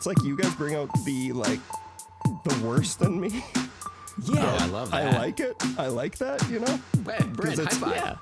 it's 0.00 0.06
like 0.06 0.22
you 0.22 0.34
guys 0.34 0.54
bring 0.54 0.74
out 0.76 0.88
the 1.04 1.30
like 1.32 1.60
the 2.24 2.64
worst 2.64 3.02
in 3.02 3.20
me. 3.20 3.44
Yeah, 4.24 4.56
I 4.58 4.66
love 4.68 4.90
that. 4.92 5.14
I 5.14 5.18
like 5.18 5.40
it. 5.40 5.54
I 5.76 5.88
like 5.88 6.16
that. 6.16 6.42
You 6.48 6.60
know. 6.60 6.80
Hey, 7.04 7.22
Brent, 7.26 7.58
high 7.58 7.62
it's- 7.64 7.76
five. 7.76 7.92
Yeah. 7.94 8.16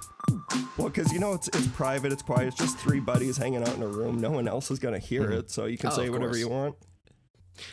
Well, 0.77 0.89
because 0.89 1.13
you 1.13 1.21
know 1.21 1.35
it's 1.35 1.47
it's 1.47 1.69
private, 1.69 2.11
it's 2.11 2.23
quiet, 2.23 2.49
it's 2.49 2.57
just 2.57 2.79
three 2.79 2.99
buddies 2.99 3.37
hanging 3.37 3.63
out 3.63 3.77
in 3.77 3.83
a 3.85 3.87
room. 3.87 4.21
No 4.21 4.33
one 4.33 4.49
else 4.49 4.73
is 4.73 4.81
gonna 4.81 4.99
hear 4.99 5.23
mm-hmm. 5.23 5.35
it, 5.35 5.53
so 5.53 5.67
you 5.67 5.79
can 5.79 5.91
Oh, 5.91 5.95
say 5.95 6.11
whatever 6.11 6.31
course. 6.33 6.41
you 6.41 6.49
want. 6.49 6.75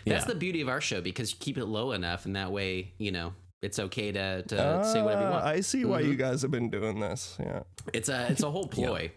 That's 0.06 0.22
Yeah. 0.22 0.26
the 0.26 0.36
beauty 0.36 0.62
of 0.62 0.70
our 0.70 0.82
show 0.82 1.02
because 1.02 1.32
you 1.32 1.38
keep 1.40 1.58
it 1.58 1.66
low 1.66 1.92
enough, 1.92 2.26
and 2.28 2.36
that 2.36 2.52
way, 2.52 2.94
you 3.00 3.12
know, 3.12 3.34
it's 3.64 3.80
okay 3.80 4.12
to, 4.12 4.44
to 4.44 4.84
say 4.86 5.02
whatever 5.02 5.22
you 5.22 5.28
Ah, 5.30 5.32
want. 5.32 5.46
I 5.46 5.62
see 5.62 5.84
why 5.84 6.02
mm-hmm. 6.02 6.12
you 6.12 6.16
guys 6.16 6.44
have 6.44 6.52
been 6.52 6.70
doing 6.70 7.00
this. 7.00 7.38
Yeah. 7.40 7.64
it's 7.92 8.10
a 8.10 8.28
it's 8.30 8.44
a 8.44 8.52
whole 8.52 8.68
ploy. 8.68 9.12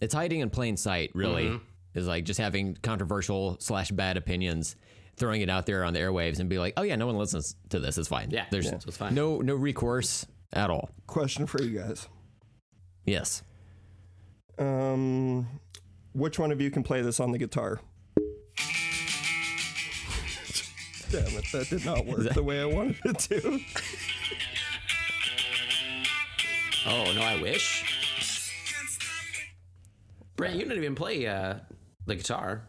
It's 0.00 0.14
hiding 0.14 0.40
in 0.40 0.50
plain 0.50 0.76
sight, 0.76 1.12
really. 1.14 1.44
Mm-hmm. 1.44 1.64
Is 1.94 2.06
like 2.06 2.24
just 2.24 2.40
having 2.40 2.76
controversial 2.82 3.56
slash 3.60 3.90
bad 3.90 4.16
opinions, 4.16 4.76
throwing 5.16 5.42
it 5.42 5.50
out 5.50 5.66
there 5.66 5.84
on 5.84 5.92
the 5.92 6.00
airwaves, 6.00 6.40
and 6.40 6.48
be 6.48 6.58
like, 6.58 6.74
"Oh 6.76 6.82
yeah, 6.82 6.96
no 6.96 7.06
one 7.06 7.16
listens 7.16 7.54
to 7.68 7.78
this. 7.78 7.98
It's 7.98 8.08
fine. 8.08 8.30
Yeah, 8.30 8.46
there's 8.50 8.66
yeah. 8.66 8.78
It's 8.86 8.96
fine. 8.96 9.14
no 9.14 9.38
no 9.38 9.54
recourse 9.54 10.26
at 10.52 10.70
all." 10.70 10.90
Question 11.06 11.46
for 11.46 11.62
you 11.62 11.78
guys. 11.78 12.08
Yes. 13.04 13.42
Um, 14.58 15.46
which 16.14 16.38
one 16.38 16.52
of 16.52 16.60
you 16.60 16.70
can 16.70 16.82
play 16.82 17.02
this 17.02 17.20
on 17.20 17.32
the 17.32 17.38
guitar? 17.38 17.80
Damn 21.10 21.26
it, 21.36 21.44
that 21.52 21.66
did 21.68 21.84
not 21.84 22.06
work 22.06 22.32
the 22.32 22.42
way 22.42 22.60
I 22.60 22.64
wanted 22.64 22.96
it 23.04 23.18
to. 23.18 23.60
Oh 26.86 27.12
no, 27.14 27.22
I 27.22 27.40
wish. 27.40 27.84
Brent, 30.36 30.56
you 30.56 30.64
don't 30.64 30.76
even 30.76 30.94
play 30.94 31.26
uh, 31.26 31.56
the 32.06 32.14
guitar. 32.16 32.62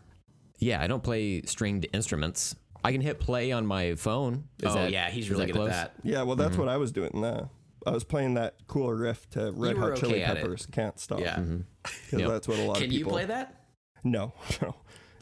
Yeah, 0.60 0.82
I 0.82 0.88
don't 0.88 1.04
play 1.04 1.42
stringed 1.44 1.88
instruments. 1.94 2.56
I 2.84 2.92
can 2.92 3.02
hit 3.02 3.20
play 3.20 3.52
on 3.52 3.66
my 3.66 3.96
phone. 3.96 4.46
Is 4.62 4.72
oh 4.72 4.74
that- 4.76 4.92
yeah, 4.92 5.10
he's 5.10 5.30
really 5.30 5.46
good 5.48 5.56
close? 5.56 5.70
at 5.72 5.96
that. 5.96 6.08
Yeah, 6.08 6.24
well, 6.24 6.36
that's 6.36 6.58
what 6.58 6.68
I 6.68 6.78
was 6.78 6.92
doing. 6.92 7.22
That 7.22 7.48
I 7.86 7.92
was 7.92 8.04
playing 8.04 8.36
that 8.36 8.56
cool 8.68 8.92
riff 8.94 9.30
to 9.32 9.52
Red 9.56 9.78
Hot 9.78 9.96
Chili 9.98 10.16
okay 10.16 10.24
at 10.24 10.38
it. 10.38 10.42
Peppers. 10.42 10.66
Can't 10.68 11.00
stop. 11.00 11.20
Yeah. 11.20 11.36
'Cause 11.84 12.20
Yep. 12.20 12.30
that's 12.30 12.48
what 12.48 12.60
a 12.60 12.64
lot 12.64 12.76
Can 12.78 12.86
of 12.86 12.92
you 12.94 13.00
people. 13.00 13.12
play 13.14 13.26
that? 13.26 13.62
No, 14.04 14.34
no. 14.62 14.76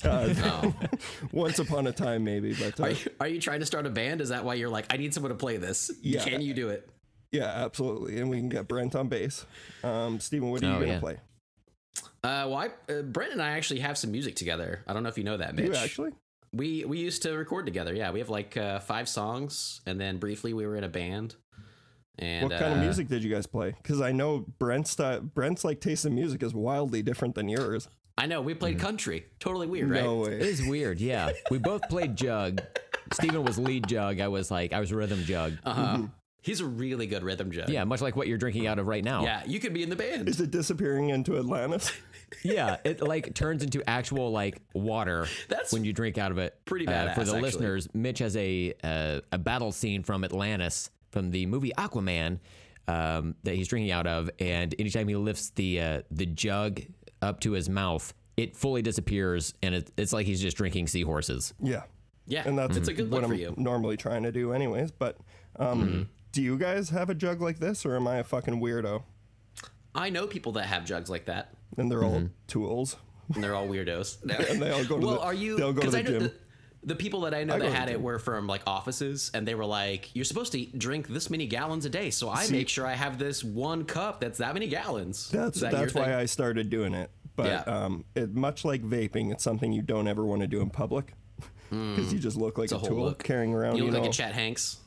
Uh, 0.04 0.34
Oh. 0.44 0.74
once 1.32 1.60
upon 1.60 1.86
a 1.88 1.92
time, 1.92 2.24
maybe, 2.24 2.54
but 2.56 2.80
uh, 2.80 2.84
Are 2.84 2.90
you, 2.92 2.98
are 3.20 3.28
you 3.28 3.40
trying 3.42 3.60
to 3.60 3.66
start 3.68 3.86
a 3.86 3.90
band? 3.92 4.22
Is 4.22 4.30
that 4.30 4.44
why 4.44 4.56
you're 4.56 4.70
like, 4.70 4.92
I 4.92 4.98
need 4.98 5.14
someone 5.14 5.30
to 5.32 5.36
play 5.38 5.58
this? 5.58 5.92
Yeah. 6.02 6.24
Can 6.24 6.42
you 6.42 6.54
do 6.56 6.70
it? 6.70 6.90
yeah, 7.32 7.46
absolutely. 7.46 8.20
And 8.20 8.30
we 8.30 8.38
can 8.38 8.50
get 8.50 8.68
Brent 8.68 8.94
on 8.96 9.08
bass. 9.08 9.46
Um, 9.84 10.20
Steven, 10.20 10.50
what 10.50 10.62
are 10.64 10.66
you 10.68 10.72
Oh, 10.74 10.80
gonna 10.80 10.92
yeah. 10.94 11.00
play? 11.00 11.18
Uh, 12.24 12.46
well, 12.48 12.56
I, 12.56 12.70
uh, 12.92 13.02
Brent 13.02 13.34
and 13.34 13.42
I 13.42 13.52
actually 13.52 13.80
have 13.80 13.98
some 13.98 14.12
music 14.12 14.36
together. 14.36 14.84
I 14.88 14.94
don't 14.94 15.04
know 15.04 15.10
if 15.10 15.18
you 15.18 15.24
know 15.24 15.38
that, 15.38 15.56
Mitch. 15.56 15.66
you 15.68 15.76
actually? 15.76 16.12
We 16.54 16.84
we 16.86 17.00
used 17.00 17.22
to 17.24 17.32
record 17.38 17.66
together. 17.66 17.94
Yeah, 17.94 18.12
we 18.12 18.20
have 18.20 18.30
like 18.30 18.58
uh, 18.58 18.80
five 18.80 19.08
songs, 19.10 19.82
and 19.86 20.00
then 20.00 20.18
briefly 20.18 20.54
we 20.54 20.66
were 20.66 20.76
in 20.76 20.84
a 20.84 20.90
band. 20.90 21.36
And 22.20 22.50
what 22.50 22.60
kind 22.60 22.74
of 22.74 22.80
uh, 22.80 22.82
music 22.82 23.08
did 23.08 23.24
you 23.24 23.34
guys 23.34 23.48
play? 23.48 23.74
Because 23.82 24.02
I 24.02 24.12
know 24.12 24.46
Brent's 24.60 24.92
style, 24.92 25.22
Brent's 25.22 25.64
like 25.64 25.80
taste 25.80 26.06
in 26.06 26.14
music 26.14 26.44
is 26.44 26.54
wildly 26.54 27.02
different 27.02 27.36
than 27.36 27.48
yours. 27.50 27.88
I 28.18 28.28
know 28.28 28.42
we 28.42 28.54
played 28.54 28.78
country. 28.80 29.26
Totally 29.40 29.66
weird, 29.66 29.90
No 29.90 30.24
right? 30.26 30.34
It 30.34 30.42
way. 30.42 30.48
is 30.48 30.62
weird. 30.68 31.00
Yeah, 31.00 31.32
we 31.50 31.58
both 31.58 31.82
played 31.90 32.16
jug. 32.16 32.62
Steven 33.14 33.44
was 33.44 33.58
lead 33.58 33.88
jug. 33.88 34.20
I 34.20 34.28
was 34.28 34.52
like, 34.52 34.74
I 34.74 34.80
was 34.80 34.92
rhythm 34.94 35.24
jug. 35.24 35.58
Uh 35.64 35.74
huh. 35.74 35.98
He's 36.42 36.60
a 36.60 36.66
really 36.66 37.06
good 37.06 37.24
rhythm 37.24 37.52
jug. 37.52 37.70
Yeah, 37.70 37.84
much 37.84 38.02
like 38.02 38.16
what 38.16 38.28
you're 38.28 38.38
drinking 38.40 38.66
out 38.66 38.80
of 38.80 38.88
right 38.88 39.04
now. 39.04 39.24
Yeah, 39.24 39.44
you 39.46 39.60
could 39.60 39.74
be 39.74 39.84
in 39.84 39.90
the 39.90 39.96
band. 39.96 40.28
Is 40.28 40.42
it 40.42 40.50
disappearing 40.52 41.10
into 41.10 41.38
Atlantis? 41.38 41.92
yeah. 42.44 42.78
It 42.84 43.00
like 43.02 43.34
turns 43.36 43.64
into 43.64 43.88
actual 43.88 44.32
like 44.32 44.60
water 44.74 45.28
That's 45.50 45.72
when 45.72 45.86
you 45.86 45.94
drink 45.94 46.18
out 46.18 46.32
of 46.32 46.40
it. 46.40 46.58
pretty 46.66 46.88
Uh, 46.88 47.14
for 47.14 47.20
the 47.24 47.28
actually. 47.28 47.42
listeners, 47.42 47.88
Mitch 47.94 48.20
has 48.20 48.36
a 48.38 48.74
uh, 48.84 49.22
a 49.32 49.38
battle 49.38 49.72
scene 49.72 50.02
from 50.04 50.24
Atlantis 50.24 50.90
from 51.12 51.30
the 51.30 51.46
movie 51.46 51.72
Aquaman 51.78 52.40
um, 52.88 53.36
that 53.44 53.54
he's 53.56 53.68
drinking 53.68 53.92
out 53.92 54.08
of, 54.08 54.30
and 54.40 54.74
anytime 54.80 55.08
he 55.08 55.16
lifts 55.16 55.52
the 55.52 55.80
uh, 55.80 56.02
the 56.10 56.26
jug 56.26 56.82
up 57.22 57.40
to 57.42 57.52
his 57.52 57.70
mouth, 57.70 58.14
it 58.36 58.58
fully 58.58 58.82
disappears, 58.82 59.54
and 59.62 59.76
it, 59.76 59.92
it's 59.98 60.12
like 60.12 60.26
he's 60.26 60.42
just 60.42 60.58
drinking 60.58 60.88
seahorses. 60.88 61.54
yeah, 61.62 61.84
Yeah, 62.26 62.44
and 62.48 62.58
that's 62.58 62.78
it's 62.78 62.88
a 62.88 62.94
good 62.94 63.12
what 63.12 63.22
look 63.22 63.30
for 63.30 63.36
I'm 63.36 63.40
you. 63.40 63.54
normally 63.58 63.96
trying 63.98 64.24
to 64.24 64.32
do, 64.32 64.54
anyways. 64.54 64.90
But 64.92 65.18
um, 65.58 66.10
do 66.32 66.42
you 66.42 66.58
guys 66.58 66.90
have 66.90 67.10
a 67.10 67.16
jug 67.16 67.42
like 67.42 67.60
this, 67.60 67.86
or 67.86 67.96
am 67.96 68.08
I 68.08 68.18
a 68.18 68.24
fucking 68.24 68.60
weirdo? 68.62 69.04
I 69.94 70.10
know 70.10 70.28
people 70.28 70.54
that 70.54 70.66
have 70.68 70.86
jugs 70.86 71.10
like 71.10 71.26
that, 71.26 71.54
And 71.78 71.92
they're 71.92 72.04
all 72.04 72.30
tools. 72.48 72.96
and 73.34 73.44
they're 73.44 73.56
all 73.56 73.68
weirdos. 73.68 74.24
No. 74.26 74.36
And 74.50 74.62
they 74.62 74.72
all 74.72 74.84
go 74.86 75.00
to 75.00 75.06
well, 75.06 75.16
the- 75.16 75.22
are 75.22 75.34
you? 75.34 75.58
they 75.58 75.64
all 75.64 75.74
go 75.74 75.82
to 75.82 75.86
'cause 75.88 75.94
the 75.94 76.00
I 76.00 76.02
know 76.04 76.10
gym. 76.12 76.24
The, 76.24 76.34
the 76.84 76.96
people 76.96 77.22
that 77.22 77.34
I 77.36 77.44
know 77.44 77.56
I 77.56 77.60
that 77.60 77.72
had 77.74 77.90
it 77.90 78.02
were 78.02 78.18
from 78.18 78.48
like 78.48 78.62
offices, 78.66 79.30
and 79.34 79.48
they 79.48 79.54
were 79.56 79.66
like, 79.66 80.16
"You're 80.16 80.26
supposed 80.26 80.52
to 80.54 80.66
drink 80.66 81.08
this 81.10 81.30
many 81.30 81.46
gallons 81.46 81.86
a 81.86 81.90
day, 81.90 82.10
so 82.10 82.30
I 82.30 82.44
See- 82.46 82.54
make 82.54 82.70
sure 82.70 82.88
I 82.88 82.94
have 82.94 83.20
this 83.20 83.44
one 83.44 83.84
cup 83.86 84.20
that's 84.22 84.40
that 84.40 84.54
many 84.54 84.68
gallons." 84.68 85.30
That's 85.30 85.60
that 85.60 85.72
that's 85.74 85.94
why 85.94 86.06
thing? 86.06 86.14
I 86.14 86.26
started 86.26 86.70
doing 86.70 86.94
it. 86.94 87.12
But 87.36 87.46
Yeah. 87.46 87.60
um, 87.86 88.04
it, 88.16 88.34
much 88.34 88.66
like 88.66 88.82
vaping, 88.84 89.32
it's 89.32 89.44
something 89.44 89.72
you 89.72 89.82
don't 89.82 90.08
ever 90.08 90.26
want 90.26 90.42
to 90.42 90.48
do 90.48 90.60
in 90.62 90.70
public 90.70 91.14
because 91.70 92.12
you 92.12 92.20
just 92.20 92.36
look 92.38 92.58
like 92.58 92.72
a 92.72 92.76
a, 92.78 92.82
tool 92.82 93.04
look. 93.06 93.24
carrying 93.24 93.54
around. 93.54 93.78
You 93.78 93.86
You, 93.86 93.92
look 93.92 93.94
know, 94.00 94.02
like 94.02 94.10
a 94.10 94.14
Chet 94.14 94.34
Hanks. 94.34 94.78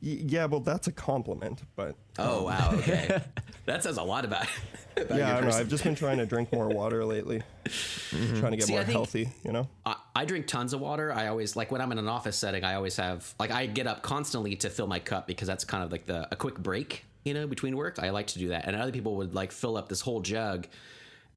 Yeah, 0.00 0.46
well, 0.46 0.60
that's 0.60 0.86
a 0.86 0.92
compliment. 0.92 1.60
But 1.76 1.94
Oh 2.18 2.38
um, 2.38 2.44
wow, 2.44 2.70
okay, 2.74 3.22
that 3.66 3.82
says 3.82 3.98
a 3.98 4.02
lot 4.02 4.24
about. 4.24 4.46
about 4.96 5.18
yeah, 5.18 5.36
I 5.36 5.40
know. 5.40 5.50
I've 5.50 5.68
just 5.68 5.84
been 5.84 5.94
trying 5.94 6.18
to 6.18 6.26
drink 6.26 6.52
more 6.52 6.68
water 6.68 7.04
lately, 7.04 7.42
mm-hmm. 7.64 8.40
trying 8.40 8.52
to 8.52 8.56
get 8.56 8.66
See, 8.66 8.72
more 8.72 8.82
healthy. 8.82 9.28
You 9.44 9.52
know. 9.52 9.68
I, 9.84 9.96
I 10.14 10.24
drink 10.24 10.46
tons 10.46 10.72
of 10.72 10.80
water. 10.80 11.12
I 11.12 11.28
always 11.28 11.54
like 11.54 11.70
when 11.70 11.80
I'm 11.80 11.92
in 11.92 11.98
an 11.98 12.08
office 12.08 12.36
setting. 12.36 12.64
I 12.64 12.74
always 12.74 12.96
have 12.96 13.34
like 13.38 13.50
I 13.50 13.66
get 13.66 13.86
up 13.86 14.02
constantly 14.02 14.56
to 14.56 14.70
fill 14.70 14.86
my 14.86 14.98
cup 14.98 15.26
because 15.26 15.46
that's 15.46 15.64
kind 15.64 15.84
of 15.84 15.92
like 15.92 16.06
the 16.06 16.26
a 16.32 16.36
quick 16.36 16.58
break, 16.58 17.04
you 17.24 17.34
know, 17.34 17.46
between 17.46 17.76
work. 17.76 17.98
I 17.98 18.10
like 18.10 18.28
to 18.28 18.38
do 18.38 18.48
that, 18.48 18.66
and 18.66 18.76
other 18.76 18.92
people 18.92 19.16
would 19.16 19.34
like 19.34 19.52
fill 19.52 19.76
up 19.76 19.88
this 19.90 20.00
whole 20.00 20.20
jug, 20.20 20.66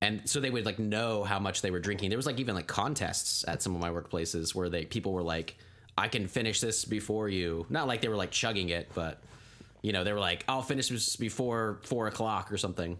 and 0.02 0.22
so 0.24 0.40
they 0.40 0.50
would 0.50 0.66
like 0.66 0.80
know 0.80 1.26
how 1.26 1.40
much 1.40 1.62
they 1.62 1.72
were 1.72 1.80
drinking. 1.80 2.10
There 2.10 2.18
was 2.18 2.26
like 2.26 2.40
even 2.40 2.56
like 2.56 2.68
contests 2.68 3.44
at 3.48 3.62
some 3.62 3.76
of 3.76 3.82
my 3.82 3.90
workplaces 3.90 4.56
where 4.56 4.70
they 4.70 4.86
people 4.86 5.12
were 5.12 5.24
like, 5.24 5.58
"I 5.98 6.08
can 6.08 6.28
finish 6.28 6.60
this 6.62 6.86
before 6.86 7.30
you." 7.30 7.66
Not 7.70 7.88
like 7.88 8.02
they 8.02 8.08
were 8.08 8.16
like 8.16 8.32
chugging 8.32 8.70
it, 8.70 8.92
but 8.94 9.22
you 9.82 9.92
know 9.92 10.04
they 10.04 10.14
were 10.14 10.20
like, 10.20 10.44
"I'll 10.48 10.62
finish 10.62 10.90
this 10.90 11.16
before 11.16 11.80
four 11.84 12.08
o'clock 12.08 12.52
or 12.52 12.58
something." 12.58 12.98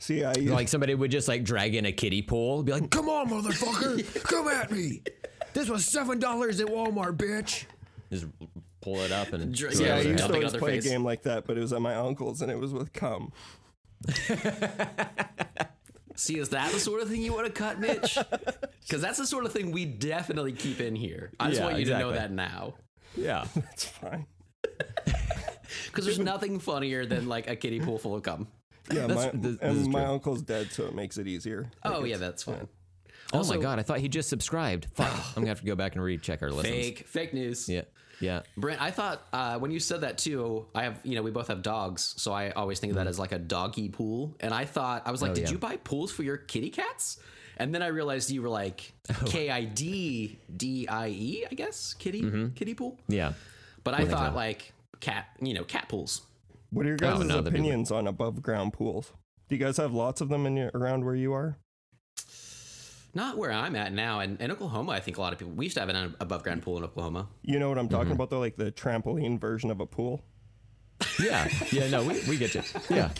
See, 0.00 0.22
I 0.24 0.32
Like 0.32 0.68
somebody 0.68 0.94
would 0.94 1.10
just 1.10 1.26
like 1.28 1.42
drag 1.44 1.74
in 1.74 1.84
a 1.86 1.92
kiddie 1.92 2.22
pool, 2.22 2.62
be 2.62 2.72
like, 2.72 2.90
"Come 2.90 3.08
on, 3.08 3.28
motherfucker, 3.28 4.22
come 4.24 4.46
at 4.48 4.70
me! 4.70 5.02
This 5.54 5.68
was 5.68 5.84
seven 5.84 6.18
dollars 6.18 6.60
at 6.60 6.68
Walmart, 6.68 7.16
bitch." 7.16 7.64
Just 8.12 8.26
pull 8.80 9.00
it 9.00 9.10
up 9.12 9.32
and 9.32 9.52
Dr- 9.54 9.74
yeah, 9.74 9.96
it 9.96 10.06
I 10.06 10.10
used 10.10 10.26
to 10.26 10.32
always 10.34 10.52
play 10.54 10.76
face. 10.76 10.86
a 10.86 10.88
game 10.88 11.04
like 11.04 11.22
that, 11.24 11.46
but 11.46 11.58
it 11.58 11.60
was 11.60 11.72
at 11.72 11.82
my 11.82 11.94
uncle's 11.96 12.40
and 12.42 12.50
it 12.50 12.58
was 12.58 12.72
with 12.72 12.92
cum. 12.92 13.32
See, 16.18 16.38
is 16.38 16.48
that 16.48 16.72
the 16.72 16.80
sort 16.80 17.00
of 17.00 17.08
thing 17.08 17.22
you 17.22 17.32
want 17.32 17.46
to 17.46 17.52
cut, 17.52 17.78
Mitch? 17.80 18.18
Because 18.88 19.02
that's 19.02 19.18
the 19.18 19.26
sort 19.26 19.44
of 19.44 19.52
thing 19.52 19.70
we 19.70 19.84
definitely 19.84 20.52
keep 20.52 20.80
in 20.80 20.96
here. 20.96 21.30
I 21.38 21.48
just 21.48 21.60
Yeah, 21.60 21.66
want 21.66 21.78
you 21.78 21.84
to 21.86 21.98
know 21.98 22.10
that 22.12 22.30
now. 22.32 22.72
yeah. 23.16 23.44
that's 23.54 23.84
fine. 23.84 24.26
Because 25.86 26.04
there's 26.06 26.18
nothing 26.18 26.58
funnier 26.58 27.04
than 27.04 27.28
like 27.28 27.48
a 27.50 27.54
kiddie 27.56 27.80
pool 27.80 27.98
full 27.98 28.14
of 28.14 28.22
cum. 28.22 28.48
Yeah, 28.90 29.06
That's- 29.06 29.34
my, 29.34 29.40
this- 29.40 29.52
this 29.58 29.60
and 29.60 29.78
is 29.78 29.88
my 29.88 30.04
true. 30.04 30.12
uncle's 30.14 30.42
dead, 30.42 30.70
so 30.72 30.86
it 30.86 30.94
makes 30.94 31.18
it 31.18 31.26
easier. 31.26 31.70
Oh 31.84 32.04
yeah, 32.04 32.16
that's 32.16 32.42
fine. 32.44 32.66
Oh 33.32 33.38
Also- 33.38 33.54
my 33.56 33.60
god, 33.60 33.78
I 33.78 33.82
thought 33.82 33.98
he 33.98 34.08
just 34.08 34.28
subscribed. 34.30 34.86
Fuck, 34.94 35.12
I'm 35.12 35.34
gonna 35.42 35.48
have 35.48 35.60
to 35.60 35.66
go 35.66 35.74
back 35.76 35.94
and 35.94 36.02
recheck 36.02 36.42
our 36.42 36.50
list. 36.50 36.68
Fake, 36.70 37.06
fake 37.06 37.34
news. 37.34 37.68
Yeah, 37.68 37.82
yeah. 38.20 38.42
Brent, 38.56 38.80
I 38.82 38.90
thought 38.90 39.26
uh, 39.32 39.58
when 39.58 39.70
you 39.70 39.80
said 39.80 40.00
that 40.02 40.18
too, 40.18 40.66
I 40.74 40.84
have, 40.84 41.00
you 41.04 41.14
know, 41.14 41.22
we 41.22 41.30
both 41.30 41.48
have 41.48 41.62
dogs, 41.62 42.14
so 42.16 42.32
I 42.32 42.50
always 42.50 42.78
think 42.80 42.90
of 42.92 42.96
that 42.96 43.06
as 43.06 43.18
like 43.18 43.32
a 43.32 43.38
doggy 43.38 43.88
pool. 43.88 44.36
And 44.40 44.52
I 44.52 44.64
thought, 44.64 45.02
I 45.06 45.10
was 45.10 45.22
like, 45.22 45.32
Oh, 45.32 45.34
did 45.34 45.44
yeah. 45.44 45.50
you 45.50 45.58
buy 45.58 45.76
pools 45.76 46.10
for 46.12 46.22
your 46.22 46.36
kitty 46.36 46.70
cats? 46.70 47.18
And 47.56 47.74
then 47.74 47.82
I 47.82 47.88
realized 47.88 48.30
you 48.30 48.42
were 48.42 48.48
like 48.48 48.92
K 49.26 49.50
I 49.50 49.64
D 49.64 50.38
D 50.54 50.86
I 50.88 51.08
E, 51.08 51.44
I 51.50 51.54
guess, 51.54 51.94
kitty, 51.94 52.50
kitty 52.54 52.74
pool. 52.74 52.98
Yeah. 53.08 53.32
But 53.84 53.94
I 53.94 54.04
thought 54.04 54.34
like 54.34 54.72
cat, 55.00 55.26
you 55.40 55.54
know, 55.54 55.64
cat 55.64 55.88
pools. 55.88 56.22
What 56.70 56.84
are 56.84 56.90
your 56.90 56.98
guys' 56.98 57.20
Oh, 57.20 57.22
no, 57.22 57.38
opinions 57.38 57.90
on 57.90 58.06
above 58.06 58.42
ground 58.42 58.74
pools? 58.74 59.12
Do 59.48 59.56
you 59.56 59.64
guys 59.64 59.78
have 59.78 59.92
lots 59.94 60.20
of 60.20 60.28
them 60.28 60.44
in 60.44 60.56
your, 60.56 60.70
around 60.74 61.04
where 61.04 61.14
you 61.14 61.32
are? 61.32 61.56
Not 63.18 63.36
where 63.36 63.50
I'm 63.50 63.74
at 63.74 63.92
now. 63.92 64.20
And 64.20 64.40
in 64.40 64.52
Oklahoma, 64.52 64.92
I 64.92 65.00
think 65.00 65.18
a 65.18 65.20
lot 65.20 65.32
of 65.32 65.40
people, 65.40 65.52
we 65.54 65.64
used 65.66 65.74
to 65.74 65.80
have 65.80 65.88
an 65.88 66.14
above 66.20 66.44
ground 66.44 66.62
pool 66.62 66.78
in 66.78 66.84
Oklahoma. 66.84 67.26
You 67.42 67.58
know 67.58 67.68
what 67.68 67.76
I'm 67.76 67.86
Mm-hmm. 67.88 67.96
talking 67.96 68.12
about 68.12 68.30
though, 68.30 68.38
like 68.38 68.56
the 68.56 68.70
trampoline 68.70 69.40
version 69.40 69.70
of 69.72 69.80
a 69.80 69.86
pool. 69.86 70.22
Yeah. 71.20 71.48
Yeah. 71.72 71.88
No, 71.88 72.04
we, 72.04 72.20
we 72.28 72.36
get 72.36 72.54
you. 72.54 72.62
Yeah. 72.90 73.10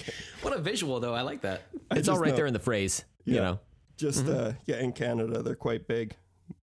What 0.43 0.53
a 0.57 0.59
visual, 0.61 1.01
though. 1.01 1.15
I 1.15 1.23
like 1.23 1.41
that. 1.43 1.63
I 1.91 1.97
It's 1.97 2.09
all 2.09 2.19
right 2.19 2.31
know- 2.31 2.37
there 2.37 2.47
in 2.47 2.53
the 2.53 2.59
phrase. 2.61 3.05
You 3.25 3.37
know. 3.41 3.59
Just 3.97 4.25
Mm-hmm. 4.27 4.39
uh, 4.49 4.53
yeah, 4.67 4.77
in 4.79 4.93
Canada 4.93 5.43
they're 5.43 5.57
quite 5.57 5.89
big. 5.89 6.15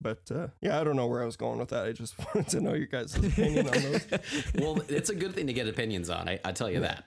But 0.02 0.32
uh, 0.34 0.48
yeah, 0.62 0.80
I 0.80 0.84
don't 0.86 0.96
know 0.96 1.08
where 1.08 1.22
I 1.22 1.26
was 1.26 1.36
going 1.36 1.60
with 1.60 1.70
that. 1.70 1.86
I 1.86 1.92
just 1.92 2.18
wanted 2.34 2.48
to 2.52 2.62
know 2.62 2.74
your 2.74 2.88
guys' 2.88 3.16
opinion 3.18 3.68
on 3.68 3.74
those. 3.82 4.08
Well, 4.56 4.82
it's 4.88 5.10
a 5.10 5.16
good 5.16 5.34
thing 5.36 5.48
to 5.48 5.54
get 5.54 5.68
opinions 5.68 6.10
on. 6.10 6.30
I, 6.30 6.40
I 6.46 6.54
tell 6.54 6.70
you 6.72 6.80
that. 6.80 7.04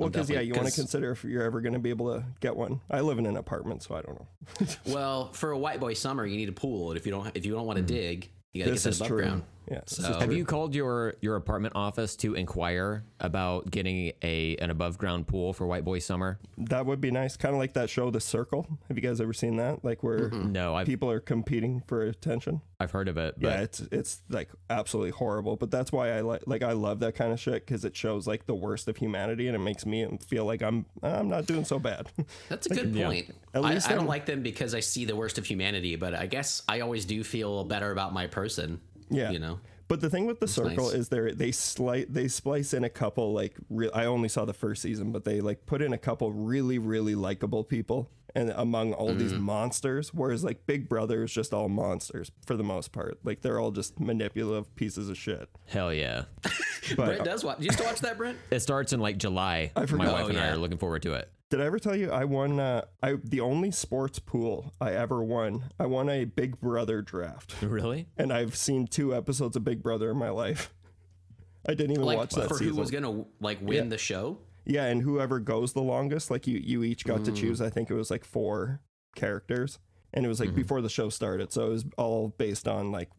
Well, 0.00 0.08
because 0.08 0.30
yeah, 0.30 0.40
you 0.40 0.54
want 0.54 0.66
to 0.66 0.74
consider 0.74 1.10
if 1.10 1.24
you're 1.24 1.42
ever 1.42 1.60
going 1.60 1.74
to 1.74 1.78
be 1.78 1.90
able 1.90 2.14
to 2.14 2.24
get 2.40 2.56
one. 2.56 2.80
I 2.90 3.00
live 3.00 3.18
in 3.18 3.26
an 3.26 3.36
apartment, 3.36 3.82
so 3.82 3.94
I 3.94 4.02
don't 4.02 4.18
know. 4.18 4.66
Well, 4.92 5.32
for 5.32 5.50
a 5.50 5.58
white 5.58 5.78
boy 5.78 5.94
summer, 5.94 6.24
you 6.24 6.36
need 6.36 6.48
a 6.48 6.52
pool. 6.52 6.90
And 6.90 6.98
if 6.98 7.04
you 7.04 7.12
don't, 7.12 7.30
if 7.36 7.44
you 7.44 7.52
don't 7.52 7.66
want 7.66 7.76
to 7.76 7.84
mm-hmm. 7.84 8.00
dig, 8.00 8.30
you 8.52 8.64
gotta 8.64 8.72
This 8.72 8.84
get 8.84 8.90
that 8.90 8.96
above 8.96 9.08
true. 9.08 9.22
ground. 9.22 9.42
Yeah, 9.70 9.80
So 9.86 10.18
Have 10.18 10.32
you 10.32 10.44
called 10.44 10.74
your 10.74 11.14
your 11.20 11.36
apartment 11.36 11.74
office 11.76 12.16
to 12.16 12.34
inquire 12.34 13.04
about 13.20 13.70
getting 13.70 14.12
a 14.22 14.56
an 14.56 14.70
above 14.70 14.98
ground 14.98 15.26
pool 15.26 15.52
for 15.52 15.66
White 15.66 15.84
Boy 15.84 15.98
Summer? 15.98 16.38
That 16.58 16.86
would 16.86 17.00
be 17.00 17.10
nice. 17.10 17.36
Kind 17.36 17.54
of 17.54 17.58
like 17.58 17.74
that 17.74 17.88
show, 17.88 18.10
The 18.10 18.20
Circle. 18.20 18.66
Have 18.88 18.96
you 18.96 19.02
guys 19.02 19.20
ever 19.20 19.32
seen 19.32 19.56
that? 19.56 19.84
Like 19.84 20.02
where 20.02 20.30
No, 20.30 20.74
I've 20.74 20.86
people 20.86 21.10
are 21.10 21.20
competing 21.20 21.82
for 21.86 22.02
attention. 22.02 22.62
I've 22.80 22.90
heard 22.90 23.08
of 23.08 23.18
it, 23.18 23.34
but 23.38 23.48
yeah, 23.48 23.60
it's 23.60 23.80
it's 23.92 24.22
like 24.28 24.48
absolutely 24.70 25.10
horrible. 25.10 25.56
But 25.56 25.70
that's 25.70 25.92
why 25.92 26.12
I 26.12 26.22
like 26.22 26.42
like 26.46 26.62
I 26.62 26.72
love 26.72 27.00
that 27.00 27.14
kind 27.14 27.32
of 27.32 27.38
shit 27.38 27.66
because 27.66 27.84
it 27.84 27.94
shows 27.94 28.26
like 28.26 28.46
the 28.46 28.54
worst 28.54 28.88
of 28.88 28.96
humanity 28.96 29.46
and 29.46 29.54
it 29.54 29.60
makes 29.60 29.86
me 29.86 30.08
feel 30.26 30.46
like 30.46 30.62
I'm 30.62 30.86
I'm 31.02 31.28
not 31.28 31.46
doing 31.46 31.64
so 31.64 31.78
bad. 31.78 32.08
That's 32.48 32.66
a 32.66 32.70
good 32.70 32.94
yeah. 32.94 33.06
point. 33.06 33.34
At 33.54 33.62
least 33.62 33.90
I 33.90 33.94
don't 33.94 34.06
like 34.06 34.26
them 34.26 34.42
because 34.42 34.74
I 34.74 34.80
see 34.80 35.04
the 35.04 35.14
worst 35.14 35.38
of 35.38 35.44
humanity, 35.44 35.96
but 35.96 36.14
I 36.14 36.26
guess 36.26 36.62
I 36.68 36.80
always 36.80 37.04
do 37.04 37.22
feel 37.22 37.64
better 37.64 37.92
about 37.92 38.12
my 38.12 38.26
person. 38.26 38.80
Yeah. 39.10 39.30
You 39.30 39.38
know. 39.38 39.60
But 39.88 40.00
the 40.00 40.08
thing 40.08 40.26
with 40.26 40.38
the 40.38 40.46
circle 40.46 40.84
nice. 40.86 40.94
is 40.94 41.08
they 41.08 41.32
they 41.32 41.50
slice 41.52 42.06
they 42.08 42.28
splice 42.28 42.72
in 42.74 42.84
a 42.84 42.88
couple 42.90 43.32
like 43.32 43.56
re- 43.68 43.90
I 43.92 44.04
only 44.04 44.28
saw 44.28 44.44
the 44.44 44.52
first 44.54 44.82
season, 44.82 45.10
but 45.10 45.24
they 45.24 45.40
like 45.40 45.66
put 45.66 45.82
in 45.82 45.92
a 45.92 45.98
couple 45.98 46.30
really 46.32 46.78
really 46.78 47.16
likable 47.16 47.64
people 47.64 48.08
and 48.36 48.50
among 48.50 48.92
all 48.92 49.12
these 49.12 49.32
Mm-hmm. 49.32 49.42
monsters. 49.42 50.14
Whereas 50.14 50.44
like 50.44 50.64
Big 50.64 50.88
Brother 50.88 51.24
is 51.24 51.32
just 51.32 51.52
all 51.52 51.68
monsters 51.68 52.30
for 52.46 52.56
the 52.56 52.62
most 52.62 52.92
part. 52.92 53.18
Like 53.24 53.40
they're 53.42 53.58
all 53.58 53.72
just 53.72 53.98
manipulative 53.98 54.72
pieces 54.76 55.08
of 55.08 55.18
shit. 55.18 55.48
hell 55.66 55.92
yeah. 55.92 56.26
But 56.96 57.06
Brent 57.06 57.24
does 57.24 57.44
watch. 57.44 57.58
You 57.58 57.66
used 57.66 57.78
to 57.78 57.84
watch 57.84 58.00
that, 58.00 58.16
Brent? 58.16 58.38
It 58.50 58.60
starts 58.60 58.92
in 58.92 59.00
like 59.00 59.16
July. 59.18 59.70
My 59.76 59.86
forgot. 59.86 60.12
wife 60.12 60.24
Oh, 60.26 60.28
and 60.28 60.38
I 60.38 60.48
are 60.50 60.56
looking 60.56 60.78
forward 60.78 61.02
to 61.02 61.14
it. 61.14 61.30
Did 61.50 61.60
I 61.60 61.64
ever 61.66 61.78
tell 61.78 61.94
you 61.96 62.10
I 62.10 62.24
won? 62.24 62.58
Uh, 62.60 62.84
I 63.02 63.16
the 63.24 63.40
only 63.40 63.70
sports 63.70 64.18
pool 64.18 64.72
I 64.80 64.92
ever 64.92 65.22
won. 65.22 65.64
I 65.78 65.86
won 65.86 66.08
a 66.08 66.24
Big 66.24 66.60
Brother 66.60 67.02
draft, 67.02 67.56
Really? 67.62 68.06
and 68.16 68.32
I've 68.32 68.56
seen 68.56 68.86
two 68.86 69.14
episodes 69.14 69.56
of 69.56 69.64
Big 69.64 69.82
Brother 69.82 70.10
in 70.10 70.16
my 70.16 70.30
life. 70.30 70.72
I 71.68 71.74
didn't 71.74 71.92
even 71.92 72.04
Like 72.04 72.16
watch 72.18 72.30
that 72.34 72.48
for 72.48 72.54
season. 72.58 72.74
who 72.74 72.80
was 72.80 72.90
gonna 72.90 73.24
like 73.40 73.58
win 73.60 73.88
the 73.90 73.98
show? 73.98 74.38
Yeah, 74.64 74.84
and 74.86 75.02
whoever 75.02 75.40
goes 75.40 75.72
the 75.72 75.82
longest, 75.82 76.30
like 76.30 76.46
you, 76.46 76.58
you 76.58 76.84
each 76.84 77.04
got 77.04 77.20
Mm. 77.20 77.24
to 77.26 77.32
choose. 77.32 77.60
I 77.60 77.68
think 77.70 77.90
it 77.90 77.94
was 77.94 78.10
like 78.10 78.24
four 78.24 78.80
characters, 79.16 79.78
and 80.14 80.24
it 80.24 80.28
was 80.28 80.38
Mm-hmm. 80.38 80.48
like 80.50 80.56
before 80.56 80.80
the 80.80 80.88
show 80.88 81.08
started, 81.08 81.52
so 81.52 81.66
it 81.66 81.70
was 81.70 81.84
all 81.98 82.28
based 82.38 82.68
on 82.68 82.92
like, 82.92 83.10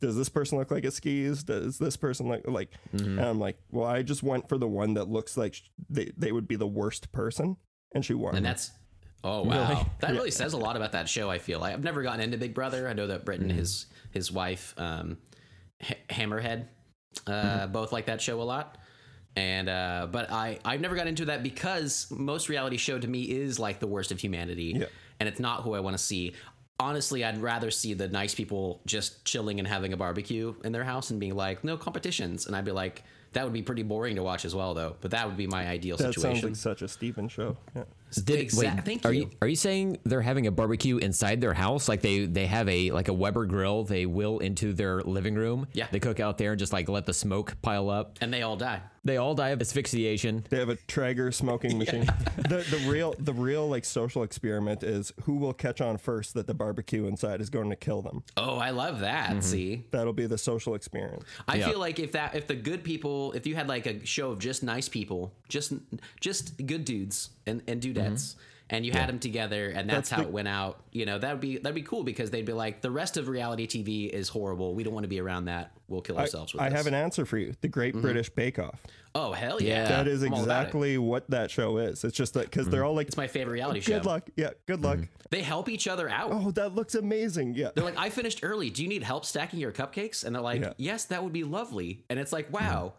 does 0.00 0.16
this 0.16 0.28
person 0.28 0.58
look 0.58 0.70
like 0.70 0.84
it 0.84 0.92
skis? 0.92 1.42
Does 1.44 1.78
this 1.78 1.96
person 1.96 2.28
look 2.28 2.42
like? 2.46 2.70
Mm-hmm. 2.94 3.18
And 3.18 3.20
I'm 3.28 3.38
like, 3.40 3.58
well, 3.70 3.86
I 3.86 4.02
just 4.02 4.22
went 4.22 4.48
for 4.48 4.58
the 4.58 4.68
one 4.68 4.94
that 4.94 5.08
looks 5.08 5.36
like 5.36 5.54
sh- 5.54 5.62
they 5.90 6.12
they 6.16 6.30
would 6.32 6.46
be 6.48 6.56
the 6.56 6.66
worst 6.66 7.10
person, 7.12 7.56
and 7.94 8.04
she 8.04 8.14
won. 8.14 8.36
And 8.36 8.44
that's 8.44 8.70
oh 9.24 9.42
wow, 9.42 9.86
that 10.00 10.12
really 10.12 10.30
says 10.30 10.52
a 10.52 10.56
lot 10.58 10.76
about 10.76 10.92
that 10.92 11.08
show. 11.08 11.30
I 11.30 11.38
feel 11.38 11.60
like 11.60 11.72
I've 11.74 11.84
never 11.84 12.02
gotten 12.02 12.20
into 12.20 12.36
Big 12.38 12.54
Brother. 12.54 12.88
I 12.88 12.92
know 12.92 13.06
that 13.08 13.24
Britton, 13.24 13.50
his 13.50 13.86
his 14.10 14.30
wife, 14.32 14.74
um, 14.78 15.18
H- 15.80 15.96
Hammerhead, 16.10 16.66
uh, 17.26 17.66
both 17.68 17.92
like 17.92 18.06
that 18.06 18.20
show 18.20 18.40
a 18.40 18.44
lot. 18.44 18.78
And 19.36 19.68
uh, 19.68 20.08
but 20.10 20.30
I 20.30 20.58
I've 20.64 20.80
never 20.80 20.94
got 20.94 21.06
into 21.06 21.24
that 21.26 21.42
because 21.42 22.06
most 22.10 22.48
reality 22.48 22.76
show 22.76 22.98
to 22.98 23.08
me 23.08 23.22
is 23.22 23.58
like 23.58 23.80
the 23.80 23.86
worst 23.86 24.12
of 24.12 24.20
humanity, 24.20 24.74
Yeah. 24.76 24.86
and 25.20 25.28
it's 25.28 25.40
not 25.40 25.62
who 25.62 25.72
I 25.74 25.80
want 25.80 25.96
to 25.96 26.02
see. 26.02 26.34
Honestly, 26.80 27.24
I'd 27.24 27.38
rather 27.40 27.70
see 27.70 27.94
the 27.94 28.08
nice 28.08 28.34
people 28.34 28.82
just 28.86 29.24
chilling 29.24 29.58
and 29.60 29.68
having 29.68 29.92
a 29.92 29.96
barbecue 29.96 30.54
in 30.64 30.72
their 30.72 30.82
house 30.84 31.10
and 31.10 31.20
being 31.20 31.36
like, 31.36 31.62
no 31.62 31.76
competitions. 31.76 32.46
And 32.46 32.56
I'd 32.56 32.64
be 32.64 32.72
like, 32.72 33.04
that 33.32 33.44
would 33.44 33.52
be 33.52 33.62
pretty 33.62 33.82
boring 33.82 34.16
to 34.16 34.22
watch 34.22 34.44
as 34.44 34.54
well, 34.54 34.74
though. 34.74 34.96
But 35.00 35.12
that 35.12 35.26
would 35.26 35.36
be 35.36 35.46
my 35.46 35.66
ideal 35.66 35.96
that 35.96 36.04
sounds 36.04 36.16
situation. 36.16 36.48
like 36.50 36.56
such 36.56 36.82
a 36.82 36.88
Steven 36.88 37.28
show. 37.28 37.56
Yeah. 37.74 37.84
Did, 38.16 38.40
Exact- 38.40 38.76
wait, 38.76 38.84
thank 38.84 39.06
are 39.06 39.12
you. 39.12 39.22
you 39.22 39.30
are 39.40 39.48
you 39.48 39.56
saying 39.56 39.98
they're 40.04 40.20
having 40.22 40.46
a 40.46 40.50
barbecue 40.50 40.98
inside 40.98 41.40
their 41.40 41.54
house? 41.54 41.88
Like 41.88 42.02
they 42.02 42.26
they 42.26 42.46
have 42.46 42.68
a 42.68 42.90
like 42.90 43.08
a 43.08 43.12
Weber 43.12 43.46
grill 43.46 43.84
they 43.84 44.06
will 44.06 44.38
into 44.40 44.72
their 44.72 45.00
living 45.02 45.34
room. 45.34 45.66
Yeah. 45.72 45.86
They 45.90 46.00
cook 46.00 46.20
out 46.20 46.38
there 46.38 46.50
and 46.52 46.58
just 46.58 46.72
like 46.72 46.88
let 46.88 47.06
the 47.06 47.14
smoke 47.14 47.56
pile 47.62 47.88
up. 47.90 48.18
and 48.20 48.32
they 48.32 48.42
all 48.42 48.56
die. 48.56 48.80
They 49.04 49.16
all 49.16 49.34
die 49.34 49.48
of 49.48 49.60
asphyxiation. 49.60 50.44
They 50.48 50.58
have 50.60 50.68
a 50.68 50.76
Traeger 50.86 51.32
smoking 51.32 51.76
machine. 51.78 52.04
The 52.36 52.64
the 52.70 52.84
real 52.88 53.14
the 53.18 53.32
real 53.34 53.68
like 53.68 53.84
social 53.84 54.22
experiment 54.22 54.84
is 54.84 55.12
who 55.24 55.36
will 55.38 55.52
catch 55.52 55.80
on 55.80 55.96
first 55.98 56.34
that 56.34 56.46
the 56.46 56.54
barbecue 56.54 57.06
inside 57.06 57.40
is 57.40 57.50
going 57.50 57.70
to 57.70 57.76
kill 57.76 58.00
them. 58.02 58.22
Oh, 58.36 58.58
I 58.58 58.70
love 58.70 59.00
that. 59.00 59.30
Mm-hmm. 59.30 59.40
See, 59.40 59.84
That'll 59.90 60.12
be 60.12 60.26
the 60.26 60.38
social 60.38 60.74
experiment. 60.76 61.24
I 61.48 61.56
Yeah. 61.56 61.70
feel 61.70 61.80
like 61.80 61.98
if 61.98 62.12
that 62.12 62.36
if 62.36 62.46
the 62.46 62.54
good 62.54 62.84
people, 62.84 63.32
if 63.32 63.44
you 63.46 63.56
had 63.56 63.66
like 63.68 63.86
a 63.86 64.04
show 64.06 64.30
of 64.30 64.38
just 64.38 64.62
nice 64.62 64.88
people, 64.88 65.32
just 65.48 65.72
just 66.20 66.64
good 66.64 66.84
dudes 66.84 67.30
and 67.46 67.60
and 67.66 67.80
dudettes. 67.82 68.01
Mm-hmm. 68.04 68.38
And 68.70 68.86
you 68.86 68.92
had 68.92 69.10
them 69.10 69.18
together, 69.18 69.68
and 69.68 69.86
that's, 69.86 70.08
That's 70.08 70.10
how 70.10 70.16
the- 70.18 70.28
it 70.28 70.32
went 70.32 70.48
out. 70.48 70.80
You 70.92 71.04
know, 71.04 71.18
that 71.18 71.30
would 71.30 71.40
be 71.42 71.58
that'd 71.58 71.74
be 71.74 71.82
cool 71.82 72.04
because 72.04 72.30
they'd 72.30 72.46
be 72.46 72.54
like, 72.54 72.80
the 72.80 72.90
rest 72.90 73.18
of 73.18 73.28
reality 73.28 73.66
TV 73.66 74.08
is 74.08 74.30
horrible. 74.30 74.74
We 74.74 74.82
don't 74.82 74.94
want 74.94 75.04
to 75.04 75.08
be 75.08 75.20
around 75.20 75.44
that. 75.44 75.72
We'll 75.88 76.00
kill 76.00 76.16
I, 76.16 76.22
ourselves 76.22 76.54
with 76.54 76.62
I 76.62 76.70
this. 76.70 76.78
have 76.78 76.86
an 76.86 76.94
answer 76.94 77.26
for 77.26 77.36
you. 77.36 77.54
The 77.60 77.68
Great 77.68 77.92
mm-hmm. 77.92 78.00
British 78.00 78.30
Bake 78.30 78.58
Off. 78.58 78.80
Oh 79.14 79.32
hell 79.32 79.60
yeah! 79.60 79.82
Yeah. 79.82 79.88
That 79.88 80.08
is 80.08 80.22
I'm 80.22 80.32
all 80.32 80.42
about 80.44 80.52
it. 80.54 80.60
exactly 80.60 80.96
what 80.96 81.28
that 81.28 81.50
show 81.50 81.76
is. 81.76 82.02
It's 82.02 82.16
just 82.16 82.32
that 82.32 82.44
because 82.44 82.66
they're 82.66 82.80
mm-hmm. 82.80 82.88
all 82.88 82.94
like, 82.94 83.08
It's 83.08 83.16
my 83.18 83.26
favorite 83.26 83.52
reality 83.52 83.80
show. 83.80 83.98
good 83.98 84.06
luck. 84.06 84.30
Yeah, 84.36 84.50
good 84.66 84.80
luck. 84.80 85.00
They 85.28 85.42
help 85.42 85.68
each 85.68 85.86
other 85.86 86.08
out. 86.08 86.30
Oh, 86.32 86.50
that 86.52 86.74
looks 86.74 86.94
amazing. 86.94 87.54
Yeah. 87.54 87.70
They're 87.74 87.84
like, 87.84 87.98
I 87.98 88.08
finished 88.08 88.40
early. 88.42 88.70
Do 88.70 88.82
you 88.82 88.88
need 88.88 89.02
help 89.02 89.26
stacking 89.26 89.60
your 89.60 89.72
cupcakes? 89.72 90.24
And 90.24 90.34
they're 90.34 90.42
like, 90.42 90.62
Yeah. 90.62 90.72
Yes, 90.78 91.04
that 91.06 91.22
would 91.22 91.32
be 91.32 91.44
lovely. 91.44 92.04
And 92.08 92.18
it's 92.18 92.32
like, 92.32 92.50
wow, 92.50 92.94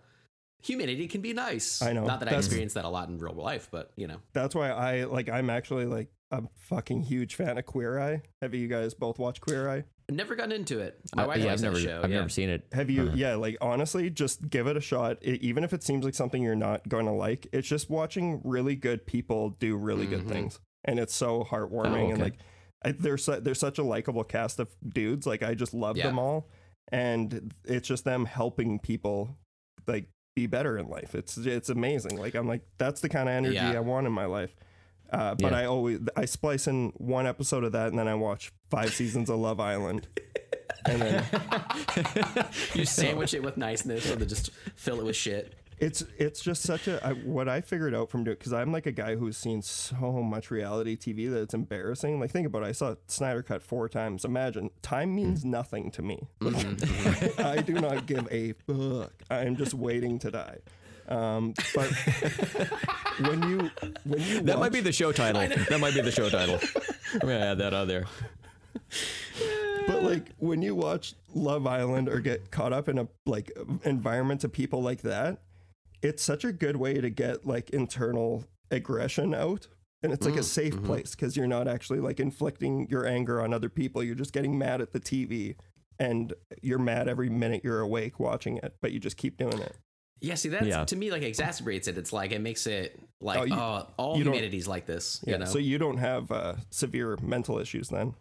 humanity 0.63 1.07
can 1.07 1.21
be 1.21 1.33
nice. 1.33 1.81
I 1.81 1.93
know. 1.93 2.05
Not 2.05 2.19
that 2.19 2.27
I 2.29 2.31
That's- 2.31 2.45
experience 2.45 2.73
that 2.73 2.85
a 2.85 2.89
lot 2.89 3.09
in 3.09 3.17
real 3.17 3.33
life, 3.33 3.67
but 3.71 3.91
you 3.95 4.07
know. 4.07 4.17
That's 4.33 4.55
why 4.55 4.69
I 4.69 5.03
like, 5.03 5.29
I'm 5.29 5.49
actually 5.49 5.85
like 5.85 6.09
a 6.31 6.41
fucking 6.55 7.03
huge 7.03 7.35
fan 7.35 7.57
of 7.57 7.65
Queer 7.65 7.99
Eye. 7.99 8.21
Have 8.41 8.53
you 8.53 8.67
guys 8.67 8.93
both 8.93 9.19
watched 9.19 9.41
Queer 9.41 9.69
Eye? 9.69 9.83
Never 10.09 10.35
gotten 10.35 10.51
into 10.51 10.79
it. 10.79 10.99
My 11.15 11.23
Uh, 11.23 11.27
wife 11.27 11.43
yeah, 11.43 11.53
I've 11.53 11.61
never 11.61 11.79
show. 11.79 12.01
I've 12.03 12.09
yeah. 12.09 12.17
never 12.17 12.29
seen 12.29 12.49
it. 12.49 12.65
Have 12.73 12.89
you? 12.89 13.09
Yeah, 13.15 13.35
like 13.35 13.55
honestly, 13.61 14.09
just 14.09 14.49
give 14.49 14.67
it 14.67 14.75
a 14.75 14.81
shot. 14.81 15.17
I 15.25 15.39
even 15.41 15.63
if 15.63 15.73
it 15.73 15.81
seems 15.83 16.03
like 16.03 16.13
something 16.13 16.41
you're 16.43 16.55
not 16.55 16.87
going 16.89 17.05
to 17.05 17.11
like, 17.13 17.47
it's 17.53 17.67
just 17.67 17.89
watching 17.89 18.41
really 18.43 18.75
good 18.75 19.05
people 19.05 19.51
do 19.59 19.77
really 19.77 20.05
good 20.05 20.27
things, 20.27 20.59
and 20.83 20.99
it's 20.99 21.15
so 21.15 21.43
heartwarming 21.45 22.05
and 22.05 22.13
okay. 22.13 22.23
like 22.23 22.33
I, 22.83 22.91
there's 22.91 23.23
su- 23.23 23.39
there's 23.39 23.59
such 23.59 23.77
a 23.79 23.83
likable 23.83 24.25
cast 24.25 24.59
of 24.59 24.67
dudes. 24.87 25.25
Like 25.25 25.41
I 25.41 25.53
just 25.53 25.73
love 25.73 25.95
Yeah. 25.95 26.07
them 26.07 26.19
all, 26.19 26.49
and 26.91 27.53
it's 27.63 27.87
just 27.87 28.03
them 28.03 28.25
helping 28.25 28.79
people 28.79 29.37
like 29.87 30.09
be 30.35 30.47
better 30.47 30.77
in 30.77 30.87
life. 30.87 31.15
It's 31.15 31.37
it's 31.37 31.69
amazing. 31.69 32.17
Like 32.17 32.35
I'm 32.35 32.47
like 32.47 32.61
that's 32.77 33.01
the 33.01 33.09
kind 33.09 33.29
of 33.29 33.35
energy 33.35 33.55
Yeah. 33.55 33.73
I 33.73 33.79
want 33.79 34.07
in 34.07 34.13
my 34.13 34.25
life. 34.25 34.55
Uh, 35.11 35.35
but 35.35 35.51
Yeah. 35.51 35.59
I 35.59 35.65
always 35.65 35.99
I 36.15 36.25
splice 36.25 36.67
in 36.67 36.91
one 36.97 37.27
episode 37.27 37.63
of 37.63 37.71
that, 37.73 37.89
and 37.89 37.99
then 37.99 38.07
I 38.07 38.15
watch 38.15 38.51
five 38.69 38.93
seasons 38.93 39.29
of 39.29 39.39
Love 39.39 39.59
Island, 39.59 40.07
and 40.87 41.01
then. 41.01 41.25
You 42.73 42.85
sandwich 42.85 43.33
it 43.35 43.43
with 43.43 43.55
niceness 43.57 44.09
or 44.09 44.15
they 44.15 44.25
just 44.25 44.49
fill 44.75 44.99
it 44.99 45.05
with 45.05 45.15
shit. 45.15 45.53
It's 45.83 46.03
it's 46.17 46.41
just 46.41 46.63
such 46.63 46.87
a 46.87 47.05
I, 47.05 47.11
what 47.11 47.49
I 47.49 47.59
figured 47.59 47.93
out 47.93 48.09
from 48.09 48.23
doing 48.23 48.37
because 48.39 48.53
I'm 48.53 48.71
like 48.71 48.85
a 48.85 48.91
guy 48.91 49.15
who's 49.15 49.35
seen 49.35 49.61
so 49.61 50.23
much 50.23 50.49
reality 50.49 50.95
TV 50.95 51.29
that 51.29 51.41
it's 51.41 51.53
embarrassing. 51.53 52.21
Like 52.21 52.31
think 52.31 52.47
about 52.47 52.63
it, 52.63 52.67
I 52.67 52.71
saw 52.71 52.95
Snyder 53.07 53.43
Cut 53.43 53.61
four 53.61 53.89
times. 53.89 54.23
Imagine 54.23 54.69
time 54.81 55.13
means 55.13 55.43
nothing 55.43 55.91
to 55.91 56.01
me. 56.01 56.29
Like, 56.39 57.39
I 57.39 57.57
do 57.57 57.73
not 57.73 58.05
give 58.05 58.27
a 58.31 58.53
fuck. 58.65 59.11
I'm 59.29 59.57
just 59.57 59.73
waiting 59.73 60.19
to 60.19 60.31
die. 60.31 60.59
Um, 61.09 61.53
but 61.75 61.91
when 63.19 63.43
you 63.49 63.69
when 64.05 64.21
you 64.21 64.39
That 64.41 64.59
might 64.59 64.71
be 64.71 64.79
the 64.79 64.93
show 64.93 65.11
title. 65.11 65.41
That 65.67 65.79
might 65.81 65.93
be 65.93 66.01
the 66.01 66.11
show 66.11 66.29
title. 66.29 66.59
I'm 67.15 67.19
gonna 67.19 67.39
add 67.39 67.57
that 67.57 67.73
on 67.73 67.89
there. 67.89 68.05
but 69.87 70.01
like 70.01 70.29
when 70.37 70.61
you 70.61 70.75
watch 70.75 71.13
Love 71.33 71.67
Island 71.67 72.07
or 72.07 72.21
get 72.21 72.51
caught 72.51 72.71
up 72.71 72.87
in 72.87 72.99
a 72.99 73.07
like 73.25 73.51
environment 73.83 74.45
of 74.45 74.53
people 74.53 74.81
like 74.81 75.01
that, 75.01 75.39
it's 76.03 76.21
such 76.21 76.43
a 76.43 76.51
good 76.51 76.75
way 76.75 76.95
to 76.95 77.09
get 77.09 77.47
like 77.47 77.69
internal 77.71 78.45
aggression 78.69 79.33
out. 79.33 79.67
And 80.03 80.11
it's 80.11 80.25
like 80.25 80.35
a 80.35 80.39
mm, 80.39 80.43
safe 80.43 80.75
mm-hmm. 80.75 80.85
place 80.85 81.11
because 81.11 81.37
you're 81.37 81.47
not 81.47 81.65
actually 81.65 82.01
like 82.01 82.19
inflicting 82.19 82.87
your 82.89 83.07
anger 83.07 83.41
on 83.41 83.53
other 83.53 83.69
people. 83.69 84.03
You're 84.03 84.15
just 84.15 84.33
getting 84.33 84.57
mad 84.57 84.81
at 84.81 84.91
the 84.91 84.99
TV 84.99 85.55
and 85.97 86.33
you're 86.61 86.77
mad 86.77 87.07
every 87.07 87.29
minute 87.29 87.61
you're 87.63 87.79
awake 87.79 88.19
watching 88.19 88.57
it, 88.57 88.75
but 88.81 88.91
you 88.91 88.99
just 88.99 89.15
keep 89.15 89.37
doing 89.37 89.59
it. 89.59 89.77
Yeah, 90.19 90.35
see 90.35 90.49
that's 90.49 90.65
Yeah. 90.65 90.83
to 90.83 90.95
me 90.97 91.09
like 91.09 91.21
exacerbates 91.21 91.87
it. 91.87 91.97
It's 91.97 92.11
like 92.11 92.33
it 92.33 92.41
makes 92.41 92.67
it 92.67 92.99
like 93.21 93.39
Oh, 93.39 93.41
oh, 93.43 93.45
you- 93.45 93.85
all 93.97 94.17
you 94.17 94.23
humanity's 94.25 94.67
like 94.67 94.85
this. 94.85 95.21
Yeah. 95.25 95.33
You 95.33 95.39
know. 95.39 95.45
So 95.45 95.57
you 95.57 95.77
don't 95.77 95.97
have 95.97 96.29
uh, 96.31 96.55
severe 96.69 97.17
mental 97.21 97.57
issues 97.57 97.87
then. 97.87 98.13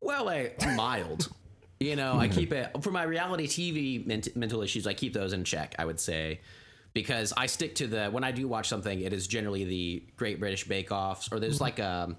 Well, 0.00 0.30
I 0.30 0.52
mild. 0.74 1.28
You 1.78 1.96
know, 1.96 2.14
I 2.14 2.28
hmm. 2.28 2.32
keep 2.32 2.52
it 2.52 2.70
for 2.80 2.90
my 2.90 3.02
reality 3.02 3.46
TV 3.46 4.06
ment- 4.06 4.34
mental 4.34 4.62
issues. 4.62 4.86
I 4.86 4.94
keep 4.94 5.12
those 5.12 5.32
in 5.32 5.44
check. 5.44 5.74
I 5.78 5.84
would 5.84 6.00
say 6.00 6.40
because 6.92 7.32
I 7.36 7.46
stick 7.46 7.74
to 7.76 7.86
the 7.86 8.06
when 8.10 8.24
I 8.24 8.32
do 8.32 8.46
watch 8.48 8.68
something, 8.68 9.00
it 9.00 9.12
is 9.12 9.26
generally 9.26 9.64
the 9.64 10.04
Great 10.16 10.38
British 10.40 10.64
Bake 10.64 10.92
Offs 10.92 11.30
or 11.32 11.40
there's 11.40 11.60
like 11.60 11.78
a 11.78 12.14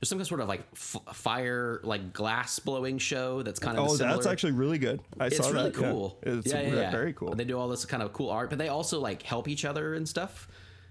there's 0.00 0.08
some 0.08 0.24
sort 0.24 0.40
of 0.40 0.48
like 0.48 0.62
f- 0.72 0.96
fire 1.12 1.80
like 1.84 2.12
glass 2.12 2.58
blowing 2.58 2.98
show 2.98 3.42
that's 3.42 3.60
kind 3.60 3.78
of 3.78 3.88
Oh, 3.88 3.96
that's 3.96 4.26
actually 4.26 4.52
really 4.52 4.78
good. 4.78 5.00
I 5.20 5.26
it's 5.26 5.36
saw 5.36 5.48
really 5.50 5.70
that. 5.70 5.80
yeah. 5.80 5.90
cool. 5.90 6.18
It's 6.22 6.46
yeah, 6.52 6.60
yeah, 6.62 6.74
yeah. 6.74 6.90
very 6.90 7.12
cool. 7.12 7.34
They 7.34 7.44
do 7.44 7.58
all 7.58 7.68
this 7.68 7.84
kind 7.84 8.02
of 8.02 8.12
cool 8.12 8.30
art, 8.30 8.50
but 8.50 8.58
they 8.58 8.68
also 8.68 8.98
like 9.00 9.22
help 9.22 9.46
each 9.48 9.64
other 9.64 9.94
and 9.94 10.08
stuff. 10.08 10.48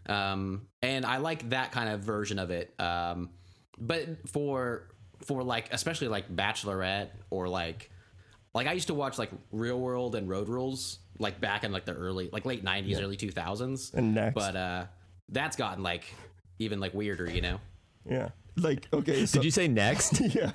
Um, 0.08 0.68
and 0.82 1.06
I 1.06 1.18
like 1.18 1.50
that 1.50 1.72
kind 1.72 1.90
of 1.90 2.00
version 2.02 2.40
of 2.40 2.52
it. 2.52 2.74
Um, 2.80 3.30
but 3.78 4.30
for 4.30 4.88
for 5.26 5.44
like 5.44 5.72
especially 5.74 6.08
like 6.08 6.34
Bachelorette 6.34 7.10
or 7.30 7.48
like 7.48 7.91
like 8.54 8.68
I 8.68 8.74
used 8.74 8.88
to 8.88 8.94
watch 8.94 9.18
like 9.18 9.32
Real 9.52 9.80
World 9.80 10.16
and 10.16 10.30
Road 10.30 10.50
Rules 10.50 11.00
like 11.20 11.40
back 11.40 11.64
in 11.64 11.72
like 11.72 11.86
the 11.86 11.94
early 11.94 12.30
like 12.32 12.46
late 12.46 12.64
nineties, 12.64 13.00
early 13.00 13.18
two 13.18 13.32
thousands. 13.32 13.92
And 13.94 14.14
next. 14.16 14.36
But 14.36 14.56
uh 14.56 14.86
that's 15.30 15.56
gotten 15.56 15.84
like 15.84 16.04
even 16.60 16.80
like 16.80 16.94
weirder, 16.94 17.30
you 17.30 17.42
know? 17.42 17.60
Yeah. 18.10 18.30
Like 18.58 18.88
okay, 18.92 19.26
so 19.26 19.40
Did 19.40 19.46
you 19.46 19.52
say 19.52 19.68
next 19.70 20.20
yeah, 20.36 20.52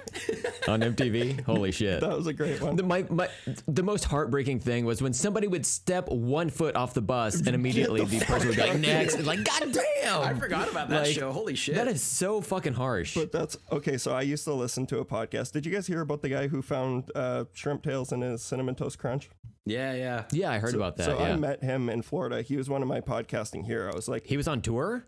on 0.69 0.81
MTV? 0.81 1.43
Holy 1.45 1.73
shit. 1.73 2.01
that 2.01 2.15
was 2.17 2.27
a 2.27 2.33
great 2.35 2.61
one. 2.61 2.77
The, 2.77 2.83
my, 2.83 3.07
my, 3.09 3.29
the 3.67 3.83
most 3.83 4.05
heartbreaking 4.05 4.61
thing 4.61 4.85
was 4.85 5.01
when 5.01 5.15
somebody 5.15 5.47
would 5.47 5.65
step 5.65 6.09
one 6.11 6.51
foot 6.51 6.77
off 6.77 6.93
the 6.93 7.01
bus 7.01 7.37
and 7.37 7.49
immediately 7.55 8.05
the, 8.05 8.21
person 8.27 8.49
would 8.49 8.57
be 8.57 8.63
like, 8.63 8.79
next. 8.81 9.19
Like, 9.25 9.45
God 9.45 9.73
damn. 10.03 10.23
I 10.23 10.35
forgot 10.35 10.71
about 10.71 10.91
that 10.91 11.05
Like, 11.05 11.15
show. 11.15 11.33
Holy 11.33 11.55
shit. 11.55 11.75
That 11.75 11.89
is 11.89 12.03
so 12.03 12.43
fucking 12.43 12.75
harsh. 12.75 13.15
But 13.15 13.33
that's 13.33 13.57
okay. 13.73 13.97
So 13.97 14.13
I 14.13 14.23
used 14.23 14.45
to 14.45 14.53
listen 14.53 14.87
to 14.89 14.99
a 14.99 15.05
podcast. 15.05 15.53
Did 15.53 15.65
you 15.65 15.73
guys 15.73 15.87
hear 15.87 16.03
about 16.03 16.21
the 16.21 16.29
guy 16.29 16.49
who 16.49 16.61
found 16.61 17.11
uh, 17.15 17.45
shrimp 17.55 17.83
tails 17.83 18.13
in 18.13 18.21
his 18.21 18.43
cinnamon 18.43 18.75
toast 18.75 18.99
crunch? 18.99 19.31
yeah, 19.65 19.95
yeah. 19.95 20.25
yeah, 20.31 20.51
I 20.53 20.59
heard 20.59 20.75
about 20.75 20.97
that. 20.99 21.07
so 21.07 21.19
yeah. 21.19 21.33
I 21.33 21.37
met 21.37 21.63
him 21.63 21.89
in 21.89 22.03
Florida. 22.03 22.43
He 22.43 22.57
was 22.57 22.69
one 22.69 22.83
of 22.83 22.89
my 22.89 23.01
podcasting 23.01 23.65
heroes. 23.65 24.07
Like 24.07 24.27
he 24.27 24.37
was 24.37 24.47
on 24.47 24.61
tour? 24.61 25.07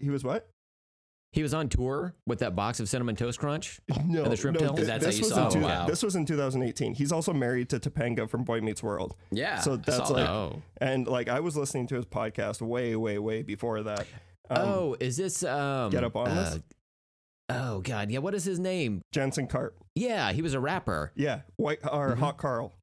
he 0.00 0.08
was 0.08 0.24
what? 0.24 0.48
He 1.32 1.42
was 1.44 1.54
on 1.54 1.68
tour 1.68 2.14
with 2.26 2.40
that 2.40 2.56
box 2.56 2.80
of 2.80 2.88
cinnamon 2.88 3.14
toast 3.14 3.38
crunch? 3.38 3.80
No, 4.04 4.24
And 4.24 4.32
the 4.32 4.36
shrimp 4.36 4.58
no, 4.60 4.66
tails? 4.66 4.80
thi- 4.80 4.84
That's 4.86 5.04
this 5.06 5.14
how 5.14 5.18
you 5.18 5.24
was 5.26 5.32
saw 5.34 5.40
in 5.42 5.46
it? 5.46 5.60
two- 5.60 5.60
Wow. 5.66 5.86
This 5.86 6.02
was 6.02 6.16
in 6.16 6.26
2018. 6.26 6.94
He's 6.94 7.12
also 7.12 7.32
married 7.32 7.68
to 7.70 7.78
Topanga 7.78 8.28
from 8.28 8.42
Boy 8.42 8.60
Meets 8.60 8.82
World. 8.82 9.14
Yeah. 9.30 9.60
So 9.60 9.76
that's 9.76 10.10
like, 10.10 10.24
that. 10.26 10.28
Oh. 10.30 10.62
and 10.78 11.06
like 11.06 11.28
I 11.28 11.38
was 11.40 11.56
listening 11.56 11.86
to 11.88 11.94
his 11.94 12.04
podcast 12.06 12.60
way, 12.60 12.96
way, 12.96 13.18
way 13.18 13.42
before 13.42 13.82
that. 13.84 14.06
Um, 14.48 14.58
oh, 14.68 14.96
is 14.98 15.16
this 15.16 15.44
um 15.44 15.90
Get 15.92 16.02
Up 16.02 16.16
On 16.16 16.26
uh, 16.26 16.34
This? 16.34 16.60
Oh 17.48 17.80
god, 17.80 18.10
yeah, 18.10 18.18
what 18.18 18.34
is 18.34 18.44
his 18.44 18.58
name? 18.58 19.02
Jensen 19.12 19.46
Karp. 19.46 19.76
Yeah, 19.94 20.32
he 20.32 20.42
was 20.42 20.54
a 20.54 20.60
rapper. 20.60 21.12
Yeah, 21.14 21.40
White 21.56 21.78
or 21.90 22.14
Hot 22.16 22.36
Karl. 22.38 22.74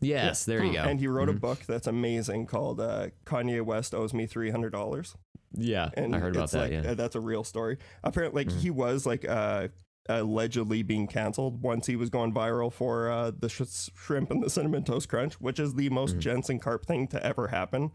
Yes, 0.00 0.44
there 0.44 0.62
you 0.64 0.72
go. 0.74 0.80
And 0.82 1.00
he 1.00 1.08
wrote 1.08 1.28
a 1.28 1.32
book 1.32 1.60
that's 1.66 1.88
amazing 1.88 2.46
called 2.46 2.80
uh, 2.80 3.08
Kanye 3.26 3.62
West 3.62 3.94
owes 3.94 4.14
me 4.14 4.26
three 4.26 4.50
hundred 4.50 4.70
dollars. 4.70 5.16
Yeah, 5.54 5.88
And 5.94 6.14
I 6.14 6.18
heard 6.18 6.36
about 6.36 6.50
that, 6.50 6.58
like, 6.58 6.72
yeah. 6.84 6.90
uh, 6.90 6.94
that's 6.94 7.16
a 7.16 7.20
real 7.20 7.42
story. 7.44 7.78
Apparently, 8.04 8.44
like 8.44 8.52
he 8.52 8.70
was 8.70 9.06
like 9.06 9.26
uh, 9.28 9.68
allegedly 10.08 10.82
being 10.82 11.06
canceled 11.06 11.62
once 11.62 11.86
he 11.86 11.96
was 11.96 12.10
going 12.10 12.32
viral 12.32 12.72
for 12.72 13.10
uh, 13.10 13.30
the 13.38 13.48
sh- 13.48 13.90
shrimp 13.96 14.30
and 14.30 14.42
the 14.42 14.50
cinnamon 14.50 14.84
toast 14.84 15.08
crunch, 15.08 15.34
which 15.40 15.58
is 15.58 15.74
the 15.74 15.88
most 15.90 16.18
Jensen 16.18 16.58
Karp 16.58 16.86
thing 16.86 17.06
to 17.08 17.24
ever 17.24 17.48
happen. 17.48 17.90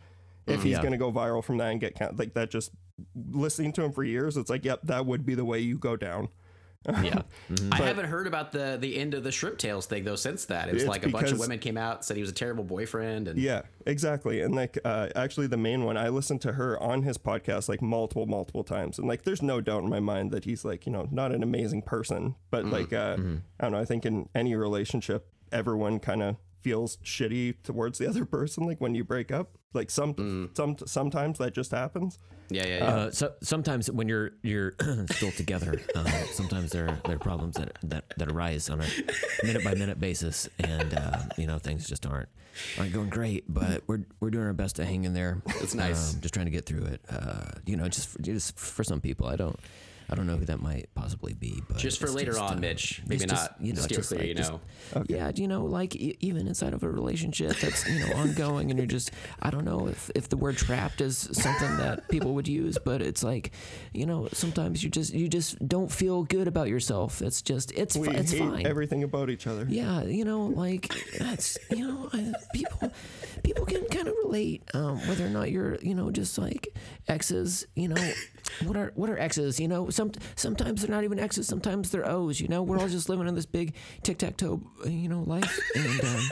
If 0.46 0.64
he's 0.64 0.74
Yeah. 0.74 0.82
going 0.82 0.92
to 0.92 0.98
go 0.98 1.12
viral 1.12 1.44
from 1.44 1.58
that 1.58 1.72
and 1.72 1.80
get 1.80 1.96
can- 1.96 2.16
like 2.18 2.34
that, 2.34 2.52
just 2.52 2.72
listening 3.16 3.72
to 3.74 3.84
him 3.84 3.92
for 3.94 4.04
years, 4.04 4.36
it's 4.36 4.50
like, 4.50 4.66
yep, 4.66 4.82
that 4.84 5.06
would 5.06 5.26
be 5.26 5.36
the 5.36 5.46
way 5.46 5.60
you 5.60 5.78
go 5.78 5.96
down. 5.96 6.28
Yeah. 6.86 7.22
I 7.72 7.78
haven't 7.78 8.06
heard 8.06 8.28
about 8.28 8.52
the 8.52 8.78
the 8.80 8.98
end 8.98 9.14
of 9.14 9.24
the 9.24 9.32
shrimp 9.32 9.58
Tails 9.58 9.86
thing 9.86 10.04
though 10.04 10.16
since 10.16 10.46
that. 10.46 10.68
It 10.68 10.74
was 10.74 10.88
like 10.88 11.06
a 11.06 11.10
bunch 11.10 11.32
of 11.32 11.40
women 11.40 11.60
came 11.60 11.78
out 11.78 12.04
said 12.06 12.18
he 12.18 12.22
was 12.22 12.30
a 12.30 12.34
terrible 12.34 12.64
boyfriend 12.64 13.28
and 13.28 13.40
Yeah, 13.40 13.62
exactly. 13.86 14.42
And 14.42 14.56
like, 14.56 14.78
uh, 14.84 15.10
actually, 15.16 15.48
the 15.48 15.58
main 15.58 15.84
one, 15.86 15.98
I 15.98 16.10
listened 16.10 16.42
to 16.42 16.54
her 16.54 16.82
on 16.82 17.04
his 17.04 17.18
podcast 17.18 17.70
like 17.70 17.82
multiple, 17.82 18.26
multiple 18.26 18.64
times. 18.64 19.00
And 19.00 19.08
like, 19.08 19.24
there's 19.24 19.42
no 19.42 19.62
doubt 19.62 19.84
in 19.84 19.90
my 19.90 20.00
mind 20.00 20.32
that 20.32 20.46
he's 20.46 20.66
like, 20.66 20.86
you 20.86 20.92
know, 20.92 21.08
not 21.12 21.32
an 21.32 21.44
amazing 21.44 21.84
person, 21.84 22.36
but 22.52 22.66
like, 22.66 22.94
uh, 22.94 23.18
I 23.60 23.64
don't 23.64 23.72
know. 23.72 23.80
I 23.80 23.86
think 23.86 24.06
in 24.06 24.30
any 24.36 24.56
relationship, 24.56 25.28
everyone 25.52 26.00
kind 26.00 26.22
of 26.22 26.38
feels 26.62 26.98
shitty 26.98 27.56
towards 27.64 27.98
the 28.00 28.08
other 28.08 28.26
person. 28.38 28.66
Like 28.66 28.82
when 28.82 28.96
you 28.96 29.04
break 29.04 29.32
up, 29.32 29.58
like 29.74 29.90
some, 29.90 30.50
some, 30.56 30.78
sometimes 30.86 31.38
that 31.40 31.54
just 31.54 31.72
happens. 31.72 32.20
yeah, 32.50 32.66
yeah, 32.66 32.78
yeah. 32.78 32.86
Uh, 32.86 33.12
so 33.12 33.34
sometimes 33.42 33.90
when 33.90 34.08
you're 34.08 34.32
you're 34.42 34.74
still 35.12 35.32
together, 35.32 35.82
uh, 35.96 36.04
sometimes 36.34 36.72
there 36.72 36.88
are, 36.88 37.00
there 37.06 37.16
are 37.16 37.20
problems 37.20 37.56
that, 37.56 37.78
that 37.84 38.06
that 38.18 38.32
arise 38.32 38.70
on 38.70 38.82
a 38.82 38.88
minute 39.44 39.64
by 39.64 39.74
minute 39.74 40.00
basis, 40.00 40.50
and 40.60 40.94
uh, 40.94 41.20
you 41.38 41.48
know 41.48 41.58
things 41.58 41.88
just 41.88 42.06
aren't 42.06 42.30
aren't 42.78 42.94
going 42.94 43.10
great. 43.10 43.46
But 43.48 43.84
we're 43.88 44.02
we're 44.20 44.30
doing 44.30 44.46
our 44.46 44.54
best 44.54 44.76
to 44.76 44.86
hang 44.86 45.06
in 45.06 45.14
there. 45.14 45.42
That's 45.48 45.74
nice. 45.74 46.14
Um, 46.14 46.22
just 46.22 46.34
trying 46.34 46.46
to 46.46 46.52
get 46.52 46.66
through 46.66 46.86
it. 46.86 47.02
Uh, 47.10 47.46
you 47.66 47.78
know, 47.78 47.88
just 47.88 48.10
for, 48.10 48.22
just 48.22 48.60
for 48.60 48.84
some 48.84 49.02
people, 49.02 49.28
I 49.28 49.36
don't 49.36 49.60
I 50.14 50.16
don't 50.16 50.28
know 50.28 50.38
who 50.38 50.46
that 50.46 50.62
might 50.62 50.94
possibly 50.94 51.34
be, 51.34 51.64
but 51.68 51.78
just 51.78 52.00
for 52.00 52.08
later 52.08 52.34
just, 52.34 52.44
on, 52.44 52.58
uh, 52.58 52.62
Mitch. 52.62 53.02
Maybe 53.08 53.26
just, 53.26 53.50
not 53.52 53.56
you 53.60 53.74
know, 53.74 53.82
steer 53.82 53.98
just 53.98 54.10
clear, 54.10 54.20
like- 54.20 54.28
you 54.30 54.36
just- 54.36 54.52
know. 54.52 54.62
Yeah, 55.10 55.32
you 55.34 55.48
know, 55.48 55.66
like 55.66 55.96
e- 55.96 56.16
even 56.20 56.46
inside 56.48 56.74
of 56.76 56.84
a 56.84 56.90
relationship 56.90 57.58
that's 57.58 57.90
you 57.90 57.98
know 58.06 58.14
ongoing, 58.16 58.70
and 58.70 58.78
you're 58.78 58.86
just 58.86 59.10
I 59.42 59.50
don't 59.50 59.66
know 59.66 59.88
if 59.88 60.12
if 60.14 60.30
the 60.30 60.38
word 60.38 60.56
trapped 60.58 61.02
is 61.02 61.18
something 61.32 61.78
that 61.78 62.08
people 62.10 62.36
would 62.36 62.48
use, 62.48 62.78
but 62.86 63.02
it's 63.02 63.24
like, 63.24 63.52
you 63.92 64.06
know, 64.06 64.30
sometimes 64.34 64.84
you 64.84 64.92
just 64.92 65.14
you 65.16 65.28
just 65.28 65.68
don't 65.68 65.92
feel 65.92 66.24
good 66.24 66.48
about 66.48 66.68
yourself. 66.70 67.22
It's 67.24 67.42
just 67.42 67.72
it's 67.72 67.98
We 67.98 68.06
fi- 68.08 68.14
it's 68.14 68.32
hate 68.34 68.40
fine. 68.40 68.68
everything 68.68 69.02
about 69.02 69.32
each 69.32 69.48
other. 69.48 69.66
Yeah, 69.68 70.04
you 70.04 70.26
know, 70.26 70.46
like 70.46 70.94
that's 71.18 71.58
you 71.72 71.88
know, 71.88 72.10
I, 72.14 72.34
people 72.54 72.92
people 73.44 73.66
can 73.66 73.84
kind 73.86 74.08
of 74.08 74.14
relate 74.24 74.62
um, 74.76 75.00
whether 75.08 75.26
or 75.26 75.30
not 75.30 75.50
you're 75.50 75.78
you 75.82 75.96
know 75.96 76.12
just 76.12 76.38
like 76.38 76.68
exes. 77.08 77.66
You 77.76 77.88
know, 77.90 78.12
what 78.64 78.78
are 78.78 78.92
what 78.96 79.10
are 79.10 79.18
exes? 79.18 79.60
You 79.60 79.68
know, 79.68 79.90
some 79.90 80.03
sometimes 80.36 80.82
they're 80.82 80.92
not 80.96 81.04
even 81.04 81.20
X's, 81.20 81.48
Sometimes 81.48 81.92
they're 81.92 82.08
O's. 82.08 82.40
You 82.40 82.48
know, 82.48 82.64
we're 82.64 82.80
all 82.80 82.88
just 82.88 83.10
living 83.10 83.28
in 83.28 83.36
this 83.36 83.46
big 83.46 83.76
tic 84.02 84.18
tac 84.18 84.38
toe 84.38 84.62
you 84.86 85.10
know 85.10 85.24
life 85.24 85.60
and 85.76 86.04
um, 86.04 86.30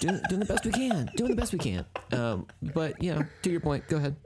doing 0.00 0.20
doing 0.28 0.40
the 0.40 0.46
best 0.46 0.64
we 0.64 0.72
can, 0.72 1.10
doing 1.16 1.30
the 1.30 1.36
best 1.36 1.52
we 1.52 1.58
can. 1.58 1.84
Um, 2.12 2.46
but 2.62 3.02
yeah, 3.02 3.22
to 3.42 3.50
your 3.50 3.60
point, 3.60 3.88
go 3.88 3.96
ahead. 3.96 4.16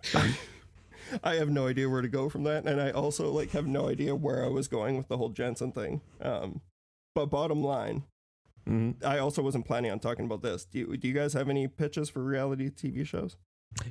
I 1.22 1.36
have 1.36 1.48
no 1.50 1.68
idea 1.68 1.88
where 1.88 2.02
to 2.02 2.08
go 2.08 2.28
from 2.28 2.42
that, 2.44 2.64
and 2.64 2.80
I 2.80 2.90
also 2.90 3.30
like 3.30 3.50
have 3.52 3.66
no 3.66 3.88
idea 3.88 4.14
where 4.14 4.44
I 4.44 4.48
was 4.48 4.68
going 4.68 4.96
with 4.96 5.08
the 5.08 5.16
whole 5.16 5.28
Jensen 5.28 5.72
thing. 5.72 6.00
Um, 6.20 6.60
but 7.14 7.26
bottom 7.26 7.62
line, 7.62 8.02
I 9.04 9.18
also 9.18 9.42
wasn't 9.42 9.66
planning 9.66 9.92
on 9.92 10.00
talking 10.00 10.24
about 10.24 10.42
this. 10.42 10.64
Do 10.64 10.78
you, 10.80 10.96
do 10.96 11.06
you 11.06 11.14
guys 11.14 11.32
have 11.34 11.48
any 11.48 11.68
pitches 11.68 12.10
for 12.10 12.22
reality 12.22 12.70
TV 12.70 13.06
shows? 13.06 13.36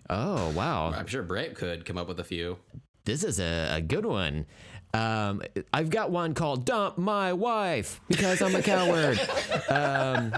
Oh 0.10 0.51
wow, 0.51 0.92
I'm 0.92 1.08
sure 1.08 1.24
Brent 1.24 1.56
could 1.56 1.86
come 1.86 1.98
up 1.98 2.08
with 2.08 2.20
a 2.20 2.24
few. 2.24 2.58
This 3.06 3.24
is 3.24 3.39
a, 3.39 3.75
a 3.75 3.82
good 3.82 4.06
one. 4.06 4.48
Um, 4.96 5.42
I've 5.74 5.90
got 5.90 6.12
one 6.12 6.34
called 6.34 6.66
"Dump 6.66 6.98
My 6.98 7.34
Wife" 7.34 8.00
because 8.08 8.42
I'm 8.42 8.56
a 8.56 8.62
coward. 8.62 9.20
um, 9.70 10.34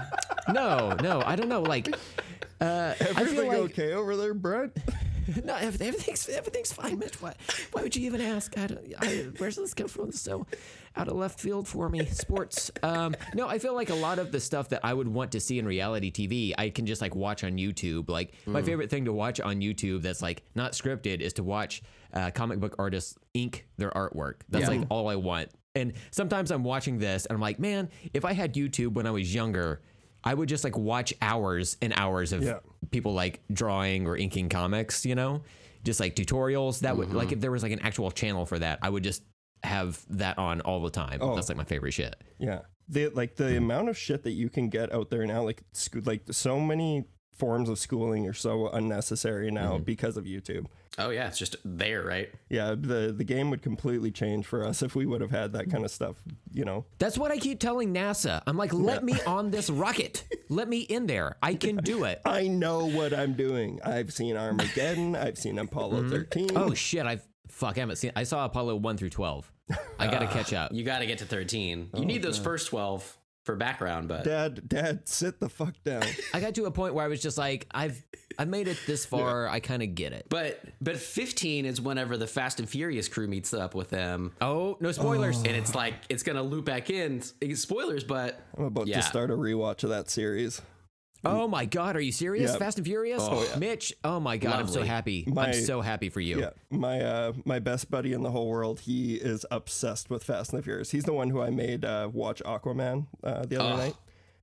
no, 0.52 0.94
no, 1.02 1.22
I 1.24 1.36
don't 1.36 1.48
know. 1.48 1.62
Like, 1.62 1.88
uh, 2.60 2.94
I 3.00 3.04
feel 3.04 3.18
Everything 3.20 3.48
like 3.48 3.58
okay 3.58 3.92
over 3.92 4.16
there, 4.16 4.34
Brent? 4.34 4.76
no, 5.44 5.54
everything- 5.54 5.88
everything's 5.88 6.28
everything's 6.28 6.72
fine, 6.72 6.98
Mitch. 6.98 7.20
Why, 7.22 7.34
why 7.72 7.82
would 7.82 7.94
you 7.94 8.06
even 8.06 8.20
ask? 8.20 8.56
I 8.58 8.66
don't, 8.66 8.80
I, 8.98 9.26
where's 9.38 9.56
this 9.56 9.74
come 9.74 9.88
from? 9.88 10.10
So 10.10 10.46
out 10.96 11.06
of 11.06 11.16
left 11.16 11.38
field 11.38 11.68
for 11.68 11.88
me. 11.88 12.06
Sports. 12.06 12.70
Um, 12.82 13.14
no, 13.34 13.46
I 13.46 13.58
feel 13.58 13.74
like 13.74 13.90
a 13.90 13.94
lot 13.94 14.18
of 14.18 14.32
the 14.32 14.40
stuff 14.40 14.70
that 14.70 14.80
I 14.82 14.92
would 14.94 15.06
want 15.06 15.32
to 15.32 15.40
see 15.40 15.58
in 15.58 15.66
reality 15.66 16.10
TV, 16.10 16.54
I 16.58 16.70
can 16.70 16.86
just 16.86 17.00
like 17.00 17.14
watch 17.14 17.44
on 17.44 17.52
YouTube. 17.58 18.08
Like 18.08 18.32
my 18.46 18.62
favorite 18.62 18.90
thing 18.90 19.04
to 19.04 19.12
watch 19.12 19.38
on 19.38 19.60
YouTube 19.60 20.02
that's 20.02 20.22
like 20.22 20.42
not 20.56 20.72
scripted 20.72 21.20
is 21.20 21.34
to 21.34 21.42
watch 21.44 21.82
uh, 22.12 22.30
comic 22.30 22.60
book 22.60 22.74
artists 22.78 23.16
ink 23.34 23.66
their 23.76 23.90
artwork. 23.90 24.40
That's 24.48 24.64
Yeah. 24.70 24.78
like 24.78 24.86
all 24.90 25.08
I 25.08 25.16
want. 25.16 25.50
And 25.74 25.92
sometimes 26.10 26.50
I'm 26.50 26.64
watching 26.64 26.98
this 26.98 27.26
and 27.26 27.34
I'm 27.36 27.40
like, 27.40 27.58
man, 27.58 27.88
if 28.14 28.24
I 28.24 28.32
had 28.32 28.54
YouTube 28.54 28.94
when 28.94 29.06
I 29.06 29.10
was 29.10 29.32
younger. 29.34 29.80
I 30.24 30.34
would 30.34 30.48
just 30.48 30.64
like 30.64 30.76
watch 30.76 31.14
hours 31.22 31.76
and 31.80 31.92
hours 31.96 32.32
of 32.32 32.42
Yeah. 32.42 32.58
people 32.90 33.14
like 33.14 33.40
drawing 33.52 34.06
or 34.08 34.16
inking 34.16 34.48
comics, 34.48 35.06
you 35.06 35.14
know, 35.14 35.42
just 35.84 36.00
like 36.00 36.16
tutorials. 36.16 36.80
That 36.80 36.96
would 36.96 37.12
like 37.14 37.30
if 37.30 37.40
there 37.40 37.52
was 37.52 37.62
like 37.62 37.70
an 37.70 37.78
actual 37.80 38.10
channel 38.10 38.44
for 38.44 38.58
that, 38.58 38.80
I 38.82 38.90
would 38.90 39.04
just 39.04 39.22
have 39.62 40.04
that 40.10 40.36
on 40.36 40.60
all 40.62 40.82
the 40.82 40.90
time. 40.90 41.20
That's 41.20 41.48
like 41.48 41.56
my 41.56 41.64
favorite 41.64 41.92
shit. 41.92 42.16
Yeah. 42.40 42.62
The 42.88 43.08
like 43.10 43.36
the 43.36 43.56
amount 43.56 43.90
of 43.90 43.96
shit 43.96 44.24
that 44.24 44.32
you 44.32 44.50
can 44.50 44.68
get 44.70 44.92
out 44.92 45.08
there 45.10 45.24
now, 45.24 45.44
like 45.44 45.62
sco- 45.72 46.02
like 46.04 46.22
so 46.32 46.58
many 46.58 47.04
forms 47.32 47.68
of 47.68 47.78
schooling 47.78 48.26
are 48.26 48.32
so 48.34 48.68
unnecessary 48.70 49.52
now 49.52 49.78
because 49.78 50.16
of 50.16 50.24
YouTube. 50.24 50.66
Oh 50.98 51.10
yeah, 51.10 51.28
it's 51.28 51.38
just 51.38 51.56
there, 51.64 52.02
right? 52.02 52.30
Yeah, 52.48 52.74
the 52.78 53.14
the 53.16 53.24
game 53.24 53.50
would 53.50 53.62
completely 53.62 54.10
change 54.10 54.46
for 54.46 54.64
us 54.64 54.82
if 54.88 54.94
we 54.94 55.06
would 55.06 55.20
have 55.20 55.30
had 55.30 55.52
that 55.52 55.70
kind 55.70 55.84
of 55.84 55.90
stuff. 55.90 56.16
You 56.52 56.64
know, 56.64 56.84
That's 56.98 57.16
what 57.16 57.30
I 57.30 57.38
keep 57.38 57.60
telling 57.60 57.94
NASA. 57.94 58.42
I'm 58.46 58.56
like, 58.56 58.72
let 58.72 59.04
me 59.04 59.14
on 59.26 59.50
this 59.50 59.70
rocket. 59.70 60.24
Let 60.48 60.68
me 60.68 60.80
in 60.80 61.06
there. 61.06 61.36
I 61.42 61.54
can 61.54 61.76
do 61.76 62.04
it. 62.04 62.20
I 62.24 62.48
know 62.48 62.86
what 62.86 63.12
I'm 63.12 63.34
doing. 63.34 63.80
I've 63.84 64.12
seen 64.12 64.36
Armageddon. 64.36 65.14
I've 65.14 65.38
seen 65.38 65.58
Apollo 65.58 66.02
mm-hmm. 66.02 66.10
13. 66.10 66.50
Oh 66.56 66.74
shit! 66.74 67.06
I've 67.06 67.22
fuck. 67.48 67.76
I 67.76 67.80
haven't 67.80 67.96
seen. 67.96 68.12
I 68.16 68.24
saw 68.24 68.44
Apollo 68.44 68.76
one 68.76 68.96
through 68.96 69.10
twelve. 69.10 69.50
I 69.98 70.06
gotta 70.06 70.26
catch 70.26 70.52
up. 70.52 70.72
You 70.72 70.84
got 70.84 71.00
to 71.00 71.06
get 71.06 71.18
to 71.18 71.26
13. 71.26 71.90
Oh, 71.92 72.00
You 72.00 72.06
need 72.06 72.22
those 72.22 72.38
first 72.38 72.68
12 72.68 73.18
for 73.44 73.56
background, 73.56 74.08
but 74.08 74.24
Dad, 74.24 74.68
Dad, 74.68 75.08
sit 75.08 75.40
the 75.40 75.48
fuck 75.48 75.74
down. 75.84 76.02
I 76.32 76.40
got 76.40 76.54
to 76.54 76.66
a 76.66 76.70
point 76.70 76.94
where 76.94 77.04
I 77.04 77.08
was 77.08 77.20
just 77.20 77.38
like, 77.38 77.66
I've 77.70 78.02
I've 78.38 78.48
made 78.48 78.68
it 78.68 78.78
this 78.86 79.04
far. 79.04 79.48
I 79.48 79.60
kind 79.60 79.82
of 79.82 79.94
get 79.94 80.12
it. 80.12 80.26
but 80.28 80.60
but 80.80 80.96
15 80.96 81.66
is 81.66 81.80
whenever 81.80 82.16
the 82.16 82.26
Fast 82.26 82.60
and 82.60 82.68
Furious 82.68 83.08
crew 83.08 83.26
meets 83.26 83.52
up 83.52 83.74
with 83.74 83.90
them. 83.90 84.32
Oh 84.40 84.76
no 84.80 84.92
spoilers. 84.92 85.38
And 85.38 85.48
it's 85.48 85.74
like 85.74 85.94
it's 86.08 86.22
gonna 86.22 86.42
loop 86.42 86.64
back 86.66 86.88
in. 86.90 87.22
Spoilers, 87.54 88.04
but 88.04 88.40
I'm 88.56 88.64
about 88.64 88.86
Yeah. 88.86 88.96
to 88.96 89.02
start 89.02 89.30
a 89.30 89.34
rewatch 89.36 89.82
of 89.84 89.90
that 89.90 90.08
series. 90.08 90.62
Oh 91.24 91.48
my 91.48 91.64
God, 91.64 91.96
are 91.96 92.00
you 92.00 92.12
serious? 92.12 92.52
Yeah. 92.52 92.58
Fast 92.58 92.78
and 92.78 92.86
Furious? 92.86 93.20
Oh, 93.20 93.44
Mitch, 93.58 93.92
oh 94.04 94.20
my 94.20 94.36
God, 94.36 94.60
I'm 94.60 94.68
so 94.68 94.84
happy. 94.84 95.24
My- 95.26 95.48
I'm 95.48 95.52
so 95.52 95.80
happy 95.80 96.10
for 96.10 96.20
you. 96.20 96.38
Yeah, 96.40 96.50
my 96.70 97.00
uh, 97.00 97.32
my 97.44 97.58
best 97.58 97.90
buddy 97.90 98.12
in 98.12 98.22
the 98.22 98.30
whole 98.30 98.46
world. 98.48 98.78
He 98.78 99.16
is 99.16 99.44
obsessed 99.50 100.10
with 100.10 100.22
Fast 100.22 100.52
and 100.52 100.60
the 100.60 100.62
Furious. 100.62 100.92
He's 100.92 101.02
the 101.02 101.12
one 101.12 101.28
who 101.30 101.42
I 101.42 101.50
made 101.50 101.84
uh, 101.84 102.08
watch 102.12 102.40
Aquaman 102.46 103.08
uh, 103.24 103.44
the 103.46 103.60
other 103.60 103.72
Oh, 103.74 103.76
night. 103.78 103.94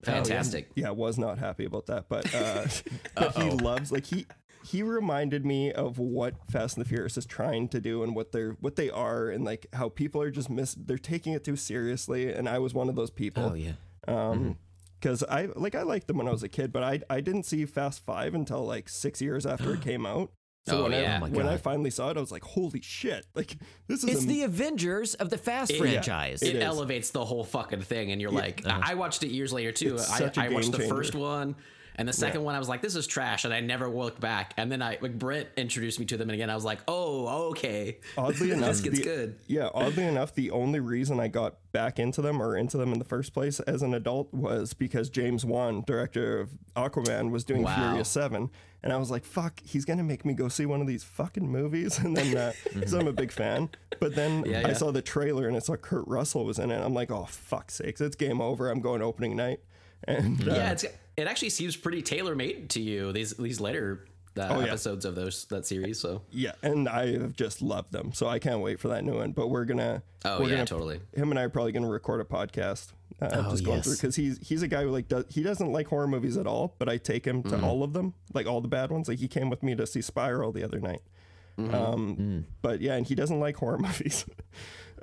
Fantastic. 0.06 0.70
Yeah, 0.76 0.92
was 0.92 1.18
not 1.18 1.38
happy 1.38 1.66
about 1.66 1.88
that, 1.88 2.06
but 2.10 2.34
uh, 2.34 2.66
but 3.16 3.36
he 3.38 3.50
loves 3.50 3.92
like 3.92 4.06
he 4.06 4.26
he 4.66 4.82
reminded 4.82 5.46
me 5.46 5.72
of 5.72 6.00
what 6.00 6.34
Fast 6.50 6.78
and 6.78 6.86
the 6.86 6.90
Furious 6.90 7.18
is 7.18 7.26
trying 7.26 7.68
to 7.70 7.80
do 7.80 8.04
and 8.04 8.16
what 8.16 8.32
they're 8.32 8.58
what 8.60 8.76
they 8.76 8.90
are 8.90 9.30
and 9.30 9.44
like 9.46 9.68
how 9.74 9.90
people 9.90 10.22
are 10.22 10.32
just 10.32 10.50
miss 10.50 10.76
they're 10.76 10.98
taking 10.98 11.34
it 11.34 11.44
too 11.44 11.56
seriously 11.56 12.34
and 12.34 12.50
I 12.50 12.60
was 12.60 12.74
one 12.74 12.90
of 12.90 12.96
those 12.96 13.12
people. 13.12 13.52
Oh 13.52 13.54
yeah. 13.54 13.74
Um 14.08 14.58
because 15.00 15.24
I 15.24 15.50
like 15.56 15.76
I 15.76 15.84
liked 15.84 16.08
them 16.08 16.18
when 16.18 16.28
I 16.28 16.32
was 16.32 16.42
a 16.42 16.50
kid, 16.50 16.72
but 16.72 16.82
I 16.82 17.02
I 17.10 17.22
didn't 17.22 17.44
see 17.44 17.66
Fast 17.66 18.04
Five 18.04 18.34
until 18.34 18.66
like 18.66 18.90
six 18.90 19.22
years 19.22 19.46
after 19.46 19.74
it 19.74 19.82
came 19.84 20.06
out. 20.06 20.32
So 20.68 20.80
Oh, 20.80 20.84
when 20.84 20.94
yeah. 20.94 21.14
I 21.14 21.18
Oh 21.18 21.20
my 21.20 21.30
when 21.30 21.46
I 21.48 21.58
finally 21.58 21.92
saw 21.92 22.10
it, 22.10 22.18
I 22.18 22.20
was 22.20 22.32
like, 22.32 22.44
"Holy 22.44 22.82
shit! 22.82 23.26
Like 23.36 23.56
this 23.88 24.04
is 24.04 24.10
It's 24.10 24.22
am- 24.24 24.28
the 24.30 24.44
Avengers 24.44 25.14
of 25.14 25.30
the 25.30 25.38
Fast 25.38 25.76
franchise. 25.76 26.42
It, 26.42 26.50
It 26.50 26.56
is. 26.58 26.64
elevates 26.64 27.12
the 27.12 27.24
whole 27.24 27.44
fucking 27.44 27.82
thing, 27.82 28.12
and 28.12 28.20
you're 28.20 28.32
like, 28.32 28.66
I 28.66 28.92
I 28.92 28.94
watched 28.96 29.24
it 29.24 29.30
years 29.30 29.54
later 29.54 29.72
too. 29.72 29.94
It's 29.96 30.12
I, 30.12 30.18
such 30.18 30.38
a 30.38 30.42
I 30.42 30.50
watched 30.50 30.72
game 30.72 30.82
the 30.82 30.88
first 30.88 31.14
one, 31.14 31.56
and 31.98 32.08
the 32.08 32.14
second 32.14 32.44
one, 32.44 32.56
I 32.56 32.60
was 32.60 32.68
like, 32.70 32.82
this 32.82 32.96
is 32.96 33.08
trash, 33.08 33.46
and 33.46 33.54
I 33.54 33.60
never 33.62 33.88
looked 33.90 34.20
back. 34.20 34.54
And 34.58 34.72
then 34.72 34.82
I, 34.82 34.98
like, 35.02 35.18
Brent 35.18 35.48
introduced 35.58 36.00
me 36.00 36.06
to 36.08 36.18
them, 36.18 36.30
and 36.30 36.36
again, 36.36 36.50
I 36.50 36.56
was 36.56 36.66
like, 36.66 36.80
oh, 36.88 37.50
okay. 37.52 38.00
oddly 38.18 38.52
enough, 38.52 38.70
this 38.70 38.82
gets 38.82 38.98
the- 38.98 39.04
good. 39.04 39.40
Yeah, 39.48 39.70
oddly 39.74 40.04
enough, 40.06 40.34
the 40.34 40.52
only 40.52 40.80
reason 40.80 41.20
I 41.20 41.28
got 41.28 41.56
back 41.72 42.00
into 42.00 42.22
them 42.22 42.42
or 42.42 42.56
into 42.58 42.78
them 42.78 42.94
in 42.94 43.00
the 43.00 43.06
first 43.06 43.34
place 43.34 43.60
as 43.62 43.82
an 43.82 43.94
adult 43.94 44.34
was 44.34 44.74
because 44.74 45.10
James 45.10 45.44
Wan, 45.46 45.84
director 45.86 46.40
of 46.40 46.50
Aquaman, 46.76 47.32
was 47.32 47.44
doing 47.44 47.64
Wow. 47.64 47.76
Furious 47.76 48.10
Seven, 48.10 48.50
and 48.84 48.94
I 48.94 48.98
was 48.98 49.10
like, 49.12 49.26
"Fuck, 49.26 49.62
he's 49.64 49.84
gonna 49.84 50.04
make 50.04 50.24
me 50.26 50.34
go 50.36 50.48
see 50.48 50.66
one 50.66 50.80
of 50.80 50.88
these 50.88 51.04
fucking 51.04 51.50
movies." 51.50 51.98
And 52.04 52.16
then, 52.16 52.38
uh, 52.38 52.54
because 52.74 52.94
I'm 52.94 53.08
a 53.08 53.14
big 53.14 53.32
fan, 53.32 53.70
but 54.00 54.16
then 54.16 54.44
Yeah, 54.46 54.68
I 54.68 54.74
saw 54.74 54.92
the 54.92 55.02
trailer 55.02 55.48
and 55.48 55.56
I 55.56 55.60
saw 55.60 55.76
Kurt 55.76 56.08
Russell 56.08 56.46
was 56.46 56.60
in 56.60 56.70
it. 56.72 56.80
I'm 56.82 56.94
like, 56.94 57.10
"Oh 57.12 57.26
fuck 57.26 57.72
sakes, 57.72 58.00
it's 58.00 58.16
game 58.16 58.40
over. 58.42 58.70
I'm 58.70 58.80
going 58.82 59.02
opening 59.02 59.36
night." 59.36 59.60
And 60.08 60.48
uh, 60.48 60.54
Yeah, 60.54 60.72
it's 60.74 60.86
it 61.18 61.28
actually 61.28 61.50
seems 61.50 61.76
pretty 61.76 62.02
tailor 62.02 62.36
made 62.36 62.70
to 62.72 62.82
you. 62.82 63.12
These 63.12 63.34
these 63.34 63.60
later 63.60 64.06
uh, 64.38 64.48
Oh, 64.50 64.60
yeah. 64.60 64.68
episodes 64.68 65.06
of 65.06 65.16
those 65.16 65.46
that 65.46 65.66
series. 65.66 66.00
So 66.00 66.22
Yeah, 66.32 66.52
and 66.62 66.90
I 66.90 67.14
have 67.20 67.34
just 67.34 67.62
loved 67.62 67.92
them, 67.94 68.12
so 68.14 68.28
I 68.28 68.38
can't 68.40 68.60
wait 68.62 68.80
for 68.80 68.90
that 68.90 69.04
new 69.06 69.16
one. 69.16 69.32
But 69.32 69.48
we're 69.48 69.64
gonna, 69.66 70.04
Oh, 70.26 70.40
we're 70.40 70.50
yeah, 70.50 70.56
gonna, 70.56 70.66
totally. 70.66 71.00
Him 71.16 71.30
and 71.32 71.40
I 71.40 71.44
are 71.44 71.50
probably 71.50 71.72
gonna 71.72 71.90
record 71.90 72.20
a 72.20 72.26
podcast, 72.26 72.92
uh, 73.22 73.30
Oh, 73.32 73.52
just 73.52 73.64
going 73.64 73.78
yes. 73.78 73.86
through 73.86 73.96
because 73.96 74.16
he's 74.18 74.46
he's 74.46 74.62
a 74.62 74.68
guy 74.68 74.84
who 74.84 74.90
like 74.90 75.08
does 75.08 75.24
he 75.30 75.42
doesn't 75.42 75.72
like 75.72 75.88
horror 75.88 76.08
movies 76.08 76.36
at 76.38 76.48
all, 76.48 76.76
but 76.80 76.90
I 76.90 76.98
take 76.98 77.26
him 77.26 77.44
to 77.44 77.50
Mm-hmm. 77.52 77.64
all 77.64 77.82
of 77.84 77.94
them, 77.94 78.14
like 78.34 78.46
all 78.46 78.60
the 78.60 78.68
bad 78.68 78.92
ones. 78.92 79.08
Like 79.08 79.20
he 79.20 79.30
came 79.30 79.50
with 79.50 79.64
me 79.64 79.74
to 79.76 79.88
see 79.88 80.02
Spiral 80.02 80.52
the 80.52 80.64
other 80.66 80.80
night. 80.82 81.02
Mm-hmm. 81.58 81.74
Um, 81.74 82.16
Mm. 82.18 82.44
but 82.62 82.82
yeah, 82.82 82.96
and 82.96 83.08
he 83.08 83.16
doesn't 83.16 83.40
like 83.40 83.56
horror 83.56 83.78
movies. 83.88 84.26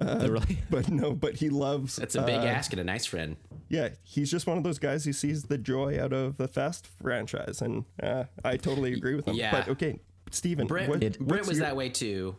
Uh, 0.00 0.26
really? 0.28 0.58
but 0.70 0.88
no, 0.90 1.12
but 1.12 1.36
he 1.36 1.48
loves. 1.50 1.98
it's 1.98 2.14
a 2.14 2.22
big 2.22 2.36
uh, 2.40 2.44
ask 2.44 2.72
and 2.72 2.80
a 2.80 2.84
nice 2.84 3.06
friend. 3.06 3.36
Yeah, 3.68 3.90
he's 4.02 4.30
just 4.30 4.46
one 4.46 4.58
of 4.58 4.64
those 4.64 4.78
guys 4.78 5.04
who 5.04 5.12
sees 5.12 5.44
the 5.44 5.58
joy 5.58 5.98
out 6.02 6.12
of 6.12 6.36
the 6.36 6.48
Fast 6.48 6.86
franchise, 6.86 7.62
and 7.62 7.84
uh, 8.02 8.24
I 8.44 8.56
totally 8.56 8.92
agree 8.92 9.14
with 9.14 9.26
him. 9.26 9.34
Yeah. 9.34 9.50
But 9.52 9.68
okay, 9.68 10.00
Steven, 10.30 10.66
Brent, 10.66 10.88
what, 10.88 11.18
Brent 11.18 11.46
was 11.46 11.58
your- 11.58 11.66
that 11.66 11.76
way 11.76 11.88
too. 11.88 12.36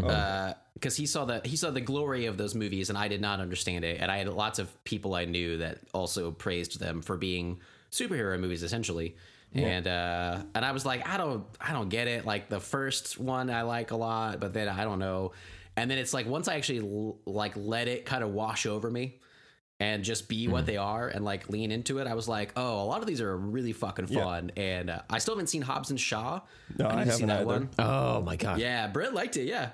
Oh. 0.00 0.54
because 0.74 0.96
he 0.96 1.06
saw 1.06 1.24
the 1.24 1.40
he 1.44 1.56
saw 1.56 1.70
the 1.72 1.80
glory 1.80 2.26
of 2.26 2.36
those 2.36 2.54
movies 2.54 2.88
and 2.88 2.96
I 2.96 3.08
did 3.08 3.20
not 3.20 3.40
understand 3.40 3.84
it 3.84 4.00
and 4.00 4.12
I 4.12 4.18
had 4.18 4.28
lots 4.28 4.60
of 4.60 4.84
people 4.84 5.14
I 5.14 5.24
knew 5.24 5.56
that 5.58 5.78
also 5.92 6.30
praised 6.30 6.78
them 6.78 7.02
for 7.02 7.16
being 7.16 7.58
superhero 7.90 8.38
movies 8.38 8.62
essentially 8.62 9.16
and 9.54 9.88
uh 9.88 10.38
and 10.54 10.64
I 10.64 10.70
was 10.70 10.86
like 10.86 11.04
I 11.08 11.16
don't 11.16 11.44
I 11.60 11.72
don't 11.72 11.88
get 11.88 12.06
it 12.06 12.24
like 12.24 12.48
the 12.48 12.60
first 12.60 13.18
one 13.18 13.50
I 13.50 13.62
like 13.62 13.90
a 13.90 13.96
lot 13.96 14.38
but 14.38 14.54
then 14.54 14.68
I 14.68 14.84
don't 14.84 15.00
know 15.00 15.32
and 15.78 15.90
then 15.90 15.98
it's 15.98 16.12
like 16.14 16.26
once 16.26 16.48
I 16.48 16.56
actually 16.56 16.80
l- 16.80 17.18
like 17.26 17.52
let 17.56 17.88
it 17.88 18.04
kind 18.04 18.22
of 18.24 18.30
wash 18.30 18.66
over 18.66 18.90
me 18.90 19.20
and 19.80 20.02
just 20.02 20.28
be 20.28 20.46
Hmm. 20.46 20.52
what 20.52 20.66
they 20.66 20.76
are 20.76 21.06
and 21.08 21.24
like 21.24 21.48
lean 21.50 21.70
into 21.70 21.98
it 21.98 22.06
I 22.06 22.14
was 22.14 22.26
like 22.28 22.52
oh 22.56 22.82
a 22.82 22.86
lot 22.86 23.00
of 23.00 23.06
these 23.06 23.20
are 23.20 23.36
really 23.36 23.72
fucking 23.72 24.08
fun. 24.08 24.50
And 24.56 24.90
uh, 24.90 25.02
I 25.08 25.18
still 25.18 25.34
haven't 25.34 25.46
seen 25.48 25.62
Hobbs 25.62 25.90
and 25.90 26.00
Shaw. 26.00 26.40
No, 26.78 26.86
I 26.88 26.96
need 26.96 27.04
to 27.04 27.12
see 27.12 27.20
haven't 27.22 27.28
that 27.28 27.36
either. 27.36 27.46
one. 27.46 27.70
Oh 27.78 28.20
my 28.22 28.36
God. 28.36 28.58
yeah 28.58 28.86
Brent 28.88 29.14
liked 29.14 29.36
it 29.36 29.44
yeah. 29.44 29.70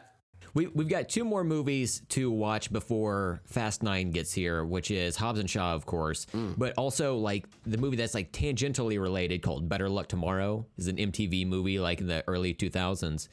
We, 0.53 0.69
we've 0.69 0.89
got 0.89 1.09
two 1.09 1.25
more 1.25 1.43
movies 1.43 2.03
to 2.11 2.31
watch 2.31 2.73
before 2.73 3.41
Fast 3.45 3.83
Nine 3.83 4.13
gets 4.13 4.33
here, 4.33 4.65
which 4.65 4.93
is 4.93 5.17
Hobbs 5.17 5.41
and 5.41 5.51
Shaw, 5.51 5.75
of 5.75 5.85
course, 5.85 6.29
but 6.33 6.75
also 6.79 7.17
like 7.17 7.47
the 7.67 7.77
movie 7.77 7.97
that's 7.97 8.15
like 8.15 8.31
tangentially 8.31 9.01
related 9.03 9.43
called 9.43 9.69
Better 9.69 9.89
Luck 9.89 10.07
Tomorrow 10.07 10.65
is 10.79 10.87
an 10.87 10.95
MTV 10.97 11.45
movie 11.49 11.81
like 11.81 12.01
in 12.01 12.07
the 12.07 12.23
early 12.29 12.55
2000s, 12.55 13.27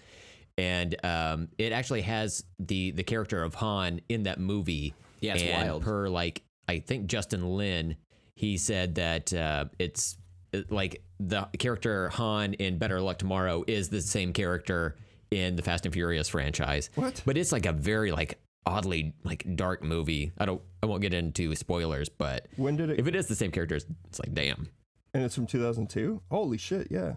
and 0.57 0.95
um, 1.05 1.47
it 1.57 1.71
actually 1.71 2.01
has 2.01 2.43
the 2.59 2.91
the 2.91 3.03
character 3.03 3.43
of 3.43 3.55
Han 3.55 4.01
in 4.09 4.23
that 4.23 4.39
movie. 4.39 4.93
Yeah, 5.21 5.33
it's 5.33 5.43
and 5.43 5.67
wild. 5.69 5.83
Per 5.83 6.09
like 6.09 6.43
I 6.67 6.79
think 6.79 7.07
Justin 7.07 7.55
Lin, 7.57 7.95
he 8.35 8.57
said 8.57 8.95
that 8.95 9.33
uh, 9.33 9.65
it's 9.79 10.17
it- 10.51 10.71
like 10.71 11.03
the 11.19 11.47
character 11.59 12.09
Han 12.09 12.53
in 12.55 12.77
Better 12.77 12.99
Luck 13.01 13.17
Tomorrow 13.19 13.63
is 13.67 13.89
the 13.89 14.01
same 14.01 14.33
character 14.33 14.95
in 15.29 15.55
the 15.55 15.61
Fast 15.61 15.85
and 15.85 15.93
Furious 15.93 16.27
franchise. 16.29 16.89
What? 16.95 17.21
But 17.25 17.37
it's 17.37 17.51
like 17.51 17.65
a 17.65 17.71
very 17.71 18.11
like 18.11 18.39
oddly 18.65 19.13
like 19.23 19.45
dark 19.55 19.83
movie. 19.83 20.31
I 20.37 20.45
don't 20.45 20.61
I 20.83 20.87
won't 20.87 21.01
get 21.01 21.13
into 21.13 21.55
spoilers, 21.55 22.09
but 22.09 22.47
When 22.57 22.75
did 22.75 22.89
it? 22.89 22.99
if 22.99 23.07
it 23.07 23.15
is 23.15 23.27
the 23.27 23.35
same 23.35 23.51
characters, 23.51 23.85
it's 24.09 24.19
like 24.19 24.33
damn. 24.33 24.67
And 25.13 25.23
it's 25.23 25.35
from 25.35 25.45
2002. 25.45 26.21
Holy 26.31 26.57
shit! 26.57 26.87
Yeah, 26.89 27.13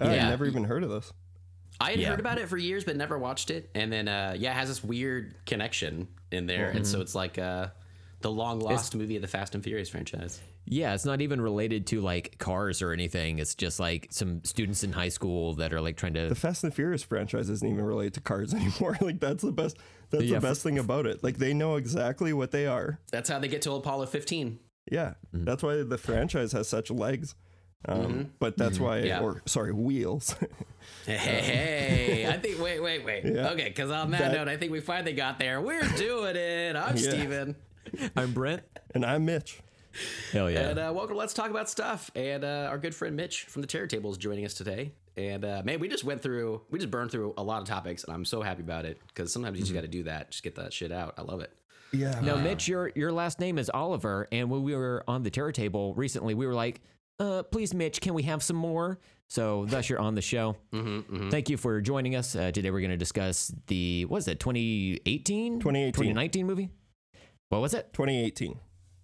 I 0.00 0.14
Yeah. 0.14 0.28
never 0.30 0.46
even 0.46 0.64
heard 0.64 0.82
of 0.82 0.90
this. 0.90 1.12
I 1.80 1.90
had 1.92 2.00
Yeah. 2.00 2.08
heard 2.10 2.20
about 2.20 2.38
it 2.38 2.48
for 2.48 2.56
years, 2.56 2.84
but 2.84 2.96
never 2.96 3.18
watched 3.18 3.50
it. 3.50 3.70
And 3.74 3.92
then, 3.92 4.08
uh, 4.08 4.34
yeah, 4.38 4.50
it 4.52 4.54
has 4.54 4.68
this 4.68 4.82
weird 4.82 5.34
connection 5.46 6.08
in 6.32 6.46
there, 6.46 6.70
and 6.70 6.86
so 6.86 7.00
it's 7.00 7.14
like 7.14 7.38
uh, 7.38 7.68
the 8.20 8.30
long 8.30 8.58
lost 8.60 8.94
movie 8.94 9.16
of 9.16 9.22
the 9.22 9.28
Fast 9.28 9.54
and 9.54 9.62
Furious 9.62 9.88
franchise. 9.88 10.40
Yeah, 10.70 10.92
it's 10.92 11.06
not 11.06 11.22
even 11.22 11.40
related 11.40 11.86
to 11.88 12.00
like 12.02 12.36
cars 12.38 12.82
or 12.82 12.92
anything. 12.92 13.38
It's 13.38 13.54
just 13.54 13.80
like 13.80 14.08
some 14.10 14.44
students 14.44 14.84
in 14.84 14.92
high 14.92 15.08
school 15.08 15.54
that 15.54 15.72
are 15.72 15.80
like 15.80 15.96
trying 15.96 16.12
to 16.14 16.28
The 16.28 16.34
Fast 16.34 16.62
and 16.64 16.74
Furious 16.74 17.02
franchise 17.02 17.48
isn't 17.48 17.66
even 17.66 17.84
related 17.84 18.14
to 18.14 18.20
cars 18.20 18.52
anymore. 18.54 18.98
like 19.00 19.18
that's 19.20 19.42
the 19.42 19.52
best. 19.52 19.78
That's 20.10 20.24
Yeah, 20.24 20.34
the 20.36 20.40
for- 20.42 20.46
best 20.48 20.62
thing 20.62 20.78
about 20.78 21.06
it. 21.06 21.22
Like 21.24 21.38
they 21.38 21.54
know 21.54 21.76
exactly 21.76 22.32
what 22.34 22.50
they 22.50 22.66
are. 22.66 22.98
That's 23.12 23.30
how 23.30 23.38
they 23.38 23.48
get 23.48 23.62
to 23.62 23.72
Apollo 23.72 24.06
15. 24.06 24.58
Yeah, 24.90 25.14
Mm-hmm. 25.34 25.44
that's 25.44 25.62
why 25.62 25.82
the 25.82 25.96
franchise 25.98 26.52
has 26.52 26.68
such 26.68 26.90
legs. 26.90 27.34
Um, 27.86 28.32
But 28.38 28.56
that's 28.56 28.80
why, 28.80 28.98
Mm-hmm. 28.98 29.06
Yeah. 29.06 29.20
or 29.20 29.42
sorry, 29.46 29.72
wheels. 29.72 30.34
Hey, 31.04 31.16
hey, 31.16 32.26
I 32.28 32.38
think. 32.38 32.60
Wait, 32.60 32.80
wait, 32.82 33.04
wait. 33.04 33.24
Yeah. 33.24 33.50
Okay, 33.50 33.68
because 33.68 33.90
on 33.90 34.10
that, 34.12 34.20
That- 34.20 34.32
note, 34.32 34.48
I 34.48 34.56
think 34.56 34.72
we 34.72 34.80
finally 34.80 35.12
got 35.12 35.38
there. 35.38 35.60
We're 35.60 35.82
doing 35.96 36.36
it. 36.36 36.76
I'm 36.76 36.96
Yeah. 36.96 37.10
Steven. 37.10 37.56
I'm 38.16 38.32
Brent. 38.32 38.62
and 38.94 39.04
I'm 39.04 39.24
Mitch. 39.24 39.60
Hell 40.32 40.50
yeah. 40.50 40.68
And 40.70 40.78
uh, 40.78 40.92
welcome 40.94 41.14
to 41.14 41.18
Let's 41.18 41.34
Talk 41.34 41.50
About 41.50 41.68
Stuff. 41.70 42.10
And 42.14 42.44
uh, 42.44 42.66
our 42.70 42.78
good 42.78 42.94
friend 42.94 43.16
Mitch 43.16 43.44
from 43.44 43.62
the 43.62 43.68
Terror 43.68 43.86
Table 43.86 44.10
is 44.10 44.18
joining 44.18 44.44
us 44.44 44.54
today. 44.54 44.92
And 45.16 45.44
uh, 45.44 45.62
man, 45.64 45.80
we 45.80 45.88
just 45.88 46.04
went 46.04 46.22
through, 46.22 46.62
we 46.70 46.78
just 46.78 46.90
burned 46.90 47.10
through 47.10 47.34
a 47.36 47.42
lot 47.42 47.60
of 47.62 47.68
topics, 47.68 48.04
and 48.04 48.14
I'm 48.14 48.24
so 48.24 48.40
happy 48.42 48.62
about 48.62 48.84
it 48.84 48.98
because 49.08 49.32
sometimes 49.32 49.56
you 49.58 49.62
just 49.64 49.74
got 49.74 49.80
to 49.82 49.88
do 49.88 50.04
that, 50.04 50.30
just 50.30 50.42
get 50.44 50.54
that 50.56 50.72
shit 50.72 50.92
out. 50.92 51.14
I 51.18 51.22
love 51.22 51.40
it. 51.40 51.52
Yeah. 51.92 52.18
Now, 52.20 52.36
Mitch, 52.36 52.68
your 52.68 52.92
your 52.94 53.12
last 53.12 53.40
name 53.40 53.58
is 53.58 53.70
Oliver, 53.72 54.28
and 54.30 54.50
when 54.50 54.62
we 54.62 54.74
were 54.76 55.02
on 55.08 55.22
the 55.22 55.30
terror 55.30 55.52
table 55.52 55.94
recently, 55.94 56.34
we 56.34 56.46
were 56.46 56.54
like, 56.54 56.80
uh, 57.18 57.42
"Please, 57.44 57.74
Mitch, 57.74 58.00
can 58.00 58.14
we 58.14 58.22
have 58.24 58.42
some 58.42 58.56
more?" 58.56 58.98
So, 59.30 59.66
thus, 59.66 59.90
you're 59.90 59.98
on 60.00 60.14
the 60.14 60.22
show. 60.22 60.56
Mm-hmm, 60.72 61.28
Thank 61.28 61.50
you 61.50 61.56
for 61.58 61.80
joining 61.82 62.16
us 62.16 62.34
uh, 62.34 62.50
today. 62.50 62.70
We're 62.70 62.80
going 62.80 62.90
to 62.92 62.96
discuss 62.96 63.52
the 63.66 64.04
what 64.06 64.18
is 64.18 64.28
it, 64.28 64.40
2018, 64.40 65.60
2018. 65.60 65.92
2019 65.92 66.46
movie. 66.46 66.70
What 67.50 67.60
was 67.60 67.74
it? 67.74 67.92
2018, 67.92 68.54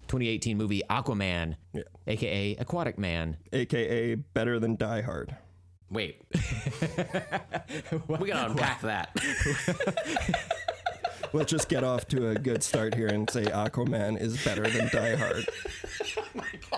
2018 0.09 0.57
movie 0.57 0.83
Aquaman, 0.91 1.57
Yeah. 1.73 1.83
aka 2.07 2.57
Aquatic 2.57 2.99
Man. 2.99 3.37
aka 3.53 4.15
better 4.15 4.59
than 4.59 4.77
Die 4.77 5.01
Hard. 5.03 5.37
Wait. 5.91 6.23
we 8.09 8.29
got 8.29 8.45
to 8.47 8.51
unpack 8.51 8.81
that. 8.83 9.11
Let's 11.33 11.51
just 11.51 11.69
get 11.69 11.83
off 11.85 12.07
to 12.09 12.29
a 12.31 12.35
good 12.35 12.63
start 12.63 12.95
here 12.95 13.09
and 13.09 13.29
say 13.29 13.45
Aquaman 13.45 14.21
is 14.21 14.43
better 14.45 14.69
than 14.69 14.89
Die 14.93 15.17
Hard. 15.17 15.49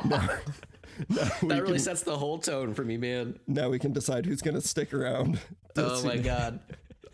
Now, 0.04 0.16
now 0.16 0.20
we 0.20 0.75
That 1.08 1.42
really 1.42 1.72
can, 1.72 1.78
sets 1.78 2.02
the 2.02 2.16
whole 2.16 2.38
tone 2.38 2.74
for 2.74 2.84
me, 2.84 2.96
man. 2.96 3.38
now 3.46 3.68
we 3.68 3.78
can 3.78 3.92
decide 3.92 4.26
who's 4.26 4.42
going 4.42 4.54
to 4.54 4.66
stick 4.66 4.92
around. 4.94 5.38
Oh 5.78 6.02
my 6.04 6.16
god. 6.16 6.60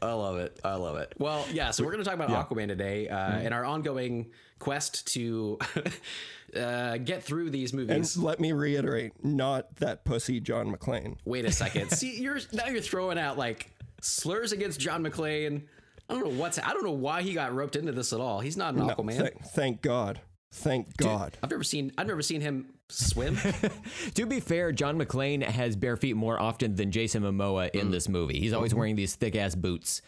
I 0.00 0.12
love 0.12 0.36
it. 0.38 0.58
I 0.64 0.74
love 0.76 0.96
it. 0.98 1.12
Well, 1.18 1.44
yeah, 1.52 1.70
so 1.72 1.82
we're 1.84 1.90
going 1.92 2.02
to 2.04 2.08
talk 2.08 2.18
about 2.18 2.30
Aquaman 2.48 2.68
today 2.68 3.08
uh, 3.08 3.38
in 3.40 3.52
our 3.52 3.64
ongoing 3.64 4.30
quest 4.60 5.06
to 5.14 5.58
uh, 6.56 6.96
get 6.98 7.22
through 7.24 7.50
these 7.50 7.72
And 7.72 7.88
movies. 7.88 8.16
let 8.16 8.38
me 8.40 8.52
reiterate, 8.52 9.24
not 9.24 9.74
that 9.76 10.04
pussy 10.04 10.38
John 10.40 10.72
McClane. 10.74 11.16
Wait 11.24 11.44
a 11.44 11.50
second. 11.52 11.90
See, 11.90 12.20
you're 12.20 12.38
now 12.52 12.66
you're 12.66 12.80
throwing 12.80 13.18
out 13.18 13.36
like 13.38 13.70
slurs 14.00 14.52
against 14.52 14.78
John 14.80 15.02
McClane. 15.04 15.62
I 16.08 16.14
don't 16.14 16.24
know 16.24 16.40
what's 16.40 16.58
I 16.58 16.72
don't 16.72 16.84
know 16.84 16.92
why 16.92 17.22
he 17.22 17.32
got 17.34 17.54
roped 17.54 17.76
into 17.76 17.92
this 17.92 18.12
at 18.12 18.20
all. 18.20 18.40
He's 18.40 18.56
not 18.56 18.74
an 18.74 18.86
No, 18.86 18.94
Aquaman. 18.94 19.16
thank, 19.18 19.44
thank 19.46 19.82
God. 19.82 20.20
Thank 20.52 20.96
God. 20.98 21.36
I've 21.42 21.50
never 21.50 21.64
seen 21.64 21.92
I've 21.96 22.06
never 22.06 22.22
seen 22.22 22.40
him 22.42 22.74
swim. 22.88 23.38
To 24.14 24.26
be 24.26 24.38
fair, 24.40 24.70
John 24.72 24.98
McClane 24.98 25.42
has 25.42 25.76
bare 25.76 25.96
feet 25.96 26.14
more 26.16 26.38
often 26.40 26.76
than 26.76 26.90
Jason 26.92 27.22
Momoa 27.22 27.70
in 27.70 27.90
this 27.90 28.08
movie. 28.08 28.38
He's 28.38 28.52
always 28.52 28.74
wearing 28.74 28.94
these 28.96 29.14
thick 29.14 29.34
ass 29.34 29.54
boots, 29.54 30.02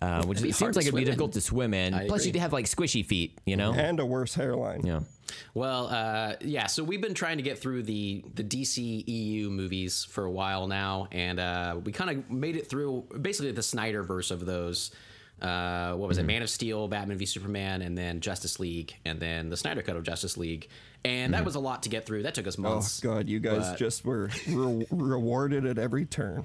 uh, 0.00 0.24
which 0.24 0.40
it 0.42 0.54
seems 0.54 0.76
like 0.76 0.84
it'd 0.86 0.94
be 0.94 1.00
swim 1.00 1.02
in. 1.02 1.04
difficult 1.06 1.32
to 1.32 1.40
swim 1.40 1.74
in. 1.74 1.94
I 1.94 2.06
Plus, 2.06 2.20
agree. 2.22 2.32
you'd 2.34 2.40
have 2.40 2.52
like 2.52 2.66
squishy 2.66 3.04
feet, 3.04 3.38
you 3.44 3.56
know? 3.56 3.72
And 3.72 3.98
a 3.98 4.06
worse 4.06 4.34
hairline. 4.34 4.86
Yeah. 4.86 5.00
Well, 5.54 5.88
uh, 5.88 6.34
yeah. 6.40 6.66
So 6.66 6.84
we've 6.84 7.02
been 7.02 7.14
trying 7.14 7.38
to 7.38 7.42
get 7.42 7.58
through 7.58 7.82
the 7.82 8.24
the 8.34 8.44
DC 8.44 9.04
EU 9.08 9.50
movies 9.50 10.04
for 10.04 10.24
a 10.24 10.30
while 10.30 10.68
now, 10.68 11.08
and 11.10 11.40
uh, 11.40 11.80
we 11.84 11.90
kind 11.90 12.10
of 12.10 12.30
made 12.30 12.54
it 12.56 12.68
through 12.70 13.06
basically 13.20 13.50
the 13.52 13.62
Snyder 13.62 14.02
verse 14.04 14.30
of 14.30 14.46
those. 14.46 14.92
Uh, 15.40 15.92
what 15.94 16.08
was 16.08 16.18
it? 16.18 16.22
Mm-hmm. 16.22 16.26
Man 16.26 16.42
of 16.42 16.50
Steel, 16.50 16.88
Batman 16.88 17.16
v 17.16 17.26
Superman, 17.26 17.82
and 17.82 17.96
then 17.96 18.20
Justice 18.20 18.58
League, 18.58 18.96
and 19.04 19.20
then 19.20 19.50
the 19.50 19.56
Snyder 19.56 19.82
cut 19.82 19.96
of 19.96 20.02
Justice 20.02 20.36
League, 20.36 20.68
and 21.04 21.32
that 21.32 21.38
mm-hmm. 21.38 21.44
was 21.46 21.54
a 21.54 21.60
lot 21.60 21.84
to 21.84 21.88
get 21.88 22.06
through. 22.06 22.24
That 22.24 22.34
took 22.34 22.46
us 22.46 22.58
Oh 22.58 22.62
months. 22.62 23.00
God, 23.00 23.28
you 23.28 23.38
guys 23.38 23.68
But- 23.70 23.78
just 23.78 24.04
were 24.04 24.30
re- 24.48 24.86
rewarded 24.90 25.64
at 25.66 25.78
every 25.78 26.06
turn. 26.06 26.44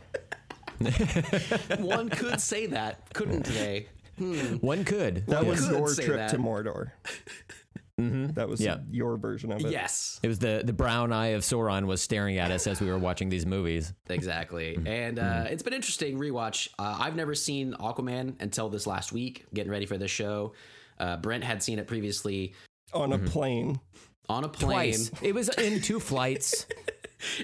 One 1.80 2.10
could 2.10 2.42
say 2.42 2.68
that, 2.68 3.14
couldn't 3.14 3.46
they? 3.46 3.88
Hmm. 4.18 4.58
One 4.58 4.84
could. 4.86 5.26
That 5.28 5.46
was 5.46 5.68
could 5.68 5.78
your 5.78 5.94
trip 5.94 6.18
that. 6.18 6.30
to 6.32 6.38
Mordor. 6.38 6.92
That 7.98 8.50
was 8.50 8.60
Yeah. 8.60 8.78
your 8.90 9.18
version 9.18 9.52
of 9.52 9.64
it. 9.64 9.72
Yes, 9.72 10.20
It 10.24 10.28
was 10.28 10.40
the, 10.40 10.64
the 10.66 10.74
brown 10.74 11.14
eye 11.14 11.28
of 11.28 11.42
Sauron 11.44 11.86
was 11.86 12.02
staring 12.02 12.38
at 12.40 12.50
us 12.52 12.66
as 12.66 12.82
we 12.82 12.88
were 12.88 12.98
watching 12.98 13.30
these 13.30 13.46
movies. 13.46 13.94
exactly. 14.10 14.78
And 14.86 15.20
uh, 15.20 15.46
it's 15.50 15.62
been 15.64 15.74
interesting 15.74 16.18
rewatch. 16.18 16.70
Uh, 16.80 16.98
I've 17.00 17.16
never 17.16 17.36
seen 17.36 17.74
Aquaman 17.74 18.42
until 18.42 18.70
this 18.70 18.88
last 18.88 19.12
week, 19.12 19.46
getting 19.54 19.72
ready 19.72 19.86
for 19.86 19.98
this 19.98 20.12
show. 20.12 20.54
Uh, 21.00 21.18
Brent 21.18 21.44
had 21.44 21.62
seen 21.62 21.78
it 21.80 21.88
previously 21.88 22.54
On 22.94 23.14
a 23.14 23.20
plane. 23.20 23.80
on 24.28 24.44
a 24.44 24.50
plane. 24.50 24.94
Twice. 24.94 25.12
It 25.22 25.36
was 25.36 25.50
in 25.50 25.82
two 25.82 26.00
flights. 26.00 26.66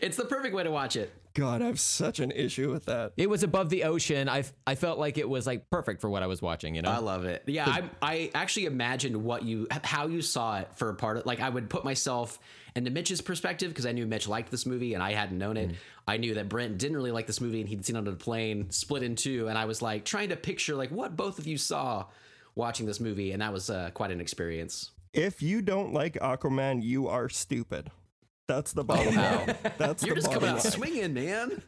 It's 0.01 0.17
the 0.17 0.25
perfect 0.25 0.53
way 0.53 0.63
to 0.63 0.71
watch 0.71 0.97
it. 0.97 1.09
God, 1.39 1.61
I 1.61 1.67
have 1.67 1.79
such 1.79 2.19
an 2.19 2.31
issue 2.31 2.69
with 2.69 2.85
that. 2.85 3.13
It 3.15 3.29
was 3.29 3.43
above 3.43 3.69
the 3.69 3.85
ocean. 3.85 4.27
I, 4.27 4.43
I 4.67 4.75
felt 4.75 4.99
like 4.99 5.17
it 5.17 5.27
was 5.27 5.47
like 5.47 5.69
perfect 5.69 6.01
for 6.01 6.09
what 6.09 6.21
I 6.21 6.27
was 6.27 6.41
watching, 6.41 6.75
you 6.75 6.81
know? 6.81 6.91
I 6.91 6.97
love 6.97 7.23
it. 7.23 7.43
Yeah, 7.45 7.67
I, 7.67 7.83
I 8.01 8.31
actually 8.35 8.65
imagined 8.65 9.23
what 9.23 9.43
you, 9.43 9.67
how 9.83 10.07
you 10.07 10.21
saw 10.21 10.59
it 10.59 10.69
for 10.75 10.89
a 10.89 10.95
part 10.95 11.17
of. 11.17 11.25
Like, 11.25 11.39
I 11.39 11.47
would 11.47 11.69
put 11.69 11.85
myself 11.85 12.39
into 12.75 12.91
Mitch's 12.91 13.21
perspective 13.21 13.69
because 13.69 13.85
I 13.85 13.93
knew 13.93 14.05
Mitch 14.05 14.27
liked 14.27 14.51
this 14.51 14.65
movie 14.65 14.93
and 14.93 15.01
I 15.01 15.13
hadn't 15.13 15.37
known 15.37 15.55
it. 15.57 15.71
I 16.07 16.17
knew 16.17 16.33
that 16.33 16.49
Brent 16.49 16.77
didn't 16.77 16.97
really 16.97 17.11
like 17.11 17.27
this 17.27 17.39
movie 17.39 17.61
and 17.61 17.69
he'd 17.69 17.85
seen 17.85 17.95
it 17.95 17.99
on 17.99 18.05
the 18.05 18.11
plane, 18.13 18.69
split 18.71 19.03
in 19.03 19.15
two, 19.15 19.47
and 19.47 19.57
I 19.57 19.65
was 19.65 19.81
like 19.81 20.05
trying 20.05 20.29
to 20.29 20.35
picture 20.35 20.75
like 20.75 20.89
what 20.89 21.15
both 21.15 21.39
of 21.39 21.47
you 21.47 21.57
saw 21.57 22.05
watching 22.55 22.85
this 22.85 22.99
movie, 22.99 23.31
and 23.31 23.41
that 23.41 23.53
was 23.53 23.69
uh, 23.69 23.91
quite 23.93 24.11
an 24.11 24.19
experience. 24.19 24.91
If 25.13 25.41
you 25.41 25.61
don't 25.61 25.93
like 25.93 26.15
Aquaman, 26.15 26.83
you 26.83 27.07
are 27.07 27.29
stupid. 27.29 27.89
That's 28.49 28.73
the 28.73 28.83
bottom 28.83 29.15
line. 29.15 29.55
That's 29.77 30.03
You're 30.03 30.15
the 30.15 30.21
just 30.21 30.27
bottom 30.33 30.41
coming 30.41 30.55
out 30.55 30.63
swinging, 30.63 31.13
man. 31.13 31.61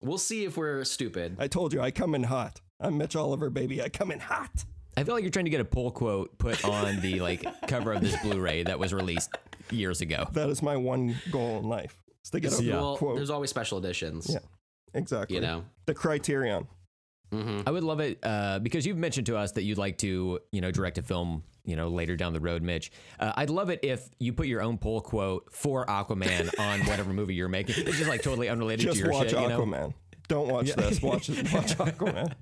We'll 0.00 0.16
see 0.16 0.44
if 0.46 0.56
we're 0.56 0.82
stupid. 0.84 1.36
I 1.38 1.46
told 1.46 1.74
you, 1.74 1.80
I 1.82 1.90
come 1.90 2.14
in 2.14 2.22
hot. 2.22 2.62
I'm 2.80 2.96
Mitch 2.96 3.14
Oliver, 3.14 3.50
baby. 3.50 3.82
I 3.82 3.90
come 3.90 4.10
in 4.10 4.18
hot. 4.18 4.64
I 4.96 5.04
feel 5.04 5.14
like 5.14 5.22
you're 5.24 5.30
trying 5.30 5.44
to 5.44 5.50
get 5.50 5.60
a 5.60 5.64
pull 5.66 5.90
quote 5.90 6.38
put 6.38 6.64
on 6.64 7.00
the 7.02 7.20
like 7.20 7.44
cover 7.68 7.92
of 7.92 8.00
this 8.00 8.16
Blu-ray 8.22 8.62
that 8.62 8.78
was 8.78 8.94
released 8.94 9.36
years 9.70 10.00
ago. 10.00 10.26
That 10.32 10.48
is 10.48 10.62
my 10.62 10.74
one 10.78 11.16
goal 11.30 11.58
in 11.58 11.64
life. 11.68 12.02
Is 12.24 12.30
to 12.30 12.40
get 12.40 12.58
a 12.58 12.64
Yeah. 12.64 12.76
Well, 12.76 12.96
quote. 12.96 13.16
there's 13.16 13.28
always 13.28 13.50
special 13.50 13.76
editions. 13.76 14.26
Yeah. 14.30 14.38
Exactly. 14.94 15.36
You 15.36 15.42
know. 15.42 15.64
The 15.84 15.92
criterion. 15.92 16.66
I 17.66 17.70
would 17.70 17.84
love 17.84 18.00
it 18.00 18.18
uh, 18.22 18.58
because 18.60 18.86
you've 18.86 18.96
mentioned 18.96 19.26
to 19.26 19.36
us 19.36 19.52
that 19.52 19.62
you'd 19.62 19.78
like 19.78 19.98
to, 19.98 20.40
you 20.52 20.60
know, 20.60 20.70
direct 20.70 20.98
a 20.98 21.02
film, 21.02 21.42
you 21.64 21.76
know, 21.76 21.88
later 21.88 22.16
down 22.16 22.32
the 22.32 22.40
road, 22.40 22.62
Mitch. 22.62 22.90
Uh, 23.18 23.32
I'd 23.36 23.50
love 23.50 23.70
it 23.70 23.80
if 23.82 24.08
you 24.18 24.32
put 24.32 24.46
your 24.46 24.62
own 24.62 24.78
pull 24.78 25.00
quote 25.00 25.52
for 25.52 25.86
Aquaman 25.86 26.50
on 26.58 26.80
whatever 26.80 27.12
movie 27.12 27.34
you're 27.34 27.48
making. 27.48 27.86
It's 27.86 27.96
just 27.98 28.08
like 28.08 28.22
totally 28.22 28.48
unrelated 28.48 28.86
Just 28.86 28.98
to 28.98 29.04
your 29.04 29.12
watch 29.12 29.30
shit, 29.30 29.40
you 29.40 29.48
know. 29.48 29.60
Aquaman. 29.60 29.94
Don't 30.28 30.48
watch 30.48 30.72
this. 30.72 31.02
Watch 31.02 31.28
watch 31.52 31.76
Aquaman. 31.78 32.32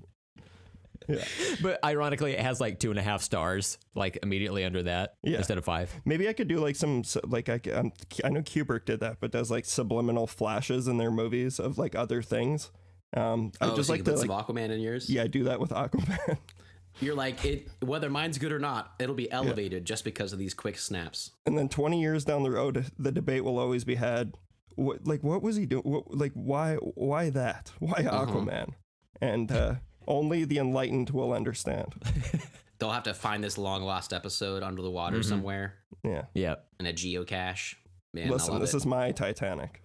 Yeah. 1.09 1.23
But 1.61 1.83
ironically, 1.83 2.31
it 2.31 2.39
has 2.39 2.61
like 2.61 2.79
two 2.79 2.89
and 2.89 2.97
a 2.97 3.01
half 3.01 3.21
stars, 3.21 3.77
like 3.93 4.19
immediately 4.23 4.63
under 4.63 4.83
that 4.83 5.15
Yeah. 5.21 5.39
instead 5.39 5.57
of 5.57 5.65
five. 5.65 5.93
Maybe 6.05 6.29
I 6.29 6.33
could 6.33 6.47
do 6.47 6.59
like 6.59 6.77
some 6.77 7.03
like 7.25 7.49
I 7.49 7.59
um, 7.73 7.91
I 8.23 8.29
know 8.29 8.41
Kubrick 8.41 8.85
did 8.85 9.01
that, 9.01 9.17
but 9.19 9.31
does 9.31 9.51
like 9.51 9.65
subliminal 9.65 10.27
flashes 10.27 10.87
in 10.87 10.97
their 10.97 11.11
movies 11.11 11.59
of 11.59 11.77
like 11.77 11.93
other 11.95 12.21
things. 12.21 12.71
Um, 13.15 13.51
I 13.61 13.67
Oh, 13.67 13.75
just 13.75 13.87
so 13.87 13.93
like 13.93 13.99
you 13.99 14.03
to 14.05 14.11
put 14.11 14.19
like 14.27 14.27
some 14.27 14.55
Aquaman 14.55 14.69
in 14.71 14.79
yours. 14.79 15.09
yeah, 15.09 15.23
I 15.23 15.27
do 15.27 15.43
that 15.45 15.59
with 15.59 15.69
Aquaman. 15.71 16.37
You're 17.01 17.15
like 17.15 17.43
it. 17.43 17.67
Whether 17.81 18.09
mine's 18.09 18.37
good 18.37 18.51
or 18.51 18.59
not, 18.59 18.93
it'll 18.99 19.15
be 19.15 19.31
elevated 19.31 19.83
just 19.85 20.03
because 20.03 20.31
of 20.33 20.37
these 20.39 20.53
quick 20.53 20.77
snaps. 20.77 21.31
and 21.45 21.57
then 21.57 21.67
20 21.69 21.99
years 21.99 22.23
down 22.23 22.43
the 22.43 22.51
road, 22.51 22.85
the 22.99 23.11
debate 23.11 23.43
will 23.43 23.57
always 23.57 23.83
be 23.83 23.95
had. 23.95 24.35
What 24.75 25.05
like 25.05 25.23
what 25.23 25.41
was 25.43 25.55
he 25.55 25.65
doing? 25.67 25.83
What, 25.83 26.15
like 26.15 26.31
why 26.33 26.75
why 26.75 27.29
that? 27.31 27.71
Why 27.79 28.01
Aquaman? 28.03 28.73
And 29.21 29.51
uh, 29.51 29.75
only 30.07 30.45
the 30.45 30.57
enlightened 30.57 31.11
will 31.11 31.31
understand. 31.33 31.93
They'll 32.79 32.91
have 32.91 33.03
to 33.03 33.13
find 33.13 33.43
this 33.43 33.57
long 33.59 33.83
lost 33.83 34.11
episode 34.13 34.63
under 34.63 34.81
the 34.81 34.89
water 34.91 35.21
somewhere 35.23 35.75
Yeah. 36.03 36.23
Yeah. 36.33 36.55
in 36.79 36.87
a 36.87 36.91
geocache. 36.93 37.75
Man, 38.13 38.27
I 38.27 38.31
Listen, 38.31 38.53
love 38.53 38.61
this 38.61 38.73
it. 38.73 38.77
is 38.77 38.85
my 38.85 39.11
Titanic. 39.11 39.81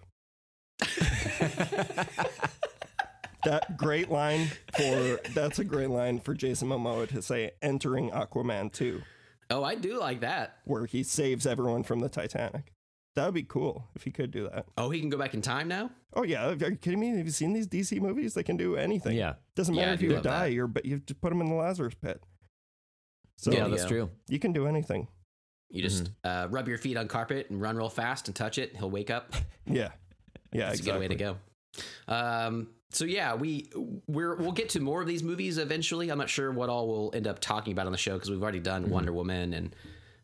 That 3.43 3.77
great 3.77 4.09
line 4.09 4.47
for 4.75 5.19
that's 5.33 5.59
a 5.59 5.63
great 5.63 5.89
line 5.89 6.19
for 6.19 6.33
Jason 6.33 6.67
Momoa 6.69 7.07
to 7.09 7.21
say 7.21 7.51
entering 7.61 8.09
Aquaman 8.11 8.71
2 8.71 9.01
oh, 9.51 9.63
I 9.63 9.75
do 9.75 9.99
like 9.99 10.19
that. 10.21 10.57
where 10.65 10.85
he 10.85 11.03
saves 11.03 11.47
everyone 11.47 11.83
from 11.83 11.99
the 12.01 12.09
Titanic. 12.09 12.73
That 13.15 13.25
would 13.25 13.33
be 13.33 13.43
cool 13.43 13.87
if 13.95 14.03
he 14.03 14.11
could 14.11 14.29
do 14.31 14.47
that. 14.49 14.65
Oh, 14.77 14.89
he 14.91 14.99
can 14.99 15.09
go 15.09 15.17
back 15.17 15.33
in 15.33 15.41
time 15.41 15.67
now. 15.67 15.89
Oh 16.13 16.23
yeah, 16.23 16.47
are 16.49 16.53
you 16.53 16.75
kidding 16.77 16.99
me? 16.99 17.09
Have 17.17 17.25
you 17.25 17.31
seen 17.31 17.53
these 17.53 17.67
DC 17.67 17.99
movies? 17.99 18.33
They 18.33 18.43
can 18.43 18.55
do 18.57 18.75
anything. 18.75 19.17
Yeah. 19.17 19.33
Doesn't 19.55 19.75
matter 19.75 19.91
I 19.91 19.93
if 19.95 19.99
do 19.99 20.05
you 20.07 20.21
die, 20.21 20.45
you're 20.47 20.67
but 20.67 20.85
you 20.85 20.93
have 20.95 21.05
to 21.07 21.15
put 21.15 21.31
him 21.33 21.41
in 21.41 21.49
the 21.49 21.55
Lazarus 21.55 21.95
pit. 21.95 22.21
So 23.37 23.51
yeah, 23.51 23.65
you 23.65 23.71
that's 23.71 23.85
true. 23.85 24.09
you 24.27 24.37
can 24.39 24.53
do 24.53 24.67
anything. 24.67 25.07
You 25.69 25.81
just 25.81 26.11
uh, 26.23 26.47
rub 26.49 26.67
your 26.67 26.77
feet 26.77 26.97
on 26.97 27.07
carpet 27.07 27.49
and 27.49 27.61
run 27.61 27.75
real 27.77 27.89
fast 27.89 28.27
and 28.27 28.35
touch 28.35 28.57
it. 28.57 28.75
He'll 28.77 28.89
wake 28.91 29.09
up. 29.09 29.33
Yeah. 29.65 29.89
Yeah, 30.51 30.71
It's 30.71 30.79
exactly. 30.79 30.89
a 30.89 30.93
good 30.93 30.99
way 30.99 31.07
to 31.07 31.37
go. 32.07 32.13
Um, 32.13 32.67
so 32.91 33.05
yeah, 33.05 33.35
we 33.35 33.69
we're 34.07 34.35
we'll 34.35 34.51
get 34.51 34.69
to 34.69 34.79
more 34.79 35.01
of 35.01 35.07
these 35.07 35.23
movies 35.23 35.57
eventually. 35.57 36.09
I'm 36.09 36.17
not 36.17 36.29
sure 36.29 36.51
what 36.51 36.69
all 36.69 36.87
we'll 36.87 37.11
end 37.13 37.27
up 37.27 37.39
talking 37.39 37.71
about 37.73 37.85
on 37.85 37.91
the 37.91 37.97
show 37.97 38.13
because 38.13 38.31
we've 38.31 38.41
already 38.41 38.59
done 38.59 38.89
Wonder 38.89 39.13
Woman 39.13 39.53
and 39.53 39.75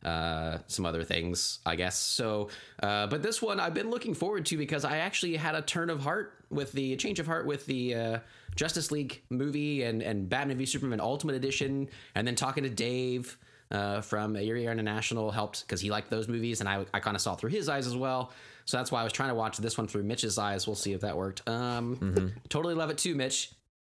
uh, 0.04 0.60
some 0.68 0.86
other 0.86 1.04
things, 1.04 1.60
I 1.66 1.76
guess. 1.76 1.98
So, 1.98 2.50
uh, 2.82 3.08
but 3.08 3.24
this 3.24 3.42
one 3.42 3.60
I've 3.60 3.74
been 3.74 3.90
looking 3.90 4.14
forward 4.14 4.46
to 4.48 4.58
because 4.58 4.84
I 4.84 4.98
actually 4.98 5.36
had 5.36 5.56
a 5.56 5.62
turn 5.62 5.90
of 5.90 6.02
heart 6.02 6.34
with 6.50 6.72
the 6.72 6.96
change 6.96 7.20
of 7.20 7.28
heart 7.28 7.46
with 7.46 7.66
the 7.68 7.96
uh, 7.96 8.20
Justice 8.56 8.92
League 8.92 9.22
movie 9.30 9.84
and 9.84 10.02
and 10.02 10.28
Batman 10.28 10.58
v 10.58 10.66
Superman 10.66 11.00
Ultimate 11.00 11.36
Edition, 11.36 11.90
and 12.16 12.28
then 12.28 12.36
talking 12.36 12.64
to 12.64 12.70
Dave 12.70 13.38
uh, 13.70 14.02
from 14.02 14.36
Erie 14.36 14.66
International 14.66 15.32
helped 15.32 15.62
because 15.62 15.82
he 15.82 15.92
liked 15.92 16.10
those 16.10 16.28
movies, 16.28 16.62
and 16.62 16.70
I 16.70 16.86
I 16.94 17.00
kind 17.00 17.16
of 17.16 17.22
saw 17.22 17.36
through 17.36 17.52
his 17.52 17.70
eyes 17.70 17.86
as 17.86 17.96
well. 17.96 18.32
So 18.66 18.78
that's 18.78 18.92
why 18.92 19.02
I 19.02 19.04
was 19.04 19.14
trying 19.14 19.30
to 19.30 19.36
watch 19.36 19.58
this 19.58 19.78
one 19.78 19.88
through 19.88 20.04
Mitch's 20.04 20.38
eyes. 20.38 20.66
We'll 20.68 20.76
see 20.76 20.94
if 20.94 21.02
that 21.02 21.16
worked. 21.16 21.48
Um, 21.48 22.34
totally 22.50 22.74
love 22.74 22.90
it 22.90 22.98
too, 22.98 23.14
Mitch. 23.16 23.52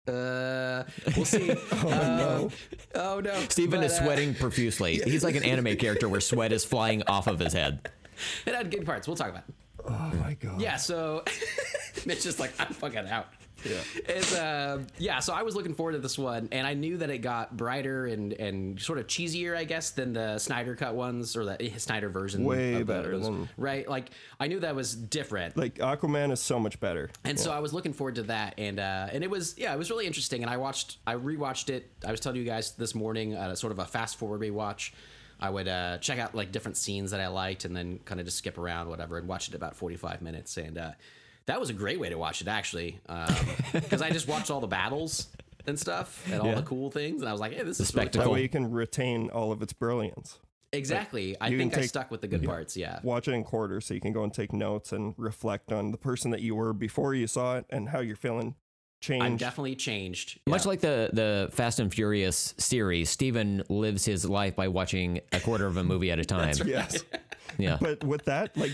Uh, 0.08 0.84
we'll 1.16 1.26
see. 1.26 1.52
oh 1.52 1.90
no. 1.90 2.50
Oh 2.96 3.20
no. 3.20 3.34
Steven 3.50 3.80
But, 3.80 3.86
is 3.88 3.94
uh, 3.94 4.04
sweating 4.04 4.34
profusely. 4.36 5.02
He's 5.06 5.24
like 5.24 5.36
an 5.36 5.44
anime 5.44 5.76
character 5.78 6.08
where 6.08 6.22
sweat 6.22 6.52
is 6.52 6.64
flying 6.66 7.04
off 7.04 7.28
of 7.28 7.40
his 7.40 7.54
head. 7.54 7.90
It 8.46 8.54
had 8.56 8.70
good 8.72 8.86
parts. 8.86 9.08
We'll 9.08 9.18
talk 9.18 9.30
about. 9.30 9.44
It. 9.48 9.56
Oh 9.88 10.12
my 10.22 10.36
god. 10.36 10.62
Yeah. 10.62 10.76
So 10.78 11.24
Mitch 12.06 12.26
is 12.26 12.40
like, 12.40 12.52
I'm 12.60 12.74
fucking 12.74 13.08
out. 13.08 13.28
Yeah. 13.66 13.78
It's 14.08 14.36
uh 14.36 14.84
yeah. 14.98 15.20
So 15.20 15.34
I 15.34 15.44
was 15.44 15.56
looking 15.56 15.74
forward 15.74 15.94
to 15.94 16.00
this 16.00 16.18
one, 16.18 16.50
and 16.52 16.66
I 16.66 16.74
knew 16.74 16.98
that 16.98 17.10
it 17.10 17.20
got 17.20 17.56
brighter 17.58 18.06
and 18.08 18.34
and 18.34 18.80
sort 18.80 19.00
of 19.00 19.08
cheesier, 19.08 19.56
I 19.58 19.64
guess, 19.64 19.92
than 19.92 20.14
the 20.14 20.38
Snyder 20.40 20.76
cut 20.76 20.96
ones 20.96 21.36
or 21.36 21.46
the 21.46 21.72
Snyder 21.78 22.10
version. 22.10 22.44
Way 22.44 22.76
of 22.82 22.88
better 22.88 23.12
those- 23.18 23.26
than- 23.26 23.50
right. 23.58 23.88
Like 23.88 24.12
I 24.40 24.48
knew 24.48 24.60
that 24.62 24.76
was 24.76 24.96
different. 24.96 25.58
Like 25.58 25.76
Aquaman 25.76 26.32
is 26.32 26.40
so 26.40 26.60
much 26.60 26.80
better. 26.80 27.10
And 27.24 27.40
so 27.40 27.52
I 27.52 27.60
was 27.60 27.74
looking 27.74 27.94
forward 27.94 28.16
to 28.16 28.24
that, 28.24 28.56
and 28.58 28.80
uh, 28.80 29.08
and 29.12 29.24
it 29.24 29.30
was 29.30 29.56
yeah, 29.58 29.74
it 29.74 29.78
was 29.78 29.90
really 29.90 30.08
interesting. 30.08 30.42
And 30.42 30.50
I 30.50 30.58
watched, 30.58 30.98
I 31.06 31.16
rewatched 31.16 31.70
it. 31.70 31.90
I 32.08 32.12
was 32.12 32.20
telling 32.20 32.38
you 32.40 32.46
guys 32.46 32.72
this 32.72 32.96
morning, 32.96 33.36
uh, 33.36 33.56
sort 33.56 33.72
of 33.72 33.80
a 33.80 33.86
fast 33.86 34.18
forward 34.18 34.42
rewatch. 34.42 34.92
I 35.42 35.50
would 35.50 35.70
uh, 35.70 36.00
check 36.00 36.20
out 36.20 36.36
like 36.36 36.52
different 36.52 36.76
scenes 36.76 37.12
that 37.12 37.22
I 37.22 37.28
liked, 37.28 37.64
and 37.64 37.74
then 37.76 38.00
kind 38.04 38.20
of 38.20 38.26
just 38.26 38.38
skip 38.40 38.58
around 38.58 38.90
whatever, 38.90 39.18
and 39.18 39.28
watch 39.28 39.48
it 39.48 39.56
about 39.56 39.76
forty 39.76 39.96
five 39.96 40.22
minutes. 40.22 40.58
And 40.58 40.78
uh, 40.78 40.92
that 41.50 41.60
was 41.60 41.70
a 41.70 41.74
great 41.74 42.00
way 42.00 42.10
to 42.10 42.18
watch 42.18 42.42
it 42.42 42.48
actually, 42.48 43.00
um, 43.10 43.34
because 43.74 44.02
I 44.02 44.10
just 44.10 44.28
watched 44.28 44.50
all 44.50 44.60
the 44.62 44.68
battles 44.68 45.28
and 45.68 45.78
stuff 45.78 46.26
and 46.32 46.40
all 46.42 46.48
Yeah. 46.48 46.56
the 46.56 46.64
cool 46.64 46.90
things, 46.92 47.22
and 47.22 47.30
I 47.30 47.32
was 47.32 47.42
like, 47.42 47.54
hey, 47.54 47.64
this 47.64 47.80
is 47.80 47.88
spectacle. 47.90 48.22
really 48.22 48.30
That 48.30 48.34
way 48.34 48.42
you 48.44 48.50
can 48.50 48.72
retain 48.72 49.30
all 49.30 49.52
of 49.52 49.62
its 49.62 49.74
brilliance. 49.74 50.40
Exactly. 50.72 51.36
I 51.42 51.48
you 51.48 51.58
can 51.58 51.70
think 51.72 51.84
I 51.84 51.88
stuck 51.88 52.12
with 52.12 52.22
the 52.22 52.28
good 52.28 52.44
parts. 52.44 52.78
Yeah. 52.78 53.00
Watch 53.02 53.28
it 53.28 53.32
in 53.34 53.44
quarters 53.44 53.88
so 53.88 53.94
you 53.96 54.00
can 54.02 54.14
go 54.14 54.24
and 54.24 54.32
take 54.34 54.54
notes 54.54 54.92
and 54.94 55.16
reflect 55.18 55.72
on 55.72 55.92
the 55.92 55.98
person 55.98 56.30
that 56.32 56.42
you 56.42 56.54
were 56.56 56.74
before 56.74 57.16
you 57.16 57.26
saw 57.26 57.58
it 57.58 57.66
and 57.72 57.90
how 57.90 58.00
you're 58.02 58.16
feeling 58.16 58.54
changed. 59.02 59.26
I'm 59.26 59.36
definitely 59.38 59.76
changed. 59.76 60.40
Much 60.46 60.66
Yeah. 60.66 60.68
like 60.70 60.82
the 60.82 61.10
the 61.12 61.50
Fast 61.52 61.80
and 61.80 61.92
Furious 61.92 62.54
series, 62.60 63.10
Steven 63.10 63.64
lives 63.68 64.06
his 64.06 64.30
life 64.30 64.56
by 64.56 64.68
watching 64.68 65.22
a 65.34 65.40
quarter 65.40 65.66
of 65.66 65.76
a 65.78 65.84
movie 65.84 66.12
at 66.12 66.20
a 66.20 66.26
time. 66.38 66.54
yes. 66.66 67.04
Yeah. 67.58 67.80
But 67.82 68.04
with 68.04 68.26
that, 68.26 68.56
like, 68.56 68.72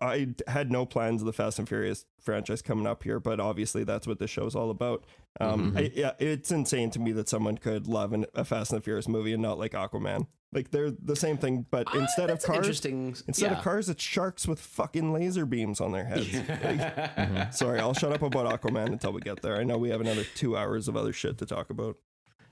I 0.00 0.28
had 0.46 0.70
no 0.70 0.84
plans 0.86 1.22
of 1.22 1.26
the 1.26 1.32
Fast 1.32 1.58
and 1.58 1.68
Furious 1.68 2.04
franchise 2.20 2.62
coming 2.62 2.86
up 2.86 3.02
here, 3.04 3.20
but 3.20 3.40
obviously 3.40 3.84
that's 3.84 4.06
what 4.06 4.18
this 4.18 4.30
show's 4.30 4.54
all 4.54 4.70
about. 4.70 5.04
Um, 5.40 5.72
Mm-hmm. 5.72 5.78
I, 5.78 5.92
yeah, 5.94 6.12
it's 6.18 6.50
insane 6.50 6.90
to 6.90 6.98
me 6.98 7.12
that 7.12 7.28
someone 7.28 7.58
could 7.58 7.86
love 7.86 8.12
an, 8.12 8.26
a 8.34 8.44
Fast 8.44 8.72
and 8.72 8.80
the 8.80 8.84
Furious 8.84 9.08
movie 9.08 9.32
and 9.32 9.42
not 9.42 9.58
like 9.58 9.72
Aquaman. 9.72 10.26
Like 10.52 10.70
they're 10.70 10.90
the 10.92 11.16
same 11.16 11.36
thing, 11.36 11.66
but 11.70 11.92
instead 11.94 12.30
of 12.30 12.40
cars, 12.40 12.58
interesting. 12.58 13.16
instead 13.26 13.50
yeah. 13.50 13.58
of 13.58 13.64
cars, 13.64 13.88
it's 13.88 14.02
sharks 14.02 14.46
with 14.46 14.60
fucking 14.60 15.12
laser 15.12 15.46
beams 15.46 15.80
on 15.80 15.90
their 15.90 16.04
heads. 16.04 16.32
Like, 16.32 17.52
Sorry, 17.54 17.80
I'll 17.80 17.94
shut 17.94 18.12
up 18.12 18.22
about 18.22 18.60
Aquaman 18.60 18.86
until 18.86 19.12
we 19.12 19.20
get 19.20 19.42
there. 19.42 19.56
I 19.56 19.64
know 19.64 19.78
we 19.78 19.90
have 19.90 20.00
another 20.00 20.24
two 20.36 20.56
hours 20.56 20.86
of 20.86 20.96
other 20.96 21.12
shit 21.12 21.38
to 21.38 21.46
talk 21.46 21.70
about. 21.70 21.96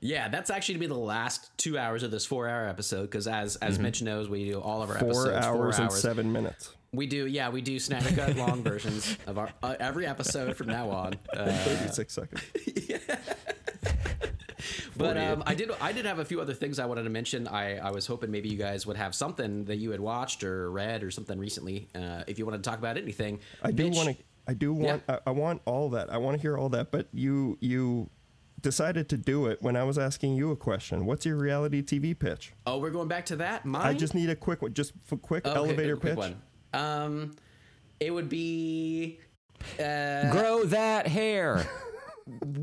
Yeah, 0.00 0.28
that's 0.28 0.50
actually 0.50 0.74
to 0.74 0.80
be 0.80 0.86
the 0.88 0.94
last 0.94 1.56
two 1.56 1.78
hours 1.78 2.02
of 2.02 2.10
this 2.10 2.26
four-hour 2.26 2.66
episode 2.66 3.02
because, 3.02 3.28
as 3.28 3.54
as 3.56 3.78
Mitch 3.78 4.02
knows, 4.02 4.28
we 4.28 4.50
do 4.50 4.60
all 4.60 4.82
of 4.82 4.90
our 4.90 4.96
Mm-hmm. 4.96 5.10
Four 5.12 5.32
episodes 5.32 5.46
hours 5.46 5.76
four 5.76 5.84
and 5.84 5.94
seven 5.94 6.32
minutes. 6.32 6.74
We 6.94 7.06
do, 7.06 7.26
yeah, 7.26 7.48
we 7.48 7.62
do 7.62 7.78
Snyder 7.78 8.14
Cut 8.14 8.36
long 8.36 8.62
versions 8.62 9.16
of 9.26 9.38
our 9.38 9.48
uh, 9.62 9.76
every 9.80 10.06
episode 10.06 10.56
from 10.56 10.66
now 10.66 10.90
on. 10.90 11.14
Uh, 11.32 11.50
36 11.50 12.12
seconds. 12.12 12.42
but 14.96 15.16
um, 15.16 15.42
I 15.46 15.54
did, 15.54 15.70
I 15.80 15.92
did 15.92 16.04
have 16.04 16.18
a 16.18 16.24
few 16.26 16.42
other 16.42 16.52
things 16.52 16.78
I 16.78 16.84
wanted 16.84 17.04
to 17.04 17.10
mention. 17.10 17.48
I, 17.48 17.78
I 17.78 17.90
was 17.90 18.06
hoping 18.06 18.30
maybe 18.30 18.50
you 18.50 18.58
guys 18.58 18.86
would 18.86 18.98
have 18.98 19.14
something 19.14 19.64
that 19.64 19.76
you 19.76 19.90
had 19.90 20.00
watched 20.00 20.44
or 20.44 20.70
read 20.70 21.02
or 21.02 21.10
something 21.10 21.38
recently. 21.38 21.88
Uh, 21.94 22.24
if 22.26 22.38
you 22.38 22.44
wanted 22.44 22.62
to 22.62 22.68
talk 22.68 22.78
about 22.78 22.98
anything, 22.98 23.40
I 23.62 23.70
do 23.72 23.88
want 23.88 24.10
to. 24.10 24.16
I 24.46 24.52
do 24.52 24.74
want. 24.74 25.02
I, 25.08 25.18
I 25.28 25.30
want 25.30 25.62
all 25.64 25.88
that. 25.90 26.12
I 26.12 26.18
want 26.18 26.36
to 26.36 26.42
hear 26.42 26.58
all 26.58 26.68
that. 26.70 26.90
But 26.90 27.08
you 27.14 27.56
you 27.60 28.10
decided 28.60 29.08
to 29.08 29.16
do 29.16 29.46
it 29.46 29.62
when 29.62 29.76
I 29.76 29.84
was 29.84 29.96
asking 29.96 30.34
you 30.34 30.50
a 30.50 30.56
question. 30.56 31.06
What's 31.06 31.24
your 31.24 31.36
reality 31.36 31.82
TV 31.82 32.16
pitch? 32.18 32.52
Oh, 32.66 32.78
we're 32.78 32.90
going 32.90 33.08
back 33.08 33.24
to 33.26 33.36
that. 33.36 33.64
Mine. 33.64 33.86
I 33.86 33.94
just 33.94 34.14
need 34.14 34.28
a 34.28 34.36
quick 34.36 34.60
one. 34.60 34.74
Just 34.74 34.92
a 35.10 35.16
quick 35.16 35.46
Okay, 35.46 35.56
elevator 35.56 35.94
a 35.94 35.96
quick 35.96 36.12
pitch. 36.12 36.18
One. 36.18 36.42
Um, 36.72 37.32
it 38.00 38.10
would 38.10 38.28
be. 38.28 39.20
Uh, 39.78 40.30
Grow 40.32 40.64
that 40.64 41.06
hair. 41.06 41.66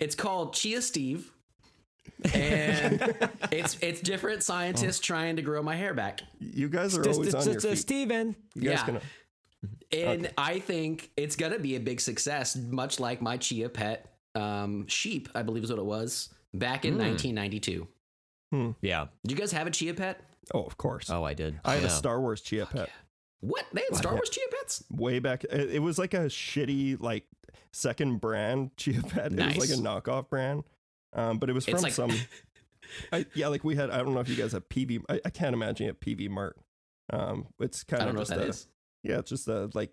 It's 0.00 0.14
called 0.14 0.54
Chia 0.54 0.80
Steve. 0.80 1.32
and 2.34 3.00
it's 3.52 3.76
it's 3.80 4.00
different 4.00 4.42
scientists 4.42 4.98
trying 5.00 5.36
to 5.36 5.42
grow 5.42 5.62
my 5.62 5.74
hair 5.76 5.92
back. 5.94 6.20
You 6.40 6.68
guys 6.68 6.96
are 6.96 7.02
always 7.08 7.34
on 7.34 7.44
your 7.52 7.60
feet. 7.60 7.78
Steven. 7.78 8.36
Yeah. 8.54 8.86
gonna- 8.86 9.00
And 9.92 10.30
I 10.38 10.58
think 10.60 11.10
it's 11.16 11.36
gonna 11.36 11.58
be 11.58 11.74
a 11.76 11.80
big 11.80 12.00
success, 12.00 12.54
much 12.56 12.98
like 13.00 13.20
my 13.22 13.36
Chia 13.36 13.68
pet 13.68 14.12
um, 14.34 14.86
sheep, 14.88 15.28
I 15.34 15.42
believe 15.42 15.64
is 15.64 15.70
what 15.70 15.78
it 15.80 15.84
was 15.84 16.28
back 16.54 16.84
in 16.84 16.96
1992. 16.98 18.76
Yeah. 18.80 19.06
Do 19.26 19.34
you 19.34 19.38
guys 19.38 19.52
have 19.52 19.66
a 19.66 19.70
Chia 19.70 19.94
pet? 19.94 20.20
Oh, 20.54 20.62
of 20.64 20.76
course. 20.76 21.10
Oh, 21.10 21.24
I 21.24 21.34
did. 21.34 21.60
I 21.64 21.74
had 21.74 21.82
yeah. 21.82 21.88
a 21.88 21.90
Star 21.90 22.20
Wars 22.20 22.40
Chia 22.40 22.66
pet 22.66 22.90
What 23.40 23.64
they 23.72 23.82
had 23.82 23.96
Star 23.96 24.14
Wars 24.14 24.30
Chia 24.30 24.44
pets? 24.50 24.84
way 24.90 25.18
back. 25.18 25.44
It, 25.44 25.70
it 25.74 25.78
was 25.80 25.98
like 25.98 26.14
a 26.14 26.26
shitty 26.26 27.00
like 27.00 27.24
second 27.72 28.20
brand 28.20 28.76
Chia 28.76 29.02
pet. 29.02 29.32
It 29.32 29.38
was 29.38 29.56
Nice. 29.56 29.58
like 29.58 29.70
a 29.70 29.82
knockoff 29.82 30.28
brand. 30.28 30.64
Um, 31.14 31.38
but 31.38 31.48
it 31.48 31.52
was 31.54 31.64
from 31.64 31.74
It's 31.74 31.82
like 31.82 31.92
some. 31.92 32.12
I, 33.12 33.26
yeah, 33.34 33.48
like 33.48 33.64
we 33.64 33.76
had. 33.76 33.90
I 33.90 33.98
don't 33.98 34.14
know 34.14 34.20
if 34.20 34.28
you 34.28 34.36
guys 34.36 34.52
have 34.52 34.68
PV. 34.68 35.02
I, 35.08 35.20
I 35.24 35.30
can't 35.30 35.54
imagine 35.54 35.86
have 35.86 36.00
PV 36.00 36.28
Mart. 36.30 36.56
Um, 37.10 37.46
it's 37.60 37.82
kind 37.84 38.02
I 38.02 38.06
of 38.06 38.08
don't 38.08 38.14
know 38.14 38.20
what 38.20 38.28
just 38.28 38.38
that 38.38 38.46
a, 38.46 38.48
is. 38.50 38.66
Yeah, 39.02 39.18
it's 39.18 39.30
just 39.30 39.48
uh, 39.48 39.68
like 39.74 39.92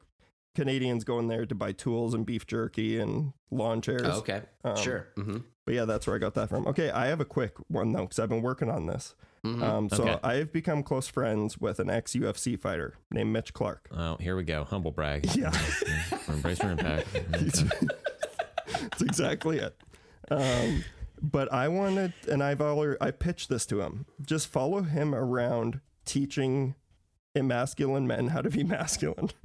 Canadians 0.56 1.04
going 1.04 1.28
there 1.28 1.46
to 1.46 1.56
buy 1.56 1.72
tools 1.74 2.14
and 2.14 2.26
beef 2.26 2.48
jerky 2.48 3.00
and 3.00 3.34
lawn 3.52 3.82
chairs. 3.82 4.02
Oh, 4.06 4.18
okay, 4.20 4.42
Um, 4.64 4.76
sure. 4.78 5.08
hmm 5.16 5.38
But 5.66 5.76
yeah, 5.76 5.86
that's 5.86 6.08
where 6.08 6.16
I 6.16 6.20
got 6.20 6.34
that 6.36 6.50
from. 6.50 6.66
Okay, 6.68 6.90
I 6.90 7.08
have 7.08 7.20
a 7.22 7.26
quick 7.26 7.54
one 7.68 7.92
though, 7.92 8.02
because 8.04 8.20
I've 8.20 8.30
been 8.30 8.42
working 8.42 8.70
on 8.70 8.88
this. 8.88 9.16
Um, 9.46 9.90
so 9.90 10.04
Okay. 10.04 10.18
I've 10.24 10.52
become 10.52 10.82
close 10.84 11.08
friends 11.08 11.58
with 11.60 11.80
an 11.80 11.90
ex 11.90 12.14
UFC 12.14 12.60
fighter 12.60 12.96
named 13.12 13.32
Mitch 13.32 13.54
Clarke. 13.54 13.88
Oh, 13.92 14.18
here 14.18 14.36
we 14.36 14.44
go. 14.44 14.64
Humble 14.64 14.92
brag. 14.92 15.26
Yeah, 15.36 15.52
Embrace 16.28 16.60
for 16.60 16.72
impact. 16.72 17.08
that's 18.72 19.02
exactly 19.02 19.60
it. 19.60 19.76
Um, 20.32 20.84
but 21.22 21.52
I 21.54 21.68
wanted, 21.68 22.14
and 22.30 22.44
I've 22.44 22.62
already, 22.62 22.98
I 23.02 23.12
pitched 23.12 23.50
this 23.50 23.66
to 23.68 23.82
him. 23.82 24.06
Just 24.26 24.48
follow 24.48 24.82
him 24.82 25.14
around 25.14 25.80
teaching 26.06 26.76
emasculine 27.36 28.06
men 28.06 28.28
how 28.28 28.42
to 28.42 28.50
be 28.50 28.64
masculine. 28.64 29.30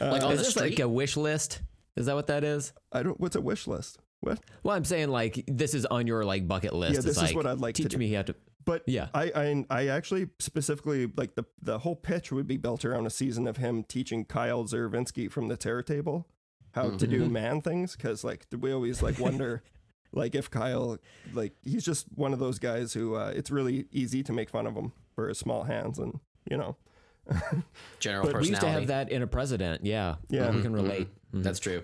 Like 0.00 0.22
on 0.22 0.30
Is 0.32 0.38
the 0.38 0.44
this 0.44 0.50
street. 0.50 0.70
like 0.70 0.78
a 0.80 0.88
wish 0.88 1.16
list? 1.16 1.60
Is 1.96 2.06
that 2.06 2.14
what 2.14 2.28
that 2.28 2.44
is? 2.44 2.72
I 2.92 3.02
don't. 3.02 3.18
What's 3.18 3.34
a 3.34 3.40
wish 3.40 3.66
list? 3.66 3.98
What? 4.20 4.38
Well, 4.62 4.76
I'm 4.76 4.84
saying 4.84 5.08
like 5.08 5.42
this 5.48 5.74
is 5.74 5.86
on 5.86 6.06
your 6.06 6.24
like 6.24 6.46
bucket 6.46 6.72
list. 6.72 6.92
Yeah, 6.92 6.98
It's 6.98 7.06
this 7.06 7.16
is 7.16 7.22
like, 7.22 7.34
what 7.34 7.46
I'd 7.46 7.58
like 7.58 7.74
to 7.76 7.82
teach 7.84 7.96
me 7.96 8.12
how 8.12 8.22
to. 8.22 8.34
But 8.68 8.82
Yeah. 8.86 9.08
I, 9.14 9.32
I 9.34 9.64
I 9.70 9.86
actually 9.88 10.28
specifically 10.38 11.10
like 11.16 11.36
the 11.36 11.44
the 11.62 11.78
whole 11.78 11.96
pitch 11.96 12.30
would 12.30 12.46
be 12.46 12.58
built 12.58 12.84
around 12.84 13.06
a 13.06 13.10
season 13.10 13.46
of 13.46 13.56
him 13.56 13.82
teaching 13.82 14.26
Kyle 14.26 14.64
Zervinsky 14.64 15.30
from 15.32 15.48
the 15.48 15.56
Terror 15.56 15.82
Table 15.82 16.28
how 16.72 16.88
mm-hmm. 16.88 16.98
to 16.98 17.06
do 17.06 17.22
mm-hmm. 17.22 17.32
man 17.32 17.60
things 17.62 17.96
because 17.96 18.24
like 18.24 18.46
we 18.60 18.70
always 18.70 19.02
like 19.02 19.18
wonder 19.18 19.62
like 20.12 20.34
if 20.34 20.50
Kyle 20.50 20.98
like 21.32 21.54
he's 21.64 21.82
just 21.82 22.06
one 22.14 22.34
of 22.34 22.40
those 22.40 22.58
guys 22.58 22.92
who 22.92 23.14
uh, 23.14 23.32
it's 23.34 23.50
really 23.50 23.86
easy 23.90 24.22
to 24.22 24.34
make 24.34 24.50
fun 24.50 24.66
of 24.66 24.74
him 24.74 24.92
for 25.14 25.28
his 25.28 25.38
small 25.38 25.62
hands 25.62 25.98
and 25.98 26.20
you 26.50 26.58
know 26.58 26.76
General 28.00 28.26
but 28.26 28.34
we 28.34 28.40
We 28.40 28.48
used 28.48 28.60
to 28.60 28.68
have 28.68 28.88
that 28.88 29.10
in 29.10 29.22
a 29.22 29.26
president. 29.26 29.84
Yeah. 29.84 30.16
Yeah. 30.28 30.46
Mm-hmm. 30.46 30.56
We 30.56 30.62
can 30.62 30.72
relate. 30.72 31.08
That's 31.32 31.58
true. 31.58 31.82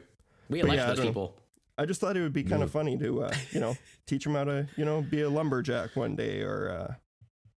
We 0.49 0.61
But 0.61 0.68
elect 0.68 0.81
yeah, 0.81 0.87
those 0.87 0.97
don't 0.97 1.05
know. 1.05 1.11
people. 1.11 1.38
I 1.77 1.87
just 1.87 2.01
thought 2.01 2.17
it 2.17 2.21
would 2.23 2.33
be 2.33 2.45
kind 2.45 2.63
of 2.63 2.71
funny 2.71 2.97
to 2.99 3.25
uh, 3.25 3.35
you 3.51 3.59
know 3.61 3.77
teach 4.07 4.25
him 4.27 4.35
how 4.35 4.45
to 4.45 4.69
you 4.77 4.85
know 4.85 5.03
be 5.03 5.23
a 5.23 5.31
lumberjack 5.31 5.97
one 5.97 6.15
day 6.17 6.43
or 6.43 6.71
uh, 6.71 6.95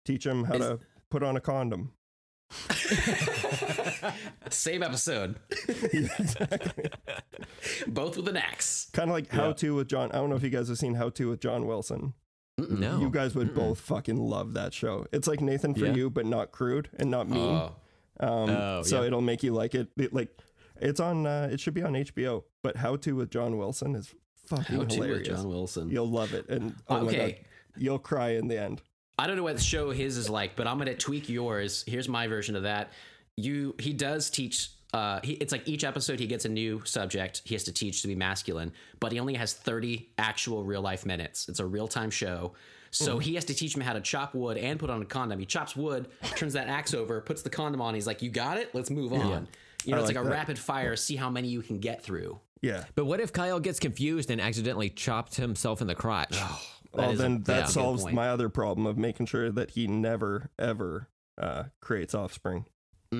teach 0.04 0.24
him 0.26 0.44
how 0.44 0.54
Is- 0.54 0.60
to 0.60 0.78
put 1.10 1.22
on 1.22 1.36
a 1.36 1.40
condom. 1.40 1.92
Same 4.50 4.82
episode. 4.84 5.36
Both 7.88 8.16
with 8.16 8.28
an 8.28 8.36
axe. 8.36 8.88
Kind 8.92 9.10
of 9.10 9.14
like 9.14 9.30
How 9.30 9.52
to 9.52 9.74
with 9.74 9.88
John. 9.88 10.10
I 10.12 10.16
don't 10.16 10.30
know 10.30 10.36
if 10.36 10.42
you 10.42 10.50
guys 10.50 10.68
have 10.68 10.78
seen 10.78 10.94
How 10.94 11.08
to 11.10 11.28
with 11.30 11.40
John 11.40 11.66
Wilson. 11.66 12.14
No. 12.58 12.98
You 13.00 13.10
guys 13.10 13.34
would 13.34 13.54
both 13.54 13.80
fucking 13.80 14.16
love 14.16 14.54
that 14.54 14.72
show. 14.72 15.06
It's 15.12 15.28
like 15.28 15.40
Nathan 15.40 15.74
for 15.74 15.86
Yeah. 15.86 15.94
you, 15.94 16.08
but 16.08 16.24
not 16.24 16.52
crude 16.52 16.88
and 16.98 17.10
not 17.10 17.28
mean. 17.28 17.38
Oh, 17.42 17.72
um, 18.20 18.50
Oh, 18.50 18.82
so 18.82 19.00
yeah. 19.02 19.08
it'll 19.08 19.20
make 19.20 19.42
you 19.42 19.52
like 19.52 19.74
it. 19.74 19.88
it 19.98 20.14
like 20.14 20.30
it's 20.80 21.00
on. 21.00 21.26
Uh, 21.26 21.48
it 21.50 21.60
should 21.60 21.74
be 21.74 21.82
on 21.82 21.92
HBO. 21.94 22.44
But 22.62 22.76
How 22.76 22.96
to 22.96 23.12
with 23.16 23.30
John 23.30 23.56
Wilson 23.58 23.94
is 23.94 24.14
fucking 24.46 24.64
how 24.64 24.72
to 24.72 24.78
with 24.78 24.92
hilarious. 24.92 25.28
John 25.28 25.48
Wilson. 25.48 25.90
You'll 25.90 26.10
love 26.10 26.34
it, 26.34 26.48
and 26.48 26.74
oh 26.88 27.06
Okay. 27.06 27.32
god, 27.32 27.34
you'll 27.76 27.98
cry 27.98 28.30
in 28.30 28.48
the 28.48 28.60
end. 28.60 28.82
I 29.18 29.26
don't 29.26 29.36
know 29.36 29.42
what 29.42 29.60
show 29.60 29.90
his 29.90 30.16
is 30.18 30.28
like, 30.28 30.56
but 30.56 30.66
I'm 30.66 30.78
gonna 30.78 30.94
tweak 30.94 31.28
yours. 31.28 31.84
Here's 31.86 32.08
my 32.08 32.26
version 32.26 32.54
of 32.56 32.64
that. 32.64 32.92
You 33.36 33.74
he 33.78 33.92
does 33.92 34.30
teach. 34.30 34.70
Uh, 34.94 35.20
he, 35.22 35.32
it's 35.34 35.52
like 35.52 35.66
each 35.68 35.84
episode 35.84 36.18
he 36.20 36.26
gets 36.26 36.44
a 36.44 36.48
new 36.48 36.80
subject 36.84 37.42
he 37.44 37.54
has 37.54 37.64
to 37.64 37.72
teach 37.72 38.02
to 38.02 38.08
be 38.08 38.14
masculine, 38.14 38.72
but 39.00 39.12
he 39.12 39.18
only 39.20 39.34
has 39.34 39.52
30 39.52 40.08
actual 40.16 40.64
real 40.64 40.80
life 40.80 41.04
minutes. 41.04 41.48
It's 41.48 41.60
a 41.60 41.66
real 41.66 41.88
time 41.88 42.10
show. 42.10 42.52
So 42.92 43.18
he 43.18 43.34
has 43.34 43.44
to 43.46 43.54
teach 43.54 43.74
him 43.76 43.82
how 43.82 43.92
to 43.92 44.00
chop 44.00 44.34
wood 44.34 44.56
and 44.56 44.78
put 44.78 44.88
on 44.88 45.02
a 45.02 45.04
condom. 45.04 45.38
He 45.38 45.44
chops 45.44 45.76
wood, 45.76 46.08
turns 46.34 46.54
that 46.54 46.68
axe 46.68 46.94
over, 46.94 47.20
puts 47.20 47.42
the 47.42 47.50
condom 47.50 47.82
on. 47.82 47.94
He's 47.94 48.06
like, 48.06 48.22
"You 48.22 48.30
got 48.30 48.56
it. 48.58 48.74
Let's 48.74 48.88
move 48.90 49.12
on." 49.12 49.48
You 49.86 49.92
know, 49.92 49.98
I 49.98 50.00
it's 50.00 50.08
like 50.08 50.16
like 50.16 50.24
a 50.24 50.28
that. 50.28 50.34
rapid 50.34 50.58
fire. 50.58 50.96
See 50.96 51.16
how 51.16 51.30
many 51.30 51.48
you 51.48 51.62
can 51.62 51.78
get 51.78 52.02
through. 52.02 52.40
Yeah. 52.62 52.84
But 52.94 53.04
what 53.04 53.20
if 53.20 53.32
Kyle 53.32 53.60
gets 53.60 53.78
confused 53.78 54.30
and 54.30 54.40
accidentally 54.40 54.90
chopped 54.90 55.36
himself 55.36 55.80
in 55.80 55.86
the 55.86 55.94
crotch? 55.94 56.36
well, 56.92 57.10
is 57.10 57.20
a- 57.20 57.22
then 57.22 57.34
that 57.38 57.44
that's 57.44 57.70
a 57.72 57.74
good 57.78 57.82
solves 57.82 58.06
my 58.12 58.28
other 58.28 58.48
problem 58.48 58.86
of 58.86 58.96
making 58.98 59.26
sure 59.26 59.50
that 59.52 59.70
he 59.72 59.86
never 59.86 60.50
ever 60.58 61.08
uh, 61.40 61.64
creates 61.80 62.14
offspring. 62.14 62.64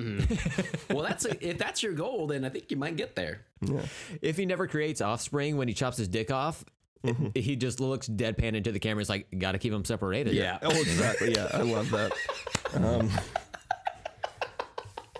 Well, 0.89 1.01
that's 1.03 1.25
a, 1.25 1.47
if 1.47 1.57
that's 1.57 1.81
your 1.83 1.93
goal, 1.93 2.27
then 2.27 2.45
I 2.45 2.49
think 2.49 2.69
you 2.71 2.77
might 2.77 2.95
get 2.97 3.15
there. 3.15 3.41
Yeah. 3.61 3.81
If 4.21 4.37
he 4.37 4.45
never 4.45 4.67
creates 4.67 5.01
offspring 5.01 5.57
when 5.57 5.67
he 5.67 5.73
chops 5.73 5.97
his 5.97 6.07
dick 6.07 6.31
off, 6.31 6.63
Mm-hmm. 7.05 7.27
he 7.39 7.55
just 7.55 7.79
looks 7.79 8.09
deadpan 8.09 8.55
into 8.55 8.71
the 8.71 8.79
camera. 8.79 9.01
He's 9.01 9.07
like, 9.09 9.27
got 9.37 9.51
to 9.51 9.59
keep 9.59 9.71
them 9.71 9.85
separated. 9.85 10.33
Yeah. 10.33 10.57
Oh, 10.63 10.69
exactly. 10.71 11.31
Yeah, 11.35 11.47
I 11.53 11.61
love 11.61 11.89
that. 11.91 12.11
Um, 12.73 13.09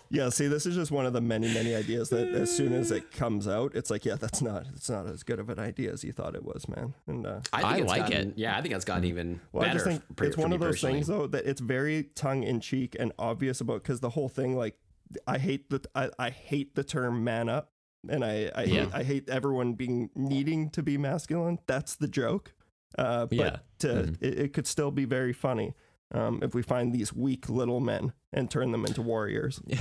yeah, 0.09 0.29
see, 0.29 0.47
this 0.47 0.65
is 0.65 0.75
just 0.75 0.91
one 0.91 1.05
of 1.05 1.13
the 1.13 1.21
many, 1.21 1.53
many 1.53 1.75
ideas 1.75 2.09
that 2.09 2.27
as 2.29 2.55
soon 2.55 2.73
as 2.73 2.91
it 2.91 3.11
comes 3.11 3.47
out, 3.47 3.75
it's 3.75 3.89
like, 3.89 4.05
yeah, 4.05 4.15
that's 4.15 4.41
not, 4.41 4.65
it's 4.75 4.89
not 4.89 5.05
as 5.07 5.23
good 5.23 5.39
of 5.39 5.49
an 5.49 5.59
idea 5.59 5.91
as 5.91 6.03
you 6.03 6.11
thought 6.11 6.35
it 6.35 6.43
was, 6.45 6.67
man. 6.69 6.93
And 7.07 7.25
uh, 7.27 7.39
I, 7.53 7.61
think 7.61 7.73
I 7.73 7.77
it's 7.79 7.87
like 7.87 8.01
gotten- 8.03 8.29
it. 8.29 8.37
Yeah, 8.37 8.57
I 8.57 8.61
think 8.61 8.73
it's 8.73 8.85
gotten 8.85 9.03
even 9.05 9.39
well, 9.51 9.63
I 9.63 9.67
better. 9.67 9.79
just 9.79 9.85
think 9.87 10.17
for- 10.17 10.25
it's 10.25 10.35
for 10.35 10.41
one 10.41 10.53
of 10.53 10.59
those 10.59 10.75
personally. 10.75 10.95
things 10.95 11.07
though 11.07 11.27
that 11.27 11.45
it's 11.45 11.61
very 11.61 12.03
tongue 12.15 12.43
in 12.43 12.59
cheek 12.61 12.95
and 12.99 13.11
obvious 13.19 13.61
about 13.61 13.83
because 13.83 13.99
the 13.99 14.09
whole 14.11 14.29
thing, 14.29 14.55
like, 14.55 14.77
I 15.25 15.37
hate 15.37 15.69
the, 15.69 15.81
I, 15.95 16.09
I 16.19 16.29
hate 16.31 16.75
the 16.75 16.83
term 16.83 17.23
man 17.23 17.47
up, 17.49 17.71
and 18.09 18.23
I, 18.25 18.51
I 18.55 18.63
Yeah. 18.63 18.83
hate, 18.85 18.89
I 18.93 19.03
hate 19.03 19.29
everyone 19.29 19.73
being 19.73 20.09
needing 20.15 20.69
to 20.71 20.83
be 20.83 20.97
masculine. 20.97 21.59
That's 21.67 21.95
the 21.95 22.07
joke. 22.07 22.53
Uh, 22.97 23.25
but 23.25 23.37
Yeah. 23.37 23.55
to, 23.79 23.99
it, 24.21 24.39
it 24.39 24.53
could 24.53 24.65
still 24.67 24.91
be 24.91 25.05
very 25.05 25.33
funny. 25.33 25.73
Um, 26.13 26.39
if 26.41 26.53
we 26.55 26.61
find 26.61 26.93
these 26.93 27.13
weak 27.13 27.49
little 27.49 27.79
men 27.79 28.13
and 28.33 28.49
turn 28.49 28.71
them 28.71 28.85
into 28.85 29.01
warriors. 29.01 29.61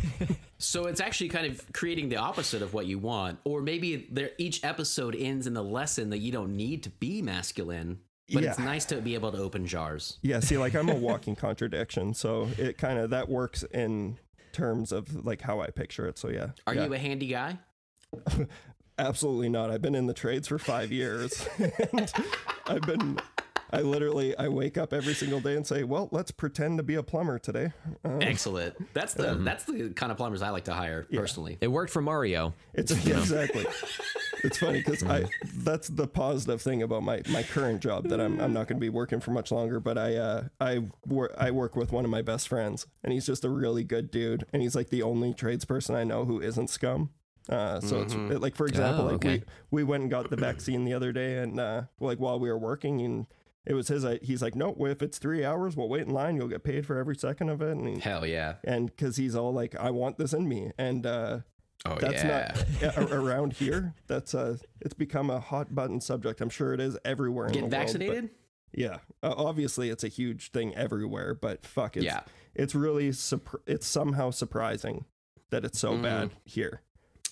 So 0.58 0.86
it's 0.86 1.00
actually 1.00 1.28
kind 1.28 1.46
of 1.46 1.72
creating 1.74 2.08
the 2.08 2.16
opposite 2.16 2.62
of 2.62 2.72
what 2.72 2.86
you 2.86 2.98
want, 2.98 3.38
or 3.44 3.60
maybe 3.60 4.08
each 4.38 4.64
episode 4.64 5.14
ends 5.14 5.46
in 5.46 5.52
the 5.52 5.62
lesson 5.62 6.10
that 6.10 6.18
you 6.18 6.32
don't 6.32 6.56
need 6.56 6.82
to 6.84 6.90
be 6.90 7.20
masculine, 7.20 7.98
but 8.32 8.42
it's 8.42 8.58
nice 8.58 8.86
to 8.86 8.96
be 8.96 9.12
able 9.14 9.32
to 9.32 9.38
open 9.38 9.66
jars. 9.66 10.18
Yeah, 10.22 10.40
see, 10.40 10.56
like 10.56 10.74
I'm 10.74 10.88
a 10.88 10.94
walking 10.96 11.36
contradiction, 11.36 12.14
so 12.14 12.48
it 12.56 12.78
kind 12.78 12.98
of 12.98 13.10
that 13.10 13.28
works 13.28 13.64
in 13.64 14.18
terms 14.52 14.92
of 14.92 15.26
like 15.26 15.42
how 15.42 15.60
I 15.60 15.66
picture 15.68 16.08
it. 16.08 16.16
So 16.16 16.30
yeah, 16.30 16.52
Are 16.66 16.74
yeah. 16.74 16.86
you 16.86 16.94
a 16.94 16.98
handy 16.98 17.26
guy? 17.26 17.58
Absolutely 18.98 19.50
not. 19.50 19.70
I've 19.70 19.82
been 19.82 19.94
in 19.94 20.06
the 20.06 20.14
trades 20.14 20.48
for 20.48 20.58
five 20.58 20.90
years, 20.90 21.46
and 21.58 22.10
I've 22.66 22.80
been. 22.80 23.18
I 23.72 23.80
literally 23.80 24.36
I 24.36 24.48
wake 24.48 24.78
up 24.78 24.92
every 24.92 25.14
single 25.14 25.40
day 25.40 25.56
and 25.56 25.66
say, 25.66 25.82
"Well, 25.82 26.08
let's 26.12 26.30
pretend 26.30 26.78
to 26.78 26.82
be 26.82 26.94
a 26.94 27.02
plumber 27.02 27.38
today." 27.38 27.72
Uh, 28.04 28.18
Excellent. 28.20 28.74
That's 28.94 29.14
the 29.14 29.34
that's 29.34 29.64
the 29.64 29.90
kind 29.90 30.12
of 30.12 30.18
plumbers 30.18 30.42
I 30.42 30.50
like 30.50 30.64
to 30.64 30.74
hire 30.74 31.06
personally. 31.12 31.58
It 31.60 31.68
worked 31.68 31.92
for 31.92 32.00
Mario. 32.02 32.54
It's 32.74 32.90
exactly. 33.06 33.66
It's 34.44 34.58
funny 34.58 34.78
because 34.78 35.02
I 35.02 35.22
Mm-hmm. 35.22 35.64
that's 35.64 35.88
the 35.88 36.06
positive 36.06 36.60
thing 36.62 36.82
about 36.82 37.02
my 37.02 37.22
my 37.30 37.42
current 37.42 37.80
job 37.80 38.08
that 38.08 38.20
I'm 38.20 38.40
I'm 38.40 38.52
not 38.52 38.68
going 38.68 38.76
to 38.76 38.80
be 38.80 38.88
working 38.90 39.18
for 39.20 39.30
much 39.32 39.50
longer. 39.50 39.80
But 39.80 39.98
I 39.98 40.16
uh 40.16 40.44
I 40.60 40.84
work 41.06 41.34
I 41.36 41.50
work 41.50 41.74
with 41.74 41.90
one 41.92 42.04
of 42.04 42.10
my 42.10 42.22
best 42.22 42.46
friends, 42.48 42.86
and 43.02 43.12
he's 43.12 43.26
just 43.26 43.44
a 43.44 43.48
really 43.50 43.82
good 43.82 44.10
dude, 44.10 44.46
and 44.52 44.62
he's 44.62 44.74
like 44.76 44.90
the 44.90 45.02
only 45.02 45.32
tradesperson 45.34 45.94
I 45.96 46.04
know 46.04 46.24
who 46.24 46.40
isn't 46.40 46.68
scum. 46.70 47.10
Uh, 47.48 47.80
so 47.80 48.00
it's 48.02 48.12
Mm-hmm. 48.14 48.32
it- 48.32 48.40
like 48.40 48.54
for 48.56 48.66
example, 48.66 49.02
Oh, 49.04 49.06
like 49.06 49.14
okay. 49.16 49.42
we 49.70 49.82
we 49.82 49.84
went 49.84 50.02
and 50.02 50.10
got 50.10 50.30
the 50.30 50.36
vaccine 50.36 50.84
the 50.84 50.94
other 50.94 51.12
day, 51.12 51.38
and 51.38 51.58
uh, 51.58 51.82
like 52.00 52.18
while 52.18 52.38
we 52.38 52.48
were 52.48 52.58
working, 52.58 53.00
and 53.00 53.26
it 53.66 53.74
was 53.74 53.88
his. 53.88 54.04
He's 54.22 54.42
like, 54.42 54.54
no, 54.54 54.74
if 54.86 55.02
it's 55.02 55.18
three 55.18 55.44
hours, 55.44 55.76
we'll 55.76 55.88
wait 55.88 56.02
in 56.02 56.10
line. 56.10 56.36
You'll 56.36 56.48
get 56.48 56.62
paid 56.64 56.86
for 56.86 56.98
every 56.98 57.16
second 57.16 57.48
of 57.50 57.60
it, 57.62 57.72
and 57.72 57.88
he, 57.88 58.00
Hell 58.00 58.24
yeah. 58.26 58.54
and 58.64 58.86
because 58.86 59.16
he's 59.16 59.34
all 59.34 59.52
like, 59.52 59.74
I 59.74 59.90
want 59.90 60.18
this 60.18 60.32
in 60.32 60.48
me, 60.48 60.72
and 60.78 61.04
uh, 61.06 61.40
Oh 61.84 61.96
that's 62.00 62.22
yeah. 62.24 62.54
not 62.82 62.96
a- 62.98 63.14
around 63.14 63.52
here. 63.54 63.94
That's 64.06 64.34
uh 64.34 64.56
it's 64.80 64.94
become 64.94 65.30
a 65.30 65.38
hot 65.40 65.74
button 65.74 66.00
subject. 66.00 66.40
I'm 66.40 66.48
sure 66.50 66.72
it 66.74 66.80
is 66.80 66.96
everywhere 67.04 67.46
in 67.46 67.52
Getting 67.52 67.70
the 67.70 67.76
world, 67.76 67.86
vaccinated? 67.86 68.30
yeah, 68.72 68.98
uh, 69.22 69.34
obviously 69.36 69.90
it's 69.90 70.02
a 70.04 70.08
huge 70.08 70.50
thing 70.50 70.74
everywhere, 70.74 71.34
but 71.34 71.64
fuck, 71.66 71.96
it's, 71.96 72.04
Yeah. 72.06 72.20
it's 72.54 72.74
really 72.74 73.10
surpr- 73.10 73.60
it's 73.66 73.86
somehow 73.86 74.30
surprising 74.30 75.04
that 75.50 75.64
it's 75.64 75.78
so 75.78 75.96
bad 75.96 76.30
here. 76.44 76.80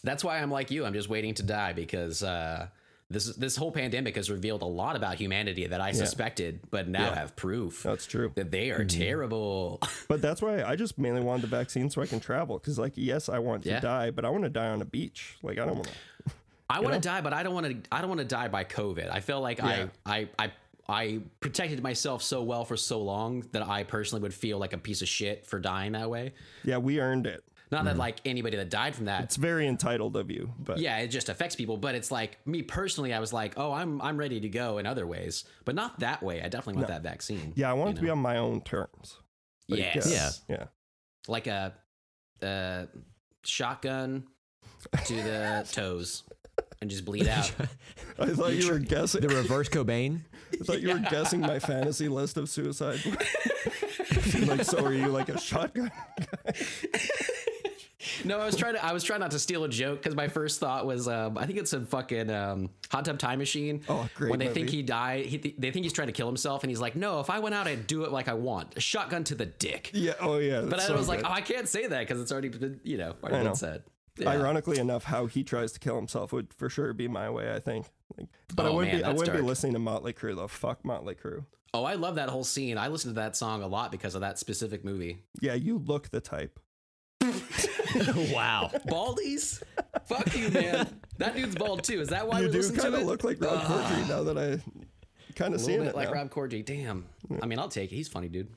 That's 0.05 0.23
why 0.23 0.39
I'm 0.39 0.51
like 0.51 0.71
you. 0.71 0.85
I'm 0.85 0.93
just 0.93 1.09
waiting 1.09 1.35
to 1.35 1.43
die 1.43 1.73
because 1.73 2.23
uh, 2.23 2.69
this 3.11 3.27
this 3.37 3.57
whole 3.57 3.71
pandemic 3.71 4.17
has 4.17 4.31
revealed 4.31 4.63
a 4.63 4.67
lot 4.67 4.97
about 4.97 5.17
humanity 5.17 5.67
that 5.67 5.81
I 5.81 5.93
suspected, 5.93 6.61
but 6.71 6.89
now 6.89 7.07
Yeah. 7.07 7.15
have 7.15 7.37
proof 7.37 7.83
That's 7.83 8.07
true. 8.07 8.33
that 8.35 8.51
they 8.51 8.71
are 8.71 8.81
mm-hmm. 8.81 8.99
terrible. 8.99 9.81
But 10.09 10.21
that's 10.23 10.43
why 10.43 10.63
I 10.63 10.77
just 10.77 10.99
mainly 10.99 11.21
wanted 11.21 11.43
the 11.43 11.49
vaccine 11.49 11.91
so 11.91 12.03
I 12.03 12.07
can 12.07 12.21
travel. 12.21 12.59
Because 12.59 12.79
like, 12.79 12.93
yes, 12.97 13.29
I 13.29 13.39
want 13.39 13.63
to 13.65 13.71
Yeah. 13.71 13.81
die, 13.81 14.11
but 14.11 14.25
I 14.25 14.31
want 14.31 14.45
to 14.45 14.51
die 14.51 14.69
on 14.69 14.83
a 14.83 14.85
beach. 14.85 15.37
Like 15.43 15.59
I 15.59 15.67
don't 15.67 15.77
want 15.77 15.89
to. 15.89 16.33
I 16.71 16.81
want 16.81 16.95
to 16.95 17.01
die, 17.01 17.21
but 17.21 17.33
I 17.33 17.43
don't 17.43 17.55
want 17.55 17.67
to. 17.67 17.77
I 17.93 18.01
don't 18.01 18.09
want 18.09 18.21
to 18.21 18.27
die 18.27 18.49
by 18.49 18.65
COVID. 18.65 19.11
I 19.11 19.21
feel 19.21 19.41
like. 19.41 19.63
I, 19.63 19.89
I, 20.07 20.29
I, 20.39 20.53
I 20.89 21.21
protected 21.41 21.83
myself 21.83 22.23
so 22.23 22.43
well 22.43 22.65
for 22.65 22.77
so 22.77 23.01
long 23.03 23.45
that 23.53 23.63
I 23.63 23.85
personally 23.85 24.23
would 24.23 24.35
feel 24.35 24.59
like 24.59 24.73
a 24.73 24.79
piece 24.79 25.03
of 25.03 25.09
shit 25.09 25.47
for 25.47 25.59
dying 25.59 25.93
that 25.93 26.11
way. 26.11 26.33
Yeah, 26.65 26.79
we 26.79 27.01
earned 27.01 27.27
it. 27.27 27.45
Not 27.71 27.85
that 27.87 27.97
like 27.97 28.19
anybody 28.25 28.57
that 28.57 28.71
died 28.71 28.95
from 28.95 29.07
that. 29.07 29.25
It's 29.25 29.37
very 29.37 29.67
entitled 29.67 30.17
of 30.17 30.31
you, 30.31 30.53
but 30.61 30.79
yeah, 30.79 30.99
it 30.99 31.09
just 31.09 31.29
affects 31.29 31.57
people. 31.57 31.77
But 31.77 31.95
it's 31.95 32.11
like 32.11 32.39
me 32.47 32.63
personally, 32.63 33.13
I 33.13 33.19
was 33.19 33.33
like, 33.33 33.55
oh, 33.57 33.73
I'm 33.73 34.01
I'm 34.01 34.17
ready 34.17 34.41
to 34.41 34.49
go 34.49 34.79
in 34.79 34.87
other 34.87 35.07
ways, 35.07 35.45
but 35.65 35.75
not 35.75 35.99
that 36.01 36.23
way. 36.23 36.41
I 36.41 36.49
definitely 36.49 36.75
want 36.75 36.89
that 36.89 37.03
vaccine. 37.03 37.53
yeah, 37.57 37.71
I 37.71 37.73
want 37.73 37.89
you 37.89 37.93
it 37.93 37.97
to 37.97 38.03
be 38.03 38.11
on 38.11 38.19
my 38.19 38.37
own 38.37 38.61
terms. 38.61 39.19
Like, 39.69 39.81
Yes. 39.81 40.45
Yeah. 40.49 40.57
yeah. 40.57 40.65
Like 41.27 41.47
a, 41.47 41.75
uh 42.43 42.87
shotgun 43.45 44.25
to 45.07 45.15
the 45.15 45.67
toes 45.73 46.23
and 46.81 46.91
just 46.91 47.05
bleed 47.05 47.27
out. 47.29 47.51
I 48.19 48.27
thought 48.27 48.53
you 48.55 48.71
were 48.71 48.79
guessing. 48.79 49.23
The 49.23 49.29
reverse 49.29 49.69
Cobain. 49.69 50.21
I 50.53 50.65
thought 50.65 50.81
you 50.81 50.91
were 50.93 50.99
guessing 51.11 51.41
my 51.41 51.59
fantasy 51.59 52.09
list 52.09 52.37
of 52.37 52.49
suicide. 52.49 53.01
like, 54.47 54.65
so 54.65 54.85
are 54.85 54.93
you 54.93 55.09
like 55.09 55.29
a 55.29 55.39
shotgun? 55.41 55.91
No, 58.25 58.39
I 58.39 58.47
was 58.47 58.57
trying 58.57 58.75
to. 58.75 58.85
I 58.85 58.93
was 58.93 59.03
trying 59.05 59.21
not 59.21 59.31
to 59.33 59.39
steal 59.39 59.65
a 59.65 59.69
joke 59.69 60.03
because 60.03 60.15
my 60.15 60.29
first 60.29 60.61
thought 60.61 60.87
was, 60.87 61.09
um, 61.09 61.37
I 61.39 61.47
think 61.47 61.59
it's 61.59 61.73
a 61.73 61.81
fucking 61.81 62.31
um, 62.31 62.71
hot 62.91 63.05
tub 63.05 63.19
time 63.19 63.39
machine. 63.39 63.83
Oh, 63.89 64.09
great 64.15 64.31
When 64.31 64.39
they 64.39 64.49
think 64.49 64.71
he 64.71 64.83
died, 64.83 65.27
he 65.27 65.39
th- 65.39 65.55
they 65.59 65.71
think 65.71 65.85
he's 65.85 65.93
trying 65.93 66.09
to 66.09 66.13
kill 66.13 66.27
himself, 66.27 66.63
and 66.63 66.71
he's 66.71 66.81
like, 66.81 66.97
"No, 66.97 67.21
if 67.21 67.31
I 67.31 67.39
went 67.39 67.55
out, 67.55 67.67
I'd 67.67 67.87
do 67.87 68.05
it 68.05 68.13
like 68.13 68.29
I 68.29 68.35
want, 68.35 68.77
a 68.77 68.81
shotgun 68.81 69.25
to 69.25 69.35
the 69.35 69.47
dick." 69.47 69.91
Yeah. 69.95 70.15
Oh, 70.21 70.39
yeah. 70.39 70.63
But 70.63 70.81
I 70.81 70.85
so 70.85 70.97
was 70.97 71.09
like, 71.09 71.21
"Oh, 71.25 71.31
I 71.31 71.41
can't 71.41 71.69
say 71.69 71.87
that 71.87 72.01
because 72.01 72.21
it's 72.21 72.33
already 72.33 72.49
been, 72.49 72.81
you 72.85 72.99
know, 72.99 73.15
already 73.23 73.39
I 73.39 73.43
been 73.45 73.55
said." 73.57 73.83
Yeah. 74.19 74.29
Ironically 74.31 74.79
enough, 74.79 75.05
how 75.05 75.27
he 75.27 75.43
tries 75.43 75.73
to 75.73 75.81
kill 75.81 75.97
himself 75.97 76.33
would 76.33 76.55
for 76.55 76.69
sure 76.69 76.93
be 76.93 77.09
my 77.09 77.29
way. 77.31 77.53
I 77.53 77.59
think. 77.59 77.87
Like, 78.17 78.29
but 78.55 78.67
I 78.67 78.69
Oh, 78.69 78.75
wouldn't 78.77 78.93
man, 78.95 79.03
be. 79.03 79.05
I 79.05 79.13
wouldn't 79.13 79.37
be 79.37 79.43
listening 79.43 79.73
to 79.73 79.79
Motley 79.81 80.13
Crue 80.13 80.37
though. 80.37 80.47
Fuck 80.47 80.85
Motley 80.85 81.15
Crue. 81.17 81.45
Oh, 81.73 81.83
I 81.85 81.95
love 81.95 82.15
that 82.15 82.29
whole 82.29 82.45
scene. 82.45 82.79
I 82.79 82.87
listened 82.87 83.17
to 83.17 83.21
that 83.21 83.35
song 83.35 83.63
a 83.63 83.67
lot 83.67 83.91
because 83.91 84.15
of 84.15 84.21
that 84.21 84.39
specific 84.39 84.85
movie. 84.85 85.19
Yeah, 85.41 85.55
you 85.55 85.79
look 85.79 86.11
the 86.11 86.21
type. 86.21 86.61
wow. 88.35 88.71
Baldies? 88.89 89.63
Fuck 90.07 90.37
you, 90.37 90.49
man. 90.51 90.89
That 91.19 91.35
dude's 91.37 91.55
bald 91.55 91.85
too. 91.85 92.01
Is 92.01 92.09
that 92.09 92.27
why 92.27 92.41
you 92.41 92.47
we 92.47 92.53
do 92.53 92.59
listen 92.59 92.75
to 92.77 92.81
kind 92.83 92.95
of 92.95 93.01
it? 93.01 93.07
look 93.07 93.25
like 93.25 93.41
Rob 93.41 93.61
Corddry 93.61 94.09
now 94.09 94.23
that 94.25 94.39
I 94.39 94.61
kind 95.35 95.55
of 95.55 95.61
a 95.61 95.65
seeing 95.65 95.79
little 95.79 95.93
it 95.93 95.97
like 95.97 96.09
now. 96.09 96.15
Rob 96.15 96.31
Corddry. 96.31 96.65
Damn. 96.65 97.07
I 97.43 97.47
mean, 97.47 97.59
I'll 97.59 97.69
take 97.69 97.93
it. 97.93 97.95
He's 97.97 98.09
funny, 98.09 98.29
dude. 98.29 98.49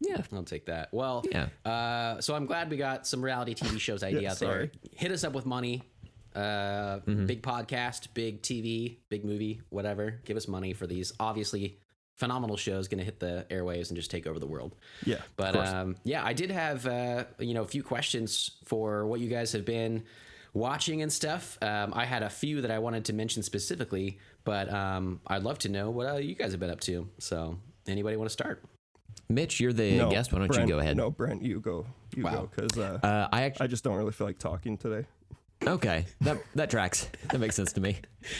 Yeah. 0.00 0.20
I'll 0.32 0.42
take 0.44 0.66
that. 0.66 0.88
Well, 0.92 1.24
Yeah. 1.30 1.46
Uh, 1.64 2.20
so 2.20 2.34
I'm 2.34 2.46
glad 2.46 2.70
we 2.70 2.76
got 2.76 3.06
some 3.06 3.22
reality 3.24 3.54
TV 3.54 3.78
shows 3.78 4.02
idea 4.04 4.22
Yeah, 4.22 4.30
out 4.32 4.38
there. 4.38 4.70
Hit 4.92 5.12
us 5.12 5.24
up 5.24 5.32
with 5.32 5.46
money. 5.46 5.82
Uh, 6.34 6.98
big 7.00 7.42
podcast, 7.42 8.08
big 8.14 8.40
TV, 8.42 8.96
big 9.10 9.22
movie, 9.24 9.60
whatever. 9.68 10.20
Give 10.24 10.36
us 10.36 10.48
money 10.48 10.72
for 10.72 10.86
these 10.86 11.12
obviously 11.20 11.78
phenomenal 12.16 12.56
show 12.56 12.78
is 12.78 12.88
Going 12.88 12.98
to 12.98 13.04
hit 13.04 13.20
the 13.20 13.46
airwaves 13.50 13.88
and 13.88 13.96
just 13.96 14.10
take 14.10 14.26
over 14.26 14.38
the 14.38 14.46
world. 14.46 14.74
Yeah, 15.04 15.18
But 15.36 15.56
um, 15.56 15.96
yeah, 16.04 16.24
I 16.24 16.32
did 16.32 16.50
have 16.50 16.86
uh, 16.86 17.24
you 17.38 17.54
know 17.54 17.62
a 17.62 17.66
few 17.66 17.82
questions 17.82 18.52
for 18.64 19.06
what 19.06 19.20
you 19.20 19.28
guys 19.28 19.52
have 19.52 19.64
been 19.64 20.04
watching 20.54 21.02
and 21.02 21.12
stuff. 21.12 21.58
Um, 21.62 21.92
I 21.94 22.04
had 22.04 22.22
a 22.22 22.30
few 22.30 22.60
that 22.60 22.70
I 22.70 22.78
wanted 22.78 23.04
to 23.06 23.12
mention 23.12 23.42
specifically, 23.42 24.18
but 24.44 24.72
um, 24.72 25.20
I'd 25.26 25.42
love 25.42 25.58
to 25.60 25.68
know 25.68 25.90
what 25.90 26.06
uh, 26.06 26.16
you 26.16 26.34
guys 26.34 26.50
have 26.52 26.60
been 26.60 26.70
up 26.70 26.80
to. 26.80 27.08
So, 27.18 27.58
anybody 27.88 28.16
want 28.16 28.28
to 28.28 28.32
start? 28.32 28.62
Mitch, 29.28 29.60
you're 29.60 29.72
the 29.72 29.96
no, 29.96 30.10
guest. 30.10 30.32
Why 30.32 30.40
don't 30.40 30.48
Brent, 30.48 30.68
you 30.68 30.74
go 30.74 30.78
ahead? 30.80 30.96
No, 30.96 31.10
Brent, 31.10 31.42
you 31.42 31.60
go. 31.60 31.86
You 32.14 32.24
Wow. 32.24 32.50
because 32.54 32.76
uh, 32.78 32.98
Uh, 33.02 33.28
I 33.32 33.42
actually 33.44 33.64
I 33.64 33.66
just 33.68 33.82
don't 33.84 33.96
really 33.96 34.12
feel 34.12 34.26
like 34.26 34.38
talking 34.38 34.76
today. 34.76 35.06
Okay. 35.66 36.06
That 36.22 36.38
that 36.54 36.70
tracks. 36.70 37.08
That 37.30 37.38
makes 37.38 37.54
sense 37.56 37.72
to 37.74 37.80
me. 37.80 37.96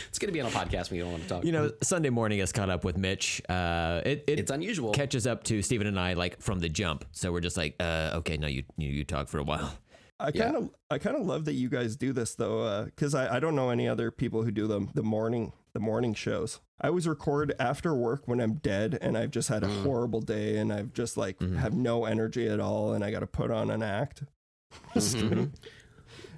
It's 0.09 0.19
going 0.19 0.29
to 0.29 0.33
be 0.33 0.41
on 0.41 0.47
a 0.47 0.51
podcast 0.51 0.91
when 0.91 0.99
you 0.99 1.03
don't 1.05 1.13
want 1.13 1.23
to 1.25 1.29
talk. 1.29 1.45
You 1.45 1.53
know, 1.53 1.71
Sunday 1.83 2.11
morning 2.11 2.39
is 2.41 2.53
caught 2.53 2.71
up 2.71 2.85
with 2.85 2.97
Mitch. 2.97 3.41
Uh, 3.49 4.01
it, 4.05 4.25
it 4.27 4.39
it's 4.41 4.51
unusual. 4.51 4.93
catches 4.93 5.27
up 5.27 5.45
to 5.45 5.63
Steven 5.63 5.87
and 5.87 5.99
I 5.99 6.15
like 6.15 6.41
from 6.41 6.59
the 6.61 6.69
jump. 6.69 7.05
So 7.13 7.33
we're 7.33 7.41
just 7.41 7.57
like, 7.57 7.77
uh, 7.81 8.13
okay, 8.17 8.37
no, 8.37 8.47
you 8.49 8.65
you, 8.77 8.89
you 8.91 9.05
talk 9.05 9.29
for 9.29 9.39
a 9.39 9.45
while. 9.45 9.77
I 10.21 10.31
kind 10.31 10.57
of 10.57 10.71
I 10.91 10.99
kind 10.99 11.17
of 11.17 11.27
love 11.27 11.47
that 11.47 11.55
you 11.55 11.69
guys 11.69 11.97
do 11.97 12.13
this 12.13 12.35
though, 12.37 12.85
because 12.85 13.15
I, 13.15 13.37
I 13.37 13.41
don't 13.41 13.57
know 13.57 13.71
any 13.71 13.89
other 13.89 14.11
people 14.11 14.43
who 14.45 14.51
do 14.51 14.67
the 14.67 14.87
the 14.95 15.03
morning 15.03 15.53
the 15.75 15.81
morning 15.81 16.15
shows. 16.15 16.61
I 16.81 16.89
always 16.89 17.09
record 17.09 17.55
after 17.59 17.95
work 17.95 18.23
when 18.27 18.41
I'm 18.41 18.55
dead 18.55 18.99
and 19.01 19.17
I've 19.17 19.31
just 19.31 19.49
had 19.49 19.63
a 19.65 19.69
Mm. 19.69 19.83
horrible 19.85 20.21
day 20.21 20.59
and 20.59 20.73
I've 20.73 20.93
just 20.93 21.17
like 21.17 21.39
Mm-hmm. 21.39 21.57
have 21.57 21.73
no 21.75 22.05
energy 22.05 22.49
at 22.49 22.61
all 22.61 22.93
and 22.93 23.05
I 23.05 23.11
got 23.11 23.21
to 23.21 23.27
put 23.27 23.51
on 23.51 23.71
an 23.71 23.83
act. 23.83 24.25
Mm-hmm. 24.95 25.45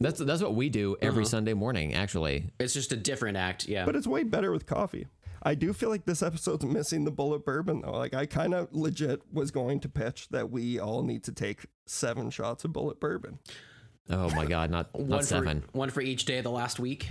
That's 0.01 0.19
that's 0.21 0.43
what 0.43 0.55
we 0.55 0.69
do 0.69 0.97
every 1.01 1.23
Uh-huh. 1.23 1.31
Sunday 1.31 1.55
morning. 1.55 1.95
Actually, 1.95 2.51
It's 2.59 2.75
just 2.75 2.93
a 2.93 2.97
different 2.97 3.37
act. 3.37 3.67
Yeah. 3.69 3.85
But 3.85 3.97
it's 3.97 4.07
way 4.07 4.23
better 4.25 4.51
with 4.53 4.67
coffee. 4.67 5.07
I 5.47 5.55
do 5.55 5.73
feel 5.75 5.91
like 5.91 6.07
this 6.07 6.23
episode's 6.23 6.65
missing 6.65 7.05
the 7.05 7.13
Bulleit 7.13 7.45
bourbon 7.45 7.83
though. 7.83 7.93
Like 7.93 8.15
I 8.15 8.27
kind 8.27 8.55
of 8.55 8.69
legit 8.73 9.23
was 9.33 9.51
going 9.51 9.81
to 9.81 9.89
pitch 9.89 10.29
that 10.31 10.51
we 10.51 10.79
all 10.79 11.03
need 11.03 11.23
to 11.25 11.33
take 11.33 11.67
seven 11.87 12.31
shots 12.31 12.65
of 12.65 12.71
Bulleit 12.73 12.99
bourbon. 12.99 13.39
oh 14.11 14.31
my 14.31 14.47
God, 14.47 14.71
not 14.71 14.93
one 14.99 15.09
not 15.09 15.21
for 15.21 15.27
seven. 15.27 15.65
one 15.73 15.91
for 15.91 16.01
each 16.01 16.25
day 16.25 16.39
of 16.39 16.45
the 16.45 16.51
last 16.51 16.79
week. 16.81 17.11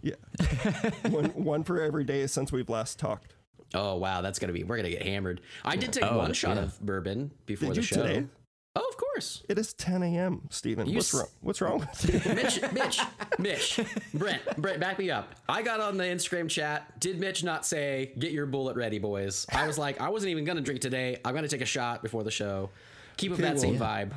Yeah, 0.00 0.14
one 1.10 1.26
one 1.34 1.64
for 1.64 1.80
every 1.80 2.04
day 2.04 2.26
since 2.26 2.50
we've 2.52 2.68
last 2.68 2.98
talked. 2.98 3.34
Oh 3.74 3.96
wow, 3.96 4.20
that's 4.20 4.38
gonna 4.38 4.52
be 4.52 4.64
we're 4.64 4.76
gonna 4.76 4.90
get 4.90 5.02
hammered. 5.02 5.40
I 5.64 5.76
did 5.76 5.92
take 5.92 6.04
Oh, 6.04 6.18
one 6.18 6.32
shot 6.34 6.56
yeah. 6.56 6.64
of 6.64 6.80
bourbon 6.80 7.30
before 7.46 7.68
Did 7.68 7.76
the 7.76 7.80
you 7.80 7.86
show. 7.86 8.02
today? 8.02 8.26
Oh, 8.74 8.86
of 8.88 8.96
course. 8.96 9.42
It 9.50 9.58
is 9.58 9.74
10 9.74 10.02
a.m. 10.02 10.48
Steven. 10.50 10.86
You 10.88 10.96
What's 10.96 11.12
s- 11.14 11.20
wrong? 11.20 11.28
What's 11.42 11.60
wrong 11.60 11.80
with 11.80 12.26
you? 12.26 12.34
Mitch, 12.34 12.60
Mitch, 12.72 13.00
Mitch, 13.38 13.80
Brent, 14.14 14.40
Brent, 14.56 14.80
back 14.80 14.98
me 14.98 15.10
up. 15.10 15.34
I 15.48 15.60
got 15.62 15.80
on 15.80 15.98
the 15.98 16.04
Instagram 16.04 16.48
chat. 16.48 16.98
Did 16.98 17.20
Mitch 17.20 17.44
not 17.44 17.66
say, 17.66 18.12
"Get 18.18 18.32
your 18.32 18.46
bullet 18.46 18.74
ready, 18.76 18.98
boys"? 18.98 19.44
I 19.52 19.66
was 19.66 19.76
like, 19.76 20.00
I 20.00 20.08
wasn't 20.08 20.30
even 20.30 20.44
gonna 20.44 20.62
drink 20.62 20.80
today. 20.80 21.18
I'm 21.24 21.34
gonna 21.34 21.48
take 21.48 21.60
a 21.60 21.66
shot 21.66 22.02
before 22.02 22.24
the 22.24 22.30
show. 22.30 22.70
Keep 23.18 23.32
up 23.32 23.38
Okay, 23.40 23.48
that 23.48 23.60
same 23.60 23.78
well, 23.78 23.88
vibe. 23.90 24.12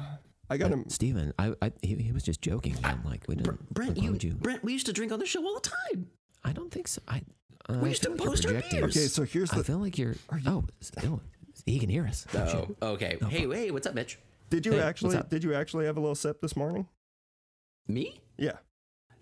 I 0.49 0.55
got 0.57 0.71
him. 0.71 0.86
Steven, 0.89 1.34
I, 1.38 1.53
I 1.61 1.71
he, 1.82 1.95
he 1.95 2.11
was 2.13 2.23
just 2.23 2.41
joking, 2.41 2.77
man. 2.82 3.01
Like 3.03 3.25
we 3.27 3.36
didn't. 3.36 3.73
Brent, 3.73 3.97
why 3.97 4.03
you, 4.05 4.11
would 4.13 4.23
you? 4.23 4.36
Brent, 4.36 4.63
we 4.63 4.71
used 4.71 4.86
to 4.86 4.93
drink 4.93 5.11
on 5.11 5.19
the 5.19 5.25
show 5.25 5.45
all 5.45 5.55
the 5.55 5.69
time. 5.91 6.07
I 6.45 6.53
don't 6.53 6.71
think 6.71 6.88
so. 6.88 7.01
I. 7.09 7.23
Uh, 7.67 7.73
We 7.79 7.88
I 7.88 7.89
used 7.89 8.03
to 8.03 8.09
feel 8.09 8.17
like 8.17 8.23
you're 8.23 8.29
post 8.32 8.45
our 8.45 8.51
projecting. 8.53 8.79
beers. 8.79 8.95
Okay, 8.97 9.07
so 9.07 9.23
here's 9.23 9.49
the 9.49 9.55
I 9.55 9.59
the. 9.59 9.63
feel 9.65 9.79
like 9.79 9.97
you're. 9.97 10.15
oh, 10.47 10.63
s- 10.82 10.91
no. 11.03 11.19
He 11.65 11.79
can 11.79 11.89
hear 11.89 12.05
us. 12.05 12.25
Oh, 12.36 12.67
okay. 12.82 13.17
Hey, 13.29 13.47
hey, 13.51 13.71
what's 13.71 13.88
up, 13.88 13.95
Mitch? 13.95 14.19
Did 14.49 14.65
you 14.65 14.73
Hey, 14.73 14.81
actually 14.81 15.19
did 15.29 15.43
you 15.43 15.53
actually 15.53 15.85
have 15.85 15.97
a 15.97 15.99
little 15.99 16.15
sip 16.15 16.41
this 16.41 16.55
morning? 16.55 16.87
Me? 17.87 18.19
Yeah. 18.37 18.57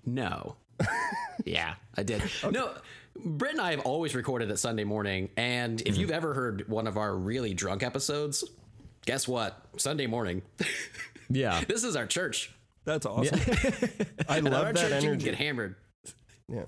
No. 0.05 0.57
yeah, 1.45 1.76
I 1.95 2.03
did. 2.03 2.21
No, 2.49 2.74
Brent 3.15 3.53
and 3.53 3.61
I 3.61 3.71
have 3.71 3.82
always 3.82 4.15
recorded 4.15 4.49
at 4.51 4.59
Sunday 4.59 4.84
morning, 4.84 5.30
and 5.38 5.82
if 5.82 5.97
you've 5.97 6.11
ever 6.11 6.34
heard 6.34 6.67
one 6.67 6.88
of 6.88 6.97
our 6.97 7.15
really 7.15 7.53
drunk 7.53 7.84
episodes, 7.84 8.43
guess 9.05 9.28
what? 9.28 9.59
Sunday 9.78 10.07
morning. 10.07 10.41
Yeah. 11.30 11.63
this 11.67 11.84
is 11.84 11.95
our 11.95 12.05
church. 12.05 12.53
That's 12.86 13.07
awesome. 13.07 13.39
I 14.30 14.38
at 14.38 14.45
our 14.45 14.51
love 14.51 14.76
that 14.76 14.76
church, 14.76 14.91
you 14.91 14.99
can 14.99 15.07
energy. 15.07 15.26
get 15.26 15.36
hammered. 15.36 15.76
Yeah. 16.47 16.65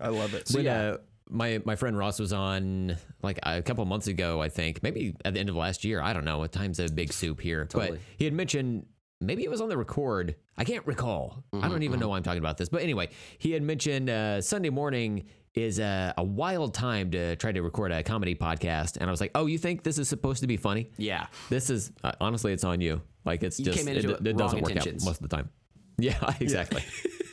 I 0.00 0.08
love 0.08 0.32
it. 0.32 0.48
when 0.52 0.64
yeah. 0.64 0.80
uh, 0.80 0.96
my 1.28 1.60
my 1.64 1.76
friend 1.76 1.96
Ross 1.98 2.18
was 2.18 2.32
on 2.32 2.96
like 3.22 3.38
a 3.42 3.62
couple 3.62 3.84
months 3.84 4.06
ago, 4.06 4.40
I 4.40 4.48
think 4.48 4.82
maybe 4.82 5.16
at 5.24 5.34
the 5.34 5.40
end 5.40 5.48
of 5.48 5.56
last 5.56 5.84
year. 5.84 6.00
I 6.00 6.12
don't 6.12 6.24
know. 6.24 6.38
What 6.38 6.52
time's 6.52 6.78
a 6.78 6.88
big 6.88 7.12
soup 7.12 7.40
here, 7.40 7.64
Totally. 7.66 7.98
but 7.98 8.00
he 8.16 8.24
had 8.24 8.34
mentioned 8.34 8.86
maybe 9.20 9.44
it 9.44 9.50
was 9.50 9.60
on 9.60 9.68
the 9.68 9.76
record. 9.76 10.36
I 10.56 10.64
can't 10.64 10.86
recall. 10.86 11.44
I 11.52 11.68
don't 11.68 11.82
even 11.82 12.00
know 12.00 12.08
why 12.08 12.16
I'm 12.16 12.22
talking 12.22 12.38
about 12.38 12.58
this, 12.58 12.68
but 12.68 12.82
anyway, 12.82 13.08
he 13.38 13.52
had 13.52 13.62
mentioned 13.62 14.08
uh, 14.08 14.40
Sunday 14.40 14.70
morning 14.70 15.24
is 15.54 15.78
a, 15.78 16.12
a 16.18 16.22
wild 16.22 16.74
time 16.74 17.10
to 17.10 17.34
try 17.36 17.50
to 17.50 17.62
record 17.62 17.90
a 17.90 18.02
comedy 18.02 18.34
podcast, 18.34 18.98
and 18.98 19.08
I 19.08 19.10
was 19.10 19.20
like, 19.20 19.30
oh, 19.34 19.46
you 19.46 19.58
think 19.58 19.82
this 19.82 19.98
is 19.98 20.08
supposed 20.08 20.42
to 20.42 20.46
be 20.46 20.56
funny? 20.58 20.90
Yeah. 20.98 21.26
This 21.48 21.70
is 21.70 21.92
uh, 22.04 22.12
honestly, 22.20 22.52
it's 22.52 22.64
on 22.64 22.80
you. 22.80 23.00
Like 23.24 23.42
it's 23.42 23.58
You 23.58 23.64
just 23.66 23.86
it, 23.86 24.04
it, 24.04 24.26
it 24.26 24.36
doesn't 24.36 24.62
work 24.62 24.76
out 24.76 24.86
most 24.86 25.20
of 25.22 25.28
the 25.28 25.34
time. 25.34 25.50
Yeah, 25.98 26.34
exactly. 26.40 26.84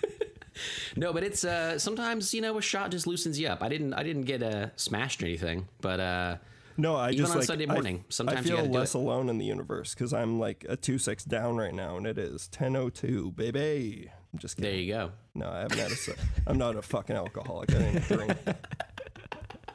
No, 0.96 1.12
but 1.14 1.24
it's 1.24 1.44
uh 1.44 1.80
sometimes 1.80 2.34
you 2.34 2.42
know 2.42 2.58
a 2.58 2.62
shot 2.62 2.92
just 2.92 3.08
loosens 3.08 3.40
you 3.40 3.48
up. 3.48 3.62
I 3.64 3.70
didn't 3.70 3.94
I 3.94 4.04
didn't 4.04 4.24
get 4.24 4.44
uh, 4.44 4.68
smashed 4.76 5.22
or 5.24 5.26
anything, 5.26 5.68
but 5.82 6.00
uh 6.00 6.38
No, 6.78 6.96
I 6.96 7.08
Even 7.10 7.18
just 7.20 7.32
on 7.32 7.38
like 7.40 7.48
Sunday 7.48 7.68
I- 7.68 7.74
morning, 7.74 8.06
sometimes 8.10 8.40
I 8.40 8.44
feel 8.44 8.66
less 8.66 8.94
alone 8.94 9.30
in 9.30 9.38
the 9.38 9.46
universe 9.46 9.94
because 9.94 10.14
I'm 10.14 10.40
like 10.40 10.66
a 10.70 10.76
two 10.76 10.98
six 10.98 11.24
down 11.24 11.56
right 11.58 11.74
now, 11.74 11.98
and 11.98 12.06
it 12.08 12.18
is 12.18 12.48
ten 12.48 12.76
oh 12.76 12.90
two, 12.90 13.32
baby. 13.32 14.12
I'm 14.32 14.40
just 14.40 14.56
kidding. 14.58 14.72
there 14.72 14.80
you 14.80 14.94
go. 14.94 15.12
No, 15.36 15.48
I 15.50 15.60
haven't 15.60 15.78
had 15.78 15.92
a. 15.92 15.96
sip. 15.96 16.18
I'm 16.48 16.58
not 16.58 16.76
a 16.76 16.82
fucking 16.82 17.16
alcoholic. 17.16 17.72
I 17.74 17.78
didn't 17.80 18.04
drink. 18.08 18.38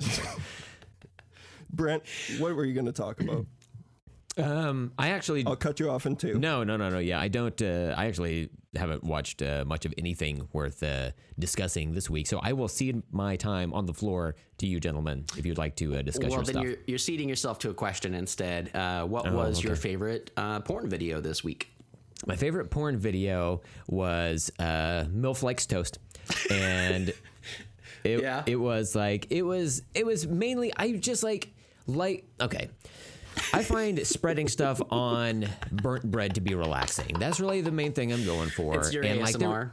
Brent, 1.71 2.03
what 2.39 2.55
were 2.57 2.65
you 2.65 2.75
going 2.75 2.87
to 2.87 2.93
talk 2.93 3.21
about? 3.21 3.47
Um, 4.39 4.93
I 4.99 5.11
actually 5.11 5.45
I'll 5.47 5.57
cut 5.57 5.81
you 5.81 5.91
off 5.91 6.07
in 6.07 6.17
two. 6.17 6.39
No, 6.39 6.65
no, 6.65 6.77
no, 6.77 6.89
no. 6.91 6.99
Yeah, 6.99 7.21
I 7.21 7.29
don't. 7.29 7.61
Uh, 7.61 7.95
I 7.97 8.07
actually 8.07 8.51
haven't 8.77 9.03
watched 9.03 9.43
uh, 9.43 9.65
much 9.67 9.85
of 9.85 9.95
anything 9.99 10.47
worth 10.53 10.83
uh, 10.83 11.11
discussing 11.39 11.93
this 11.93 12.09
week, 12.11 12.27
so 12.27 12.39
I 12.43 12.53
will 12.53 12.69
cede 12.69 13.03
my 13.11 13.37
time 13.37 13.73
on 13.73 13.87
the 13.87 13.95
floor 13.95 14.37
to 14.59 14.67
you, 14.67 14.79
gentlemen, 14.81 15.25
if 15.37 15.47
you'd 15.47 15.59
like 15.59 15.75
to 15.77 15.97
uh, 15.97 16.03
discuss 16.03 16.31
Well, 16.31 16.39
your 16.39 16.45
then 16.45 16.53
stuff. 16.55 16.65
you're 16.65 16.77
you're 16.87 16.99
ceding 16.99 17.29
yourself 17.29 17.59
to 17.61 17.71
a 17.71 17.75
question 17.75 18.15
instead. 18.15 18.75
Uh, 18.75 19.05
what 19.07 19.31
was 19.33 19.63
your 19.63 19.77
favorite 19.77 20.31
uh, 20.37 20.61
porn 20.61 20.89
video 20.89 21.21
this 21.21 21.43
week? 21.43 21.71
My 22.27 22.37
favorite 22.37 22.71
porn 22.71 22.99
video 22.99 23.61
was 23.87 24.51
uh, 24.59 25.05
MILF 25.15 25.43
likes 25.43 25.67
toast, 25.67 25.99
and 26.51 27.09
it 28.05 28.21
Yeah. 28.23 28.43
it 28.47 28.57
was 28.57 28.95
like 28.95 29.27
it 29.31 29.43
was 29.43 29.83
it 29.95 30.05
was 30.05 30.27
mainly 30.27 30.73
I 30.77 30.93
just 30.93 31.23
like 31.23 31.53
like 31.87 32.25
okay. 32.41 32.69
I 33.53 33.63
find 33.63 34.07
spreading 34.07 34.49
stuff 34.49 34.81
on 34.91 35.47
burnt 35.73 36.11
bread 36.11 36.35
to 36.37 36.41
be 36.41 36.55
relaxing. 36.55 37.17
That's 37.19 37.41
really 37.41 37.61
the 37.61 37.71
main 37.73 37.93
thing 37.93 38.13
I'm 38.13 38.25
going 38.25 38.51
for. 38.51 38.77
It's 38.77 38.93
your 38.93 39.05
and 39.05 39.21
like 39.21 39.37
there- 39.39 39.49
ASMR. 39.49 39.71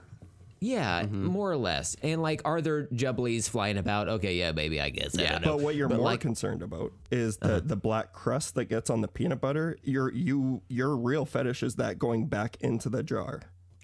Yeah, 0.61 1.03
Mm-hmm. 1.03 1.25
more 1.25 1.51
or 1.51 1.57
less. 1.57 1.95
And 2.01 2.21
like, 2.21 2.41
are 2.45 2.61
there 2.61 2.87
jubblies 2.87 3.47
flying 3.47 3.77
about? 3.77 4.07
Okay, 4.07 4.35
yeah, 4.35 4.51
baby, 4.53 4.79
I 4.81 4.89
guess. 4.89 5.15
I 5.17 5.21
Yeah. 5.23 5.31
don't 5.33 5.41
know. 5.45 5.57
But 5.57 5.63
what 5.63 5.75
you're 5.75 5.89
But, 5.89 5.97
more 5.97 6.05
like, 6.05 6.21
concerned 6.21 6.63
about 6.63 6.91
is 7.11 7.37
the 7.37 7.61
the 7.63 7.75
black 7.75 8.13
crust 8.13 8.55
that 8.55 8.65
gets 8.65 8.89
on 8.89 9.01
the 9.01 9.07
peanut 9.07 9.41
butter. 9.41 9.77
Your 9.83 10.11
you 10.11 10.61
your 10.69 10.95
real 10.95 11.25
fetish 11.25 11.61
is 11.61 11.75
that 11.75 11.99
going 11.99 12.27
back 12.27 12.57
into 12.61 12.89
the 12.89 13.03
jar 13.03 13.41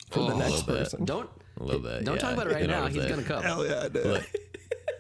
for 0.10 0.22
the 0.32 0.36
next 0.36 0.64
person. 0.66 1.06
Don't 1.06 1.30
a 1.60 1.64
little 1.64 1.82
bit. 1.82 2.06
don't 2.06 2.16
yeah, 2.16 2.22
talk 2.22 2.34
about 2.34 2.48
it 2.48 2.54
right 2.54 2.62
you 2.64 2.68
know 2.68 2.82
now. 2.82 2.88
He's 2.88 3.04
saying. 3.04 3.10
gonna 3.10 3.24
come. 3.24 3.44
Hell 3.44 3.66
yeah, 3.66 3.88
dude. 3.90 4.26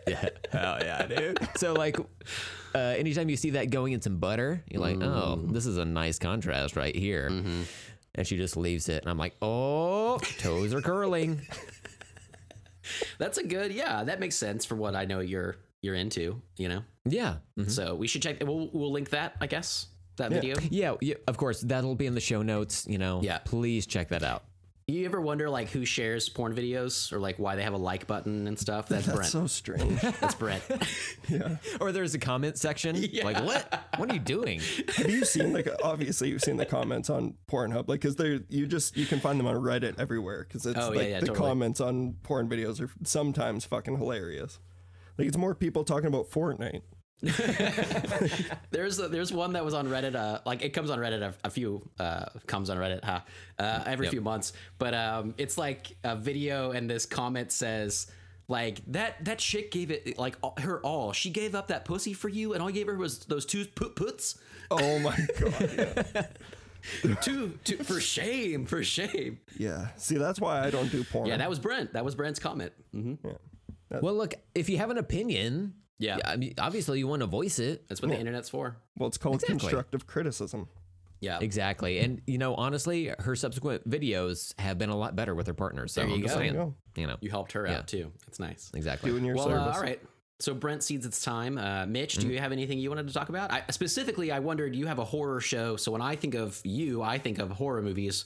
Yeah, 0.08 0.30
hell 0.52 0.78
yeah, 0.82 1.06
dude. 1.06 1.38
So 1.58 1.74
like, 1.74 1.96
uh, 2.76 2.78
anytime 2.98 3.30
you 3.30 3.38
see 3.38 3.52
that 3.52 3.70
going 3.70 3.94
in 3.94 4.02
some 4.02 4.18
butter, 4.18 4.64
you're 4.70 4.82
like, 4.82 4.98
oh, 5.02 5.38
Mm. 5.40 5.52
this 5.54 5.66
is 5.66 5.78
a 5.78 5.86
nice 5.86 6.20
contrast 6.20 6.76
right 6.76 6.96
here. 6.96 7.28
And 8.14 8.28
she 8.28 8.36
just 8.38 8.58
leaves 8.58 8.90
it, 8.90 9.02
and 9.04 9.10
I'm 9.10 9.18
like, 9.18 9.36
oh, 9.42 10.18
toes 10.40 10.74
are 10.74 10.82
curling. 10.82 11.42
That's 13.20 13.38
a 13.38 13.44
good. 13.46 13.72
Yeah, 13.72 14.04
that 14.04 14.20
makes 14.20 14.36
sense 14.36 14.66
for 14.66 14.76
what 14.76 14.96
I 14.96 15.06
know 15.06 15.20
you're 15.20 15.56
you're 15.82 15.96
into. 15.96 16.42
You 16.58 16.70
know, 16.70 16.82
Yeah, 17.06 17.38
mhm. 17.58 17.70
so 17.70 17.96
we 17.96 18.08
should 18.08 18.22
check. 18.22 18.38
We'll 18.46 18.70
we'll 18.74 18.92
link 18.92 19.12
that. 19.12 19.36
I 19.40 19.48
guess 19.48 19.88
that 20.18 20.32
video. 20.32 20.56
yeah, 20.70 20.96
yeah. 21.00 21.16
Of 21.28 21.38
course, 21.38 21.62
that'll 21.62 21.96
be 21.96 22.06
in 22.08 22.16
the 22.16 22.20
show 22.22 22.42
notes. 22.42 22.86
You 22.90 22.98
know, 22.98 23.22
Yeah. 23.24 23.38
Please 23.40 23.86
check 23.86 24.10
that 24.10 24.24
out. 24.24 24.44
You 24.92 25.06
ever 25.06 25.22
wonder 25.22 25.50
like 25.50 25.70
who 25.70 25.86
shares 25.86 26.28
porn 26.28 26.54
videos 26.54 27.14
or 27.14 27.20
like 27.20 27.38
why 27.40 27.56
they 27.56 27.64
have 27.64 27.74
a 27.74 27.78
like 27.78 28.08
button 28.08 28.48
and 28.48 28.60
stuff? 28.60 28.88
That's, 28.90 29.06
That's 29.06 29.16
Brent. 29.16 29.32
so 29.32 29.48
strange. 29.48 30.02
That's 30.20 30.36
Brent. 30.36 30.64
Yeah. 31.30 31.58
Or 31.80 31.92
there's 31.94 32.14
a 32.14 32.20
comment 32.20 32.58
section. 32.58 32.96
Like, 33.24 33.42
what? 33.46 33.86
What 33.98 34.10
are 34.10 34.14
you 34.14 34.20
doing? 34.20 34.60
Have 34.98 35.10
you 35.10 35.24
seen 35.24 35.54
like 35.54 35.68
obviously 35.82 36.30
you've 36.30 36.42
seen 36.42 36.58
the 36.58 36.66
comments 36.66 37.10
on 37.10 37.36
Pornhub 37.50 37.88
like 37.88 38.02
because 38.02 38.18
they're 38.18 38.42
you 38.50 38.68
just 38.68 38.98
you 38.98 39.06
can 39.06 39.20
find 39.22 39.40
them 39.40 39.48
on 39.48 39.56
Reddit 39.56 39.98
everywhere 39.98 40.44
because 40.46 40.66
it's 40.66 40.78
Oh, 40.78 40.92
yeah, 40.92 40.98
like 41.00 41.08
yeah, 41.10 41.20
the 41.22 41.28
totally. 41.28 41.48
comments 41.48 41.80
on 41.80 42.16
porn 42.24 42.50
videos 42.50 42.82
are 42.82 42.90
sometimes 43.04 43.64
fucking 43.66 43.98
hilarious. 43.98 44.60
Like 45.18 45.28
it's 45.28 45.38
more 45.38 45.56
people 45.56 45.84
talking 45.86 46.08
about 46.08 46.30
Fortnite. 46.30 46.82
There's 48.72 48.98
there's 48.98 49.32
one 49.34 49.54
that 49.54 49.64
was 49.66 49.74
on 49.74 49.88
Reddit. 49.88 50.16
Uh, 50.16 50.40
like 50.46 50.64
it 50.64 50.70
comes 50.70 50.90
on 50.90 51.00
Reddit 51.00 51.22
a, 51.22 51.34
a 51.44 51.50
few 51.50 51.88
uh, 52.00 52.26
comes 52.48 52.70
on 52.70 52.78
Reddit, 52.78 53.04
huh? 53.04 53.22
Uh, 53.60 53.84
every 53.86 54.08
few 54.10 54.22
months. 54.22 54.54
But 54.78 54.94
um, 54.94 55.36
it's 55.38 55.58
like 55.58 55.96
a 56.04 56.16
video, 56.16 56.72
and 56.72 56.90
this 56.90 57.06
comment 57.06 57.52
says 57.52 58.08
like 58.48 58.82
that 58.88 59.24
that 59.26 59.40
chick 59.40 59.72
gave 59.72 59.92
it 59.92 60.18
like 60.18 60.36
all- 60.42 60.56
her 60.60 60.80
all. 60.82 61.12
She 61.14 61.30
gave 61.30 61.54
up 61.56 61.68
that 61.68 61.86
pussy 61.86 62.14
for 62.14 62.30
you, 62.30 62.54
and 62.54 62.62
all 62.62 62.70
you 62.70 62.76
gave 62.76 62.88
her 62.88 62.96
was 62.96 63.20
those 63.26 63.46
two 63.46 63.66
put 63.66 63.96
puts. 63.96 64.40
Oh 64.72 65.00
my 65.00 65.18
god. 65.40 65.72
Yeah. 65.78 66.26
two, 67.22 67.60
two 67.64 67.78
for 67.84 68.00
shame, 68.00 68.66
for 68.66 68.84
shame. 68.84 69.40
yeah. 69.58 69.90
See 69.98 70.18
that's 70.18 70.40
why 70.42 70.66
I 70.66 70.72
don't 70.72 70.90
do 70.92 71.04
porn. 71.04 71.28
Yeah, 71.28 71.38
that 71.38 71.50
was 71.50 71.60
Brent. 71.60 71.94
That 71.94 72.04
was 72.04 72.16
Brent's 72.16 72.40
comment. 72.40 72.72
hmm 72.92 73.14
Well, 74.02 74.16
look, 74.16 74.34
if 74.56 74.70
you 74.70 74.78
have 74.78 74.90
an 74.90 74.98
opinion, 74.98 75.76
Yeah. 76.02 76.18
I 76.26 76.36
mean, 76.36 76.54
obviously 76.58 77.00
you 77.00 77.08
want 77.08 77.22
to 77.22 77.28
voice 77.28 77.60
it. 77.60 77.88
That's 77.88 78.02
what 78.02 78.10
the 78.12 78.20
internet's 78.20 78.50
for. 78.50 78.76
well, 78.98 79.08
it's 79.08 79.18
called 79.18 79.36
Exactly. 79.36 79.58
constructive 79.60 80.08
criticism. 80.08 80.68
Yeah. 81.20 81.38
Exactly. 81.40 82.00
And, 82.00 82.22
you 82.26 82.40
know, 82.40 82.56
honestly, 82.56 83.14
her 83.20 83.36
subsequent 83.36 83.88
videos 83.88 84.60
have 84.60 84.78
been 84.80 84.90
a 84.90 84.98
lot 84.98 85.16
better 85.16 85.36
with 85.36 85.46
her 85.48 85.54
partners. 85.54 85.94
So 85.94 86.02
There 86.02 86.10
you 86.10 86.16
I'm 86.16 86.22
just 86.24 86.34
go. 86.34 86.40
saying, 86.40 86.54
There 86.54 86.64
you 86.64 86.76
you 86.96 87.08
know, 87.08 87.18
You 87.22 87.30
helped 87.30 87.52
her 87.52 87.68
out 87.68 87.88
too. 87.88 88.12
It's 88.28 88.40
nice. 88.40 88.72
exactly. 88.74 89.12
Doing 89.12 89.24
your 89.26 89.36
Well, 89.36 89.50
uh, 89.52 89.72
all 89.74 89.82
right. 89.82 90.02
So 90.40 90.56
Brent 90.56 90.82
cedes 90.82 91.06
its 91.06 91.22
time. 91.22 91.60
Uh, 91.60 91.86
Mitch, 91.86 92.16
do 92.16 92.28
you 92.28 92.40
have 92.40 92.52
anything 92.52 92.80
you 92.80 92.90
wanted 92.90 93.08
to 93.08 93.14
talk 93.14 93.30
about? 93.30 93.52
I, 93.54 93.62
specifically, 93.70 94.32
I 94.32 94.40
wondered 94.40 94.76
you 94.76 94.88
have 94.88 94.98
a 94.98 95.06
horror 95.06 95.40
show. 95.40 95.76
So 95.76 95.92
when 95.92 96.02
I 96.02 96.16
think 96.16 96.34
of 96.34 96.60
you, 96.64 97.04
I 97.04 97.20
think 97.20 97.38
of 97.38 97.52
horror 97.52 97.84
movies. 97.84 98.26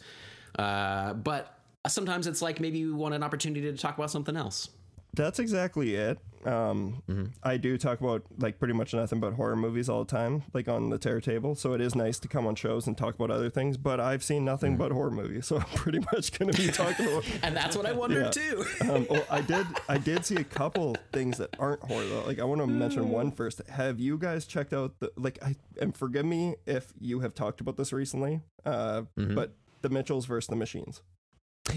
Uh, 0.57 1.13
but 1.13 1.59
sometimes 1.88 2.26
it's 2.28 2.41
like 2.41 2.61
maybe 2.61 2.78
you 2.80 2.95
want 2.95 3.13
an 3.13 3.21
opportunity 3.23 3.69
to 3.69 3.78
talk 3.78 3.97
about 3.97 4.11
something 4.11 4.38
else. 4.38 4.69
That's 5.16 5.39
exactly 5.39 5.95
it. 5.95 6.20
Um, 6.45 7.32
I 7.41 7.57
do 7.57 7.76
talk 7.76 8.01
about 8.01 8.22
like 8.38 8.59
pretty 8.59 8.76
much 8.76 8.93
nothing 8.93 9.20
but 9.20 9.34
horror 9.34 9.55
movies 9.55 9.89
all 9.89 10.03
the 10.03 10.11
time, 10.11 10.43
like 10.53 10.68
on 10.68 10.91
the 10.91 10.99
Terror 10.99 11.20
table. 11.20 11.55
So 11.55 11.74
it 11.74 11.82
is 11.82 11.95
nice 11.95 12.20
to 12.20 12.28
come 12.28 12.45
on 12.45 12.53
shows 12.53 12.86
and 12.86 12.95
talk 12.95 13.16
about 13.16 13.32
other 13.32 13.49
things. 13.49 13.78
But 13.78 13.99
I've 13.99 14.24
seen 14.24 14.45
nothing 14.45 14.78
but 14.78 14.91
horror 14.91 15.09
movies, 15.09 15.47
so 15.47 15.57
I'm 15.57 15.63
pretty 15.76 15.99
much 16.13 16.38
going 16.38 16.51
to 16.51 16.61
be 16.61 16.68
talking 16.72 17.07
about. 17.07 17.26
And 17.43 17.57
that's 17.57 17.76
what 17.76 17.88
I 17.88 17.93
wondered 17.93 18.26
Yeah. 18.26 18.30
too. 18.30 18.66
Um, 18.91 19.07
well, 19.09 19.26
I 19.32 19.41
did. 19.41 19.66
I 19.89 19.97
did 19.97 20.24
see 20.26 20.36
a 20.36 20.43
couple 20.43 20.95
things 21.11 21.38
that 21.39 21.49
aren't 21.57 21.82
horror 21.84 22.05
though. 22.05 22.24
Like 22.26 22.39
I 22.39 22.43
want 22.43 22.61
to 22.61 22.68
mention 22.68 23.09
one 23.09 23.32
first. 23.32 23.61
Have 23.68 23.99
you 23.99 24.18
guys 24.20 24.45
checked 24.45 24.74
out 24.74 24.99
the 24.99 25.11
like? 25.18 25.39
I 25.43 25.55
and 25.82 25.97
forgive 25.97 26.26
me 26.26 26.55
if 26.68 26.93
you 26.99 27.22
have 27.22 27.34
talked 27.34 27.59
about 27.61 27.76
this 27.78 27.91
recently. 27.91 28.41
Uh, 28.63 29.03
but 29.16 29.55
the 29.82 29.89
Mitchells 29.89 30.26
versus 30.28 30.47
the 30.47 30.55
Machines. 30.55 31.01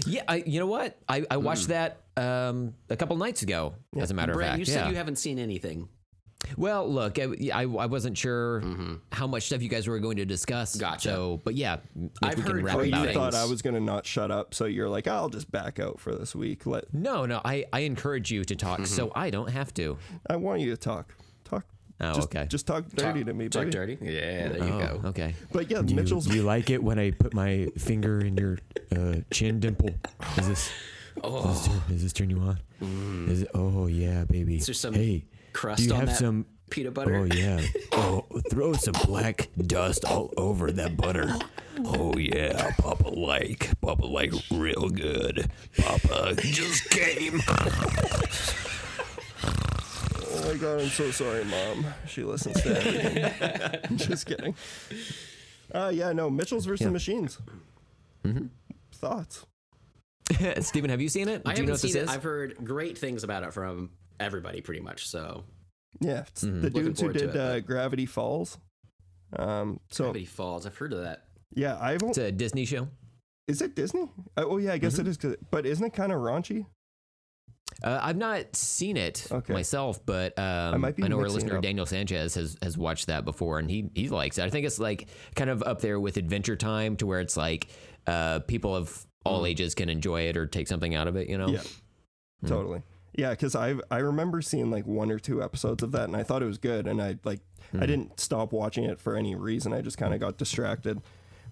Yeah, 0.05 0.23
I, 0.27 0.37
you 0.45 0.59
know 0.59 0.67
what? 0.67 0.97
I, 1.07 1.25
I 1.29 1.37
watched 1.37 1.65
hmm. 1.65 1.71
that 1.71 2.01
um, 2.15 2.73
a 2.89 2.95
couple 2.95 3.15
nights 3.17 3.41
ago, 3.41 3.75
as 3.97 4.11
a 4.11 4.13
matter 4.13 4.33
Brent, 4.33 4.47
of 4.47 4.51
fact. 4.51 4.59
you 4.59 4.65
said 4.65 4.89
you 4.89 4.95
haven't 4.95 5.17
seen 5.17 5.39
anything. 5.39 5.89
Well, 6.57 6.89
look, 6.89 7.19
I, 7.19 7.27
I, 7.53 7.63
I 7.63 7.85
wasn't 7.85 8.17
sure 8.17 8.61
mm-hmm. 8.61 8.95
how 9.11 9.27
much 9.27 9.43
stuff 9.43 9.61
you 9.61 9.69
guys 9.69 9.87
were 9.87 9.99
going 9.99 10.17
to 10.17 10.25
discuss. 10.25 10.75
Gotcha. 10.75 11.09
So, 11.09 11.41
but 11.43 11.55
yeah, 11.55 11.77
if 11.95 12.11
I've 12.23 12.37
we 12.37 12.43
can 12.43 12.51
heard 12.53 12.63
wrap 12.63 12.75
Oh, 12.77 12.81
you 12.81 12.93
things. 12.93 13.13
thought 13.13 13.35
I 13.35 13.45
was 13.45 13.61
going 13.61 13.73
to 13.75 13.81
not 13.81 14.05
shut 14.05 14.31
up, 14.31 14.53
so 14.53 14.65
you're 14.65 14.89
like, 14.89 15.07
I'll 15.07 15.29
just 15.29 15.51
back 15.51 15.79
out 15.79 15.99
for 15.99 16.15
this 16.15 16.33
week. 16.33 16.65
Let 16.65 16.93
No, 16.93 17.25
no, 17.25 17.41
I, 17.43 17.65
I 17.73 17.81
encourage 17.81 18.31
you 18.31 18.43
to 18.45 18.55
talk, 18.55 18.85
so 18.87 19.07
mm-hmm. 19.07 19.19
I 19.19 19.29
don't 19.29 19.49
have 19.49 19.73
to. 19.75 19.97
I 20.29 20.37
want 20.37 20.61
you 20.61 20.71
to 20.71 20.77
talk. 20.77 21.13
Talk. 21.99 22.11
Oh, 22.11 22.13
just, 22.15 22.27
okay. 22.35 22.45
Just 22.47 22.65
talk 22.67 22.85
dirty 22.95 23.23
to 23.25 23.33
me, 23.33 23.47
baby. 23.47 23.49
Talk 23.49 23.69
dirty. 23.71 23.97
Yeah, 24.01 24.47
there 24.49 24.57
you 24.57 24.73
Oh, 24.73 24.97
go. 24.99 25.07
okay. 25.09 25.35
But 25.51 25.69
yeah, 25.69 25.81
Mitchell's. 25.81 26.25
Do 26.25 26.35
you 26.35 26.43
like 26.43 26.69
it 26.69 26.81
when 26.81 26.97
I 26.97 27.11
put 27.11 27.33
my 27.33 27.67
finger 27.77 28.21
in 28.21 28.37
your 28.37 28.57
uh, 28.95 29.15
chin 29.31 29.59
dimple? 29.59 29.89
Is 30.37 30.47
this, 30.47 30.71
Oh. 31.21 31.43
does, 31.43 31.57
this 31.57 31.67
turn, 31.67 31.81
does 31.89 32.03
this 32.03 32.13
turn 32.13 32.29
you 32.29 32.39
on? 32.39 32.59
Is 33.29 33.41
it, 33.41 33.49
oh 33.53 33.87
yeah, 33.87 34.23
baby. 34.23 34.55
Is 34.57 34.65
there 34.67 34.73
some 34.73 34.93
hey, 34.93 35.25
crust 35.51 35.81
do 35.81 35.87
you 35.89 35.93
on 35.93 35.99
have 35.99 36.09
that 36.09 36.15
some? 36.17 36.45
Peanut 36.69 36.93
butter. 36.93 37.15
Oh 37.15 37.23
yeah. 37.25 37.59
Oh, 37.91 38.25
throw 38.49 38.71
some 38.73 38.93
black 39.05 39.49
dust 39.57 40.05
all 40.05 40.31
over 40.37 40.71
that 40.71 40.95
butter. 40.95 41.35
Oh 41.83 42.15
yeah, 42.17 42.71
Papa 42.77 43.09
like, 43.09 43.69
Papa 43.81 44.05
like 44.05 44.31
real 44.51 44.87
good. 44.89 45.51
Papa 45.77 46.35
just 46.37 46.89
came. 46.91 47.41
Oh 50.41 50.51
my 50.53 50.57
god, 50.57 50.81
I'm 50.81 50.87
so 50.89 51.11
sorry, 51.11 51.43
mom. 51.45 51.85
She 52.07 52.23
listens 52.23 52.61
to 52.61 52.77
everything. 52.77 53.97
Just 53.97 54.25
kidding. 54.25 54.55
Uh, 55.73 55.91
yeah, 55.93 56.11
no, 56.13 56.29
Mitchell's 56.29 56.65
versus 56.65 56.85
the 56.85 56.91
Machines. 56.91 57.37
Mm-hmm. 58.23 58.45
Thoughts? 58.93 59.45
Steven, 60.61 60.89
have 60.89 61.01
you 61.01 61.09
seen 61.09 61.27
it? 61.27 61.41
I 61.45 61.53
Do 61.53 61.61
you 61.61 61.67
know 61.67 61.71
haven't 61.73 61.73
what 61.73 61.81
this 61.81 61.93
seen 61.93 62.01
it. 62.01 62.03
is? 62.05 62.09
I've 62.09 62.23
heard 62.23 62.55
great 62.63 62.97
things 62.97 63.23
about 63.23 63.43
it 63.43 63.53
from 63.53 63.89
everybody, 64.19 64.61
pretty 64.61 64.81
much. 64.81 65.07
So 65.07 65.43
Yeah, 65.99 66.21
it's 66.27 66.43
Mm-hmm. 66.43 66.61
the 66.61 66.69
dudes 66.69 67.01
who 67.01 67.11
did 67.13 67.21
it, 67.29 67.35
uh, 67.35 67.59
Gravity 67.61 68.05
Falls. 68.05 68.57
Um, 69.37 69.79
so 69.89 70.05
Gravity 70.05 70.25
Falls. 70.25 70.65
I've 70.65 70.77
heard 70.77 70.93
of 70.93 71.01
that. 71.03 71.23
yeah, 71.53 71.77
I've 71.79 72.01
It's 72.03 72.17
a 72.17 72.31
Disney 72.31 72.65
show. 72.65 72.87
is 73.47 73.61
it 73.61 73.75
Disney? 73.75 74.09
Oh 74.37 74.57
yeah, 74.57 74.73
I 74.73 74.77
guess 74.77 74.93
Mm-hmm. 74.93 75.01
it 75.01 75.07
is. 75.09 75.17
'cause- 75.17 75.35
But 75.51 75.65
isn't 75.65 75.85
it 75.85 75.93
kind 75.93 76.11
of 76.11 76.19
raunchy? 76.19 76.65
Uh, 77.83 77.99
I've 78.01 78.17
not 78.17 78.55
seen 78.55 78.97
it 78.97 79.27
Okay. 79.31 79.53
myself, 79.53 80.05
but 80.05 80.37
um, 80.37 80.81
might 80.81 80.95
be 80.95 81.03
know 81.03 81.17
our 81.19 81.29
listener. 81.29 81.61
Daniel 81.61 81.85
Sanchez 81.85 82.35
has 82.35 82.57
has 82.61 82.77
watched 82.77 83.07
that 83.07 83.23
before, 83.25 83.59
and 83.59 83.69
he 83.69 83.89
he 83.95 84.09
likes 84.09 84.37
it. 84.37 84.43
I 84.43 84.49
think 84.49 84.65
it's 84.65 84.79
like 84.79 85.07
kind 85.35 85.49
of 85.49 85.63
up 85.63 85.81
there 85.81 85.99
with 85.99 86.17
Adventure 86.17 86.55
Time, 86.55 86.95
to 86.97 87.05
where 87.05 87.19
it's 87.21 87.37
like 87.37 87.67
uh, 88.07 88.39
people 88.39 88.75
of 88.75 89.05
all 89.25 89.45
ages 89.45 89.75
can 89.75 89.89
enjoy 89.89 90.23
it 90.23 90.35
or 90.37 90.45
take 90.45 90.67
something 90.67 90.95
out 90.95 91.07
of 91.07 91.15
it. 91.15 91.29
You 91.29 91.37
know? 91.37 91.47
Mm. 91.47 91.53
Yeah, 92.43 92.49
totally. 92.49 92.81
Yeah, 93.15 93.31
because 93.31 93.55
I 93.55 93.75
I 93.89 93.97
remember 93.97 94.41
seeing 94.41 94.69
like 94.71 94.85
one 94.85 95.11
or 95.11 95.19
two 95.19 95.41
episodes 95.43 95.81
of 95.83 95.91
that, 95.93 96.05
and 96.05 96.15
I 96.15 96.23
thought 96.23 96.41
it 96.43 96.47
was 96.47 96.57
good, 96.57 96.85
and 96.87 97.01
I 97.01 97.17
like 97.23 97.39
I 97.73 97.85
didn't 97.85 98.19
stop 98.19 98.51
watching 98.51 98.83
it 98.85 98.99
for 98.99 99.15
any 99.15 99.35
reason. 99.35 99.73
I 99.73 99.81
just 99.81 99.97
kind 99.97 100.13
of 100.13 100.19
got 100.19 100.37
distracted. 100.37 101.01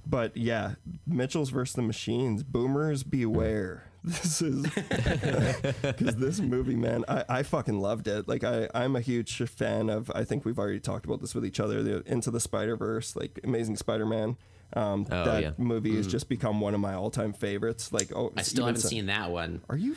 But 0.06 0.38
yeah, 0.38 0.76
Mitchell's 1.06 1.50
versus 1.50 1.76
the 1.76 1.82
Machines. 1.82 2.42
Boomers 2.44 3.04
beware. 3.04 3.87
This 4.04 4.42
is 4.42 4.64
because 5.82 6.16
this 6.16 6.40
movie, 6.40 6.76
man, 6.76 7.04
I, 7.08 7.24
I 7.30 7.44
fucking 7.44 7.80
loved 7.80 8.08
it. 8.08 8.28
Like 8.28 8.44
I 8.44 8.70
I'm 8.74 8.96
a 8.96 9.02
huge 9.02 9.38
fan 9.50 9.90
of. 9.90 10.12
I 10.16 10.24
think 10.24 10.46
we've 10.46 10.60
already 10.60 10.80
talked 10.80 11.06
about 11.06 11.20
this 11.22 11.36
with 11.36 11.46
each 11.46 11.60
other. 11.60 11.84
The 11.84 12.04
Into 12.06 12.32
the 12.32 12.40
Spider 12.40 12.76
Verse, 12.76 13.16
like 13.16 13.40
Amazing 13.44 13.78
Spider 13.78 14.06
Man. 14.06 14.38
Um, 14.74 15.08
Oh, 15.10 15.24
that 15.24 15.42
yeah. 15.44 15.52
movie 15.58 15.96
has 15.96 16.08
just 16.08 16.28
become 16.28 16.60
one 16.60 16.74
of 16.74 16.82
my 16.82 16.94
all 16.94 17.10
time 17.10 17.32
favorites. 17.34 17.94
Like 17.94 18.12
oh, 18.14 18.34
I 18.36 18.42
still 18.42 18.66
haven't 18.66 18.82
so- 18.82 18.90
seen 18.90 19.06
that 19.08 19.32
one. 19.32 19.62
Are 19.70 19.78
you? 19.78 19.96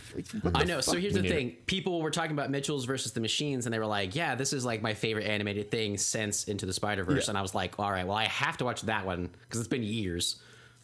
I 0.54 0.62
know. 0.64 0.80
So 0.80 0.96
here's 0.96 1.14
the 1.14 1.22
need 1.22 1.30
it. 1.30 1.34
thing: 1.34 1.50
people 1.66 2.00
were 2.00 2.10
talking 2.10 2.32
about 2.32 2.50
Mitchell's 2.50 2.84
versus 2.84 3.12
the 3.12 3.20
Machines, 3.20 3.66
and 3.66 3.72
they 3.74 3.78
were 3.80 3.86
like, 3.86 4.14
"Yeah, 4.14 4.34
this 4.36 4.52
is 4.52 4.64
like 4.64 4.80
my 4.82 4.94
favorite 4.94 5.26
animated 5.26 5.70
thing 5.70 5.98
since 5.98 6.44
Into 6.44 6.66
the 6.66 6.72
Spider 6.72 7.02
Verse." 7.04 7.26
Yeah. 7.26 7.32
And 7.32 7.38
I 7.38 7.42
was 7.42 7.54
like, 7.54 7.78
"All 7.80 7.90
right, 7.90 8.06
well, 8.06 8.16
I 8.16 8.24
have 8.26 8.56
to 8.58 8.64
watch 8.64 8.82
that 8.82 9.04
one 9.06 9.28
because 9.42 9.58
it's 9.60 9.68
been 9.68 9.82
years. 9.82 10.40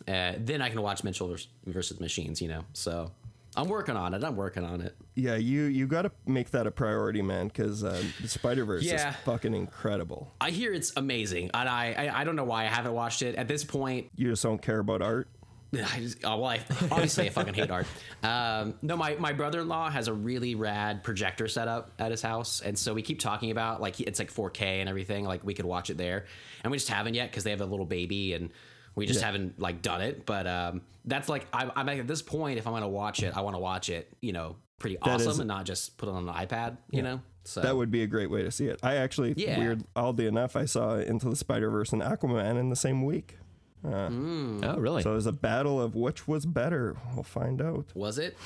Uh, 0.08 0.34
then 0.38 0.62
I 0.62 0.70
can 0.70 0.82
watch 0.82 1.02
Mitchell 1.04 1.36
versus 1.66 2.00
Machines." 2.00 2.40
You 2.40 2.48
know, 2.48 2.64
so 2.72 3.10
I'm 3.56 3.68
working 3.68 3.96
on 3.96 4.14
it. 4.14 4.22
I'm 4.22 4.36
working 4.36 4.64
on 4.64 4.80
it. 4.80 4.94
Yeah, 5.14 5.36
you 5.36 5.64
you 5.64 5.86
got 5.86 6.02
to 6.02 6.12
make 6.26 6.50
that 6.50 6.66
a 6.66 6.70
priority, 6.70 7.22
man, 7.22 7.48
because 7.48 7.82
uh, 7.84 8.02
the 8.20 8.28
Spider 8.28 8.64
Verse 8.64 8.82
Yeah. 8.84 9.10
is 9.10 9.16
fucking 9.24 9.54
incredible. 9.54 10.32
I 10.40 10.50
hear 10.50 10.72
it's 10.72 10.92
amazing, 10.96 11.50
and 11.54 11.68
I, 11.68 11.94
I 12.10 12.20
I 12.20 12.24
don't 12.24 12.36
know 12.36 12.44
why 12.44 12.64
I 12.64 12.68
haven't 12.68 12.92
watched 12.92 13.22
it 13.22 13.34
at 13.36 13.48
this 13.48 13.64
point. 13.64 14.10
You 14.16 14.30
just 14.30 14.42
don't 14.42 14.60
care 14.60 14.78
about 14.78 15.02
art. 15.02 15.28
I 15.72 15.98
just, 15.98 16.18
oh, 16.24 16.36
well, 16.38 16.50
I, 16.50 16.60
obviously 16.92 17.26
I 17.26 17.30
fucking 17.30 17.52
hate 17.52 17.70
art. 17.72 17.86
Um, 18.22 18.74
no, 18.82 18.96
my, 18.96 19.16
my 19.16 19.32
brother 19.32 19.60
in 19.60 19.68
law 19.68 19.90
has 19.90 20.06
a 20.06 20.12
really 20.14 20.54
rad 20.54 21.02
projector 21.02 21.48
setup 21.48 21.90
at 21.98 22.12
his 22.12 22.22
house, 22.22 22.60
and 22.60 22.78
so 22.78 22.94
we 22.94 23.02
keep 23.02 23.18
talking 23.18 23.50
about 23.50 23.80
like 23.80 24.00
it's 24.00 24.18
like 24.20 24.32
4K 24.32 24.62
and 24.80 24.88
everything. 24.88 25.24
Like 25.24 25.44
we 25.44 25.54
could 25.54 25.64
watch 25.66 25.90
it 25.90 25.98
there, 25.98 26.26
and 26.62 26.70
we 26.70 26.76
just 26.78 26.88
haven't 26.88 27.14
yet 27.14 27.30
because 27.30 27.42
they 27.44 27.50
have 27.50 27.60
a 27.60 27.66
little 27.66 27.84
baby, 27.84 28.32
and 28.34 28.50
we 28.96 29.06
just 29.06 29.20
haven't 29.22 29.60
like 29.60 29.80
done 29.82 30.00
it. 30.00 30.26
But 30.26 30.48
um, 30.48 30.80
that's 31.04 31.28
like 31.28 31.46
I, 31.52 31.70
I'm 31.76 31.88
at 31.88 32.08
this 32.08 32.22
point. 32.22 32.58
If 32.58 32.66
I'm 32.66 32.72
gonna 32.72 32.88
watch 32.88 33.22
it, 33.22 33.36
I 33.36 33.42
want 33.42 33.54
to 33.54 33.60
watch 33.60 33.88
it, 33.90 34.10
you 34.20 34.32
know, 34.32 34.56
pretty 34.80 34.96
That 35.04 35.08
awesome, 35.14 35.30
is- 35.30 35.38
and 35.38 35.46
not 35.48 35.64
just 35.64 35.96
put 35.98 36.08
it 36.08 36.12
on 36.12 36.28
an 36.28 36.34
iPad, 36.34 36.78
you 36.90 37.02
know. 37.02 37.20
So 37.44 37.60
That 37.60 37.76
would 37.76 37.92
be 37.92 38.02
a 38.02 38.08
great 38.08 38.28
way 38.28 38.42
to 38.42 38.50
see 38.50 38.66
it. 38.66 38.80
I 38.82 38.96
actually, 38.96 39.32
Yeah. 39.36 39.56
weird, 39.58 39.84
oddly 39.94 40.26
enough, 40.26 40.56
I 40.56 40.64
saw 40.64 40.96
Into 40.96 41.28
the 41.30 41.36
Spider 41.36 41.70
Verse 41.70 41.92
and 41.92 42.02
Aquaman 42.02 42.58
in 42.58 42.70
the 42.70 42.74
same 42.76 43.04
week. 43.04 43.38
Oh, 43.84 44.74
really? 44.78 45.02
So 45.02 45.12
it 45.12 45.14
was 45.14 45.26
a 45.26 45.32
battle 45.32 45.80
of 45.80 45.94
which 45.94 46.26
was 46.26 46.44
better. 46.44 46.96
We'll 47.14 47.22
find 47.22 47.62
out. 47.62 47.84
was 47.94 48.18
it? 48.18 48.36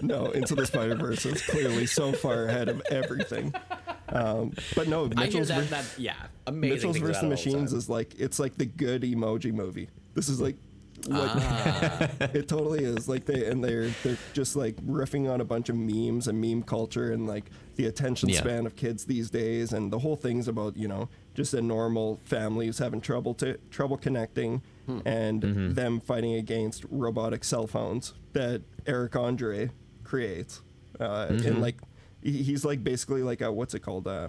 No, 0.00 0.26
Into 0.26 0.54
the 0.54 0.66
Spider 0.66 0.94
Verse 0.94 1.26
is 1.26 1.42
clearly 1.42 1.86
so 1.86 2.12
far 2.12 2.44
ahead 2.46 2.68
of 2.68 2.80
everything. 2.90 3.52
Um, 4.12 4.52
but 4.74 4.88
no, 4.88 5.06
Mitchell's, 5.06 5.48
that. 5.48 5.68
That 5.70 5.84
yeah, 5.98 6.14
amazing. 6.46 6.74
Mitchell's 6.76 6.96
versus 6.98 7.22
the 7.22 7.28
Machines 7.28 7.72
is 7.72 7.88
like 7.88 8.14
it's 8.18 8.38
like 8.38 8.56
the 8.56 8.66
good 8.66 9.02
emoji 9.02 9.52
movie. 9.52 9.88
This 10.14 10.28
is 10.28 10.40
like 10.40 10.56
what 11.06 11.30
Ah. 11.34 12.08
it 12.34 12.46
totally 12.48 12.84
is. 12.84 13.08
Like 13.08 13.24
they 13.24 13.46
and 13.46 13.64
they're 13.64 13.88
they're 14.02 14.18
just 14.34 14.54
like 14.56 14.76
riffing 14.86 15.32
on 15.32 15.40
a 15.40 15.44
bunch 15.44 15.68
of 15.68 15.76
memes 15.76 16.28
and 16.28 16.40
meme 16.40 16.62
culture 16.62 17.10
and 17.12 17.26
like 17.26 17.50
the 17.76 17.86
attention 17.86 18.28
Yeah. 18.28 18.40
span 18.40 18.66
of 18.66 18.76
kids 18.76 19.06
these 19.06 19.30
days 19.30 19.72
and 19.72 19.90
the 19.92 19.98
whole 20.00 20.16
thing's 20.16 20.46
about 20.46 20.76
you 20.76 20.86
know 20.88 21.08
just 21.34 21.54
a 21.54 21.62
normal 21.62 22.20
family 22.24 22.66
who's 22.66 22.78
having 22.78 23.00
trouble 23.00 23.32
to 23.34 23.56
trouble 23.70 23.96
connecting 23.96 24.62
Hmm. 24.86 24.98
and 25.06 25.42
Mm-hmm. 25.42 25.72
them 25.74 26.00
fighting 26.00 26.34
against 26.34 26.84
robotic 26.90 27.44
cell 27.44 27.66
phones 27.68 28.12
that 28.32 28.62
Eric 28.86 29.14
Andre 29.16 29.70
creates 30.04 30.60
uh, 31.00 31.26
Mm-hmm. 31.28 31.46
and 31.46 31.62
like 31.62 31.76
he's 32.22 32.64
like 32.64 32.82
basically 32.84 33.22
like 33.22 33.40
a 33.40 33.50
what's 33.52 33.74
it 33.74 33.80
called 33.80 34.06
uh 34.06 34.28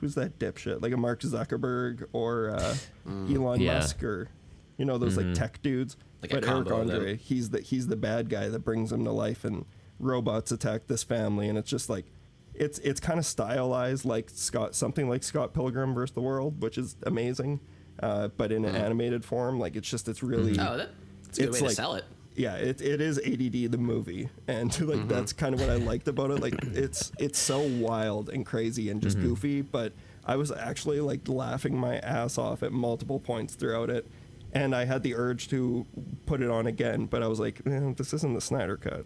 who's 0.00 0.14
that 0.14 0.38
dipshit 0.38 0.80
like 0.82 0.92
a 0.92 0.96
Mark 0.96 1.20
Zuckerberg 1.20 2.04
or 2.12 2.50
uh, 2.50 2.74
Elon 3.06 3.28
Mm. 3.28 3.60
Yeah. 3.60 3.70
Mm-hmm. 3.72 3.78
Musk 3.78 4.02
or 4.04 4.28
you 4.76 4.84
know 4.84 4.96
those 4.98 5.16
like 5.16 5.34
tech 5.34 5.60
dudes 5.62 5.96
Like 6.22 6.30
but 6.30 6.36
Eric 6.44 6.44
combo 6.46 6.80
of 6.80 6.86
them. 6.86 6.96
Andre 6.96 7.16
he's 7.16 7.50
the 7.50 7.60
he's 7.60 7.86
the 7.88 7.96
bad 7.96 8.28
guy 8.28 8.48
that 8.48 8.60
brings 8.60 8.90
them 8.90 9.04
to 9.04 9.10
life 9.12 9.44
and 9.44 9.64
robots 9.98 10.52
attack 10.52 10.86
this 10.86 11.02
family 11.02 11.48
and 11.48 11.58
it's 11.58 11.68
just 11.70 11.88
like 11.90 12.06
it's 12.54 12.78
it's 12.80 13.00
kind 13.00 13.18
of 13.18 13.26
stylized 13.26 14.04
like 14.04 14.30
Scott 14.30 14.74
something 14.76 15.08
like 15.08 15.22
Scott 15.24 15.52
Pilgrim 15.52 15.94
versus 15.94 16.14
the 16.14 16.20
World 16.20 16.62
which 16.62 16.78
is 16.78 16.96
amazing 17.04 17.60
uh, 18.00 18.28
but 18.36 18.52
in 18.52 18.64
an 18.64 18.76
animated 18.76 19.24
form 19.24 19.58
like 19.58 19.74
it's 19.74 19.88
just 19.90 20.08
it's 20.08 20.22
really 20.22 20.52
Oh, 20.52 20.76
that, 20.76 20.90
that's 21.24 21.38
a 21.38 21.40
good 21.42 21.48
It's 21.50 21.60
way 21.60 21.66
like- 21.66 21.70
to 21.70 21.74
sell 21.74 21.94
it. 21.94 22.04
Yeah 22.38 22.54
it, 22.54 22.80
it 22.80 23.00
is 23.00 23.18
ADD 23.18 23.72
the 23.72 23.78
movie 23.78 24.28
and 24.46 24.68
like 24.88 24.98
Mm-hmm. 24.98 25.08
that's 25.08 25.32
kind 25.32 25.54
of 25.54 25.60
what 25.60 25.68
I 25.70 25.76
liked 25.76 26.08
about 26.08 26.30
it 26.30 26.40
like 26.40 26.54
it's 26.74 27.12
it's 27.18 27.38
so 27.38 27.60
wild 27.60 28.30
and 28.30 28.46
crazy 28.46 28.88
and 28.90 29.02
just 29.02 29.18
Mm-hmm. 29.18 29.28
goofy 29.28 29.60
but 29.62 29.92
I 30.24 30.36
was 30.36 30.52
actually 30.52 31.00
like 31.00 31.26
laughing 31.28 31.76
my 31.76 31.98
ass 31.98 32.38
off 32.38 32.62
at 32.62 32.72
multiple 32.72 33.18
points 33.18 33.54
throughout 33.54 33.90
it 33.90 34.06
and 34.52 34.74
I 34.74 34.84
had 34.86 35.02
the 35.02 35.14
urge 35.14 35.48
to 35.50 35.84
put 36.26 36.40
it 36.42 36.50
on 36.50 36.66
again 36.66 37.06
but 37.06 37.22
I 37.22 37.26
was 37.28 37.40
like 37.40 37.60
eh, 37.66 37.92
this 37.96 38.12
isn't 38.14 38.34
the 38.34 38.40
Snyder 38.40 38.76
cut 38.76 39.04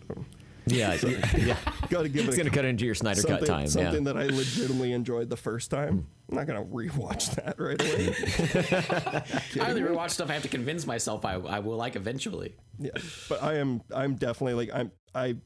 yeah, 0.67 0.95
yeah. 1.37 1.57
gotta 1.89 2.09
give 2.09 2.27
It's 2.29 2.37
it 2.37 2.41
a 2.41 2.45
gonna 2.45 2.55
cut 2.55 2.65
into 2.65 2.85
your 2.85 2.95
Snyder 2.95 3.23
cut 3.23 3.45
time. 3.47 3.67
something 3.67 4.05
yeah. 4.07 4.13
that 4.13 4.17
I 4.17 4.27
legitimately 4.27 4.93
enjoyed 4.93 5.29
the 5.29 5.37
first 5.37 5.71
time 5.73 6.07
I'm 6.33 6.37
not 6.39 6.47
gonna 6.47 6.65
rewatch 6.65 7.35
that 7.37 7.59
right 7.59 7.81
away 7.81 9.61
I 9.67 9.71
only 9.71 9.83
rewatch 9.83 10.11
stuff 10.11 10.31
I 10.31 10.33
have 10.33 10.43
to 10.43 10.49
convince 10.49 10.87
myself 10.87 11.25
I, 11.27 11.35
I 11.35 11.59
will 11.59 11.77
like 11.77 11.95
eventually. 11.95 12.55
Yeah, 12.79 12.91
but 13.29 13.43
I 13.43 13.57
am 13.59 13.83
I'm 13.95 14.15
definitely 14.15 14.55
like 14.55 14.71
I'm 14.75 14.93
I 15.15 15.37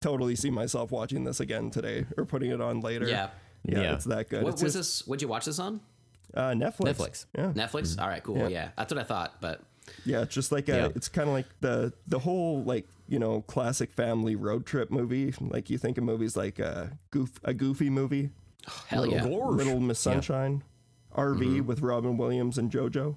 totally 0.00 0.36
see 0.36 0.50
myself 0.50 0.92
watching 0.92 1.24
this 1.24 1.40
again 1.40 1.70
today 1.70 2.06
or 2.16 2.24
putting 2.24 2.50
it 2.52 2.60
on 2.60 2.80
later. 2.80 3.06
Yeah. 3.08 3.30
yeah, 3.64 3.80
Yeah. 3.82 3.92
it's 3.94 4.04
that 4.06 4.30
good. 4.30 4.42
What 4.44 4.54
it's 4.54 4.62
was 4.62 4.74
just, 4.74 5.00
this? 5.00 5.08
Would 5.08 5.22
you 5.22 5.28
watch 5.28 5.44
this 5.46 5.58
on 5.58 5.80
Uh, 6.32 6.50
Netflix. 6.52 6.94
Netflix. 6.96 7.26
Yeah, 7.36 7.52
Netflix? 7.52 8.00
All 8.00 8.08
right, 8.08 8.22
cool. 8.22 8.38
Yeah. 8.38 8.48
Yeah. 8.48 8.68
that's 8.78 8.92
what 8.92 9.00
I 9.00 9.04
thought. 9.04 9.40
But 9.40 9.60
yeah. 10.06 10.22
It's 10.22 10.34
just 10.34 10.52
like 10.52 10.68
a, 10.68 10.76
Yeah. 10.76 10.88
it's 10.94 11.08
kind 11.08 11.28
of 11.28 11.34
like 11.34 11.46
the 11.60 11.92
the 12.06 12.20
whole 12.20 12.62
like 12.62 12.86
you 13.08 13.18
know 13.18 13.40
classic 13.42 13.92
family 13.92 14.36
road 14.36 14.64
trip 14.66 14.90
movie. 14.90 15.34
Like 15.40 15.68
you 15.68 15.78
think 15.78 15.98
of 15.98 16.04
movies 16.04 16.36
like 16.36 16.60
a 16.60 16.96
goof 17.10 17.32
a 17.42 17.52
goofy 17.52 17.90
movie, 17.90 18.30
hell 18.86 19.06
yeah, 19.06 19.24
Little 19.24 19.80
Miss 19.80 19.98
Sunshine, 19.98 20.62
RV 21.16 21.38
Mm-hmm. 21.40 21.66
with 21.66 21.80
Robin 21.80 22.16
Williams 22.16 22.58
and 22.58 22.70
JoJo. 22.70 23.16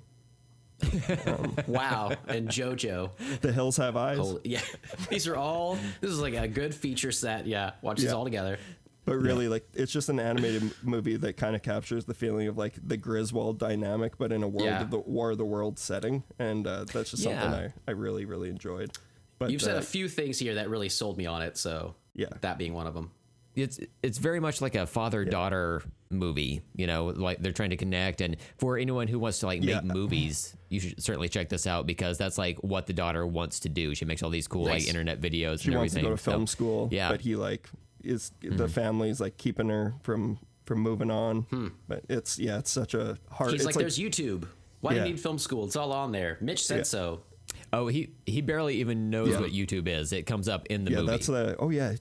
wow, 1.68 2.12
and 2.28 2.50
JoJo. 2.50 3.12
The 3.42 3.52
Hills 3.52 3.78
Have 3.78 3.96
Eyes. 3.96 4.18
Holy, 4.18 4.42
yeah, 4.44 4.62
these 5.10 5.28
are 5.28 5.36
all. 5.36 5.78
This 6.02 6.12
is 6.12 6.20
like 6.20 6.34
a 6.36 6.48
good 6.48 6.74
feature 6.76 7.12
set. 7.12 7.46
Yeah, 7.48 7.72
watch 7.82 7.98
these 7.98 8.08
Yeah. 8.08 8.14
all 8.14 8.24
together. 8.26 8.58
But 9.06 9.16
really, 9.18 9.48
like 9.50 9.68
it's 9.74 9.92
just 9.92 10.08
an 10.10 10.20
animated 10.20 10.74
movie 10.82 11.18
that 11.18 11.36
kind 11.36 11.56
of 11.56 11.62
captures 11.62 12.06
the 12.06 12.14
feeling 12.14 12.48
of 12.48 12.58
like 12.58 12.76
the 12.82 12.96
Griswold 12.98 13.60
dynamic, 13.60 14.18
but 14.18 14.32
in 14.32 14.44
a 14.44 14.48
world 14.48 14.66
Yeah. 14.66 14.82
of 14.82 14.92
the 14.92 15.00
War 15.00 15.32
of 15.32 15.38
the 15.38 15.46
World 15.46 15.78
setting, 15.78 16.24
and 16.40 16.66
uh, 16.66 16.86
that's 16.86 17.12
just 17.12 17.24
something 17.24 17.38
I, 17.54 17.74
I 17.88 17.92
really 17.92 18.26
really 18.26 18.50
enjoyed. 18.50 18.92
But 19.40 19.52
You've 19.52 19.62
said 19.62 19.76
uh, 19.76 19.80
a 19.80 19.84
few 19.84 20.08
things 20.08 20.40
here 20.40 20.56
that 20.56 20.70
really 20.70 20.90
sold 20.90 21.18
me 21.18 21.26
on 21.26 21.42
it. 21.42 21.58
So 21.58 21.96
Yeah. 22.14 22.28
that 22.42 22.58
being 22.58 22.74
one 22.74 22.88
of 22.88 22.94
them. 22.94 23.12
It's 23.56 23.80
it's 24.02 24.18
very 24.18 24.40
much 24.40 24.62
like 24.62 24.76
a 24.76 24.86
father 24.88 25.26
daughter 25.26 25.84
movie. 26.10 26.62
You 26.76 26.88
know, 26.88 27.06
like 27.08 27.40
they're 27.40 27.52
trying 27.52 27.72
to 27.72 27.78
connect. 27.78 28.22
And 28.22 28.38
for 28.58 28.78
anyone 28.78 29.08
who 29.08 29.20
wants 29.20 29.40
to 29.40 29.46
like 29.48 29.62
make 29.62 29.70
Yeah. 29.70 29.82
movies, 29.84 30.56
you 30.70 30.80
should 30.80 31.02
certainly 31.04 31.30
check 31.30 31.50
this 31.50 31.68
out 31.68 31.86
because 31.86 32.18
that's 32.18 32.38
like 32.38 32.58
what 32.60 32.88
the 32.88 32.94
daughter 32.94 33.26
wants 33.26 33.60
to 33.62 33.70
do. 33.70 33.96
She 33.96 34.06
makes 34.06 34.24
all 34.24 34.30
these 34.30 34.48
cool 34.48 34.66
Nice. 34.66 34.82
like 34.84 34.90
internet 34.90 35.22
videos 35.22 35.62
she 35.62 35.70
and 35.70 35.78
wants 35.78 35.94
to 35.94 36.02
go 36.02 36.10
to 36.12 36.18
film 36.18 36.48
So, 36.48 36.52
school, 36.52 36.90
yeah. 36.92 37.10
but 37.10 37.22
he 37.22 37.36
like 37.36 37.70
is 38.04 38.32
the 38.42 38.50
mm-hmm. 38.50 38.66
family's 38.68 39.22
like 39.22 39.38
keeping 39.38 39.70
her 39.70 39.94
from 40.04 40.40
from 40.66 40.80
moving 40.80 41.12
on. 41.12 41.42
Hmm. 41.44 41.68
But 41.88 42.04
it's 42.10 42.40
yeah, 42.40 42.60
it's 42.60 42.72
such 42.72 42.94
a 42.94 43.18
hard. 43.32 43.52
He's 43.52 43.62
it's 43.62 43.66
like, 43.66 43.76
there's 43.76 43.98
YouTube. 44.00 44.48
Why 44.82 44.94
do 44.94 45.00
you 45.00 45.06
need 45.06 45.20
film 45.20 45.38
school? 45.40 45.66
It's 45.66 45.76
all 45.78 45.94
on 45.94 46.12
there. 46.12 46.38
Mitch 46.42 46.66
said 46.66 46.78
Yeah. 46.80 46.84
so. 46.84 47.22
Oh, 47.72 47.88
he 47.88 48.10
he 48.26 48.42
barely 48.42 48.76
even 48.76 49.10
knows 49.10 49.30
Yeah. 49.30 49.40
what 49.40 49.52
YouTube 49.52 49.88
is. 49.88 50.12
It 50.14 50.24
comes 50.26 50.48
up 50.50 50.68
in 50.68 50.84
the 50.86 50.92
yeah, 50.92 50.98
movie. 50.98 51.12
that's 51.12 51.28
the 51.28 51.56
oh 51.60 51.70
yeah. 51.70 51.96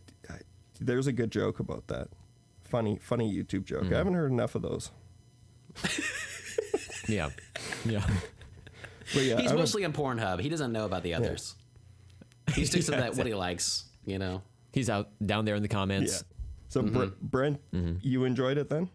I- 0.82 0.84
There's 0.86 1.06
a 1.06 1.12
good 1.12 1.30
joke 1.32 1.60
about 1.60 1.86
that. 1.88 2.08
Funny, 2.62 2.98
funny 3.00 3.32
YouTube 3.32 3.64
joke. 3.64 3.84
Mm-hmm. 3.84 3.94
I 3.94 3.98
haven't 3.98 4.14
heard 4.14 4.30
enough 4.32 4.54
of 4.54 4.62
those. 4.62 4.90
yeah, 7.08 7.30
yeah. 7.84 8.06
But 9.14 9.24
yeah, 9.24 9.40
He's 9.42 9.52
I 9.52 9.56
mostly 9.56 9.84
on 9.84 9.92
Pornhub. 9.92 10.40
He 10.40 10.48
doesn't 10.48 10.72
know 10.72 10.86
about 10.86 11.02
the 11.02 11.12
others. 11.12 11.54
He 12.54 12.64
sticks 12.64 12.86
to 12.86 12.92
that 12.92 13.14
what 13.14 13.26
he 13.26 13.34
likes, 13.34 13.84
you 14.06 14.18
know. 14.18 14.40
He's 14.72 14.88
out 14.88 15.10
down 15.26 15.44
there 15.44 15.54
in 15.54 15.60
the 15.60 15.68
comments. 15.68 16.12
yeah. 16.12 16.18
comments. 16.18 16.28
So 16.68 16.82
Mm-hmm. 16.82 16.98
Br- 16.98 17.14
Brent, 17.20 18.00
you 18.02 18.24
enjoyed 18.24 18.56
it 18.56 18.70
then? 18.70 18.88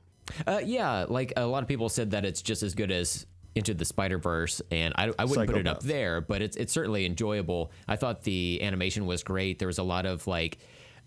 Uh, 0.47 0.59
yeah, 0.63 1.05
like 1.07 1.33
a 1.37 1.45
lot 1.45 1.61
of 1.61 1.67
people 1.69 1.87
said 1.89 2.11
that 2.11 2.25
it's 2.25 2.41
just 2.41 2.63
as 2.63 2.73
good 2.73 2.89
as 2.89 3.27
Into 3.53 3.75
the 3.75 3.85
Spider 3.85 4.17
Verse, 4.17 4.59
and 4.71 4.91
I, 4.97 5.11
I 5.19 5.25
wouldn't 5.25 5.47
put 5.51 5.59
it 5.59 5.67
up 5.67 5.83
there, 5.83 6.19
but 6.19 6.41
it's 6.41 6.57
it's 6.57 6.73
certainly 6.73 7.05
enjoyable. 7.05 7.71
I 7.87 7.95
thought 7.95 8.23
the 8.23 8.59
animation 8.63 9.05
was 9.05 9.21
great. 9.23 9.59
There 9.59 9.67
was 9.67 9.77
a 9.77 9.83
lot 9.83 10.07
of 10.07 10.25
like 10.25 10.57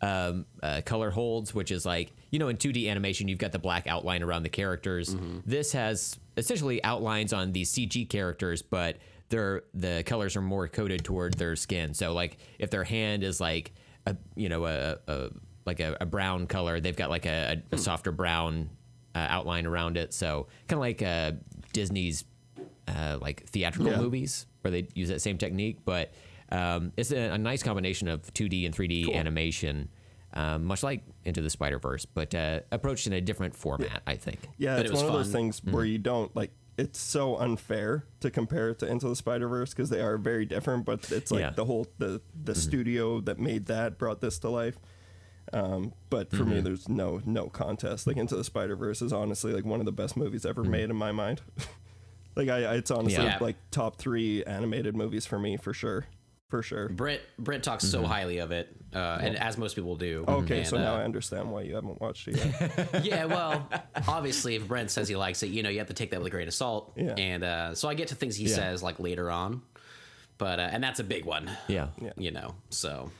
um, 0.02 0.46
uh, 0.62 0.80
color 0.84 1.10
holds, 1.10 1.54
which 1.54 1.70
is 1.70 1.84
like 1.84 2.12
you 2.30 2.38
know 2.38 2.48
in 2.48 2.56
2D 2.56 2.88
animation 2.88 3.28
you've 3.28 3.38
got 3.38 3.52
the 3.52 3.58
black 3.58 3.86
outline 3.86 4.22
around 4.22 4.42
the 4.44 4.48
characters. 4.48 5.14
This 5.46 5.72
has 5.72 6.18
essentially 6.36 6.82
outlines 6.84 7.32
on 7.32 7.52
these 7.52 7.70
CG 7.72 8.08
characters, 8.08 8.62
but 8.62 8.96
their 9.28 9.62
the 9.74 10.02
colors 10.06 10.36
are 10.36 10.40
more 10.42 10.66
coded 10.68 11.04
toward 11.04 11.34
their 11.34 11.54
skin. 11.56 11.94
So 11.94 12.12
like 12.14 12.38
if 12.58 12.70
their 12.70 12.84
hand 12.84 13.22
is 13.22 13.40
like 13.40 13.72
a 14.06 14.16
you 14.36 14.48
know 14.48 14.64
a, 14.66 14.98
a 15.06 15.30
like 15.66 15.80
a, 15.80 15.96
a 16.00 16.06
brown 16.06 16.46
color, 16.46 16.80
they've 16.80 16.96
got 16.96 17.10
like 17.10 17.26
a, 17.26 17.62
a 17.70 17.76
softer 17.78 18.10
brown 18.12 18.70
uh, 19.14 19.26
outline 19.28 19.66
around 19.66 19.96
it. 19.98 20.14
So 20.14 20.46
kind 20.66 20.78
of 20.78 20.80
like 20.80 21.02
uh, 21.02 21.32
Disney's 21.74 22.24
uh, 22.88 23.18
like 23.20 23.44
theatrical 23.46 23.92
Yeah. 23.92 23.98
movies 23.98 24.46
where 24.62 24.70
they 24.70 24.88
use 24.94 25.08
that 25.10 25.20
same 25.20 25.36
technique, 25.38 25.78
but 25.84 26.12
um, 26.52 26.92
it's 26.96 27.12
a, 27.12 27.16
a 27.32 27.38
nice 27.38 27.62
combination 27.62 28.08
of 28.08 28.22
2D 28.34 28.66
and 28.66 28.74
3D 28.74 29.14
animation, 29.14 29.88
um, 30.34 30.64
much 30.64 30.82
like 30.82 31.02
Into 31.24 31.40
the 31.40 31.50
Spider 31.50 31.78
Verse, 31.78 32.04
but 32.06 32.34
uh, 32.34 32.60
approached 32.72 33.06
in 33.06 33.12
a 33.12 33.20
different 33.20 33.54
format. 33.56 34.02
I 34.06 34.16
think. 34.16 34.40
Yeah, 34.58 34.76
But 34.76 34.86
it's 34.86 34.90
it 34.90 34.92
was 34.92 35.02
one 35.02 35.12
of 35.12 35.18
those 35.18 35.26
fun. 35.26 35.32
things 35.32 35.62
where 35.64 35.84
you 35.84 35.98
don't 35.98 36.34
like. 36.36 36.50
It's 36.78 36.98
so 36.98 37.36
unfair 37.36 38.04
to 38.20 38.30
compare 38.30 38.70
it 38.70 38.78
to 38.78 38.86
Into 38.88 39.06
the 39.08 39.16
Spider 39.16 39.48
Verse 39.48 39.70
because 39.74 39.90
they 39.90 40.00
are 40.00 40.16
very 40.16 40.46
different. 40.46 40.86
But 40.86 41.10
it's 41.12 41.30
like 41.30 41.40
Yeah. 41.40 41.50
the 41.50 41.66
whole 41.66 41.86
the 41.98 42.22
the 42.44 42.54
studio 42.54 43.20
that 43.20 43.38
made 43.38 43.66
that 43.66 43.98
brought 43.98 44.20
this 44.22 44.38
to 44.38 44.48
life. 44.48 44.78
Um, 45.52 45.92
but 46.10 46.30
for 46.30 46.44
me, 46.44 46.60
there's 46.60 46.88
no 46.88 47.20
no 47.26 47.48
contest. 47.48 48.06
Like 48.06 48.16
Into 48.16 48.34
the 48.36 48.44
Spider 48.44 48.76
Verse 48.76 49.02
is 49.02 49.12
honestly 49.12 49.52
like 49.52 49.64
one 49.64 49.80
of 49.80 49.84
the 49.86 49.92
best 49.92 50.16
movies 50.16 50.46
ever 50.46 50.62
made 50.64 50.88
in 50.90 50.96
my 50.96 51.12
mind. 51.12 51.42
like 52.36 52.48
I, 52.48 52.64
I, 52.64 52.74
it's 52.76 52.90
honestly 52.90 53.24
Yeah. 53.24 53.36
like 53.40 53.56
top 53.70 53.96
three 53.96 54.42
animated 54.44 54.96
movies 54.96 55.26
for 55.26 55.38
me 55.38 55.56
for 55.58 55.74
sure, 55.74 56.06
for 56.50 56.62
sure. 56.62 56.88
Brent 56.90 57.22
Brent 57.38 57.64
talks 57.64 57.84
so 57.88 58.04
highly 58.04 58.38
of 58.38 58.50
it, 58.52 58.68
uh, 58.94 59.18
and 59.22 59.36
as 59.38 59.56
most 59.56 59.74
people 59.76 59.96
do. 59.96 60.24
Okay, 60.28 60.58
And, 60.58 60.66
so 60.66 60.76
now 60.76 60.94
uh, 60.96 60.98
I 60.98 61.04
understand 61.04 61.50
why 61.50 61.62
you 61.62 61.74
haven't 61.76 62.00
watched 62.00 62.28
it 62.28 62.36
yet. 62.36 63.04
yeah, 63.04 63.24
well, 63.24 63.66
obviously, 64.06 64.56
if 64.56 64.68
Brent 64.68 64.90
says 64.90 65.08
he 65.08 65.16
likes 65.16 65.42
it, 65.42 65.46
you 65.48 65.62
know, 65.62 65.68
you 65.70 65.78
have 65.78 65.88
to 65.88 65.94
take 65.94 66.10
that 66.10 66.20
with 66.20 66.26
a 66.26 66.30
grain 66.30 66.48
of 66.48 66.54
salt. 66.54 66.92
Yeah. 66.96 67.14
And 67.16 67.42
uh, 67.42 67.74
so 67.74 67.88
I 67.88 67.94
get 67.94 68.08
to 68.08 68.14
things 68.14 68.36
he 68.36 68.44
Yeah. 68.46 68.54
says 68.56 68.82
like 68.82 69.00
later 69.00 69.30
on, 69.30 69.62
but 70.38 70.58
uh, 70.58 70.68
and 70.70 70.82
that's 70.84 71.00
a 71.00 71.04
big 71.04 71.24
one. 71.24 71.50
Yeah. 71.68 71.88
You 72.18 72.30
know, 72.32 72.54
so 72.70 73.10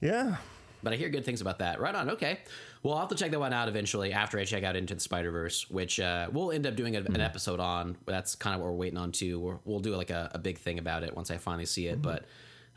yeah, 0.00 0.36
but 0.82 0.92
I 0.92 0.96
hear 0.96 1.08
good 1.08 1.24
things 1.24 1.40
about 1.40 1.60
that. 1.60 1.80
Right 1.80 1.94
on. 1.94 2.10
Okay. 2.10 2.40
Well, 2.82 2.94
I'll 2.94 3.00
have 3.00 3.10
to 3.10 3.14
check 3.14 3.30
that 3.30 3.38
one 3.38 3.52
out 3.52 3.68
eventually 3.68 4.12
after 4.12 4.40
I 4.40 4.44
check 4.44 4.64
out 4.64 4.74
Into 4.74 4.94
the 4.94 5.00
Spider 5.00 5.30
Verse, 5.30 5.70
which 5.70 6.00
uh, 6.00 6.28
we'll 6.32 6.50
end 6.50 6.66
up 6.66 6.74
doing 6.74 6.96
a, 6.96 6.98
an 6.98 7.20
episode 7.20 7.60
on. 7.60 7.96
That's 8.06 8.34
kind 8.34 8.56
of 8.56 8.60
what 8.60 8.70
we're 8.72 8.76
waiting 8.76 8.98
on 8.98 9.12
too. 9.12 9.38
We're, 9.38 9.58
we'll 9.64 9.78
do 9.78 9.94
like 9.94 10.10
a, 10.10 10.32
a 10.34 10.38
big 10.40 10.58
thing 10.58 10.80
about 10.80 11.04
it 11.04 11.14
once 11.14 11.30
I 11.30 11.36
finally 11.38 11.66
see 11.66 11.86
it. 11.86 12.02
But 12.02 12.24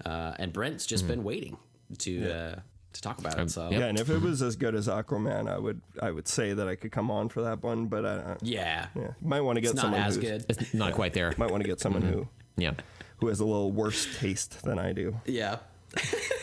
uh, 0.04 0.34
and 0.40 0.52
Brent's 0.52 0.86
just 0.86 1.08
been 1.08 1.24
waiting 1.24 1.58
to 2.00 2.32
uh, 2.32 2.56
to 2.94 3.02
talk 3.02 3.20
about 3.20 3.40
it. 3.40 3.52
So 3.52 3.70
yeah. 3.70 3.86
And 3.86 4.00
if 4.00 4.10
it 4.10 4.22
was 4.22 4.42
as 4.42 4.56
good 4.56 4.76
as 4.76 4.88
Aquaman, 4.88 5.50
I 5.50 5.58
would 5.58 5.82
I 6.02 6.12
would 6.12 6.28
say 6.28 6.54
that 6.54 6.68
I 6.68 6.76
could 6.76 6.92
come 6.92 7.12
on 7.12 7.30
for 7.30 7.42
that 7.44 7.62
one. 7.64 7.88
But 7.88 8.06
I, 8.06 8.36
yeah, 8.42 8.88
Yeah, 8.96 9.12
might 9.22 9.42
want 9.42 9.58
to 9.58 9.62
get 9.62 9.72
it's 9.72 9.76
not 9.76 9.84
someone 9.84 10.02
as 10.02 10.18
good. 10.18 10.46
It's 10.50 10.74
not 10.74 10.94
quite 10.94 11.14
there. 11.14 11.34
Might 11.38 11.52
want 11.52 11.64
to 11.64 11.68
get 11.70 11.80
someone 11.80 12.02
who 12.02 12.28
Yeah. 12.58 12.74
who 13.18 13.28
has 13.28 13.40
a 13.40 13.46
little 13.46 13.72
worse 13.72 14.08
taste 14.20 14.64
than 14.64 14.80
I 14.80 14.94
do. 14.94 15.20
Yeah. 15.26 15.58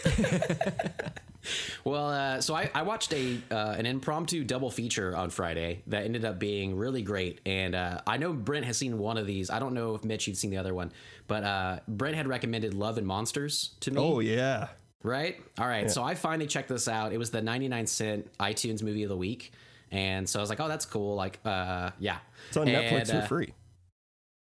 well, 1.84 2.08
uh, 2.08 2.40
so 2.40 2.54
I, 2.54 2.70
I 2.74 2.82
watched 2.82 3.12
a 3.12 3.38
uh, 3.50 3.74
an 3.78 3.86
impromptu 3.86 4.44
double 4.44 4.70
feature 4.70 5.16
on 5.16 5.30
Friday 5.30 5.82
that 5.86 6.04
ended 6.04 6.24
up 6.24 6.38
being 6.38 6.76
really 6.76 7.02
great, 7.02 7.40
and 7.46 7.74
uh, 7.74 8.00
I 8.06 8.16
know 8.16 8.32
Brent 8.32 8.64
has 8.66 8.76
seen 8.76 8.98
one 8.98 9.18
of 9.18 9.26
these. 9.26 9.50
I 9.50 9.58
don't 9.58 9.74
know 9.74 9.94
if 9.94 10.04
Mitch 10.04 10.26
you've 10.26 10.36
seen 10.36 10.50
the 10.50 10.58
other 10.58 10.74
one, 10.74 10.92
but 11.26 11.44
uh, 11.44 11.80
Brent 11.88 12.16
had 12.16 12.26
recommended 12.26 12.74
Love 12.74 12.98
and 12.98 13.06
Monsters 13.06 13.70
to 13.80 13.90
me. 13.90 14.00
Oh 14.00 14.20
yeah, 14.20 14.68
Right? 15.02 15.40
All 15.58 15.66
right. 15.66 15.90
So 15.90 16.02
I 16.02 16.14
finally 16.14 16.46
checked 16.46 16.68
this 16.68 16.86
out. 16.86 17.12
It 17.12 17.18
was 17.18 17.30
the 17.30 17.42
99 17.42 17.86
cent 17.86 18.30
iTunes 18.38 18.82
movie 18.82 19.02
of 19.02 19.08
the 19.08 19.16
week. 19.16 19.52
And 19.90 20.28
so 20.28 20.38
I 20.38 20.42
was 20.42 20.48
like, 20.48 20.60
oh, 20.60 20.68
that's 20.68 20.86
cool. 20.86 21.16
Like, 21.16 21.40
uh, 21.44 21.90
yeah. 21.98 22.18
it's 22.48 22.56
on 22.56 22.66
Netflix 22.66 23.10
And, 23.10 23.10
uh, 23.10 23.20
for 23.22 23.26
free. 23.26 23.52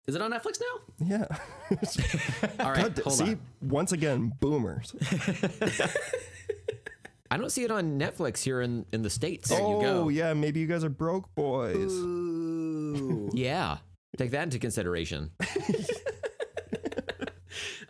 Is 0.07 0.15
it 0.15 0.23
on 0.23 0.33
Netflix 0.33 0.61
now? 0.61 1.07
Yeah. 1.07 1.27
All 2.65 2.73
right. 2.73 2.95
God, 2.95 3.13
see, 3.13 3.31
on. 3.31 3.41
once 3.63 3.93
again, 3.93 4.33
boomers. 4.41 4.95
I 7.31 7.37
don't 7.37 7.51
see 7.51 7.65
it 7.65 7.71
on 7.71 7.99
Netflix 7.99 8.43
here 8.43 8.63
in, 8.63 8.87
in 8.93 9.03
the 9.03 9.11
States. 9.11 9.51
There 9.51 9.59
you 9.59 9.65
oh 9.65 9.81
go. 9.81 10.09
yeah, 10.09 10.33
maybe 10.33 10.61
you 10.61 10.67
guys 10.67 10.85
are 10.85 10.89
broke 10.89 11.35
boys. 11.35 11.93
Ooh. 11.93 13.31
Yeah. 13.35 13.79
Take 14.17 14.31
that 14.33 14.45
into 14.45 14.59
consideration. 14.59 15.31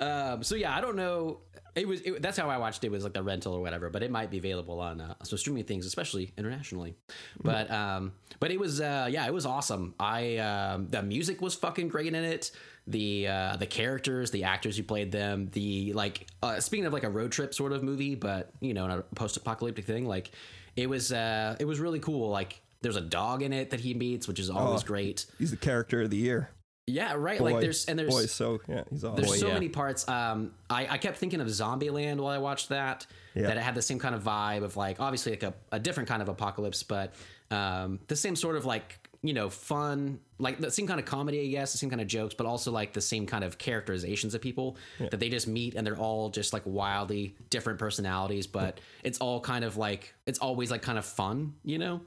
um, 0.00 0.42
so 0.42 0.56
yeah, 0.56 0.76
I 0.76 0.80
don't 0.80 0.96
know. 0.96 1.40
It 1.74 1.86
was 1.86 2.00
it, 2.00 2.20
that's 2.20 2.36
how 2.36 2.50
I 2.50 2.58
watched 2.58 2.82
it 2.82 2.90
was 2.90 3.04
like 3.04 3.14
the 3.14 3.22
rental 3.22 3.54
or 3.54 3.60
whatever, 3.60 3.88
but 3.88 4.02
it 4.02 4.10
might 4.10 4.30
be 4.30 4.38
available 4.38 4.80
on 4.80 5.00
uh, 5.00 5.14
some 5.22 5.38
streaming 5.38 5.64
things, 5.64 5.86
especially 5.86 6.32
internationally. 6.36 6.96
But 7.40 7.70
um, 7.70 8.12
but 8.40 8.50
it 8.50 8.58
was 8.58 8.80
uh, 8.80 9.08
yeah, 9.10 9.26
it 9.26 9.32
was 9.32 9.46
awesome. 9.46 9.94
I 10.00 10.38
um, 10.38 10.88
the 10.88 11.02
music 11.02 11.40
was 11.40 11.54
fucking 11.54 11.88
great 11.88 12.08
in 12.08 12.16
it. 12.16 12.50
The 12.90 13.28
uh, 13.28 13.56
the 13.56 13.66
characters, 13.66 14.30
the 14.30 14.44
actors 14.44 14.76
who 14.76 14.82
played 14.82 15.12
them, 15.12 15.48
the 15.52 15.92
like. 15.92 16.26
Uh, 16.42 16.58
speaking 16.60 16.86
of 16.86 16.92
like 16.92 17.04
a 17.04 17.10
road 17.10 17.32
trip 17.32 17.52
sort 17.54 17.72
of 17.72 17.82
movie, 17.82 18.14
but 18.14 18.50
you 18.60 18.74
know, 18.74 18.84
in 18.86 18.90
a 18.90 19.02
post 19.14 19.36
apocalyptic 19.36 19.84
thing, 19.84 20.06
like 20.06 20.30
it 20.76 20.88
was 20.88 21.12
uh, 21.12 21.56
it 21.60 21.64
was 21.66 21.80
really 21.80 21.98
cool. 22.00 22.30
Like 22.30 22.60
there's 22.80 22.96
a 22.96 23.00
dog 23.02 23.42
in 23.42 23.52
it 23.52 23.70
that 23.70 23.80
he 23.80 23.92
meets, 23.94 24.26
which 24.28 24.38
is 24.38 24.48
always 24.50 24.82
Oh. 24.82 24.86
great. 24.86 25.26
He's 25.38 25.50
the 25.50 25.56
character 25.56 26.02
of 26.02 26.10
the 26.10 26.16
year. 26.16 26.50
Yeah, 26.86 27.12
right. 27.18 27.38
Boy, 27.38 27.52
like 27.52 27.60
there's 27.60 27.84
and 27.84 27.98
there's 27.98 28.14
boy, 28.14 28.24
so 28.24 28.60
yeah, 28.66 28.84
he's 28.88 29.04
awesome. 29.04 29.16
there's 29.16 29.28
Boy, 29.28 29.36
so 29.36 29.48
yeah. 29.48 29.52
many 29.54 29.68
parts. 29.68 30.08
Um, 30.08 30.52
I, 30.70 30.86
I 30.86 30.96
kept 30.96 31.18
thinking 31.18 31.42
of 31.42 31.46
Zombieland 31.48 32.16
while 32.16 32.28
I 32.32 32.38
watched 32.38 32.70
that. 32.70 33.06
Yeah. 33.34 33.48
That 33.48 33.58
it 33.58 33.62
had 33.62 33.74
the 33.74 33.82
same 33.82 33.98
kind 33.98 34.14
of 34.14 34.22
vibe 34.24 34.62
of 34.62 34.76
like 34.78 34.98
obviously 34.98 35.32
like 35.32 35.42
a, 35.42 35.52
a 35.70 35.78
different 35.78 36.08
kind 36.08 36.22
of 36.22 36.30
apocalypse, 36.30 36.82
but 36.82 37.12
um, 37.50 37.98
the 38.08 38.16
same 38.16 38.34
sort 38.36 38.56
of 38.56 38.64
like 38.64 38.98
you 39.22 39.32
know 39.34 39.50
fun, 39.50 40.20
like 40.38 40.58
the 40.58 40.70
same 40.70 40.86
kind 40.86 41.00
of 41.00 41.06
comedy, 41.06 41.40
I 41.42 41.46
guess, 41.46 41.72
the 41.72 41.78
same 41.78 41.90
kind 41.90 42.00
of 42.00 42.06
jokes, 42.06 42.34
but 42.34 42.46
also 42.46 42.70
like 42.70 42.92
the 42.92 43.00
same 43.00 43.26
kind 43.26 43.42
of 43.44 43.58
characterizations 43.58 44.34
of 44.34 44.40
people 44.40 44.76
that 44.98 45.18
they 45.18 45.28
just 45.28 45.48
meet 45.48 45.74
and 45.74 45.86
they're 45.86 45.96
all 45.96 46.30
just 46.30 46.52
like 46.52 46.62
wildly 46.64 47.36
different 47.50 47.78
personalities, 47.78 48.46
but 48.46 48.80
it's 49.02 49.18
all 49.18 49.40
kind 49.40 49.64
of 49.64 49.76
like 49.76 50.14
it's 50.26 50.38
always 50.38 50.70
like 50.70 50.82
kind 50.82 50.98
of 50.98 51.04
fun, 51.04 51.54
you 51.64 51.78
know. 51.78 52.00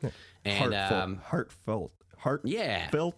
And 0.46 0.74
heartfelt, 0.74 1.04
um, 1.04 1.22
heartfelt, 1.26 1.92
heart. 2.18 2.42
yeah, 2.46 2.90
Felt. 2.90 3.16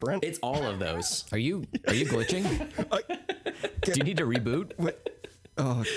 Brent. 0.00 0.24
it's 0.24 0.38
all 0.42 0.64
of 0.66 0.78
those. 0.78 1.26
Are 1.32 1.38
you 1.38 1.64
are 1.86 1.92
you 1.94 2.06
glitching? 2.06 2.44
Do 3.82 3.92
you 3.96 4.02
need 4.02 4.16
to 4.16 4.24
reboot? 4.24 4.72
What? 4.78 5.28
Oh. 5.58 5.84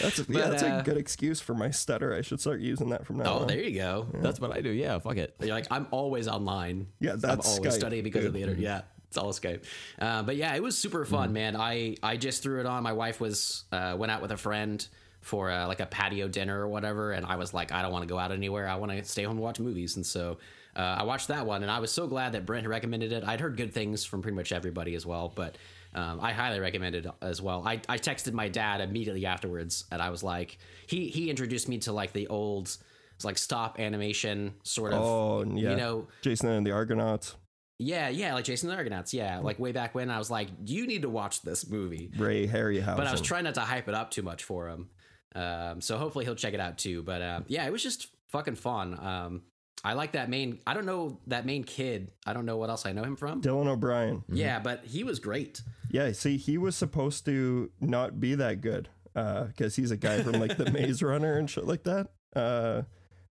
That's 0.00 0.18
a, 0.18 0.26
yeah, 0.28 0.48
that's 0.48 0.62
uh, 0.62 0.78
a 0.80 0.82
good 0.82 0.96
excuse 0.96 1.40
for 1.40 1.54
my 1.54 1.70
stutter. 1.70 2.14
I 2.14 2.20
should 2.22 2.40
start 2.40 2.60
using 2.60 2.90
that 2.90 3.06
from 3.06 3.18
now 3.18 3.24
Oh, 3.32 3.38
on. 3.40 3.46
there 3.46 3.60
you 3.62 3.78
go. 3.78 4.06
That's 4.14 4.38
what 4.40 4.52
I 4.52 4.60
do. 4.60 4.70
Yeah, 4.70 4.98
fuck 4.98 5.16
it. 5.16 5.34
You're 5.40 5.50
like, 5.50 5.66
I'm 5.70 5.86
always 5.90 6.28
online. 6.28 6.88
Yeah, 7.00 7.16
that's 7.16 7.46
I'm 7.48 7.54
always 7.54 7.72
Skype. 7.74 7.78
studying 7.78 8.04
because 8.04 8.24
of 8.24 8.32
the 8.32 8.40
internet. 8.42 8.62
Yeah, 8.62 8.80
it's 9.08 9.16
all 9.16 9.32
Skype. 9.32 9.64
Uh, 9.98 10.22
but 10.22 10.36
yeah, 10.36 10.54
it 10.54 10.62
was 10.62 10.76
super 10.76 11.04
fun, 11.04 11.32
man. 11.32 11.56
I 11.56 11.96
I 12.02 12.16
just 12.16 12.42
threw 12.42 12.60
it 12.60 12.66
on. 12.66 12.82
My 12.82 12.92
wife 12.92 13.20
was 13.20 13.64
uh, 13.72 13.96
went 13.98 14.12
out 14.12 14.20
with 14.22 14.30
a 14.32 14.36
friend 14.36 14.86
for 15.20 15.50
uh, 15.50 15.66
like 15.66 15.80
a 15.80 15.86
patio 15.86 16.28
dinner 16.28 16.60
or 16.60 16.68
whatever, 16.68 17.12
and 17.12 17.24
I 17.26 17.36
was 17.36 17.52
like, 17.54 17.72
I 17.72 17.82
don't 17.82 17.92
want 17.92 18.02
to 18.02 18.08
go 18.08 18.18
out 18.18 18.30
anywhere. 18.30 18.68
I 18.68 18.76
want 18.76 18.92
to 18.92 19.02
stay 19.04 19.22
home 19.24 19.32
and 19.36 19.40
watch 19.42 19.58
movies. 19.58 19.96
And 19.96 20.06
so 20.06 20.38
uh, 20.76 20.80
I 20.80 21.02
watched 21.04 21.28
that 21.28 21.44
one, 21.46 21.62
and 21.62 21.70
I 21.70 21.78
was 21.80 21.90
so 21.90 22.06
glad 22.06 22.32
that 22.32 22.46
Brent 22.46 22.66
recommended 22.68 23.10
it. 23.12 23.24
I'd 23.24 23.40
heard 23.40 23.56
good 23.56 23.72
things 23.72 24.04
from 24.04 24.22
pretty 24.22 24.36
much 24.36 24.52
everybody 24.52 24.94
as 24.94 25.06
well, 25.06 25.32
but. 25.34 25.56
Um, 25.98 26.20
I 26.20 26.32
highly 26.32 26.60
recommend 26.60 26.94
it 26.94 27.06
as 27.22 27.42
well. 27.42 27.62
I, 27.66 27.80
I 27.88 27.98
texted 27.98 28.32
my 28.32 28.48
dad 28.48 28.80
immediately 28.80 29.26
afterwards, 29.26 29.84
and 29.90 30.00
I 30.00 30.10
was 30.10 30.22
like, 30.22 30.58
he 30.86 31.08
he 31.08 31.30
introduced 31.30 31.68
me 31.68 31.78
to 31.78 31.92
like 31.92 32.12
the 32.12 32.26
old, 32.28 32.76
like 33.24 33.38
stop 33.38 33.78
animation 33.80 34.54
sort 34.62 34.92
of 34.92 35.00
Oh, 35.02 35.42
yeah. 35.44 35.70
you 35.70 35.76
know, 35.76 36.06
Jason 36.22 36.48
and 36.50 36.66
the 36.66 36.72
Argonauts, 36.72 37.34
yeah, 37.78 38.08
yeah, 38.08 38.34
like 38.34 38.44
Jason 38.44 38.68
and 38.68 38.74
the 38.74 38.78
Argonauts, 38.78 39.12
yeah, 39.14 39.38
like 39.38 39.58
way 39.58 39.72
back 39.72 39.94
when 39.94 40.10
I 40.10 40.18
was 40.18 40.30
like, 40.30 40.48
you 40.66 40.86
need 40.86 41.02
to 41.02 41.08
watch 41.08 41.42
this 41.42 41.68
movie, 41.68 42.10
Ray 42.16 42.46
Harryhausen. 42.46 42.96
but 42.96 43.06
I 43.06 43.12
was 43.12 43.20
trying 43.20 43.44
not 43.44 43.54
to 43.54 43.60
hype 43.60 43.88
it 43.88 43.94
up 43.94 44.10
too 44.10 44.22
much 44.22 44.44
for 44.44 44.68
him. 44.68 44.88
Um, 45.34 45.80
so 45.80 45.98
hopefully 45.98 46.24
he'll 46.24 46.34
check 46.34 46.54
it 46.54 46.60
out 46.60 46.78
too. 46.78 47.02
But 47.02 47.22
uh, 47.22 47.40
yeah, 47.48 47.66
it 47.66 47.72
was 47.72 47.82
just 47.82 48.08
fucking 48.28 48.56
fun. 48.56 48.98
Um, 48.98 49.42
I 49.84 49.92
like 49.92 50.12
that 50.12 50.28
main. 50.28 50.58
I 50.66 50.74
don't 50.74 50.86
know 50.86 51.20
that 51.28 51.46
main 51.46 51.62
kid. 51.62 52.10
I 52.26 52.32
don't 52.32 52.46
know 52.46 52.56
what 52.56 52.68
else 52.70 52.84
I 52.86 52.92
know 52.92 53.04
him 53.04 53.14
from. 53.14 53.40
Dylan 53.42 53.68
O'Brien. 53.68 54.24
Yeah, 54.28 54.58
but 54.58 54.84
he 54.84 55.04
was 55.04 55.20
great. 55.20 55.62
Yeah, 55.90 56.12
see, 56.12 56.36
he 56.36 56.58
was 56.58 56.76
supposed 56.76 57.24
to 57.26 57.70
not 57.80 58.20
be 58.20 58.34
that 58.34 58.60
good 58.60 58.88
because 59.14 59.76
he's 59.76 59.90
a 59.90 59.96
guy 59.96 60.22
from 60.22 60.34
like 60.34 60.56
the 60.56 60.70
Maze 60.72 61.02
Runner 61.02 61.38
and 61.38 61.48
shit 61.48 61.66
like 61.66 61.84
that. 61.84 62.08
Uh, 62.36 62.82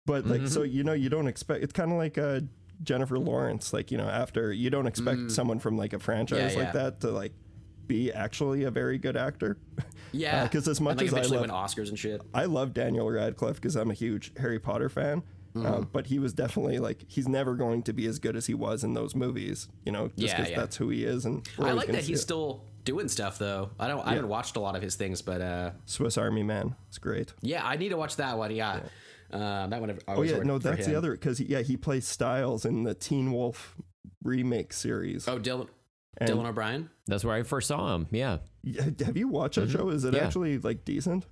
but 0.06 0.26
like, 0.26 0.46
so 0.48 0.60
Mm-hmm. 0.62 0.76
you 0.76 0.84
know, 0.84 0.92
you 0.92 1.08
don't 1.08 1.28
expect. 1.28 1.62
It's 1.62 1.72
kind 1.72 1.92
of 1.92 1.98
like 1.98 2.18
uh, 2.18 2.40
Jennifer 2.82 3.18
Lawrence. 3.18 3.72
Like 3.72 3.90
you 3.90 3.98
know, 3.98 4.08
after 4.08 4.52
you 4.52 4.68
don't 4.70 4.86
expect 4.86 5.30
someone 5.30 5.58
from 5.58 5.76
like 5.78 5.92
a 5.92 5.98
franchise 5.98 6.52
Mm. 6.52 6.56
Yeah, 6.56 6.58
like 6.64 6.74
yeah. 6.74 6.82
that 6.82 7.00
to 7.02 7.10
like 7.10 7.32
be 7.86 8.12
actually 8.12 8.64
a 8.64 8.70
very 8.70 8.98
good 8.98 9.16
actor. 9.16 9.56
Yeah, 10.12 10.48
'cause 10.48 10.66
as 10.66 10.80
much 10.80 11.00
and, 11.00 11.12
like, 11.12 11.22
as 11.22 11.30
I 11.30 11.34
love- 11.36 11.42
win 11.42 11.50
Oscars 11.50 11.88
and 11.88 11.96
shit. 11.96 12.20
I 12.34 12.46
love 12.46 12.74
Daniel 12.74 13.08
Radcliffe 13.08 13.54
because 13.60 13.76
I'm 13.76 13.92
a 13.92 13.94
huge 13.94 14.32
Harry 14.38 14.58
Potter 14.58 14.88
fan. 14.88 15.22
Mm-hmm. 15.54 15.66
Um, 15.66 15.88
but 15.92 16.06
he 16.06 16.18
was 16.20 16.32
definitely 16.32 16.78
like 16.78 17.04
he's 17.08 17.26
never 17.26 17.54
going 17.56 17.82
to 17.84 17.92
be 17.92 18.06
as 18.06 18.18
good 18.20 18.36
as 18.36 18.46
he 18.46 18.54
was 18.54 18.84
in 18.84 18.94
those 18.94 19.14
movies, 19.16 19.68
you 19.84 19.90
know, 19.92 20.08
just 20.08 20.18
Yeah, 20.18 20.36
because 20.36 20.50
yeah. 20.52 20.56
that's 20.60 20.76
who 20.76 20.90
he 20.90 21.04
is. 21.04 21.24
And 21.24 21.46
I 21.58 21.72
like 21.72 21.88
that 21.88 22.02
he's 22.04 22.18
it. 22.20 22.22
still 22.22 22.64
doing 22.84 23.08
stuff 23.08 23.38
though. 23.38 23.70
I 23.78 23.88
don't. 23.88 24.06
I 24.06 24.10
haven't 24.14 24.28
watched 24.28 24.56
a 24.56 24.60
lot 24.60 24.76
of 24.76 24.82
his 24.82 24.94
things, 24.94 25.22
but 25.22 25.40
uh, 25.40 25.70
Swiss 25.86 26.16
Army 26.16 26.42
Man. 26.44 26.76
It's 26.88 26.98
great. 26.98 27.32
yeah, 27.40 27.66
I 27.66 27.76
need 27.76 27.88
to 27.88 27.96
watch 27.96 28.16
that 28.16 28.38
one. 28.38 28.54
Yeah, 28.54 28.80
Um, 29.32 29.70
that 29.70 29.80
one. 29.80 29.90
I 29.90 30.14
Oh 30.14 30.22
yeah, 30.22 30.38
no, 30.38 30.60
for 30.60 30.68
that's 30.70 30.86
the 30.86 30.94
other 30.96 31.12
because 31.12 31.40
yeah, 31.40 31.62
he 31.62 31.76
plays 31.76 32.06
Stiles 32.06 32.64
in 32.64 32.84
the 32.84 32.94
Teen 32.94 33.32
Wolf 33.32 33.76
remake 34.22 34.72
series. 34.72 35.26
Oh, 35.28 35.38
Dylan. 35.38 35.68
And- 36.18 36.30
Dylan 36.30 36.46
O'Brien. 36.46 36.90
That's 37.06 37.24
where 37.24 37.34
I 37.34 37.42
first 37.42 37.68
saw 37.68 37.94
him. 37.94 38.06
Yeah. 38.10 38.38
Yeah, 38.62 38.84
Have 39.06 39.16
you 39.16 39.26
watched 39.28 39.56
that 39.56 39.70
show? 39.70 39.88
Is 39.88 40.04
it 40.04 40.14
Yeah. 40.14 40.24
actually 40.26 40.58
like 40.58 40.84
decent? 40.84 41.24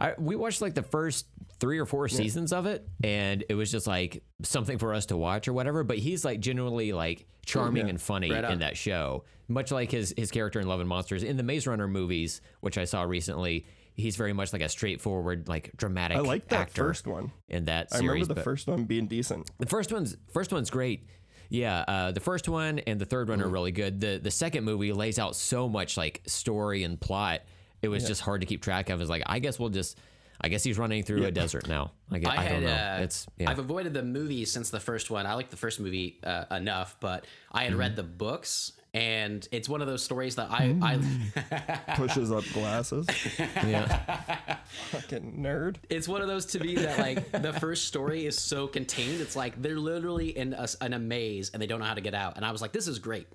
I, 0.00 0.14
we 0.18 0.36
watched 0.36 0.60
like 0.60 0.74
the 0.74 0.82
first 0.82 1.26
three 1.58 1.78
or 1.78 1.86
four 1.86 2.08
seasons 2.08 2.52
of 2.52 2.66
it, 2.66 2.86
and 3.02 3.44
it 3.48 3.54
was 3.54 3.70
just 3.70 3.86
like 3.86 4.22
something 4.42 4.78
for 4.78 4.92
us 4.94 5.06
to 5.06 5.16
watch 5.16 5.48
or 5.48 5.52
whatever. 5.52 5.84
But 5.84 5.98
he's 5.98 6.24
like 6.24 6.40
genuinely 6.40 6.92
like 6.92 7.26
charming 7.46 7.88
and 7.88 8.00
funny 8.00 8.30
Right 8.30 8.44
in 8.44 8.58
that 8.58 8.76
show, 8.76 9.24
much 9.48 9.70
like 9.72 9.90
his 9.90 10.12
his 10.16 10.30
character 10.30 10.60
in 10.60 10.66
Love 10.68 10.80
and 10.80 10.88
Monsters. 10.88 11.22
In 11.22 11.36
the 11.36 11.42
Maze 11.42 11.66
Runner 11.66 11.88
movies, 11.88 12.40
which 12.60 12.76
I 12.78 12.84
saw 12.84 13.02
recently, 13.02 13.66
he's 13.94 14.16
very 14.16 14.32
much 14.32 14.52
like 14.52 14.62
a 14.62 14.68
straightforward, 14.68 15.48
like 15.48 15.70
dramatic. 15.76 16.18
I 16.18 16.20
like 16.20 16.48
that 16.48 16.70
first 16.70 17.06
one. 17.06 17.32
in 17.48 17.64
that 17.66 17.90
Series, 17.90 18.02
I 18.08 18.12
remember 18.12 18.34
the 18.34 18.42
first 18.42 18.66
one 18.66 18.84
being 18.84 19.06
decent. 19.06 19.48
the 19.58 19.66
first 19.66 19.92
one's 19.92 20.16
first 20.32 20.52
one's 20.52 20.70
great. 20.70 21.06
Yeah, 21.48 21.84
uh, 21.86 22.10
the 22.10 22.18
first 22.20 22.48
one 22.48 22.80
and 22.80 23.00
the 23.00 23.04
third 23.06 23.28
one 23.28 23.38
Mm-hmm. 23.38 23.46
are 23.46 23.50
really 23.50 23.72
good. 23.72 24.00
The 24.00 24.18
the 24.22 24.30
second 24.32 24.64
movie 24.64 24.92
lays 24.92 25.18
out 25.18 25.36
so 25.36 25.68
much 25.68 25.96
like 25.96 26.22
story 26.26 26.82
and 26.82 27.00
plot. 27.00 27.42
It 27.82 27.88
was 27.88 28.04
just 28.06 28.20
hard 28.20 28.40
to 28.40 28.46
keep 28.46 28.62
track 28.62 28.90
of. 28.90 29.00
It's 29.00 29.08
like 29.08 29.22
I 29.26 29.38
guess 29.38 29.58
we'll 29.58 29.68
just. 29.70 29.96
I 30.40 30.48
guess 30.48 30.62
he's 30.62 30.78
running 30.78 31.02
through 31.02 31.24
a 31.24 31.30
desert 31.30 31.68
now. 31.68 31.92
I, 32.10 32.18
guess, 32.18 32.30
I, 32.30 32.44
I 32.44 32.48
don't 32.50 32.64
know. 32.64 32.70
Uh, 32.70 32.98
it's 33.02 33.26
yeah. 33.38 33.50
I've 33.50 33.58
avoided 33.58 33.94
the 33.94 34.02
movies 34.02 34.52
since 34.52 34.70
the 34.70 34.80
first 34.80 35.10
one. 35.10 35.26
I 35.26 35.34
like 35.34 35.50
the 35.50 35.56
first 35.56 35.80
movie 35.80 36.18
uh, 36.24 36.44
enough, 36.50 36.96
but 37.00 37.26
I 37.52 37.62
had 37.64 37.70
Mm-hmm. 37.72 37.80
read 37.80 37.96
the 37.96 38.02
books, 38.02 38.72
and 38.94 39.46
it's 39.50 39.68
one 39.68 39.80
of 39.80 39.86
those 39.88 40.02
stories 40.02 40.36
that 40.36 40.50
I. 40.50 40.76
I 40.82 41.94
Pushes 41.96 42.30
up 42.30 42.44
glasses. 42.52 43.06
yeah. 43.38 44.58
Fucking 44.90 45.38
nerd. 45.40 45.76
it's 45.90 46.08
one 46.08 46.20
of 46.22 46.28
those 46.28 46.46
to 46.46 46.60
me 46.60 46.74
that 46.76 46.98
like 46.98 47.30
the 47.32 47.52
first 47.54 47.86
story 47.86 48.26
is 48.26 48.38
so 48.38 48.66
contained. 48.66 49.20
It's 49.20 49.36
like 49.36 49.60
they're 49.60 49.78
literally 49.78 50.36
in 50.36 50.52
a, 50.54 50.62
s- 50.62 50.76
in 50.80 50.92
a 50.92 50.98
maze 50.98 51.50
and 51.50 51.62
they 51.62 51.66
don't 51.66 51.80
know 51.80 51.86
how 51.86 51.94
to 51.94 52.00
get 52.00 52.14
out. 52.14 52.36
And 52.36 52.44
I 52.44 52.50
was 52.52 52.60
like, 52.62 52.72
this 52.72 52.86
is 52.88 52.98
great. 52.98 53.26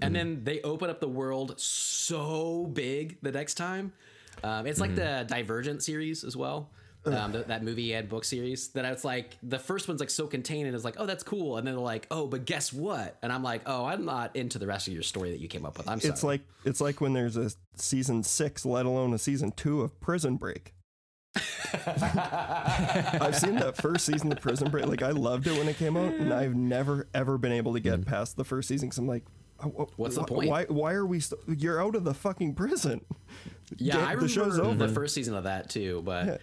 And 0.00 0.14
then 0.14 0.44
they 0.44 0.60
open 0.62 0.90
up 0.90 1.00
the 1.00 1.08
world 1.08 1.58
so 1.60 2.66
big 2.72 3.18
the 3.22 3.32
next 3.32 3.54
time. 3.54 3.92
Um, 4.42 4.66
it's 4.66 4.80
like 4.80 4.94
the 4.94 5.24
Divergent 5.28 5.82
series 5.82 6.24
as 6.24 6.36
well. 6.36 6.70
Um, 7.04 7.32
th- 7.32 7.46
that 7.46 7.62
movie 7.62 7.94
and 7.94 8.06
book 8.06 8.24
series 8.24 8.68
that 8.70 8.84
I 8.84 8.90
was 8.90 9.02
like 9.02 9.38
the 9.42 9.58
first 9.58 9.88
one's 9.88 10.00
like 10.00 10.10
so 10.10 10.26
contained 10.26 10.66
and 10.66 10.74
it's 10.74 10.84
like 10.84 10.96
oh 10.98 11.06
that's 11.06 11.22
cool 11.22 11.56
and 11.56 11.66
then 11.66 11.74
they're 11.74 11.82
like 11.82 12.06
oh 12.10 12.26
but 12.26 12.44
guess 12.44 12.70
what 12.70 13.16
and 13.22 13.32
I'm 13.32 13.42
like 13.42 13.62
oh 13.64 13.86
I'm 13.86 14.04
not 14.04 14.36
into 14.36 14.58
the 14.58 14.66
rest 14.66 14.88
of 14.88 14.92
your 14.92 15.02
story 15.02 15.30
that 15.30 15.40
you 15.40 15.48
came 15.48 15.64
up 15.64 15.78
with 15.78 15.88
I'm 15.88 16.00
sorry 16.00 16.12
It's 16.12 16.22
like 16.22 16.42
it's 16.66 16.80
like 16.82 17.00
when 17.00 17.14
there's 17.14 17.38
a 17.38 17.50
season 17.76 18.24
six, 18.24 18.66
let 18.66 18.84
alone 18.84 19.14
a 19.14 19.18
season 19.18 19.52
two 19.52 19.80
of 19.80 19.98
Prison 20.00 20.36
Break. 20.36 20.74
I've 21.36 23.36
seen 23.36 23.56
that 23.56 23.74
first 23.76 24.06
season 24.06 24.32
of 24.32 24.40
Prison 24.40 24.70
Break. 24.70 24.86
Like 24.86 25.02
I 25.02 25.10
loved 25.10 25.46
it 25.46 25.56
when 25.56 25.68
it 25.68 25.76
came 25.76 25.96
out, 25.96 26.14
and 26.14 26.32
I've 26.32 26.54
never 26.54 27.08
ever 27.14 27.38
been 27.38 27.52
able 27.52 27.74
to 27.74 27.80
get 27.80 28.04
past 28.06 28.36
the 28.36 28.44
first 28.44 28.68
season 28.68 28.88
because 28.88 28.98
I'm 28.98 29.06
like, 29.06 29.24
oh, 29.64 29.72
oh, 29.78 29.88
What's 29.96 30.16
the 30.16 30.22
wh- 30.22 30.26
point? 30.26 30.50
Why? 30.50 30.64
Why 30.64 30.92
are 30.92 31.06
we? 31.06 31.20
St- 31.20 31.40
you're 31.46 31.82
out 31.82 31.94
of 31.94 32.04
the 32.04 32.14
fucking 32.14 32.54
prison. 32.54 33.04
Yeah, 33.76 33.94
Get- 33.94 34.00
I 34.02 34.12
remember 34.12 34.22
the 34.22 34.28
show's 34.28 34.58
over. 34.58 34.74
the 34.86 34.92
first 34.92 35.14
season 35.14 35.34
of 35.34 35.44
that 35.44 35.68
too, 35.70 36.02
but 36.04 36.40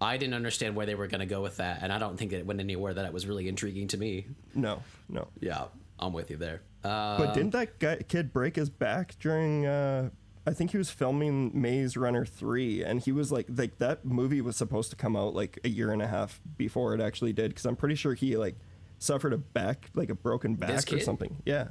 I 0.00 0.16
didn't 0.16 0.34
understand 0.34 0.76
where 0.76 0.86
they 0.86 0.94
were 0.94 1.08
going 1.08 1.20
to 1.20 1.26
go 1.26 1.42
with 1.42 1.56
that, 1.56 1.80
and 1.82 1.92
I 1.92 1.98
don't 1.98 2.16
think 2.16 2.32
it 2.32 2.46
went 2.46 2.60
anywhere 2.60 2.94
that 2.94 3.04
it 3.04 3.12
was 3.12 3.26
really 3.26 3.48
intriguing 3.48 3.88
to 3.88 3.98
me. 3.98 4.26
No, 4.54 4.82
no. 5.08 5.28
Yeah, 5.40 5.64
I'm 5.98 6.12
with 6.12 6.30
you 6.30 6.36
there. 6.36 6.62
Uh, 6.84 7.18
But 7.18 7.34
didn't 7.34 7.50
that 7.52 7.78
guy 7.80 7.96
kid 8.06 8.32
break 8.32 8.56
his 8.56 8.70
back 8.70 9.16
during? 9.18 9.66
Uh, 9.66 10.10
I 10.46 10.52
think 10.54 10.70
he 10.70 10.78
was 10.78 10.88
filming 10.88 11.50
Maze 11.60 11.96
Runner 11.96 12.24
three, 12.24 12.82
and 12.84 13.00
he 13.00 13.10
was 13.12 13.32
like, 13.32 13.46
like 13.54 13.78
that 13.78 14.04
movie 14.04 14.40
was 14.40 14.56
supposed 14.56 14.90
to 14.90 14.96
come 14.96 15.16
out 15.16 15.34
like 15.34 15.58
a 15.64 15.68
year 15.68 15.90
and 15.90 16.00
a 16.00 16.06
half 16.06 16.40
before 16.56 16.94
it 16.94 17.00
actually 17.00 17.32
did, 17.32 17.50
because 17.50 17.66
I'm 17.66 17.76
pretty 17.76 17.96
sure 17.96 18.14
he 18.14 18.36
like 18.36 18.56
suffered 18.98 19.32
a 19.32 19.38
back, 19.38 19.90
like 19.94 20.08
a 20.10 20.14
broken 20.14 20.54
back 20.54 20.90
or 20.92 21.00
something. 21.00 21.42
Yeah. 21.44 21.68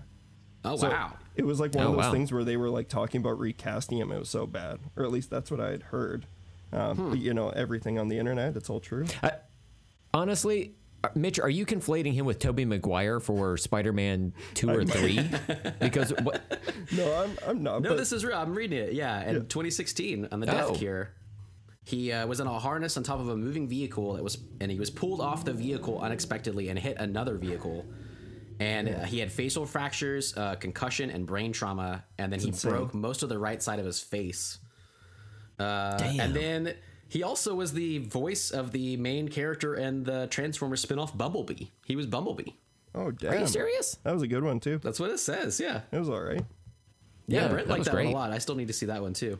Oh 0.74 0.78
So 0.78 0.90
wow, 0.90 1.14
It 1.36 1.46
was 1.46 1.60
like 1.60 1.74
one 1.74 1.86
Oh, 1.86 1.90
of 1.92 1.96
those 1.98 2.06
wow. 2.06 2.12
things 2.12 2.32
where 2.32 2.44
they 2.44 2.58
were 2.58 2.70
like 2.70 2.90
talking 2.90 3.22
about 3.22 3.40
recasting 3.40 3.98
him. 3.98 4.12
It 4.12 4.20
was 4.20 4.30
so 4.30 4.46
bad, 4.48 4.80
or 4.96 5.04
at 5.04 5.12
least 5.12 5.30
that's 5.30 5.50
what 5.52 5.60
I 5.60 5.72
had 5.72 5.84
heard. 5.84 6.26
Um, 6.74 6.98
Hmm. 6.98 7.10
but, 7.12 7.20
you 7.20 7.34
know, 7.34 7.50
everything 7.50 7.98
on 7.98 8.08
the 8.10 8.18
internet, 8.20 8.56
it's 8.58 8.70
all 8.70 8.80
true. 8.82 9.06
Honestly, 10.14 10.74
uh, 11.04 11.10
Mitch, 11.16 11.40
are 11.40 11.50
you 11.50 11.66
conflating 11.66 12.14
him 12.14 12.26
with 12.26 12.40
Tobey 12.40 12.66
Maguire 12.66 13.20
for 13.20 13.56
Spider-Man 13.58 14.34
two 14.54 14.70
or 14.70 14.84
three? 14.84 15.20
because 15.80 16.12
what? 16.24 16.42
No, 16.92 17.14
I'm, 17.24 17.38
I'm 17.48 17.64
not. 17.64 17.82
no, 17.84 17.90
but 17.90 17.98
this 17.98 18.12
is 18.12 18.26
real. 18.26 18.36
I'm 18.38 18.56
reading 18.56 18.80
it. 18.80 18.94
Yeah, 18.94 19.22
in 19.30 19.36
2016 19.48 20.30
on 20.32 20.40
the 20.40 20.46
Death 20.48 20.66
Oh. 20.70 20.74
Cure, 20.74 21.12
he 21.84 22.12
uh, 22.12 22.26
was 22.26 22.40
in 22.40 22.48
a 22.48 22.60
harness 22.60 22.98
on 22.98 23.04
top 23.04 23.20
of 23.20 23.30
a 23.30 23.38
moving 23.38 23.68
vehicle 23.68 24.14
that 24.14 24.24
was, 24.24 24.38
and 24.60 24.72
he 24.72 24.80
was 24.80 24.90
pulled 24.90 25.22
off 25.22 25.46
the 25.46 25.54
vehicle 25.54 26.00
unexpectedly 26.00 26.70
and 26.70 26.80
hit 26.80 26.98
another 26.98 27.36
vehicle. 27.38 27.86
And 28.60 28.90
uh, 28.90 29.04
he 29.06 29.20
had 29.20 29.32
facial 29.32 29.66
fractures, 29.66 30.36
uh, 30.36 30.56
concussion, 30.56 31.10
and 31.12 31.26
brain 31.26 31.52
trauma. 31.52 32.04
And 32.18 32.32
then 32.32 32.40
he 32.40 32.48
insane. 32.48 32.72
broke 32.72 32.94
most 32.94 33.22
of 33.24 33.30
the 33.30 33.38
right 33.38 33.62
side 33.62 33.80
of 33.80 33.86
his 33.86 34.00
face. 34.00 34.58
Uh, 35.60 35.98
Damn. 35.98 36.20
And 36.20 36.34
then 36.36 36.76
he 37.08 37.24
also 37.24 37.54
was 37.56 37.74
the 37.74 38.00
voice 38.00 38.52
of 38.52 38.72
the 38.72 38.98
main 38.98 39.28
character 39.30 39.76
in 39.76 40.04
the 40.04 40.28
Transformers 40.28 40.82
spin-off 40.82 41.18
Bumblebee. 41.18 41.66
He 41.86 41.96
was 41.96 42.06
Bumblebee. 42.08 42.52
oh 42.96 43.12
damn, 43.12 43.34
Are 43.34 43.38
you 43.40 43.48
serious? 43.48 43.98
that 44.04 44.14
was 44.14 44.24
a 44.24 44.28
good 44.28 44.44
one 44.44 44.60
too. 44.60 44.80
That's 44.80 45.00
what 45.00 45.12
it 45.12 45.20
says. 45.20 45.60
Yeah. 45.60 45.82
It 45.92 46.00
was 46.00 46.10
all 46.10 46.20
right. 46.22 46.44
Yeah, 47.28 47.44
Yeah, 47.44 47.48
Brent 47.50 47.68
that 47.68 47.72
liked 47.74 47.80
was 47.80 47.86
that 47.88 47.96
one 47.96 48.06
a 48.08 48.12
lot. 48.12 48.32
I 48.32 48.38
still 48.40 48.56
need 48.56 48.68
to 48.68 48.74
see 48.74 48.88
that 48.88 49.02
one 49.02 49.14
too. 49.14 49.38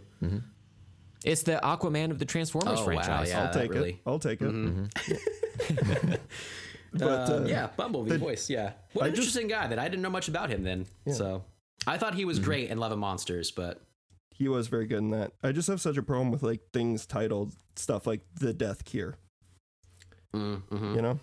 It's 1.26 1.42
the 1.44 1.60
Aquaman 1.64 2.12
of 2.12 2.20
the 2.20 2.26
Transformers 2.26 2.80
Oh, 2.80 2.82
wow, 2.82 2.86
franchise. 2.86 3.30
yeah. 3.30 3.44
I'll 3.46 3.54
take 3.54 3.72
really. 3.72 3.90
it. 3.94 4.00
I'll 4.06 4.20
take 4.20 4.40
it. 4.42 4.48
Mm-hmm. 6.96 6.98
but 7.00 7.30
uh, 7.30 7.46
yeah, 7.46 7.68
Bumblebee 7.76 8.18
voice. 8.18 8.50
Yeah. 8.50 8.74
What 8.94 9.04
an 9.06 9.08
I 9.08 9.10
just- 9.16 9.20
interesting 9.20 9.48
guy 9.48 9.68
that 9.68 9.80
I 9.80 9.88
didn't 9.88 10.02
know 10.02 10.10
much 10.10 10.28
about 10.28 10.50
him 10.50 10.64
then. 10.64 10.86
So 11.14 11.44
I 11.86 11.98
thought 11.98 12.16
he 12.16 12.26
was 12.26 12.40
great 12.40 12.70
in 12.70 12.78
Love 12.78 12.92
and 12.92 13.02
Monsters, 13.02 13.52
but 13.52 13.82
he 14.32 14.48
was 14.48 14.68
very 14.68 14.86
good 14.86 15.00
in 15.00 15.10
that. 15.12 15.32
I 15.44 15.52
just 15.52 15.68
have 15.68 15.82
such 15.82 15.98
a 15.98 16.04
problem 16.04 16.32
with 16.32 16.44
like 16.44 16.62
things 16.74 17.06
titled 17.06 17.54
stuff 17.76 18.06
like 18.08 18.22
the 18.40 18.54
Death 18.54 18.86
Cure. 18.86 19.16
mm, 20.34 20.62
mhm. 20.70 20.96
You 20.96 21.02
know, 21.02 21.20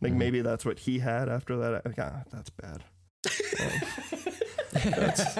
like 0.00 0.12
maybe 0.12 0.40
that's 0.42 0.64
what 0.64 0.78
he 0.80 0.98
had 0.98 1.28
after 1.28 1.56
that. 1.56 1.82
Ah, 1.98 2.22
that's 2.32 2.50
bad. 2.50 2.84
That's, 4.84 5.34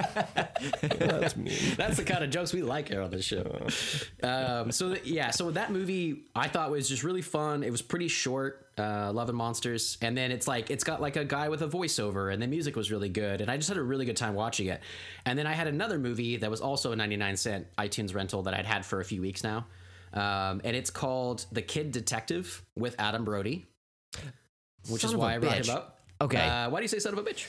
that's 0.83 1.37
mean. 1.37 1.53
that's 1.77 1.97
the 1.97 2.05
kind 2.05 2.25
of 2.25 2.31
jokes 2.31 2.53
we 2.53 2.63
like 2.63 2.89
here 2.89 3.03
on 3.03 3.11
this 3.11 3.25
show. 3.25 3.67
Um, 4.23 4.73
so 4.73 4.95
th- 4.95 5.07
yeah, 5.07 5.31
so 5.31 5.51
that 5.51 5.73
movie 5.73 6.25
I 6.35 6.49
thought 6.49 6.71
was 6.71 6.89
just 6.89 7.05
really 7.05 7.23
fun. 7.23 7.63
It 7.63 7.71
was 7.71 7.83
pretty 7.83 8.09
short, 8.09 8.67
uh, 8.79 9.13
Love 9.13 9.29
and 9.29 9.39
Monsters, 9.39 9.99
and 10.03 10.17
then 10.17 10.31
it's 10.31 10.49
like 10.49 10.71
it's 10.71 10.85
got 10.85 11.01
like 11.01 11.17
a 11.17 11.25
guy 11.25 11.49
with 11.49 11.63
a 11.63 11.69
voiceover, 11.69 12.33
and 12.33 12.43
the 12.43 12.47
music 12.47 12.77
was 12.77 12.91
really 12.91 13.09
good, 13.09 13.41
and 13.41 13.51
I 13.51 13.57
just 13.57 13.69
had 13.69 13.79
a 13.79 13.83
really 13.83 14.05
good 14.05 14.17
time 14.17 14.35
watching 14.35 14.67
it. 14.67 14.81
And 15.25 15.39
then 15.39 15.47
I 15.47 15.53
had 15.53 15.67
another 15.67 15.99
movie 15.99 16.37
that 16.39 16.51
was 16.51 16.61
also 16.61 16.93
a 16.93 16.97
ninety 16.97 17.17
nine 17.17 17.37
cent 17.37 17.67
iTunes 17.77 18.15
rental 18.15 18.43
that 18.45 18.55
I'd 18.55 18.67
had 18.67 18.85
for 18.85 19.01
a 19.01 19.05
few 19.05 19.21
weeks 19.21 19.45
now, 19.45 19.67
um, 20.13 20.61
and 20.65 20.77
it's 20.77 20.91
called 20.91 21.47
The 21.53 21.63
Kid 21.63 21.93
Detective 21.93 22.65
with 22.77 22.95
Adam 22.99 23.25
Brody, 23.25 23.67
which 24.89 25.03
Son 25.03 25.11
is 25.11 25.17
why 25.17 25.35
I 25.35 25.39
brought 25.39 25.57
bitch. 25.57 25.69
him 25.69 25.77
up. 25.77 25.95
Okay. 26.21 26.39
uh, 26.39 26.69
why 26.69 26.81
do 26.81 26.83
you 26.83 26.89
say 26.89 26.99
son 26.99 27.13
of 27.13 27.19
a 27.21 27.23
bitch? 27.23 27.47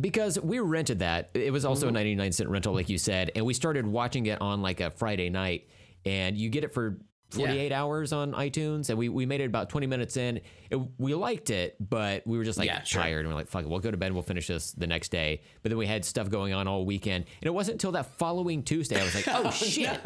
Because 0.00 0.38
we 0.40 0.58
rented 0.58 1.00
that. 1.00 1.30
It 1.34 1.52
was 1.52 1.64
also 1.64 1.86
a 1.86 1.88
mm-hmm. 1.88 1.94
99 1.94 2.32
cent 2.32 2.50
rental, 2.50 2.74
like 2.74 2.88
you 2.88 2.98
said, 2.98 3.30
and 3.34 3.44
we 3.44 3.54
started 3.54 3.86
watching 3.86 4.26
it 4.26 4.40
on 4.40 4.62
like 4.62 4.80
a 4.80 4.90
Friday 4.90 5.30
night, 5.30 5.68
and 6.04 6.36
you 6.36 6.48
get 6.50 6.64
it 6.64 6.74
for 6.74 6.98
48 7.30 7.72
hours 7.72 8.12
on 8.12 8.32
iTunes, 8.32 8.90
and 8.90 8.98
we, 8.98 9.08
we 9.08 9.26
made 9.26 9.40
it 9.40 9.46
about 9.46 9.68
20 9.68 9.86
minutes 9.86 10.16
in. 10.16 10.40
It, 10.70 10.78
we 10.98 11.14
liked 11.14 11.50
it, 11.50 11.76
but 11.80 12.26
we 12.26 12.38
were 12.38 12.44
just 12.44 12.58
like 12.58 12.66
Yeah, 12.66 12.82
sure. 12.82 13.02
tired, 13.02 13.20
and 13.20 13.28
we're 13.28 13.34
like, 13.34 13.48
fuck 13.48 13.64
it, 13.64 13.68
we'll 13.68 13.80
go 13.80 13.90
to 13.90 13.96
bed, 13.96 14.12
we'll 14.12 14.22
finish 14.22 14.46
this 14.46 14.72
the 14.72 14.86
next 14.86 15.10
day. 15.10 15.42
But 15.62 15.70
then 15.70 15.78
we 15.78 15.86
had 15.86 16.04
stuff 16.04 16.30
going 16.30 16.52
on 16.52 16.68
all 16.68 16.84
weekend, 16.84 17.24
and 17.40 17.46
it 17.46 17.54
wasn't 17.54 17.74
until 17.74 17.92
that 17.92 18.06
following 18.18 18.62
Tuesday 18.62 19.00
I 19.00 19.04
was 19.04 19.14
like, 19.14 19.28
oh, 19.28 19.50
shit. 19.50 20.00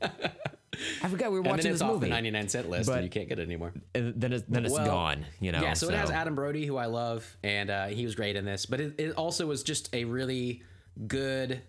I 1.02 1.08
forgot 1.08 1.32
we 1.32 1.34
were 1.34 1.38
and 1.38 1.46
then 1.46 1.50
watching 1.52 1.70
it's 1.72 1.80
this 1.80 1.82
off 1.82 1.94
movie. 1.94 2.06
the 2.06 2.10
99 2.10 2.48
cent 2.48 2.70
list, 2.70 2.88
But- 2.88 2.96
and 2.96 3.04
you 3.04 3.10
can't 3.10 3.28
get 3.28 3.38
it 3.38 3.42
anymore. 3.42 3.72
and 3.94 4.14
then 4.20 4.32
it's, 4.32 4.44
then 4.48 4.64
it's 4.64 4.72
Well, 4.74 4.86
gone. 4.86 5.26
You 5.40 5.52
know. 5.52 5.60
Yeah, 5.62 5.72
so, 5.72 5.88
it 5.88 5.94
has 5.94 6.10
Adam 6.10 6.34
Brody, 6.34 6.64
who 6.64 6.76
I 6.76 6.86
love, 6.86 7.36
and 7.42 7.70
uh, 7.70 7.86
he 7.86 8.04
was 8.04 8.14
great 8.14 8.36
in 8.36 8.44
this. 8.44 8.66
But 8.66 8.80
it, 8.80 8.94
it 8.98 9.12
also 9.16 9.46
was 9.46 9.62
just 9.62 9.92
a 9.94 10.04
really 10.04 10.62
good, 11.06 11.62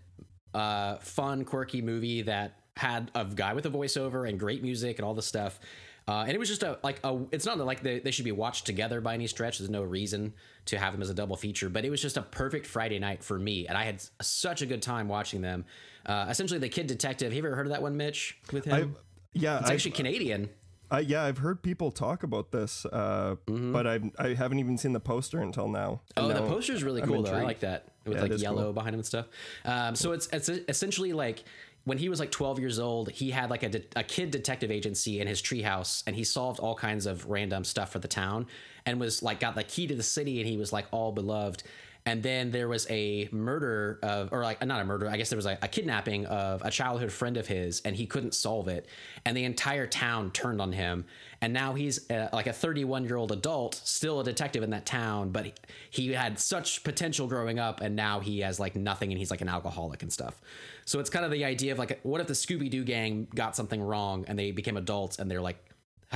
uh, 0.53 0.97
fun, 0.97 1.45
quirky 1.45 1.81
movie 1.81 2.21
that 2.23 2.59
had 2.77 3.11
a 3.15 3.25
guy 3.25 3.53
with 3.53 3.65
a 3.65 3.69
voiceover 3.69 4.27
and 4.29 4.39
great 4.39 4.61
music 4.61 4.99
and 4.99 5.05
all 5.05 5.13
this 5.13 5.25
stuff. 5.25 5.59
Uh, 6.07 6.21
and 6.23 6.31
it 6.31 6.39
was 6.39 6.49
just 6.49 6.63
a 6.63 6.79
like 6.83 6.99
a. 7.03 7.19
It's 7.31 7.45
not 7.45 7.57
like 7.59 7.83
they, 7.83 7.99
they 7.99 8.11
should 8.11 8.25
be 8.25 8.31
watched 8.31 8.65
together 8.65 9.01
by 9.01 9.13
any 9.13 9.27
stretch. 9.27 9.59
There's 9.59 9.69
no 9.69 9.83
reason 9.83 10.33
to 10.65 10.77
have 10.77 10.93
them 10.93 11.01
as 11.01 11.09
a 11.09 11.13
double 11.13 11.35
feature, 11.35 11.69
but 11.69 11.85
it 11.85 11.89
was 11.89 12.01
just 12.01 12.17
a 12.17 12.21
perfect 12.23 12.65
Friday 12.65 12.97
night 12.99 13.23
for 13.23 13.37
me, 13.37 13.67
and 13.67 13.77
I 13.77 13.83
had 13.83 14.01
such 14.21 14.61
a 14.61 14.65
good 14.65 14.81
time 14.81 15.07
watching 15.07 15.41
them. 15.41 15.65
Uh, 16.05 16.25
essentially, 16.29 16.59
the 16.59 16.69
Kid 16.69 16.87
Detective. 16.87 17.31
Have 17.31 17.43
you 17.43 17.47
ever 17.47 17.55
heard 17.55 17.65
of 17.67 17.71
that 17.71 17.81
one, 17.81 17.97
Mitch? 17.97 18.37
With 18.51 18.65
him, 18.65 18.95
I, 18.95 18.99
yeah, 19.33 19.59
it's 19.59 19.69
I, 19.69 19.73
actually 19.73 19.91
Canadian. 19.91 20.49
I, 20.89 20.99
yeah, 20.99 21.23
I've 21.23 21.37
heard 21.37 21.61
people 21.61 21.89
talk 21.89 22.23
about 22.23 22.51
this, 22.51 22.85
uh, 22.85 23.35
but 23.45 23.87
I've 23.87 24.03
I 24.19 24.33
haven't 24.33 24.59
even 24.59 24.77
seen 24.77 24.91
the 24.91 24.99
poster 24.99 25.39
until 25.41 25.69
now. 25.69 26.01
Mm-hmm. 26.15 26.19
Oh, 26.25 26.29
And 26.29 26.35
the 26.37 26.41
now 26.41 26.47
poster 26.47 26.73
is 26.73 26.83
really 26.83 27.01
I'm 27.01 27.07
cool 27.07 27.23
though. 27.23 27.33
I 27.33 27.43
like 27.43 27.61
that 27.61 27.85
with 28.05 28.15
Yeah, 28.17 28.23
like 28.23 28.41
yellow 28.41 28.63
cool. 28.65 28.73
behind 28.73 28.93
him 28.93 28.99
and 28.99 29.05
stuff. 29.05 29.27
Um, 29.63 29.95
so 29.95 30.11
it's 30.11 30.27
it's 30.33 30.49
essentially 30.49 31.13
like 31.13 31.45
when 31.85 31.97
he 31.97 32.09
was 32.09 32.19
like 32.19 32.29
12 32.29 32.59
years 32.59 32.77
old, 32.77 33.09
he 33.09 33.31
had 33.31 33.49
like 33.49 33.63
a, 33.63 33.69
de- 33.69 33.83
a 33.95 34.03
kid 34.03 34.29
detective 34.29 34.69
agency 34.69 35.19
in 35.19 35.27
his 35.27 35.41
treehouse, 35.41 36.03
and 36.05 36.15
he 36.15 36.23
solved 36.23 36.59
all 36.59 36.75
kinds 36.75 37.05
of 37.07 37.25
random 37.27 37.63
stuff 37.63 37.91
for 37.91 37.99
the 37.99 38.07
town, 38.07 38.45
and 38.85 38.99
was 38.99 39.23
like 39.23 39.39
got 39.39 39.55
the 39.55 39.63
key 39.63 39.87
to 39.87 39.95
the 39.95 40.03
city, 40.03 40.39
and 40.41 40.47
he 40.49 40.57
was 40.57 40.73
like 40.73 40.85
all 40.91 41.11
beloved. 41.11 41.63
And 42.05 42.23
then 42.23 42.49
there 42.49 42.67
was 42.67 42.87
a 42.89 43.29
murder 43.31 43.99
of, 44.01 44.33
or 44.33 44.41
like 44.41 44.65
not 44.65 44.81
a 44.81 44.85
murder, 44.85 45.07
I 45.07 45.17
guess 45.17 45.29
there 45.29 45.37
was 45.37 45.45
a, 45.45 45.57
a 45.61 45.67
kidnapping 45.67 46.25
of 46.25 46.61
a 46.63 46.71
childhood 46.71 47.11
friend 47.11 47.37
of 47.37 47.45
his, 47.45 47.81
and 47.81 47.95
he 47.95 48.07
couldn't 48.07 48.33
solve 48.33 48.67
it, 48.67 48.87
and 49.23 49.37
the 49.37 49.43
entire 49.43 49.85
town 49.85 50.31
turned 50.31 50.61
on 50.61 50.71
him. 50.71 51.05
And 51.41 51.53
now 51.53 51.73
he's 51.73 52.09
uh, 52.09 52.29
like 52.33 52.47
a 52.47 52.53
31 52.53 53.05
year 53.05 53.17
old 53.17 53.31
adult, 53.31 53.75
still 53.75 54.19
a 54.19 54.23
detective 54.23 54.63
in 54.63 54.71
that 54.71 54.85
town, 54.85 55.29
but 55.29 55.45
he, 55.45 55.53
he 55.89 56.07
had 56.13 56.39
such 56.39 56.83
potential 56.83 57.27
growing 57.27 57.59
up, 57.59 57.81
and 57.81 57.95
now 57.95 58.19
he 58.19 58.39
has 58.39 58.59
like 58.59 58.75
nothing, 58.75 59.11
and 59.11 59.19
he's 59.19 59.29
like 59.31 59.41
an 59.41 59.49
alcoholic 59.49 60.01
and 60.01 60.11
stuff. 60.11 60.41
So 60.85 60.99
it's 60.99 61.09
kind 61.09 61.23
of 61.23 61.31
the 61.31 61.45
idea 61.45 61.71
of 61.71 61.77
like, 61.77 61.99
what 62.01 62.19
if 62.19 62.27
the 62.27 62.33
Scooby 62.33 62.69
Doo 62.69 62.83
gang 62.83 63.27
got 63.35 63.55
something 63.55 63.81
wrong 63.81 64.25
and 64.27 64.39
they 64.39 64.51
became 64.51 64.77
adults, 64.77 65.19
and 65.19 65.29
they're 65.29 65.41
like, 65.41 65.63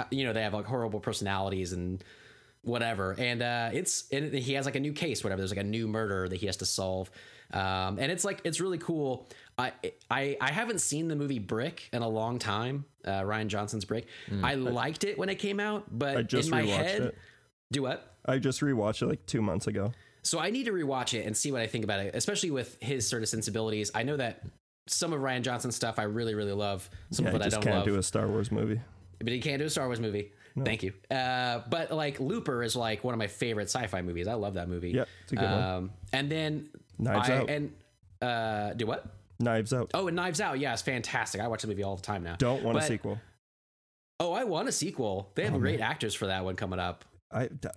you 0.10 0.26
know, 0.26 0.34
they 0.34 0.42
have 0.42 0.54
like 0.54 0.66
horrible 0.66 1.00
personalities 1.00 1.74
and 1.74 2.04
whatever 2.66 3.16
and 3.18 3.42
uh 3.42 3.70
it's 3.74 4.06
and 4.12 4.34
he 4.34 4.54
has 4.54 4.66
like 4.66 4.76
a 4.76 4.80
new 4.80 4.92
case 4.92 5.24
whatever 5.24 5.40
there's 5.42 5.52
like 5.52 5.60
a 5.60 5.64
new 5.64 5.88
murder 5.88 6.28
that 6.28 6.38
he 6.38 6.46
has 6.48 6.58
to 6.58 6.66
solve 6.66 7.10
um 7.54 7.98
and 8.00 8.12
it's 8.12 8.26
like 8.26 8.42
it's 8.44 8.60
really 8.60 8.78
cool 8.80 9.28
i 9.58 9.72
i 10.10 10.36
i 10.42 10.52
haven't 10.52 10.80
seen 10.82 11.08
the 11.08 11.16
movie 11.16 11.40
brick 11.40 11.88
in 11.94 12.02
a 12.02 12.10
long 12.10 12.40
time 12.40 12.84
uh 13.06 13.22
rian 13.22 13.48
johnson's 13.48 13.86
brick 13.86 14.08
i 14.44 14.56
liked 14.56 15.04
it 15.04 15.18
when 15.18 15.30
it 15.30 15.36
came 15.36 15.60
out 15.60 15.86
but 15.92 16.18
I 16.18 16.24
just 16.24 16.48
in 16.48 16.52
my 16.52 16.64
head 16.64 17.02
it. 17.02 17.18
do 17.72 17.84
what 17.84 18.12
I 18.28 18.40
just 18.40 18.62
rewatched 18.62 19.04
it 19.04 19.06
like 19.08 19.24
two 19.28 19.44
months 19.44 19.68
ago. 19.68 19.94
so 20.24 20.40
I 20.40 20.50
need 20.50 20.64
to 20.66 20.72
rewatch 20.72 21.14
it 21.14 21.28
and 21.28 21.38
see 21.38 21.52
what 21.52 21.62
I 21.62 21.68
think 21.68 21.84
about 21.84 22.00
it, 22.00 22.16
especially 22.16 22.50
with 22.50 22.76
his 22.82 23.08
sort 23.08 23.22
of 23.22 23.30
sensibilities. 23.30 23.92
I 23.94 24.02
know 24.02 24.18
that 24.18 24.42
some 24.88 25.14
of 25.14 25.20
Rian 25.20 25.44
Johnson's 25.44 25.76
stuff 25.76 26.00
I 26.00 26.04
really, 26.04 26.34
really 26.34 26.52
love. 26.52 26.90
Some 27.12 27.26
Yeah, 27.26 27.30
of 27.30 27.36
I 27.36 27.38
it 27.38 27.42
I 27.42 27.46
just 27.46 27.56
don't 27.58 27.64
can't 27.64 27.76
love. 27.76 27.86
do 27.86 28.00
a 28.00 28.02
Star 28.02 28.28
Wars 28.28 28.52
movie. 28.52 28.82
but 29.20 29.28
he 29.28 29.40
can't 29.42 29.60
do 29.60 29.66
a 29.66 29.70
Star 29.70 29.86
Wars 29.86 30.00
movie. 30.00 30.32
Thank 30.64 30.84
you. 30.84 30.94
Uh, 31.12 31.62
but 31.70 31.92
like 31.92 32.20
Looper 32.20 32.64
is 32.64 32.76
like 32.78 33.04
one 33.04 33.14
of 33.14 33.18
my 33.18 33.28
favorite 33.28 33.66
sci-fi 33.70 34.02
movies. 34.02 34.28
I 34.28 34.36
love 34.36 34.54
that 34.54 34.70
movie. 34.70 34.92
Yeah, 34.92 35.04
it's 35.24 35.34
a 35.34 35.36
good 35.36 35.44
one. 35.52 35.64
um, 35.64 35.92
And 36.14 36.32
then 36.32 36.70
Knives 36.98 37.30
I, 37.30 37.38
Out. 37.38 37.50
And 37.50 37.74
uh, 38.22 38.74
do 38.74 38.86
what? 38.86 39.06
Knives 39.40 39.74
Out. 39.74 39.92
Oh, 39.94 40.08
and 40.08 40.16
Knives 40.16 40.40
Out. 40.40 40.58
Yeah, 40.60 40.72
it's 40.72 40.82
fantastic. 40.82 41.42
I 41.42 41.48
watch 41.50 41.62
the 41.64 41.68
movie 41.68 41.84
all 41.84 41.98
the 41.98 42.02
time 42.02 42.24
now. 42.24 42.36
Don't 42.38 42.64
want 42.64 42.78
a 42.78 42.82
sequel. 42.82 43.20
Oh, 44.22 44.32
I 44.32 44.46
want 44.46 44.70
a 44.70 44.72
sequel. 44.72 45.30
They 45.36 45.44
have 45.44 45.56
Oh, 45.56 45.60
great 45.60 45.82
actors 45.82 46.16
for 46.16 46.28
that 46.28 46.46
one 46.46 46.56
coming 46.56 46.80
up. 46.80 47.04
I 47.34 47.48
d- 47.48 47.68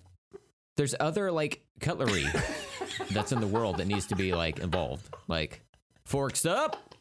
There's 0.77 0.95
other 1.01 1.33
like 1.33 1.63
cutlery 1.81 2.27
that's 3.11 3.33
in 3.33 3.41
the 3.41 3.47
world 3.49 3.79
that 3.79 3.89
needs 3.89 4.07
to 4.07 4.15
be 4.15 4.33
like 4.35 4.61
involved. 4.61 5.13
Like 5.27 5.63
forks 6.05 6.47
up. 6.47 6.95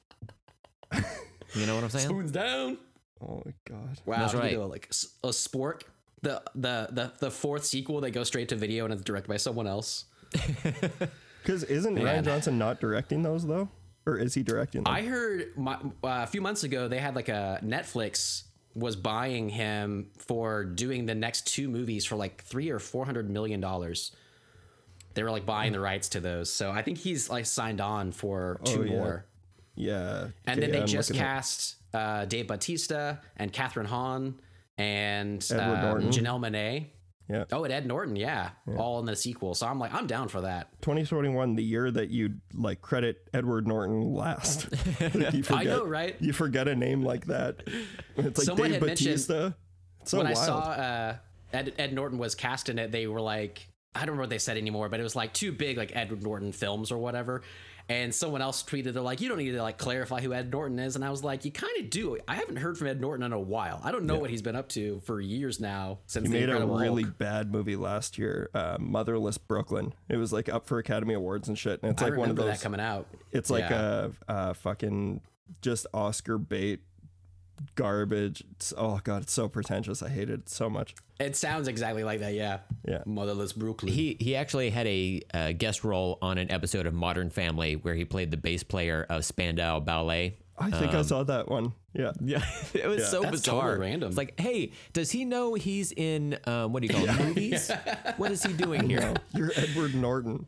You 1.54 1.66
know 1.68 1.76
what 1.76 1.84
I'm 1.84 1.90
saying? 1.92 2.06
Spoons 2.08 2.32
down. 2.32 2.78
Oh 3.22 3.42
my 3.46 3.54
god. 3.68 4.00
Wow, 4.06 4.18
That's 4.20 4.34
right. 4.34 4.52
do 4.52 4.64
a, 4.64 4.66
like 4.66 4.88
s- 4.90 5.16
a 5.24 5.30
spork. 5.30 5.82
The, 6.22 6.42
the 6.56 6.88
the 6.92 7.14
the 7.20 7.32
fourth 7.32 7.64
sequel 7.66 8.02
that 8.02 8.12
goes 8.12 8.28
straight 8.28 8.50
to 8.50 8.56
video 8.56 8.86
and 8.86 8.94
it's 8.94 9.04
directed 9.04 9.28
by 9.30 9.38
someone 9.38 9.68
else. 9.68 10.06
Because 11.44 11.64
isn't 11.64 11.94
Man. 11.94 12.04
Rian 12.04 12.26
Johnson 12.26 12.58
not 12.58 12.82
directing 12.82 13.22
those 13.24 13.48
though, 13.48 13.70
or 14.06 14.18
is 14.18 14.34
he 14.34 14.44
directing 14.44 14.84
them? 14.84 14.94
I 14.94 15.04
heard 15.04 15.52
my, 15.56 15.76
uh, 15.76 15.80
a 16.04 16.28
few 16.28 16.42
months 16.42 16.64
ago 16.66 16.90
they 16.90 17.00
had 17.00 17.16
like 17.16 17.30
a 17.30 17.62
Netflix 17.64 18.44
was 18.76 18.98
buying 18.98 19.48
him 19.48 20.10
for 20.18 20.66
doing 20.66 21.06
the 21.06 21.16
next 21.16 21.48
two 21.48 21.70
movies 21.70 22.04
for 22.06 22.18
like 22.18 22.44
three 22.44 22.70
or 22.70 22.80
four 22.80 23.06
hundred 23.06 23.30
million 23.30 23.62
dollars. 23.62 24.12
They 25.14 25.24
were 25.24 25.32
like 25.32 25.46
buying 25.46 25.72
the 25.72 25.80
rights 25.80 26.10
to 26.10 26.20
those, 26.20 26.52
so 26.52 26.70
I 26.70 26.82
think 26.82 26.98
he's 26.98 27.30
like 27.30 27.46
signed 27.46 27.80
on 27.80 28.12
for 28.12 28.60
two 28.66 28.82
Oh, 28.82 28.84
yeah. 28.84 28.92
more. 28.92 29.26
yeah. 29.76 30.28
And 30.46 30.58
Okay, 30.58 30.60
then 30.60 30.72
they 30.72 30.82
I'm 30.82 30.88
just 30.88 31.10
looking 31.12 31.22
at- 31.24 31.28
cast 31.28 31.77
uh, 31.94 32.26
Dave 32.26 32.48
Bautista 32.48 33.22
and 33.38 33.52
Kathryn 33.52 33.86
Hahn 33.86 34.40
and 34.78 35.46
Edward 35.52 35.82
Norton. 35.82 36.10
Janelle 36.10 36.40
Monae. 36.40 36.88
Yeah. 37.30 37.44
Oh, 37.52 37.66
and 37.66 37.74
Ed 37.74 37.86
Norton, 37.86 38.16
yeah, 38.16 38.52
all 38.78 39.00
in 39.00 39.06
the 39.06 39.16
sequel. 39.16 39.54
So 39.54 39.68
I'm 39.68 39.80
like, 39.80 39.94
I'm 39.94 40.08
down 40.08 40.30
for 40.30 40.42
that. 40.42 40.70
2021, 40.82 41.56
the 41.56 41.64
year 41.64 41.92
that 41.92 42.10
you 42.10 42.36
like 42.54 42.82
credit 42.82 43.28
Edward 43.34 43.68
Norton 43.68 44.14
last. 44.14 44.70
Like, 45.02 45.34
you 45.34 45.44
I 45.50 45.64
know, 45.66 45.86
right? 45.86 46.16
You 46.20 46.32
forget 46.32 46.68
a 46.70 46.76
name 46.76 47.04
like 47.04 47.26
that. 47.26 47.64
It's 48.16 48.38
like 48.40 48.46
Someone 48.46 48.72
Dave 48.72 48.82
Bautista. 48.82 49.56
It's 50.02 50.12
so 50.12 50.20
when 50.20 50.28
wild. 50.28 50.38
I 50.38 50.46
saw 50.46 50.60
uh, 50.60 51.16
Ed, 51.54 51.74
Ed 51.78 51.94
Norton 51.94 52.18
was 52.18 52.34
cast 52.34 52.70
in 52.70 52.80
it, 52.80 52.92
they 52.92 53.08
were 53.08 53.22
like, 53.22 53.68
I 53.94 54.00
don't 54.02 54.10
remember 54.10 54.24
what 54.24 54.30
they 54.30 54.38
said 54.38 54.58
anymore, 54.58 54.90
but 54.90 55.00
it 55.00 55.04
was 55.04 55.16
like 55.16 55.34
two 55.34 55.52
big 55.52 55.78
like 55.78 55.96
Edward 55.96 56.24
Norton 56.24 56.52
films 56.52 56.92
or 56.92 56.98
whatever. 56.98 57.42
And 57.90 58.14
someone 58.14 58.42
else 58.42 58.64
tweeted, 58.64 58.92
they're 58.94 59.02
like, 59.02 59.22
you 59.22 59.30
don't 59.30 59.38
need 59.38 59.52
to 59.52 59.62
like 59.62 59.78
clarify 59.78 60.20
who 60.20 60.34
Ed 60.34 60.52
Norton 60.52 60.78
is. 60.78 60.96
And 60.98 61.06
I 61.06 61.10
was 61.10 61.24
like, 61.24 61.46
you 61.46 61.52
kind 61.52 61.72
of 61.80 61.90
do. 61.90 62.18
I 62.28 62.36
haven't 62.36 62.58
heard 62.58 62.78
from 62.78 62.88
Ed 62.88 63.00
Norton 63.00 63.26
in 63.26 63.32
a 63.32 63.40
while. 63.40 63.80
I 63.82 63.92
don't 63.94 64.06
know 64.06 64.18
what 64.20 64.30
he's 64.30 64.42
been 64.42 64.58
up 64.58 64.68
to 64.70 65.00
for 65.06 65.22
years 65.22 65.62
now 65.62 66.00
since 66.06 66.28
he 66.28 66.34
made 66.34 66.50
a 66.50 66.66
really 66.66 67.04
Hulk. 67.04 67.18
bad 67.18 67.52
movie 67.52 67.78
last 67.78 68.18
year, 68.18 68.50
uh, 68.54 68.76
Motherless 68.80 69.38
Brooklyn. 69.38 69.94
It 70.10 70.18
was 70.18 70.34
like 70.34 70.50
up 70.50 70.68
for 70.68 70.80
Academy 70.80 71.14
Awards 71.14 71.48
and 71.48 71.58
shit. 71.58 71.82
And 71.82 71.94
it's 71.94 72.02
I 72.04 72.10
like 72.10 72.18
one 72.18 72.30
of 72.30 72.36
those. 72.36 72.48
that 72.48 72.62
coming 72.62 72.82
out. 72.82 73.08
It's 73.32 73.50
like 73.50 73.70
Yeah. 73.70 74.10
a, 74.28 74.50
a 74.50 74.54
fucking 74.54 75.22
just 75.62 75.88
Oscar 75.94 76.38
bait 76.38 76.82
garbage. 77.76 78.44
It's, 78.52 78.74
oh 78.78 79.00
god, 79.04 79.24
it's 79.24 79.34
so 79.34 79.48
pretentious. 79.48 80.02
I 80.04 80.10
hate 80.10 80.30
it 80.30 80.50
so 80.50 80.70
much. 80.70 80.96
It 81.20 81.36
sounds 81.36 81.68
exactly 81.68 82.04
like 82.04 82.20
that. 82.20 82.34
Yeah. 82.34 82.60
Yeah. 82.88 83.04
Motherless 83.06 83.54
Brooklyn. 83.54 83.92
He 83.92 84.18
he 84.20 84.36
actually 84.36 84.70
had 84.70 84.88
a 84.88 85.22
uh, 85.34 85.52
guest 85.54 85.84
role 85.84 86.18
on 86.22 86.38
an 86.38 86.52
episode 86.52 86.86
of 86.86 86.94
Modern 86.94 87.30
Family 87.30 87.76
where 87.76 87.96
he 87.96 88.06
played 88.06 88.32
the 88.32 88.38
bass 88.38 88.64
player 88.64 89.06
of 89.10 89.26
Spandau 89.26 89.80
Ballet. 89.80 90.38
I 90.60 90.72
think 90.72 90.94
I 90.94 91.04
saw 91.04 91.24
that 91.24 91.50
one. 91.50 91.74
Yeah. 91.94 92.12
Yeah, 92.22 92.44
it 92.74 92.88
was 92.88 93.08
so 93.10 93.22
That's 93.22 93.42
bizarre. 93.42 93.62
totally 93.62 93.90
random. 93.90 94.10
It's 94.10 94.18
like, 94.18 94.40
hey, 94.40 94.72
does 94.94 95.12
he 95.12 95.24
know 95.26 95.54
he's 95.54 95.92
in 95.92 96.38
um, 96.46 96.74
what 96.74 96.82
do 96.82 96.88
you 96.88 96.94
call 96.94 97.08
it, 97.08 97.26
movies? 97.26 97.72
What 98.18 98.32
is 98.32 98.44
he 98.44 98.54
doing 98.54 98.90
here? 98.90 99.14
You're 99.34 99.52
Edward 99.56 99.94
Norton. 99.96 100.46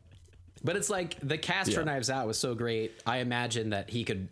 But 0.63 0.75
it's 0.75 0.89
like 0.89 1.15
the 1.21 1.37
cast 1.37 1.73
for 1.73 1.83
Knives 1.83 2.09
Out 2.09 2.27
was 2.27 2.37
so 2.37 2.53
great. 2.55 3.01
I 3.05 3.17
imagine 3.17 3.69
that 3.69 3.89
he 3.89 4.03
could 4.03 4.29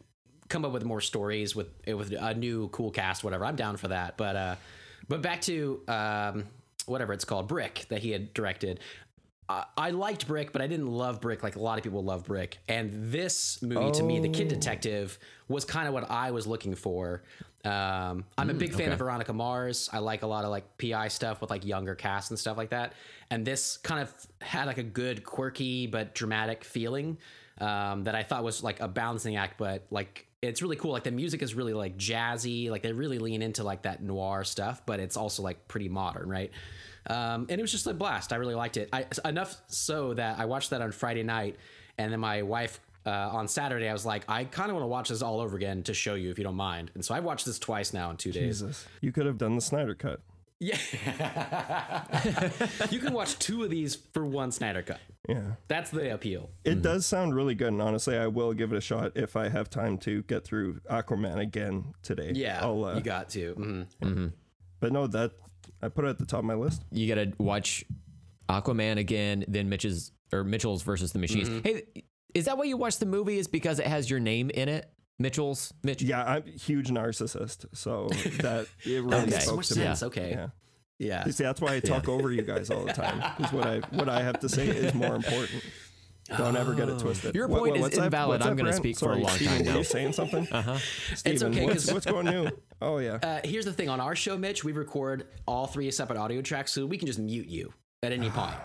come 0.50 0.66
up 0.66 0.72
with 0.72 0.86
more 0.86 1.02
stories 1.02 1.56
with 1.56 1.68
with 1.88 2.12
a 2.12 2.34
new 2.34 2.70
cool 2.70 2.92
cast, 2.92 3.24
whatever. 3.24 3.46
I'm 3.46 3.56
down 3.56 3.78
for 3.78 3.90
that. 3.90 4.18
But 4.18 4.36
uh, 4.36 4.56
but 5.08 5.22
back 5.22 5.42
to 5.42 5.82
um, 5.88 6.46
whatever 6.86 7.14
it's 7.14 7.26
called, 7.26 7.48
Brick 7.48 7.86
that 7.90 8.02
he 8.02 8.12
had 8.12 8.34
directed. 8.34 8.80
I 9.50 9.66
I 9.78 9.92
liked 9.92 10.28
Brick, 10.28 10.52
but 10.52 10.62
I 10.62 10.68
didn't 10.68 10.88
love 10.88 11.22
Brick 11.22 11.44
like 11.44 11.56
a 11.56 11.62
lot 11.62 11.78
of 11.78 11.84
people 11.84 12.04
love 12.04 12.26
Brick. 12.26 12.58
And 12.68 13.12
this 13.12 13.62
movie, 13.62 13.92
to 13.92 14.04
me, 14.04 14.20
The 14.20 14.30
Kid 14.30 14.48
Detective, 14.48 15.18
was 15.48 15.66
kind 15.66 15.88
of 15.88 15.94
what 15.94 16.10
I 16.10 16.32
was 16.32 16.48
looking 16.48 16.76
for. 16.76 17.24
Um, 17.66 18.24
I'm 18.38 18.50
a 18.50 18.54
big 18.54 18.74
fan 18.74 18.92
of 18.92 19.00
Veronica 19.00 19.34
Mars. 19.34 19.90
I 19.92 20.00
like 20.00 20.22
a 20.22 20.28
lot 20.28 20.46
of 20.46 20.52
like 20.52 20.78
PI 20.78 21.10
stuff 21.10 21.42
with 21.42 21.50
like 21.50 21.66
younger 21.66 21.96
cast 21.96 22.32
and 22.32 22.40
stuff 22.40 22.56
like 22.56 22.70
that. 22.70 22.94
And 23.30 23.46
this 23.46 23.78
kind 23.78 24.02
of 24.02 24.14
had 24.42 24.66
like 24.68 24.78
a 24.78 24.84
good, 24.84 25.24
quirky 25.24 25.88
but 25.88 26.16
dramatic 26.16 26.64
feeling 26.64 27.18
um, 27.60 28.04
that 28.04 28.16
I 28.16 28.24
thought 28.24 28.44
was 28.44 28.64
like 28.64 28.80
a 28.80 28.88
balancing 28.88 29.36
act, 29.36 29.58
but 29.58 29.86
like 29.90 30.27
it's 30.42 30.62
really 30.62 30.76
cool. 30.76 30.92
Like 30.92 31.04
the 31.04 31.12
music 31.12 31.42
is 31.42 31.56
really 31.56 31.74
like 31.74 31.98
jazzy. 31.98 32.70
Like 32.70 32.84
they 32.84 32.92
really 32.92 33.20
lean 33.20 33.42
into 33.42 33.64
like 33.64 33.84
that 33.84 34.02
noir 34.02 34.44
stuff, 34.44 34.82
but 34.86 35.00
it's 35.00 35.18
also 35.18 35.42
like 35.44 35.68
pretty 35.68 35.90
modern, 35.90 36.30
right? 36.30 36.52
Um, 37.10 37.48
and 37.50 37.60
it 37.60 37.62
was 37.62 37.72
just 37.72 37.88
a 37.88 37.94
blast. 37.94 38.34
I 38.34 38.36
really 38.36 38.56
liked 38.56 38.78
it. 38.78 38.90
I, 38.92 39.06
enough 39.26 39.56
so 39.68 40.14
that 40.14 40.40
I 40.40 40.46
watched 40.46 40.72
that 40.72 40.82
on 40.82 40.92
Friday 40.92 41.24
night, 41.24 41.56
and 41.98 42.12
then 42.12 42.20
my 42.20 42.42
wife 42.42 42.80
uh, 43.06 43.30
on 43.32 43.48
Saturday, 43.48 43.88
I 43.88 43.94
was 43.94 44.06
like, 44.06 44.26
I 44.28 44.44
kind 44.44 44.70
of 44.70 44.76
want 44.76 44.84
to 44.84 44.88
watch 44.88 45.10
this 45.10 45.22
all 45.22 45.40
over 45.40 45.56
again 45.56 45.84
to 45.84 45.94
show 45.94 46.16
you 46.16 46.30
if 46.30 46.38
you 46.38 46.44
don't 46.44 46.56
mind. 46.56 46.92
And 46.94 47.04
so 47.04 47.16
I 47.16 47.22
watched 47.22 47.46
this 47.46 47.58
twice 47.58 47.94
now 47.94 48.12
in 48.12 48.18
two 48.18 48.32
days. 48.32 48.60
Jesus. 48.60 48.86
You 49.02 49.14
could 49.14 49.26
have 49.26 49.38
done 49.38 49.56
the 49.56 49.62
Snyder 49.62 49.96
cut. 49.96 50.20
Yeah, 50.60 50.78
you 52.90 52.98
can 53.00 53.14
watch 53.14 53.38
two 53.38 53.64
of 53.64 53.70
these 53.70 53.96
for 53.96 54.26
one 54.26 54.52
Snyder 54.52 54.82
cut. 54.82 55.00
Yeah. 55.28 55.42
That's 55.68 55.90
the 55.92 56.14
appeal. 56.14 56.50
It 56.64 56.82
does 56.82 57.06
sound 57.06 57.36
really 57.36 57.56
good, 57.56 57.70
and 57.70 57.82
honestly, 57.82 58.18
I 58.18 58.28
will 58.28 58.54
give 58.54 58.72
it 58.72 58.78
a 58.78 58.82
shot 58.82 59.12
if 59.16 59.36
I 59.36 59.50
have 59.50 59.70
time 59.70 59.98
to 60.00 60.24
get 60.24 60.44
through 60.46 60.80
Aquaman 60.90 61.38
again 61.40 61.94
today. 62.04 62.32
Yeah, 62.34 62.60
I'll, 62.62 62.84
uh, 62.86 62.96
you 62.96 63.02
got 63.02 63.30
to. 63.30 63.86
mhm. 64.02 64.34
but 64.80 64.92
no, 64.92 65.08
that 65.08 65.32
I 65.82 65.90
put 65.90 66.06
it 66.06 66.10
at 66.10 66.20
the 66.20 66.26
top 66.26 66.40
of 66.40 66.46
my 66.46 66.54
list. 66.56 66.84
You 66.92 67.14
got 67.14 67.22
to 67.22 67.34
watch 67.38 67.84
Aquaman 68.50 68.98
again, 68.98 69.44
then 69.48 69.70
Mitch's 69.70 70.12
or 70.32 70.44
Mitchell's 70.44 70.82
versus 70.84 71.12
the 71.12 71.20
Machines. 71.20 71.50
Mm-hmm. 71.50 71.60
Hey, 71.64 71.84
is 72.34 72.46
that 72.46 72.58
why 72.58 72.66
you 72.66 72.78
watch 72.78 72.98
the 73.00 73.06
movie? 73.06 73.38
Is 73.38 73.48
because 73.48 73.80
it 73.80 73.88
has 73.88 74.10
your 74.10 74.20
name 74.20 74.50
in 74.50 74.70
it? 74.70 74.90
Mitchell's 75.20 75.74
Mitch. 75.84 76.02
Yeah, 76.04 76.24
I'm 76.24 76.44
a 76.48 76.52
huge 76.52 76.90
narcissist, 76.90 77.66
so 77.74 78.08
that 78.42 78.68
it 78.86 79.04
really 79.04 79.16
Okay. 79.16 79.26
Makes 79.32 79.46
so 79.46 79.56
much 79.56 79.68
to 79.70 79.76
me. 79.76 79.82
sense. 79.84 80.04
Okay. 80.04 80.30
Yeah. 80.32 80.48
Yeah. 81.00 81.24
See, 81.26 81.44
that's 81.44 81.62
why 81.62 81.76
I 81.76 81.80
talk 81.80 82.08
over 82.10 82.32
you 82.32 82.42
guys 82.42 82.70
all 82.72 82.86
the 82.86 82.94
time. 82.94 83.24
Because 83.38 83.54
what 83.54 83.68
I 83.68 83.80
what 83.92 84.10
I 84.10 84.22
have 84.24 84.40
to 84.40 84.50
say 84.50 84.68
is 84.68 84.94
more 84.94 85.16
important. 85.16 85.64
Don't 86.38 86.58
ever 86.58 86.74
get 86.74 86.90
it 86.90 87.00
twisted. 87.00 87.36
Your 87.36 87.48
What- 87.48 87.60
point 87.60 87.70
what- 87.72 87.78
is 87.78 87.82
what's 87.84 87.98
invalid. 87.98 88.30
what's 88.30 88.44
that, 88.44 88.50
I'm 88.52 88.58
gonna 88.58 88.70
Brent? 88.72 88.82
speak 88.84 89.00
for 89.00 89.14
a 89.14 89.16
long 89.16 89.30
Steven, 89.36 89.58
time 89.58 89.66
were 89.66 89.72
now. 89.72 89.78
you 89.78 89.84
saying 89.86 90.12
something? 90.14 90.48
Uh 90.52 90.62
huh. 90.62 90.78
Steven, 91.16 91.54
okay, 91.54 91.66
what's, 91.66 91.86
'cause- 91.86 91.94
what's 91.94 92.06
going 92.06 92.26
new? 92.26 92.50
Oh 92.82 92.98
yeah. 92.98 93.20
Uh, 93.24 93.40
here's 93.46 93.64
the 93.66 93.72
thing 93.74 93.88
on 93.90 94.02
our 94.02 94.16
show, 94.16 94.38
Mitch, 94.38 94.64
we 94.64 94.72
record 94.74 95.28
all 95.48 95.68
three 95.68 95.90
separate 95.92 96.18
audio 96.20 96.42
tracks, 96.42 96.74
so 96.74 96.86
we 96.86 96.98
can 96.98 97.06
just 97.08 97.20
mute 97.20 97.48
you 97.48 97.74
at 98.04 98.12
any 98.12 98.30
point. 98.30 98.56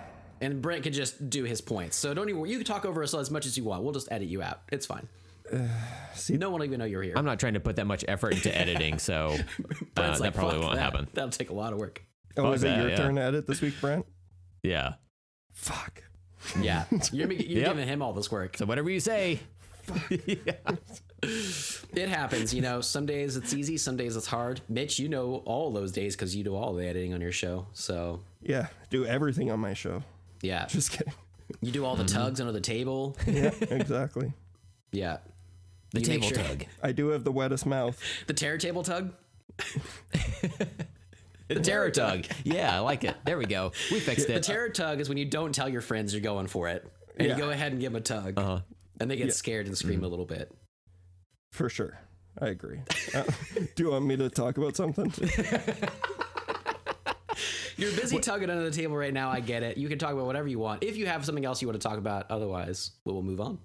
And 0.41 0.61
Brent 0.61 0.83
can 0.83 0.93
just 0.93 1.31
do 1.31 1.45
his 1.45 1.61
points. 1.61 1.97
So 1.97 2.15
don't 2.15 2.29
even, 2.29 2.45
you 2.47 2.57
can 2.57 2.67
talk 2.67 2.85
over 2.85 3.01
us 3.05 3.15
as 3.15 3.31
much 3.31 3.47
as 3.47 3.57
you 3.57 3.63
want. 3.63 3.85
We'll 3.85 3.93
just 3.93 4.11
edit 4.11 4.27
you 4.27 4.43
out. 4.43 4.63
It's 4.73 4.87
fine. 4.87 5.07
see- 6.15 6.37
no 6.37 6.51
one 6.51 6.61
will 6.61 6.67
even 6.67 6.79
know 6.81 6.85
you're 6.85 7.03
here. 7.03 7.15
I'm 7.17 7.25
not 7.25 7.39
trying 7.39 7.55
to 7.55 7.61
put 7.61 7.77
that 7.77 7.87
much 7.87 8.05
effort 8.09 8.33
into 8.35 8.57
editing, 8.57 8.99
so 8.99 9.29
uh, 9.39 9.65
Brent's 9.95 10.21
that 10.21 10.35
probably 10.35 10.59
won't 10.59 10.75
that. 10.75 10.81
happen. 10.83 11.07
That'll 11.15 11.31
take 11.31 11.51
a 11.51 11.55
lot 11.55 11.73
of 11.73 11.79
work. 11.79 12.03
Oh, 12.37 12.43
fuck 12.45 12.55
is 12.57 12.65
it 12.65 12.69
that, 12.69 12.79
your 12.81 12.89
yeah. 12.91 12.97
turn 12.97 13.15
to 13.17 13.23
edit 13.23 13.47
this 13.47 13.61
week, 13.61 13.75
Brent? 13.81 14.07
Yeah. 14.63 14.95
Fuck. 15.53 16.03
Yeah. 16.61 16.85
You're, 17.13 17.29
making- 17.29 17.51
you're 17.51 17.61
Yep. 17.61 17.69
giving 17.75 17.89
him 17.89 18.03
all 18.03 18.13
this 18.13 18.31
work. 18.31 18.57
So 18.57 18.67
whatever 18.67 18.91
you 18.91 19.01
say. 19.01 19.41
Fuck. 19.83 20.13
It 21.95 22.09
happens. 22.09 22.53
You 22.53 22.63
know, 22.63 22.81
some 22.81 23.07
days 23.07 23.37
it's 23.37 23.55
easy, 23.55 23.77
some 23.77 23.97
days 23.97 24.17
it's 24.17 24.27
hard. 24.27 24.61
Mitch, 24.69 24.99
you 24.99 25.09
know 25.09 25.37
all 25.45 25.71
those 25.71 25.93
days 25.93 26.17
because 26.17 26.35
you 26.35 26.43
do 26.43 26.57
all 26.57 26.73
the 26.75 26.85
editing 26.85 27.15
on 27.15 27.21
your 27.21 27.31
show. 27.31 27.67
So, 27.75 28.23
Yeah, 28.41 28.67
do 28.91 29.05
everything 29.07 29.51
on 29.53 29.61
my 29.61 29.73
show. 29.75 30.03
yeah. 30.41 30.67
Just 30.69 30.91
kidding. 30.91 31.13
You 31.61 31.71
do 31.71 31.85
all 31.85 31.95
the 31.95 32.03
Mm-hmm. 32.05 32.17
tugs 32.23 32.41
under 32.41 32.53
the 32.53 32.61
table. 32.61 33.17
Yeah, 33.27 33.53
exactly. 33.71 34.33
Yeah. 34.91 35.19
The 35.93 36.01
You 36.01 36.09
make 36.09 36.23
table 36.23 36.35
sure- 36.37 36.45
tug. 36.45 36.65
I 36.83 36.91
do 36.91 37.09
have 37.09 37.23
the 37.23 37.31
wettest 37.33 37.67
mouth. 37.67 38.03
The 38.27 38.35
terror 38.35 38.59
table 38.59 38.83
tug? 38.83 39.13
The 41.55 41.61
terror 41.61 41.91
tug. 41.91 42.27
Yeah, 42.45 42.77
I 42.77 42.81
like 42.81 43.05
it. 43.05 43.17
There 43.25 43.39
we 43.39 43.47
go. 43.47 43.73
We 43.91 44.01
fixed 44.01 44.29
it. 44.29 44.35
The 44.35 44.41
terror 44.41 44.69
tug 44.69 45.01
is 45.01 45.09
when 45.09 45.19
you 45.19 45.25
don't 45.25 45.55
tell 45.55 45.69
your 45.69 45.81
friends 45.83 46.13
you're 46.15 46.21
going 46.23 46.47
for 46.47 46.69
it. 46.69 46.87
And 47.17 47.29
Yeah. 47.29 47.37
you 47.37 47.43
go 47.43 47.51
ahead 47.51 47.73
and 47.73 47.81
give 47.81 47.93
them 47.93 48.01
a 48.01 48.05
tug. 48.05 48.39
Uh-huh. 48.39 48.61
And 49.01 49.11
they 49.11 49.17
get 49.17 49.35
scared 49.35 49.67
and 49.67 49.75
Mm-hmm. 49.75 49.87
scream 49.87 50.05
a 50.05 50.09
little 50.09 50.27
bit. 50.27 50.51
For 51.53 51.69
sure. 51.69 51.99
I 52.41 52.47
agree. 52.49 52.81
Uh, 53.15 53.25
do 53.77 53.85
you 53.85 53.91
want 53.91 54.07
me 54.07 54.17
to 54.17 54.31
talk 54.31 54.57
about 54.57 54.75
something? 54.77 55.13
You're 57.79 57.93
busy 57.93 58.19
tugging 58.21 58.51
under 58.51 58.65
the 58.65 58.71
table 58.71 58.97
right 58.97 59.13
now. 59.13 59.31
I 59.31 59.41
get 59.41 59.63
it. 59.63 59.79
You 59.79 59.89
can 59.89 59.99
talk 59.99 60.13
about 60.13 60.27
whatever 60.27 60.47
you 60.47 60.59
want. 60.59 60.85
If 60.85 60.97
you 60.97 61.07
have 61.07 61.25
something 61.25 61.45
else 61.45 61.63
you 61.63 61.69
want 61.69 61.81
to 61.81 61.89
talk 61.89 61.97
about, 61.99 62.31
otherwise, 62.31 62.93
we 63.05 63.13
will 63.13 63.23
move 63.23 63.41
on. 63.41 63.59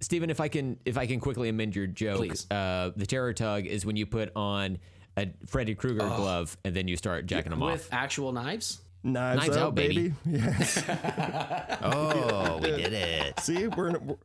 Steven, 0.00 0.30
if 0.30 0.40
I 0.40 0.48
can 0.48 0.78
if 0.86 0.96
I 0.96 1.06
can 1.06 1.20
quickly 1.20 1.50
amend 1.50 1.76
your 1.76 1.86
joke, 1.86 2.16
Please. 2.18 2.50
uh, 2.50 2.90
the 2.96 3.04
terror 3.06 3.34
tug 3.34 3.66
is 3.66 3.84
when 3.84 3.96
you 3.96 4.06
put 4.06 4.34
on 4.34 4.78
a 5.16 5.28
Freddy 5.46 5.74
Krueger 5.74 5.98
glove 5.98 6.56
and 6.64 6.74
then 6.74 6.88
you 6.88 6.96
start 6.96 7.26
jacking 7.26 7.50
them 7.50 7.60
With 7.60 7.68
off. 7.72 7.78
With 7.78 7.88
actual 7.92 8.32
knives? 8.32 8.80
Knives, 9.02 9.40
Knives 9.46 9.56
out, 9.56 9.62
out, 9.68 9.74
baby. 9.74 10.08
baby. 10.08 10.14
Yes. 10.38 10.82
Oh, 11.82 12.58
we 12.62 12.68
did 12.70 12.92
it. 12.92 13.40
See, 13.40 13.66
we're 13.68 13.98
we're, 13.98 14.16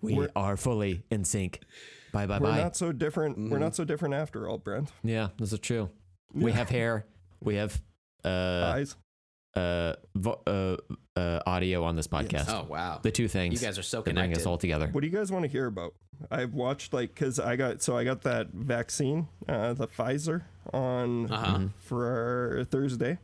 We 0.00 0.28
are 0.36 0.56
fully 0.56 1.02
in 1.10 1.24
sync. 1.24 1.60
Bye 2.12 2.26
bye 2.26 2.38
bye. 2.38 2.50
we're 2.50 2.56
not 2.62 2.76
so 2.76 2.90
different. 2.92 3.38
Mm-hmm. 3.38 3.50
We're 3.50 3.58
not 3.58 3.74
so 3.76 3.84
different 3.84 4.14
after 4.14 4.48
all, 4.48 4.58
Brent. 4.58 4.90
yeah, 5.04 5.28
this 5.38 5.52
is 5.52 5.58
true. 5.60 5.90
We 6.32 6.52
have 6.52 6.68
hair. 6.68 7.06
We 7.42 7.56
have 7.56 7.80
uh 8.24 8.72
Eyes. 8.76 8.96
Uh, 9.54 9.94
vo- 10.14 10.40
uh 10.46 10.76
uh 11.18 11.40
audio 11.46 11.84
on 11.84 11.96
this 11.96 12.06
podcast. 12.06 12.48
Oh, 12.48 12.66
wow. 12.68 13.00
The 13.02 13.10
two 13.10 13.28
things. 13.28 13.60
You 13.60 13.66
guys 13.66 13.78
are 13.78 13.82
so 13.82 13.98
that 14.02 14.04
bring 14.04 14.16
us 14.18 14.22
connected. 14.24 14.46
all 14.48 14.58
together. 14.58 14.88
What 14.92 15.00
do 15.00 15.06
you 15.06 15.12
guys 15.12 15.32
want 15.32 15.44
to 15.44 15.48
hear 15.50 15.66
about? 15.66 15.94
I've 16.30 16.52
watched 16.54 16.92
like 16.92 17.14
because 17.14 17.38
I 17.38 17.56
got 17.56 17.82
so 17.82 17.96
I 17.96 18.04
got 18.04 18.22
that 18.22 18.48
vaccine, 18.52 19.28
uh, 19.48 19.72
the 19.74 19.86
Pfizer 19.88 20.42
on 20.72 21.30
Uh-huh. 21.30 21.58
for 21.78 22.66
Thursday. 22.70 23.18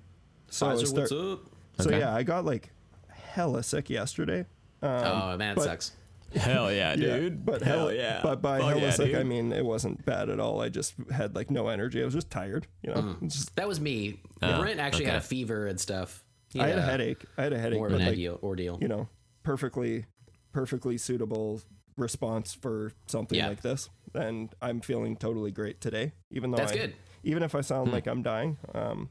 So 0.49 0.69
I 0.69 0.73
Pfizer, 0.75 0.87
start- 0.87 1.01
what's 1.11 1.13
up? 1.13 1.41
So 1.81 1.91
Okay. 1.91 1.99
yeah, 1.99 2.15
I 2.15 2.23
got 2.23 2.45
like 2.45 2.71
hella 3.11 3.63
sick 3.63 3.91
yesterday. 3.91 4.47
Um, 4.83 4.91
oh, 4.91 5.37
man, 5.37 5.53
it 5.53 5.57
but- 5.57 5.65
sucks. 5.65 5.93
Hell 6.35 6.73
yeah, 6.73 6.95
Yeah, 6.95 7.29
but 7.31 7.63
Hell 7.63 7.79
hell 7.79 7.93
yeah. 7.93 8.21
But 8.23 8.43
by 8.43 8.59
Fuck 8.59 8.69
hella 8.71 8.81
yeah, 8.81 8.91
sick, 8.91 9.15
I 9.15 9.23
mean 9.23 9.53
it 9.53 9.65
wasn't 9.65 10.05
bad 10.05 10.29
at 10.31 10.41
all. 10.41 10.61
I 10.61 10.69
just 10.69 10.95
had 11.13 11.35
like 11.35 11.51
no 11.51 11.69
energy. 11.69 12.01
I 12.03 12.05
was 12.05 12.15
just 12.15 12.31
tired. 12.31 12.67
You 12.83 12.95
know, 12.95 13.01
Mm. 13.03 13.23
Just, 13.31 13.55
That 13.57 13.69
was 13.69 13.81
me. 13.81 14.21
Oh, 14.43 14.61
Brent 14.61 14.81
actually 14.81 15.05
had 15.07 15.17
a 15.17 15.21
fever 15.21 15.67
and 15.67 15.79
stuff. 15.81 16.25
He 16.53 16.61
I 16.61 16.69
had 16.69 16.79
a 16.79 16.83
had 16.83 16.91
headache. 17.01 17.25
I 17.39 17.43
had 17.43 17.53
a 17.53 17.59
headache, 17.59 17.79
More 17.79 17.87
of 17.89 17.93
an 17.95 17.99
like 18.01 18.09
ordeal. 18.09 18.39
ordeal. 18.43 18.79
you 18.81 18.89
know, 18.89 19.09
perfectly, 19.43 20.07
perfectly 20.53 20.99
suitable 20.99 21.61
response 21.97 22.55
for 22.55 22.93
something 23.07 23.39
Yeah. 23.39 23.49
like 23.49 23.63
this. 23.63 23.89
And 24.15 24.55
I'm 24.63 24.81
feeling 24.81 25.17
totally 25.17 25.51
great 25.51 25.81
today, 25.81 26.13
even 26.31 26.51
though 26.51 26.57
That's 26.59 26.73
I, 26.73 26.77
good. 26.77 26.95
Even 27.25 27.43
if 27.43 27.55
I 27.55 27.61
sound 27.63 27.93
like 27.93 28.07
I'm 28.07 28.23
dying, 28.23 28.59
um, 28.75 29.09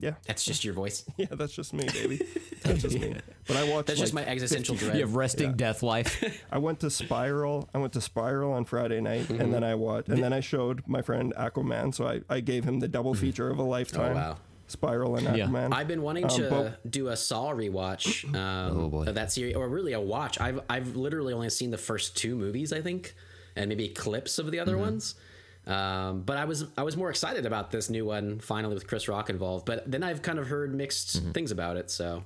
That's 0.00 0.44
just 0.44 0.64
your 0.64 0.74
voice. 0.74 1.04
yeah, 1.16 1.26
that's 1.30 1.52
just 1.52 1.72
me, 1.72 1.86
baby. 1.92 2.20
That's 2.62 2.82
just 2.82 2.98
me. 2.98 3.14
But 3.46 3.56
I 3.56 3.64
watched. 3.70 3.86
That's 3.86 4.00
just 4.00 4.12
my 4.14 4.24
existential 4.26 4.74
50 4.74 4.86
dread. 4.86 4.98
You 4.98 5.06
have 5.06 5.14
resting 5.14 5.52
death 5.54 5.82
life. 5.84 6.42
I 6.50 6.58
went 6.58 6.80
to 6.80 6.90
Spiral. 6.90 7.68
I 7.72 7.78
went 7.78 7.92
to 7.92 8.00
Spiral 8.00 8.52
on 8.52 8.64
Friday 8.64 9.00
night, 9.00 9.30
and 9.30 9.54
then 9.54 9.62
I 9.62 9.76
watched, 9.76 10.08
and 10.08 10.20
then 10.22 10.32
I 10.32 10.40
showed 10.40 10.82
my 10.86 11.00
friend 11.00 11.32
Aquaman. 11.38 11.94
So 11.94 12.06
I, 12.08 12.20
I 12.28 12.40
gave 12.40 12.64
him 12.64 12.80
the 12.80 12.88
double 12.88 13.14
feature 13.14 13.48
of 13.48 13.58
a 13.58 13.62
lifetime. 13.62 14.12
Oh, 14.12 14.14
wow. 14.16 14.36
Spiral 14.66 15.14
and 15.16 15.36
Yeah. 15.36 15.46
Aquaman. 15.46 15.72
I've 15.72 15.86
been 15.86 16.02
wanting 16.02 16.24
Um, 16.24 16.30
to 16.30 16.50
but- 16.50 16.90
do 16.90 17.08
a 17.08 17.16
Saw 17.16 17.52
rewatch 17.52 18.24
um, 18.34 18.76
Oh, 18.80 18.88
boy. 18.88 19.04
of 19.04 19.14
that 19.14 19.30
series, 19.30 19.54
or 19.54 19.68
really 19.68 19.92
a 19.92 20.00
watch. 20.00 20.40
I've 20.40 20.60
I've 20.68 20.96
literally 20.96 21.32
only 21.32 21.50
seen 21.50 21.70
the 21.70 21.78
first 21.78 22.16
two 22.16 22.34
movies, 22.34 22.72
I 22.72 22.80
think, 22.80 23.14
and 23.54 23.68
maybe 23.68 23.88
clips 23.90 24.38
of 24.40 24.50
the 24.50 24.58
other 24.58 24.72
Mm-hmm. 24.72 24.80
ones. 24.80 25.14
Um, 25.66 26.22
but 26.22 26.36
I 26.36 26.44
was 26.44 26.64
I 26.76 26.82
was 26.84 26.96
more 26.96 27.10
excited 27.10 27.44
about 27.46 27.70
this 27.70 27.90
new 27.90 28.04
one 28.04 28.38
finally 28.38 28.74
with 28.74 28.86
Chris 28.86 29.08
Rock 29.08 29.28
involved. 29.30 29.66
But 29.66 29.90
then 29.90 30.02
I've 30.02 30.22
kind 30.22 30.38
of 30.38 30.46
heard 30.46 30.74
mixed 30.74 31.16
Mm-hmm. 31.18 31.32
things 31.32 31.50
about 31.50 31.76
it. 31.76 31.90
So 31.90 32.24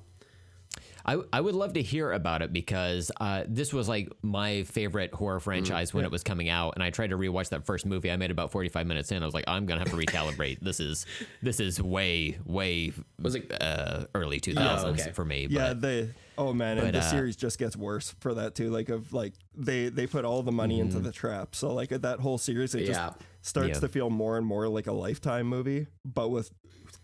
I, 1.05 1.17
I 1.33 1.41
would 1.41 1.55
love 1.55 1.73
to 1.73 1.81
hear 1.81 2.11
about 2.11 2.41
it 2.41 2.53
because 2.53 3.11
uh, 3.19 3.43
this 3.47 3.73
was 3.73 3.89
like 3.89 4.09
my 4.21 4.63
favorite 4.63 5.13
horror 5.13 5.39
Mm, 5.39 5.43
franchise 5.43 5.93
when 5.93 6.05
it 6.05 6.11
was 6.11 6.23
coming 6.23 6.49
out, 6.49 6.73
and 6.75 6.83
I 6.83 6.89
tried 6.89 7.09
to 7.11 7.17
rewatch 7.17 7.49
that 7.49 7.65
first 7.65 7.85
movie. 7.85 8.11
I 8.11 8.17
made 8.17 8.31
about 8.31 8.51
forty 8.51 8.69
five 8.69 8.85
minutes 8.87 9.11
in. 9.11 9.21
I 9.23 9.25
was 9.25 9.33
like, 9.33 9.45
I'm 9.47 9.65
gonna 9.65 9.79
have 9.79 9.89
to 9.91 9.95
recalibrate. 9.97 10.59
this 10.61 10.79
is 10.79 11.05
this 11.41 11.59
is 11.59 11.81
way 11.81 12.37
way 12.45 12.91
Was 13.21 13.35
it- 13.35 13.51
uh, 13.61 14.05
early 14.13 14.39
two 14.39 14.53
thousands 14.53 15.01
okay. 15.01 15.11
for 15.11 15.25
me. 15.25 15.47
yeah, 15.49 15.69
but 15.69 15.81
the 15.81 16.09
oh 16.37 16.53
man, 16.53 16.77
but, 16.77 16.85
and 16.85 16.95
the 16.95 16.99
uh, 16.99 17.01
series 17.09 17.35
just 17.35 17.57
gets 17.59 17.75
worse 17.75 18.13
for 18.19 18.33
that 18.35 18.55
too. 18.55 18.69
Like 18.69 18.89
of 18.89 19.13
like 19.13 19.33
they 19.55 19.89
they 19.89 20.05
put 20.07 20.25
all 20.25 20.43
the 20.43 20.51
money 20.51 20.79
into 20.79 20.97
Mm-hmm. 20.97 21.05
the 21.05 21.11
trap. 21.11 21.55
So 21.55 21.73
like 21.73 21.89
that 21.89 22.19
whole 22.19 22.37
series, 22.37 22.75
it 22.75 22.81
Yeah. 22.83 22.87
just 22.87 23.13
starts 23.41 23.69
Yeah. 23.69 23.79
to 23.79 23.87
feel 23.87 24.09
more 24.09 24.37
and 24.37 24.45
more 24.45 24.67
like 24.67 24.87
a 24.87 24.91
lifetime 24.93 25.47
movie, 25.47 25.87
but 26.05 26.29
with 26.29 26.51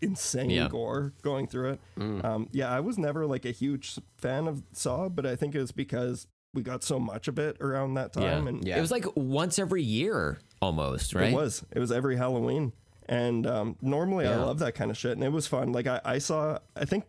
insane 0.00 0.50
Yeah. 0.50 0.68
gore 0.68 1.12
going 1.22 1.46
through 1.46 1.70
it. 1.72 1.80
Mm. 1.98 2.24
Um, 2.24 2.48
yeah, 2.52 2.70
I 2.70 2.80
was 2.80 2.98
never 2.98 3.26
like 3.26 3.44
a 3.44 3.50
huge 3.50 3.98
fan 4.16 4.46
of 4.46 4.62
Saw, 4.72 5.08
but 5.08 5.26
I 5.26 5.36
think 5.36 5.54
it 5.54 5.60
was 5.60 5.72
because 5.72 6.26
we 6.54 6.62
got 6.62 6.82
so 6.82 6.98
much 6.98 7.28
of 7.28 7.38
it 7.38 7.56
around 7.60 7.94
that 7.94 8.12
time, 8.12 8.44
yeah. 8.44 8.48
and 8.48 8.64
Yeah. 8.66 8.78
it 8.78 8.80
was 8.80 8.90
like 8.90 9.04
once 9.16 9.58
every 9.58 9.82
year 9.82 10.38
almost, 10.62 11.14
right? 11.14 11.30
It 11.32 11.34
was. 11.34 11.64
It 11.72 11.78
was 11.78 11.92
every 11.92 12.16
Halloween. 12.16 12.72
And 13.10 13.46
um, 13.46 13.76
normally 13.80 14.26
I 14.26 14.36
love 14.36 14.58
that 14.58 14.74
kind 14.74 14.90
of 14.90 14.96
shit. 14.98 15.12
And 15.12 15.24
it 15.24 15.32
was 15.32 15.46
fun. 15.46 15.72
Like 15.72 15.86
I, 15.86 16.00
I 16.04 16.18
saw 16.18 16.58
I 16.76 16.84
think 16.84 17.04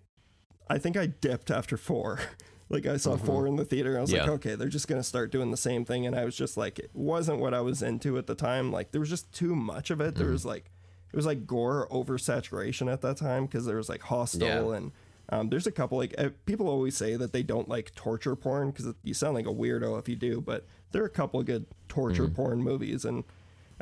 I 0.69 0.77
think 0.77 0.95
I 0.95 1.07
dipped 1.07 1.51
after 1.51 1.75
four. 1.75 2.19
like 2.69 2.85
I 2.85 2.95
saw 2.97 3.17
four 3.17 3.47
in 3.47 3.55
the 3.57 3.65
theater. 3.65 3.97
I 3.97 4.01
was 4.01 4.13
like, 4.13 4.27
okay, 4.27 4.55
they're 4.55 4.69
just 4.69 4.87
gonna 4.87 5.03
start 5.03 5.29
doing 5.31 5.51
the 5.51 5.57
same 5.57 5.83
thing. 5.83 6.05
And 6.05 6.15
I 6.15 6.23
was 6.23 6.37
just 6.37 6.55
like, 6.55 6.79
it 6.79 6.91
wasn't 6.93 7.39
what 7.39 7.53
I 7.53 7.59
was 7.61 7.81
into 7.81 8.17
at 8.17 8.27
the 8.27 8.35
time. 8.35 8.71
Like 8.71 8.91
there 8.91 9.01
was 9.01 9.09
just 9.09 9.31
too 9.33 9.55
much 9.55 9.89
of 9.89 9.99
it. 9.99 10.15
There 10.15 10.29
was 10.29 10.45
like 10.45 10.71
it 11.12 11.16
was 11.16 11.26
like 11.26 11.45
gore 11.47 11.88
oversaturation 11.91 12.91
at 12.91 13.01
that 13.01 13.18
time 13.18 13.45
because 13.45 13.66
there 13.66 13.78
was 13.78 13.89
like 13.89 14.01
Hostel 14.01 14.47
Yeah. 14.47 14.78
and 14.78 14.91
um, 15.32 15.49
there's 15.49 15.68
a 15.68 15.72
couple 15.72 15.97
like 15.99 16.16
uh, 16.18 16.30
people 16.45 16.68
always 16.68 16.97
say 16.97 17.16
that 17.16 17.34
they 17.34 17.43
don't 17.43 17.70
like 17.70 17.93
torture 17.95 18.36
porn 18.36 18.72
because 18.72 18.93
you 19.03 19.14
sound 19.14 19.36
like 19.36 19.45
a 19.45 19.53
weirdo 19.53 19.99
if 19.99 20.10
you 20.10 20.16
do, 20.16 20.41
but 20.41 20.66
there 20.91 21.03
are 21.03 21.05
a 21.07 21.10
couple 21.10 21.41
good 21.43 21.68
torture 21.88 22.28
porn 22.28 22.64
movies, 22.64 23.05
and 23.05 23.24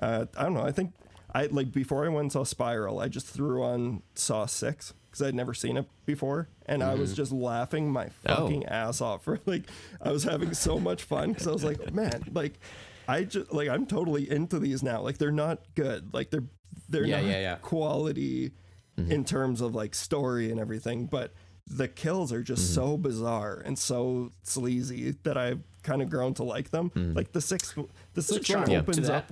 uh, 0.01 0.25
I 0.37 0.43
don't 0.43 0.53
know. 0.55 0.63
I 0.63 0.73
think 0.73 0.91
I 1.33 1.45
like 1.45 1.71
before 1.71 2.03
I 2.05 2.09
went 2.09 2.23
and 2.23 2.31
saw 2.33 2.43
Spiral, 2.43 2.99
I 2.99 3.07
just 3.07 3.27
threw 3.27 3.63
on 3.63 4.03
Saw 4.13 4.45
Six 4.45 4.93
because 5.09 5.25
I'd 5.25 5.35
never 5.35 5.53
seen 5.53 5.77
it 5.77 5.87
before, 6.05 6.49
and 6.65 6.83
I 6.83 6.95
was 6.95 7.13
just 7.13 7.31
laughing 7.31 7.89
my 7.93 8.09
Oh. 8.25 8.35
fucking 8.35 8.65
ass 8.65 8.99
off 8.99 9.23
for 9.23 9.39
like 9.45 9.63
I 10.01 10.11
was 10.11 10.25
having 10.25 10.53
so 10.53 10.79
much 10.81 11.03
fun 11.03 11.29
because 11.31 11.47
I 11.47 11.51
was 11.51 11.63
like, 11.63 11.93
man, 11.93 12.23
like 12.33 12.59
I 13.07 13.23
just 13.23 13.53
like 13.53 13.69
I'm 13.69 13.85
totally 13.85 14.29
into 14.29 14.59
these 14.59 14.83
now. 14.83 14.99
Like 15.01 15.17
they're 15.17 15.31
not 15.31 15.59
good. 15.75 16.13
Like 16.13 16.29
they're 16.29 16.43
they're 16.89 17.05
Yeah, 17.05 17.21
not 17.21 17.29
yeah, 17.29 17.39
yeah. 17.39 17.55
quality 17.55 18.51
mm-hmm. 18.97 19.11
in 19.11 19.25
terms 19.25 19.61
of 19.61 19.75
like 19.75 19.95
story 19.95 20.51
and 20.51 20.59
everything, 20.59 21.05
but 21.05 21.33
the 21.69 21.87
kills 21.87 22.31
are 22.31 22.43
just 22.43 22.63
mm-hmm. 22.71 22.75
so 22.75 22.97
bizarre 22.97 23.61
and 23.65 23.77
so 23.77 24.31
sleazy 24.43 25.15
that 25.23 25.37
I've 25.37 25.61
kind 25.83 26.01
of 26.01 26.09
grown 26.09 26.33
to 26.35 26.43
like 26.43 26.71
them. 26.71 26.91
Mm. 26.91 27.15
Like 27.15 27.33
the 27.33 27.41
sixth, 27.41 27.77
the 28.13 28.21
sixth 28.21 28.55
one 28.55 28.73
opens 28.73 29.09
up. 29.09 29.31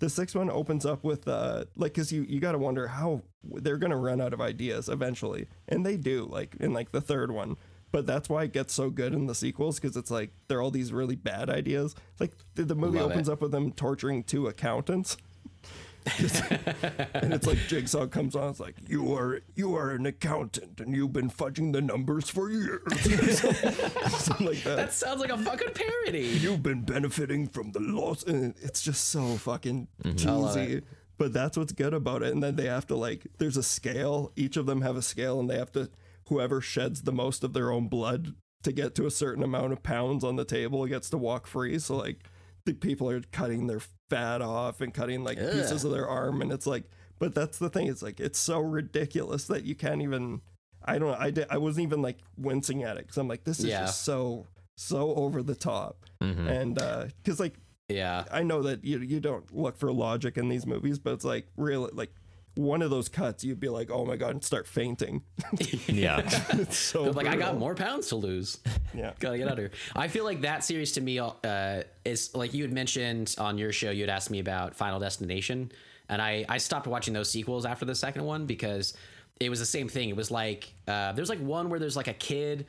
The 0.00 0.10
sixth 0.10 0.34
one 0.34 0.50
opens 0.50 0.84
up 0.84 1.04
with 1.04 1.28
uh, 1.28 1.64
like, 1.76 1.94
cause 1.94 2.10
you 2.10 2.22
you 2.22 2.40
got 2.40 2.52
to 2.52 2.58
wonder 2.58 2.88
how 2.88 3.22
they're 3.44 3.78
gonna 3.78 3.96
run 3.96 4.20
out 4.20 4.32
of 4.32 4.40
ideas 4.40 4.88
eventually, 4.88 5.46
and 5.68 5.84
they 5.84 5.96
do. 5.96 6.24
Like 6.24 6.56
in 6.56 6.72
like 6.72 6.90
the 6.90 7.00
third 7.00 7.30
one. 7.30 7.56
But 7.92 8.06
that's 8.06 8.28
why 8.28 8.42
it 8.42 8.52
gets 8.52 8.74
so 8.74 8.90
good 8.90 9.14
in 9.14 9.28
the 9.28 9.36
sequels 9.36 9.78
because 9.78 9.96
it's 9.96 10.10
like 10.10 10.32
they're 10.48 10.60
all 10.60 10.72
these 10.72 10.92
really 10.92 11.14
bad 11.14 11.48
ideas. 11.48 11.94
Like 12.18 12.32
the, 12.56 12.64
the 12.64 12.74
movie 12.74 12.98
Love 12.98 13.12
opens 13.12 13.28
it. 13.28 13.32
up 13.32 13.40
with 13.40 13.52
them 13.52 13.70
torturing 13.70 14.24
two 14.24 14.48
accountants 14.48 15.16
and 17.14 17.32
it's 17.32 17.46
like 17.46 17.58
Jigsaw 17.66 18.06
comes 18.06 18.36
on. 18.36 18.50
It's 18.50 18.60
like 18.60 18.76
you 18.86 19.14
are 19.14 19.40
you 19.54 19.74
are 19.74 19.90
an 19.90 20.04
accountant 20.04 20.80
and 20.80 20.94
you've 20.94 21.14
been 21.14 21.30
fudging 21.30 21.72
the 21.72 21.80
numbers 21.80 22.28
for 22.28 22.50
years, 22.50 22.82
something 24.10 24.46
like 24.46 24.62
that. 24.64 24.76
That 24.76 24.92
sounds 24.92 25.20
like 25.20 25.30
a 25.30 25.38
fucking 25.38 25.72
parody. 25.72 26.26
You've 26.26 26.62
been 26.62 26.82
benefiting 26.82 27.48
from 27.48 27.72
the 27.72 27.80
loss, 27.80 28.22
and 28.22 28.54
it's 28.60 28.82
just 28.82 29.08
so 29.08 29.36
fucking 29.36 29.88
mm-hmm. 30.02 30.28
love 30.28 30.54
cheesy. 30.54 30.82
But 31.16 31.32
that's 31.32 31.56
what's 31.56 31.72
good 31.72 31.94
about 31.94 32.22
it. 32.22 32.32
And 32.32 32.42
then 32.42 32.56
they 32.56 32.66
have 32.66 32.86
to 32.88 32.96
like, 32.96 33.26
there's 33.38 33.56
a 33.56 33.62
scale. 33.62 34.32
Each 34.36 34.56
of 34.56 34.66
them 34.66 34.82
have 34.82 34.96
a 34.96 35.02
scale, 35.02 35.40
and 35.40 35.48
they 35.48 35.56
have 35.56 35.72
to 35.72 35.88
whoever 36.28 36.60
sheds 36.60 37.02
the 37.02 37.12
most 37.12 37.44
of 37.44 37.52
their 37.52 37.70
own 37.70 37.88
blood 37.88 38.34
to 38.62 38.72
get 38.72 38.94
to 38.96 39.06
a 39.06 39.10
certain 39.10 39.42
amount 39.42 39.72
of 39.72 39.82
pounds 39.82 40.24
on 40.24 40.36
the 40.36 40.44
table 40.44 40.84
gets 40.86 41.08
to 41.10 41.18
walk 41.18 41.46
free. 41.46 41.78
So 41.78 41.96
like, 41.96 42.24
the 42.64 42.72
people 42.72 43.08
are 43.10 43.20
cutting 43.20 43.66
their 43.66 43.80
fat 44.14 44.42
off 44.42 44.80
and 44.80 44.92
cutting 44.94 45.24
like 45.24 45.38
pieces 45.38 45.84
of 45.84 45.90
their 45.92 46.08
arm, 46.08 46.40
and 46.42 46.52
it's 46.52 46.66
like, 46.66 46.84
but 47.18 47.34
that's 47.34 47.58
the 47.58 47.68
thing. 47.70 47.86
It's 47.88 48.02
like 48.02 48.20
it's 48.20 48.38
so 48.38 48.60
ridiculous 48.60 49.46
that 49.46 49.64
you 49.64 49.74
can't 49.74 50.02
even. 50.02 50.40
I 50.84 50.98
don't 50.98 51.10
know. 51.12 51.16
I 51.18 51.30
did. 51.30 51.46
I 51.50 51.58
wasn't 51.58 51.84
even 51.86 52.02
like 52.02 52.18
wincing 52.36 52.82
at 52.82 52.96
it 52.96 53.04
because 53.04 53.16
I'm 53.16 53.28
like, 53.28 53.44
this 53.44 53.58
is 53.58 53.66
Yeah. 53.66 53.80
just 53.86 54.02
so 54.04 54.46
so 54.76 55.14
over 55.14 55.42
the 55.42 55.54
top, 55.54 56.04
Mm-hmm. 56.22 56.46
and 56.48 56.74
because 57.22 57.40
like 57.40 57.54
Yeah. 57.88 58.24
I 58.30 58.42
know 58.42 58.62
that 58.62 58.84
you 58.84 58.98
you 58.98 59.20
don't 59.20 59.54
look 59.54 59.76
for 59.78 59.90
logic 59.92 60.36
in 60.36 60.48
these 60.48 60.66
movies, 60.66 60.98
but 60.98 61.12
it's 61.14 61.24
like 61.24 61.46
really 61.56 61.90
like 61.92 62.12
one 62.54 62.82
of 62.82 62.90
those 62.90 63.08
cuts, 63.08 63.42
you'd 63.42 63.60
be 63.60 63.68
like, 63.68 63.90
oh 63.90 64.04
my 64.04 64.16
god, 64.16 64.30
and 64.30 64.44
start 64.44 64.66
fainting. 64.66 65.22
Yeah. 65.86 66.20
it's 66.52 66.76
so 66.76 67.06
But 67.06 67.16
like 67.16 67.26
I 67.26 67.36
got 67.36 67.58
more 67.58 67.74
pounds 67.74 68.08
to 68.08 68.16
lose. 68.16 68.58
Yeah. 68.94 69.12
Gotta 69.18 69.38
get 69.38 69.48
out 69.48 69.54
of 69.54 69.58
here. 69.58 69.72
I 69.96 70.06
feel 70.06 70.22
like 70.24 70.42
that 70.42 70.62
series 70.62 70.92
to 70.92 71.00
me 71.00 71.18
uh, 71.18 71.82
is 72.04 72.32
like 72.32 72.54
you 72.54 72.62
had 72.62 72.72
mentioned 72.72 73.34
on 73.38 73.58
your 73.58 73.72
show. 73.72 73.90
You 73.90 74.02
had 74.02 74.10
asked 74.10 74.30
me 74.30 74.38
about 74.38 74.76
Final 74.76 75.00
Destination, 75.00 75.72
and 76.08 76.22
I 76.22 76.44
I 76.48 76.58
stopped 76.58 76.86
watching 76.86 77.12
those 77.12 77.28
sequels 77.28 77.66
after 77.66 77.84
the 77.84 77.94
second 77.96 78.22
one 78.24 78.46
because 78.46 78.94
it 79.40 79.50
was 79.50 79.58
the 79.58 79.66
same 79.66 79.88
thing. 79.88 80.10
It 80.10 80.16
was 80.16 80.30
like 80.30 80.72
uh, 80.86 81.10
there's 81.10 81.28
like 81.28 81.40
one 81.40 81.70
where 81.70 81.80
there's 81.80 81.96
like 81.96 82.06
a 82.06 82.14
kid 82.14 82.66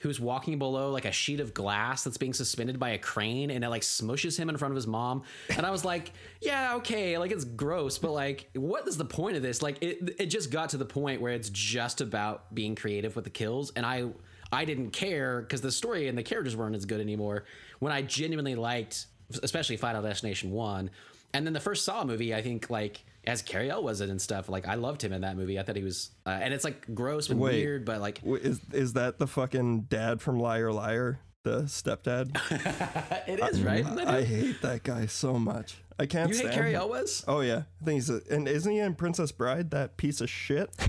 who's 0.00 0.20
walking 0.20 0.58
below 0.58 0.90
like 0.90 1.04
a 1.04 1.12
sheet 1.12 1.40
of 1.40 1.54
glass 1.54 2.04
that's 2.04 2.16
being 2.16 2.32
suspended 2.32 2.78
by 2.78 2.90
a 2.90 2.98
crane 2.98 3.50
and 3.50 3.64
it 3.64 3.68
like 3.68 3.82
smushes 3.82 4.38
him 4.38 4.48
in 4.48 4.56
front 4.56 4.72
of 4.72 4.76
his 4.76 4.86
mom. 4.86 5.22
And 5.56 5.64
i 5.66 5.70
was 5.70 5.84
like 5.84 6.12
yeah 6.40 6.76
okay 6.76 7.18
like 7.18 7.30
it's 7.30 7.44
gross 7.44 7.98
but 7.98 8.12
like 8.12 8.48
what 8.54 8.86
is 8.86 8.96
the 8.96 9.04
point 9.04 9.36
of 9.36 9.42
this? 9.42 9.62
Like 9.62 9.82
it 9.82 10.16
it 10.18 10.26
just 10.26 10.50
got 10.50 10.70
to 10.70 10.76
the 10.76 10.84
point 10.84 11.20
where 11.20 11.32
it's 11.32 11.50
just 11.50 12.00
about 12.00 12.54
being 12.54 12.74
creative 12.74 13.14
with 13.16 13.24
the 13.24 13.30
kills 13.30 13.72
and 13.76 13.84
i 13.84 14.04
i 14.52 14.64
didn't 14.64 14.90
care 14.90 15.40
because 15.40 15.60
the 15.60 15.72
story 15.72 16.08
and 16.08 16.16
the 16.16 16.22
characters 16.22 16.56
weren't 16.56 16.74
as 16.74 16.84
good 16.84 17.00
anymore 17.00 17.44
when 17.78 17.92
i 17.92 18.02
genuinely 18.02 18.54
liked 18.54 19.06
especially 19.42 19.76
final 19.76 20.02
destination 20.02 20.50
1 20.50 20.90
and 21.34 21.46
then 21.46 21.52
the 21.52 21.60
first 21.60 21.84
saw 21.84 22.04
movie 22.04 22.34
i 22.34 22.42
think 22.42 22.70
like 22.70 23.04
as 23.26 23.42
Cary 23.42 23.68
was 23.68 24.00
it 24.00 24.08
and 24.08 24.20
stuff 24.20 24.48
like 24.48 24.66
I 24.66 24.74
loved 24.76 25.02
him 25.02 25.12
in 25.12 25.20
that 25.22 25.36
movie 25.36 25.58
I 25.58 25.62
thought 25.62 25.76
he 25.76 25.84
was 25.84 26.10
uh, 26.26 26.30
and 26.30 26.54
it's 26.54 26.64
like 26.64 26.94
gross 26.94 27.28
and 27.28 27.38
Wait. 27.38 27.62
weird 27.62 27.84
but 27.84 28.00
like 28.00 28.20
Is 28.24 28.60
is 28.72 28.94
that 28.94 29.18
the 29.18 29.26
fucking 29.26 29.82
dad 29.82 30.20
from 30.22 30.40
Liar 30.40 30.72
Liar, 30.72 31.20
the 31.42 31.62
stepdad? 31.62 32.30
it 33.28 33.40
is 33.40 33.62
right 33.62 33.84
I 33.86 34.22
hate 34.24 34.62
that 34.62 34.82
guy 34.82 35.06
so 35.06 35.34
much. 35.38 35.76
I 35.98 36.06
can't 36.06 36.28
You 36.30 36.36
hate 36.36 36.40
stand 36.42 36.54
Cary 36.54 36.72
him. 36.74 36.80
Elwes? 36.80 37.24
Oh 37.26 37.40
yeah, 37.40 37.62
I 37.82 37.84
think 37.84 37.94
he's 37.96 38.10
a, 38.10 38.20
and 38.30 38.46
isn't 38.48 38.70
he 38.72 38.78
in 38.78 38.94
Princess 38.94 39.32
Bride? 39.32 39.70
That 39.72 39.96
piece 39.96 40.20
of 40.20 40.30
shit. 40.30 40.70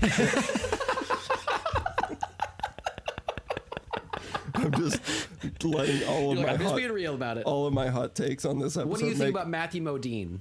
I'm 4.54 4.72
just 4.72 5.00
letting 5.64 6.06
all 6.08 6.32
of 6.32 6.38
like, 6.38 6.46
my 6.46 6.52
I'm 6.52 6.58
just 6.58 6.70
hot, 6.70 6.76
being 6.76 6.92
real 6.92 7.14
about 7.14 7.38
it. 7.38 7.44
all 7.44 7.66
of 7.66 7.72
my 7.72 7.88
hot 7.88 8.14
takes 8.14 8.44
on 8.44 8.58
this 8.58 8.76
episode. 8.76 8.88
what 8.88 9.00
do 9.00 9.06
you 9.06 9.12
think 9.12 9.24
make- 9.24 9.34
about 9.34 9.48
Matthew 9.48 9.82
Modine? 9.82 10.40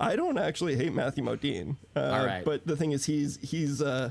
I 0.00 0.16
don't 0.16 0.38
actually 0.38 0.76
hate 0.76 0.92
Matthew 0.92 1.24
Modine. 1.24 1.76
Uh, 1.94 2.00
All 2.00 2.26
right. 2.26 2.44
But 2.44 2.66
the 2.66 2.76
thing 2.76 2.92
is, 2.92 3.06
he's 3.06 3.38
he's 3.42 3.80
uh, 3.80 4.10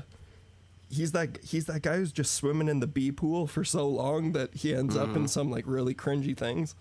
he's 0.90 1.12
that 1.12 1.38
he's 1.44 1.66
that 1.66 1.82
guy 1.82 1.96
who's 1.96 2.12
just 2.12 2.34
swimming 2.34 2.68
in 2.68 2.80
the 2.80 2.86
bee 2.86 3.12
pool 3.12 3.46
for 3.46 3.64
so 3.64 3.88
long 3.88 4.32
that 4.32 4.54
he 4.54 4.74
ends 4.74 4.96
up 4.96 5.08
Mm-hmm. 5.08 5.16
in 5.22 5.28
some 5.28 5.50
like 5.50 5.64
really 5.66 5.94
cringy 5.94 6.36
things. 6.36 6.74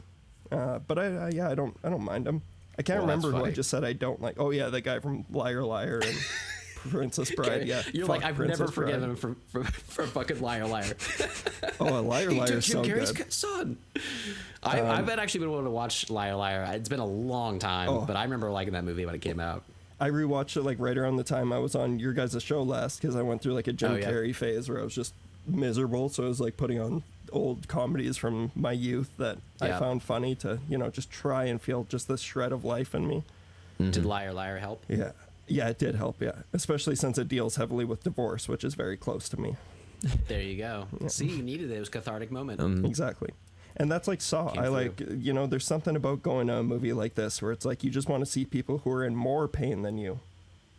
Uh, 0.51 0.79
but 0.79 0.97
I, 0.99 1.05
I 1.05 1.29
yeah 1.29 1.49
I 1.49 1.55
don't 1.55 1.75
I 1.83 1.89
don't 1.89 2.03
mind 2.03 2.27
him. 2.27 2.41
I 2.77 2.81
can't 2.81 2.99
Well, 2.99 3.07
remember 3.07 3.31
who 3.31 3.45
I 3.45 3.51
just 3.51 3.69
said 3.69 3.83
I 3.83 3.93
don't 3.93 4.21
like. 4.21 4.35
Oh 4.39 4.51
yeah, 4.51 4.69
that 4.69 4.81
guy 4.81 4.99
from 4.99 5.25
Liar 5.31 5.63
Liar 5.63 6.01
and 6.05 6.17
Princess 6.89 7.31
Bride. 7.35 7.67
Yeah, 7.67 7.81
You're 7.93 8.05
fuck 8.07 8.17
like, 8.17 8.25
I've 8.25 8.35
Princess 8.35 8.59
never 8.59 8.71
forgiven 8.71 9.03
him 9.11 9.15
for, 9.15 9.35
for, 9.51 9.63
for 9.63 10.03
fucking 10.07 10.41
liar 10.41 10.65
liar. 10.67 10.93
Oh, 11.79 11.99
a 11.99 12.01
Liar 12.01 12.31
Liar 12.31 12.47
Jim 12.47 12.61
so 12.61 12.83
Carrey's 12.83 13.11
good. 13.11 13.25
Um, 13.25 13.31
son. 13.31 13.77
I, 14.63 14.81
I've 14.81 15.05
been 15.05 15.19
actually 15.19 15.41
been 15.41 15.51
wanting 15.51 15.65
to 15.65 15.71
watch 15.71 16.09
Liar 16.09 16.35
Liar. 16.35 16.65
It's 16.73 16.87
been 16.87 16.99
a 17.01 17.05
long 17.05 17.59
time, 17.59 17.89
Oh. 17.89 18.05
but 18.05 18.15
I 18.15 18.23
remember 18.23 18.49
liking 18.49 18.73
that 18.73 18.85
movie 18.85 19.05
when 19.05 19.13
it 19.13 19.21
came 19.21 19.41
out. 19.41 19.63
I 19.99 20.09
rewatched 20.09 20.55
it 20.57 20.63
like 20.63 20.77
right 20.79 20.97
around 20.97 21.17
the 21.17 21.23
time 21.23 21.51
I 21.51 21.57
was 21.59 21.75
on 21.75 21.99
your 21.99 22.13
guys' 22.13 22.41
show 22.41 22.63
last 22.63 23.01
because 23.01 23.15
I 23.17 23.21
went 23.23 23.41
through 23.41 23.53
like 23.55 23.67
a 23.67 23.73
Jim 23.73 23.91
Oh, 23.91 23.95
yeah. 23.95 24.09
Carrey 24.09 24.33
phase 24.33 24.69
where 24.69 24.79
I 24.79 24.83
was 24.83 24.95
just 24.95 25.13
miserable. 25.47 26.07
So 26.09 26.23
I 26.23 26.27
was 26.27 26.39
like 26.39 26.55
putting 26.57 26.79
on 26.79 27.03
old 27.31 27.67
comedies 27.67 28.15
from 28.15 28.51
my 28.55 28.71
youth 28.71 29.09
that 29.17 29.37
I 29.59 29.71
found 29.77 30.01
funny 30.03 30.33
to 30.35 30.59
you 30.69 30.77
know 30.77 30.89
just 30.89 31.11
try 31.11 31.45
and 31.45 31.61
feel 31.61 31.83
just 31.89 32.07
the 32.07 32.17
shred 32.17 32.51
of 32.53 32.63
life 32.63 32.95
in 32.95 33.05
me. 33.07 33.23
Did 33.77 34.05
Liar 34.05 34.31
Liar 34.31 34.57
help? 34.59 34.83
Yeah, 34.87 35.11
yeah, 35.47 35.69
it 35.69 35.77
did 35.77 35.95
help. 35.95 36.21
Yeah, 36.21 36.43
especially 36.53 36.95
since 36.95 37.17
it 37.17 37.27
deals 37.27 37.55
heavily 37.55 37.85
with 37.85 38.03
divorce, 38.03 38.47
which 38.47 38.63
is 38.63 38.75
very 38.75 38.97
close 38.97 39.29
to 39.29 39.39
me. 39.39 39.55
There 40.27 40.41
you 40.41 40.57
go. 40.57 40.87
See, 41.07 41.25
you 41.25 41.41
needed 41.41 41.71
it. 41.71 41.75
It 41.75 41.79
was 41.79 41.87
a 41.87 41.91
cathartic 41.91 42.31
moment. 42.31 42.61
Um, 42.61 42.85
exactly. 42.85 43.31
And 43.77 43.91
that's 43.91 44.07
like 44.07 44.21
Saw. 44.21 44.51
Came 44.51 44.59
I 44.59 44.65
through. 44.65 44.73
like, 44.73 45.23
you 45.23 45.33
know, 45.33 45.47
there's 45.47 45.65
something 45.65 45.95
about 45.95 46.21
going 46.21 46.47
to 46.47 46.57
a 46.57 46.63
movie 46.63 46.93
like 46.93 47.15
this 47.15 47.41
where 47.41 47.51
it's 47.51 47.65
like 47.65 47.83
you 47.83 47.89
just 47.89 48.07
want 48.07 48.23
to 48.23 48.29
see 48.29 48.45
people 48.45 48.79
who 48.79 48.91
are 48.91 49.03
in 49.03 49.15
more 49.15 49.47
pain 49.47 49.81
than 49.81 49.97
you. 49.97 50.19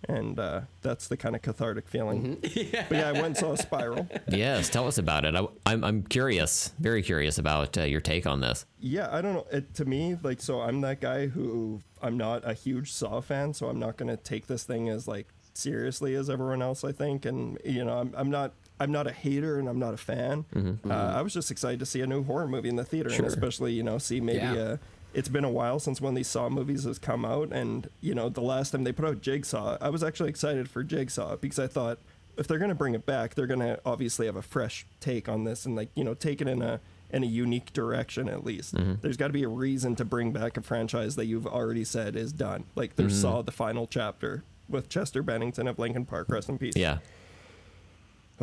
And 0.09 0.39
uh, 0.39 0.61
that's 0.83 1.09
the 1.09 1.17
kind 1.17 1.35
of 1.35 1.43
cathartic 1.43 1.89
feeling. 1.89 2.37
Mm-hmm. 2.37 2.87
But 2.89 2.97
yeah, 2.99 3.09
I 3.09 3.13
went 3.13 3.27
and 3.27 3.37
saw 3.37 3.55
Spiral. 3.57 4.09
yes, 4.29 4.69
tell 4.69 4.87
us 4.87 4.99
about 4.99 5.25
it. 5.25 5.35
I, 5.35 5.47
I'm 5.67 5.83
I'm 5.85 6.03
curious, 6.05 6.73
very 6.79 7.03
curious 7.03 7.39
about 7.39 7.77
uh, 7.77 7.83
your 7.83 8.01
take 8.01 8.27
on 8.27 8.41
this. 8.41 8.67
Yeah, 8.79 9.09
I 9.11 9.21
don't 9.21 9.35
know. 9.35 9.47
It, 9.51 9.75
to 9.75 9.85
me, 9.85 10.17
like, 10.23 10.41
so 10.41 10.61
I'm 10.61 10.81
that 10.83 11.01
guy 11.01 11.27
who 11.27 11.81
I'm 12.01 12.17
not 12.17 12.49
a 12.49 12.55
huge 12.55 12.93
Saw 12.93 13.21
fan, 13.21 13.53
so 13.55 13.69
I'm 13.69 13.79
not 13.81 13.97
going 13.97 14.09
to 14.09 14.17
take 14.17 14.47
this 14.47 14.63
thing 14.65 14.89
as 14.89 15.09
like 15.09 15.27
seriously 15.55 16.15
as 16.15 16.29
everyone 16.31 16.63
else. 16.63 16.85
I 16.85 16.93
think, 16.93 17.25
and 17.25 17.59
you 17.65 17.85
know, 17.85 17.99
I'm, 17.99 18.15
I'm 18.17 18.31
not. 18.31 18.53
I'm 18.79 18.93
not 18.93 19.07
a 19.07 19.11
hater 19.11 19.59
and 19.59 19.71
I'm 19.71 19.79
not 19.79 19.95
a 19.95 19.97
fan. 19.97 20.45
Uh, 20.55 20.93
I 20.93 21.23
was 21.23 21.33
just 21.33 21.51
excited 21.51 21.81
to 21.81 21.87
see 21.87 22.03
a 22.03 22.07
new 22.07 22.23
horror 22.23 22.47
movie 22.47 22.69
in 22.69 22.77
the 22.77 22.85
theater, 22.85 23.09
and 23.11 23.25
especially 23.25 23.73
you 23.73 23.83
know 23.83 23.97
see 23.97 24.21
maybe 24.21 24.41
Yeah. 24.41 24.53
uh, 24.55 24.77
it's 25.17 25.31
been 25.31 25.45
a 25.45 25.51
while 25.51 25.81
since 25.81 25.99
one 25.99 26.13
of 26.13 26.17
these 26.17 26.29
Saw 26.29 26.51
movies 26.51 26.85
has 26.85 26.99
come 26.99 27.25
out, 27.25 27.51
and 27.51 27.89
you 28.03 28.15
know 28.15 28.29
the 28.29 28.43
last 28.43 28.71
time 28.71 28.85
they 28.85 28.93
put 28.93 29.07
out 29.07 29.23
Jigsaw, 29.23 29.79
I 29.81 29.89
was 29.89 30.05
actually 30.05 30.29
excited 30.29 30.69
for 30.69 30.85
Jigsaw 30.85 31.37
because 31.37 31.59
I 31.59 31.67
thought 31.67 31.99
if 32.37 32.47
they're 32.47 32.59
gonna 32.59 32.75
bring 32.75 32.95
it 32.95 33.07
back, 33.07 33.35
they're 33.35 33.47
gonna 33.47 33.79
obviously 33.87 34.27
have 34.27 34.37
a 34.37 34.43
fresh 34.43 34.87
take 35.01 35.27
on 35.27 35.45
this 35.45 35.65
and 35.65 35.75
like 35.75 35.89
you 35.95 36.05
know 36.05 36.13
take 36.13 36.43
it 36.43 36.49
in 36.49 36.61
a 36.61 36.81
in 37.11 37.23
a 37.23 37.27
unique 37.27 37.73
direction 37.73 38.29
at 38.29 38.45
least. 38.45 38.75
There's 39.01 39.17
got 39.17 39.29
to 39.29 39.33
be 39.33 39.45
a 39.45 39.49
reason 39.49 39.97
to 39.97 40.05
bring 40.05 40.33
back 40.33 40.59
a 40.59 40.61
franchise 40.61 41.17
that 41.17 41.25
you've 41.25 41.47
already 41.47 41.85
said 41.85 42.15
is 42.15 42.33
done. 42.33 42.65
Like 42.75 42.97
there's 42.97 43.19
Saw 43.19 43.41
the 43.43 43.53
final 43.53 43.87
chapter 43.87 44.45
with 44.69 44.91
Chester 44.91 45.23
Bennington 45.23 45.67
of 45.67 45.79
Linkin 45.79 46.05
Park, 46.05 46.29
rest 46.29 46.51
in 46.51 46.59
peace. 46.59 46.77
Yeah. 46.77 46.99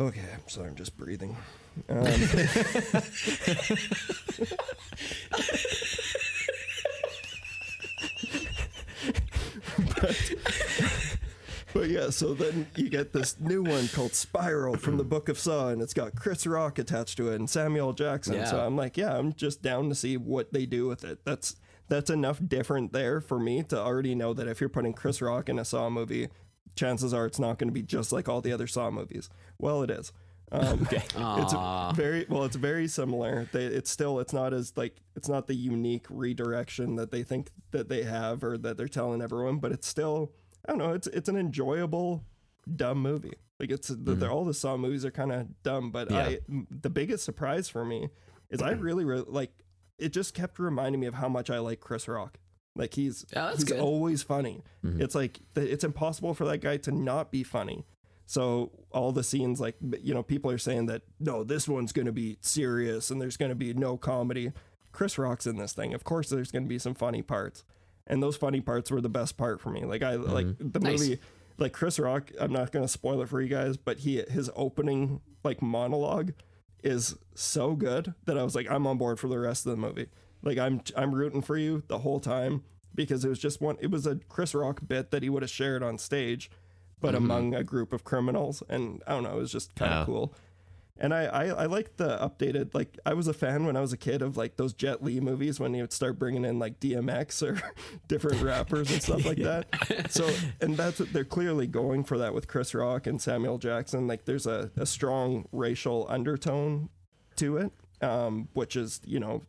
Okay, 0.00 0.22
I'm 0.32 0.48
sorry, 0.48 0.70
I'm 0.70 0.74
just 0.74 0.96
breathing. 0.96 1.36
Um, 1.88 2.04
but, 10.00 10.34
but 11.72 11.88
yeah, 11.88 12.10
so 12.10 12.34
then 12.34 12.66
you 12.76 12.88
get 12.88 13.12
this 13.12 13.38
new 13.40 13.62
one 13.62 13.88
called 13.88 14.14
Spiral 14.14 14.76
from 14.76 14.96
the 14.96 15.04
Book 15.04 15.28
of 15.28 15.38
Saw, 15.38 15.68
and 15.68 15.82
it's 15.82 15.94
got 15.94 16.14
Chris 16.14 16.46
Rock 16.46 16.78
attached 16.78 17.16
to 17.18 17.30
it 17.30 17.36
and 17.36 17.48
Samuel 17.48 17.92
Jackson. 17.92 18.46
So 18.46 18.60
I'm 18.60 18.76
like, 18.76 18.96
yeah, 18.96 19.16
I'm 19.16 19.32
just 19.32 19.62
down 19.62 19.88
to 19.88 19.94
see 19.94 20.16
what 20.16 20.52
they 20.52 20.66
do 20.66 20.86
with 20.86 21.04
it. 21.04 21.24
That's 21.24 21.56
that's 21.88 22.10
enough 22.10 22.40
different 22.46 22.92
there 22.92 23.20
for 23.20 23.38
me 23.38 23.62
to 23.64 23.78
already 23.78 24.14
know 24.14 24.32
that 24.32 24.48
if 24.48 24.60
you're 24.60 24.70
putting 24.70 24.94
Chris 24.94 25.20
Rock 25.20 25.48
in 25.48 25.58
a 25.58 25.64
Saw 25.64 25.90
movie, 25.90 26.28
chances 26.76 27.12
are 27.12 27.26
it's 27.26 27.38
not 27.38 27.58
going 27.58 27.68
to 27.68 27.74
be 27.74 27.82
just 27.82 28.12
like 28.12 28.28
all 28.28 28.40
the 28.40 28.52
other 28.52 28.66
Saw 28.66 28.90
movies. 28.90 29.28
Well, 29.58 29.82
it 29.82 29.90
is. 29.90 30.12
Um, 30.52 30.82
okay. 30.82 31.02
It's 31.16 31.96
very 31.96 32.26
well. 32.28 32.44
It's 32.44 32.56
very 32.56 32.86
similar. 32.88 33.48
They, 33.52 33.64
it's 33.64 33.90
still. 33.90 34.20
It's 34.20 34.32
not 34.32 34.52
as 34.54 34.72
like. 34.76 34.96
It's 35.16 35.28
not 35.28 35.46
the 35.46 35.54
unique 35.54 36.06
redirection 36.10 36.96
that 36.96 37.10
they 37.10 37.22
think 37.22 37.50
that 37.72 37.88
they 37.88 38.02
have 38.04 38.44
or 38.44 38.56
that 38.58 38.76
they're 38.76 38.88
telling 38.88 39.22
everyone. 39.22 39.58
But 39.58 39.72
it's 39.72 39.86
still. 39.86 40.32
I 40.66 40.72
don't 40.72 40.78
know. 40.78 40.92
It's 40.92 41.06
it's 41.08 41.28
an 41.28 41.36
enjoyable, 41.36 42.24
dumb 42.76 42.98
movie. 42.98 43.34
Like 43.60 43.70
it's 43.70 43.88
the, 43.88 44.14
they're, 44.14 44.30
all 44.30 44.44
the 44.44 44.54
Saw 44.54 44.76
movies 44.76 45.04
are 45.04 45.10
kind 45.10 45.30
of 45.32 45.62
dumb, 45.62 45.90
but 45.90 46.10
Yeah. 46.10 46.18
I 46.24 46.38
the 46.70 46.90
biggest 46.90 47.24
surprise 47.24 47.68
for 47.68 47.84
me 47.84 48.08
is 48.50 48.60
I 48.62 48.72
really, 48.72 49.04
really 49.04 49.24
like 49.28 49.52
it. 49.98 50.08
Just 50.12 50.34
kept 50.34 50.58
reminding 50.58 51.00
me 51.00 51.06
of 51.06 51.14
how 51.14 51.28
much 51.28 51.50
I 51.50 51.58
like 51.60 51.80
Chris 51.80 52.08
Rock. 52.08 52.38
Like 52.76 52.94
he's 52.94 53.24
he's 53.54 53.64
good. 53.64 53.78
always 53.80 54.22
funny. 54.24 54.62
It's 54.82 55.14
like 55.14 55.40
it's 55.54 55.84
impossible 55.84 56.34
for 56.34 56.44
that 56.46 56.58
guy 56.58 56.76
to 56.78 56.90
not 56.92 57.30
be 57.30 57.42
funny. 57.44 57.86
So 58.26 58.70
all 58.90 59.12
the 59.12 59.24
scenes, 59.24 59.60
like 59.60 59.76
you 60.02 60.14
know, 60.14 60.22
people 60.22 60.50
are 60.50 60.58
saying 60.58 60.86
that 60.86 61.02
no, 61.20 61.44
this 61.44 61.68
one's 61.68 61.92
going 61.92 62.06
to 62.06 62.12
be 62.12 62.38
serious 62.40 63.10
and 63.10 63.20
there's 63.20 63.36
going 63.36 63.50
to 63.50 63.56
be 63.56 63.74
no 63.74 63.96
comedy. 63.96 64.52
Chris 64.92 65.18
Rock's 65.18 65.46
in 65.46 65.56
this 65.56 65.72
thing. 65.72 65.92
Of 65.92 66.04
course, 66.04 66.28
there's 66.28 66.50
going 66.50 66.64
to 66.64 66.68
be 66.68 66.78
some 66.78 66.94
funny 66.94 67.22
parts, 67.22 67.64
and 68.06 68.22
those 68.22 68.36
funny 68.36 68.60
parts 68.60 68.90
were 68.90 69.00
the 69.00 69.08
best 69.08 69.36
part 69.36 69.60
for 69.60 69.70
me. 69.70 69.84
Like 69.84 70.02
I 70.02 70.14
mm-hmm. 70.14 70.32
like 70.32 70.46
the 70.58 70.80
Nice. 70.80 71.00
movie, 71.00 71.20
like 71.58 71.72
Chris 71.72 71.98
Rock. 71.98 72.30
I'm 72.38 72.52
not 72.52 72.72
going 72.72 72.84
to 72.84 72.88
spoil 72.88 73.20
it 73.22 73.28
for 73.28 73.40
you 73.40 73.48
guys, 73.48 73.76
but 73.76 73.98
he 73.98 74.22
his 74.30 74.50
opening 74.56 75.20
like 75.42 75.60
monologue 75.60 76.32
is 76.82 77.16
so 77.34 77.74
good 77.74 78.14
that 78.26 78.38
I 78.38 78.44
was 78.44 78.54
like, 78.54 78.70
I'm 78.70 78.86
on 78.86 78.98
board 78.98 79.18
for 79.18 79.26
the 79.28 79.38
rest 79.38 79.66
of 79.66 79.70
the 79.70 79.76
movie. 79.76 80.06
Like 80.42 80.58
I'm 80.58 80.82
I'm 80.96 81.14
rooting 81.14 81.42
for 81.42 81.56
you 81.56 81.82
the 81.88 81.98
whole 81.98 82.20
time 82.20 82.62
because 82.94 83.24
it 83.24 83.28
was 83.28 83.38
just 83.38 83.60
one. 83.60 83.76
It 83.80 83.90
was 83.90 84.06
a 84.06 84.16
Chris 84.28 84.54
Rock 84.54 84.80
bit 84.86 85.10
that 85.10 85.22
he 85.22 85.28
would 85.28 85.42
have 85.42 85.50
shared 85.50 85.82
on 85.82 85.98
stage, 85.98 86.50
but 87.04 87.14
among 87.14 87.54
a 87.54 87.62
group 87.64 87.92
of 87.92 88.02
criminals, 88.04 88.62
and 88.68 89.02
I 89.06 89.12
don't 89.12 89.22
know, 89.22 89.36
it 89.36 89.40
was 89.40 89.52
just 89.52 89.74
kind 89.74 89.92
of 89.92 90.02
Oh. 90.02 90.06
cool. 90.12 90.34
And 90.96 91.12
I, 91.12 91.24
I 91.24 91.44
I 91.46 91.66
like 91.66 91.96
the 91.96 92.16
updated 92.18 92.72
like 92.72 92.98
I 93.04 93.14
was 93.14 93.26
a 93.26 93.34
fan 93.34 93.66
when 93.66 93.76
I 93.76 93.80
was 93.80 93.92
a 93.92 93.96
kid 93.96 94.22
of 94.22 94.36
like 94.36 94.56
those 94.56 94.72
Jet 94.72 95.02
Li 95.02 95.18
movies 95.18 95.58
when 95.58 95.74
he 95.74 95.80
would 95.80 95.92
start 95.92 96.20
bringing 96.20 96.44
in 96.44 96.60
like 96.60 96.78
DMX 96.78 97.42
or 97.42 97.60
different 98.08 98.40
rappers 98.42 98.92
and 98.92 99.02
stuff 99.02 99.24
like 99.24 99.38
that. 99.50 99.66
So 100.12 100.30
and 100.60 100.76
that's 100.76 101.00
what 101.00 101.12
they're 101.12 101.24
clearly 101.24 101.66
going 101.66 102.04
for 102.04 102.16
that 102.18 102.32
with 102.32 102.46
Chris 102.46 102.74
Rock 102.74 103.08
and 103.08 103.20
Samuel 103.20 103.58
Jackson. 103.58 104.06
Like 104.06 104.24
there's 104.24 104.46
a, 104.46 104.70
a 104.76 104.86
strong 104.86 105.48
racial 105.50 106.06
undertone 106.08 106.90
to 107.36 107.56
it, 107.56 107.72
um, 108.00 108.48
which 108.52 108.76
is 108.76 109.00
you 109.04 109.18
know 109.18 109.42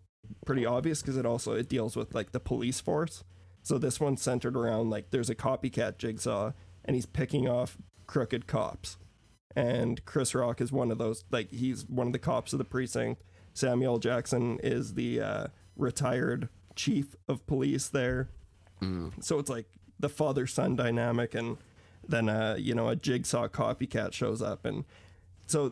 pretty 0.48 0.66
obvious 0.66 1.02
because 1.04 1.16
it 1.16 1.28
also 1.28 1.54
it 1.54 1.70
deals 1.70 1.96
with 1.96 2.16
like 2.16 2.32
the 2.32 2.40
police 2.40 2.80
force. 2.80 3.24
So 3.62 3.78
this 3.78 4.00
one's 4.00 4.24
centered 4.24 4.58
around 4.58 4.90
like 4.90 5.12
there's 5.12 5.30
a 5.30 5.36
copycat 5.36 6.00
jigsaw 6.00 6.54
and 6.86 6.96
he's 6.96 7.06
picking 7.06 7.48
off 7.50 7.78
crooked 8.08 8.48
cops 8.48 8.98
and 9.56 10.04
Chris 10.06 10.36
Rock 10.36 10.60
is 10.62 10.72
one 10.72 10.92
of 10.92 10.98
those. 10.98 11.24
Like 11.32 11.50
he's 11.52 11.86
one 11.86 12.08
of 12.08 12.14
the 12.14 12.20
cops 12.20 12.54
of 12.54 12.60
the 12.60 12.66
precinct. 12.66 13.24
Samuel 13.54 14.00
Jackson 14.00 14.60
is 14.62 14.96
the 14.96 15.22
uh, 15.22 15.48
retired 15.78 16.50
chief 16.76 17.16
of 17.28 17.46
police 17.48 17.88
there. 17.88 18.30
So 19.22 19.40
it's 19.40 19.50
like 19.50 19.68
the 20.00 20.10
father 20.10 20.46
son 20.46 20.76
dynamic, 20.76 21.34
and 21.34 21.58
then 22.08 22.28
uh, 22.28 22.58
you 22.60 22.76
know 22.76 22.90
a 22.90 22.96
jigsaw 22.96 23.48
copycat 23.48 24.12
shows 24.12 24.42
up, 24.42 24.66
and 24.66 24.84
so 25.48 25.72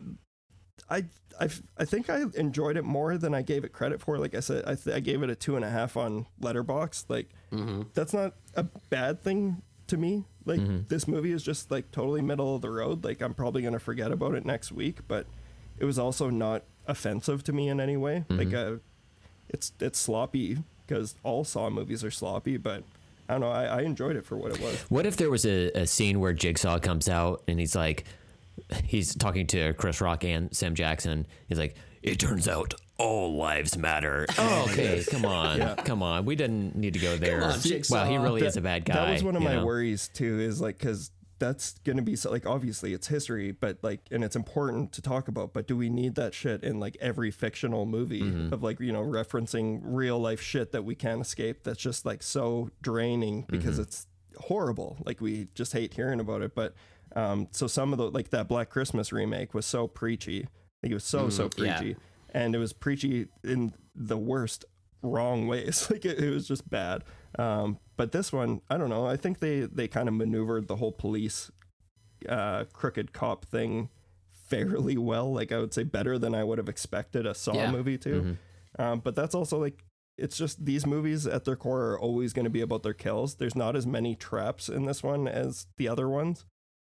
I 0.88 1.04
I 1.38 1.48
I 1.76 1.84
think 1.84 2.08
I 2.08 2.24
enjoyed 2.34 2.78
it 2.78 2.84
more 2.84 3.18
than 3.18 3.34
I 3.34 3.42
gave 3.42 3.64
it 3.64 3.72
credit 3.74 4.00
for. 4.00 4.18
Like 4.18 4.34
I 4.34 4.40
said, 4.40 4.64
I, 4.66 4.74
th- 4.74 4.96
I 4.96 5.00
gave 5.00 5.22
it 5.22 5.28
a 5.28 5.36
two 5.36 5.56
and 5.56 5.64
a 5.64 5.70
half 5.70 5.96
on 5.98 6.26
Letterboxd. 6.40 7.04
Like 7.08 7.28
that's 7.92 8.14
not 8.14 8.34
a 8.54 8.64
bad 8.88 9.20
thing 9.22 9.62
to 9.88 9.98
me. 9.98 10.24
Like 10.46 10.88
this 10.88 11.08
movie 11.08 11.32
is 11.32 11.42
just 11.42 11.70
like 11.70 11.90
totally 11.90 12.20
middle 12.20 12.54
of 12.54 12.62
the 12.62 12.70
road. 12.70 13.04
Like 13.04 13.20
I'm 13.20 13.34
probably 13.34 13.62
gonna 13.62 13.78
forget 13.78 14.12
about 14.12 14.34
it 14.34 14.44
next 14.44 14.72
week, 14.72 14.98
but 15.08 15.26
it 15.78 15.84
was 15.84 15.98
also 15.98 16.30
not 16.30 16.64
offensive 16.86 17.42
to 17.44 17.52
me 17.52 17.68
in 17.68 17.80
any 17.80 17.96
way. 17.96 18.24
Like 18.28 18.52
uh, 18.52 18.76
it's 19.48 19.72
it's 19.80 19.98
sloppy 19.98 20.58
because 20.86 21.14
all 21.22 21.44
Saw 21.44 21.70
movies 21.70 22.04
are 22.04 22.10
sloppy, 22.10 22.56
but 22.56 22.84
I 23.28 23.32
don't 23.32 23.40
know. 23.40 23.50
I, 23.50 23.64
I 23.64 23.80
enjoyed 23.82 24.16
it 24.16 24.26
for 24.26 24.36
what 24.36 24.52
it 24.52 24.60
was. 24.60 24.74
What 24.90 25.06
if 25.06 25.16
there 25.16 25.30
was 25.30 25.46
a, 25.46 25.70
a 25.70 25.86
scene 25.86 26.20
where 26.20 26.32
Jigsaw 26.34 26.78
comes 26.78 27.08
out 27.08 27.42
and 27.48 27.58
he's 27.58 27.74
like, 27.74 28.04
he's 28.84 29.14
talking 29.14 29.46
to 29.48 29.72
Chris 29.74 30.00
Rock 30.00 30.24
and 30.24 30.54
Sam 30.54 30.74
Jackson. 30.74 31.26
He's 31.48 31.58
like, 31.58 31.74
It 32.04 32.18
turns 32.18 32.46
out 32.46 32.74
all 32.98 33.34
lives 33.36 33.76
matter. 33.76 34.26
oh, 34.38 34.68
okay, 34.70 35.02
come 35.10 35.24
on, 35.24 35.76
come 35.76 36.02
on. 36.02 36.24
We 36.24 36.36
didn't 36.36 36.76
need 36.76 36.94
to 36.94 37.00
go 37.00 37.16
there. 37.16 37.42
on, 37.44 37.60
Jigsaw. 37.60 37.94
well, 37.94 38.06
he 38.06 38.16
really 38.18 38.40
That- 38.42 38.46
is 38.48 38.56
a 38.56 38.60
bad 38.60 38.84
guy. 38.84 38.94
That 38.94 39.12
was 39.12 39.24
one 39.24 39.36
of 39.36 39.42
my 39.42 39.54
know? 39.54 39.64
worries 39.66 40.08
too. 40.08 40.38
Is 40.38 40.60
like 40.60 40.78
because 40.78 41.10
that's 41.40 41.78
gonna 41.80 42.02
be 42.02 42.14
so 42.14 42.30
like 42.30 42.46
obviously 42.46 42.92
it's 42.92 43.08
history, 43.08 43.50
but 43.52 43.78
like 43.82 44.00
and 44.12 44.22
it's 44.22 44.36
important 44.36 44.92
to 44.92 45.02
talk 45.02 45.28
about. 45.28 45.52
But 45.52 45.66
do 45.66 45.76
we 45.76 45.88
need 45.90 46.14
that 46.14 46.34
shit 46.34 46.62
in 46.62 46.78
like 46.78 46.96
every 47.00 47.30
fictional 47.30 47.86
movie 47.86 48.20
Mm-hmm. 48.22 48.52
of 48.54 48.62
like 48.62 48.78
you 48.80 48.92
know 48.92 49.02
referencing 49.02 49.80
real 49.82 50.18
life 50.20 50.40
shit 50.40 50.72
that 50.72 50.84
we 50.84 50.94
can't 50.94 51.22
escape? 51.22 51.64
That's 51.64 51.80
just 51.80 52.04
like 52.06 52.22
so 52.22 52.70
draining 52.82 53.46
because 53.48 53.74
Mm-hmm. 53.74 53.82
it's 53.82 54.06
horrible. 54.38 54.98
Like 55.04 55.20
we 55.20 55.48
just 55.54 55.72
hate 55.72 55.94
hearing 55.94 56.20
about 56.20 56.42
it. 56.42 56.54
But 56.54 56.74
um, 57.16 57.48
so 57.52 57.66
some 57.66 57.92
of 57.92 57.98
the 57.98 58.10
like 58.10 58.30
that 58.30 58.46
Black 58.46 58.68
Christmas 58.70 59.12
remake 59.12 59.54
was 59.54 59.64
so 59.66 59.86
preachy. 59.88 60.46
Like 60.84 60.90
it 60.90 60.94
was 60.94 61.04
so 61.04 61.30
so 61.30 61.48
yeah. 61.56 61.78
preachy, 61.78 61.96
and 62.34 62.54
it 62.54 62.58
was 62.58 62.74
preachy 62.74 63.28
in 63.42 63.72
the 63.94 64.18
worst 64.18 64.66
wrong 65.02 65.46
ways. 65.46 65.86
Like 65.90 66.04
it, 66.04 66.18
it 66.18 66.30
was 66.30 66.46
just 66.46 66.68
bad. 66.68 67.04
Um, 67.38 67.78
but 67.96 68.12
this 68.12 68.32
one, 68.32 68.60
I 68.68 68.76
don't 68.76 68.90
know. 68.90 69.06
I 69.06 69.16
think 69.16 69.38
they 69.40 69.60
they 69.60 69.88
kind 69.88 70.08
of 70.08 70.14
maneuvered 70.14 70.68
the 70.68 70.76
whole 70.76 70.92
police 70.92 71.50
uh, 72.28 72.64
crooked 72.72 73.14
cop 73.14 73.46
thing 73.46 73.88
fairly 74.30 74.98
well. 75.10 75.32
Like 75.32 75.52
I 75.52 75.58
would 75.58 75.72
say 75.72 75.84
better 75.84 76.18
than 76.18 76.34
I 76.34 76.44
would 76.44 76.58
have 76.58 76.68
expected 76.68 77.24
a 77.26 77.34
Saw 77.34 77.54
Yeah. 77.54 77.70
movie 77.70 77.98
to. 77.98 78.36
Um, 78.78 79.00
but 79.00 79.14
that's 79.14 79.34
also 79.34 79.58
like 79.58 79.84
it's 80.18 80.36
just 80.36 80.64
these 80.66 80.86
movies 80.86 81.26
at 81.26 81.44
their 81.46 81.56
core 81.56 81.92
are 81.92 81.98
always 81.98 82.34
going 82.34 82.44
to 82.44 82.50
be 82.50 82.60
about 82.60 82.82
their 82.82 82.92
kills. 82.94 83.36
There's 83.36 83.56
not 83.56 83.74
as 83.74 83.86
many 83.86 84.14
traps 84.14 84.68
in 84.68 84.84
this 84.84 85.02
one 85.02 85.26
as 85.26 85.66
the 85.78 85.88
other 85.88 86.10
ones, 86.10 86.44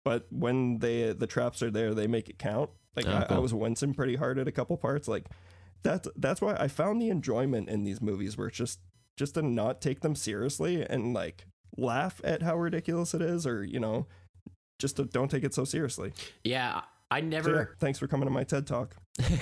but 0.03 0.25
when 0.31 0.79
they 0.79 1.13
the 1.13 1.27
traps 1.27 1.61
are 1.61 1.71
there, 1.71 1.93
they 1.93 2.07
make 2.07 2.27
it 2.27 2.39
count. 2.39 2.71
Like 2.95 3.07
Oh, 3.07 3.25
I, 3.29 3.35
I 3.35 3.39
was 3.39 3.53
wincing 3.53 3.93
pretty 3.93 4.15
hard 4.15 4.37
at 4.39 4.47
a 4.47 4.51
couple 4.51 4.77
parts. 4.77 5.07
Like 5.07 5.27
that's 5.83 6.07
that's 6.15 6.41
why 6.41 6.55
I 6.59 6.67
found 6.67 7.01
the 7.01 7.09
enjoyment 7.09 7.69
in 7.69 7.83
these 7.83 8.01
movies 8.01 8.37
where 8.37 8.47
it's 8.47 8.57
just 8.57 8.79
just 9.17 9.35
to 9.35 9.41
not 9.41 9.81
take 9.81 10.01
them 10.01 10.15
seriously 10.15 10.83
and 10.87 11.13
like 11.13 11.45
laugh 11.77 12.21
at 12.23 12.41
how 12.43 12.55
ridiculous 12.57 13.13
it 13.13 13.21
is, 13.21 13.45
or 13.47 13.63
you 13.63 13.79
know, 13.79 14.07
just 14.79 14.95
to 14.97 15.05
don't 15.05 15.29
take 15.29 15.43
it 15.43 15.53
so 15.53 15.63
seriously. 15.65 16.13
Yeah, 16.43 16.81
I 17.11 17.19
So, 17.21 17.25
never. 17.27 17.55
yeah, 17.55 17.65
thanks 17.79 17.99
for 17.99 18.07
coming 18.07 18.27
to 18.27 18.33
my 18.33 18.43
TED 18.43 18.65
talk. 18.67 18.95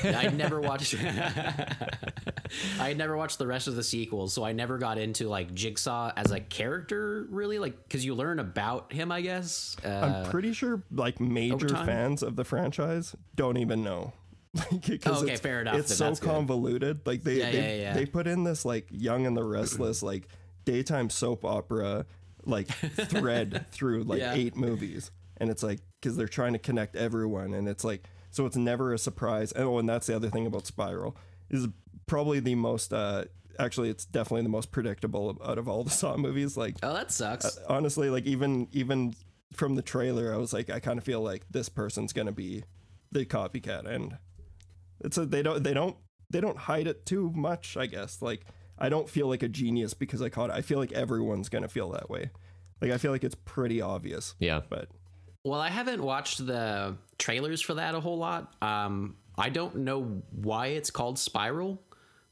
I 0.04 0.28
never 0.36 0.60
watched. 0.62 0.96
I 0.96 2.88
had 2.90 2.98
never 2.98 3.16
watched 3.16 3.38
the 3.40 3.48
rest 3.48 3.68
of 3.68 3.76
the 3.76 3.84
sequels, 3.84 4.34
so 4.34 4.44
I 4.44 4.52
never 4.52 4.78
got 4.78 4.98
into 4.98 5.28
like 5.30 5.54
Jigsaw 5.54 6.12
as 6.18 6.32
a 6.32 6.40
character, 6.40 7.26
really. 7.30 7.60
Like, 7.60 7.82
because 7.84 8.04
you 8.06 8.14
learn 8.16 8.40
about 8.40 8.92
him, 8.92 9.12
I 9.12 9.22
guess. 9.22 9.78
Uh, 9.84 9.90
I'm 10.26 10.30
pretty 10.32 10.54
sure 10.54 10.84
like 10.92 11.20
major 11.20 11.70
fans 11.70 12.22
of 12.24 12.36
the 12.36 12.44
franchise 12.44 13.16
don't 13.36 13.58
even 13.58 13.84
know. 13.84 14.14
Like, 14.54 14.82
'cause 15.02 15.20
Oh, 15.20 15.24
okay, 15.24 15.32
it's, 15.32 15.42
fair 15.42 15.62
enough, 15.62 15.76
It's 15.78 15.96
so 15.96 16.04
that's 16.04 16.20
good. 16.20 16.28
convoluted. 16.30 17.08
Like 17.08 17.24
they 17.24 17.36
Yeah, 17.40 17.52
they, 17.52 17.78
yeah, 17.78 17.82
yeah. 17.84 17.94
they 17.94 18.06
put 18.06 18.28
in 18.28 18.44
this 18.44 18.66
like 18.66 18.86
Young 18.92 19.26
and 19.26 19.38
the 19.38 19.44
Restless 19.46 20.04
like 20.12 20.28
daytime 20.66 21.10
soap 21.10 21.46
opera 21.46 22.06
like 22.44 22.68
thread 22.68 23.66
through 23.72 24.04
like 24.04 24.20
Yeah. 24.20 24.34
eight 24.34 24.58
movies, 24.58 25.10
and 25.38 25.50
it's 25.50 25.64
like 25.64 25.80
because 26.02 26.18
they're 26.18 26.28
trying 26.28 26.52
to 26.52 26.60
connect 26.60 26.98
everyone, 26.98 27.54
and 27.54 27.70
it's 27.70 27.86
like 27.86 28.04
so 28.32 28.46
it's 28.46 28.56
never 28.56 28.94
a 28.94 28.98
surprise. 28.98 29.54
Oh, 29.56 29.78
and 29.78 29.88
that's 29.88 30.08
the 30.08 30.16
other 30.16 30.30
thing 30.30 30.48
about 30.48 30.66
Spiral 30.66 31.16
is 31.50 31.68
probably 32.08 32.40
the 32.40 32.56
most. 32.56 32.92
uh 32.94 33.26
Actually, 33.60 33.90
it's 33.90 34.06
definitely 34.06 34.44
the 34.44 34.50
most 34.50 34.72
predictable 34.72 35.38
out 35.46 35.58
of 35.58 35.68
all 35.68 35.84
the 35.84 35.90
Saw 36.02 36.16
movies. 36.18 36.56
Like 36.58 36.78
oh, 36.82 36.94
that 36.94 37.12
sucks. 37.12 37.58
honestly 37.68 38.10
like 38.10 38.26
even 38.26 38.68
even 38.72 39.14
from 39.54 39.76
the 39.76 39.82
trailer 39.82 40.34
i 40.34 40.38
was 40.38 40.54
like 40.54 40.70
i 40.70 40.80
kind 40.80 40.98
of 40.98 41.04
feel 41.04 41.20
like 41.22 41.44
this 41.52 41.68
person's 41.68 42.14
gonna 42.14 42.32
be 42.32 42.64
the 43.12 43.26
copycat 43.26 43.86
and 43.86 44.18
it's 45.02 45.18
a 45.18 45.26
they 45.26 45.42
don't 45.44 45.62
they 45.62 45.74
don't 45.74 45.98
they 46.30 46.40
don't 46.40 46.58
hide 46.58 46.88
it 46.88 47.06
too 47.06 47.30
much 47.36 47.76
i 47.76 47.86
guess 47.86 48.22
like 48.22 48.46
i 48.80 48.88
don't 48.88 49.10
feel 49.10 49.28
like 49.28 49.44
a 49.44 49.50
genius 49.50 49.94
because 49.94 50.22
i 50.22 50.30
caught 50.30 50.50
it 50.50 50.54
i 50.56 50.62
feel 50.62 50.80
like 50.80 50.94
everyone's 50.94 51.50
gonna 51.50 51.68
feel 51.68 51.90
that 51.92 52.10
way 52.10 52.30
like 52.80 52.92
i 52.92 52.98
feel 52.98 53.12
like 53.12 53.26
it's 53.26 53.36
pretty 53.36 53.82
obvious 53.82 54.36
Yeah. 54.40 54.62
but 54.70 54.88
Well, 55.44 55.60
I 55.60 55.70
haven't 55.70 56.04
watched 56.04 56.46
the 56.46 56.96
trailers 57.18 57.62
for 57.62 57.76
that 57.76 57.96
a 57.96 58.00
whole 58.00 58.18
lot. 58.18 58.54
Um, 58.62 59.16
I 59.38 59.50
don't 59.50 59.78
know 59.78 60.22
why 60.32 60.68
it's 60.68 60.92
called 60.92 61.18
Spiral, 61.18 61.82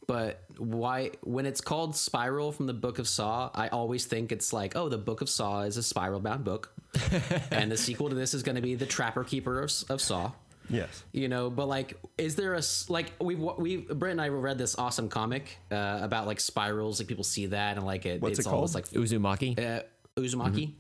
but 0.06 0.44
why 0.58 1.12
when 1.22 1.46
it's 1.46 1.62
called 1.62 1.96
Spiral 1.96 2.52
from 2.52 2.68
the 2.68 2.74
Book 2.74 3.00
of 3.00 3.08
Saw, 3.08 3.50
I 3.54 3.70
always 3.70 4.06
think 4.06 4.32
it's 4.32 4.54
like, 4.54 4.76
oh, 4.76 4.90
the 4.90 4.98
Book 4.98 5.22
of 5.22 5.30
Saw 5.30 5.62
is 5.62 5.78
a 5.78 5.84
spiral-bound 5.84 6.44
book, 6.44 6.72
and 7.52 7.72
the 7.72 7.78
sequel 7.78 8.10
to 8.10 8.16
this 8.16 8.34
is 8.34 8.44
going 8.44 8.56
to 8.58 8.62
be 8.62 8.76
the 8.76 8.86
Trapper 8.86 9.24
Keeper 9.24 9.62
of, 9.62 9.72
of 9.90 10.02
Saw. 10.02 10.32
yes 10.70 11.04
You 11.12 11.30
know, 11.30 11.50
but 11.50 11.68
like, 11.68 11.98
is 12.20 12.36
there 12.36 12.54
a 12.54 12.62
like 12.90 13.12
we've 13.20 13.40
we 13.40 13.78
Brent 13.78 14.14
and 14.14 14.22
I 14.22 14.28
read 14.30 14.58
this 14.60 14.78
awesome 14.78 15.10
comic 15.10 15.58
uh, 15.72 16.00
about 16.02 16.28
like 16.28 16.40
spirals, 16.40 17.00
like 17.00 17.08
people 17.08 17.24
see 17.24 17.48
that 17.48 17.78
and 17.78 17.86
like 17.86 18.06
it, 18.06 18.22
What's 18.22 18.38
it's 18.38 18.48
it 18.48 18.52
almost 18.52 18.74
called? 18.74 18.86
like 18.94 19.04
Uzumaki. 19.04 19.58
uh, 19.58 19.82
Uzumaki. 20.16 20.74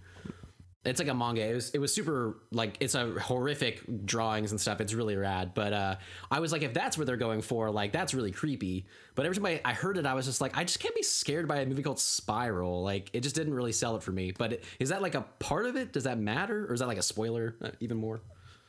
It's 0.86 1.00
like 1.00 1.10
a 1.10 1.14
manga. 1.14 1.42
It 1.42 1.56
was, 1.56 1.70
it 1.72 1.80
was 1.80 1.94
super 1.94 2.38
like 2.52 2.78
it's 2.80 2.96
a 2.96 3.12
horrific 3.20 3.84
drawings 4.06 4.52
and 4.52 4.62
stuff. 4.62 4.80
It's 4.80 4.94
really 4.94 5.18
rad. 5.18 5.54
But 5.54 5.74
uh, 5.74 5.96
I 6.32 6.40
was 6.40 6.54
like, 6.54 6.62
if 6.62 6.74
that's 6.74 6.98
what 6.98 7.06
they're 7.06 7.18
going 7.18 7.42
for, 7.42 7.70
like 7.70 7.92
that's 7.92 8.14
really 8.14 8.32
creepy. 8.32 8.86
But 9.16 9.26
every 9.26 9.36
time 9.36 9.46
I, 9.46 9.62
I 9.66 9.74
heard 9.74 9.98
it, 9.98 10.06
I 10.06 10.14
was 10.14 10.26
just 10.26 10.40
like, 10.40 10.58
I 10.58 10.64
just 10.64 10.80
can't 10.80 10.96
be 10.96 11.04
scared 11.04 11.50
by 11.50 11.58
a 11.58 11.66
movie 11.66 11.84
called 11.84 12.00
Spiral. 12.00 12.82
Like 12.82 13.10
it 13.12 13.22
just 13.22 13.36
didn't 13.36 13.54
really 13.54 13.74
sell 13.74 13.98
it 13.98 14.04
for 14.04 14.14
me. 14.14 14.32
But 14.32 14.62
is 14.80 14.90
that 14.90 15.02
like 15.02 15.16
a 15.16 15.26
part 15.40 15.66
of 15.66 15.76
it? 15.76 15.92
Does 15.92 16.06
that 16.06 16.18
matter, 16.18 16.66
or 16.70 16.74
is 16.74 16.80
that 16.80 16.88
like 16.88 16.98
a 16.98 17.04
spoiler 17.04 17.56
uh, 17.62 17.72
even 17.82 17.98
more? 17.98 18.22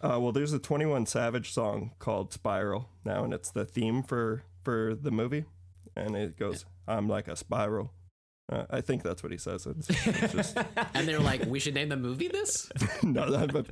Uh, 0.02 0.18
well, 0.20 0.32
there's 0.32 0.52
a 0.52 0.58
21 0.58 1.06
Savage 1.06 1.52
song 1.52 1.92
called 1.98 2.32
Spiral 2.32 2.88
now, 3.04 3.22
and 3.22 3.32
it's 3.32 3.50
the 3.50 3.64
theme 3.64 4.02
for 4.02 4.42
for 4.64 4.94
the 4.94 5.10
movie, 5.10 5.44
and 5.94 6.16
it 6.16 6.36
goes, 6.38 6.64
"I'm 6.88 7.08
like 7.08 7.28
a 7.28 7.36
spiral." 7.36 7.92
Uh, 8.50 8.64
I 8.68 8.80
think 8.80 9.02
that's 9.04 9.22
what 9.22 9.30
he 9.30 9.38
says. 9.38 9.64
It's, 9.66 9.88
it's 9.88 10.32
just 10.32 10.58
And 10.94 11.06
they're 11.06 11.20
like, 11.20 11.44
we 11.46 11.60
should 11.60 11.74
name 11.74 11.88
the 11.88 11.96
movie 11.96 12.26
this. 12.28 12.68
no, 13.04 13.30
that, 13.30 13.52
but 13.52 13.66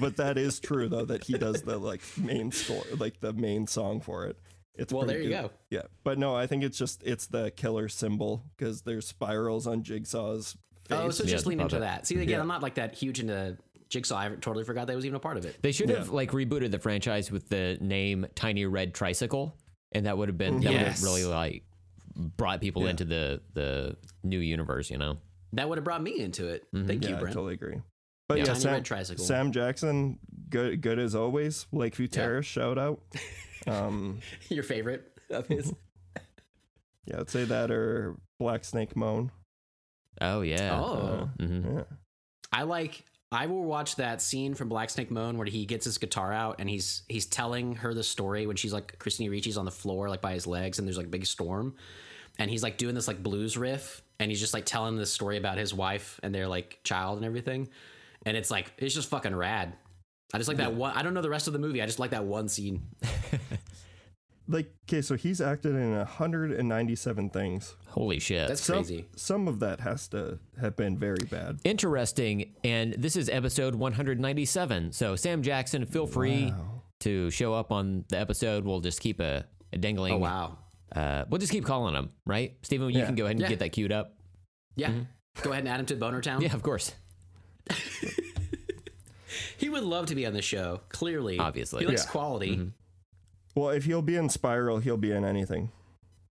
but 0.00 0.16
that 0.18 0.38
is 0.38 0.60
true 0.60 0.88
though 0.88 1.04
that 1.06 1.24
he 1.24 1.32
does 1.36 1.62
the 1.62 1.76
like 1.78 2.00
main 2.16 2.52
score, 2.52 2.84
like 2.98 3.18
the 3.20 3.32
main 3.32 3.66
song 3.66 4.00
for 4.00 4.26
it. 4.26 4.38
It's 4.76 4.92
Well, 4.92 5.02
pretty 5.04 5.18
there 5.18 5.28
you 5.28 5.36
good. 5.36 5.48
go. 5.48 5.50
Yeah, 5.70 5.82
but 6.04 6.16
no, 6.18 6.34
I 6.36 6.46
think 6.46 6.62
it's 6.62 6.78
just 6.78 7.02
it's 7.02 7.26
the 7.26 7.50
killer 7.50 7.88
symbol 7.88 8.44
because 8.56 8.82
there's 8.82 9.06
spirals 9.06 9.66
on 9.66 9.82
Jigsaw's 9.82 10.56
face. 10.88 10.98
Oh, 10.98 11.10
so 11.10 11.24
Yeah, 11.24 11.30
just 11.30 11.46
lean 11.46 11.60
into 11.60 11.74
puppet. 11.76 11.80
that. 11.88 12.06
See, 12.06 12.14
again, 12.14 12.28
Yeah. 12.28 12.40
I'm 12.40 12.48
not 12.48 12.62
like 12.62 12.74
that 12.76 12.94
huge 12.94 13.18
into 13.18 13.58
Jigsaw. 13.88 14.16
I 14.16 14.28
totally 14.28 14.62
forgot 14.64 14.86
that 14.86 14.94
was 14.96 15.04
even 15.04 15.16
a 15.16 15.20
part 15.20 15.36
of 15.38 15.44
it. 15.44 15.56
They 15.60 15.72
should 15.72 15.90
have 15.90 16.10
like 16.10 16.30
rebooted 16.30 16.70
the 16.70 16.78
franchise 16.78 17.32
with 17.32 17.48
the 17.48 17.78
name 17.80 18.26
Tiny 18.36 18.64
Red 18.64 18.94
Tricycle, 18.94 19.56
and 19.90 20.06
that 20.06 20.16
would 20.16 20.28
have 20.28 20.38
been 20.38 20.60
that 20.60 20.70
would 20.72 20.80
Yes. 20.80 21.00
have 21.00 21.02
really 21.02 21.24
like 21.24 21.64
brought 22.20 22.60
people 22.60 22.86
into 22.86 23.04
the 23.04 23.40
the 23.54 23.96
new 24.22 24.38
universe. 24.38 24.90
You 24.90 24.98
know, 24.98 25.18
That 25.54 25.68
would 25.68 25.78
have 25.78 25.84
brought 25.84 26.02
me 26.02 26.20
into 26.20 26.48
it. 26.48 26.66
Thank 26.74 27.02
yeah, 27.04 27.10
you, 27.10 27.16
I 27.16 27.20
Brent. 27.20 27.34
totally 27.34 27.54
agree. 27.54 27.76
But 28.28 28.38
Yeah. 28.38 28.44
yeah, 28.46 28.54
Sam, 28.54 28.82
tricycle. 28.84 29.24
Sam 29.24 29.50
Jackson, 29.52 30.18
good 30.48 30.80
good 30.80 30.98
as 30.98 31.14
always. 31.14 31.66
Lakeview 31.72 32.06
Yeah. 32.10 32.16
Terrace, 32.22 32.46
shout 32.46 32.78
out. 32.78 33.00
Um, 33.66 34.20
Your 34.48 34.62
favorite 34.62 35.12
of 35.28 35.46
his? 35.46 35.70
yeah, 37.06 37.20
I'd 37.20 37.28
say 37.28 37.44
that 37.44 37.70
or 37.70 38.16
Black 38.38 38.64
Snake 38.64 38.96
Moan. 38.96 39.30
oh 40.20 40.40
yeah, 40.40 40.80
Oh. 40.80 41.28
Mhm. 41.38 41.74
Yeah. 41.76 41.96
I 42.52 42.62
like. 42.62 43.04
I 43.32 43.46
will 43.46 43.62
watch 43.62 43.94
that 43.96 44.20
scene 44.22 44.54
from 44.54 44.68
Black 44.70 44.90
Snake 44.90 45.10
Moan 45.10 45.36
where 45.38 45.46
he 45.46 45.64
gets 45.66 45.84
his 45.84 45.98
guitar 45.98 46.32
out 46.32 46.56
and 46.58 46.68
he's 46.70 47.02
he's 47.08 47.26
telling 47.26 47.76
her 47.76 47.92
the 47.94 48.02
story 48.02 48.46
when 48.46 48.56
she's 48.56 48.72
like 48.72 48.98
Christina 48.98 49.30
Ricci's 49.30 49.56
on 49.58 49.64
the 49.66 49.70
floor 49.70 50.08
like 50.08 50.20
by 50.22 50.32
his 50.32 50.46
legs 50.48 50.78
and 50.78 50.88
there's 50.88 50.96
like 50.96 51.06
a 51.06 51.10
big 51.10 51.26
storm, 51.26 51.76
and 52.40 52.50
he's 52.50 52.62
like 52.64 52.76
doing 52.76 52.96
this 52.96 53.06
like 53.06 53.22
blues 53.22 53.56
riff 53.56 54.02
and 54.18 54.30
he's 54.30 54.40
just 54.40 54.52
like 54.52 54.64
telling 54.66 54.96
this 54.96 55.12
story 55.12 55.36
about 55.36 55.56
his 55.58 55.72
wife 55.72 56.18
and 56.24 56.34
their 56.34 56.48
like 56.48 56.80
child 56.82 57.18
and 57.18 57.24
everything, 57.24 57.68
and 58.26 58.36
it's 58.36 58.50
like 58.50 58.72
it's 58.78 58.94
just 58.94 59.08
fucking 59.10 59.34
rad. 59.36 59.74
I 60.34 60.38
just 60.38 60.48
like 60.48 60.58
that 60.58 60.74
one. 60.74 60.92
I 60.96 61.02
don't 61.02 61.14
know 61.14 61.22
the 61.22 61.30
rest 61.30 61.46
of 61.46 61.52
the 61.52 61.58
movie. 61.58 61.80
I 61.82 61.86
just 61.86 61.98
like 62.00 62.10
that 62.10 62.24
one 62.24 62.48
scene. 62.48 62.82
Like, 64.48 64.74
okay, 64.88 65.00
so 65.00 65.14
he's 65.14 65.40
acted 65.40 65.76
in 65.76 65.96
197 65.96 67.30
things. 67.30 67.76
holy 67.86 68.18
shit, 68.18 68.48
That's 68.48 68.60
Some, 68.60 68.78
crazy. 68.78 69.06
some 69.14 69.46
of 69.46 69.60
that 69.60 69.78
has 69.78 70.08
to 70.08 70.40
have 70.60 70.74
been 70.76 70.98
very 70.98 71.24
bad. 71.30 71.60
interesting. 71.62 72.52
And 72.64 72.94
this 72.94 73.14
is 73.14 73.28
episode 73.28 73.76
197. 73.76 74.90
So 74.90 75.14
Sam 75.14 75.42
Jackson, 75.42 75.86
feel 75.86 76.08
free 76.08 76.52
to 77.00 77.30
show 77.30 77.54
up 77.54 77.70
on 77.70 78.04
the 78.08 78.18
episode. 78.18 78.64
We'll 78.64 78.80
just 78.80 79.00
keep 79.00 79.20
a, 79.20 79.44
a 79.72 79.78
dangling. 79.78 80.14
Oh 80.14 80.18
wow. 80.18 80.58
Uh, 80.94 81.24
we'll 81.28 81.38
just 81.38 81.52
keep 81.52 81.64
calling 81.64 81.94
him, 81.94 82.10
right? 82.26 82.56
Steven, 82.62 82.90
you 82.90 82.98
Yeah. 83.00 83.06
can 83.06 83.14
go 83.14 83.24
ahead 83.24 83.36
and 83.36 83.42
Yeah. 83.42 83.48
get 83.48 83.58
that 83.60 83.70
queued 83.70 83.92
up. 83.92 84.16
Yeah. 84.76 84.92
Go 85.42 85.50
ahead 85.52 85.62
and 85.64 85.68
add 85.68 85.80
him 85.80 85.86
to 85.86 85.96
Boner 85.96 86.20
Town. 86.20 86.42
Yeah, 86.42 86.54
of 86.54 86.62
course. 86.62 86.92
He 89.58 89.68
would 89.68 89.84
love 89.84 90.06
to 90.06 90.14
be 90.14 90.26
on 90.26 90.32
the 90.32 90.42
show. 90.42 90.80
Clearly, 90.88 91.38
Obviously. 91.38 91.80
he 91.80 91.86
likes 91.86 92.04
Yeah. 92.04 92.10
quality. 92.10 92.72
Well, 93.54 93.68
if 93.70 93.84
he'll 93.84 94.02
be 94.02 94.16
in 94.16 94.28
Spiral, 94.30 94.78
he'll 94.78 94.96
be 94.96 95.12
in 95.12 95.24
anything. 95.24 95.70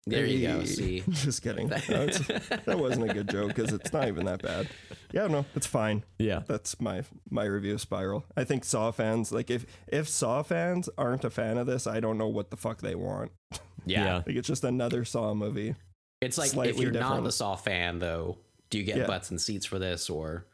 There 0.05 0.25
you 0.25 0.45
go. 0.47 0.59
Hey. 0.59 0.65
See, 0.65 1.03
Just 1.09 1.41
kidding. 1.41 1.69
No, 1.69 1.77
that 2.07 2.77
wasn't 2.77 3.09
a 3.09 3.13
good 3.13 3.29
joke 3.29 3.55
because 3.55 3.71
it's 3.71 3.93
not 3.93 4.07
even 4.09 4.25
that 4.25 4.41
bad. 4.41 4.67
Yeah, 5.13 5.27
no, 5.27 5.45
it's 5.55 5.65
fine. 5.67 6.03
Yeah. 6.19 6.41
That's 6.45 6.79
my 6.81 7.03
my 7.29 7.45
review 7.45 7.75
of 7.75 7.81
Spiral. 7.81 8.25
I 8.35 8.43
think 8.43 8.65
Saw 8.65 8.91
fans 8.91 9.31
like 9.31 9.49
if 9.49 9.65
if 9.87 10.09
Saw 10.09 10.43
fans 10.43 10.89
aren't 10.97 11.23
a 11.23 11.29
fan 11.29 11.57
of 11.57 11.67
this, 11.67 11.87
I 11.87 11.99
don't 12.01 12.17
know 12.17 12.27
what 12.27 12.49
the 12.51 12.57
fuck 12.57 12.81
they 12.81 12.95
want. 12.95 13.31
yeah. 13.85 14.17
Like 14.27 14.35
it's 14.35 14.47
just 14.47 14.63
another 14.65 15.05
Saw 15.05 15.33
movie. 15.33 15.75
It's 16.21 16.37
like 16.37 16.67
if 16.69 16.77
you're 16.79 16.91
not 16.91 17.25
a 17.25 17.31
Saw 17.31 17.55
fan, 17.55 17.99
though, 17.99 18.37
do 18.69 18.77
you 18.79 18.83
get 18.83 18.97
Yeah. 18.97 19.07
butts 19.07 19.29
and 19.29 19.39
seats 19.39 19.65
for 19.65 19.79
this, 19.79 20.09
or 20.09 20.45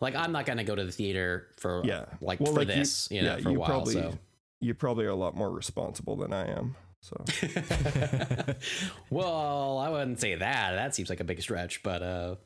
like 0.00 0.14
I'm 0.14 0.30
not 0.30 0.46
gonna 0.46 0.62
go 0.64 0.74
to 0.76 0.84
the 0.84 0.92
theater 0.92 1.48
for 1.56 1.82
Yeah. 1.84 2.04
like 2.20 2.38
Well, 2.38 2.52
for 2.52 2.60
like 2.60 2.68
you- 2.68 2.74
this, 2.74 3.08
you, 3.10 3.22
know, 3.22 3.36
yeah, 3.36 3.42
for 3.42 3.48
a 3.48 3.52
you 3.52 3.58
while. 3.58 3.68
probably- 3.68 3.94
So, 3.94 4.18
You 4.60 4.74
probably 4.74 5.04
are 5.04 5.10
a 5.10 5.14
lot 5.16 5.34
more 5.36 5.50
responsible 5.50 6.16
than 6.16 6.32
I 6.32 6.46
am. 6.50 6.76
So 7.04 7.22
well, 9.10 9.76
I 9.76 9.90
wouldn't 9.90 10.20
say 10.20 10.36
that. 10.36 10.74
That 10.74 10.94
seems 10.94 11.10
like 11.10 11.20
a 11.20 11.24
big 11.24 11.42
stretch, 11.42 11.82
but 11.82 12.02
uh, 12.02 12.36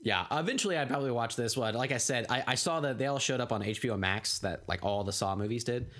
yeah. 0.00 0.24
Eventually, 0.30 0.78
I'd 0.78 0.88
probably 0.88 1.10
watch 1.10 1.36
this 1.36 1.54
one. 1.54 1.74
Like 1.74 1.92
I 1.92 1.98
said, 1.98 2.24
I, 2.30 2.42
I 2.46 2.54
saw 2.54 2.80
that 2.80 2.96
they 2.96 3.06
all 3.06 3.18
showed 3.18 3.40
up 3.40 3.52
on 3.52 3.62
HBO 3.62 3.98
Max. 3.98 4.38
That 4.38 4.62
like 4.66 4.82
all 4.86 5.04
the 5.04 5.12
Saw 5.12 5.36
movies 5.36 5.64
did. 5.64 5.90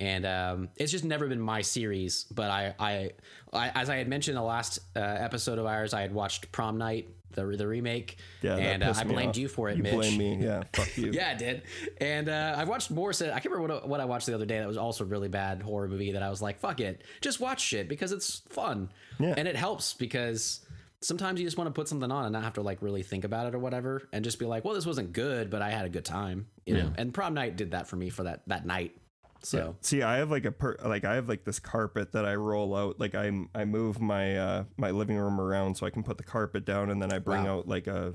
And 0.00 0.26
um, 0.26 0.68
it's 0.76 0.92
just 0.92 1.04
never 1.04 1.26
been 1.28 1.40
my 1.40 1.62
series, 1.62 2.24
but 2.24 2.50
I, 2.50 2.74
I, 2.78 3.10
I 3.52 3.68
as 3.70 3.88
I 3.90 3.96
had 3.96 4.08
mentioned 4.08 4.36
in 4.36 4.42
the 4.42 4.46
last 4.46 4.78
uh, 4.94 5.00
episode 5.00 5.58
of 5.58 5.66
ours, 5.66 5.94
I 5.94 6.02
had 6.02 6.12
watched 6.12 6.52
Prom 6.52 6.76
Night, 6.78 7.08
the 7.32 7.44
the 7.46 7.66
remake, 7.66 8.18
yeah, 8.42 8.56
and 8.56 8.82
uh, 8.82 8.92
I 8.96 9.04
blamed 9.04 9.30
off. 9.30 9.36
you 9.38 9.48
for 9.48 9.68
it, 9.68 9.76
You 9.76 9.82
Mitch. 9.82 9.92
blame 9.94 10.18
me. 10.18 10.36
Yeah, 10.36 10.62
fuck 10.72 10.96
you. 10.98 11.12
Yeah, 11.12 11.30
I 11.30 11.34
did. 11.34 11.62
And 12.00 12.28
uh, 12.28 12.54
I've 12.56 12.68
watched 12.68 12.90
more. 12.90 13.12
So 13.12 13.26
I 13.26 13.40
can't 13.40 13.54
remember 13.54 13.74
what, 13.74 13.88
what 13.88 14.00
I 14.00 14.04
watched 14.04 14.26
the 14.26 14.34
other 14.34 14.46
day. 14.46 14.58
That 14.58 14.68
was 14.68 14.76
also 14.76 15.04
a 15.04 15.06
really 15.06 15.28
bad 15.28 15.62
horror 15.62 15.88
movie. 15.88 16.12
That 16.12 16.22
I 16.22 16.30
was 16.30 16.40
like, 16.42 16.58
"Fuck 16.60 16.80
it, 16.80 17.02
just 17.20 17.40
watch 17.40 17.60
shit 17.60 17.88
because 17.88 18.12
it's 18.12 18.40
fun." 18.48 18.90
Yeah. 19.18 19.34
and 19.36 19.48
it 19.48 19.56
helps 19.56 19.94
because 19.94 20.60
sometimes 21.00 21.40
you 21.40 21.46
just 21.46 21.56
want 21.58 21.68
to 21.68 21.72
put 21.72 21.88
something 21.88 22.10
on 22.10 22.24
and 22.24 22.32
not 22.32 22.42
have 22.42 22.54
to 22.54 22.62
like 22.62 22.82
really 22.82 23.02
think 23.02 23.24
about 23.24 23.46
it 23.46 23.54
or 23.54 23.58
whatever, 23.58 24.02
and 24.12 24.24
just 24.24 24.38
be 24.38 24.44
like, 24.46 24.64
"Well, 24.64 24.74
this 24.74 24.86
wasn't 24.86 25.12
good, 25.12 25.50
but 25.50 25.62
I 25.62 25.70
had 25.70 25.84
a 25.86 25.90
good 25.90 26.04
time." 26.04 26.46
You 26.64 26.74
know. 26.74 26.92
And 26.96 27.12
prom 27.14 27.34
night 27.34 27.56
did 27.56 27.70
that 27.72 27.86
for 27.88 27.96
me 27.96 28.08
for 28.10 28.22
that 28.24 28.42
that 28.46 28.66
night. 28.66 28.96
So 29.42 29.76
See, 29.80 30.02
I 30.02 30.16
have 30.16 30.30
like 30.30 30.44
a 30.44 30.52
per- 30.52 30.76
like 30.84 31.04
I 31.04 31.14
have 31.14 31.28
like 31.28 31.44
this 31.44 31.58
carpet 31.58 32.12
that 32.12 32.24
I 32.24 32.34
roll 32.34 32.74
out. 32.74 32.98
Like 32.98 33.14
I 33.14 33.30
I 33.54 33.64
move 33.64 34.00
my 34.00 34.36
uh 34.36 34.64
my 34.76 34.90
living 34.90 35.16
room 35.16 35.40
around 35.40 35.76
so 35.76 35.86
I 35.86 35.90
can 35.90 36.02
put 36.02 36.18
the 36.18 36.24
carpet 36.24 36.64
down, 36.64 36.90
and 36.90 37.00
then 37.00 37.12
I 37.12 37.18
bring 37.18 37.44
Wow. 37.44 37.58
out 37.58 37.68
like 37.68 37.86
a 37.86 38.14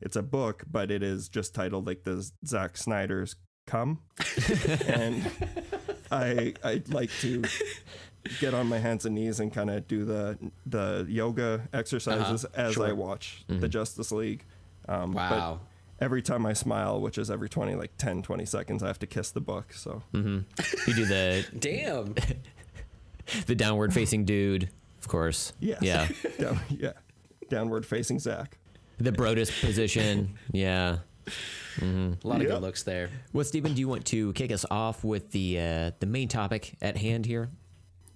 it's 0.00 0.16
a 0.16 0.22
book, 0.22 0.64
but 0.70 0.90
it 0.90 1.02
is 1.02 1.28
just 1.28 1.54
titled 1.54 1.86
like 1.86 2.02
the 2.04 2.28
Zack 2.46 2.76
Snyder's 2.76 3.36
Come, 3.66 4.00
and 4.86 5.30
I 6.10 6.54
I 6.62 6.82
like 6.88 7.10
to 7.20 7.44
get 8.40 8.52
on 8.54 8.66
my 8.68 8.78
hands 8.78 9.06
and 9.06 9.14
knees 9.14 9.40
and 9.40 9.52
kind 9.52 9.70
of 9.70 9.86
do 9.88 10.04
the 10.04 10.38
the 10.66 11.06
yoga 11.08 11.68
exercises 11.72 12.44
as 12.46 12.70
I 12.78 12.88
Sure. 12.88 12.94
watch 12.94 13.44
the 13.48 13.68
Justice 13.68 14.12
League. 14.12 14.44
Um, 14.88 15.12
but 15.12 15.30
wow. 15.30 15.60
Every 16.04 16.20
time 16.20 16.44
I 16.44 16.52
smile, 16.52 17.00
which 17.00 17.16
is 17.16 17.30
every 17.30 17.48
20 17.48 17.76
like 17.76 17.96
10 17.96 18.22
20 18.22 18.44
seconds, 18.44 18.82
I 18.82 18.88
have 18.88 18.98
to 18.98 19.06
kiss 19.06 19.30
the 19.30 19.40
book. 19.40 19.72
So 19.72 20.02
You 20.12 20.44
do 20.94 21.06
the 21.06 21.46
Damn. 21.58 22.14
the 23.46 23.54
downward 23.54 23.94
facing 23.94 24.26
dude, 24.26 24.68
of 25.00 25.08
course. 25.08 25.54
Yes. 25.60 25.80
Yeah. 25.80 26.08
Down, 26.38 26.60
yeah. 26.68 26.92
Downward 27.48 27.86
facing 27.86 28.18
Zach. 28.18 28.58
The 28.98 29.12
Brodus 29.12 29.50
position. 29.62 30.34
Yeah. 30.52 30.98
A 31.80 31.84
lot 32.22 32.36
of 32.36 32.42
Yep. 32.42 32.50
good 32.50 32.60
looks 32.62 32.82
there. 32.82 33.08
Well, 33.32 33.46
Steven, 33.46 33.72
do 33.72 33.80
you 33.80 33.88
want 33.88 34.04
to 34.06 34.34
kick 34.34 34.52
us 34.52 34.66
off 34.70 35.04
with 35.04 35.30
the 35.30 35.58
uh, 35.58 35.90
the 36.00 36.06
main 36.06 36.28
topic 36.28 36.74
at 36.82 36.98
hand 36.98 37.24
here? 37.24 37.48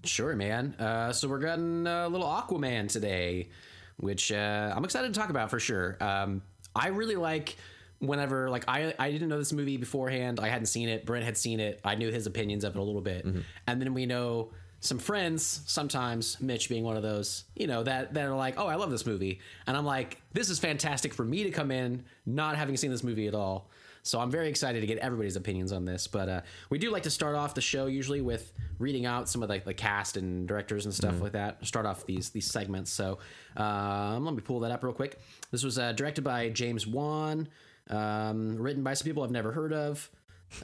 Sure, 0.04 0.36
man. 0.36 0.74
Uh, 0.78 1.10
so 1.14 1.26
we're 1.26 1.38
getting 1.40 1.86
a 1.86 2.06
little 2.06 2.26
Aquaman 2.28 2.88
today, 2.90 3.48
which 3.96 4.30
uh, 4.30 4.74
I'm 4.76 4.84
excited 4.84 5.14
to 5.14 5.18
talk 5.18 5.30
about 5.30 5.48
for 5.48 5.58
sure. 5.58 5.96
Um, 6.02 6.42
I 6.76 6.88
really 6.88 7.16
like 7.16 7.56
whenever 8.00 8.48
like 8.50 8.64
I 8.68 8.94
I 8.98 9.10
didn't 9.10 9.28
know 9.28 9.38
this 9.38 9.52
movie 9.52 9.76
beforehand. 9.76 10.40
I 10.40 10.48
hadn't 10.48 10.66
seen 10.66 10.88
it. 10.88 11.04
Brent 11.04 11.24
had 11.24 11.36
seen 11.36 11.60
it. 11.60 11.80
I 11.84 11.94
knew 11.94 12.10
his 12.10 12.26
opinions 12.26 12.64
of 12.64 12.76
it 12.76 12.78
a 12.78 12.82
little 12.82 13.00
bit, 13.00 13.24
and 13.66 13.80
then 13.82 13.94
we 13.94 14.06
know 14.06 14.50
some 14.80 14.98
friends. 14.98 15.62
Sometimes 15.66 16.40
Mitch 16.40 16.68
being 16.68 16.84
one 16.84 16.96
of 16.96 17.02
those, 17.02 17.44
you 17.56 17.66
know, 17.66 17.82
that 17.82 18.14
that 18.14 18.24
are 18.26 18.36
like, 18.36 18.54
oh, 18.58 18.66
I 18.66 18.76
love 18.76 18.90
this 18.90 19.06
movie, 19.06 19.40
and 19.66 19.76
I'm 19.76 19.84
like, 19.84 20.20
this 20.32 20.50
is 20.50 20.58
fantastic 20.58 21.12
for 21.14 21.24
me 21.24 21.44
to 21.44 21.50
come 21.50 21.70
in 21.70 22.04
not 22.26 22.56
having 22.56 22.76
seen 22.76 22.90
this 22.90 23.02
movie 23.02 23.26
at 23.26 23.34
all. 23.34 23.70
So 24.02 24.18
I'm 24.20 24.30
very 24.30 24.48
excited 24.48 24.80
to 24.80 24.86
get 24.86 24.98
everybody's 24.98 25.36
opinions 25.36 25.70
on 25.70 25.84
this. 25.84 26.06
But 26.06 26.28
uh, 26.28 26.40
we 26.70 26.78
do 26.78 26.90
like 26.90 27.02
to 27.02 27.10
start 27.10 27.34
off 27.34 27.54
the 27.54 27.60
show 27.60 27.86
usually 27.86 28.22
with 28.22 28.52
reading 28.78 29.04
out 29.04 29.28
some 29.28 29.42
of 29.42 29.48
the, 29.48 29.58
the 29.58 29.74
cast 29.74 30.16
and 30.16 30.48
directors 30.48 30.86
and 30.86 30.94
stuff 30.94 31.20
like 31.20 31.32
that. 31.32 31.66
Start 31.66 31.84
off 31.84 32.06
these 32.06 32.30
these 32.30 32.50
segments. 32.50 32.90
So 32.90 33.18
um, 33.56 34.24
let 34.24 34.34
me 34.34 34.40
pull 34.40 34.60
that 34.60 34.70
up 34.70 34.82
real 34.82 34.94
quick. 34.94 35.18
This 35.50 35.62
was 35.62 35.78
uh, 35.78 35.92
directed 35.92 36.22
by 36.22 36.48
James 36.48 36.86
Wan, 36.86 37.48
um, 37.88 38.56
written 38.56 38.82
by 38.82 38.94
some 38.94 39.04
people 39.06 39.22
I've 39.22 39.30
never 39.30 39.52
heard 39.52 39.72
of. 39.72 40.10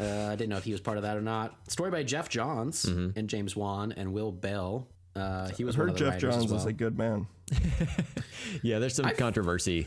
Uh, 0.01 0.29
I 0.31 0.37
didn't 0.37 0.49
know 0.49 0.57
if 0.57 0.65
he 0.65 0.73
was 0.73 0.81
part 0.81 0.97
of 0.97 1.03
that 1.03 1.17
or 1.17 1.21
not. 1.23 1.55
Story 1.71 1.91
by 1.91 2.03
Geoff 2.05 2.29
Johns 2.29 2.85
and 2.85 3.29
James 3.29 3.55
Wan 3.55 3.93
and 3.93 4.13
Will 4.13 4.33
Beall. 4.33 4.89
Uh, 5.15 5.49
he 5.51 5.63
was 5.65 5.77
one 5.77 5.89
Heard 5.89 5.93
of 5.93 5.99
the 5.99 6.05
Geoff 6.05 6.15
writers 6.15 6.35
Johns 6.37 6.51
well. 6.51 6.61
is 6.61 6.67
a 6.67 6.73
good 6.73 6.97
man. 6.99 7.27
Yeah, 8.63 8.79
there's 8.79 8.95
some 8.95 9.11
controversy 9.11 9.87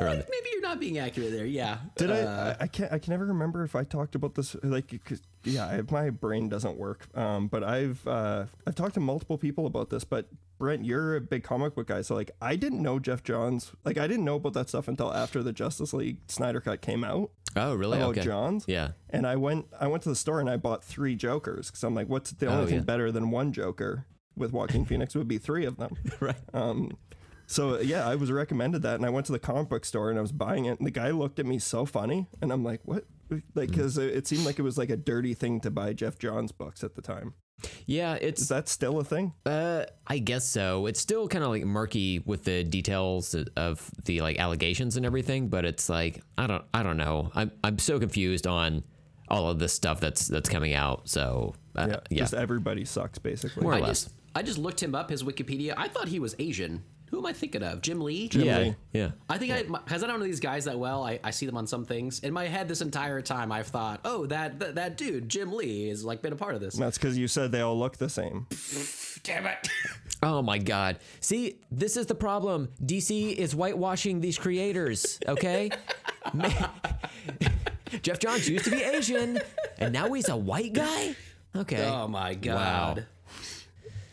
around 0.00 0.18
it. 0.18 0.28
Maybe 0.30 0.48
you're 0.52 0.62
not 0.62 0.80
being 0.80 0.98
accurate 0.98 1.30
there. 1.30 1.44
Yeah. 1.46 1.78
Did 1.96 2.10
Uh, 2.10 2.14
I, 2.14 2.50
I? 2.50 2.56
I 2.60 2.66
can't. 2.66 2.92
I 2.92 2.98
can 2.98 3.10
never 3.12 3.26
remember 3.26 3.62
if 3.64 3.76
I 3.76 3.84
talked 3.84 4.14
about 4.14 4.34
this. 4.34 4.56
Like, 4.62 4.92
'cause- 5.04 5.22
yeah, 5.44 5.66
I, 5.66 5.82
my 5.90 6.10
brain 6.10 6.48
doesn't 6.48 6.76
work. 6.76 7.06
Um, 7.16 7.48
but 7.48 7.62
I've 7.62 8.04
uh, 8.06 8.46
I've 8.66 8.74
talked 8.74 8.94
to 8.94 9.00
multiple 9.00 9.38
people 9.38 9.66
about 9.66 9.90
this. 9.90 10.04
But 10.04 10.26
Brent, 10.62 10.84
you're 10.84 11.16
a 11.16 11.20
big 11.20 11.42
comic 11.42 11.74
book 11.74 11.88
guy, 11.88 12.02
so 12.02 12.14
like, 12.14 12.30
I 12.40 12.54
didn't 12.54 12.80
know 12.82 13.00
Geoff 13.00 13.24
Johns. 13.24 13.72
Like, 13.84 13.98
I 13.98 14.06
didn't 14.06 14.24
know 14.24 14.36
about 14.36 14.52
that 14.52 14.68
stuff 14.68 14.86
until 14.86 15.12
after 15.12 15.42
the 15.42 15.52
Justice 15.52 15.92
League 15.92 16.18
Snyder 16.28 16.60
Cut 16.60 16.80
came 16.80 17.02
out. 17.02 17.32
Oh, 17.56 17.74
really? 17.74 17.98
about 17.98 18.10
okay. 18.10 18.20
John's. 18.22 18.64
Yeah. 18.68 18.92
And 19.10 19.26
I 19.26 19.34
went 19.34 19.66
I 19.80 19.88
went 19.88 20.04
to 20.04 20.08
the 20.08 20.14
store 20.14 20.38
and 20.38 20.48
I 20.48 20.56
bought 20.56 20.84
three 20.84 21.16
Jokers 21.16 21.66
because 21.66 21.82
I'm 21.82 21.96
like, 21.96 22.08
what's 22.08 22.30
the 22.30 22.46
only 22.46 22.62
Oh, 22.62 22.66
thing 22.66 22.74
yeah. 22.76 22.80
better 22.82 23.10
than 23.10 23.32
one 23.32 23.52
Joker 23.52 24.06
with 24.36 24.52
Joaquin 24.52 24.84
Phoenix 24.90 25.16
would 25.16 25.26
be 25.26 25.38
three 25.38 25.64
of 25.64 25.78
them. 25.78 25.96
Right. 26.20 26.36
Um, 26.54 26.96
so 27.48 27.80
yeah, 27.80 28.08
I 28.08 28.14
was 28.14 28.30
recommended 28.30 28.82
that, 28.82 28.94
and 28.94 29.04
I 29.04 29.10
went 29.10 29.26
to 29.26 29.32
the 29.32 29.40
comic 29.40 29.68
book 29.68 29.84
store 29.84 30.10
and 30.10 30.18
I 30.18 30.22
was 30.22 30.30
buying 30.32 30.66
it, 30.66 30.78
and 30.78 30.86
the 30.86 30.92
guy 30.92 31.10
looked 31.10 31.40
at 31.40 31.44
me 31.46 31.58
so 31.58 31.84
funny, 31.84 32.28
and 32.40 32.52
I'm 32.52 32.62
like, 32.64 32.82
what? 32.84 33.04
Like, 33.30 33.68
Mm. 33.68 33.70
because 33.72 33.98
it 33.98 34.26
seemed 34.28 34.44
like 34.46 34.58
it 34.58 34.62
was 34.62 34.78
like 34.78 34.90
a 34.90 34.96
dirty 34.96 35.34
thing 35.34 35.58
to 35.62 35.70
buy 35.70 35.92
Geoff 35.92 36.18
Johns 36.18 36.52
books 36.52 36.84
at 36.84 36.94
the 36.94 37.02
time. 37.02 37.34
Yeah, 37.86 38.14
Is 38.16 38.20
it's 38.40 38.48
that 38.48 38.68
still 38.68 38.98
a 39.00 39.04
thing? 39.04 39.32
uh 39.46 39.84
I 40.06 40.18
guess 40.18 40.46
so. 40.46 40.86
It's 40.86 41.00
still 41.00 41.28
kind 41.28 41.44
of 41.44 41.50
like 41.50 41.64
murky 41.64 42.18
with 42.20 42.44
the 42.44 42.64
details 42.64 43.34
of 43.56 43.90
the 44.04 44.20
like 44.20 44.38
allegations 44.38 44.96
and 44.96 45.06
everything, 45.06 45.48
but 45.48 45.64
it's 45.64 45.88
like 45.88 46.22
I 46.38 46.46
don't 46.46 46.64
I 46.74 46.82
don't 46.82 46.96
know. 46.96 47.30
I'm 47.34 47.52
I'm 47.62 47.78
so 47.78 47.98
confused 48.00 48.46
on 48.46 48.82
all 49.28 49.48
of 49.48 49.58
this 49.58 49.72
stuff 49.72 50.00
that's 50.00 50.26
that's 50.28 50.48
coming 50.48 50.74
out. 50.74 51.08
So 51.08 51.54
uh, 51.76 51.86
Yeah, 51.88 51.96
yeah. 52.10 52.18
just 52.18 52.34
everybody 52.34 52.84
sucks 52.84 53.18
basically. 53.18 53.62
More 53.62 53.72
or 53.72 53.76
I 53.76 53.80
less. 53.80 54.04
just 54.04 54.14
I 54.34 54.42
just 54.42 54.58
looked 54.58 54.82
him 54.82 54.94
up 54.94 55.10
his 55.10 55.22
Wikipedia. 55.22 55.74
I 55.76 55.88
thought 55.88 56.08
he 56.08 56.18
was 56.18 56.34
Asian. 56.38 56.82
Who 57.12 57.18
am 57.18 57.26
I 57.26 57.34
thinking 57.34 57.62
of? 57.62 57.82
Jim 57.82 58.00
Lee. 58.00 58.30
yeah. 58.32 58.58
Lee. 58.58 58.76
Yeah. 58.94 59.10
I 59.28 59.36
think 59.36 59.52
I 59.52 59.64
because 59.64 60.02
I 60.02 60.06
don't 60.06 60.18
know 60.18 60.24
these 60.24 60.40
guys 60.40 60.64
that 60.64 60.78
well. 60.78 61.04
I, 61.04 61.20
I 61.22 61.30
see 61.30 61.44
them 61.44 61.58
on 61.58 61.66
some 61.66 61.84
things. 61.84 62.20
In 62.20 62.32
my 62.32 62.46
head, 62.46 62.68
this 62.68 62.80
entire 62.80 63.20
time, 63.20 63.52
I've 63.52 63.66
thought, 63.66 64.00
oh, 64.06 64.24
that 64.26 64.58
that, 64.60 64.76
that 64.76 64.96
dude, 64.96 65.28
Jim 65.28 65.52
Lee, 65.52 65.88
has 65.88 66.06
like 66.06 66.22
been 66.22 66.32
a 66.32 66.36
part 66.36 66.54
of 66.54 66.62
this. 66.62 66.74
That's 66.74 66.96
because 66.96 67.18
you 67.18 67.28
said 67.28 67.52
they 67.52 67.60
all 67.60 67.78
look 67.78 67.98
the 67.98 68.08
same. 68.08 68.46
Damn 69.22 69.46
it! 69.46 69.68
Oh 70.24 70.40
my 70.40 70.58
god. 70.58 71.00
See, 71.18 71.58
this 71.72 71.96
is 71.96 72.06
the 72.06 72.14
problem. 72.14 72.68
DC 72.80 73.34
is 73.34 73.56
whitewashing 73.56 74.20
these 74.20 74.38
creators, 74.38 75.18
okay? 75.26 75.68
Geoff 78.02 78.20
Johns 78.20 78.48
used 78.48 78.66
to 78.66 78.70
be 78.70 78.84
Asian 78.84 79.40
and 79.78 79.92
now 79.92 80.12
he's 80.12 80.28
a 80.28 80.36
white 80.36 80.74
guy? 80.74 81.16
Okay. 81.56 81.84
oh 81.84 82.06
my 82.06 82.34
god! 82.34 83.04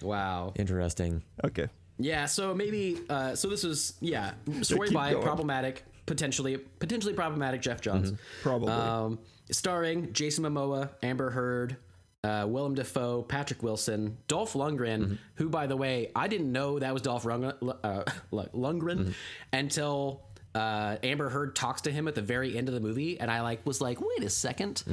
Wow. 0.01 0.53
Interesting. 0.55 1.21
Okay. 1.43 1.67
Yeah. 1.99 2.25
So 2.25 2.53
maybe. 2.53 2.99
Uh, 3.09 3.35
so 3.35 3.49
this 3.49 3.63
is 3.63 3.93
yeah. 3.99 4.31
Story 4.61 4.89
by 4.91 5.11
going. 5.11 5.23
problematic, 5.23 5.83
potentially 6.05 6.57
potentially 6.57 7.13
problematic 7.13 7.61
Geoff 7.61 7.81
Johns. 7.81 8.13
Probably. 8.41 8.71
Um, 8.71 9.19
starring 9.51 10.13
Jason 10.13 10.43
Momoa, 10.43 10.89
Amber 11.03 11.29
Heard, 11.29 11.77
uh, 12.23 12.45
Willem 12.47 12.75
Dafoe, 12.75 13.23
Patrick 13.23 13.63
Wilson, 13.63 14.17
Dolph 14.27 14.53
Lundgren, 14.53 15.17
who, 15.35 15.49
by 15.49 15.67
the 15.67 15.77
way, 15.77 16.11
I 16.15 16.27
didn't 16.27 16.51
know 16.51 16.79
that 16.79 16.93
was 16.93 17.01
Dolph 17.01 17.23
Lundgren, 17.25 17.77
uh, 17.83 18.03
Lundgren 18.31 19.13
until 19.53 20.21
uh, 20.55 20.97
Amber 21.03 21.29
Heard 21.29 21.55
talks 21.55 21.81
to 21.81 21.91
him 21.91 22.07
at 22.07 22.15
the 22.15 22.21
very 22.21 22.57
end 22.57 22.67
of 22.67 22.73
the 22.73 22.79
movie, 22.81 23.19
and 23.19 23.29
I 23.31 23.41
like 23.41 23.65
was 23.65 23.81
like, 23.81 23.99
wait 24.01 24.23
a 24.23 24.27
2nd 24.27 24.83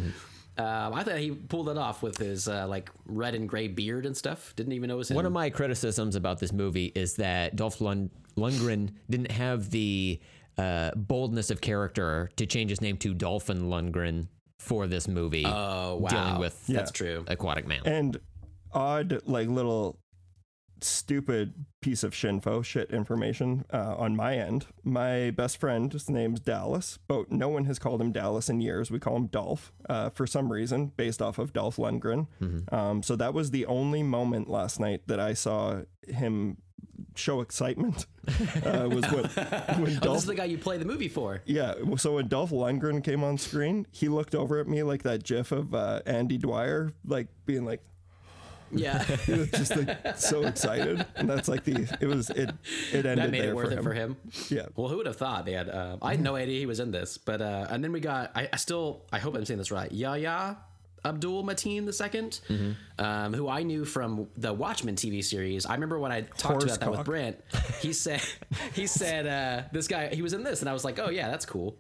Um, 0.59 0.95
I 0.95 1.03
thought 1.05 1.19
he 1.19 1.31
pulled 1.33 1.69
it 1.69 1.77
off 1.77 2.03
with 2.03 2.17
his 2.19 2.49
uh, 2.49 2.67
like 2.67 2.91
red 3.05 3.35
and 3.35 3.49
gray 3.49 3.69
beard 3.69 4.07
and 4.07 4.17
stuff. 4.17 4.55
Didn't 4.57 4.73
even 4.73 4.89
know 4.89 4.95
it 4.95 4.99
was 4.99 5.11
him. 5.11 5.17
One 5.17 5.27
of 5.27 5.33
my 5.33 5.51
criticisms 5.51 6.17
about 6.17 6.39
this 6.39 6.53
movie 6.53 6.93
is 6.95 7.17
that 7.17 7.57
Dolph 7.57 7.81
Lund- 7.81 8.11
Lundgren 8.37 8.91
didn't 9.11 9.33
have 9.33 9.71
the 9.71 10.19
uh, 10.57 10.93
boldness 10.97 11.51
of 11.51 11.61
character 11.61 12.31
to 12.37 12.47
change 12.47 12.71
his 12.71 12.81
name 12.81 12.97
to 12.99 13.13
Dolphin 13.13 13.65
Lundgren 13.69 14.29
for 14.59 14.87
this 14.87 15.07
movie. 15.07 15.45
oh 15.47 15.97
wow, 15.97 16.09
dealing 16.09 16.39
with 16.41 16.67
that's 16.67 16.91
true. 16.91 17.25
Aquatic 17.29 17.67
Man. 17.67 17.81
and 17.85 18.19
odd, 18.73 19.21
like 19.27 19.49
little 19.49 19.99
stupid 20.81 21.65
piece 21.81 22.03
of 22.03 22.13
shinfo 22.13 22.65
shit 22.65 22.91
information 22.91 23.65
uh, 23.73 23.95
on 23.97 24.15
my 24.17 24.37
end. 24.37 24.67
My 24.85 25.31
best 25.31 25.59
friend, 25.59 25.93
his 25.93 26.11
name's 26.11 26.41
Dallas, 26.41 26.99
but 27.09 27.31
no 27.31 27.49
one 27.49 27.65
has 27.67 27.79
called 27.79 28.01
him 28.01 28.13
Dallas 28.13 28.49
in 28.49 28.61
years. 28.61 28.91
We 28.91 28.99
call 28.99 29.17
him 29.17 29.27
Dolph 29.27 29.73
uh, 29.89 30.11
for 30.11 30.27
some 30.27 30.53
reason, 30.53 30.93
based 30.97 31.23
off 31.23 31.39
of 31.39 31.53
Dolph 31.53 31.77
Lundgren. 31.77 32.27
Um, 32.73 33.03
so 33.03 33.17
that 33.17 33.35
was 33.35 33.51
the 33.51 33.67
only 33.67 34.03
moment 34.03 34.49
last 34.49 34.81
night 34.81 35.03
that 35.07 35.21
I 35.21 35.35
saw 35.35 35.83
him 36.07 36.57
show 37.15 37.41
excitement. 37.41 38.07
Uh, 38.65 38.89
was 38.91 39.05
when, 39.13 39.25
when 39.25 39.81
Oh, 39.81 39.85
this 39.87 39.99
Dolph 39.99 40.19
is 40.19 40.25
the 40.27 40.35
guy 40.35 40.45
you 40.45 40.59
play 40.59 40.79
the 40.79 40.85
movie 40.85 41.09
for. 41.09 41.43
yeah. 41.47 41.75
So 41.97 42.15
when 42.17 42.29
Dolph 42.29 42.51
Lundgren 42.51 43.03
came 43.05 43.23
on 43.23 43.39
screen, 43.39 43.87
he 43.93 44.09
looked 44.09 44.35
over 44.35 44.59
at 44.61 44.67
me 44.67 44.83
like 44.83 45.03
that 45.05 45.23
gif 45.25 45.53
of 45.53 45.75
uh, 45.75 46.01
Andy 46.07 46.37
Dwyer, 46.39 46.93
like 47.07 47.29
being 47.47 47.65
like, 47.65 47.83
Yeah, 48.73 49.03
he 49.27 49.33
was 49.33 49.51
just 49.51 49.77
like 49.77 50.17
so 50.19 50.43
excited. 50.45 51.05
And 51.17 51.29
that's 51.29 51.49
like 51.49 51.65
the, 51.65 51.89
it 52.01 52.07
was, 52.07 52.31
it, 52.31 52.51
it 52.93 53.07
ended 53.07 53.19
that 53.19 53.31
made 53.31 53.43
there 53.43 53.51
it 53.51 53.55
worth 53.57 53.67
for 53.69 53.73
it 53.73 53.79
him. 53.79 53.85
for 53.85 53.93
him. 53.93 54.17
Yeah. 54.51 54.67
Well, 54.75 54.89
who 54.89 54.97
would 54.99 55.07
have 55.07 55.17
thought 55.17 55.45
they 55.47 55.53
had? 55.53 55.69
Uh, 55.69 55.97
I 56.03 56.13
had 56.13 56.21
no 56.21 56.37
idea 56.37 56.59
he 56.59 56.67
was 56.67 56.81
in 56.81 56.91
this, 56.91 57.19
but 57.19 57.41
uh, 57.41 57.67
and 57.71 57.83
then 57.85 57.93
we 57.93 58.01
got. 58.01 58.33
I, 58.35 58.49
I 58.53 58.57
still. 58.57 59.05
I 59.13 59.19
hope 59.19 59.35
I'm 59.37 59.45
saying 59.45 59.59
this 59.59 59.71
right. 59.71 59.91
Yahya 59.91 60.57
Abdul 61.05 61.45
Mateen 61.45 61.85
the 61.87 61.93
2nd 61.93 62.41
Mm-hmm. 62.49 63.05
um, 63.05 63.33
who 63.33 63.49
I 63.49 63.63
knew 63.63 63.85
from 63.85 64.27
the 64.37 64.53
Watchmen 64.53 64.97
TV 64.97 65.23
series. 65.23 65.65
I 65.65 65.75
remember 65.75 66.01
when 66.01 66.11
I 66.11 66.23
talked 66.23 66.65
about 66.65 66.81
that 66.81 66.91
with 66.91 67.05
Brent. 67.05 67.41
He 67.81 67.93
said, 67.93 68.21
he 68.75 68.89
said, 68.89 69.27
uh, 69.27 69.69
this 69.73 69.87
guy, 69.87 70.13
he 70.13 70.23
was 70.23 70.33
in 70.33 70.43
this, 70.43 70.61
and 70.61 70.69
I 70.69 70.73
was 70.73 70.85
like, 70.85 70.99
oh 70.99 71.11
yeah, 71.11 71.29
that's 71.29 71.47
cool. 71.47 71.77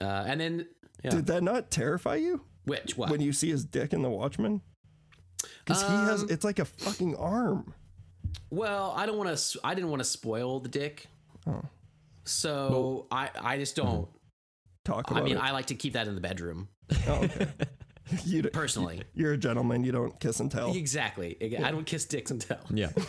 Uh, 0.00 0.24
and 0.26 0.38
then, 0.38 0.66
yeah, 1.02 1.10
Did 1.10 1.26
that 1.26 1.42
not 1.42 1.70
terrify 1.70 2.16
you 2.16 2.42
which 2.66 2.98
what? 2.98 3.10
when 3.10 3.20
you 3.22 3.32
see 3.32 3.48
his 3.48 3.64
dick 3.64 3.94
in 3.94 4.02
The 4.02 4.10
Watchmen? 4.10 4.60
Because 5.64 5.82
he 5.82 5.88
has, 5.88 6.22
Um, 6.22 6.30
it's 6.30 6.44
like 6.44 6.58
a 6.58 6.64
fucking 6.64 7.16
arm. 7.16 7.74
Well, 8.50 8.92
I 8.96 9.06
don't 9.06 9.18
want 9.18 9.36
to. 9.36 9.60
I 9.64 9.74
didn't 9.74 9.90
want 9.90 10.00
to 10.00 10.04
spoil 10.04 10.60
the 10.60 10.68
dick. 10.68 11.06
Oh. 11.46 11.62
So 12.24 13.06
I, 13.10 13.30
I 13.40 13.56
just 13.58 13.76
don't. 13.76 14.08
Talk 14.84 15.10
about 15.10 15.22
I 15.22 15.24
mean, 15.24 15.36
it. 15.36 15.40
I 15.42 15.50
like 15.50 15.66
to 15.66 15.74
keep 15.74 15.94
that 15.94 16.06
in 16.06 16.14
the 16.14 16.20
bedroom 16.20 16.68
oh, 17.08 17.14
okay. 17.24 17.48
you, 18.24 18.42
d- 18.42 18.50
personally. 18.50 19.02
you're 19.14 19.32
a 19.32 19.36
gentleman. 19.36 19.82
You 19.82 19.90
don't 19.90 20.18
kiss 20.20 20.38
and 20.38 20.48
tell. 20.50 20.74
Exactly. 20.76 21.36
I 21.64 21.70
don't 21.72 21.84
kiss 21.86 22.04
dicks 22.04 22.30
and 22.30 22.40
tell. 22.40 22.60
yeah. 22.70 22.90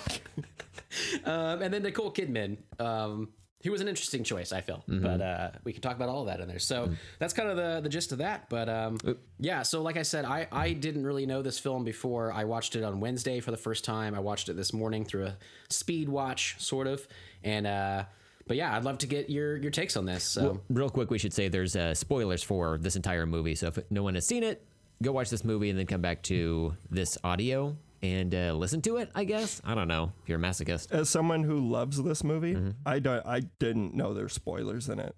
Um, 1.25 1.61
and 1.61 1.71
then 1.73 1.83
Nicole 1.83 2.11
Kidman. 2.11 2.57
Um, 2.79 3.29
he 3.67 3.69
was 3.69 3.81
an 3.81 3.89
interesting 3.89 4.23
choice, 4.23 4.53
I 4.53 4.61
feel, 4.61 4.81
but 4.87 5.19
uh, 5.19 5.49
we 5.65 5.73
can 5.73 5.81
talk 5.81 5.97
about 5.97 6.07
all 6.07 6.21
of 6.21 6.27
that 6.27 6.39
in 6.39 6.47
there. 6.47 6.57
So 6.57 6.89
that's 7.19 7.33
kind 7.33 7.49
of 7.49 7.57
the 7.57 7.81
the 7.81 7.89
gist 7.89 8.13
of 8.13 8.19
that. 8.19 8.47
But 8.47 8.69
um, 8.69 8.97
yeah, 9.39 9.63
so 9.63 9.81
like 9.81 9.97
I 9.97 10.03
said, 10.03 10.23
I 10.23 10.47
I 10.53 10.71
didn't 10.71 11.05
really 11.05 11.25
know 11.25 11.41
this 11.41 11.59
film 11.59 11.83
before. 11.83 12.31
I 12.31 12.45
watched 12.45 12.77
it 12.77 12.83
on 12.85 13.01
Wednesday 13.01 13.41
for 13.41 13.51
the 13.51 13.57
first 13.57 13.83
time. 13.83 14.15
I 14.15 14.21
watched 14.21 14.47
it 14.47 14.55
this 14.55 14.71
morning 14.71 15.03
through 15.03 15.25
a 15.25 15.35
speed 15.67 16.07
watch, 16.07 16.55
sort 16.59 16.87
of. 16.87 17.05
And 17.43 17.67
uh, 17.67 18.05
but 18.47 18.55
yeah, 18.55 18.73
I'd 18.73 18.85
love 18.85 18.99
to 18.99 19.07
get 19.07 19.29
your 19.29 19.57
your 19.57 19.71
takes 19.71 19.97
on 19.97 20.05
this. 20.05 20.23
So 20.23 20.61
Real 20.69 20.89
quick, 20.89 21.11
we 21.11 21.17
should 21.17 21.33
say 21.33 21.49
there's 21.49 21.75
uh, 21.75 21.93
spoilers 21.93 22.43
for 22.43 22.77
this 22.77 22.95
entire 22.95 23.25
movie. 23.25 23.55
So 23.55 23.67
if 23.67 23.79
no 23.91 24.01
one 24.01 24.15
has 24.15 24.25
seen 24.25 24.43
it, 24.43 24.65
go 25.03 25.11
watch 25.11 25.29
this 25.29 25.43
movie 25.43 25.69
and 25.69 25.77
then 25.77 25.87
come 25.87 26.01
back 26.01 26.23
to 26.23 26.73
this 26.89 27.17
audio 27.21 27.75
and 28.01 28.33
uh, 28.35 28.53
listen 28.53 28.81
to 28.83 28.97
it. 28.97 29.09
I 29.15 29.23
guess 29.23 29.61
I 29.65 29.73
don't 29.75 29.87
know 29.87 30.11
if 30.23 30.29
you're 30.29 30.39
a 30.39 30.41
masochist. 30.41 30.91
As 30.91 31.09
someone 31.09 31.43
who 31.43 31.59
loves 31.69 32.01
this 32.03 32.23
movie, 32.23 32.53
Mm-hmm. 32.55 32.69
I 32.85 32.99
don't. 32.99 33.25
I 33.25 33.41
didn't 33.59 33.93
know 33.95 34.13
there's 34.13 34.33
spoilers 34.33 34.89
in 34.89 34.99
it. 34.99 35.15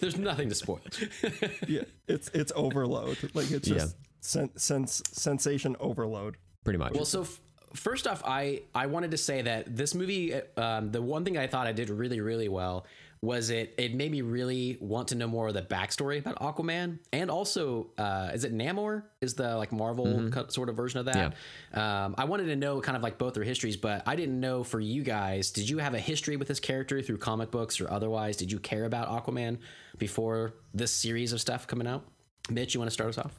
there's 0.00 0.16
nothing 0.18 0.48
to 0.48 0.54
spoil. 0.54 0.80
Yeah, 1.68 1.82
it's 2.08 2.28
it's 2.34 2.52
overload. 2.56 3.18
Like 3.34 3.50
it's 3.50 3.68
Yeah. 3.68 3.74
just 3.74 3.96
sen- 4.20 4.56
sense 4.56 5.02
sensation 5.12 5.76
overload. 5.80 6.36
Pretty 6.64 6.78
much. 6.78 6.92
Well, 6.92 7.04
so 7.04 7.22
f- 7.22 7.40
first 7.74 8.06
off, 8.06 8.22
I 8.24 8.62
I 8.74 8.86
wanted 8.86 9.10
to 9.12 9.16
say 9.16 9.42
that 9.42 9.76
this 9.76 9.94
movie, 9.94 10.34
um, 10.56 10.90
the 10.90 11.00
one 11.02 11.24
thing 11.24 11.38
I 11.38 11.46
thought 11.46 11.66
I 11.66 11.72
did 11.72 11.90
really 11.90 12.20
really 12.20 12.48
well 12.48 12.86
was 13.22 13.50
it 13.50 13.74
it 13.76 13.94
made 13.94 14.10
me 14.10 14.22
really 14.22 14.78
want 14.80 15.08
to 15.08 15.14
know 15.14 15.28
more 15.28 15.48
of 15.48 15.54
the 15.54 15.62
backstory 15.62 16.18
about 16.18 16.36
Aquaman, 16.40 16.98
and 17.12 17.30
also 17.30 17.90
uh, 17.98 18.30
is 18.32 18.44
it 18.44 18.54
Namor 18.54 19.02
is 19.20 19.34
the 19.34 19.56
like 19.56 19.72
Marvel 19.72 20.30
co- 20.30 20.48
sort 20.48 20.70
of 20.70 20.76
version 20.76 21.00
of 21.00 21.06
that. 21.06 21.34
Um, 21.74 22.14
I 22.16 22.24
wanted 22.24 22.46
to 22.46 22.56
know 22.56 22.80
kind 22.80 22.96
of 22.96 23.02
like 23.02 23.18
both 23.18 23.34
their 23.34 23.44
histories, 23.44 23.76
but 23.76 24.02
I 24.06 24.16
didn't 24.16 24.40
know 24.40 24.64
for 24.64 24.80
you 24.80 25.02
guys. 25.02 25.50
Did 25.50 25.68
you 25.68 25.78
have 25.78 25.92
a 25.92 25.98
history 26.00 26.36
with 26.36 26.48
this 26.48 26.60
character 26.60 27.02
through 27.02 27.18
comic 27.18 27.50
books 27.50 27.80
or 27.80 27.90
otherwise? 27.90 28.36
Did 28.38 28.50
you 28.50 28.58
care 28.58 28.84
about 28.84 29.08
Aquaman 29.08 29.58
before 29.98 30.54
this 30.72 30.92
series 30.92 31.32
of 31.34 31.40
stuff 31.40 31.66
coming 31.66 31.86
out? 31.86 32.06
Mitch, 32.48 32.72
you 32.72 32.80
want 32.80 32.88
to 32.90 32.94
start 32.94 33.10
us 33.10 33.18
off? 33.18 33.38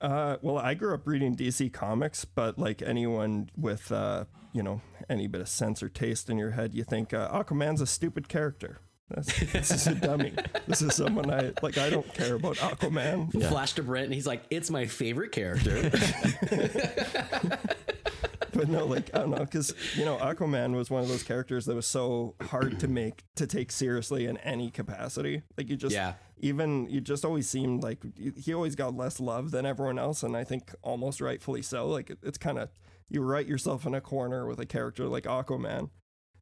Uh, 0.00 0.36
well, 0.42 0.58
I 0.58 0.74
grew 0.74 0.92
up 0.92 1.06
reading 1.06 1.34
DC 1.34 1.72
comics, 1.72 2.26
but 2.26 2.58
like 2.58 2.82
anyone 2.82 3.48
with 3.56 3.90
uh, 3.90 4.26
you 4.52 4.62
know 4.62 4.82
any 5.08 5.26
bit 5.26 5.40
of 5.40 5.48
sense 5.48 5.82
or 5.82 5.88
taste 5.88 6.28
in 6.28 6.36
your 6.36 6.50
head, 6.50 6.74
you 6.74 6.84
think 6.84 7.14
uh, 7.14 7.30
Aquaman's 7.30 7.80
a 7.80 7.86
stupid 7.86 8.28
character. 8.28 8.80
That's, 9.08 9.52
this 9.52 9.70
is 9.70 9.86
a 9.86 9.94
dummy. 9.94 10.32
This 10.66 10.82
is 10.82 10.94
someone 10.96 11.30
I 11.30 11.52
like. 11.62 11.78
I 11.78 11.90
don't 11.90 12.12
care 12.14 12.34
about 12.34 12.56
Aquaman. 12.56 13.30
Flash 13.48 13.74
to 13.74 13.82
Brent, 13.82 14.06
and 14.06 14.14
he's 14.14 14.26
like, 14.26 14.42
"It's 14.50 14.70
my 14.70 14.86
favorite 14.86 15.30
character." 15.30 15.90
but 18.52 18.68
no, 18.68 18.86
like 18.86 19.14
I 19.14 19.18
don't 19.18 19.30
know, 19.30 19.38
because 19.44 19.74
you 19.96 20.04
know, 20.04 20.16
Aquaman 20.16 20.74
was 20.74 20.90
one 20.90 21.02
of 21.02 21.08
those 21.08 21.22
characters 21.22 21.66
that 21.66 21.74
was 21.74 21.86
so 21.86 22.34
hard 22.40 22.80
to 22.80 22.88
make 22.88 23.24
to 23.36 23.46
take 23.46 23.70
seriously 23.70 24.26
in 24.26 24.36
any 24.38 24.70
capacity. 24.70 25.42
Like 25.56 25.68
you 25.68 25.76
just, 25.76 25.94
Yeah. 25.94 26.14
even 26.38 26.88
you 26.88 27.00
just 27.00 27.24
always 27.24 27.48
seemed 27.48 27.82
like 27.82 27.98
he 28.36 28.54
always 28.54 28.74
got 28.74 28.96
less 28.96 29.20
love 29.20 29.50
than 29.50 29.66
everyone 29.66 29.98
else, 29.98 30.22
and 30.22 30.36
I 30.36 30.44
think 30.44 30.74
almost 30.82 31.20
rightfully 31.20 31.62
so. 31.62 31.88
Like 31.88 32.10
it, 32.10 32.18
it's 32.22 32.38
kind 32.38 32.58
of 32.58 32.70
you 33.08 33.22
write 33.22 33.46
yourself 33.46 33.86
in 33.86 33.94
a 33.94 34.00
corner 34.00 34.46
with 34.46 34.58
a 34.58 34.66
character 34.66 35.06
like 35.06 35.24
Aquaman. 35.24 35.90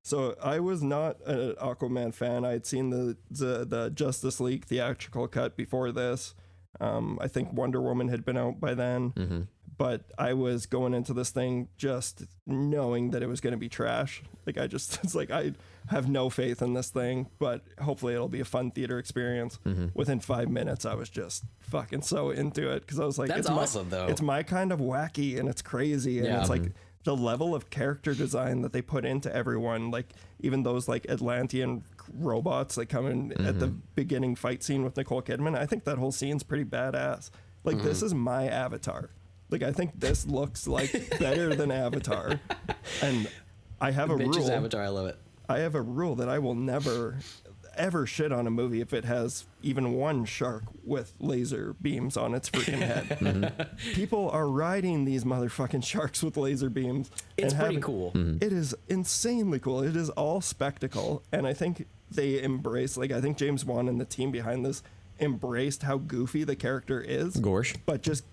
So 0.04 0.36
I 0.42 0.60
was 0.60 0.82
not 0.82 1.16
an 1.26 1.54
Aquaman 1.54 2.12
fan. 2.14 2.44
I 2.44 2.52
had 2.52 2.66
seen 2.66 2.90
the 2.90 3.16
the, 3.30 3.64
the 3.64 3.90
Justice 3.90 4.38
League 4.38 4.66
theatrical 4.66 5.26
cut 5.28 5.56
before 5.56 5.90
this. 5.92 6.34
Um, 6.80 7.18
I 7.20 7.28
think 7.28 7.52
Wonder 7.52 7.80
Woman 7.80 8.08
had 8.08 8.24
been 8.24 8.36
out 8.36 8.60
by 8.60 8.74
then, 8.74 9.12
mm-hmm. 9.12 9.40
but 9.78 10.02
I 10.18 10.32
was 10.32 10.66
going 10.66 10.92
into 10.92 11.14
this 11.14 11.30
thing 11.30 11.68
just 11.76 12.24
knowing 12.46 13.12
that 13.12 13.22
it 13.22 13.28
was 13.28 13.40
going 13.40 13.52
to 13.52 13.58
be 13.58 13.68
trash. 13.68 14.22
Like 14.44 14.58
I 14.58 14.66
just, 14.66 14.98
it's 15.04 15.14
like 15.14 15.30
I 15.30 15.52
have 15.86 16.08
no 16.08 16.28
faith 16.30 16.60
in 16.62 16.74
this 16.74 16.90
thing, 16.90 17.30
but 17.38 17.62
hopefully 17.80 18.14
it'll 18.14 18.28
be 18.28 18.40
a 18.40 18.44
fun 18.44 18.72
theater 18.72 18.98
experience. 18.98 19.58
Mm-hmm. 19.64 19.86
Within 19.94 20.18
five 20.18 20.50
minutes, 20.50 20.84
I 20.84 20.94
was 20.94 21.08
just 21.08 21.44
fucking 21.60 22.02
so 22.02 22.30
into 22.30 22.68
it 22.72 22.80
because 22.80 22.98
I 22.98 23.04
was 23.04 23.18
like, 23.18 23.28
That's 23.28 23.40
it's 23.40 23.50
my- 23.50 23.62
awesome, 23.62 23.88
though. 23.88 24.06
It's 24.08 24.20
my 24.20 24.42
kind 24.42 24.72
of 24.72 24.80
wacky 24.80 25.38
and 25.38 25.48
it's 25.48 25.62
crazy 25.62 26.18
and 26.18 26.26
Yeah. 26.26 26.40
it's 26.40 26.50
like 26.50 26.62
mm-hmm. 26.62 26.72
The 27.04 27.14
level 27.14 27.54
of 27.54 27.70
character 27.70 28.14
design 28.14 28.62
that 28.62 28.72
they 28.72 28.82
put 28.82 29.04
into 29.04 29.34
everyone, 29.34 29.90
like 29.90 30.12
even 30.40 30.62
those 30.62 30.88
like 30.88 31.06
Atlantean 31.08 31.84
robots 32.12 32.74
that 32.74 32.86
come 32.86 33.06
in 33.06 33.32
at 33.32 33.58
the 33.60 33.68
mm-hmm. 33.68 33.78
beginning 33.94 34.34
fight 34.34 34.62
scene 34.62 34.82
with 34.84 34.96
Nicole 34.96 35.22
Kidman. 35.22 35.56
I 35.56 35.66
think 35.66 35.84
that 35.84 35.98
whole 35.98 36.12
scene's 36.12 36.42
pretty 36.42 36.64
badass. 36.64 37.30
Like 37.62 37.82
this 37.82 37.98
mm-hmm. 37.98 38.06
is 38.06 38.14
my 38.14 38.48
avatar. 38.48 39.10
Like 39.50 39.62
I 39.62 39.72
think 39.72 40.00
this 40.00 40.26
looks 40.26 40.66
like 40.66 41.18
better 41.18 41.54
than 41.54 41.70
Avatar. 41.70 42.40
And 43.02 43.28
I 43.80 43.90
have 43.90 44.10
a 44.10 44.16
Mitch's 44.16 44.36
rule. 44.36 44.50
Avatar, 44.50 44.82
I 44.82 44.88
love 44.88 45.06
it. 45.06 45.18
I 45.48 45.60
have 45.60 45.74
a 45.74 45.80
rule 45.80 46.16
that 46.16 46.28
I 46.28 46.38
will 46.38 46.54
never 46.54 47.18
ever 47.76 48.06
shit 48.06 48.32
on 48.32 48.46
a 48.46 48.50
movie 48.50 48.80
if 48.80 48.92
it 48.92 49.04
has 49.04 49.46
even 49.62 49.92
one 49.94 50.24
shark 50.24 50.64
with 50.84 51.12
laser 51.20 51.74
beams 51.80 52.16
on 52.16 52.34
its 52.34 52.50
freaking 52.50 52.78
head. 52.80 53.04
Mm-hmm. 53.24 53.92
People 53.94 54.28
are 54.30 54.48
riding 54.48 55.04
these 55.04 55.24
motherfucking 55.24 55.84
sharks 55.84 56.22
with 56.22 56.36
laser 56.36 56.68
beams. 56.68 57.10
It's 57.36 57.52
and 57.52 57.60
pretty 57.60 57.74
having- 57.76 57.82
cool. 57.82 58.12
Mm-hmm. 58.12 58.44
It 58.44 58.52
is 58.52 58.74
insanely 58.88 59.58
cool. 59.58 59.82
It 59.82 59.96
is 59.96 60.10
all 60.10 60.40
spectacle, 60.40 61.22
and 61.32 61.46
I 61.46 61.54
think 61.54 61.86
they 62.10 62.42
embrace. 62.42 62.96
Like 62.96 63.12
I 63.12 63.20
think 63.20 63.36
James 63.38 63.64
Wan 63.64 63.88
and 63.88 64.00
the 64.00 64.04
team 64.04 64.30
behind 64.30 64.64
this 64.64 64.82
embraced 65.20 65.82
how 65.84 65.98
goofy 65.98 66.44
the 66.44 66.56
character 66.56 67.00
is. 67.00 67.36
Gorsh. 67.36 67.76
but 67.86 68.02
just 68.02 68.24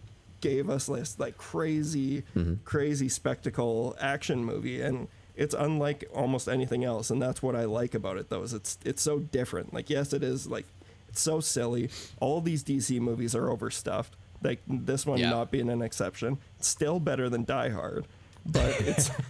gave 0.42 0.70
us 0.70 0.88
this 0.88 1.20
like 1.20 1.38
crazy, 1.38 2.24
mm-hmm. 2.36 2.56
crazy 2.66 3.08
spectacle 3.10 3.96
action 4.00 4.44
movie, 4.44 4.82
and 4.82 5.08
it's 5.36 5.54
unlike 5.54 6.06
almost 6.14 6.48
anything 6.48 6.84
else, 6.84 7.10
and 7.10 7.22
that's 7.22 7.42
what 7.42 7.56
I 7.56 7.66
like 7.66 7.94
about 7.94 8.18
it. 8.18 8.30
Though 8.30 8.44
is 8.44 8.54
it's 8.54 8.78
it's 8.86 9.02
so 9.02 9.20
different. 9.20 9.74
Like 9.74 9.90
yes, 9.90 10.14
it 10.14 10.24
is 10.24 10.48
like 10.48 10.66
it's 11.10 11.22
so 11.22 11.40
silly. 11.40 11.90
All 12.20 12.42
these 12.42 12.64
DC 12.64 13.00
movies 13.00 13.36
are 13.36 13.50
overstuffed. 13.50 14.16
Like 14.44 14.62
this 14.68 15.06
one 15.06 15.20
Yeah. 15.20 15.30
not 15.30 15.52
being 15.52 15.70
an 15.70 15.82
exception. 15.82 16.38
It's 16.58 16.68
still 16.68 17.00
better 17.00 17.30
than 17.30 17.44
Die 17.46 17.70
Hard, 17.70 18.08
but 18.46 18.80
it's 18.82 19.12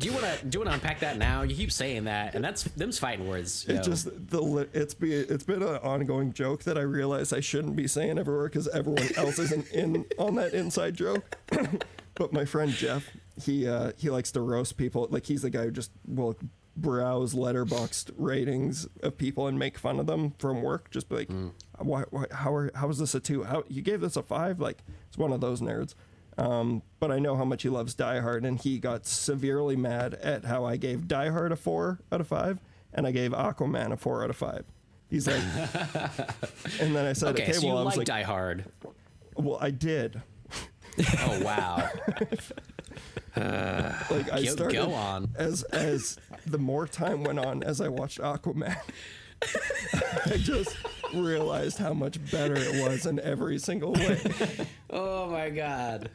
Do 0.00 0.08
you 0.08 0.14
want 0.14 0.24
to 0.24 0.46
do 0.46 0.56
you 0.56 0.64
want 0.64 0.70
to 0.70 0.74
unpack 0.76 1.00
that 1.00 1.18
now? 1.18 1.42
You 1.42 1.54
keep 1.54 1.70
saying 1.70 2.04
that, 2.04 2.34
and 2.34 2.42
that's 2.42 2.62
them's 2.64 2.98
fighting 2.98 3.28
words. 3.28 3.66
you 3.68 3.74
it 3.74 3.76
know. 3.76 3.82
just 3.82 4.06
the 4.30 4.66
it's 4.72 4.94
be 4.94 5.12
it's 5.12 5.44
been 5.44 5.62
an 5.62 5.76
ongoing 5.76 6.32
joke 6.32 6.62
that 6.64 6.78
I 6.78 6.80
realize 6.82 7.34
I 7.34 7.40
shouldn't 7.40 7.76
be 7.76 7.86
saying 7.86 8.18
everywhere 8.18 8.48
because 8.48 8.66
everyone 8.68 9.06
else 9.16 9.38
isn't 9.38 9.68
in 9.72 10.06
on 10.18 10.36
that 10.36 10.54
inside 10.54 10.94
joke. 10.94 11.36
but 12.14 12.32
my 12.32 12.46
friend 12.46 12.72
Jeff, 12.72 13.06
he 13.42 13.66
uh, 13.66 13.92
he 13.96 14.10
likes 14.10 14.30
to 14.32 14.40
roast 14.40 14.76
people. 14.76 15.08
Like 15.10 15.26
he's 15.26 15.42
the 15.42 15.50
guy 15.50 15.64
who 15.64 15.70
just 15.70 15.90
will 16.06 16.36
browse 16.76 17.34
Letterboxd 17.34 18.12
ratings 18.16 18.86
of 19.02 19.16
people 19.18 19.46
and 19.46 19.58
make 19.58 19.78
fun 19.78 19.98
of 19.98 20.06
them 20.06 20.32
from 20.38 20.62
work. 20.62 20.90
Just 20.90 21.08
be 21.08 21.16
like, 21.16 21.30
why, 21.78 22.04
why, 22.10 22.24
how 22.32 22.54
are 22.54 22.70
how 22.74 22.88
is 22.88 22.98
this 22.98 23.14
a 23.14 23.20
two? 23.20 23.44
How 23.44 23.64
you 23.68 23.82
gave 23.82 24.00
this 24.00 24.16
a 24.16 24.22
five? 24.22 24.60
Like 24.60 24.84
it's 25.08 25.18
one 25.18 25.32
of 25.32 25.40
those 25.40 25.60
nerds. 25.60 25.94
Um, 26.38 26.82
but 27.00 27.10
I 27.10 27.18
know 27.18 27.36
how 27.36 27.44
much 27.44 27.62
he 27.62 27.68
loves 27.68 27.94
Die 27.94 28.20
Hard, 28.20 28.46
and 28.46 28.58
he 28.58 28.78
got 28.78 29.04
severely 29.04 29.76
mad 29.76 30.14
at 30.14 30.44
how 30.44 30.64
I 30.64 30.76
gave 30.76 31.06
Die 31.06 31.28
Hard 31.28 31.52
a 31.52 31.56
four 31.56 32.00
out 32.10 32.20
of 32.20 32.28
five, 32.28 32.60
and 32.94 33.06
I 33.06 33.10
gave 33.10 33.32
Aquaman 33.32 33.92
a 33.92 33.96
four 33.96 34.24
out 34.24 34.30
of 34.30 34.36
five. 34.36 34.64
He's 35.10 35.26
like, 35.26 35.42
and 36.80 36.94
then 36.94 37.04
I 37.04 37.12
said, 37.12 37.34
okay, 37.34 37.42
okay, 37.42 37.52
so 37.52 37.62
you 37.62 37.68
well, 37.68 37.78
I 37.78 37.82
was 37.82 37.96
like, 37.96 38.06
Die 38.06 38.22
Hard. 38.22 38.64
well, 39.36 39.58
I 39.60 39.70
did. 39.70 40.22
Oh 41.20 41.40
wow. 41.42 41.88
Uh, 43.40 43.94
like 44.10 44.32
I 44.32 44.42
Go- 44.44 44.50
started 44.50 44.76
go 44.76 44.92
on. 44.92 45.30
as 45.36 45.62
as 45.64 46.18
the 46.46 46.58
more 46.58 46.86
time 46.86 47.24
went 47.24 47.38
on 47.38 47.62
as 47.62 47.80
I 47.80 47.88
watched 47.88 48.18
Aquaman, 48.18 48.76
I 50.26 50.36
just 50.36 50.76
realized 51.14 51.78
how 51.78 51.92
much 51.94 52.18
better 52.30 52.54
it 52.56 52.82
was 52.82 53.06
in 53.06 53.18
every 53.20 53.58
single 53.58 53.92
way. 53.92 54.20
oh 54.90 55.26
my 55.30 55.50
god. 55.50 56.10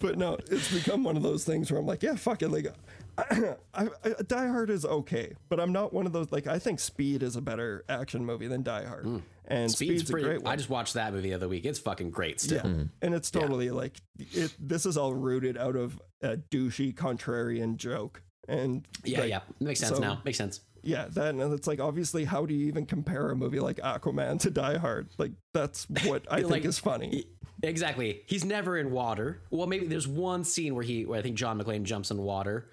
But 0.00 0.18
no, 0.18 0.36
it's 0.50 0.72
become 0.72 1.04
one 1.04 1.16
of 1.16 1.22
those 1.22 1.44
things 1.44 1.70
where 1.70 1.80
I'm 1.80 1.86
like, 1.86 2.02
yeah, 2.02 2.16
fuck 2.16 2.42
it. 2.42 2.48
Like, 2.48 2.66
I, 3.18 3.56
I, 3.74 3.88
Die 4.26 4.46
Hard 4.48 4.70
is 4.70 4.84
okay, 4.84 5.34
but 5.48 5.60
I'm 5.60 5.72
not 5.72 5.92
one 5.92 6.04
of 6.04 6.12
those. 6.12 6.32
Like, 6.32 6.46
I 6.46 6.58
think 6.58 6.80
Speed 6.80 7.22
is 7.22 7.36
a 7.36 7.40
better 7.40 7.84
action 7.88 8.24
movie 8.24 8.48
than 8.48 8.62
Die 8.62 8.84
Hard, 8.84 9.04
hmm. 9.04 9.18
And 9.46 9.70
Speed's, 9.70 10.00
Speed's, 10.02 10.10
pretty. 10.10 10.26
a 10.26 10.30
great 10.30 10.42
one. 10.42 10.52
I 10.52 10.56
just 10.56 10.70
watched 10.70 10.94
that 10.94 11.12
movie 11.12 11.28
the 11.30 11.34
other 11.34 11.48
week. 11.48 11.64
It's 11.66 11.78
fucking 11.78 12.10
great 12.10 12.40
still. 12.40 12.62
Yeah, 12.64 12.84
and 13.02 13.14
it's 13.14 13.30
totally 13.30 13.70
like 13.70 13.96
it. 14.18 14.54
This 14.58 14.86
is 14.86 14.96
all 14.96 15.12
rooted 15.14 15.56
out 15.58 15.76
of 15.76 16.00
a 16.22 16.36
douchey 16.36 16.94
contrarian 16.94 17.76
joke, 17.76 18.22
and 18.48 18.86
Yeah, 19.04 19.20
like, 19.20 19.28
yeah. 19.30 19.40
Makes 19.60 19.80
sense 19.80 19.96
so- 19.96 20.00
now. 20.02 20.20
Makes 20.24 20.38
sense. 20.38 20.60
yeah. 20.82 21.06
That 21.10 21.34
and 21.34 21.52
it's 21.52 21.66
like 21.66 21.80
obviously, 21.80 22.24
how 22.24 22.46
do 22.46 22.54
you 22.54 22.66
even 22.68 22.86
compare 22.86 23.30
a 23.30 23.36
movie 23.36 23.60
like 23.60 23.76
Aquaman 23.78 24.40
to 24.40 24.50
Die 24.50 24.78
Hard? 24.78 25.08
Like 25.18 25.32
that's 25.52 25.86
what 26.04 26.24
I 26.30 26.42
think 26.42 26.64
is 26.64 26.78
funny. 26.78 27.24
Exactly. 27.62 28.22
He's 28.26 28.44
never 28.44 28.76
in 28.76 28.90
water. 28.90 29.40
Well, 29.50 29.66
maybe 29.66 29.86
there's 29.86 30.08
one 30.08 30.44
scene 30.44 30.74
where 30.74 30.84
he, 30.84 31.06
where 31.06 31.18
I 31.18 31.22
think 31.22 31.36
John 31.36 31.58
McClane 31.58 31.84
jumps 31.84 32.10
in 32.10 32.18
water. 32.18 32.68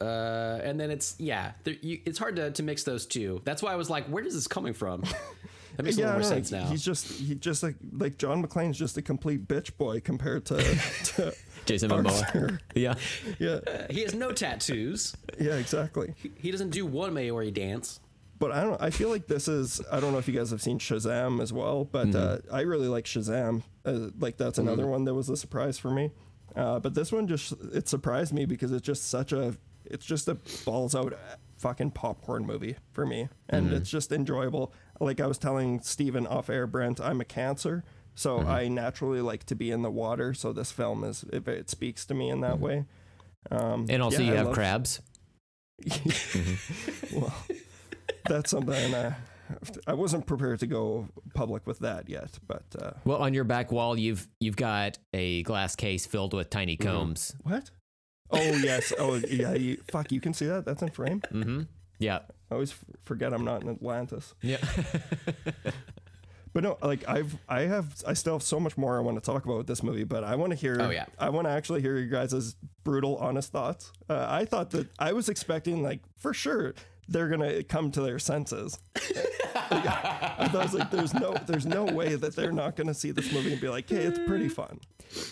Uh, 0.00 0.60
and 0.62 0.78
then 0.78 0.90
it's 0.90 1.16
yeah, 1.18 1.52
there, 1.64 1.74
you, 1.80 2.00
it's 2.04 2.18
hard 2.18 2.36
to, 2.36 2.50
to 2.52 2.62
mix 2.62 2.84
those 2.84 3.06
two. 3.06 3.40
That's 3.44 3.62
why 3.62 3.72
I 3.72 3.76
was 3.76 3.88
like, 3.90 4.06
where 4.06 4.22
is 4.24 4.34
this 4.34 4.46
coming 4.46 4.72
from? 4.74 5.02
That 5.76 5.82
makes 5.84 5.96
a 5.96 6.00
Yeah, 6.00 6.06
little 6.16 6.20
more 6.20 6.26
I 6.26 6.30
know, 6.30 6.42
sense 6.42 6.52
now. 6.52 6.66
he's 6.66 6.82
just 6.84 7.06
he 7.20 7.34
just 7.34 7.62
like 7.62 7.76
like 7.92 8.18
John 8.18 8.44
McClane's 8.44 8.78
just 8.78 8.96
a 8.96 9.02
complete 9.02 9.46
bitch 9.46 9.76
boy 9.76 10.00
compared 10.00 10.44
to, 10.46 10.56
to 11.04 11.34
Jason 11.64 11.90
Momoa. 11.90 12.22
Arthur. 12.22 12.60
Yeah. 12.74 12.94
yeah 13.38 13.60
he 13.90 14.02
has 14.02 14.14
no 14.14 14.32
tattoos. 14.32 15.16
yeah 15.40 15.54
exactly. 15.56 16.14
He 16.36 16.50
doesn't 16.50 16.70
do 16.70 16.86
one 16.86 17.14
Maori 17.14 17.50
dance. 17.50 18.00
But 18.38 18.52
I 18.52 18.64
don't. 18.64 18.80
I 18.82 18.90
feel 18.90 19.08
like 19.08 19.28
this 19.28 19.48
is. 19.48 19.80
I 19.90 19.98
don't 19.98 20.12
know 20.12 20.18
if 20.18 20.28
you 20.28 20.34
guys 20.34 20.50
have 20.50 20.60
seen 20.60 20.78
Shazam 20.78 21.40
as 21.40 21.54
well, 21.54 21.86
but 21.86 22.14
uh, 22.14 22.38
I 22.52 22.60
really 22.62 22.86
like 22.88 23.06
Shazam. 23.06 23.62
Uh, 23.82 24.08
like 24.18 24.36
that's 24.36 24.58
another 24.58 24.86
one 24.86 25.04
that 25.06 25.14
was 25.14 25.30
a 25.30 25.38
surprise 25.38 25.78
for 25.78 25.90
me. 25.90 26.10
Uh, 26.54 26.78
but 26.78 26.92
this 26.94 27.10
one 27.12 27.26
just 27.28 27.54
it 27.72 27.88
surprised 27.88 28.34
me 28.34 28.44
because 28.44 28.72
it's 28.72 28.84
just 28.84 29.08
such 29.08 29.32
a. 29.32 29.56
It's 29.86 30.04
just 30.04 30.28
a 30.28 30.36
balls 30.66 30.94
out 30.94 31.14
fucking 31.56 31.92
popcorn 31.92 32.44
movie 32.44 32.76
for 32.92 33.06
me, 33.06 33.30
and 33.48 33.72
it's 33.72 33.88
just 33.88 34.12
enjoyable. 34.12 34.74
Like 35.00 35.20
I 35.20 35.26
was 35.26 35.38
telling 35.38 35.80
Steven 35.80 36.26
off 36.26 36.48
air, 36.50 36.66
Brent, 36.66 37.00
I'm 37.00 37.20
a 37.20 37.24
cancer, 37.24 37.84
so 38.14 38.40
I 38.40 38.68
naturally 38.68 39.20
like 39.20 39.44
to 39.44 39.54
be 39.54 39.70
in 39.70 39.82
the 39.82 39.90
water. 39.90 40.32
So 40.34 40.52
this 40.52 40.72
film 40.72 41.04
is 41.04 41.24
if 41.32 41.46
it 41.48 41.68
speaks 41.70 42.04
to 42.06 42.14
me 42.14 42.30
in 42.30 42.40
that 42.40 42.58
way. 42.60 42.84
Um, 43.50 43.86
And 43.88 44.02
also 44.02 44.20
yeah, 44.22 44.28
you 44.28 44.32
I 44.32 44.36
have 44.36 44.46
love- 44.46 44.54
crabs. 44.54 45.00
well, 47.12 47.34
that's 48.28 48.50
something 48.50 48.94
uh, 48.94 49.14
I 49.86 49.92
wasn't 49.94 50.26
prepared 50.26 50.60
to 50.60 50.66
go 50.66 51.08
public 51.34 51.66
with 51.66 51.80
that 51.80 52.08
yet, 52.08 52.38
but 52.46 52.64
uh, 52.80 52.92
Well, 53.04 53.18
on 53.18 53.34
your 53.34 53.44
back 53.44 53.70
wall, 53.70 53.98
you've 53.98 54.26
you've 54.40 54.56
got 54.56 54.98
a 55.12 55.42
glass 55.44 55.76
case 55.76 56.06
filled 56.06 56.34
with 56.34 56.50
tiny 56.50 56.76
Mm-hmm. 56.76 56.88
combs. 56.88 57.34
what? 57.42 57.70
Oh 58.30 58.40
yes. 58.40 58.92
Oh 58.98 59.14
yeah. 59.28 59.52
You, 59.54 59.76
fuck. 59.88 60.10
You 60.10 60.20
can 60.20 60.34
see 60.34 60.46
that. 60.46 60.64
That's 60.64 60.82
in 60.82 60.90
frame. 60.90 61.20
Mm-hmm. 61.32 61.62
Yeah. 62.00 62.20
I 62.50 62.54
always 62.54 62.74
forget 63.02 63.32
I'm 63.32 63.44
not 63.44 63.62
in 63.62 63.68
Atlantis. 63.68 64.34
Yeah. 64.42 64.58
But 66.56 66.62
no, 66.62 66.78
like 66.82 67.06
I've 67.06 67.36
I 67.50 67.64
have 67.64 68.02
I 68.06 68.14
still 68.14 68.32
have 68.32 68.42
so 68.42 68.58
much 68.58 68.78
more 68.78 68.96
I 68.96 69.00
want 69.00 69.18
to 69.18 69.20
talk 69.20 69.44
about 69.44 69.58
with 69.58 69.66
this 69.66 69.82
movie, 69.82 70.04
but 70.04 70.24
I 70.24 70.36
want 70.36 70.52
to 70.52 70.56
hear. 70.56 70.78
Oh, 70.80 70.88
yeah. 70.88 71.04
I 71.18 71.28
want 71.28 71.46
to 71.46 71.50
actually 71.50 71.82
hear 71.82 71.98
you 71.98 72.08
guys' 72.08 72.56
brutal, 72.82 73.18
honest 73.18 73.52
thoughts. 73.52 73.92
Uh, 74.08 74.24
I 74.26 74.46
thought 74.46 74.70
that 74.70 74.88
I 74.98 75.12
was 75.12 75.28
expecting 75.28 75.82
like 75.82 76.00
for 76.16 76.32
sure 76.32 76.74
they're 77.08 77.28
gonna 77.28 77.62
come 77.62 77.90
to 77.92 78.00
their 78.02 78.18
senses. 78.18 78.78
I 79.54 80.50
was 80.52 80.74
like, 80.74 80.90
there's 80.90 81.14
no 81.14 81.34
there's 81.46 81.66
no 81.66 81.84
way 81.84 82.14
that 82.14 82.36
they're 82.36 82.52
not 82.52 82.76
gonna 82.76 82.94
see 82.94 83.10
this 83.10 83.32
movie 83.32 83.52
and 83.52 83.60
be 83.60 83.68
like, 83.68 83.88
hey, 83.88 84.04
it's 84.04 84.18
pretty 84.26 84.48
fun. 84.48 84.80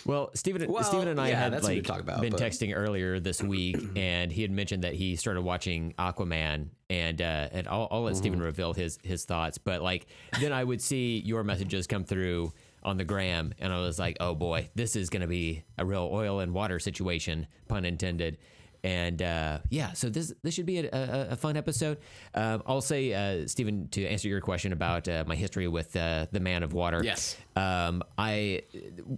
Well, 0.05 0.31
Steven, 0.33 0.71
Well, 0.71 0.83
Steven 0.83 1.09
and 1.09 1.19
I 1.19 1.29
yeah, 1.29 1.39
had 1.39 1.53
that's 1.53 1.63
what 1.63 1.69
we 1.71 1.75
like 1.77 1.85
talk 1.85 1.99
about, 1.99 2.21
been 2.21 2.31
but- 2.31 2.39
texting 2.41 2.73
earlier 2.75 3.19
this 3.19 3.43
week, 3.43 3.77
and 3.95 4.31
he 4.31 4.41
had 4.41 4.51
mentioned 4.51 4.83
that 4.83 4.93
he 4.93 5.15
started 5.15 5.41
watching 5.41 5.93
Aquaman, 5.99 6.69
and 6.89 7.21
uh, 7.21 7.49
and 7.51 7.67
I'll, 7.67 7.87
I'll 7.91 8.03
let 8.03 8.15
Steven 8.15 8.39
Mm-hmm. 8.39 8.45
reveal 8.45 8.73
his 8.73 8.99
his 9.03 9.25
thoughts. 9.25 9.57
But 9.57 9.81
like, 9.81 10.07
then 10.39 10.53
I 10.53 10.63
would 10.63 10.81
see 10.81 11.19
your 11.25 11.43
messages 11.43 11.87
come 11.87 12.03
through 12.03 12.53
on 12.83 12.97
the 12.97 13.03
gram, 13.05 13.53
and 13.59 13.73
I 13.73 13.79
was 13.79 13.99
like, 13.99 14.17
oh 14.19 14.33
boy, 14.33 14.69
this 14.75 14.95
is 14.95 15.09
gonna 15.09 15.27
be 15.27 15.63
a 15.77 15.85
real 15.85 16.09
oil 16.11 16.39
and 16.39 16.53
water 16.53 16.79
situation, 16.79 17.47
pun 17.67 17.83
intended. 17.85 18.37
And 18.85 19.19
uh, 19.23 19.59
yeah, 19.71 19.93
so 19.93 20.09
this 20.09 20.31
this 20.43 20.53
should 20.53 20.67
be 20.67 20.77
a, 20.77 20.89
a, 20.93 21.27
a 21.31 21.35
fun 21.35 21.57
episode. 21.57 21.97
Um, 22.35 22.61
I'll 22.67 22.81
say, 22.81 23.13
uh, 23.13 23.47
Steven, 23.47 23.87
to 23.89 24.05
answer 24.05 24.27
your 24.27 24.41
question 24.41 24.73
about 24.73 25.07
uh, 25.07 25.23
my 25.25 25.35
history 25.35 25.67
with 25.67 25.95
uh, 25.95 26.27
the 26.31 26.39
Man 26.39 26.61
of 26.61 26.73
Water. 26.73 27.01
Yes. 27.03 27.35
Um, 27.55 28.03
I 28.15 28.61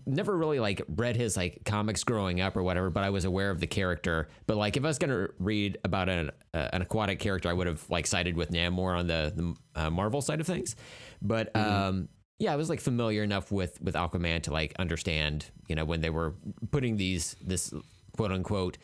never 0.05 0.37
really 0.37 0.61
like 0.61 0.83
read 0.87 1.17
his 1.17 1.35
like 1.35 1.65
comics 1.65 2.05
growing 2.05 2.39
up 2.39 2.55
or 2.55 2.63
whatever, 2.63 2.89
but 2.89 3.03
I 3.03 3.09
was 3.09 3.25
aware 3.25 3.51
of 3.51 3.59
the 3.59 3.67
character. 3.67 4.29
But 4.45 4.55
like, 4.55 4.77
if 4.77 4.85
I 4.85 4.87
was 4.87 4.99
gonna 4.99 5.27
read 5.37 5.79
about 5.83 6.07
an 6.07 6.31
uh, 6.53 6.69
an 6.71 6.81
aquatic 6.81 7.19
character, 7.19 7.49
I 7.49 7.53
would 7.53 7.67
have 7.67 7.83
like 7.89 8.07
sided 8.07 8.37
with 8.37 8.51
Namor 8.51 8.97
on 8.97 9.07
the, 9.07 9.33
the 9.35 9.81
uh, 9.81 9.89
Marvel 9.89 10.21
side 10.21 10.39
of 10.39 10.47
things. 10.47 10.77
But 11.21 11.53
um, 11.57 12.07
yeah, 12.39 12.53
I 12.53 12.55
was 12.55 12.69
like 12.69 12.79
familiar 12.79 13.21
enough 13.21 13.51
with 13.51 13.81
with 13.81 13.95
Aquaman 13.95 14.43
to 14.43 14.53
like 14.53 14.75
understand, 14.79 15.45
you 15.67 15.75
know, 15.75 15.83
when 15.83 15.99
they 15.99 16.09
were 16.09 16.35
putting 16.71 16.95
these 16.95 17.35
this 17.41 17.73
quote 18.15 18.31
unquote 18.31 18.77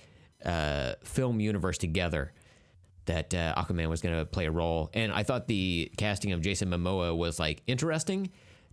uh, 0.45 0.93
film 1.03 1.39
universe 1.39 1.77
together 1.77 2.33
that 3.05 3.33
uh, 3.33 3.53
Aquaman 3.55 3.89
was 3.89 4.01
going 4.01 4.17
to 4.17 4.25
play 4.25 4.45
a 4.45 4.51
role. 4.51 4.89
And 4.93 5.11
I 5.11 5.23
thought 5.23 5.47
the 5.47 5.91
casting 5.97 6.31
of 6.31 6.41
Jason 6.41 6.69
Momoa 6.69 7.15
was 7.15 7.39
like 7.39 7.61
interesting 7.67 8.29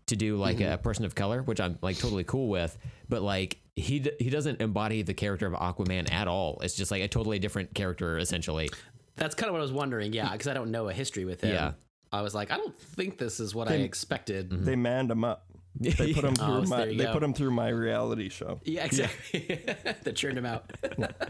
to 0.07 0.17
do 0.17 0.37
like 0.37 0.61
a 0.61 0.79
person 0.79 1.05
of 1.05 1.15
color, 1.15 1.43
which 1.43 1.61
I'm 1.61 1.79
like 1.83 1.99
totally 1.99 2.25
cool 2.25 2.49
with. 2.49 2.77
But 3.09 3.23
like 3.23 3.59
he 3.77 4.01
d- 4.01 4.13
he 4.19 4.31
doesn't 4.31 4.61
embody 4.61 5.03
the 5.03 5.15
character 5.15 5.47
of 5.47 5.55
Aquaman 5.55 6.13
at 6.13 6.29
all. 6.29 6.59
It's 6.63 6.75
just 6.75 6.91
like 6.91 7.03
a 7.03 7.09
totally 7.09 7.39
different 7.39 7.75
character 7.75 8.19
essentially. 8.19 8.71
That's 9.17 9.35
kind 9.35 9.49
of 9.49 9.53
what 9.53 9.59
I 9.59 9.63
was 9.63 9.73
wondering. 9.73 10.13
Yeah, 10.13 10.31
because 10.33 10.47
I 10.49 10.55
don't 10.55 10.71
know 10.71 10.89
a 10.89 10.93
history 10.93 11.25
with 11.25 11.43
him. 11.43 11.55
Yeah. 11.55 11.73
I 12.13 12.23
was 12.23 12.35
like, 12.35 12.51
I 12.51 12.57
don't 12.57 12.77
think 12.77 13.19
this 13.19 13.39
is 13.39 13.55
what 13.55 13.69
I 13.69 13.75
expected. 13.75 14.51
They 14.51 14.75
manned 14.75 15.11
him 15.11 15.23
up. 15.23 15.47
They 15.79 16.13
put 16.13 16.25
him 16.25 16.35
through 16.35 16.47
Oh, 16.47 16.65
so 16.65 16.71
my. 16.71 16.87
They 16.87 16.97
go. 16.97 17.13
put 17.13 17.23
him 17.23 17.33
through 17.35 17.53
my 17.53 17.69
reality 17.69 18.29
show. 18.29 18.61
Yeah, 18.65 18.85
exactly. 18.85 19.61
they 20.03 20.13
churned 20.13 20.39
him 20.39 20.47
out. 20.47 20.71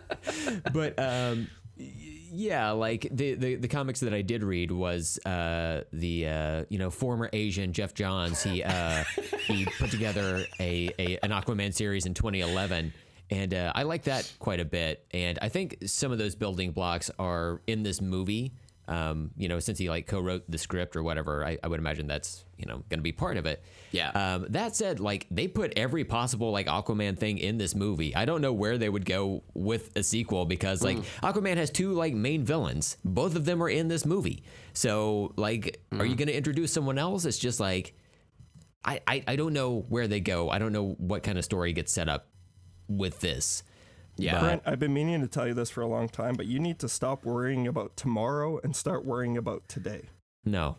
but 0.73 0.99
um 0.99 1.49
yeah 2.33 2.71
like 2.71 3.09
the, 3.11 3.35
the 3.35 3.55
the 3.57 3.67
comics 3.69 4.01
that 4.01 4.15
i 4.15 4.23
did 4.23 4.45
read 4.45 4.71
was 4.71 5.19
uh 5.27 5.83
the 5.93 6.29
uh 6.29 6.65
you 6.69 6.79
know 6.79 6.91
former 6.91 7.29
asian 7.33 7.73
jeff 7.73 7.93
johns 7.95 8.43
he 8.43 8.62
uh 8.62 9.03
he 9.47 9.65
put 9.79 9.91
together 9.91 10.45
a, 10.61 10.91
a 10.99 11.19
an 11.25 11.31
aquaman 11.31 11.75
series 11.75 12.07
in 12.07 12.15
2011 12.15 12.93
and 13.31 13.55
uh, 13.55 13.73
i 13.75 13.83
like 13.83 14.05
that 14.05 14.31
quite 14.39 14.61
a 14.61 14.65
bit 14.65 15.05
and 15.12 15.39
i 15.43 15.49
think 15.49 15.77
some 15.87 16.12
of 16.12 16.19
those 16.19 16.35
building 16.37 16.71
blocks 16.71 17.11
are 17.19 17.62
in 17.67 17.83
this 17.83 18.01
movie 18.01 18.53
um, 18.91 19.31
you 19.37 19.49
know, 19.49 19.61
since 19.61 19.79
he 19.79 19.89
like 19.89 20.09
co-wrote 20.09 20.43
the 20.49 20.59
script 20.59 20.97
or 20.97 21.03
whatever, 21.05 21.47
I, 21.47 21.59
I 21.62 21.69
would 21.69 21.79
imagine 21.79 22.09
that's 22.09 22.45
you 22.59 22.67
know 22.67 22.83
going 22.89 22.99
to 22.99 23.03
be 23.03 23.12
part 23.12 23.37
of 23.37 23.47
it. 23.47 23.62
Yeah. 23.93 24.11
Um, 24.11 24.47
that 24.51 24.75
said, 24.75 24.99
like 24.99 25.29
they 25.31 25.47
put 25.47 25.73
every 25.77 26.05
possible 26.05 26.51
like 26.51 26.67
Aquaman 26.67 27.17
thing 27.17 27.39
in 27.39 27.57
this 27.57 27.77
movie. 27.77 28.15
I 28.17 28.25
don't 28.25 28.41
know 28.41 28.53
where 28.53 28.79
they 28.79 28.89
would 28.89 29.05
go 29.05 29.45
with 29.55 29.97
a 29.97 30.03
sequel 30.03 30.45
because 30.45 30.83
like 30.83 30.99
Aquaman 31.23 31.57
has 31.57 31.71
two 31.71 31.93
like 31.93 32.15
main 32.15 32.45
villains. 32.45 32.97
Both 33.05 33.37
of 33.37 33.45
them 33.45 33.62
are 33.62 33.71
in 33.71 33.87
this 33.87 34.05
movie. 34.05 34.43
So 34.73 35.33
like, 35.37 35.81
are 35.93 36.05
you 36.05 36.17
going 36.17 36.29
to 36.29 36.37
introduce 36.37 36.73
someone 36.73 36.99
else? 36.99 37.25
It's 37.25 37.39
just 37.39 37.61
like, 37.61 37.95
I, 38.85 39.01
I 39.07 39.23
I 39.29 39.37
don't 39.37 39.53
know 39.53 39.87
where 39.89 40.09
they 40.09 40.21
go. 40.21 40.51
I 40.51 40.59
don't 40.59 40.73
know 40.73 40.97
what 40.99 41.23
kind 41.23 41.39
of 41.39 41.45
story 41.45 41.73
gets 41.73 41.93
set 41.93 42.09
up 42.09 42.27
with 42.89 43.21
this. 43.21 43.62
Yeah. 44.20 44.40
Brent, 44.40 44.62
I've 44.66 44.78
been 44.78 44.94
meaning 44.94 45.20
to 45.20 45.28
tell 45.28 45.47
you 45.47 45.55
this 45.55 45.70
for 45.70 45.80
a 45.80 45.86
long 45.86 46.09
time, 46.09 46.34
but 46.34 46.47
you 46.47 46.59
need 46.59 46.78
to 46.80 46.88
stop 46.88 47.24
worrying 47.24 47.66
about 47.66 47.97
tomorrow 47.97 48.60
and 48.62 48.74
start 48.74 49.05
worrying 49.05 49.36
about 49.36 49.68
today. 49.68 50.10
No, 50.44 50.76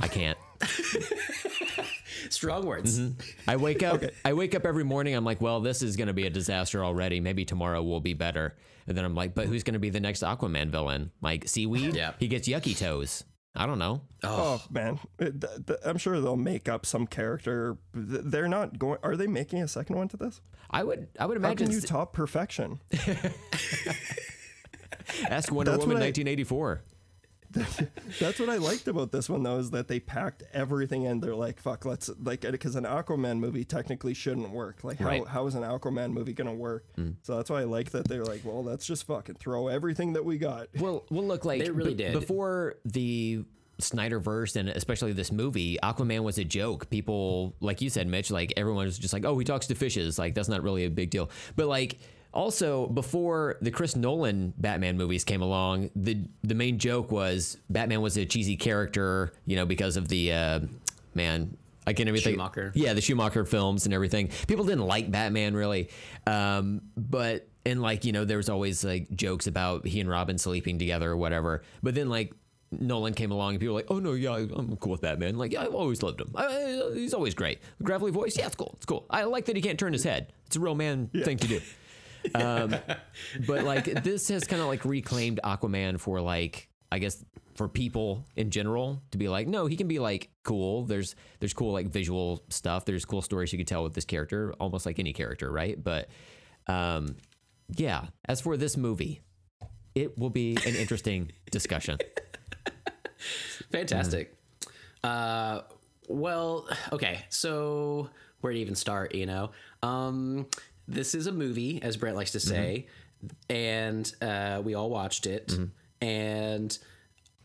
I 0.00 0.08
can't. 0.08 0.38
Strong 2.30 2.66
words. 2.66 2.98
Mm-hmm. 2.98 3.50
I 3.50 3.56
wake 3.56 3.82
up. 3.82 4.02
I 4.24 4.32
wake 4.32 4.54
up 4.54 4.64
every 4.64 4.84
morning. 4.84 5.14
I'm 5.14 5.24
like, 5.24 5.40
well, 5.40 5.60
this 5.60 5.82
is 5.82 5.96
going 5.96 6.08
to 6.08 6.14
be 6.14 6.26
a 6.26 6.30
disaster 6.30 6.84
already. 6.84 7.20
Maybe 7.20 7.44
tomorrow 7.44 7.82
will 7.82 8.00
be 8.00 8.14
better. 8.14 8.56
And 8.86 8.96
then 8.96 9.04
I'm 9.04 9.14
like, 9.14 9.34
but 9.34 9.46
who's 9.46 9.62
going 9.62 9.74
to 9.74 9.80
be 9.80 9.90
the 9.90 10.00
next 10.00 10.22
Aquaman 10.22 10.70
villain? 10.70 11.10
Like 11.20 11.48
seaweed? 11.48 11.94
Yeah. 11.94 12.12
He 12.18 12.28
gets 12.28 12.48
yucky 12.48 12.76
toes. 12.76 13.24
I 13.56 13.66
don't 13.66 13.78
know. 13.78 14.02
Oh, 14.22 14.60
oh, 14.60 14.62
man, 14.70 14.98
It- 15.18 15.40
th- 15.40 15.66
th- 15.66 15.78
I'm 15.84 15.96
sure 15.98 16.20
they'll 16.20 16.36
make 16.36 16.68
up 16.68 16.84
some 16.86 17.06
character. 17.06 17.76
They're 17.94 18.48
not 18.48 18.78
going. 18.78 18.98
Are 19.02 19.16
they 19.16 19.26
making 19.26 19.62
a 19.62 19.68
second 19.68 19.96
one 19.96 20.08
to 20.08 20.16
this? 20.16 20.40
I 20.70 20.84
would. 20.84 21.08
I 21.18 21.26
would 21.26 21.38
How 21.40 21.46
imagine. 21.48 21.66
can 21.68 21.72
you 21.72 21.78
s- 21.78 21.84
top 21.84 22.12
perfection? 22.12 22.80
ask 25.30 25.50
Wonder 25.52 25.70
That's 25.72 25.80
Woman 25.82 25.96
what 25.96 26.02
I- 26.02 26.12
1984. 26.12 26.82
That's 28.20 28.38
what 28.38 28.48
I 28.48 28.56
liked 28.56 28.86
about 28.88 29.12
this 29.12 29.28
one, 29.28 29.42
though, 29.42 29.58
is 29.58 29.70
that 29.70 29.88
they 29.88 30.00
packed 30.00 30.42
everything 30.52 31.04
in. 31.04 31.20
They're 31.20 31.34
like, 31.34 31.60
"Fuck, 31.60 31.84
let's 31.84 32.10
like," 32.22 32.42
because 32.42 32.76
an 32.76 32.84
Aquaman 32.84 33.38
movie 33.38 33.64
technically 33.64 34.14
shouldn't 34.14 34.50
work. 34.50 34.84
Like, 34.84 34.98
how, 34.98 35.06
Right. 35.06 35.22
Mm. 35.24 35.28
how 35.28 35.46
is 35.46 35.54
an 35.54 35.62
Aquaman 35.62 36.12
movie 36.12 36.32
gonna 36.32 36.54
work? 36.54 36.84
So 37.22 37.36
that's 37.36 37.50
why 37.50 37.60
I 37.60 37.64
like 37.64 37.90
that 37.90 38.08
they're 38.08 38.24
like, 38.24 38.42
"Well, 38.44 38.62
let's 38.62 38.86
just 38.86 39.04
fucking 39.06 39.36
throw 39.36 39.68
everything 39.68 40.12
that 40.14 40.24
we 40.24 40.38
got." 40.38 40.68
Well, 40.78 41.04
well, 41.10 41.24
look 41.24 41.44
like 41.44 41.62
They 41.64 41.70
really 41.70 41.94
be- 41.94 42.04
did. 42.04 42.12
before 42.12 42.76
the 42.84 43.44
Snyderverse 43.80 44.56
and 44.56 44.68
especially 44.70 45.12
this 45.12 45.30
movie. 45.30 45.78
Aquaman 45.82 46.22
was 46.22 46.38
a 46.38 46.44
joke. 46.44 46.88
People, 46.90 47.54
like 47.60 47.80
you 47.82 47.90
said, 47.90 48.06
Mitch, 48.06 48.30
like 48.30 48.52
everyone 48.56 48.86
was 48.86 48.98
just 48.98 49.12
like, 49.12 49.24
"Oh, 49.24 49.38
he 49.38 49.44
talks 49.44 49.66
to 49.66 49.74
fishes." 49.74 50.18
Like 50.18 50.34
that's 50.34 50.48
not 50.48 50.62
really 50.62 50.84
a 50.84 50.90
big 50.90 51.10
deal. 51.10 51.30
But 51.56 51.66
like 51.66 51.98
also 52.36 52.86
before 52.86 53.56
the 53.62 53.70
Chris 53.70 53.96
Nolan 53.96 54.52
Batman 54.58 54.96
movies 54.96 55.24
came 55.24 55.42
along, 55.42 55.90
the 55.96 56.18
the 56.44 56.54
main 56.54 56.78
joke 56.78 57.10
was 57.10 57.56
Batman 57.70 58.02
was 58.02 58.16
a 58.16 58.24
cheesy 58.26 58.56
character, 58.56 59.32
you 59.46 59.56
know, 59.56 59.66
because 59.66 59.96
of 59.96 60.08
the 60.08 60.32
uh, 60.32 60.60
man. 61.14 61.56
I 61.88 61.92
can't 61.92 62.08
even 62.08 62.20
think. 62.20 62.34
Schumacher. 62.34 62.72
Yeah, 62.74 62.94
the 62.94 63.00
Schumacher 63.00 63.44
films 63.44 63.86
and 63.86 63.94
everything. 63.94 64.30
People 64.48 64.64
didn't 64.64 64.86
like 64.86 65.10
Batman 65.10 65.54
really, 65.54 65.88
um, 66.26 66.82
but 66.96 67.48
and 67.64 67.80
like 67.80 68.04
you 68.04 68.12
know, 68.12 68.24
there 68.24 68.36
was 68.36 68.48
always 68.48 68.84
like 68.84 69.10
jokes 69.14 69.46
about 69.46 69.86
he 69.86 70.00
and 70.00 70.10
Robin 70.10 70.36
sleeping 70.36 70.78
together 70.78 71.10
or 71.10 71.16
whatever. 71.16 71.62
But 71.82 71.94
then 71.94 72.08
like 72.08 72.34
Nolan 72.72 73.14
came 73.14 73.30
along 73.30 73.52
and 73.52 73.60
people 73.60 73.74
were 73.74 73.80
like, 73.80 73.90
oh 73.90 74.00
no, 74.00 74.12
yeah, 74.12 74.34
I'm 74.34 74.76
cool 74.76 74.92
with 74.92 75.00
Batman. 75.00 75.38
Like, 75.38 75.52
yeah, 75.52 75.62
I've 75.62 75.74
always 75.74 76.02
loved 76.02 76.20
him. 76.20 76.32
I, 76.34 76.90
he's 76.94 77.14
always 77.14 77.34
great. 77.34 77.60
The 77.78 77.84
Gravelly 77.84 78.10
voice, 78.10 78.36
yeah, 78.36 78.46
it's 78.46 78.56
cool. 78.56 78.72
It's 78.76 78.86
cool. 78.86 79.06
I 79.08 79.22
like 79.24 79.44
that 79.46 79.56
he 79.56 79.62
can't 79.62 79.78
turn 79.78 79.92
his 79.92 80.02
head. 80.04 80.32
It's 80.46 80.56
a 80.56 80.60
real 80.60 80.74
man 80.74 81.08
thing 81.24 81.38
to 81.38 81.48
do. 81.48 81.60
Um, 82.34 82.74
but 83.46 83.64
like 83.64 84.02
this 84.02 84.28
has 84.28 84.44
kind 84.44 84.62
of 84.62 84.68
like 84.68 84.84
reclaimed 84.84 85.40
Aquaman 85.44 86.00
for 86.00 86.20
like 86.20 86.68
I 86.90 86.98
guess 86.98 87.24
for 87.54 87.68
people 87.68 88.24
in 88.36 88.50
general 88.50 89.02
to 89.10 89.18
be 89.18 89.28
like, 89.28 89.48
no, 89.48 89.66
he 89.66 89.76
can 89.76 89.88
be 89.88 89.98
like 89.98 90.30
cool. 90.44 90.84
There's 90.84 91.16
there's 91.40 91.54
cool 91.54 91.72
like 91.72 91.88
visual 91.88 92.44
stuff. 92.50 92.84
There's 92.84 93.04
cool 93.04 93.22
stories 93.22 93.52
you 93.52 93.58
could 93.58 93.66
tell 93.66 93.82
with 93.82 93.94
this 93.94 94.04
character, 94.04 94.54
almost 94.60 94.86
like 94.86 94.98
any 94.98 95.12
character, 95.12 95.50
right? 95.50 95.82
But 95.82 96.08
um, 96.66 97.16
yeah. 97.74 98.06
As 98.26 98.40
for 98.40 98.56
this 98.56 98.76
movie, 98.76 99.20
it 99.94 100.18
will 100.18 100.30
be 100.30 100.56
an 100.66 100.74
interesting 100.74 101.32
discussion. 101.50 101.98
Fantastic. 103.72 104.34
Uh, 105.02 105.62
well, 106.08 106.68
okay. 106.92 107.24
So 107.30 108.10
where 108.40 108.52
to 108.52 108.58
even 108.58 108.74
start? 108.74 109.14
You 109.14 109.26
know, 109.26 109.50
um, 109.82 110.46
this 110.88 111.14
is 111.14 111.26
a 111.26 111.32
movie, 111.32 111.80
as 111.82 111.96
Brent 111.96 112.16
likes 112.16 112.32
to 112.32 112.40
say, 112.40 112.86
and 113.50 114.12
uh, 114.22 114.60
we 114.64 114.74
all 114.74 114.90
watched 114.90 115.26
it. 115.26 115.52
And 116.00 116.78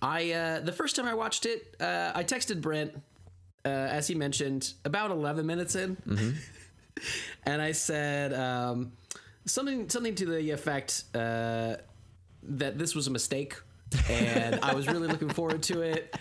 I, 0.02 0.32
uh, 0.32 0.60
the 0.60 0.72
first 0.72 0.96
time 0.96 1.06
I 1.06 1.14
watched 1.14 1.46
it, 1.46 1.76
uh, 1.80 2.12
I 2.14 2.24
texted 2.24 2.62
Brent, 2.62 2.94
uh, 3.66 3.70
as 3.70 4.08
he 4.08 4.16
mentioned, 4.16 4.74
about 4.86 5.12
eleven 5.12 5.46
minutes 5.46 5.76
in, 5.76 5.98
and 7.46 7.62
I 7.62 7.72
said 7.72 8.34
um, 8.34 8.92
something, 9.46 9.90
something 9.90 10.16
to 10.16 10.26
the 10.26 10.52
effect 10.52 11.04
uh, 11.16 11.76
that 12.44 12.78
this 12.78 12.94
was 12.96 13.08
a 13.08 13.12
mistake, 13.12 13.56
and 14.10 14.60
I 14.62 14.74
was 14.76 14.88
really 14.88 15.08
looking 15.08 15.30
forward 15.30 15.64
to 15.64 15.82
it. 15.82 16.16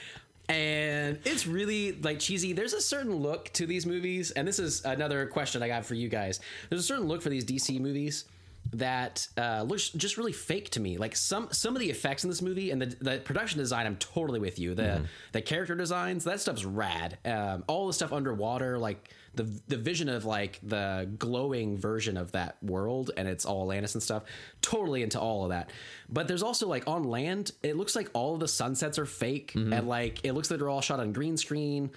And 0.51 1.19
it's 1.25 1.47
really 1.47 1.93
like 1.93 2.19
cheesy. 2.19 2.53
There's 2.53 2.73
a 2.73 2.81
certain 2.81 3.15
look 3.15 3.51
to 3.55 3.67
these 3.67 3.87
movies, 3.87 4.31
and 4.33 4.47
this 4.47 4.59
is 4.59 4.85
another 4.85 5.27
question 5.27 5.63
I 5.63 5.69
got 5.69 5.87
for 5.87 5.95
you 5.95 6.09
guys. 6.09 6.41
There's 6.69 6.81
a 6.81 6.87
certain 6.87 7.07
look 7.07 7.23
for 7.23 7.29
these 7.29 7.45
DC 7.45 7.79
movies 7.81 8.25
that 8.73 9.27
uh, 9.37 9.65
looks 9.67 9.91
just 9.91 10.17
really 10.17 10.33
fake 10.33 10.71
to 10.71 10.81
me. 10.81 10.99
Like 10.99 11.17
some 11.17 11.49
some 11.53 11.75
of 11.75 11.81
the 11.81 11.91
effects 11.91 12.25
in 12.25 12.31
this 12.31 12.43
movie 12.43 12.71
and 12.71 12.83
the, 12.83 12.87
the 13.01 13.19
production 13.19 13.59
design, 13.59 13.87
I'm 13.87 13.97
totally 13.97 14.41
with 14.41 14.59
you. 14.59 14.75
The 14.75 15.03
the 15.33 15.43
character 15.43 15.75
designs, 15.75 16.25
that 16.25 16.41
stuff's 16.41 16.65
rad. 16.65 17.19
Um, 17.25 17.65
all 17.67 17.87
the 17.87 17.93
stuff 17.93 18.13
underwater, 18.13 18.79
like 18.79 19.09
the 19.35 19.45
the 19.69 19.77
vision 19.77 20.09
of 20.09 20.25
like 20.25 20.59
the 20.63 21.09
glowing 21.19 21.77
version 21.77 22.17
of 22.17 22.33
that 22.33 22.57
world, 22.63 23.11
and 23.17 23.29
it's 23.29 23.45
all 23.47 23.63
Atlantis 23.63 23.95
and 23.95 24.03
stuff. 24.03 24.25
Totally 24.63 25.03
into 25.03 25.21
all 25.21 25.45
of 25.45 25.51
that. 25.51 25.71
But 26.09 26.29
there's 26.29 26.43
also 26.43 26.67
like 26.67 26.87
on 26.89 27.05
land, 27.05 27.53
it 27.63 27.77
looks 27.77 27.95
like 27.95 28.11
all 28.13 28.35
of 28.35 28.41
the 28.41 28.49
sunsets 28.49 28.99
are 28.99 29.07
fake, 29.07 29.53
and 29.55 29.89
like 29.89 30.25
it 30.25 30.33
looks 30.33 30.51
like 30.51 30.59
they're 30.59 30.69
all 30.69 30.81
shot 30.81 31.01
on 31.01 31.13
green 31.13 31.37
screen. 31.37 31.91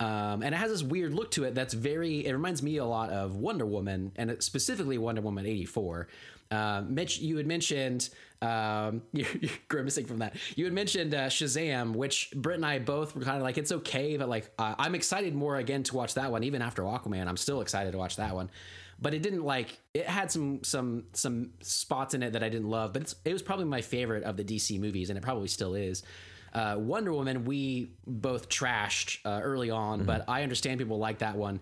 Um, 0.00 0.42
and 0.42 0.54
it 0.54 0.58
has 0.58 0.70
this 0.70 0.82
weird 0.82 1.12
look 1.12 1.30
to 1.32 1.44
it 1.44 1.54
that's 1.54 1.74
very 1.74 2.24
it 2.24 2.32
reminds 2.32 2.62
me 2.62 2.78
a 2.78 2.86
lot 2.86 3.10
of 3.10 3.36
wonder 3.36 3.66
woman 3.66 4.12
and 4.16 4.34
specifically 4.42 4.96
wonder 4.96 5.20
woman 5.20 5.44
84 5.44 6.08
uh, 6.50 6.82
mitch 6.88 7.18
you 7.18 7.36
had 7.36 7.46
mentioned 7.46 8.08
um, 8.42 9.02
you're, 9.12 9.28
you're 9.40 9.50
grimacing 9.68 10.06
from 10.06 10.18
that 10.18 10.36
you 10.56 10.64
had 10.64 10.72
mentioned 10.72 11.14
uh, 11.14 11.26
shazam 11.26 11.94
which 11.94 12.30
britt 12.34 12.56
and 12.56 12.66
i 12.66 12.78
both 12.78 13.14
were 13.14 13.22
kind 13.22 13.36
of 13.36 13.42
like 13.42 13.58
it's 13.58 13.72
okay 13.72 14.16
but 14.16 14.28
like 14.28 14.50
uh, 14.58 14.74
i'm 14.78 14.94
excited 14.94 15.34
more 15.34 15.56
again 15.56 15.82
to 15.82 15.94
watch 15.94 16.14
that 16.14 16.30
one 16.30 16.44
even 16.44 16.62
after 16.62 16.82
aquaman 16.82 17.26
i'm 17.26 17.36
still 17.36 17.60
excited 17.60 17.92
to 17.92 17.98
watch 17.98 18.16
that 18.16 18.34
one 18.34 18.50
but 19.00 19.14
it 19.14 19.22
didn't 19.22 19.44
like 19.44 19.78
it 19.94 20.06
had 20.06 20.30
some 20.30 20.62
some 20.62 21.04
some 21.12 21.50
spots 21.60 22.14
in 22.14 22.22
it 22.22 22.34
that 22.34 22.42
I 22.42 22.48
didn't 22.48 22.68
love, 22.68 22.92
but 22.92 23.02
it's, 23.02 23.16
it 23.24 23.32
was 23.32 23.42
probably 23.42 23.64
my 23.64 23.80
favorite 23.80 24.24
of 24.24 24.36
the 24.36 24.44
DC 24.44 24.78
movies, 24.78 25.10
and 25.10 25.16
it 25.16 25.22
probably 25.22 25.48
still 25.48 25.74
is. 25.74 26.02
Uh, 26.52 26.76
Wonder 26.78 27.12
Woman, 27.12 27.44
we 27.44 27.92
both 28.06 28.48
trashed 28.48 29.18
uh, 29.24 29.40
early 29.42 29.70
on, 29.70 30.04
but 30.04 30.24
I 30.28 30.42
understand 30.42 30.78
people 30.78 30.98
like 30.98 31.18
that 31.18 31.36
one. 31.36 31.60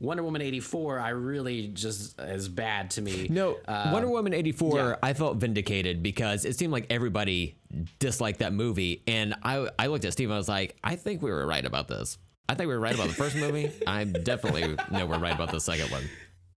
Wonder 0.00 0.22
Woman 0.22 0.42
eighty 0.42 0.60
four, 0.60 1.00
I 1.00 1.08
really 1.10 1.68
just 1.68 2.20
is 2.20 2.48
bad 2.48 2.90
to 2.92 3.02
me. 3.02 3.26
No, 3.30 3.56
Uh, 3.66 3.90
Wonder 3.92 4.08
Woman 4.08 4.32
84, 4.32 4.78
yeah. 4.78 4.96
I 5.02 5.12
felt 5.12 5.38
vindicated 5.38 6.02
because 6.02 6.44
it 6.44 6.56
seemed 6.56 6.72
like 6.72 6.86
everybody 6.90 7.56
disliked 7.98 8.38
that 8.38 8.52
movie. 8.52 9.02
And 9.08 9.34
I, 9.42 9.68
I 9.78 9.88
looked 9.88 10.04
at 10.04 10.12
Steve 10.12 10.28
and 10.28 10.34
I 10.34 10.38
was 10.38 10.48
like, 10.48 10.76
I 10.84 10.94
think 10.94 11.20
we 11.20 11.30
were 11.32 11.44
right 11.46 11.64
about 11.64 11.88
this. 11.88 12.16
I 12.48 12.54
think 12.54 12.68
we 12.68 12.74
were 12.74 12.80
right 12.80 12.94
about 12.94 13.08
the 13.08 13.14
first 13.14 13.34
movie. 13.36 13.72
I 13.86 14.04
definitely 14.04 14.76
know 14.90 15.04
we're 15.06 15.18
right 15.18 15.34
about 15.34 15.50
the 15.50 15.60
second 15.60 15.90
one. 15.90 16.04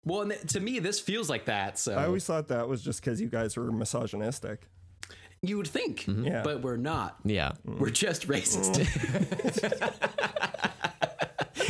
Well, 0.04 0.22
and 0.22 0.30
th- 0.32 0.42
to 0.54 0.60
me, 0.60 0.80
this 0.80 0.98
feels 1.00 1.30
like 1.30 1.44
that. 1.46 1.78
So 1.78 1.94
I 1.94 2.06
always 2.06 2.24
thought 2.24 2.48
that 2.48 2.66
was 2.68 2.82
just 2.82 3.00
because 3.02 3.20
you 3.20 3.28
guys 3.28 3.56
were 3.56 3.70
misogynistic. 3.70 4.66
you 5.42 5.56
would 5.58 5.68
think, 5.68 6.06
Yeah. 6.08 6.42
but 6.42 6.62
we're 6.62 6.76
not. 6.76 7.18
Yeah. 7.24 7.52
We're 7.64 7.90
just 7.90 8.26
racist. 8.26 8.82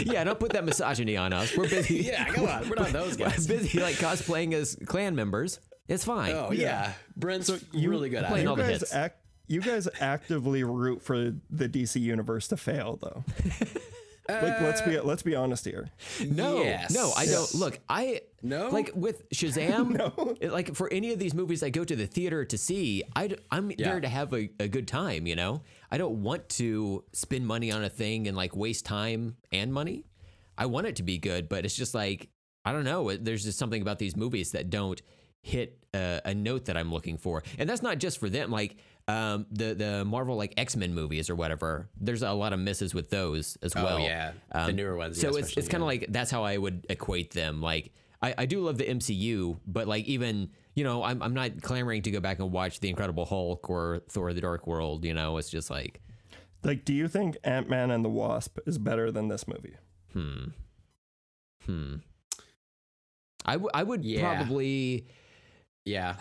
Yeah, 0.04 0.24
don't 0.24 0.38
put 0.40 0.52
that 0.52 0.64
misogyny 0.64 1.16
on 1.16 1.32
us. 1.32 1.56
We're 1.56 1.68
busy. 1.68 1.96
yeah, 2.04 2.24
come 2.26 2.46
on, 2.48 2.68
we're 2.68 2.76
not 2.76 2.88
those 2.90 3.16
guys. 3.16 3.18
We're 3.18 3.30
guys. 3.30 3.46
busy 3.46 3.80
like 3.80 3.96
cosplaying 3.96 4.52
as 4.54 4.76
Klan 4.86 5.14
members. 5.14 5.60
It's 5.88 6.04
fine. 6.04 6.34
Oh 6.34 6.50
yeah, 6.52 6.92
Brent's 7.16 7.50
really 7.72 8.08
good 8.10 8.22
at 8.24 8.30
playing 8.30 8.46
it. 8.46 8.48
all 8.48 8.56
You 8.56 8.62
the 8.64 8.68
guys 8.70 8.80
hits. 8.80 8.94
act. 8.94 9.20
You 9.46 9.62
guys 9.62 9.88
actively 10.00 10.62
root 10.62 11.00
for 11.02 11.16
the 11.50 11.68
DC 11.68 11.98
universe 12.00 12.48
to 12.48 12.58
fail, 12.58 12.98
though. 13.00 13.24
like, 14.28 14.60
let's 14.60 14.82
be 14.82 14.98
uh, 14.98 15.02
let's 15.02 15.22
be 15.22 15.34
honest 15.34 15.64
here. 15.64 15.88
No, 16.28 16.62
Yes. 16.62 16.92
no, 16.92 17.12
I 17.16 17.24
don't. 17.24 17.54
Look, 17.54 17.78
I 17.88 18.20
No? 18.42 18.68
like 18.68 18.90
with 18.94 19.26
Shazam. 19.30 20.36
it- 20.42 20.52
Like 20.52 20.74
for 20.74 20.92
any 20.92 21.12
of 21.12 21.18
these 21.18 21.32
movies 21.32 21.62
I 21.62 21.70
go 21.70 21.82
to 21.84 21.96
the 21.96 22.06
theater 22.06 22.44
to 22.44 22.58
see, 22.58 23.02
I 23.16 23.30
am 23.50 23.70
Yeah. 23.70 23.76
there 23.92 24.00
to 24.00 24.08
have 24.08 24.34
a, 24.34 24.50
a 24.60 24.68
good 24.68 24.86
time. 24.86 25.26
You 25.26 25.36
know, 25.36 25.62
I 25.90 25.98
don't 25.98 26.22
want 26.22 26.48
to 26.50 27.04
spend 27.12 27.46
money 27.46 27.70
on 27.72 27.82
a 27.84 27.88
thing 27.88 28.28
and 28.28 28.36
like 28.36 28.54
waste 28.56 28.84
time 28.84 29.36
and 29.52 29.72
money. 29.72 30.04
I 30.56 30.66
want 30.66 30.86
it 30.86 30.96
to 30.96 31.02
be 31.02 31.18
good, 31.18 31.48
but 31.48 31.64
it's 31.64 31.76
just 31.76 31.94
like 31.94 32.28
I 32.64 32.72
don't 32.72 32.84
know. 32.84 33.16
There's 33.16 33.44
just 33.44 33.58
something 33.58 33.80
about 33.80 33.98
these 33.98 34.16
movies 34.16 34.52
that 34.52 34.68
don't 34.68 35.00
hit 35.42 35.78
a, 35.94 36.20
a 36.26 36.34
note 36.34 36.66
that 36.66 36.76
I'm 36.76 36.92
looking 36.92 37.16
for, 37.16 37.42
and 37.58 37.68
that's 37.70 37.80
not 37.82 37.98
just 37.98 38.18
for 38.18 38.28
them. 38.28 38.50
Like 38.50 38.76
um, 39.06 39.46
the 39.50 39.72
the 39.74 40.04
Marvel 40.04 40.36
like 40.36 40.52
X 40.58 40.76
Men 40.76 40.92
movies 40.94 41.30
or 41.30 41.34
whatever. 41.36 41.88
There's 41.98 42.22
a 42.22 42.32
lot 42.32 42.52
of 42.52 42.58
misses 42.58 42.92
with 42.92 43.08
those 43.08 43.56
as 43.62 43.74
Oh, 43.74 43.84
well. 43.84 44.00
yeah. 44.00 44.32
The 44.52 44.72
newer 44.72 44.96
ones, 44.96 45.22
yeah, 45.22 45.30
So 45.30 45.36
it's 45.38 45.56
it's 45.56 45.68
kind 45.68 45.82
of 45.82 45.86
yeah. 45.86 46.00
like 46.00 46.06
that's 46.10 46.30
how 46.30 46.42
I 46.44 46.58
would 46.58 46.86
equate 46.90 47.30
them. 47.32 47.62
Like 47.62 47.92
I, 48.20 48.34
I 48.38 48.46
do 48.46 48.60
love 48.60 48.76
the 48.76 48.84
MCU, 48.84 49.58
but 49.66 49.86
like 49.88 50.04
even 50.06 50.50
you 50.74 50.84
know 50.84 51.02
I'm 51.02 51.22
I'm 51.22 51.34
not 51.34 51.62
clamoring 51.62 52.02
to 52.02 52.10
go 52.10 52.20
back 52.20 52.38
and 52.38 52.52
watch 52.52 52.80
the 52.80 52.88
Incredible 52.88 53.24
Hulk 53.24 53.68
or 53.70 54.00
Thor: 54.08 54.32
The 54.32 54.40
Dark 54.40 54.66
World. 54.66 55.04
You 55.04 55.14
know, 55.14 55.36
it's 55.38 55.50
just 55.50 55.70
like 55.70 56.00
Like, 56.64 56.84
do 56.84 56.92
you 56.94 57.08
think 57.08 57.36
Ant 57.44 57.68
Man 57.68 57.90
and 57.90 58.04
the 58.04 58.08
Wasp 58.08 58.58
is 58.66 58.78
better 58.78 59.10
than 59.10 59.28
this 59.28 59.46
movie? 59.48 59.74
hmm. 60.12 60.44
Hmm. 61.66 61.94
I, 63.44 63.52
w- 63.52 63.70
I 63.72 63.82
would 63.82 64.04
Yeah. 64.04 64.20
probably 64.36 65.06
Yeah, 65.84 66.16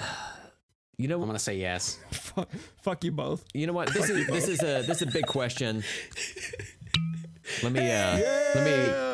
you 0.98 1.08
know 1.08 1.20
I'm 1.22 1.28
gonna 1.28 1.40
say 1.40 1.58
yes. 1.58 2.00
fuck, 2.12 2.50
fuck 2.82 3.04
you 3.04 3.12
both. 3.12 3.44
you 3.54 3.68
know 3.68 3.74
what 3.74 3.94
this 3.94 4.10
is 4.10 4.28
this 4.28 4.48
is 4.48 4.62
a 4.64 4.82
this 4.84 5.02
is 5.02 5.04
a 5.04 5.12
big 5.12 5.26
question. 5.28 5.84
Let 7.64 7.72
me 7.72 7.80
uh 7.92 8.18
let 8.56 8.64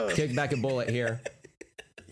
me 0.10 0.16
kick 0.16 0.36
back 0.36 0.54
a 0.54 0.58
bullet 0.58 0.90
here. 0.90 1.22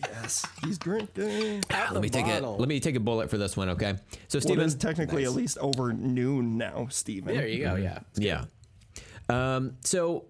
Yes, 0.02 0.46
he's 0.64 0.78
drinking. 0.78 1.64
Let 1.70 2.00
me 2.02 2.08
take 2.08 2.26
it. 2.26 2.42
Let 2.42 2.68
me 2.68 2.80
take 2.80 2.96
a 2.96 3.00
bullet 3.00 3.30
for 3.30 3.38
this 3.38 3.56
one, 3.56 3.70
okay? 3.70 3.94
So 4.28 4.36
Well, 4.36 4.40
Steven, 4.42 4.64
it's 4.64 4.74
technically 4.74 5.24
at 5.24 5.32
least 5.32 5.58
over 5.58 5.92
noon 5.92 6.56
now, 6.58 6.88
Steven. 6.90 7.34
There 7.34 7.46
you 7.46 7.64
go. 7.64 7.76
Yeah. 7.76 8.00
Yeah. 8.16 8.44
Um, 9.28 9.76
so 9.84 10.24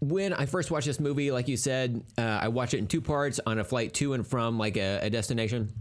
when 0.00 0.32
I 0.32 0.46
first 0.46 0.70
watched 0.70 0.86
this 0.86 1.00
movie, 1.00 1.30
like 1.30 1.48
you 1.48 1.56
said, 1.56 2.02
uh, 2.18 2.22
I 2.42 2.48
watched 2.48 2.74
it 2.74 2.78
in 2.78 2.86
two 2.86 3.00
parts 3.00 3.40
on 3.46 3.58
a 3.58 3.64
flight 3.64 3.94
to 3.94 4.14
and 4.14 4.26
from 4.26 4.58
like 4.58 4.76
a, 4.76 5.00
a 5.02 5.10
destination. 5.10 5.72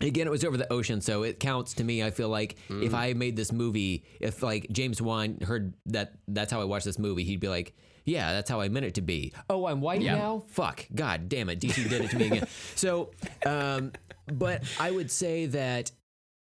Again, 0.00 0.26
it 0.26 0.30
was 0.30 0.44
over 0.44 0.58
the 0.58 0.70
ocean, 0.70 1.00
so 1.00 1.22
it 1.22 1.40
counts 1.40 1.72
to 1.74 1.84
me. 1.84 2.02
I 2.02 2.10
feel 2.10 2.28
like 2.28 2.56
if 2.68 2.92
I 2.92 3.14
made 3.14 3.34
this 3.34 3.50
movie, 3.50 4.04
if 4.20 4.42
like 4.42 4.66
James 4.70 5.00
Wan 5.00 5.38
heard 5.40 5.72
that 5.86 6.12
that's 6.28 6.52
how 6.52 6.60
I 6.60 6.64
watched 6.64 6.84
this 6.84 6.98
movie, 6.98 7.24
he'd 7.24 7.40
be 7.40 7.48
like, 7.48 7.74
"Yeah, 8.06 8.32
that's 8.32 8.48
how 8.48 8.60
I 8.62 8.68
meant 8.70 8.86
it 8.86 8.94
to 8.94 9.02
be." 9.02 9.34
Oh, 9.50 9.66
I'm 9.66 9.82
white 9.82 10.00
now. 10.00 10.44
Fuck, 10.48 10.86
God 10.94 11.28
damn 11.28 11.50
it, 11.50 11.60
DC 11.60 11.86
did 11.90 12.04
it 12.06 12.10
to 12.12 12.16
me 12.18 12.26
again. 12.28 12.46
So, 12.74 13.10
um, 13.44 13.92
but 14.32 14.64
I 14.80 14.90
would 14.90 15.10
say 15.10 15.46
that 15.46 15.92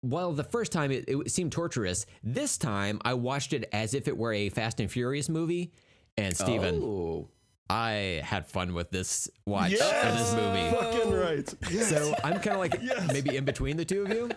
while 0.02 0.32
the 0.32 0.44
first 0.44 0.72
time 0.72 0.90
it, 0.90 1.04
it 1.08 1.30
seemed 1.30 1.52
torturous, 1.52 2.04
this 2.22 2.58
time 2.58 3.00
I 3.04 3.14
watched 3.14 3.52
it 3.54 3.68
as 3.72 3.94
if 3.94 4.06
it 4.08 4.16
were 4.18 4.32
a 4.34 4.48
Fast 4.50 4.80
and 4.80 4.90
Furious 4.90 5.28
movie. 5.30 5.72
And 6.18 6.36
Steven, 6.36 6.82
Oh. 6.82 7.28
I 7.70 8.20
had 8.22 8.46
fun 8.46 8.74
with 8.74 8.90
this 8.90 9.30
watch 9.46 9.70
Yes! 9.70 10.04
of 10.04 10.18
this 10.18 10.34
movie. 10.34 10.70
Fucking 10.76 11.12
right. 11.14 11.54
Yes. 11.70 11.88
So 11.88 12.14
I'm 12.22 12.34
kind 12.40 12.48
of 12.48 12.58
like 12.58 12.76
Yes. 12.82 13.10
maybe 13.12 13.36
in 13.36 13.44
between 13.46 13.78
the 13.78 13.84
two 13.84 14.02
of 14.02 14.10
you. 14.10 14.30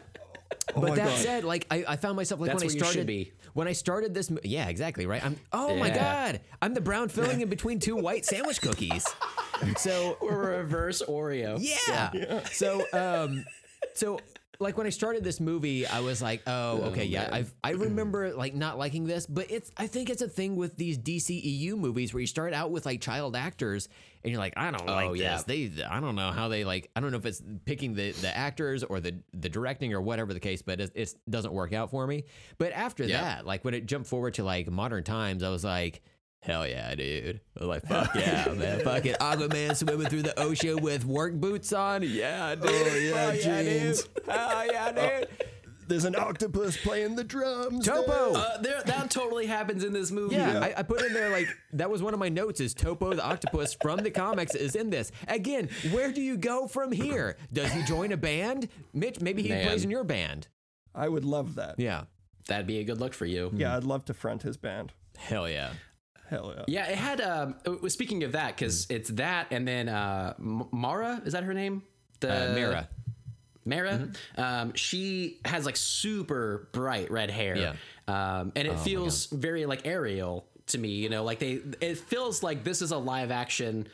Oh 0.76 0.82
But 0.82 0.90
my 0.90 0.96
that 0.96 1.08
God. 1.10 1.18
said, 1.20 1.44
like 1.44 1.68
I, 1.72 1.86
I 1.88 1.96
found 1.96 2.16
myself 2.16 2.42
like 2.42 2.50
That's 2.52 2.64
when 2.64 2.64
I 2.64 2.68
where 2.68 2.74
you 2.74 2.80
should 2.80 2.86
started 2.88 3.08
be. 3.08 3.32
when 3.54 3.68
I 3.68 3.72
started 3.74 4.14
this. 4.14 4.30
mo- 4.30 4.40
Yeah, 4.44 4.68
exactly 4.68 5.06
right. 5.06 5.24
I'm 5.24 5.38
oh 5.54 5.76
my 5.76 5.88
Yeah. 5.88 6.32
god, 6.32 6.42
I'm 6.62 6.74
the 6.74 6.82
brown 6.82 7.08
filling 7.10 7.42
in 7.42 7.50
between 7.58 7.80
two 7.80 7.96
white 7.96 8.26
sandwich 8.26 8.62
cookies. 8.62 9.06
So 9.78 10.18
Or 10.20 10.54
a 10.54 10.58
reverse 10.58 11.02
Oreo. 11.08 11.58
yeah. 11.60 12.44
So 12.52 12.86
um 12.94 13.46
so 13.94 14.20
like 14.60 14.78
when 14.78 14.88
I 14.88 14.90
started 14.90 15.24
this 15.24 15.40
movie, 15.40 15.86
I 15.86 16.00
was 16.00 16.22
like, 16.22 16.42
oh, 16.48 16.52
oh 16.52 16.90
okay, 16.90 17.06
yeah. 17.06 17.30
I 17.32 17.46
I 17.64 17.72
remember 17.72 18.34
like 18.34 18.54
not 18.54 18.78
liking 18.78 19.06
this, 19.06 19.26
but 19.26 19.50
it's 19.52 19.72
I 19.78 19.88
think 19.88 20.10
it's 20.10 20.22
a 20.22 20.28
thing 20.28 20.56
with 20.56 20.76
these 20.78 20.98
DCEU 20.98 21.78
movies 21.78 22.14
where 22.14 22.22
you 22.22 22.28
start 22.28 22.54
out 22.54 22.72
with 22.72 22.86
like 22.86 23.02
child 23.02 23.36
actors 23.36 23.90
and 24.24 24.32
you're 24.32 24.40
like, 24.40 24.54
I 24.58 24.72
don't 24.72 24.90
oh, 24.90 24.94
like 24.94 25.20
yeah. 25.20 25.34
this. 25.34 25.44
They 25.44 25.84
I 25.84 26.00
don't 26.00 26.16
know 26.16 26.32
how 26.32 26.48
they 26.48 26.64
like 26.64 26.90
I 26.96 27.00
don't 27.00 27.12
know 27.12 27.18
if 27.18 27.26
it's 27.26 27.42
picking 27.66 27.94
the 27.94 28.12
the 28.12 28.36
actors 28.36 28.84
or 28.84 29.00
the 29.00 29.16
the 29.34 29.50
directing 29.50 29.94
or 29.94 30.02
whatever 30.02 30.34
the 30.34 30.40
case, 30.40 30.62
but 30.62 30.80
it, 30.80 30.92
it 30.96 31.14
doesn't 31.30 31.54
work 31.54 31.74
out 31.74 31.92
for 31.92 32.06
me. 32.08 32.26
But 32.58 32.74
after 32.74 33.04
Yeah. 33.04 33.22
that, 33.22 33.46
like 33.46 33.64
when 33.66 33.74
it 33.74 33.86
jumped 33.86 34.08
forward 34.08 34.36
to 34.36 34.44
like 34.44 34.70
modern 34.70 35.04
times, 35.04 35.44
I 35.44 35.50
was 35.50 35.64
like. 35.64 36.02
Hell 36.46 36.68
yeah, 36.68 36.94
dude. 36.94 37.42
I 37.60 37.60
was 37.66 37.68
like, 37.68 37.84
fuck 37.88 38.14
yeah, 38.16 38.48
man. 38.54 38.80
Fucking 38.82 39.16
Aquaman 39.16 39.76
swimming 39.76 40.08
through 40.08 40.22
the 40.22 40.40
ocean 40.40 40.82
with 40.82 41.04
work 41.04 41.34
boots 41.34 41.74
on. 41.74 42.04
Yeah, 42.04 42.54
dude. 42.56 42.70
Oh, 42.72 42.96
yeah, 42.96 43.32
Fuck 43.32 43.40
jeans. 43.42 44.04
dude. 44.04 44.26
Hell 44.28 44.66
yeah, 44.72 44.92
dude. 44.92 45.28
There's 45.88 46.06
an 46.06 46.16
octopus 46.16 46.78
playing 46.78 47.16
the 47.16 47.24
drums. 47.24 47.86
Topo. 47.86 48.34
there. 48.34 48.42
Uh, 48.42 48.58
there, 48.62 48.82
that 48.86 49.12
totally 49.12 49.46
happens 49.46 49.84
in 49.84 49.94
this 49.94 50.10
movie. 50.12 50.36
Yeah, 50.36 50.60
I, 50.60 50.80
I 50.80 50.84
put 50.84 51.04
in 51.04 51.14
there 51.14 51.30
like 51.30 51.48
that 51.74 51.90
was 51.92 52.02
one 52.02 52.14
of 52.14 52.20
my 52.20 52.30
notes. 52.30 52.60
Is 52.60 52.74
Topo 52.74 53.14
the 53.14 53.24
octopus 53.24 53.76
from 53.82 54.00
the 54.00 54.10
comics 54.10 54.56
is 54.56 54.76
in 54.76 54.90
this 54.90 55.12
again? 55.28 55.70
Where 55.92 56.12
do 56.12 56.22
you 56.24 56.38
go 56.38 56.68
from 56.68 56.92
here? 56.92 57.38
Does 57.54 57.72
he 57.72 57.84
join 57.84 58.12
a 58.12 58.18
band? 58.18 58.68
Mitch, 58.94 59.22
maybe 59.22 59.44
he 59.44 59.50
Man. 59.50 59.68
plays 59.68 59.84
in 59.84 59.92
your 59.92 60.04
band. 60.04 60.48
I 60.96 61.08
would 61.08 61.24
love 61.26 61.56
that. 61.56 61.76
Yeah, 61.80 62.06
That'd 62.48 62.66
be 62.68 62.80
a 62.80 62.84
good 62.84 63.00
look 63.00 63.14
for 63.14 63.26
you. 63.28 63.52
Yeah, 63.54 63.76
I'd 63.78 63.84
love 63.84 64.06
to 64.06 64.14
front 64.16 64.42
his 64.42 64.58
band. 64.58 64.92
hell 65.18 65.48
yeah. 65.48 65.70
Hell 66.30 66.54
yeah. 66.58 66.64
Yeah, 66.68 66.88
it 66.92 66.96
had. 66.98 67.22
Um, 67.22 67.56
was- 67.82 67.94
speaking 67.94 68.24
of 68.24 68.32
that, 68.34 68.56
because 68.56 68.88
it's 68.90 69.10
that, 69.12 69.48
and 69.52 69.68
then 69.68 69.90
uh, 69.90 70.34
Mara 70.38 71.22
is 71.26 71.34
that 71.34 71.44
her 71.44 71.54
name? 71.54 71.84
The 72.20 72.52
Uh, 72.52 72.56
Mira. 72.56 72.90
Mara. 73.66 74.10
Um, 74.38 74.74
she 74.76 75.40
has 75.46 75.66
like 75.66 75.76
super 75.76 76.68
bright 76.72 77.10
red 77.12 77.32
hair. 77.32 77.56
Yeah. 77.58 77.74
Um, 78.08 78.52
and 78.56 78.68
it 78.68 78.80
feels 78.80 79.26
very 79.28 79.66
like 79.66 79.86
Ariel 79.88 80.46
to 80.68 80.78
me. 80.78 80.90
You 80.90 81.10
know, 81.10 81.24
like 81.24 81.40
they. 81.40 81.62
It 81.82 81.98
feels 81.98 82.44
like 82.44 82.64
this 82.64 82.82
is 82.82 82.92
a 82.92 82.98
live 82.98 83.32
action, 83.32 83.88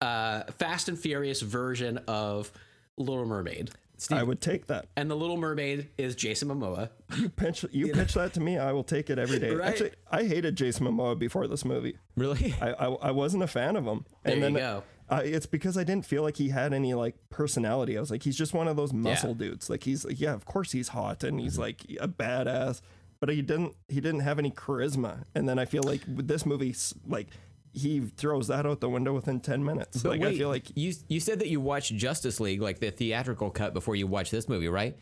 uh, 0.00 0.44
Fast 0.58 0.88
and 0.88 0.98
Furious 0.98 1.40
version 1.40 1.98
of 2.08 2.52
Little 2.98 3.24
Mermaid. 3.26 3.70
I 4.10 4.22
would 4.22 4.40
take 4.40 4.66
that. 4.66 4.86
And 4.96 5.10
the 5.10 5.14
Little 5.14 5.36
Mermaid 5.36 5.88
is 5.98 6.14
Jason 6.14 6.48
Momoa. 6.48 6.90
You 7.16 7.28
pitch 7.28 7.64
you 7.70 7.92
pitch 7.92 8.14
that 8.14 8.32
to 8.34 8.40
me, 8.40 8.58
I 8.58 8.72
will 8.72 8.84
take 8.84 9.10
it 9.10 9.18
every 9.18 9.38
day. 9.38 9.50
Right? 9.54 9.68
Actually, 9.68 9.92
I 10.10 10.24
hated 10.24 10.56
Jason 10.56 10.86
Momoa 10.86 11.18
before 11.18 11.46
this 11.48 11.64
movie. 11.64 11.96
Really? 12.16 12.54
I 12.60 12.70
I, 12.72 12.86
I 12.86 13.10
wasn't 13.10 13.42
a 13.42 13.46
fan 13.46 13.76
of 13.76 13.84
him. 13.86 14.04
There 14.22 14.34
and 14.34 14.36
you 14.36 14.40
then 14.42 14.52
go. 14.54 14.82
I, 15.08 15.20
it's 15.22 15.46
because 15.46 15.78
I 15.78 15.84
didn't 15.84 16.04
feel 16.04 16.22
like 16.24 16.36
he 16.36 16.48
had 16.48 16.72
any 16.72 16.92
like 16.94 17.14
personality. 17.30 17.96
I 17.96 18.00
was 18.00 18.10
like, 18.10 18.24
he's 18.24 18.36
just 18.36 18.52
one 18.52 18.66
of 18.66 18.76
those 18.76 18.92
muscle 18.92 19.34
dudes. 19.34 19.70
Like 19.70 19.84
he's 19.84 20.04
like, 20.04 20.20
yeah, 20.20 20.34
of 20.34 20.44
course 20.44 20.72
he's 20.72 20.88
hot 20.88 21.22
and 21.22 21.34
Mm-hmm. 21.36 21.44
he's 21.44 21.58
like 21.58 21.82
a 22.00 22.08
badass, 22.08 22.80
but 23.20 23.28
he 23.28 23.40
didn't 23.40 23.76
he 23.88 24.00
didn't 24.00 24.20
have 24.20 24.38
any 24.40 24.50
charisma. 24.50 25.24
And 25.34 25.48
then 25.48 25.58
I 25.60 25.64
feel 25.64 25.84
like 25.84 26.00
with 26.12 26.26
this 26.26 26.44
movie, 26.44 26.74
like 27.06 27.28
he 27.76 28.00
throws 28.00 28.48
that 28.48 28.64
out 28.66 28.80
the 28.80 28.88
window 28.88 29.12
within 29.14 29.38
ten 29.40 29.64
minutes. 29.64 30.02
But 30.02 30.08
like 30.10 30.20
wait, 30.22 30.34
I 30.34 30.38
feel 30.38 30.48
like 30.48 30.76
you 30.76 30.94
you 31.08 31.20
said 31.20 31.38
that 31.40 31.48
you 31.48 31.60
watched 31.60 31.94
Justice 31.94 32.40
League, 32.40 32.60
like 32.62 32.80
the 32.80 32.90
theatrical 32.90 33.50
cut, 33.50 33.74
before 33.74 33.94
you 33.96 34.06
watched 34.06 34.30
this 34.32 34.48
movie, 34.48 34.68
right? 34.68 34.96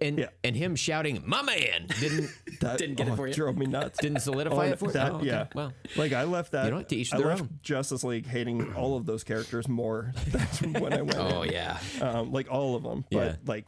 And 0.00 0.18
Yeah. 0.20 0.28
and 0.44 0.54
him 0.54 0.76
shouting 0.76 1.20
"My 1.26 1.42
man" 1.42 1.88
didn't 1.98 2.30
that 2.60 2.78
Didn't 2.78 2.94
get 2.94 3.08
it 3.08 3.10
oh, 3.10 3.16
for 3.16 3.26
you? 3.26 3.34
drove 3.34 3.58
me 3.58 3.66
nuts. 3.66 3.98
Didn't 3.98 4.20
solidify 4.20 4.68
Oh, 4.68 4.72
it 4.72 4.78
for 4.78 4.86
you? 4.86 4.92
that, 4.92 5.12
Oh, 5.12 5.16
okay. 5.16 5.26
yeah. 5.26 5.46
Well, 5.52 5.72
like 5.96 6.12
I 6.12 6.22
left 6.24 6.52
that. 6.52 6.66
You 6.66 6.70
know 6.70 6.76
what? 6.76 6.88
To 6.90 6.96
each 6.96 7.12
I 7.12 7.18
their 7.18 7.26
left 7.26 7.42
own. 7.42 7.58
Justice 7.62 8.04
League 8.04 8.26
hating 8.26 8.72
all 8.74 8.96
of 8.96 9.04
those 9.04 9.24
characters 9.24 9.66
more 9.66 10.12
than 10.60 10.74
when 10.74 10.92
I 10.92 11.02
went. 11.02 11.16
Oh 11.18 11.42
in. 11.42 11.52
yeah. 11.52 11.78
um, 12.00 12.30
like 12.30 12.48
all 12.52 12.76
of 12.76 12.84
them. 12.84 13.04
But 13.10 13.18
Yeah. 13.26 13.36
like, 13.46 13.66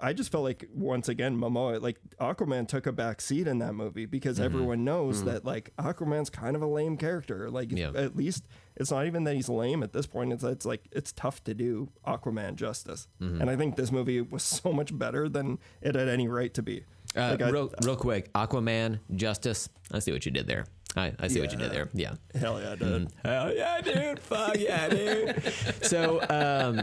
I 0.00 0.12
just 0.12 0.30
felt 0.30 0.44
like 0.44 0.68
once 0.74 1.08
again, 1.08 1.36
Momoa, 1.36 1.80
like 1.80 1.98
Aquaman 2.20 2.68
took 2.68 2.86
a 2.86 2.92
back 2.92 3.20
seat 3.20 3.46
in 3.48 3.58
that 3.58 3.74
movie 3.74 4.06
because 4.06 4.36
Mm-hmm. 4.36 4.44
everyone 4.44 4.84
knows 4.84 5.24
that 5.24 5.44
like 5.44 5.72
Aquaman's 5.78 6.30
kind 6.30 6.54
of 6.56 6.62
a 6.62 6.66
lame 6.66 6.96
character. 6.96 7.50
Like 7.50 7.72
Yeah. 7.72 7.90
at 7.94 8.16
least 8.16 8.44
it's 8.76 8.90
not 8.90 9.06
even 9.06 9.24
that 9.24 9.34
he's 9.34 9.48
lame 9.48 9.82
at 9.82 9.92
this 9.92 10.06
point. 10.06 10.32
It's 10.32 10.44
it's 10.44 10.64
like 10.64 10.82
it's 10.92 11.12
tough 11.12 11.42
to 11.44 11.54
do 11.54 11.90
Aquaman 12.06 12.54
justice, 12.56 13.08
Mm-hmm. 13.20 13.40
and 13.40 13.50
I 13.50 13.56
think 13.56 13.76
this 13.76 13.90
movie 13.92 14.20
was 14.20 14.42
so 14.42 14.72
much 14.72 14.96
better 14.96 15.28
than 15.28 15.58
it 15.80 15.94
had 15.94 16.08
any 16.08 16.28
right 16.28 16.52
to 16.54 16.62
be. 16.62 16.84
uh, 17.16 17.30
Like, 17.32 17.42
I- 17.42 17.50
real, 17.50 17.72
real 17.82 17.96
quick, 17.96 18.32
Aquaman, 18.32 19.00
Justice. 19.14 19.68
I 19.90 19.98
see 19.98 20.12
what 20.12 20.24
you 20.24 20.32
did 20.32 20.46
there. 20.46 20.66
I, 20.94 21.12
I 21.18 21.28
see 21.28 21.40
what 21.40 21.50
you 21.52 21.58
did 21.58 21.72
there. 21.72 21.88
Yeah. 21.94 22.14
Hell 22.34 22.60
yeah, 22.60 22.74
dude. 22.74 23.08
Hell 23.24 23.54
yeah, 23.54 23.80
dude! 23.80 24.18
Fuck 24.20 24.58
yeah, 24.58 24.88
dude! 24.90 25.42
So, 25.82 26.20
um, 26.28 26.82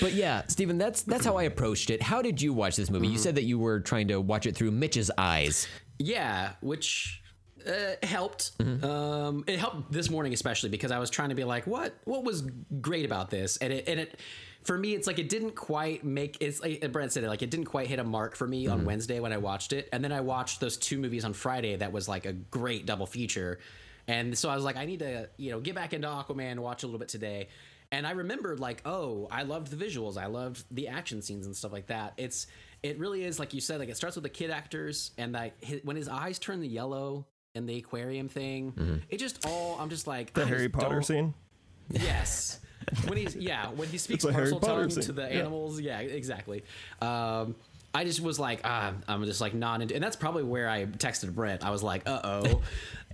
but 0.00 0.12
yeah, 0.12 0.42
Steven, 0.48 0.78
that's 0.78 1.02
that's 1.02 1.24
how 1.24 1.36
I 1.36 1.44
approached 1.44 1.90
it. 1.90 2.02
How 2.02 2.22
did 2.22 2.40
you 2.42 2.52
watch 2.52 2.76
this 2.76 2.90
movie? 2.90 3.08
You 3.08 3.18
said 3.18 3.34
that 3.36 3.44
you 3.44 3.58
were 3.58 3.80
trying 3.80 4.08
to 4.08 4.20
watch 4.20 4.46
it 4.46 4.56
through 4.56 4.70
Mitch's 4.72 5.10
eyes. 5.16 5.66
Yeah, 5.98 6.52
which 6.60 7.22
uh, 7.66 7.94
helped. 8.02 8.58
Mm-hmm. 8.58 8.84
Um, 8.84 9.44
it 9.46 9.58
helped 9.58 9.90
this 9.90 10.10
morning 10.10 10.32
especially 10.32 10.68
because 10.70 10.90
I 10.90 10.98
was 10.98 11.10
trying 11.10 11.30
to 11.30 11.34
be 11.34 11.44
like, 11.44 11.66
what 11.66 11.94
what 12.04 12.24
was 12.24 12.42
great 12.80 13.04
about 13.04 13.30
this, 13.30 13.56
and 13.58 13.72
it 13.72 13.88
and 13.88 14.00
it. 14.00 14.20
For 14.64 14.76
me, 14.76 14.94
it's 14.94 15.06
like 15.06 15.20
it 15.20 15.28
didn't 15.28 15.54
quite 15.54 16.02
make. 16.02 16.38
It's 16.40 16.60
like 16.60 16.90
Brent 16.90 17.12
said 17.12 17.22
it 17.22 17.28
like 17.28 17.42
it 17.42 17.50
didn't 17.50 17.66
quite 17.66 17.86
hit 17.86 18.00
a 18.00 18.04
mark 18.04 18.34
for 18.34 18.48
me 18.48 18.64
Mm-hmm. 18.64 18.72
on 18.72 18.84
Wednesday 18.84 19.20
when 19.20 19.32
I 19.32 19.36
watched 19.36 19.72
it, 19.72 19.88
and 19.92 20.02
then 20.02 20.10
I 20.10 20.22
watched 20.22 20.58
those 20.58 20.76
two 20.76 20.98
movies 20.98 21.24
on 21.24 21.34
Friday. 21.34 21.76
That 21.76 21.92
was 21.92 22.08
like 22.08 22.26
a 22.26 22.32
great 22.32 22.84
double 22.84 23.06
feature, 23.06 23.60
and 24.08 24.36
so 24.36 24.48
I 24.48 24.56
was 24.56 24.64
like, 24.64 24.76
I 24.76 24.84
need 24.84 24.98
to 24.98 25.28
you 25.36 25.52
know 25.52 25.60
get 25.60 25.76
back 25.76 25.92
into 25.92 26.08
Aquaman, 26.08 26.58
watch 26.58 26.82
a 26.82 26.86
little 26.86 26.98
bit 26.98 27.08
today, 27.08 27.48
and 27.96 28.06
I 28.06 28.12
remembered 28.12 28.60
like, 28.60 28.82
oh, 28.84 29.26
I 29.30 29.42
loved 29.42 29.70
the 29.70 29.82
visuals, 29.84 30.16
I 30.16 30.26
loved 30.26 30.64
the 30.70 30.88
action 30.88 31.22
scenes 31.22 31.46
and 31.46 31.56
stuff 31.56 31.72
like 31.72 31.86
that. 31.86 32.12
It's 32.16 32.46
it 32.82 32.98
really 32.98 33.24
is 33.24 33.38
like 33.38 33.54
you 33.54 33.60
said, 33.60 33.80
like 33.80 33.88
it 33.88 33.96
starts 33.96 34.16
with 34.16 34.22
the 34.22 34.28
kid 34.28 34.50
actors, 34.50 35.10
and 35.18 35.32
like 35.32 35.54
his, 35.64 35.80
when 35.82 35.96
his 35.96 36.08
eyes 36.08 36.38
turn 36.38 36.60
the 36.60 36.68
yellow 36.68 37.26
in 37.54 37.66
the 37.66 37.76
aquarium 37.78 38.28
thing, 38.28 39.02
it 39.08 39.16
just 39.18 39.46
all 39.46 39.76
I'm 39.80 39.88
just 39.90 40.06
like 40.06 40.32
The 40.34 40.42
I 40.42 40.46
Harry 40.46 40.68
Potter 40.68 40.96
don't- 40.96 41.04
scene. 41.04 41.34
Yes. 41.90 42.60
when 43.08 43.16
he's 43.18 43.34
yeah, 43.34 43.68
when 43.70 43.88
he 43.88 43.98
speaks 43.98 44.24
Parseltongue 44.24 44.92
scene. 44.92 45.02
to 45.04 45.12
the 45.12 45.22
Yeah. 45.22 45.40
animals, 45.40 45.80
yeah, 45.80 46.00
exactly. 46.00 46.64
Um, 47.00 47.54
I 47.94 48.04
just 48.04 48.20
was 48.20 48.38
like, 48.38 48.60
ah, 48.64 48.92
I'm 49.08 49.24
just 49.24 49.40
like 49.40 49.54
not 49.54 49.80
into, 49.80 49.94
and 49.94 50.04
that's 50.04 50.16
probably 50.16 50.42
where 50.42 50.68
I 50.68 50.84
texted 50.84 51.34
Brent. 51.34 51.64
I 51.64 51.70
was 51.70 51.82
like, 51.82 52.02
uh 52.06 52.20
oh, 52.24 52.62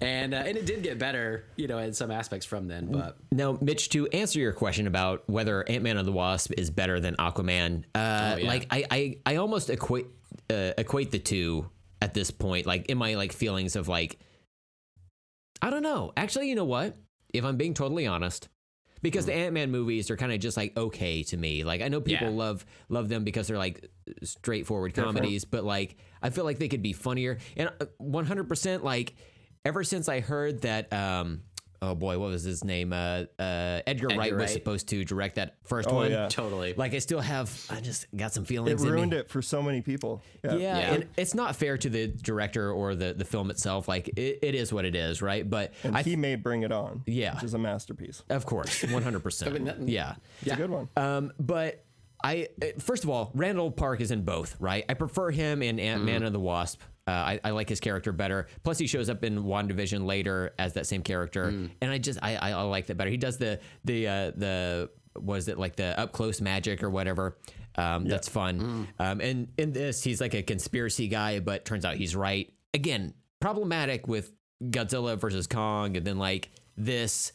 and 0.03 0.35
uh, 0.35 0.39
and 0.47 0.57
it 0.57 0.67
did 0.67 0.83
get 0.83 0.99
better, 0.99 1.45
you 1.57 1.67
know, 1.69 1.79
in 1.79 1.93
some 1.93 2.11
aspects 2.11 2.45
from 2.47 2.69
then. 2.69 2.87
But 2.91 3.17
Now, 3.31 3.59
Mitch, 3.61 3.89
to 3.91 4.07
answer 4.09 4.39
your 4.39 4.53
question 4.53 4.87
about 4.87 5.29
whether 5.29 5.69
Ant 5.69 5.83
Man 5.85 5.97
and 5.97 6.07
the 6.07 6.13
Wasp 6.13 6.53
is 6.57 6.71
better 6.71 7.01
than 7.01 7.15
Aquaman, 7.17 7.85
uh, 7.95 8.33
Oh, 8.35 8.37
yeah. 8.39 8.47
like 8.49 8.67
I, 8.71 8.85
I, 8.91 9.17
I 9.27 9.37
almost 9.37 9.71
equate 9.71 10.07
uh, 10.51 10.73
equate 10.79 11.11
the 11.11 11.19
two 11.19 11.71
at 12.01 12.15
this 12.15 12.31
point, 12.31 12.67
like 12.67 12.87
in 12.87 12.99
my 12.99 13.15
like 13.15 13.33
feelings 13.33 13.77
of 13.77 13.89
like, 13.89 14.19
I 15.61 15.71
don't 15.71 15.83
know. 15.83 16.13
Actually, 16.17 16.49
you 16.49 16.55
know 16.55 16.65
what? 16.65 16.97
If 17.33 17.45
I'm 17.45 17.57
being 17.57 17.75
totally 17.75 18.07
honest, 18.07 18.49
because 19.01 19.27
the 19.27 19.35
Ant 19.35 19.55
Man 19.55 19.71
movies 19.71 20.11
are 20.11 20.17
kind 20.17 20.33
of 20.33 20.41
just 20.41 20.57
like 20.57 20.77
okay 20.77 21.23
to 21.25 21.37
me. 21.37 21.65
Like 21.65 21.81
I 21.83 21.89
know 21.89 22.01
people 22.01 22.29
Yeah. 22.29 22.35
love 22.37 22.67
love 22.89 23.09
them 23.09 23.25
because 23.25 23.47
they're 23.49 23.59
like 23.59 23.91
straightforward 24.23 24.95
comedies, 24.95 25.45
but 25.45 25.65
like 25.65 25.97
I 26.23 26.31
feel 26.31 26.45
like 26.45 26.59
they 26.59 26.69
could 26.69 26.83
be 26.83 26.93
funnier. 26.93 27.39
And 27.57 27.71
uh, 27.81 27.87
100% 28.03 28.83
like 28.83 29.15
ever 29.65 29.85
since 29.85 30.09
I 30.09 30.21
heard 30.21 30.63
that 30.63 30.93
um 30.93 31.43
oh 31.81 31.97
boy, 31.97 32.17
what 32.19 32.31
was 32.31 32.45
his 32.45 32.63
name? 32.65 32.93
Uh 32.93 33.25
uh 33.39 33.81
Edgar, 33.87 34.09
Wright 34.09 34.33
was 34.33 34.41
Wright. 34.41 34.51
supposed 34.51 34.89
to 34.89 35.05
direct 35.05 35.35
that 35.37 35.57
first 35.65 35.89
Oh, 35.91 35.95
one. 35.97 36.11
yeah. 36.11 36.29
totally, 36.29 36.75
Like 36.75 36.95
I 36.95 36.99
still 36.99 37.21
have 37.21 37.51
I 37.71 37.81
just 37.81 38.07
got 38.17 38.33
some 38.33 38.45
It 38.45 38.49
feelings 38.49 38.83
in 38.83 38.91
ruined 38.91 39.13
me. 39.13 39.19
it 39.19 39.29
for 39.31 39.43
so 39.43 39.63
many 39.63 39.81
people. 39.83 40.23
Yeah, 40.45 40.55
Yeah. 40.57 40.79
and 40.95 41.07
it's 41.17 41.35
not 41.35 41.57
fair 41.57 41.77
to 41.79 41.89
the 41.89 42.07
director 42.09 42.71
or 42.73 42.95
the 42.95 43.15
the 43.15 43.25
film 43.25 43.51
itself. 43.51 43.89
Like 43.89 44.09
it, 44.17 44.39
it 44.43 44.55
is 44.55 44.73
what 44.73 44.85
it 44.85 44.95
is, 44.95 45.23
right? 45.23 45.49
But 45.49 45.73
And 45.83 45.97
I 45.97 46.03
he 46.03 46.17
made 46.17 46.43
Bring 46.43 46.63
It 46.63 46.73
On. 46.73 47.03
Yeah. 47.07 47.35
Which 47.35 47.45
is 47.45 47.55
a 47.55 47.59
masterpiece. 47.59 48.23
of 48.31 48.47
course, 48.47 48.83
100%. 48.83 49.53
mean, 49.53 49.65
that- 49.65 49.89
yeah. 49.89 50.15
It's 50.43 50.53
a 50.53 50.57
good 50.57 50.71
one. 50.71 50.89
Um, 50.97 51.33
but 51.39 51.85
I 52.23 52.49
uh, 52.63 52.67
first 52.79 53.05
of 53.05 53.11
all, 53.11 53.31
Randall 53.35 53.71
Park 53.71 54.01
is 54.01 54.11
in 54.11 54.23
both, 54.23 54.57
right? 54.61 54.85
I 54.89 54.95
prefer 54.95 55.31
him 55.31 55.63
in 55.63 55.79
Ant 55.81 56.05
Man 56.05 56.23
and 56.23 56.35
the 56.35 56.41
Wasp. 56.41 56.81
Uh, 57.07 57.11
I, 57.11 57.41
I 57.43 57.51
like 57.51 57.69
his 57.69 57.81
character 57.81 58.13
better. 58.13 58.47
Plus, 58.63 58.79
he 58.79 58.87
shows 58.87 59.11
up 59.11 59.25
in 59.25 59.43
WandaVision 59.43 60.07
later 60.07 60.55
as 60.59 60.75
that 60.75 60.87
same 60.87 61.03
character, 61.03 61.49
and 61.81 61.91
I 61.91 61.99
just 61.99 62.21
I, 62.23 62.37
I, 62.37 62.51
I 62.51 62.63
like 62.63 62.87
that 62.87 62.97
better. 62.97 63.11
He 63.11 63.17
does 63.17 63.39
the 63.39 63.59
the 63.85 64.07
uh, 64.07 64.31
the 64.37 64.91
was 65.21 65.49
it 65.49 65.59
like 65.59 65.77
the 65.77 65.99
up 65.99 66.13
close 66.13 66.41
magic 66.41 66.83
or 66.83 66.91
whatever. 66.91 67.37
Um, 67.75 68.05
That's 68.05 68.29
fun. 68.29 68.87
Um, 68.99 69.21
and 69.21 69.49
in 69.59 69.73
this, 69.73 70.05
he's 70.05 70.21
like 70.21 70.35
a 70.35 70.43
conspiracy 70.43 71.09
guy, 71.09 71.41
but 71.41 71.65
turns 71.65 71.85
out 71.85 71.97
he's 71.97 72.15
right. 72.15 72.53
Again, 72.75 73.15
problematic 73.41 74.07
with 74.07 74.33
Godzilla 74.63 75.19
versus 75.19 75.47
Kong, 75.47 75.97
and 75.97 76.07
then 76.07 76.19
like 76.19 76.51
this 76.77 77.33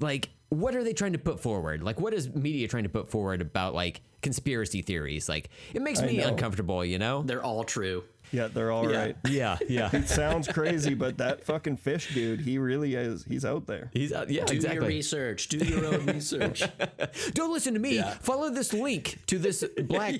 like 0.00 0.30
what 0.50 0.74
are 0.74 0.82
they 0.84 0.92
trying 0.92 1.12
to 1.12 1.18
put 1.18 1.40
forward 1.40 1.82
like 1.82 2.00
what 2.00 2.12
is 2.12 2.28
media 2.34 2.66
trying 2.68 2.82
to 2.82 2.88
put 2.88 3.08
forward 3.08 3.40
about 3.40 3.72
like 3.72 4.02
conspiracy 4.20 4.82
theories 4.82 5.28
like 5.28 5.48
it 5.72 5.80
makes 5.80 6.00
I 6.00 6.06
me 6.06 6.18
know. 6.18 6.26
uncomfortable 6.28 6.84
you 6.84 6.98
know 6.98 7.22
they're 7.22 7.42
all 7.42 7.64
true. 7.64 8.04
Yeah, 8.32 8.46
they're 8.46 8.70
all 8.70 8.86
right. 8.86 9.16
Yeah. 9.28 9.58
yeah 9.68 9.88
yeah 9.92 9.96
It 10.00 10.08
sounds 10.08 10.46
crazy, 10.46 10.94
but 10.94 11.18
that 11.18 11.44
fucking 11.44 11.78
fish 11.78 12.14
dude, 12.14 12.40
he 12.40 12.58
really 12.58 12.94
is. 12.94 13.24
He's 13.24 13.44
out 13.44 13.66
there. 13.66 13.90
he's 13.92 14.12
uh, 14.12 14.26
yeah 14.28 14.44
Do 14.44 14.54
your 14.56 14.82
research. 14.84 15.48
Do 15.48 15.58
your 15.58 15.84
own 15.86 16.06
research. 16.06 16.62
don't 17.34 17.52
listen 17.52 17.74
to 17.74 17.80
me 17.80 17.96
Yeah. 17.96 18.10
follow 18.20 18.50
this 18.50 18.72
link 18.72 19.18
to 19.26 19.36
this 19.38 19.64
black 19.84 20.14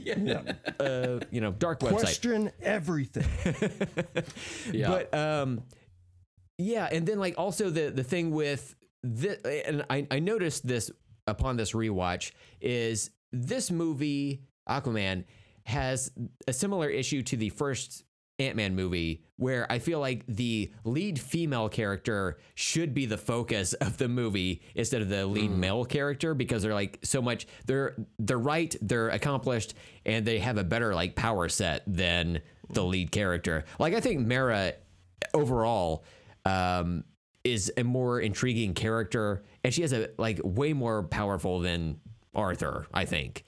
uh, 0.80 1.20
you 1.30 1.40
know 1.40 1.52
dark 1.52 1.80
website 1.80 1.90
Question 1.90 2.50
everything. 2.62 3.26
Yeah. 4.72 4.88
But 4.88 5.14
um, 5.14 5.62
yeah, 6.58 6.88
and 6.90 7.06
then 7.06 7.18
like 7.20 7.38
also 7.38 7.70
the 7.70 7.90
the 7.90 8.04
thing 8.04 8.32
with 8.32 8.74
this, 9.02 9.38
and 9.44 9.84
I 9.90 10.06
I 10.10 10.18
noticed 10.18 10.66
this 10.66 10.90
upon 11.26 11.56
this 11.56 11.72
rewatch 11.72 12.32
is 12.60 13.10
this 13.32 13.70
movie 13.70 14.42
Aquaman 14.68 15.24
has 15.64 16.10
a 16.48 16.52
similar 16.52 16.88
issue 16.88 17.22
to 17.22 17.36
the 17.36 17.50
first 17.50 18.04
Ant-Man 18.40 18.74
movie 18.74 19.22
where 19.36 19.70
I 19.70 19.78
feel 19.78 20.00
like 20.00 20.24
the 20.26 20.72
lead 20.84 21.18
female 21.20 21.68
character 21.68 22.38
should 22.54 22.94
be 22.94 23.06
the 23.06 23.18
focus 23.18 23.72
of 23.80 23.98
the 23.98 24.08
movie 24.08 24.62
instead 24.74 25.02
of 25.02 25.08
the 25.08 25.26
lead 25.26 25.50
male 25.50 25.84
character 25.84 26.34
because 26.34 26.62
they're 26.62 26.74
like 26.74 26.98
so 27.02 27.20
much 27.22 27.46
they're 27.66 27.96
they're 28.18 28.38
right, 28.38 28.74
they're 28.80 29.10
accomplished 29.10 29.74
and 30.06 30.24
they 30.24 30.38
have 30.38 30.56
a 30.56 30.64
better 30.64 30.94
like 30.94 31.14
power 31.14 31.48
set 31.48 31.82
than 31.86 32.40
the 32.70 32.82
lead 32.82 33.10
character. 33.12 33.64
Like 33.78 33.94
I 33.94 34.00
think 34.00 34.26
Mara 34.26 34.74
overall 35.34 36.04
um 36.46 37.04
is 37.44 37.72
a 37.76 37.84
more 37.84 38.20
intriguing 38.20 38.74
character 38.74 39.42
and 39.64 39.72
she 39.72 39.82
has 39.82 39.92
a 39.92 40.10
like 40.18 40.40
way 40.44 40.72
more 40.72 41.02
powerful 41.02 41.60
than 41.60 41.98
Arthur, 42.34 42.86
I 42.92 43.04
think. 43.04 43.44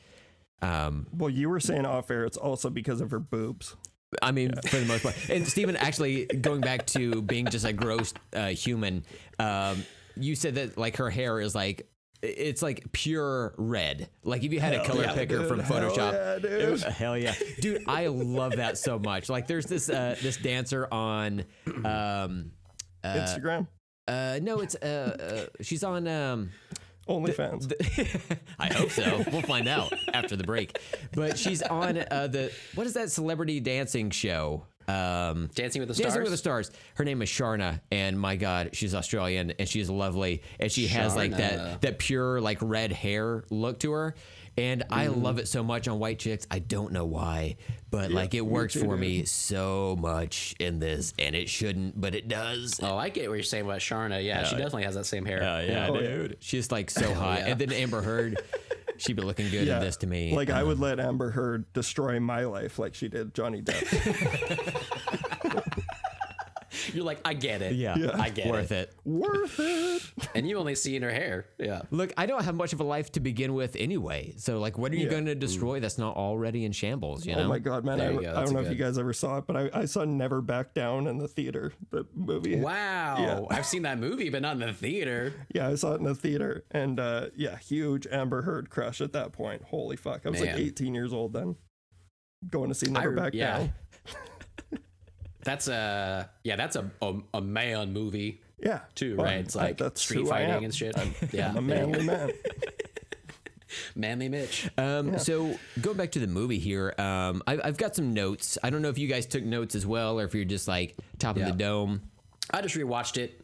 Um 0.62 1.06
Well, 1.12 1.30
you 1.30 1.48
were 1.48 1.60
saying 1.60 1.84
off 1.86 2.10
air, 2.10 2.24
it's 2.24 2.36
also 2.36 2.70
because 2.70 3.00
of 3.00 3.10
her 3.10 3.18
boobs. 3.20 3.76
I 4.20 4.30
mean, 4.30 4.52
for 4.66 4.76
the 4.78 4.84
most 4.84 5.02
part. 5.02 5.14
And 5.30 5.46
Steven, 5.48 5.74
actually, 5.76 6.26
going 6.26 6.60
back 6.60 6.86
to 6.88 7.22
being 7.22 7.46
just 7.46 7.64
a 7.64 7.72
gross 7.72 8.12
uh, 8.34 8.48
human, 8.48 9.06
um, 9.38 9.84
you 10.16 10.34
said 10.34 10.56
that 10.56 10.76
like 10.76 10.96
her 10.98 11.08
hair 11.08 11.40
is 11.40 11.54
like 11.54 11.88
it's 12.20 12.60
like 12.62 12.92
pure 12.92 13.54
red. 13.56 14.08
Like 14.22 14.44
if 14.44 14.52
you 14.52 14.60
had 14.60 14.74
a 14.74 14.84
color 14.84 15.04
yeah, 15.04 15.14
picker 15.14 15.38
dude. 15.38 15.48
from 15.48 15.60
Hell 15.60 15.80
Photoshop, 15.80 16.12
yeah, 16.12 16.38
dude. 16.38 16.70
was- 16.70 16.82
hell 16.84 17.16
yeah, 17.18 17.34
dude! 17.60 17.84
I 17.88 18.08
love 18.08 18.56
that 18.56 18.76
so 18.78 18.98
much. 18.98 19.28
Like 19.30 19.46
there's 19.46 19.66
this 19.66 19.88
uh, 19.88 20.14
this 20.22 20.36
dancer 20.36 20.86
on, 20.92 21.44
um, 21.84 22.52
Instagram, 23.02 23.66
uh, 24.08 24.38
no, 24.42 24.60
it's 24.60 24.74
uh, 24.76 25.46
uh 25.56 25.62
she's 25.62 25.84
on 25.84 26.06
um. 26.08 26.50
OnlyFans. 27.08 27.72
I 28.60 28.72
hope 28.72 28.90
so. 28.90 29.24
We'll 29.32 29.42
find 29.42 29.66
out 29.66 29.92
after 30.14 30.36
the 30.36 30.44
break. 30.44 30.78
But 31.12 31.36
she's 31.36 31.60
on 31.60 31.98
uh, 31.98 32.28
the 32.28 32.52
what 32.76 32.86
is 32.86 32.94
that 32.94 33.10
celebrity 33.10 33.58
dancing 33.58 34.10
show? 34.10 34.66
Um, 34.88 35.48
Dancing 35.54 35.80
with 35.80 35.88
the 35.88 35.94
Dancing 35.94 36.10
Stars? 36.10 36.24
with 36.24 36.32
the 36.32 36.36
Stars. 36.36 36.70
Her 36.94 37.04
name 37.04 37.22
is 37.22 37.28
Sharna, 37.28 37.80
and 37.90 38.18
my 38.18 38.36
God, 38.36 38.70
she's 38.72 38.94
Australian 38.94 39.52
and 39.58 39.68
she's 39.68 39.88
lovely, 39.88 40.42
and 40.58 40.70
she 40.70 40.88
has 40.88 41.14
like 41.14 41.36
that 41.36 41.82
that 41.82 41.98
pure 41.98 42.40
like 42.40 42.58
red 42.60 42.92
hair 42.92 43.44
look 43.50 43.78
to 43.80 43.92
her. 43.92 44.14
And 44.58 44.84
I 44.90 45.06
Mm-hmm. 45.06 45.22
love 45.22 45.38
it 45.38 45.48
so 45.48 45.62
much 45.62 45.88
on 45.88 45.98
white 45.98 46.18
chicks. 46.18 46.46
I 46.50 46.58
don't 46.58 46.92
know 46.92 47.06
why, 47.06 47.56
but 47.90 48.10
like 48.10 48.34
it 48.34 48.42
works 48.44 48.74
for 48.74 48.96
me 48.96 49.24
so 49.24 49.96
much 49.98 50.54
in 50.60 50.78
this, 50.78 51.14
and 51.18 51.34
it 51.34 51.48
shouldn't, 51.48 51.98
but 51.98 52.14
it 52.14 52.28
does. 52.28 52.78
Oh, 52.82 52.96
I 52.98 53.08
get 53.08 53.28
what 53.30 53.36
you're 53.36 53.42
saying 53.44 53.64
about 53.64 53.80
Sharna. 53.80 54.22
Yeah, 54.22 54.44
she 54.44 54.56
definitely 54.56 54.84
has 54.84 54.94
that 54.96 55.06
same 55.06 55.24
hair. 55.24 55.42
yeah, 55.66 55.86
Oh, 55.88 55.98
dude. 55.98 56.36
She's 56.40 56.70
like 56.70 56.90
so 56.90 57.14
hot. 57.14 57.40
And 57.40 57.58
then 57.58 57.72
Amber 57.72 58.02
Heard, 58.02 58.40
she'd 58.98 59.16
be 59.16 59.22
looking 59.22 59.48
good 59.50 59.68
in 59.68 59.80
this 59.80 59.96
to 59.98 60.06
me. 60.06 60.34
Like 60.34 60.50
I 60.50 60.62
would 60.62 60.78
let 60.78 61.00
Amber 61.00 61.30
Heard 61.30 61.72
destroy 61.72 62.20
my 62.20 62.44
life 62.44 62.78
like 62.78 62.94
she 62.94 63.08
did 63.08 63.32
Johnny 63.34 63.62
Depp. 63.62 64.86
You're 66.94 67.04
like, 67.04 67.20
I 67.24 67.34
get 67.34 67.62
it. 67.62 67.74
Yeah, 67.74 67.96
I 68.14 68.30
get 68.30 68.48
worth 68.50 68.72
it. 68.72 68.88
it. 68.90 68.96
Worth 69.04 69.58
it. 69.60 70.02
And 70.34 70.48
you 70.48 70.56
only 70.58 70.74
see 70.74 70.96
in 70.96 71.02
her 71.02 71.10
hair. 71.10 71.46
Yeah. 71.58 71.82
Look, 71.90 72.12
I 72.16 72.26
don't 72.26 72.44
have 72.44 72.54
much 72.54 72.72
of 72.72 72.80
a 72.80 72.84
life 72.84 73.12
to 73.12 73.20
begin 73.20 73.54
with 73.54 73.76
anyway. 73.76 74.34
So, 74.38 74.58
like, 74.58 74.78
what 74.78 74.92
are 74.92 74.96
you 74.96 75.04
Yeah. 75.04 75.10
going 75.10 75.26
to 75.26 75.34
destroy 75.34 75.78
that's 75.80 75.98
not 75.98 76.16
already 76.16 76.64
in 76.64 76.72
shambles? 76.72 77.26
You 77.26 77.36
know? 77.36 77.42
Oh 77.42 77.48
my 77.48 77.58
god, 77.58 77.84
man! 77.84 78.00
I, 78.00 78.12
go, 78.12 78.18
I 78.30 78.44
don't 78.44 78.52
know 78.54 78.60
if 78.60 78.68
you 78.70 78.74
guys 78.76 78.96
ever 78.98 79.12
saw 79.12 79.38
it, 79.38 79.46
but 79.46 79.56
I, 79.56 79.70
I 79.80 79.84
saw 79.84 80.04
Never 80.04 80.40
Back 80.40 80.74
Down 80.74 81.06
in 81.06 81.18
the 81.18 81.28
theater. 81.28 81.72
The 81.90 82.06
movie. 82.14 82.56
Wow. 82.56 83.16
Yeah. 83.18 83.56
I've 83.56 83.66
seen 83.66 83.82
that 83.82 83.98
movie, 83.98 84.30
but 84.30 84.42
not 84.42 84.52
in 84.54 84.60
the 84.60 84.72
theater. 84.72 85.34
Yeah, 85.54 85.68
I 85.68 85.74
saw 85.74 85.92
it 85.92 85.98
in 85.98 86.04
the 86.04 86.14
theater, 86.14 86.64
and 86.70 86.98
uh, 86.98 87.26
yeah, 87.36 87.58
huge 87.58 88.06
Amber 88.10 88.42
Heard 88.42 88.70
crush 88.70 89.00
at 89.00 89.12
that 89.12 89.32
point. 89.32 89.62
Holy 89.64 89.96
fuck! 89.96 90.22
I 90.24 90.30
was 90.30 90.40
Man. 90.40 90.54
like 90.54 90.64
18 90.64 90.94
years 90.94 91.12
old 91.12 91.32
then, 91.34 91.56
going 92.48 92.68
to 92.68 92.74
see 92.74 92.90
Never 92.90 93.12
I- 93.18 93.22
Back 93.22 93.34
yeah. 93.34 93.58
Down. 93.58 93.72
That's 95.44 95.68
a 95.68 96.30
yeah. 96.44 96.56
That's 96.56 96.76
a 96.76 96.90
a, 97.02 97.14
a 97.34 97.40
man 97.40 97.92
movie 97.92 98.40
Yeah, 98.62 98.80
too, 98.94 99.16
Well, 99.16 99.26
right? 99.26 99.36
It's 99.40 99.56
I- 99.56 99.64
like 99.66 99.78
that's 99.78 100.00
street 100.02 100.26
fighting 100.28 100.64
and 100.64 100.74
shit. 100.74 100.94
yeah, 101.32 101.48
I'm 101.50 101.56
a 101.56 101.62
manly 101.62 102.04
man. 102.04 102.30
manly 103.96 104.28
Mitch. 104.28 104.70
Um, 104.78 105.18
So 105.18 105.58
going 105.80 105.96
back 105.96 106.12
to 106.12 106.18
the 106.18 106.26
movie 106.26 106.58
here, 106.58 106.94
um, 106.98 107.42
I, 107.46 107.58
I've 107.64 107.76
got 107.76 107.96
some 107.96 108.12
notes. 108.12 108.58
I 108.62 108.70
don't 108.70 108.82
know 108.82 108.88
if 108.90 108.98
you 108.98 109.08
guys 109.08 109.26
took 109.26 109.42
notes 109.44 109.74
as 109.74 109.86
well, 109.86 110.20
or 110.20 110.24
if 110.24 110.34
you're 110.34 110.44
just 110.44 110.68
like 110.68 110.96
top 111.18 111.36
Yeah. 111.36 111.46
of 111.48 111.52
the 111.52 111.58
dome. 111.58 112.02
I 112.50 112.60
just 112.60 112.74
rewatched 112.74 113.16
it, 113.18 113.40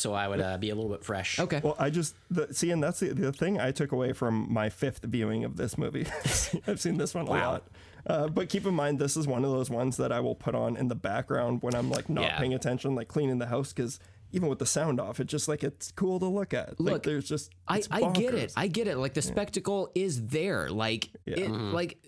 so 0.00 0.14
I 0.14 0.26
would 0.28 0.40
uh, 0.40 0.58
be 0.58 0.70
a 0.70 0.74
little 0.74 0.90
bit 0.90 1.04
fresh. 1.04 1.38
Okay. 1.38 1.60
Well, 1.62 1.76
I 1.78 1.90
just 1.90 2.14
the, 2.30 2.52
see, 2.52 2.70
and 2.70 2.82
that's 2.82 3.00
the, 3.00 3.08
the 3.14 3.32
thing 3.32 3.60
I 3.60 3.70
took 3.70 3.92
away 3.92 4.12
from 4.12 4.52
my 4.52 4.68
fifth 4.70 5.04
viewing 5.04 5.44
of 5.44 5.56
this 5.56 5.76
movie. 5.78 6.06
I've 6.66 6.80
seen 6.80 6.96
this 6.96 7.14
one 7.14 7.26
a 7.28 7.30
Wow. 7.30 7.50
lot, 7.52 7.68
uh, 8.06 8.28
but 8.28 8.48
keep 8.48 8.66
in 8.66 8.74
mind 8.74 8.98
this 8.98 9.16
is 9.16 9.26
one 9.26 9.44
of 9.44 9.50
those 9.50 9.70
ones 9.70 9.96
that 9.98 10.10
I 10.12 10.20
will 10.20 10.34
put 10.34 10.54
on 10.54 10.76
in 10.76 10.88
the 10.88 10.94
background 10.94 11.62
when 11.62 11.74
I'm 11.74 11.90
like 11.90 12.08
not 12.08 12.24
Yeah. 12.24 12.38
paying 12.38 12.54
attention, 12.54 12.94
like 12.94 13.08
cleaning 13.08 13.38
the 13.38 13.46
house, 13.46 13.72
because 13.72 14.00
even 14.32 14.48
with 14.48 14.58
the 14.60 14.66
sound 14.66 15.00
off, 15.00 15.18
it's 15.20 15.30
just 15.30 15.48
like 15.48 15.64
it's 15.64 15.90
cool 15.92 16.18
to 16.20 16.26
look 16.26 16.54
at. 16.54 16.78
like 16.80 16.92
Look, 16.92 17.02
there's 17.02 17.28
just 17.28 17.50
I, 17.66 17.82
I 17.90 18.10
get 18.12 18.34
it. 18.34 18.52
I 18.56 18.68
get 18.68 18.86
it. 18.86 18.96
Like 18.96 19.14
the 19.14 19.22
spectacle 19.22 19.90
is 19.94 20.26
there. 20.28 20.70
Like 20.70 21.10
it, 21.26 21.50
like 21.50 21.98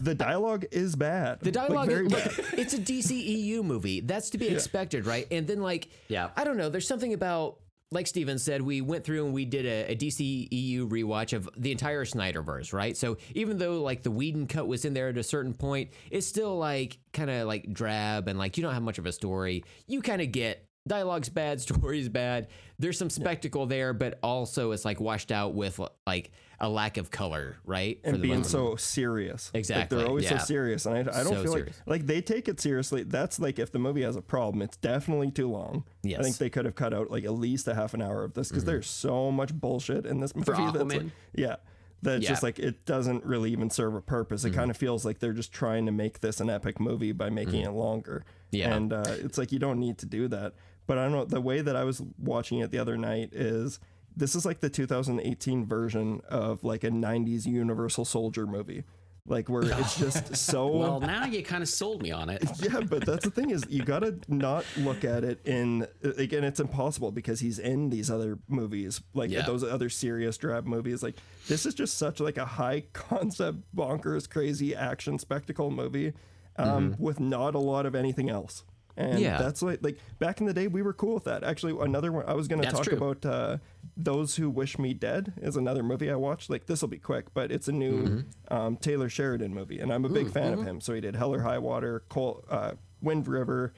the 0.00 0.14
dialogue 0.14 0.66
is 0.70 0.96
bad. 0.96 1.40
the 1.40 1.50
dialogue. 1.52 1.88
like, 1.88 1.90
very 1.90 2.08
look, 2.08 2.24
bad. 2.24 2.58
it's 2.58 2.74
a 2.74 2.78
DCEU 2.78 3.62
movie. 3.64 4.00
That's 4.00 4.30
to 4.30 4.38
be 4.38 4.48
expected, 4.48 5.06
right? 5.06 5.26
And 5.30 5.46
then 5.46 5.60
like, 5.60 5.88
Yeah. 6.08 6.30
I 6.36 6.44
don't 6.44 6.56
know. 6.56 6.68
There's 6.68 6.88
something 6.88 7.12
about. 7.12 7.58
Like 7.90 8.06
Steven 8.06 8.38
said, 8.38 8.60
we 8.60 8.82
went 8.82 9.02
through 9.04 9.24
and 9.24 9.32
we 9.32 9.46
did 9.46 9.64
a, 9.64 9.92
a 9.92 9.96
DCEU 9.96 10.90
rewatch 10.90 11.32
of 11.32 11.48
the 11.56 11.72
entire 11.72 12.04
Snyderverse, 12.04 12.74
right? 12.74 12.94
So 12.94 13.16
even 13.34 13.56
though 13.56 13.80
like 13.80 14.02
the 14.02 14.10
Whedon 14.10 14.46
cut 14.46 14.68
was 14.68 14.84
in 14.84 14.92
there 14.92 15.08
at 15.08 15.16
a 15.16 15.22
certain 15.22 15.54
point, 15.54 15.88
it's 16.10 16.26
still 16.26 16.58
like 16.58 16.98
kind 17.14 17.30
of 17.30 17.46
like 17.46 17.72
drab 17.72 18.28
and 18.28 18.38
like 18.38 18.58
you 18.58 18.62
don't 18.62 18.74
have 18.74 18.82
much 18.82 18.98
of 18.98 19.06
a 19.06 19.12
story. 19.12 19.64
You 19.86 20.02
kind 20.02 20.20
of 20.20 20.32
get 20.32 20.66
dialogue's 20.86 21.30
bad, 21.30 21.60
story's 21.62 22.10
bad. 22.10 22.48
There's 22.78 22.98
some 22.98 23.08
spectacle 23.08 23.64
there, 23.64 23.94
but 23.94 24.18
also 24.22 24.72
it's 24.72 24.84
like 24.84 25.00
washed 25.00 25.32
out 25.32 25.54
with 25.54 25.80
like 26.06 26.30
a 26.60 26.68
lack 26.68 26.96
of 26.96 27.10
color, 27.10 27.56
right? 27.64 28.00
For 28.02 28.10
and 28.10 28.22
being 28.22 28.38
most- 28.38 28.50
so 28.50 28.74
serious. 28.76 29.50
Like, 29.54 29.60
Exactly, 29.60 29.98
they're 29.98 30.08
always 30.08 30.24
yeah. 30.24 30.38
so 30.38 30.44
serious, 30.44 30.86
and 30.86 30.96
I, 30.96 31.00
I 31.00 31.22
don't 31.22 31.26
So 31.34 31.42
feel 31.42 31.52
serious. 31.52 31.76
like 31.86 32.00
like 32.00 32.06
they 32.06 32.20
take 32.20 32.48
it 32.48 32.60
seriously. 32.60 33.04
That's 33.04 33.38
like 33.38 33.58
if 33.58 33.70
the 33.70 33.78
movie 33.78 34.02
has 34.02 34.16
a 34.16 34.22
problem, 34.22 34.62
it's 34.62 34.76
definitely 34.76 35.30
too 35.30 35.48
long. 35.48 35.84
I 35.86 36.08
Yes. 36.08 36.14
Mm-hmm. 36.14 36.22
think 36.24 36.36
they 36.38 36.50
could 36.50 36.64
have 36.64 36.74
cut 36.74 36.92
out 36.92 37.10
like 37.10 37.24
at 37.24 37.32
least 37.34 37.68
a 37.68 37.74
half 37.74 37.94
an 37.94 38.02
hour 38.02 38.24
of 38.24 38.34
this 38.34 38.48
because 38.48 38.64
there's 38.64 38.88
so 38.88 39.30
much 39.30 39.54
bullshit 39.54 40.04
in 40.06 40.18
this 40.20 40.34
movie. 40.34 40.50
that's 40.72 40.94
like, 40.94 41.02
yeah. 41.34 41.56
That's 42.00 42.22
Yeah. 42.22 42.28
just 42.30 42.42
like 42.44 42.58
it 42.60 42.84
doesn't 42.86 43.24
really 43.24 43.50
even 43.50 43.70
serve 43.70 43.94
a 43.94 44.00
purpose. 44.00 44.42
Mm-hmm. 44.44 44.52
It 44.54 44.56
kind 44.56 44.70
of 44.70 44.76
feels 44.76 45.04
like 45.04 45.18
they're 45.18 45.32
just 45.32 45.52
trying 45.52 45.86
to 45.86 45.92
make 45.92 46.20
this 46.20 46.40
an 46.40 46.48
epic 46.48 46.78
movie 46.78 47.10
by 47.12 47.28
making 47.28 47.62
it 47.62 47.72
longer. 47.72 48.24
Mm-hmm. 48.52 48.56
Yeah. 48.56 48.74
And 48.74 48.92
uh, 48.92 49.04
it's 49.18 49.36
like 49.36 49.50
you 49.52 49.58
don't 49.58 49.78
need 49.80 49.98
to 49.98 50.06
do 50.06 50.28
that. 50.28 50.54
But 50.86 50.96
I 50.98 51.02
don't 51.04 51.12
know. 51.12 51.24
The 51.24 51.40
way 51.40 51.60
that 51.60 51.74
I 51.76 51.82
was 51.84 52.00
watching 52.18 52.60
it 52.60 52.70
the 52.70 52.78
other 52.78 52.96
night 52.96 53.32
is 53.32 53.78
this 54.18 54.34
is 54.34 54.44
like 54.44 54.60
the 54.60 54.68
2018 54.68 55.66
version 55.66 56.20
of 56.28 56.64
like 56.64 56.84
a 56.84 56.90
90s 56.90 57.46
Universal 57.46 58.04
Soldier 58.04 58.46
movie. 58.46 58.84
Like 59.26 59.50
where 59.50 59.62
it's 59.62 59.98
just 59.98 60.34
so 60.50 60.68
Well, 60.68 61.00
now 61.00 61.26
you 61.26 61.42
kind 61.42 61.62
of 61.62 61.68
sold 61.68 62.02
me 62.02 62.10
on 62.12 62.30
it. 62.30 62.42
yeah, 62.62 62.80
but 62.80 63.04
that's 63.04 63.24
the 63.24 63.30
thing 63.30 63.50
is 63.50 63.62
you 63.68 63.82
gotta 63.84 64.18
not 64.26 64.64
look 64.78 65.04
at 65.04 65.22
it 65.22 65.44
in 65.46 65.86
again. 66.16 66.44
It's 66.44 66.60
impossible 66.60 67.12
because 67.12 67.40
he's 67.40 67.58
in 67.58 67.90
these 67.90 68.10
other 68.10 68.38
movies, 68.48 69.02
like 69.12 69.30
Yeah. 69.30 69.42
those 69.42 69.62
other 69.62 69.90
serious 69.90 70.38
drab 70.38 70.64
movies. 70.66 71.02
Like 71.02 71.16
this 71.46 71.66
is 71.66 71.74
just 71.74 71.98
such 71.98 72.20
like 72.20 72.38
a 72.38 72.46
high 72.46 72.84
concept, 72.94 73.58
bonkers, 73.76 74.28
crazy 74.28 74.74
action 74.74 75.18
spectacle 75.18 75.70
movie, 75.70 76.14
um, 76.56 76.96
with 76.98 77.20
not 77.20 77.54
a 77.54 77.58
lot 77.58 77.84
of 77.84 77.94
anything 77.94 78.30
else. 78.30 78.64
And 78.98 79.20
Yeah. 79.20 79.38
that's 79.38 79.62
like 79.62 79.78
like 79.80 79.96
back 80.18 80.40
in 80.40 80.46
the 80.46 80.52
day 80.52 80.66
we 80.66 80.82
were 80.82 80.92
cool 80.92 81.14
with 81.14 81.24
that. 81.24 81.44
Actually, 81.44 81.80
another 81.80 82.10
one 82.10 82.24
I 82.26 82.34
was 82.34 82.48
gonna 82.48 82.68
talk 82.68 82.82
true. 82.82 82.96
about 82.96 83.24
uh, 83.24 83.58
those 83.96 84.34
who 84.34 84.50
wish 84.50 84.76
me 84.76 84.92
dead 84.92 85.34
is 85.40 85.56
another 85.56 85.84
movie 85.84 86.10
I 86.10 86.16
watched. 86.16 86.50
Like 86.50 86.66
this 86.66 86.80
will 86.82 86.88
be 86.88 86.98
quick, 86.98 87.32
but 87.32 87.52
it's 87.52 87.68
a 87.68 87.72
new 87.72 88.24
um, 88.50 88.76
Taylor 88.76 89.08
Sheridan 89.08 89.54
movie, 89.54 89.78
and 89.78 89.92
I'm 89.92 90.04
a 90.04 90.08
big 90.08 90.30
fan 90.32 90.52
of 90.52 90.64
him. 90.64 90.80
So 90.80 90.94
he 90.94 91.00
did 91.00 91.14
Hell 91.14 91.32
or 91.32 91.42
High 91.42 91.58
Water, 91.58 92.02
Col- 92.08 92.44
uh, 92.50 92.72
Wind 93.00 93.28
River, 93.28 93.72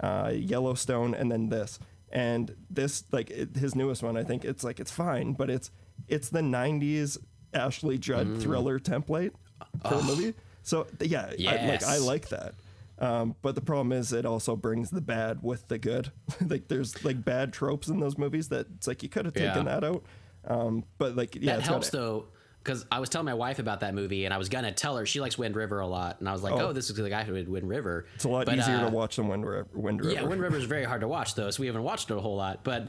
uh, 0.00 0.32
Yellowstone, 0.34 1.14
and 1.14 1.30
then 1.30 1.48
this. 1.48 1.78
And 2.10 2.56
this, 2.68 3.04
like 3.12 3.30
it, 3.30 3.54
his 3.56 3.76
newest 3.76 4.02
one, 4.02 4.16
I 4.16 4.24
think 4.24 4.44
it's 4.44 4.64
like 4.64 4.80
it's 4.80 4.90
fine, 4.90 5.34
but 5.34 5.48
it's 5.48 5.70
it's 6.08 6.28
the 6.30 6.40
'90s 6.40 7.18
Ashley 7.54 7.98
Judd 7.98 8.40
thriller 8.40 8.80
template 8.80 9.30
for 9.88 9.94
a 9.94 10.02
movie. 10.02 10.34
So 10.64 10.88
yeah, 11.00 11.30
I, 11.48 11.66
like 11.68 11.82
I 11.84 11.98
like 11.98 12.28
that. 12.30 12.54
Um, 12.98 13.34
but 13.42 13.54
the 13.54 13.60
problem 13.60 13.92
is, 13.92 14.12
it 14.12 14.24
also 14.24 14.56
brings 14.56 14.90
the 14.90 15.00
bad 15.02 15.42
with 15.42 15.68
the 15.68 15.78
good. 15.78 16.12
like 16.48 16.68
there's 16.68 17.04
like 17.04 17.24
bad 17.24 17.52
tropes 17.52 17.88
in 17.88 18.00
those 18.00 18.16
movies 18.16 18.48
that 18.48 18.66
it's 18.76 18.86
like 18.86 19.02
you 19.02 19.08
could 19.08 19.24
have 19.26 19.34
taken 19.34 19.66
Yeah. 19.66 19.80
that 19.80 19.84
out. 19.84 20.04
Um, 20.46 20.84
but 20.98 21.16
like 21.16 21.34
yeah, 21.34 21.56
that 21.56 21.62
helps 21.62 21.90
though, 21.90 22.26
because 22.62 22.86
I 22.90 23.00
was 23.00 23.08
telling 23.08 23.26
my 23.26 23.34
wife 23.34 23.58
about 23.58 23.80
that 23.80 23.94
movie, 23.94 24.24
and 24.24 24.32
I 24.32 24.38
was 24.38 24.48
gonna 24.48 24.72
tell 24.72 24.96
her 24.96 25.04
she 25.04 25.20
likes 25.20 25.36
Wind 25.36 25.56
River 25.56 25.80
a 25.80 25.86
lot, 25.86 26.20
and 26.20 26.28
I 26.28 26.32
was 26.32 26.42
like, 26.42 26.54
"Oh, 26.54 26.72
this 26.72 26.88
is 26.88 26.96
the 26.96 27.10
guy 27.10 27.24
who 27.24 27.34
did 27.34 27.48
Wind 27.48 27.68
River." 27.68 28.06
It's 28.14 28.24
a 28.24 28.28
lot 28.28 28.46
But, 28.46 28.58
easier 28.58 28.76
uh, 28.76 28.84
to 28.88 28.90
watch 28.94 29.16
than 29.16 29.28
Wind 29.28 29.44
River. 29.44 29.66
Wind 29.74 30.00
River. 30.04 30.14
Yeah, 30.14 30.22
Wind 30.24 30.40
River 30.40 30.56
is 30.56 30.64
very 30.76 30.84
hard 30.84 31.00
to 31.02 31.08
watch 31.08 31.34
though, 31.34 31.50
so 31.50 31.60
we 31.60 31.66
haven't 31.66 31.82
watched 31.82 32.10
it 32.10 32.16
a 32.16 32.20
whole 32.20 32.36
lot. 32.36 32.64
But 32.64 32.88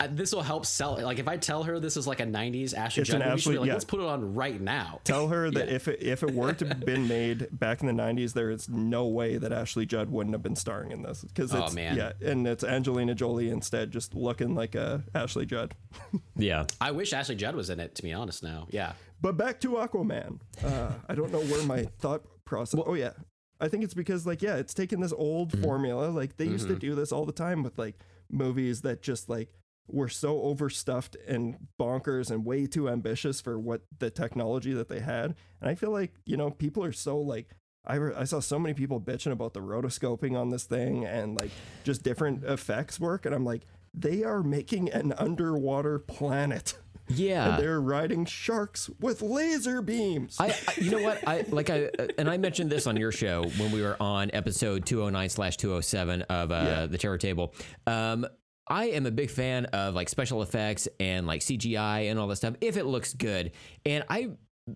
uh, 0.00 0.08
this 0.10 0.32
will 0.34 0.42
help 0.42 0.66
sell. 0.66 0.96
it. 0.96 1.04
Like 1.04 1.18
if 1.18 1.28
I 1.28 1.36
tell 1.36 1.62
her 1.64 1.78
this 1.78 1.96
is 1.96 2.06
like 2.06 2.20
a 2.20 2.24
'90s 2.26 2.74
Ashley 2.74 3.02
It's 3.02 3.10
Judd 3.10 3.22
an 3.22 3.28
movie, 3.28 3.40
she'll 3.40 3.52
be 3.52 3.58
like, 3.58 3.66
yeah. 3.68 3.72
"Let's 3.74 3.84
put 3.84 4.00
it 4.00 4.06
on 4.06 4.34
right 4.34 4.60
now." 4.60 5.00
Tell 5.04 5.28
her 5.28 5.50
that 5.52 5.68
if 5.68 5.88
it, 5.88 6.02
if 6.02 6.22
it 6.22 6.32
were 6.32 6.52
to 6.52 6.66
have 6.66 6.80
been 6.84 7.06
made 7.20 7.48
back 7.52 7.80
in 7.82 7.86
the 7.86 8.02
'90s, 8.02 8.32
there 8.32 8.50
is 8.50 8.68
no 8.68 9.06
way 9.06 9.36
that 9.36 9.52
Ashley 9.52 9.86
Judd 9.86 10.10
wouldn't 10.10 10.34
have 10.34 10.42
been 10.42 10.56
starring 10.56 10.90
in 10.90 11.02
this 11.02 11.22
because 11.22 11.54
Oh, 11.54 11.64
it's 11.64 11.74
man. 11.74 11.96
yeah, 11.96 12.12
and 12.24 12.46
it's 12.46 12.64
Angelina 12.64 13.14
Jolie 13.14 13.50
instead, 13.50 13.90
just 13.90 14.14
looking 14.14 14.54
like 14.54 14.74
a 14.74 15.04
Ashley 15.14 15.46
Judd. 15.46 15.74
yeah. 16.36 16.64
I 16.80 16.90
wish 16.90 17.12
Ashley 17.12 17.36
Judd 17.36 17.54
was 17.54 17.70
in 17.70 17.78
it. 17.80 17.94
To 17.94 18.02
be 18.02 18.12
honest, 18.12 18.42
now, 18.42 18.66
yeah. 18.70 18.92
But 19.20 19.36
back 19.36 19.60
to 19.60 19.68
Aquaman. 19.74 20.40
Uh, 20.62 20.90
I 21.08 21.14
don't 21.14 21.32
know 21.32 21.40
where 21.40 21.64
my 21.64 21.84
thought 22.00 22.22
process. 22.44 22.80
oh 22.84 22.94
yeah, 22.94 23.12
I 23.60 23.68
think 23.68 23.84
it's 23.84 23.94
because 23.94 24.26
like 24.26 24.42
yeah, 24.42 24.56
it's 24.56 24.74
taken 24.74 25.00
this 25.00 25.12
old 25.12 25.52
Mm-hmm. 25.52 25.62
formula. 25.62 26.06
Like 26.10 26.36
they 26.36 26.46
used 26.46 26.66
to 26.68 26.74
do 26.76 26.94
this 26.94 27.12
all 27.12 27.24
the 27.24 27.32
time 27.32 27.62
with 27.62 27.78
like 27.78 27.94
movies 28.30 28.80
that 28.82 29.00
just 29.02 29.28
like 29.28 29.48
were 29.88 30.08
so 30.08 30.42
overstuffed 30.42 31.16
and 31.28 31.56
bonkers 31.78 32.30
and 32.30 32.44
way 32.44 32.66
too 32.66 32.88
ambitious 32.88 33.40
for 33.40 33.58
what 33.58 33.82
the 33.98 34.10
technology 34.10 34.72
that 34.72 34.88
they 34.88 35.00
had. 35.00 35.34
And 35.60 35.70
I 35.70 35.74
feel 35.74 35.90
like 35.90 36.12
you 36.26 36.36
know 36.36 36.50
people 36.50 36.84
are 36.84 36.92
so 36.92 37.18
like. 37.18 37.54
I, 37.86 37.96
re- 37.96 38.14
I 38.16 38.24
saw 38.24 38.40
so 38.40 38.58
many 38.58 38.72
people 38.72 38.98
bitching 38.98 39.30
about 39.32 39.52
the 39.52 39.60
rotoscoping 39.60 40.40
on 40.40 40.48
this 40.48 40.64
thing 40.64 41.04
and 41.04 41.38
like 41.38 41.50
just 41.84 42.02
different 42.02 42.42
effects 42.42 42.98
work 42.98 43.26
and 43.26 43.34
I'm 43.34 43.44
like 43.44 43.64
they 43.92 44.24
are 44.24 44.42
making 44.42 44.90
an 44.90 45.12
underwater 45.18 45.98
planet 45.98 46.78
Yeah. 47.08 47.50
and 47.56 47.62
they're 47.62 47.82
riding 47.82 48.24
sharks 48.24 48.88
with 49.00 49.20
laser 49.20 49.82
beams. 49.82 50.38
I, 50.40 50.46
I 50.66 50.80
you 50.80 50.92
know 50.92 51.02
what 51.02 51.28
I 51.28 51.44
like 51.50 51.68
I 51.68 51.90
and 52.16 52.30
I 52.30 52.38
mentioned 52.38 52.70
this 52.72 52.86
on 52.86 52.96
your 52.96 53.12
show 53.12 53.44
when 53.58 53.70
we 53.70 53.82
were 53.82 53.98
on 54.00 54.30
episode 54.32 54.86
209 54.86 55.28
slash 55.28 55.58
207 55.58 56.22
of 56.22 56.50
uh, 56.50 56.54
Yeah. 56.54 56.86
the 56.86 56.96
terror 56.96 57.18
table 57.18 57.54
um 57.86 58.24
I 58.66 58.86
am 58.86 59.06
a 59.06 59.10
big 59.10 59.30
fan 59.30 59.66
of 59.66 59.94
like 59.94 60.08
special 60.08 60.42
effects 60.42 60.88
and 60.98 61.26
like 61.26 61.40
CGI 61.40 62.10
and 62.10 62.18
all 62.18 62.26
that 62.28 62.36
stuff 62.36 62.54
if 62.60 62.76
it 62.76 62.84
looks 62.84 63.12
good 63.14 63.52
and 63.84 64.04
I 64.08 64.30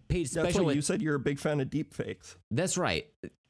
paid 0.09 0.27
That's 0.29 0.51
special 0.55 0.73
you 0.73 0.83
said 0.83 1.01
you're 1.01 1.15
a 1.15 1.21
big 1.21 1.39
fan 1.39 1.61
of 1.61 1.71
deep 1.71 1.95
fakes. 1.95 2.37
that's 2.51 2.77
right 2.77 3.07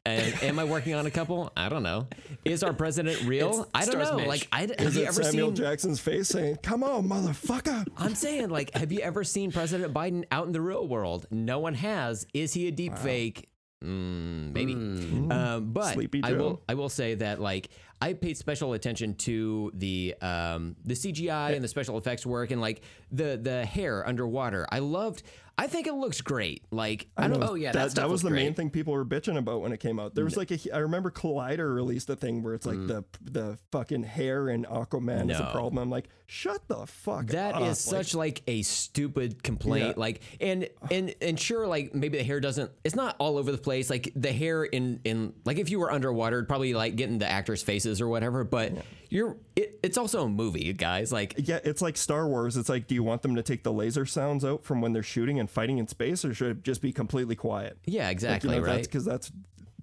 and 0.07 0.43
am 0.45 0.59
I 0.59 0.65
working 0.65 0.95
on 0.95 1.05
a 1.07 1.11
couple 1.11 1.53
I 1.57 1.69
don't 1.69 1.83
know 1.83 2.07
is 2.45 2.63
our 2.63 2.73
president 2.73 3.21
real 3.27 3.49
It's- 3.49 3.67
I 3.75 3.85
don't 3.85 3.99
know 3.99 4.17
Mitch. 4.19 4.27
like 4.29 4.49
I 4.53 4.65
Is 4.65 4.71
have 4.79 4.95
you 4.95 5.03
it 5.03 5.09
ever 5.09 5.23
Samuel 5.25 5.49
seen 5.49 5.57
Jackson's 5.57 6.01
face 6.01 6.29
saying, 6.29 6.59
"Come 6.63 6.83
on, 6.85 7.09
motherfucker"? 7.09 7.87
I'm 7.97 8.15
saying, 8.15 8.49
like, 8.49 8.75
have 8.77 8.91
you 8.93 9.01
ever 9.01 9.25
seen 9.25 9.51
President 9.53 9.93
Biden 9.93 10.25
out 10.31 10.47
in 10.47 10.53
the 10.53 10.61
real 10.61 10.87
world? 10.87 11.27
No 11.31 11.59
one 11.59 11.75
has. 11.75 12.27
Is 12.33 12.55
he 12.55 12.69
a 12.69 12.71
deep 12.71 12.97
fake? 12.97 13.49
Mm, 13.85 14.53
maybe. 14.55 14.73
Um, 14.75 15.73
but 15.73 15.97
I 16.25 16.33
will. 16.33 16.63
I 16.69 16.75
will 16.75 16.89
say 16.89 17.15
that 17.17 17.41
like 17.41 17.69
I 18.01 18.13
paid 18.13 18.37
special 18.37 18.75
attention 18.75 19.15
to 19.17 19.73
the 19.75 20.15
um, 20.21 20.77
the 20.85 20.95
CGI 20.95 21.55
and 21.55 21.65
the 21.65 21.69
special 21.69 21.99
effects 21.99 22.25
work 22.25 22.51
and 22.51 22.61
like 22.61 22.83
the 23.11 23.39
the 23.43 23.65
hair 23.65 24.07
underwater. 24.07 24.67
I 24.71 24.79
loved. 24.81 25.23
I 25.61 25.67
think 25.67 25.89
it 25.89 25.95
looks 25.95 26.21
great. 26.21 26.63
Like 26.71 27.09
I 27.17 27.27
don't. 27.27 27.41
Know, 27.41 27.49
Oh, 27.51 27.55
yeah, 27.55 27.73
that, 27.73 27.89
that 27.89 27.95
that 28.03 28.09
was 28.09 28.23
the 28.23 28.31
main 28.31 28.55
thing 28.55 28.71
people 28.71 28.93
were 28.93 29.05
bitching 29.05 29.37
about 29.37 29.61
when 29.61 29.73
it 29.73 29.81
came 29.81 29.99
out. 29.99 30.15
There 30.15 30.25
was 30.25 30.37
like 30.37 30.53
a, 30.53 30.59
I 30.73 30.79
remember 30.79 31.11
Collider 31.11 31.75
released 31.75 32.09
a 32.11 32.17
thing 32.17 32.43
where 32.45 32.55
it's 32.55 32.65
like 32.67 32.77
Mm. 32.79 32.87
the 32.89 33.05
the 33.21 33.59
fucking 33.73 34.05
hair 34.05 34.49
in 34.49 34.65
Aquaman 34.67 35.31
is 35.33 35.41
a 35.41 35.51
problem. 35.51 35.79
I'm 35.79 35.91
like, 35.91 36.09
shut 36.27 36.67
the 36.69 36.87
fuck 36.87 37.27
That 37.29 37.55
up. 37.57 37.63
is 37.63 37.87
Like, 37.91 38.05
such 38.05 38.15
like 38.15 38.43
a 38.47 38.63
stupid 38.63 39.43
complaint. 39.43 39.89
Yeah. 39.89 39.93
Like 39.97 40.21
and 40.41 40.69
and 40.93 41.15
and 41.21 41.41
sure, 41.41 41.67
like 41.67 41.93
maybe 41.95 42.19
the 42.19 42.25
hair 42.25 42.39
doesn't. 42.39 42.71
It's 42.85 42.95
not 42.95 43.17
all 43.19 43.37
over 43.37 43.51
the 43.51 43.59
place. 43.59 43.91
Like 43.91 44.13
the 44.15 44.33
hair 44.33 44.63
in 44.65 45.01
in 45.05 45.33
like 45.45 45.59
if 45.59 45.71
you 45.71 45.81
were 45.81 45.91
underwater, 45.91 46.37
it'd 46.39 46.49
probably 46.49 46.73
like 46.75 46.95
get 46.95 47.09
in 47.11 47.19
the 47.19 47.29
actors' 47.29 47.63
faces 47.65 48.01
or 48.01 48.07
whatever. 48.09 48.45
But 48.45 48.75
you're 49.09 49.37
it, 49.57 49.79
it's 49.83 49.99
also 49.99 50.25
a 50.25 50.29
movie, 50.29 50.73
guys. 50.73 51.13
Like 51.13 51.35
yeah, 51.37 51.61
it's 51.65 51.83
like 51.83 51.97
Star 51.97 52.29
Wars. 52.29 52.57
It's 52.57 52.69
like, 52.69 52.87
do 52.87 52.95
you 52.95 53.03
want 53.03 53.23
them 53.23 53.35
to 53.37 53.43
take 53.43 53.63
the 53.63 53.73
laser 53.73 54.07
sounds 54.07 54.45
out 54.45 54.65
from 54.65 54.81
when 54.81 54.93
they're 54.93 55.03
shooting 55.03 55.39
and 55.41 55.51
fighting 55.51 55.79
in 55.79 55.89
space, 55.89 56.25
or 56.25 56.35
should 56.35 56.59
it 56.59 56.63
just 56.63 56.83
be 56.83 56.93
completely 56.93 57.37
quiet? 57.37 57.79
yeah, 57.87 58.11
exactly 58.11 58.55
you 58.55 58.61
know, 58.61 58.67
right. 58.67 58.83
Because 58.83 59.05
that's 59.05 59.33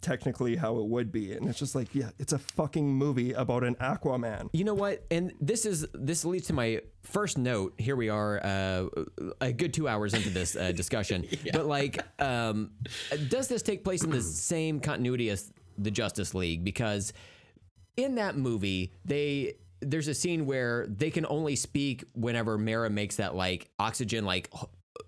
technically 0.01 0.55
how 0.55 0.77
it 0.77 0.85
would 0.85 1.11
be, 1.11 1.33
and 1.33 1.47
it's 1.49 1.57
just 1.57 1.73
like, 1.73 1.93
yeah, 1.95 2.11
it's 2.19 2.33
a 2.33 2.37
fucking 2.37 2.87
movie 2.87 3.33
about 3.33 3.63
an 3.63 3.75
Aquaman. 3.75 4.49
You 4.53 4.63
know 4.63 4.75
what? 4.75 5.03
And 5.09 5.33
this 5.41 5.65
is 5.65 5.87
this 5.93 6.23
leads 6.25 6.47
to 6.47 6.53
my 6.53 6.81
first 7.01 7.37
note. 7.37 7.73
Here 7.77 7.95
we 7.95 8.09
are, 8.09 8.39
uh, 8.43 8.85
a 9.41 9.51
good 9.51 9.73
two 9.73 9.87
hours 9.87 10.13
into 10.13 10.29
this 10.29 10.55
uh, 10.55 10.71
discussion. 10.71 11.25
But 11.51 11.65
like, 11.65 11.99
um, 12.21 12.71
does 13.29 13.47
this 13.47 13.61
take 13.61 13.83
place 13.83 14.03
in 14.03 14.09
the 14.09 14.21
same 14.21 14.79
continuity 14.79 15.29
as 15.29 15.51
the 15.77 15.91
Justice 15.91 16.33
League? 16.33 16.63
Because 16.63 17.13
in 17.97 18.15
that 18.15 18.37
movie, 18.37 18.93
they 19.03 19.55
there's 19.81 20.07
a 20.07 20.13
scene 20.13 20.45
where 20.45 20.87
they 20.87 21.11
can 21.11 21.25
only 21.27 21.55
speak 21.55 22.03
whenever 22.13 22.57
Mara 22.57 22.89
makes 22.89 23.17
that 23.17 23.35
like 23.35 23.69
oxygen 23.77 24.25
like 24.25 24.49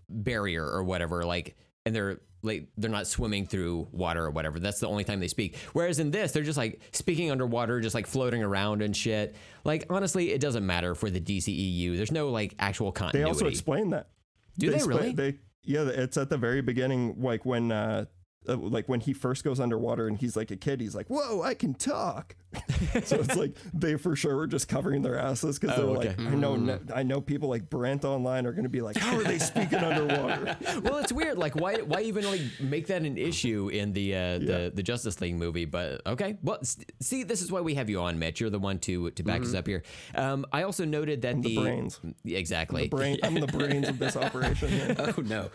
barrier 0.09 0.65
or 0.65 0.83
whatever, 0.83 1.25
like, 1.25 1.55
and 1.85 1.95
they're 1.95 2.19
like 2.43 2.67
they're 2.77 2.91
not 2.91 3.07
swimming 3.07 3.45
through 3.45 3.87
water 3.91 4.25
or 4.25 4.31
whatever. 4.31 4.59
That's 4.59 4.79
the 4.79 4.87
only 4.87 5.03
time 5.03 5.19
they 5.19 5.27
speak. 5.27 5.55
Whereas 5.73 5.99
in 5.99 6.11
this, 6.11 6.31
they're 6.31 6.43
just 6.43 6.57
like 6.57 6.81
speaking 6.91 7.31
underwater, 7.31 7.81
just 7.81 7.95
like 7.95 8.07
floating 8.07 8.43
around 8.43 8.81
and 8.81 8.95
shit. 8.95 9.35
Like 9.63 9.85
honestly, 9.89 10.31
it 10.31 10.41
doesn't 10.41 10.65
matter 10.65 10.95
for 10.95 11.09
the 11.09 11.19
DCEU. 11.19 11.97
There's 11.97 12.11
no 12.11 12.29
like 12.29 12.55
actual 12.59 12.91
continuity. 12.91 13.23
They 13.23 13.29
also 13.29 13.47
explain 13.47 13.89
that. 13.91 14.09
Do 14.57 14.71
they 14.71 14.77
expla- 14.77 14.87
really? 14.87 15.13
They 15.13 15.35
yeah, 15.63 15.83
it's 15.87 16.15
at 16.17 16.29
the 16.29 16.37
very 16.37 16.61
beginning, 16.61 17.15
like 17.21 17.45
when 17.45 17.71
uh, 17.71 18.05
uh, 18.47 18.55
like 18.57 18.87
when 18.87 18.99
he 18.99 19.13
first 19.13 19.43
goes 19.43 19.59
underwater 19.59 20.07
and 20.07 20.17
he's 20.17 20.35
like 20.35 20.51
a 20.51 20.55
kid, 20.55 20.81
he's 20.81 20.95
like, 20.95 21.07
"Whoa, 21.07 21.41
I 21.41 21.53
can 21.53 21.73
talk." 21.73 22.35
so 23.03 23.17
it's 23.17 23.35
like 23.35 23.55
they 23.73 23.95
for 23.97 24.15
sure 24.15 24.35
were 24.35 24.47
just 24.47 24.67
covering 24.67 25.01
their 25.01 25.19
asses 25.19 25.59
because 25.59 25.77
Oh, 25.77 25.87
they're 25.87 25.97
okay. 25.97 26.23
like, 26.23 26.33
I 26.33 26.35
know, 26.35 26.79
I 26.95 27.03
know 27.03 27.19
people 27.21 27.49
like 27.49 27.69
Brent 27.69 28.05
online 28.05 28.45
are 28.45 28.51
going 28.53 28.63
to 28.63 28.69
be 28.69 28.81
like, 28.81 28.95
"How 28.97 29.17
are 29.17 29.23
they 29.23 29.37
speaking 29.37 29.79
underwater?" 29.79 30.55
well, 30.81 30.97
it's 30.97 31.11
weird. 31.11 31.37
Like, 31.37 31.55
why 31.55 31.75
why 31.77 32.01
even 32.01 32.25
like 32.25 32.41
make 32.59 32.87
that 32.87 33.01
an 33.03 33.17
issue 33.17 33.69
in 33.71 33.93
the 33.93 34.15
uh, 34.15 34.39
the 34.39 34.71
the 34.73 34.83
Justice 34.83 35.19
League 35.21 35.35
movie? 35.35 35.65
But 35.65 36.01
okay, 36.07 36.37
well, 36.41 36.59
see, 37.01 37.23
this 37.23 37.41
is 37.41 37.51
why 37.51 37.61
we 37.61 37.75
have 37.75 37.89
you 37.89 37.99
on, 38.01 38.17
Mitch. 38.17 38.39
You're 38.39 38.49
the 38.49 38.59
one 38.59 38.79
to 38.79 39.11
to 39.11 39.23
back 39.23 39.41
us 39.41 39.53
up 39.53 39.67
here. 39.67 39.83
Um, 40.15 40.45
I 40.51 40.63
also 40.63 40.85
noted 40.85 41.21
that 41.23 41.35
the 41.41 41.55
the, 41.55 41.61
brains. 41.61 41.99
Yeah, 42.23 42.37
exactly. 42.39 42.87
Brain, 42.87 43.19
I'm 43.23 43.35
the 43.35 43.47
brains 43.47 43.89
of 43.89 43.99
this 43.99 44.15
operation. 44.17 44.69
Here. 44.69 44.95
Oh 44.97 45.21
no. 45.21 45.49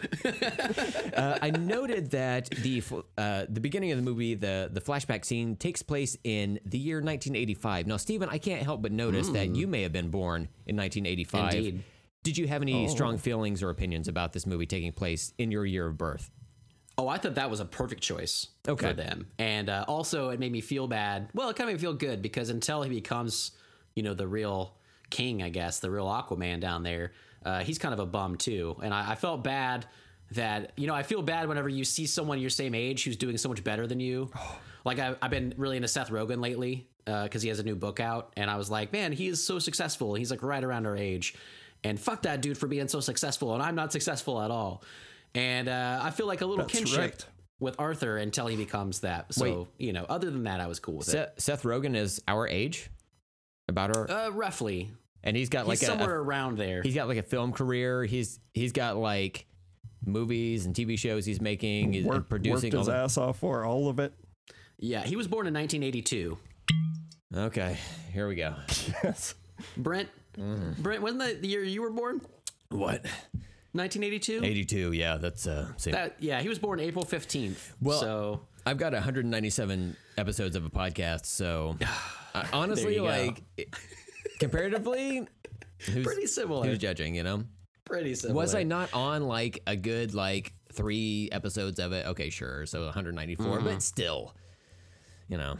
Uh, 1.17 1.39
I 1.41 1.51
noted 1.51 2.11
that 2.11 2.51
the 2.51 2.81
f- 2.83 3.05
uh, 3.17 3.47
the 3.49 3.61
beginning 3.61 3.91
of 3.93 3.97
the 3.99 4.03
movie, 4.03 4.35
the 4.35 4.69
the 4.73 4.81
flashback 4.81 5.25
scene 5.25 5.57
takes 5.57 5.83
place 5.83 6.17
in 6.25 6.61
the 6.65 6.79
year 6.79 6.97
1985. 6.97 7.87
Now, 7.87 7.97
Steven, 7.97 8.29
I 8.29 8.39
can't 8.39 8.63
help 8.63 8.83
but 8.83 8.93
notice 8.93 9.29
that 9.31 9.55
you 9.55 9.67
may 9.67 9.83
have 9.83 9.93
been 9.93 10.11
born 10.11 10.49
in 10.67 10.77
1985. 10.77 11.55
Indeed. 11.55 11.83
Did 12.23 12.39
you 12.39 12.47
have 12.47 12.63
any 12.63 12.87
strong 12.89 13.19
feelings 13.19 13.63
or 13.63 13.71
opinions 13.71 14.07
about 14.07 14.33
this 14.33 14.47
movie 14.47 14.67
taking 14.67 14.93
place 14.93 15.33
in 15.39 15.51
your 15.51 15.67
year 15.67 15.87
of 15.89 15.99
birth? 15.99 16.31
Oh, 16.99 17.09
I 17.09 17.17
thought 17.19 17.35
that 17.37 17.51
was 17.51 17.59
a 17.59 17.65
perfect 17.65 18.03
choice 18.03 18.49
Okay. 18.69 18.89
for 18.89 18.93
them. 18.95 19.27
And 19.39 19.69
uh, 19.69 19.85
also, 19.89 20.29
it 20.29 20.39
made 20.39 20.53
me 20.53 20.61
feel 20.61 20.87
bad. 20.87 21.31
Well, 21.35 21.49
it 21.49 21.57
kind 21.57 21.69
of 21.69 21.75
made 21.75 21.79
me 21.81 21.81
feel 21.81 21.95
good 21.95 22.23
because 22.23 22.49
until 22.51 22.83
he 22.83 22.91
becomes, 22.91 23.53
you 23.97 24.03
know, 24.03 24.15
the 24.15 24.29
real 24.29 24.77
king, 25.11 25.43
I 25.43 25.49
guess, 25.49 25.81
the 25.81 25.91
real 25.91 26.07
Aquaman 26.07 26.61
down 26.61 26.83
there, 26.85 27.13
uh, 27.45 27.61
he's 27.61 27.79
kind 27.79 27.93
of 27.95 27.99
a 27.99 28.07
bum 28.07 28.37
too. 28.37 28.77
And 28.83 28.95
I, 28.95 29.13
I 29.13 29.15
felt 29.17 29.43
bad 29.43 29.87
that, 30.35 30.73
you 30.77 30.87
know, 30.87 30.95
I 30.95 31.03
feel 31.03 31.23
bad 31.23 31.49
whenever 31.49 31.69
you 31.69 31.85
see 31.85 32.07
someone 32.07 32.41
your 32.41 32.51
same 32.51 32.75
age 32.75 33.05
who's 33.05 33.17
doing 33.17 33.37
so 33.39 33.49
much 33.49 33.63
better 33.65 33.87
than 33.87 34.01
you. 34.01 34.31
Like, 34.85 34.99
I, 34.99 35.15
I've 35.23 35.31
been 35.31 35.55
really 35.59 35.77
into 35.77 35.87
Seth 35.87 36.11
Rogen 36.11 36.43
lately 36.43 36.89
because 37.05 37.41
he 37.41 37.49
has 37.51 37.61
a 37.61 37.63
new 37.63 37.77
book 37.77 38.01
out. 38.01 38.33
And 38.37 38.51
I 38.51 38.57
was 38.57 38.69
like, 38.69 38.93
man, 38.93 39.13
he 39.13 39.29
is 39.29 39.41
so 39.41 39.61
successful. 39.61 40.15
He's 40.15 40.29
like 40.29 40.43
right 40.43 40.65
around 40.65 40.87
our 40.87 40.97
age. 40.97 41.37
And 41.85 42.01
fuck 42.01 42.23
that 42.23 42.41
dude 42.41 42.59
for 42.59 42.67
being 42.67 42.89
so 42.89 42.99
successful. 42.99 43.55
And 43.55 43.63
I'm 43.63 43.77
not 43.77 43.93
successful 43.93 44.43
at 44.43 44.51
all. 44.51 44.83
And 45.37 45.69
uh, 45.69 46.01
I 46.03 46.11
feel 46.11 46.27
like 46.27 46.41
a 46.41 46.47
little 46.47 46.65
That's 46.65 46.77
kinship 46.77 46.99
right. 46.99 47.27
with 47.61 47.77
Arthur 47.79 48.17
until 48.17 48.49
he 48.49 48.57
becomes 48.57 49.01
that. 49.03 49.33
So 49.33 49.45
Wait. 49.45 49.67
you 49.87 49.93
know, 49.93 50.05
other 50.09 50.33
than 50.33 50.43
that, 50.43 50.61
I 50.61 50.67
was 50.67 50.81
cool 50.81 50.95
with 50.97 51.07
it. 51.09 51.13
Seth, 51.13 51.41
Seth 51.41 51.63
Rogen 51.63 51.95
is 51.95 52.21
our 52.27 52.49
age, 52.49 52.91
about 53.69 53.97
our, 53.97 54.11
Uh, 54.11 54.31
roughly, 54.31 54.91
and 55.23 55.37
he's 55.37 55.49
got 55.49 55.69
like 55.69 55.79
he's 55.79 55.89
a, 55.89 55.93
somewhere 55.93 56.17
a 56.17 56.23
around 56.25 56.59
there. 56.59 56.83
he's 56.83 56.97
got 56.97 57.07
like 57.07 57.19
a 57.19 57.23
film 57.23 57.53
career. 57.53 58.03
He's 58.05 58.41
he's 58.53 58.73
got 58.73 58.97
like 58.97 59.47
movies 60.05 60.67
and 60.67 60.75
TV 60.75 60.99
shows 60.99 61.25
he's 61.25 61.41
making 61.41 61.93
he's 61.93 62.05
Work, 62.05 62.29
producing. 62.29 62.71
worked 62.73 62.79
his 62.81 62.89
all 62.89 62.95
the- 62.95 63.01
ass 63.01 63.17
off 63.19 63.39
for 63.39 63.65
all 63.65 63.89
of 63.89 63.99
it. 63.99 64.13
yeah, 64.79 65.03
he 65.03 65.17
was 65.17 65.27
born 65.29 65.47
in 65.47 65.55
1982. 65.55 66.39
okay, 67.35 67.77
here 68.13 68.29
we 68.29 68.35
go. 68.35 68.55
Yes. 69.05 69.35
Brent, 69.77 70.09
Mm-hmm. 70.39 70.81
Brent, 70.83 71.03
wasn't 71.03 71.21
that 71.21 71.43
the 71.43 71.49
year 71.49 71.63
you 71.63 71.83
were 71.83 71.91
born? 71.91 72.21
What? 72.71 73.05
1982. 73.73 74.41
82. 74.43 74.93
Yeah, 74.93 75.19
that's 75.19 75.47
uh. 75.47 75.69
Same. 75.77 75.93
That 75.93 76.17
yeah, 76.21 76.41
he 76.41 76.49
was 76.49 76.59
born 76.59 76.81
April 76.81 77.05
15th. 77.05 77.73
Well, 77.83 78.01
so 78.01 78.41
I've 78.65 78.79
got 78.79 78.93
197 78.95 79.95
episodes 80.17 80.57
of 80.57 80.65
a 80.65 80.71
podcast, 80.71 81.27
so 81.27 81.77
uh, 82.35 82.45
honestly, 82.53 82.99
like 82.99 83.43
comparatively, 84.41 85.27
who's, 85.91 86.05
pretty 86.05 86.27
similar. 86.27 86.67
who's 86.67 86.79
judging? 86.79 87.15
You 87.15 87.23
know, 87.25 87.45
pretty 87.93 88.15
similar. 88.15 88.41
was 88.41 88.55
I 88.55 88.63
not 88.63 88.93
on 88.95 89.23
like 89.25 89.63
a 89.67 89.77
good 89.77 90.15
like 90.15 90.53
three 90.73 91.29
episodes 91.33 91.79
of 91.79 91.93
it? 91.93 92.07
Okay, 92.07 92.31
sure. 92.31 92.67
So 92.67 92.85
194, 92.85 93.47
Mm-hmm. 93.47 93.65
but 93.67 93.83
still, 93.83 94.35
you 95.29 95.37
know. 95.39 95.57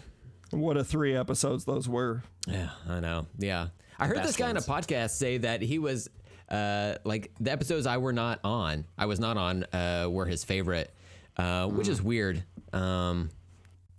What 0.51 0.77
a 0.77 0.85
three 0.85 1.17
episodes 1.17 1.65
those 1.65 1.89
were. 1.89 2.23
Yeah, 2.47 2.71
I 2.89 3.01
know. 3.01 3.27
Yeah, 3.39 3.69
I 3.99 4.07
heard 4.07 4.19
this 4.23 4.37
guy 4.37 4.53
ones. 4.53 4.69
on 4.69 4.77
a 4.77 4.81
podcast 4.83 5.11
say 5.11 5.39
that 5.39 5.63
he 5.63 5.79
was 5.79 6.09
uh, 6.51 6.97
like 7.05 7.31
the 7.41 7.51
episodes 7.51 7.87
I 7.87 7.97
were 7.97 8.13
not 8.13 8.41
on, 8.45 8.85
I 8.99 9.07
was 9.07 9.19
not 9.19 9.39
on, 9.39 9.65
uh, 9.73 10.09
were 10.11 10.27
his 10.27 10.45
favorite, 10.45 10.95
uh, 11.39 11.67
which 11.69 11.87
Mm. 11.87 11.91
is 11.91 12.03
weird. 12.03 12.45
Um, 12.75 13.31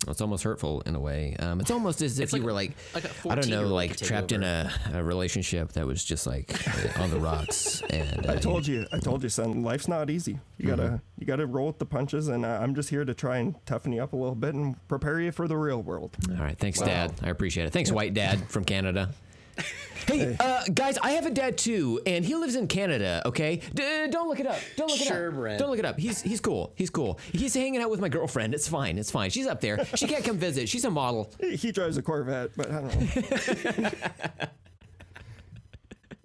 it's 0.07 0.19
almost 0.19 0.43
hurtful 0.43 0.81
in 0.81 0.95
a 0.95 0.99
way. 0.99 1.35
Um, 1.39 1.61
it's 1.61 1.71
almost 1.71 2.01
as 2.01 2.19
if 2.19 2.33
you 2.33 2.39
like- 2.39 2.45
were 2.45 2.51
like, 2.53 2.71
like 2.93 3.05
a 3.05 3.09
I 3.29 3.35
don't 3.35 3.47
know, 3.47 3.67
like 3.67 3.91
could 3.91 3.99
take 3.99 4.07
trapped 4.09 4.31
in 4.33 4.43
a, 4.43 4.69
a 4.93 5.01
relationship 5.03 5.71
that 5.73 5.85
was 5.87 6.03
just 6.03 6.27
like 6.27 6.51
on 6.99 7.09
the 7.09 7.19
rocks. 7.19 7.81
And 7.89 8.25
uh, 8.27 8.33
I 8.33 8.35
told 8.35 8.67
you, 8.67 8.85
I 8.91 8.99
told 8.99 9.23
you, 9.23 9.29
son. 9.29 9.63
Life's 9.63 9.87
not 9.87 10.09
easy. 10.09 10.39
You 10.57 10.67
gotta, 10.67 10.83
Mm-hmm. 10.83 10.95
you 11.19 11.25
gotta 11.25 11.45
roll 11.45 11.67
with 11.67 11.79
the 11.79 11.85
punches, 11.85 12.27
and 12.27 12.45
uh, 12.45 12.59
I'm 12.61 12.75
just 12.75 12.89
here 12.89 13.05
to 13.05 13.13
try 13.13 13.37
and 13.37 13.55
toughen 13.65 13.93
you 13.93 14.03
up 14.03 14.11
a 14.11 14.17
little 14.17 14.35
bit 14.35 14.53
and 14.55 14.75
prepare 14.89 15.21
you 15.21 15.31
for 15.31 15.47
the 15.47 15.55
real 15.55 15.81
world. 15.81 16.15
All 16.29 16.35
right, 16.43 16.57
thanks, 16.57 16.79
Dad. 16.81 17.13
I 17.23 17.29
appreciate 17.29 17.65
it. 17.67 17.71
Thanks, 17.71 17.91
White 17.91 18.13
Dad 18.13 18.49
from 18.49 18.65
Canada. 18.65 19.09
Hey, 20.05 20.35
uh, 20.37 20.63
guys, 20.73 20.97
I 20.97 21.11
have 21.11 21.25
a 21.25 21.29
dad 21.29 21.57
too, 21.57 22.01
and 22.05 22.25
he 22.25 22.35
lives 22.35 22.55
in 22.57 22.67
Canada. 22.67 23.21
Okay, 23.25 23.61
D- 23.73 24.07
don't 24.09 24.27
look 24.27 24.39
it 24.41 24.45
up. 24.45 24.59
Don't 24.75 24.89
look 24.91 24.99
it 24.99 25.07
Sure, 25.07 25.29
up. 25.29 25.35
Brent. 25.35 25.59
Don't 25.59 25.69
look 25.69 25.79
it 25.79 25.85
up. 25.85 25.97
He's 25.97 26.21
he's 26.21 26.41
cool. 26.41 26.73
He's 26.75 26.89
cool. 26.89 27.19
He's 27.31 27.53
hanging 27.53 27.81
out 27.81 27.89
with 27.89 28.01
my 28.01 28.09
girlfriend. 28.09 28.53
It's 28.53 28.67
fine. 28.67 28.97
It's 28.97 29.09
fine. 29.11 29.29
She's 29.29 29.47
up 29.47 29.61
there. 29.61 29.85
She 29.95 30.05
can't 30.07 30.25
come 30.25 30.37
visit. 30.37 30.67
She's 30.67 30.83
a 30.83 30.89
model. 30.91 31.31
He 31.39 31.55
he 31.55 31.71
drives 31.71 31.95
a 31.97 32.01
Corvette, 32.01 32.51
but 32.57 32.69
I 32.69 32.81
don't 32.81 33.15
know. 33.81 33.89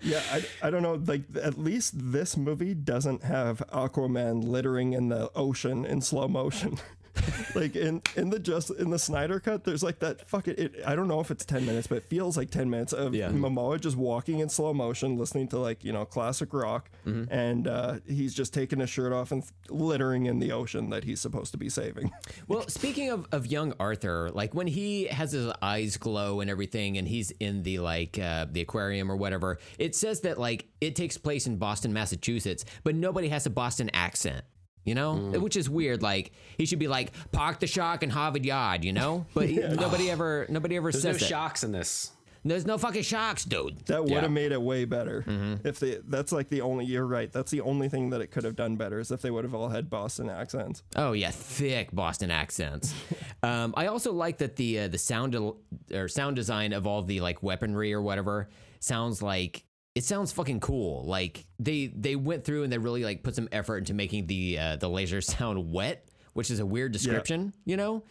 yeah, 0.02 0.22
I, 0.32 0.44
I 0.62 0.70
don't 0.70 0.82
know. 0.82 0.94
Like, 0.94 1.22
at 1.40 1.58
least 1.58 1.92
this 2.12 2.36
movie 2.36 2.74
doesn't 2.74 3.22
have 3.24 3.62
Aquaman 3.72 4.44
littering 4.44 4.92
in 4.92 5.08
the 5.08 5.30
ocean 5.36 5.84
in 5.84 6.00
slow 6.00 6.26
motion. 6.28 6.78
like 7.54 7.76
in 7.76 8.02
in 8.16 8.30
the 8.30 8.38
just 8.38 8.70
in 8.70 8.90
the 8.90 8.98
Snyder 8.98 9.40
cut, 9.40 9.64
there's 9.64 9.82
like 9.82 9.98
that 10.00 10.26
fucking. 10.28 10.54
It, 10.58 10.74
I 10.86 10.94
don't 10.94 11.08
know 11.08 11.20
if 11.20 11.30
it's 11.30 11.44
ten 11.44 11.64
minutes, 11.66 11.86
but 11.86 11.98
it 11.98 12.04
feels 12.04 12.36
like 12.36 12.50
ten 12.50 12.68
minutes 12.70 12.92
of 12.92 13.14
Yeah. 13.14 13.28
Momoa 13.30 13.80
just 13.80 13.96
walking 13.96 14.38
in 14.40 14.48
slow 14.48 14.72
motion, 14.74 15.16
listening 15.16 15.48
to 15.48 15.58
like 15.58 15.84
you 15.84 15.92
know 15.92 16.04
classic 16.04 16.52
rock, 16.52 16.90
and 17.04 17.66
uh, 17.68 17.96
he's 18.06 18.34
just 18.34 18.52
taking 18.54 18.80
his 18.80 18.90
shirt 18.90 19.12
off 19.12 19.32
and 19.32 19.42
littering 19.68 20.26
in 20.26 20.38
the 20.38 20.52
ocean 20.52 20.90
that 20.90 21.04
he's 21.04 21.20
supposed 21.20 21.52
to 21.52 21.58
be 21.58 21.68
saving. 21.68 22.10
Well, 22.46 22.66
speaking 22.68 23.10
of, 23.10 23.26
of 23.32 23.46
young 23.46 23.74
Arthur, 23.78 24.30
like 24.32 24.54
when 24.54 24.66
he 24.66 25.04
has 25.06 25.32
his 25.32 25.50
eyes 25.60 25.96
glow 25.98 26.40
and 26.40 26.48
everything, 26.50 26.96
and 26.96 27.06
he's 27.06 27.30
in 27.32 27.62
the 27.62 27.78
like 27.80 28.18
uh, 28.18 28.46
the 28.50 28.60
aquarium 28.62 29.10
or 29.12 29.16
whatever, 29.16 29.58
it 29.78 29.94
says 29.94 30.20
that 30.20 30.38
like 30.38 30.66
it 30.80 30.96
takes 30.96 31.18
place 31.18 31.46
in 31.46 31.56
Boston, 31.56 31.92
Massachusetts, 31.92 32.64
but 32.84 32.94
nobody 32.94 33.28
has 33.28 33.44
a 33.46 33.50
Boston 33.50 33.90
accent. 33.92 34.44
You 34.88 34.94
know, 34.94 35.14
which 35.40 35.56
is 35.56 35.68
weird. 35.68 36.02
Like 36.02 36.32
he 36.56 36.64
should 36.66 36.78
be 36.78 36.88
like 36.88 37.12
Park 37.32 37.60
the 37.60 37.66
Shark 37.66 38.02
in 38.02 38.10
Harvard 38.10 38.44
Yard, 38.46 38.84
you 38.84 38.92
know, 38.92 39.26
but 39.34 39.48
he- 39.48 39.58
nobody 39.84 40.10
ever 40.10 40.46
nobody 40.48 40.76
ever 40.76 40.90
There's 40.90 41.02
says 41.02 41.16
no 41.16 41.18
that. 41.20 41.26
shocks 41.28 41.62
in 41.64 41.72
this. 41.72 42.12
There's 42.44 42.64
no 42.64 42.78
fucking 42.78 43.02
sharks, 43.02 43.44
dude. 43.44 43.84
That 43.86 44.04
would 44.04 44.12
have 44.12 44.22
Yeah. 44.22 44.28
made 44.28 44.52
it 44.52 44.62
way 44.62 44.84
better. 44.86 45.24
If 45.64 45.80
they, 45.80 45.98
that's 46.06 46.32
like 46.32 46.48
the 46.48 46.60
only. 46.62 46.86
You're 46.86 47.04
right. 47.04 47.30
That's 47.30 47.50
the 47.50 47.60
only 47.60 47.88
thing 47.90 48.10
that 48.10 48.20
it 48.22 48.28
could 48.28 48.44
have 48.44 48.56
done 48.56 48.76
better 48.76 49.00
is 49.00 49.10
if 49.10 49.20
they 49.20 49.30
would 49.30 49.44
have 49.44 49.54
all 49.54 49.68
had 49.68 49.90
Boston 49.90 50.30
accents. 50.30 50.82
Oh 50.96 51.12
yeah, 51.12 51.30
thick 51.32 51.90
Boston 51.92 52.30
accents. 52.30 52.94
um, 53.42 53.74
I 53.76 53.88
also 53.88 54.12
like 54.12 54.38
that 54.38 54.56
the 54.56 54.78
uh, 54.78 54.88
the 54.88 54.96
sound 54.98 55.32
del- 55.32 55.58
or 55.92 56.08
sound 56.08 56.36
design 56.36 56.72
of 56.72 56.86
all 56.86 57.02
the 57.02 57.20
like 57.20 57.42
weaponry 57.42 57.92
or 57.92 58.00
whatever 58.00 58.48
sounds 58.80 59.20
like 59.20 59.64
it 59.98 60.04
sounds 60.04 60.30
fucking 60.30 60.60
cool. 60.60 61.02
Like 61.04 61.44
they 61.58 61.88
they 61.88 62.14
went 62.14 62.44
through 62.44 62.62
and 62.62 62.72
they 62.72 62.78
really 62.78 63.02
like 63.02 63.24
put 63.24 63.34
some 63.34 63.48
effort 63.50 63.78
into 63.78 63.94
making 63.94 64.28
the 64.28 64.56
uh, 64.56 64.76
the 64.76 64.88
laser 64.88 65.20
sound 65.20 65.72
wet, 65.72 66.06
which 66.34 66.52
is 66.52 66.60
a 66.60 66.66
weird 66.66 66.92
description, 66.92 67.52
you 67.64 67.76
know. 67.76 68.04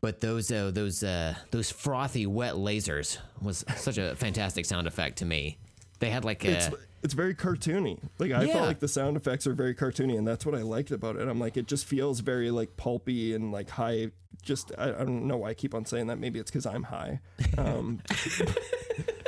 But 0.00 0.20
those 0.20 0.50
uh, 0.50 0.72
those 0.72 1.04
uh, 1.04 1.36
those 1.52 1.70
frothy 1.70 2.26
wet 2.26 2.54
lasers 2.54 3.18
was 3.40 3.64
such 3.76 3.98
a 3.98 4.16
fantastic 4.16 4.66
sound 4.66 4.88
effect 4.88 5.18
to 5.18 5.24
me. 5.24 5.58
They 6.00 6.10
had 6.10 6.24
like 6.24 6.44
It's 6.44 6.68
it's 7.04 7.14
very 7.14 7.36
cartoony. 7.36 8.00
Like 8.18 8.32
I 8.32 8.42
Yeah. 8.42 8.54
felt 8.54 8.66
like 8.66 8.80
the 8.80 8.88
sound 8.88 9.16
effects 9.16 9.46
are 9.46 9.54
very 9.54 9.76
cartoony, 9.76 10.18
and 10.18 10.26
that's 10.26 10.44
what 10.44 10.56
I 10.56 10.62
liked 10.62 10.90
about 10.90 11.14
it. 11.14 11.28
I'm 11.28 11.38
like, 11.38 11.56
it 11.56 11.66
just 11.68 11.84
feels 11.86 12.18
very 12.18 12.50
like 12.50 12.76
pulpy 12.76 13.32
and 13.32 13.52
like 13.52 13.70
high. 13.70 14.10
Just 14.42 14.72
I, 14.76 14.86
I 14.88 15.04
don't 15.04 15.28
know 15.28 15.36
why 15.36 15.50
I 15.50 15.54
keep 15.54 15.72
on 15.72 15.84
saying 15.84 16.08
that. 16.08 16.18
Maybe 16.18 16.40
it's 16.40 16.50
because 16.50 16.66
I'm 16.66 16.82
high. 16.82 17.20
Um, 17.56 18.00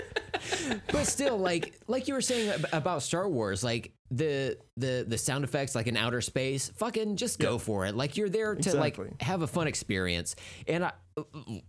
but 0.93 1.05
still 1.07 1.37
like 1.39 1.75
like 1.87 2.09
you 2.09 2.15
were 2.15 2.21
saying 2.21 2.53
about 2.73 3.03
star 3.03 3.29
wars 3.29 3.63
like 3.65 3.93
the 4.11 4.57
the 4.77 5.05
the 5.09 5.19
sound 5.19 5.45
effects 5.45 5.75
like 5.75 5.87
in 5.87 5.97
outer 5.97 6.21
space 6.21 6.71
fucking 6.77 7.17
just 7.17 7.39
go 7.39 7.59
for 7.59 7.87
it 7.87 7.95
like 7.95 8.17
you're 8.17 8.29
there 8.29 8.55
to 8.55 8.59
Exactly. 8.61 9.07
like 9.09 9.23
have 9.23 9.43
a 9.43 9.47
fun 9.47 9.67
experience 9.67 10.37
and 10.69 10.85
i 10.85 10.93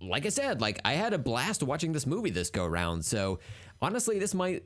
like 0.01 0.25
i 0.25 0.29
said 0.29 0.61
like 0.61 0.79
i 0.85 0.93
had 0.93 1.13
a 1.13 1.17
blast 1.17 1.63
watching 1.63 1.91
this 1.93 2.05
movie 2.05 2.29
this 2.29 2.49
go 2.49 2.65
round 2.65 3.03
so 3.05 3.39
honestly 3.81 4.19
this 4.19 4.33
might 4.33 4.63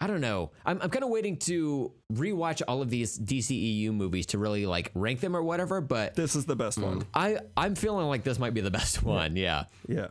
I 0.00 0.06
don't 0.06 0.20
know. 0.20 0.52
I'm, 0.64 0.80
I'm 0.80 0.90
kind 0.90 1.02
of 1.02 1.10
waiting 1.10 1.38
to 1.38 1.92
rewatch 2.12 2.62
all 2.68 2.82
of 2.82 2.88
these 2.88 3.18
DCEU 3.18 3.92
movies 3.92 4.26
to 4.26 4.38
really 4.38 4.64
like 4.64 4.92
rank 4.94 5.18
them 5.18 5.36
or 5.36 5.42
whatever. 5.42 5.80
But 5.80 6.14
this 6.14 6.36
is 6.36 6.44
the 6.46 6.54
best 6.54 6.78
one. 6.78 7.04
I 7.12 7.38
I'm 7.56 7.74
feeling 7.74 8.06
like 8.06 8.22
this 8.22 8.38
might 8.38 8.54
be 8.54 8.60
the 8.60 8.70
best 8.70 9.02
one. 9.02 9.34
Yeah, 9.34 9.64
Yeah. 9.88 10.06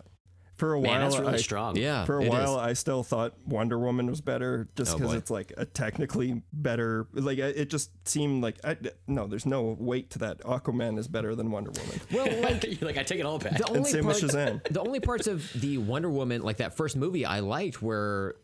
For 0.55 0.73
a 0.73 0.79
Man, 0.81 0.89
while, 0.91 1.09
that's 1.09 1.19
really 1.19 1.33
I, 1.33 1.37
strong. 1.37 1.75
yeah. 1.75 2.05
for 2.05 2.19
a 2.19 2.21
it 2.21 2.25
is. 2.27 2.29
while, 2.29 2.57
I 2.57 2.73
still 2.73 3.03
thought 3.03 3.33
Wonder 3.45 3.77
Woman 3.77 4.07
was 4.07 4.21
better, 4.21 4.69
just 4.77 4.93
Oh, 4.93 4.97
because 4.97 5.11
boy. 5.11 5.17
it's 5.17 5.29
like 5.29 5.53
a 5.57 5.65
technically 5.65 6.41
better. 6.53 7.07
Like 7.13 7.39
it 7.39 7.69
just 7.69 7.91
seemed 8.07 8.41
like 8.41 8.57
I, 8.63 8.77
no, 9.05 9.27
there's 9.27 9.45
no 9.45 9.75
weight 9.77 10.11
to 10.11 10.19
that. 10.19 10.39
Aquaman 10.43 10.97
is 10.97 11.09
better 11.09 11.35
than 11.35 11.51
Wonder 11.51 11.71
Woman. 11.71 12.01
well, 12.11 12.41
like 12.43 12.81
like 12.81 12.97
I 12.97 13.03
take 13.03 13.19
it 13.19 13.25
all 13.25 13.37
back. 13.37 13.57
the 13.57 13.67
only 13.69 13.89
same 13.91 14.05
with 14.05 14.19
part- 14.21 14.31
Shazam. 14.31 14.63
the 14.71 14.79
only 14.81 15.01
parts 15.01 15.27
of 15.27 15.51
the 15.59 15.77
Wonder 15.77 16.09
Woman, 16.09 16.41
like 16.41 16.57
that 16.57 16.77
first 16.77 16.95
movie, 16.95 17.25
I 17.25 17.41
liked 17.41 17.81
were 17.81 18.37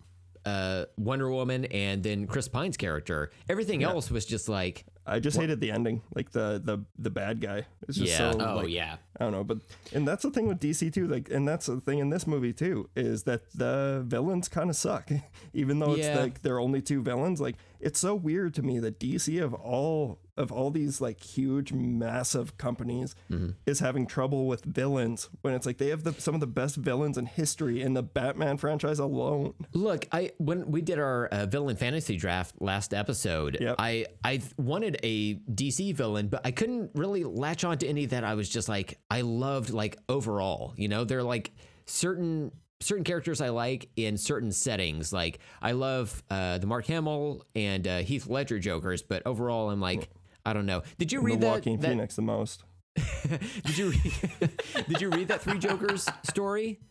uh, 0.46 0.86
Wonder 0.98 1.30
Woman 1.32 1.66
and 1.66 2.04
then 2.04 2.28
Chris 2.28 2.48
Pine's 2.48 2.76
character. 2.76 3.32
Everything 3.48 3.84
else 3.84 4.12
was 4.12 4.26
just 4.26 4.50
like, 4.50 4.86
I 5.06 5.20
just 5.20 5.38
hated 5.38 5.60
the 5.60 5.72
ending, 5.72 6.02
like 6.16 6.32
the 6.32 6.62
the 6.64 6.86
the 6.98 7.10
bad 7.10 7.42
guy. 7.42 7.66
It's 7.88 7.98
just 7.98 8.12
Yeah. 8.12 8.32
so. 8.32 8.40
Oh 8.40 8.56
like, 8.58 8.70
yeah. 8.70 8.98
I 9.20 9.24
don't 9.24 9.34
know, 9.34 9.44
but 9.44 9.58
and 9.94 10.08
that's 10.08 10.24
the 10.24 10.30
thing 10.32 10.48
with 10.48 10.60
DC 10.60 10.94
too. 10.94 11.08
Like, 11.08 11.30
and 11.32 11.48
that's 11.48 11.66
the 11.66 11.82
thing 11.82 12.00
in 12.00 12.10
this 12.10 12.28
movie 12.28 12.54
too 12.54 12.90
is 12.96 13.24
that 13.24 13.42
the 13.56 14.04
villains 14.06 14.48
kind 14.48 14.70
of 14.70 14.76
suck, 14.76 15.10
even 15.54 15.80
though 15.80 15.94
it's 15.94 16.06
Yeah. 16.08 16.20
like 16.20 16.42
they're 16.44 16.60
only 16.60 16.82
two 16.82 17.02
villains. 17.02 17.42
Like, 17.42 17.56
it's 17.84 18.00
so 18.00 18.14
weird 18.16 18.54
to 18.56 18.62
me 18.62 18.80
that 18.80 19.00
DC 19.00 19.42
of 19.44 19.54
all 19.54 20.20
of 20.38 20.52
all 20.52 20.72
these 20.72 21.02
like 21.02 21.22
huge, 21.22 21.72
massive 21.74 22.58
companies 22.58 23.14
Mm-hmm. 23.30 23.50
is 23.66 23.80
having 23.80 24.08
trouble 24.08 24.48
with 24.48 24.64
villains 24.66 25.30
when 25.42 25.54
it's 25.54 25.66
like 25.66 25.78
they 25.78 25.90
have 25.90 26.04
the, 26.04 26.14
some 26.14 26.34
of 26.34 26.40
the 26.40 26.48
best 26.48 26.76
villains 26.78 27.18
in 27.18 27.26
history 27.26 27.82
in 27.82 27.94
the 27.94 28.02
Batman 28.04 28.58
franchise 28.58 28.98
alone. 29.00 29.54
look, 29.74 30.08
I 30.12 30.32
when 30.38 30.72
we 30.72 30.82
did 30.82 31.00
our 31.00 31.28
uh, 31.28 31.46
villain 31.46 31.76
fantasy 31.76 32.18
draft 32.18 32.56
last 32.62 32.94
episode, 32.94 33.58
Yep. 33.60 33.76
I 33.80 34.06
I 34.24 34.42
wanted 34.58 34.98
a 35.04 35.36
DC 35.36 35.94
villain, 35.96 36.28
but 36.30 36.42
I 36.46 36.52
couldn't 36.52 36.92
really 36.96 37.24
latch 37.24 37.64
on 37.64 37.78
to 37.80 37.88
any 37.88 38.06
that 38.08 38.24
I 38.24 38.34
was 38.36 38.50
just 38.50 38.68
like 38.70 39.00
I 39.12 39.22
loved 39.22 39.70
like 39.72 39.98
overall. 40.10 40.74
You 40.78 40.88
know, 40.88 41.04
they're 41.04 41.24
like 41.24 41.52
certain 41.86 42.52
certain 42.82 43.04
characters 43.06 43.40
I 43.42 43.50
like 43.50 43.90
in 43.96 44.18
certain 44.18 44.52
settings. 44.52 45.14
Like 45.14 45.40
I 45.62 45.72
love 45.72 46.22
uh, 46.30 46.58
the 46.58 46.68
Mark 46.68 46.86
Hamill 46.88 47.46
and 47.56 47.88
uh, 47.88 48.00
Heath 48.00 48.28
Ledger 48.28 48.60
Jokers, 48.60 49.02
but 49.02 49.26
overall 49.26 49.70
I'm 49.70 49.80
like 49.82 50.10
I 50.46 50.54
don't 50.54 50.66
know. 50.66 50.82
Did 50.98 51.12
you 51.12 51.20
The 51.20 51.26
read 51.26 51.42
that? 51.42 51.52
Joaquin 51.56 51.80
that- 51.80 51.88
Phoenix 51.90 52.16
the 52.16 52.22
most. 52.24 52.64
Did 53.66 53.78
you 53.78 53.90
read, 53.92 54.52
did 54.90 55.02
you 55.02 55.10
read 55.12 55.30
that 55.30 55.40
Three 55.42 55.58
Jokers 55.60 56.10
story, 56.24 56.82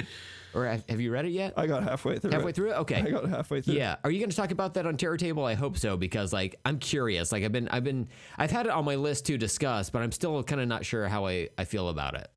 or 0.54 0.64
have, 0.64 0.82
have 0.88 0.98
you 0.98 1.12
read 1.12 1.26
it 1.26 1.32
yet? 1.32 1.52
I 1.58 1.66
got 1.66 1.82
halfway 1.82 2.18
through. 2.18 2.30
Halfway 2.30 2.50
it. 2.50 2.54
through 2.54 2.70
it. 2.70 2.74
Okay. 2.78 3.02
I 3.02 3.10
got 3.10 3.28
halfway 3.28 3.60
through. 3.60 3.74
Yeah. 3.74 3.96
Are 4.02 4.10
you 4.10 4.18
going 4.18 4.30
to 4.30 4.36
talk 4.36 4.50
about 4.50 4.72
that 4.74 4.86
on 4.86 4.96
Terror 4.96 5.18
Table? 5.18 5.44
I 5.44 5.52
hope 5.52 5.76
so 5.76 5.98
because 5.98 6.32
like 6.32 6.56
I'm 6.64 6.78
curious. 6.78 7.32
Like 7.32 7.44
I've 7.44 7.52
been 7.52 7.68
I've 7.68 7.84
been 7.84 8.08
I've 8.38 8.50
had 8.50 8.64
it 8.64 8.72
on 8.72 8.86
my 8.86 8.94
list 8.94 9.26
to 9.26 9.36
discuss, 9.36 9.90
but 9.90 10.00
I'm 10.00 10.10
still 10.10 10.42
kind 10.42 10.62
of 10.62 10.68
not 10.68 10.86
sure 10.86 11.06
how 11.06 11.26
I, 11.26 11.50
I 11.58 11.64
feel 11.64 11.90
about 11.90 12.14
it. 12.14 12.28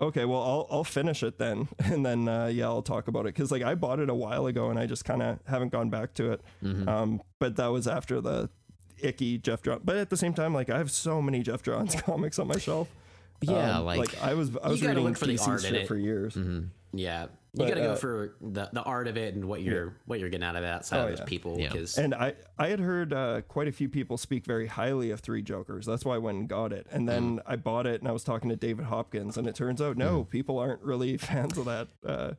Okay, 0.00 0.26
well, 0.26 0.42
I'll 0.42 0.66
I'll 0.70 0.84
finish 0.84 1.22
it 1.22 1.38
then, 1.38 1.68
and 1.78 2.04
then 2.04 2.28
uh, 2.28 2.46
yeah, 2.46 2.66
I'll 2.66 2.82
talk 2.82 3.08
about 3.08 3.20
it 3.20 3.34
because 3.34 3.50
like 3.50 3.62
I 3.62 3.74
bought 3.74 3.98
it 3.98 4.10
a 4.10 4.14
while 4.14 4.46
ago 4.46 4.68
and 4.70 4.78
I 4.78 4.86
just 4.86 5.04
kind 5.04 5.22
of 5.22 5.38
haven't 5.46 5.72
gone 5.72 5.88
back 5.88 6.12
to 6.14 6.32
it. 6.32 6.42
Mm-hmm. 6.62 6.88
Um, 6.88 7.22
but 7.38 7.56
that 7.56 7.68
was 7.68 7.88
after 7.88 8.20
the 8.20 8.50
icky 8.98 9.38
Geoff 9.38 9.62
Johns. 9.62 9.80
But 9.84 9.96
at 9.96 10.10
the 10.10 10.16
same 10.16 10.34
time, 10.34 10.52
like 10.52 10.68
I 10.68 10.78
have 10.78 10.90
so 10.90 11.22
many 11.22 11.42
Geoff 11.42 11.62
Johns 11.62 11.94
comics 12.02 12.38
on 12.38 12.48
my 12.48 12.58
shelf. 12.58 12.88
Yeah, 13.42 13.78
Um, 13.78 13.84
like, 13.84 14.22
I 14.22 14.34
was 14.34 14.56
I 14.62 14.68
was 14.68 14.82
reading 14.82 15.04
look 15.04 15.16
for 15.18 15.26
DC 15.26 15.60
shit 15.60 15.74
it. 15.74 15.88
for 15.88 15.96
years. 15.96 16.38
Yeah. 16.92 17.26
You 17.56 17.64
But, 17.64 17.68
gotta 17.68 17.80
go 17.80 17.92
uh, 17.92 17.96
for 17.96 18.36
the, 18.40 18.68
the 18.72 18.82
art 18.82 19.08
of 19.08 19.16
it 19.16 19.34
and 19.34 19.46
what 19.46 19.62
you're 19.62 19.94
what 20.04 20.20
you're 20.20 20.28
getting 20.28 20.44
out 20.46 20.56
of 20.56 20.62
it 20.62 20.66
outside 20.68 20.98
Oh, 20.98 21.04
of 21.04 21.08
those 21.10 21.18
yeah. 21.20 21.24
people 21.24 21.56
Yeah. 21.58 21.68
because 21.72 21.96
And 21.96 22.14
I, 22.14 22.34
I 22.58 22.68
had 22.68 22.80
heard 22.80 23.12
uh, 23.12 23.40
quite 23.42 23.66
a 23.68 23.72
few 23.72 23.88
people 23.88 24.16
speak 24.18 24.44
very 24.44 24.66
highly 24.66 25.10
of 25.10 25.20
Three 25.20 25.42
Jokers. 25.42 25.86
That's 25.86 26.04
why 26.04 26.16
I 26.16 26.18
went 26.18 26.38
and 26.38 26.48
got 26.48 26.72
it. 26.72 26.86
And 26.90 27.08
then 27.08 27.40
I 27.46 27.56
bought 27.56 27.86
it 27.86 28.00
and 28.00 28.08
I 28.08 28.12
was 28.12 28.24
talking 28.24 28.50
to 28.50 28.56
David 28.56 28.84
Hopkins, 28.86 29.36
and 29.36 29.46
it 29.46 29.54
turns 29.54 29.80
out 29.80 29.96
no, 29.96 30.24
people 30.24 30.58
aren't 30.58 30.82
really 30.82 31.16
fans 31.18 31.56
of 31.58 31.64
that. 31.64 31.88
Uh, 32.04 32.32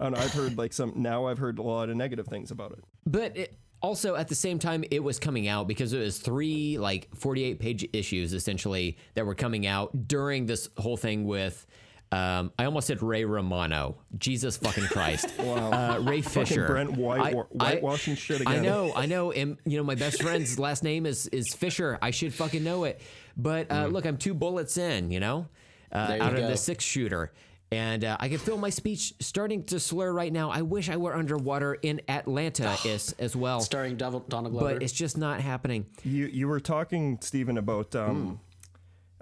and 0.00 0.16
I've 0.16 0.32
heard 0.32 0.58
like 0.58 0.72
some 0.72 0.92
now. 0.96 1.26
I've 1.26 1.38
heard 1.38 1.58
a 1.58 1.62
lot 1.62 1.88
of 1.88 1.96
negative 1.96 2.26
things 2.26 2.50
about 2.50 2.72
it. 2.72 2.84
but 3.06 3.36
it, 3.36 3.58
also 3.80 4.14
at 4.14 4.28
the 4.28 4.34
same 4.34 4.58
time 4.58 4.82
it 4.90 5.04
was 5.04 5.18
coming 5.18 5.46
out 5.46 5.68
because 5.68 5.92
it 5.92 5.98
was 5.98 6.18
three 6.18 6.78
like 6.78 7.06
48 7.14 7.58
page 7.60 7.86
issues 7.92 8.32
essentially 8.32 8.96
that 9.12 9.26
were 9.26 9.34
coming 9.34 9.66
out 9.66 10.08
during 10.08 10.46
this 10.46 10.70
whole 10.78 10.96
thing 10.96 11.26
with 11.26 11.66
um, 12.14 12.52
I 12.58 12.64
almost 12.64 12.86
said 12.86 13.02
Ray 13.02 13.24
Romano. 13.24 13.96
Jesus 14.18 14.56
fucking 14.56 14.84
Christ. 14.84 15.26
Wow. 15.38 15.72
Uh, 15.72 15.98
Ray 16.00 16.20
Fisher. 16.22 16.66
Fucking 16.66 16.66
Brent 16.66 16.90
white, 16.92 17.34
I- 17.34 17.38
whitewashing 17.72 18.14
shit 18.16 18.40
again. 18.40 18.58
I 18.58 18.60
know, 18.60 18.92
I 18.94 19.06
know. 19.06 19.32
And 19.32 19.58
you 19.66 19.76
know, 19.76 19.82
my 19.84 19.94
best 19.94 20.22
friend's 20.22 20.58
last 20.66 20.82
name 20.84 21.06
is 21.06 21.26
is 21.28 21.52
Fisher. 21.54 21.98
I 22.00 22.10
should 22.12 22.32
fucking 22.32 22.62
know 22.64 22.84
it. 22.84 23.00
But 23.36 23.70
uh, 23.70 23.86
look, 23.86 24.04
I'm 24.06 24.16
two 24.16 24.34
bullets 24.34 24.76
in. 24.78 25.10
You 25.10 25.20
know, 25.20 25.48
uh, 25.92 26.06
There 26.06 26.16
you 26.18 26.22
out 26.22 26.34
of 26.38 26.46
the 26.48 26.56
six 26.56 26.84
shooter. 26.84 27.32
And 27.72 28.04
uh, 28.04 28.16
I 28.20 28.28
can 28.28 28.38
feel 28.38 28.56
my 28.56 28.70
speech 28.70 29.14
starting 29.20 29.64
to 29.64 29.80
slur 29.80 30.12
right 30.12 30.32
now. 30.32 30.50
I 30.50 30.62
wish 30.62 30.88
I 30.88 30.96
were 30.96 31.14
underwater 31.16 31.74
in 31.74 32.00
Atlanta 32.08 32.76
is, 32.84 33.12
as 33.18 33.34
well, 33.34 33.60
starring 33.60 33.96
Donald, 33.96 34.28
Donald 34.28 34.52
Glover. 34.52 34.74
but 34.74 34.82
it's 34.82 34.92
just 34.92 35.18
not 35.18 35.40
happening. 35.40 35.86
You 36.04 36.26
you 36.26 36.46
were 36.46 36.60
talking, 36.60 37.18
Steven, 37.20 37.58
about 37.58 37.96
um 37.96 38.38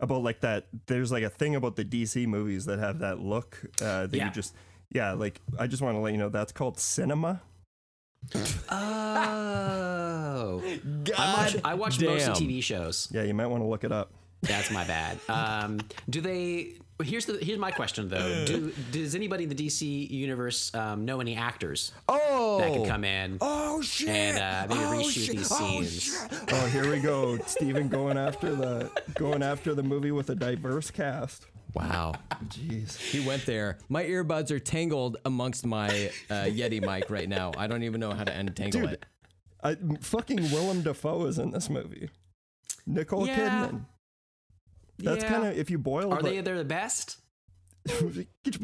about 0.02 0.22
like 0.22 0.40
that. 0.40 0.66
There's 0.86 1.10
like 1.10 1.22
a 1.22 1.30
thing 1.30 1.54
about 1.54 1.76
the 1.76 1.84
DC 1.84 2.26
movies 2.26 2.66
that 2.66 2.78
have 2.78 2.98
that 2.98 3.20
look 3.20 3.58
uh, 3.80 4.06
that 4.08 4.12
Yeah. 4.16 4.26
you 4.26 4.30
just 4.32 4.54
yeah. 4.90 5.12
Like 5.12 5.40
I 5.58 5.66
just 5.66 5.82
want 5.82 5.96
to 5.96 6.00
let 6.00 6.12
you 6.12 6.18
know 6.18 6.28
that's 6.28 6.52
called 6.52 6.78
cinema. 6.78 7.40
oh, 8.34 8.40
I 11.18 11.34
watch, 11.36 11.56
I 11.64 11.74
watch 11.74 12.00
most 12.00 12.26
damn. 12.26 12.34
TV 12.34 12.62
shows. 12.62 13.08
Yeah, 13.12 13.22
you 13.22 13.34
might 13.34 13.46
want 13.46 13.62
to 13.62 13.66
look 13.68 13.84
it 13.84 13.92
up. 13.92 14.12
That's 14.42 14.70
my 14.70 14.84
bad. 14.84 15.18
Um, 15.28 15.80
do 16.10 16.20
they? 16.20 16.74
Here's 17.02 17.26
the 17.26 17.38
here's 17.38 17.58
my 17.58 17.70
question 17.70 18.08
though. 18.08 18.44
Do 18.46 18.72
does 18.90 19.14
anybody 19.14 19.44
in 19.44 19.48
the 19.50 19.54
DC 19.54 20.08
universe 20.10 20.74
um, 20.74 21.04
know 21.04 21.20
any 21.20 21.36
actors 21.36 21.92
Oh, 22.08 22.58
that 22.58 22.72
could 22.72 22.86
come 22.88 23.04
in 23.04 23.38
oh 23.40 23.80
shit! 23.82 24.08
and 24.08 24.38
uh, 24.38 24.74
maybe 24.74 25.04
reshoot 25.04 25.36
these 25.36 25.48
scenes? 25.48 26.26
Oh, 26.50 26.66
here 26.66 26.90
we 26.90 27.00
go, 27.00 27.38
Steven 27.46 27.88
going 27.88 28.16
after 28.16 28.54
the 28.54 28.90
going 29.14 29.42
after 29.42 29.74
the 29.74 29.82
movie 29.82 30.10
with 30.12 30.30
a 30.30 30.34
diverse 30.34 30.90
cast. 30.90 31.46
Wow, 31.74 32.14
Jeez. 32.48 32.98
he 32.98 33.26
went 33.26 33.46
there. 33.46 33.78
My 33.88 34.04
earbuds 34.04 34.50
are 34.50 34.58
tangled 34.58 35.16
amongst 35.24 35.64
my 35.64 36.10
uh, 36.28 36.44
Yeti 36.44 36.84
mic 36.84 37.08
right 37.08 37.28
now. 37.28 37.52
I 37.56 37.66
don't 37.66 37.82
even 37.82 37.98
know 37.98 38.12
how 38.12 38.24
to 38.24 38.32
untangle 38.38 38.82
Dude. 38.82 38.90
it. 38.92 39.06
I, 39.64 39.76
fucking 40.00 40.50
Willem 40.50 40.82
Dafoe 40.82 41.24
is 41.26 41.38
in 41.38 41.50
this 41.50 41.70
movie. 41.70 42.10
Nicole 42.86 43.26
Yeah. 43.26 43.68
Kidman. 43.68 43.84
That's 45.02 45.22
Yeah. 45.24 45.30
kind 45.30 45.46
of 45.46 45.56
if 45.58 45.70
you 45.70 45.78
boil 45.78 46.12
Are 46.12 46.20
it, 46.20 46.22
they 46.22 46.40
they're 46.40 46.58
the 46.58 46.64
best? 46.64 47.18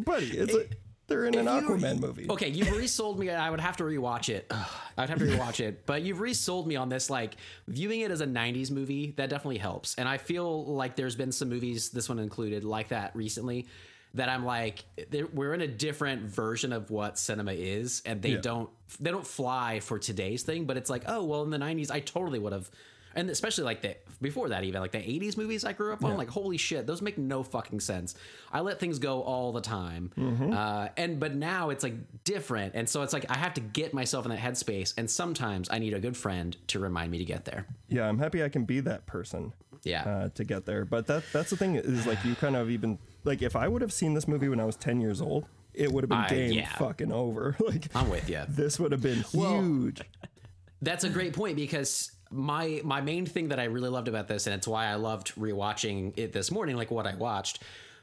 buddy. 0.04 0.26
It's 0.26 0.54
a, 0.54 0.66
they're 1.06 1.24
in 1.24 1.34
an 1.36 1.48
if 1.48 1.62
you- 1.62 1.68
Aquaman 1.70 2.00
movie. 2.00 2.26
Okay, 2.28 2.48
you've 2.48 2.70
resold 2.76 3.18
me. 3.18 3.30
I 3.30 3.50
would 3.50 3.60
have 3.60 3.76
to 3.78 3.84
rewatch 3.84 4.28
it. 4.28 4.52
I'd 4.96 5.08
have 5.08 5.18
to 5.18 5.24
rewatch 5.24 5.60
it. 5.60 5.86
But 5.86 6.02
you've 6.02 6.20
resold 6.20 6.66
me 6.68 6.76
on 6.76 6.88
this. 6.88 7.08
Like 7.10 7.36
viewing 7.66 8.00
it 8.00 8.10
as 8.10 8.20
a 8.20 8.26
'90s 8.26 8.70
movie, 8.70 9.12
that 9.16 9.30
definitely 9.30 9.58
helps. 9.58 9.94
And 9.96 10.08
I 10.08 10.18
feel 10.18 10.64
like 10.66 10.96
there's 10.96 11.16
been 11.16 11.32
some 11.32 11.48
movies, 11.48 11.90
this 11.90 12.08
one 12.08 12.18
included, 12.18 12.62
like 12.64 12.88
that 12.88 13.16
recently, 13.16 13.66
that 14.14 14.28
I'm 14.28 14.44
like, 14.44 14.84
we're 15.32 15.54
in 15.54 15.62
a 15.62 15.66
different 15.68 16.22
version 16.24 16.72
of 16.72 16.90
what 16.90 17.18
cinema 17.18 17.52
is, 17.52 18.02
and 18.04 18.20
they 18.22 18.32
Yeah. 18.32 18.40
don't 18.42 18.70
they 19.00 19.10
don't 19.10 19.26
fly 19.26 19.80
for 19.80 19.98
today's 19.98 20.42
thing. 20.42 20.66
But 20.66 20.76
it's 20.76 20.90
like, 20.90 21.04
oh 21.08 21.24
well, 21.24 21.42
in 21.42 21.50
the 21.50 21.58
'90s, 21.58 21.90
I 21.90 22.00
totally 22.00 22.38
would 22.38 22.52
have. 22.52 22.70
And 23.14 23.30
especially 23.30 23.64
like 23.64 23.82
the 23.82 23.96
before 24.20 24.50
that, 24.50 24.64
even 24.64 24.80
like 24.80 24.92
the 24.92 24.98
'80s 24.98 25.36
movies 25.36 25.64
I 25.64 25.72
grew 25.72 25.92
up 25.92 26.04
on, 26.04 26.16
like 26.16 26.28
holy 26.28 26.56
shit, 26.56 26.86
those 26.86 27.02
make 27.02 27.18
no 27.18 27.42
fucking 27.42 27.80
sense. 27.80 28.14
I 28.52 28.60
let 28.60 28.80
things 28.80 28.98
go 28.98 29.22
all 29.22 29.52
the 29.52 29.60
time, 29.60 30.12
uh, 30.52 30.88
and 30.96 31.18
but 31.18 31.34
now 31.34 31.70
it's 31.70 31.82
like 31.82 31.94
different, 32.24 32.74
and 32.74 32.88
so 32.88 33.02
it's 33.02 33.12
like 33.12 33.30
I 33.30 33.36
have 33.36 33.54
to 33.54 33.60
get 33.60 33.94
myself 33.94 34.24
in 34.24 34.30
that 34.30 34.40
headspace, 34.40 34.94
and 34.96 35.10
sometimes 35.10 35.68
I 35.70 35.78
need 35.78 35.94
a 35.94 36.00
good 36.00 36.16
friend 36.16 36.56
to 36.68 36.78
remind 36.78 37.10
me 37.10 37.18
to 37.18 37.24
get 37.24 37.44
there. 37.44 37.66
Yeah, 37.88 38.08
I'm 38.08 38.18
happy 38.18 38.42
I 38.42 38.48
can 38.48 38.64
be 38.64 38.80
that 38.80 39.06
person. 39.06 39.52
Yeah. 39.84 40.02
Uh, 40.02 40.28
to 40.30 40.44
get 40.44 40.66
there, 40.66 40.84
but 40.84 41.06
that 41.06 41.22
that's 41.32 41.50
the 41.50 41.56
thing 41.56 41.76
is 41.76 42.06
like 42.06 42.24
you 42.24 42.34
kind 42.34 42.56
of 42.56 42.68
even 42.68 42.98
like 43.24 43.42
if 43.42 43.54
I 43.54 43.68
would 43.68 43.82
have 43.82 43.92
seen 43.92 44.14
this 44.14 44.26
movie 44.26 44.48
when 44.48 44.60
I 44.60 44.64
was 44.64 44.76
10 44.76 45.00
years 45.00 45.20
old, 45.20 45.46
it 45.72 45.92
would 45.92 46.02
have 46.02 46.10
been 46.10 46.26
game 46.28 46.52
yeah. 46.52 46.68
fucking 46.76 47.12
over. 47.12 47.56
like 47.66 47.88
I'm 47.94 48.10
with 48.10 48.28
you. 48.28 48.42
this 48.48 48.80
would 48.80 48.92
have 48.92 49.02
been 49.02 49.22
huge. 49.22 50.02
That's 50.82 51.04
a 51.04 51.08
great 51.08 51.32
point 51.32 51.56
because 51.56 52.12
my 52.30 52.80
my 52.84 53.00
main 53.00 53.26
thing 53.26 53.48
that 53.48 53.60
I 53.60 53.64
really 53.64 53.88
loved 53.88 54.08
about 54.08 54.28
this, 54.28 54.46
and 54.46 54.54
it's 54.54 54.68
why 54.68 54.86
I 54.86 54.94
loved 54.94 55.34
rewatching 55.36 56.12
it 56.16 56.32
this 56.32 56.50
morning, 56.50 56.76
like 56.76 56.90
what 56.90 57.06
I 57.06 57.14
watched, 57.14 57.62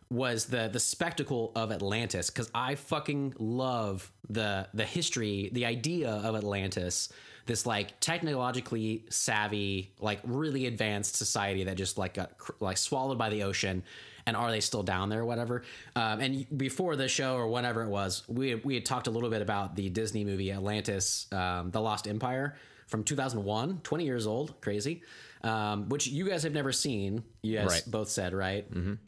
was 0.10 0.46
the 0.46 0.70
the 0.72 0.80
spectacle 0.80 1.52
of 1.56 1.72
Atlantis. 1.72 2.30
Because 2.30 2.50
I 2.54 2.76
fucking 2.76 3.36
love 3.38 4.12
the 4.30 4.68
the 4.74 4.86
history, 4.86 5.50
the 5.54 5.66
idea 5.66 6.10
of 6.10 6.36
Atlantis. 6.36 7.10
This 7.46 7.68
like 7.68 8.00
technologically 8.00 9.06
savvy, 9.10 9.94
like 10.00 10.20
really 10.24 10.66
advanced 10.66 11.16
society 11.16 11.66
that 11.66 11.78
just 11.78 11.96
like 11.96 12.16
got 12.16 12.38
cr- 12.40 12.54
like 12.60 12.78
swallowed 12.78 13.20
by 13.20 13.30
the 13.30 13.44
ocean. 13.44 13.84
And 14.28 14.36
are 14.36 14.50
they 14.50 14.62
still 14.62 14.82
down 14.82 15.10
there 15.10 15.20
or 15.20 15.26
whatever? 15.26 15.62
Um, 15.96 16.20
and 16.20 16.58
before 16.58 16.96
the 16.96 17.08
show 17.08 17.36
or 17.36 17.48
whatever 17.48 17.84
it 17.84 17.90
was, 17.90 18.24
we 18.28 18.56
we 18.56 18.74
had 18.74 18.84
talked 18.84 19.06
a 19.06 19.12
little 19.12 19.30
bit 19.30 19.44
about 19.44 19.76
the 19.76 19.90
Disney 19.90 20.26
movie 20.26 20.52
Atlantis, 20.52 21.28
um, 21.32 21.70
The 21.70 21.80
Lost 21.80 22.08
Empire 22.08 22.56
from 22.88 23.04
2001, 23.04 23.80
20 23.84 24.04
years 24.06 24.28
old, 24.28 24.60
crazy, 24.62 25.02
um, 25.44 25.90
which 25.90 26.08
you 26.08 26.28
guys 26.28 26.44
have 26.44 26.54
never 26.54 26.72
seen. 26.72 27.24
You 27.42 27.58
guys 27.58 27.68
Right. 27.68 27.84
both 27.88 28.10
said, 28.10 28.34
right? 28.34 28.66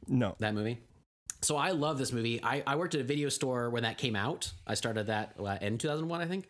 No. 0.08 0.36
That 0.40 0.54
movie. 0.56 0.80
So 1.41 1.56
I 1.56 1.72
love 1.72 1.98
this 1.99 2.12
movie. 2.12 2.40
I, 2.44 2.64
I 2.66 2.76
worked 2.76 2.95
at 2.95 3.02
a 3.02 3.04
video 3.04 3.30
store 3.30 3.70
when 3.70 3.84
that 3.84 3.98
came 3.98 4.16
out. 4.16 4.52
I 4.66 4.74
started 4.74 5.08
that 5.08 5.36
uh, 5.40 5.58
in 5.62 5.78
2001, 5.78 6.20
I 6.22 6.26
think. 6.26 6.48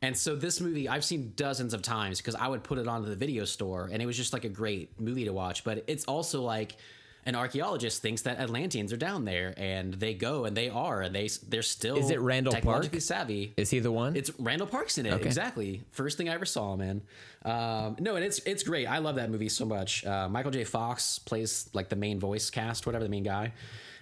And 0.00 0.16
so 0.16 0.34
this 0.34 0.60
movie 0.60 0.88
I've 0.88 1.04
seen 1.04 1.32
dozens 1.36 1.74
of 1.74 1.82
times 1.82 2.18
because 2.18 2.34
I 2.34 2.48
would 2.48 2.64
put 2.64 2.78
it 2.78 2.88
onto 2.88 3.08
the 3.08 3.14
video 3.14 3.44
store 3.44 3.88
and 3.92 4.02
it 4.02 4.06
was 4.06 4.16
just 4.16 4.32
like 4.32 4.44
a 4.44 4.48
great 4.48 5.00
movie 5.00 5.24
to 5.26 5.32
watch. 5.32 5.62
But 5.64 5.84
it's 5.86 6.04
also 6.06 6.42
like 6.42 6.76
an 7.24 7.34
archaeologist 7.36 8.02
thinks 8.02 8.22
that 8.22 8.38
Atlanteans 8.38 8.92
are 8.92 8.96
down 8.96 9.24
there 9.24 9.54
and 9.56 9.94
they 9.94 10.12
go 10.14 10.44
and 10.44 10.56
they 10.56 10.68
are 10.68 11.02
and 11.02 11.14
they 11.14 11.28
they're 11.48 11.62
still 11.62 11.96
Is 11.96 12.10
it 12.10 12.20
Randall 12.20 12.52
technologically 12.52 12.98
Park? 12.98 13.02
savvy. 13.02 13.52
Is 13.56 13.70
he 13.70 13.78
the 13.78 13.92
one? 13.92 14.16
It's 14.16 14.30
Randall 14.38 14.66
Park's 14.66 14.98
in 14.98 15.06
it. 15.06 15.24
Exactly. 15.24 15.82
First 15.92 16.18
thing 16.18 16.28
I 16.28 16.34
ever 16.34 16.44
saw, 16.44 16.74
man. 16.76 17.02
Um, 17.44 17.96
no, 18.00 18.16
and 18.16 18.24
it's 18.24 18.38
it's 18.40 18.62
great. 18.62 18.86
I 18.86 18.98
love 18.98 19.16
that 19.16 19.30
movie 19.30 19.48
so 19.48 19.64
much. 19.64 20.04
Uh, 20.04 20.28
Michael 20.28 20.50
J. 20.50 20.64
Fox 20.64 21.18
plays 21.18 21.68
like 21.72 21.88
the 21.88 21.96
main 21.96 22.18
voice 22.20 22.50
cast, 22.50 22.86
whatever 22.86 23.04
the 23.04 23.10
main 23.10 23.24
guy. 23.24 23.52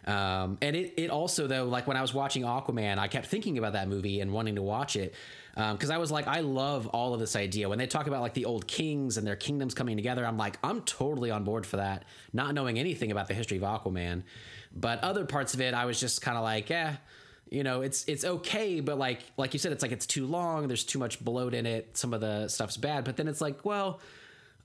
Um, 0.07 0.59
and 0.63 0.75
it 0.75 0.95
it 0.97 1.11
also 1.11 1.47
though, 1.47 1.65
like 1.65 1.87
when 1.87 1.97
I 1.97 2.03
was 2.03 2.15
watching 2.15 2.43
Aquaman, 2.43 2.99
I 2.99 3.09
kept 3.09 3.27
thinking 3.27 3.59
about 3.59 3.75
that 3.75 3.89
movie 3.89 4.21
and 4.21 4.33
wanting 4.33 4.57
to 4.57 4.63
watch 4.63 4.97
it. 4.97 5.15
Because 5.55 5.91
I 5.91 5.99
was 5.99 6.11
like, 6.11 6.27
I 6.27 6.41
love 6.41 6.87
all 6.87 7.13
of 7.13 7.21
this 7.21 7.37
idea. 7.37 7.69
When 7.69 7.79
they 7.79 7.87
talk 7.87 8.07
about 8.07 8.23
like 8.23 8.35
the 8.35 8.47
old 8.47 8.67
kings 8.67 9.19
and 9.19 9.27
their 9.27 9.37
kingdoms 9.37 9.75
coming 9.75 9.97
together, 9.97 10.25
I'm 10.25 10.39
like, 10.39 10.59
I'm 10.63 10.81
totally 10.83 11.31
on 11.31 11.45
board 11.45 11.67
for 11.67 11.77
that. 11.77 12.05
Not 12.33 12.55
knowing 12.55 12.79
anything 12.79 13.11
about 13.11 13.29
the 13.29 13.35
history 13.35 13.59
of 13.59 13.65
Aquaman, 13.65 14.23
but 14.75 15.03
other 15.03 15.27
parts 15.27 15.53
of 15.53 15.61
it, 15.61 15.75
I 15.75 15.85
was 15.85 16.01
just 16.01 16.23
kind 16.23 16.39
of 16.39 16.45
like, 16.45 16.71
yeah, 16.71 16.97
you 17.51 17.65
know 17.65 17.83
it's 17.83 18.05
it's 18.05 18.25
okay 18.25 18.81
but 18.81 18.97
like 18.97 19.21
like 19.37 19.53
you 19.53 19.59
said 19.59 19.73
it's 19.73 19.83
like 19.83 19.93
it's 19.93 20.07
too 20.07 20.27
long 20.27 20.69
there's 20.69 20.85
too 20.85 20.99
much 20.99 21.23
bloat 21.23 21.53
in 21.53 21.67
it 21.67 21.97
some 21.97 22.15
of 22.15 22.21
the 22.21 22.47
stuff's 22.49 22.77
bad 22.77 23.05
but 23.05 23.17
then 23.17 23.27
it's 23.27 23.41
like 23.41 23.65
well 23.65 24.01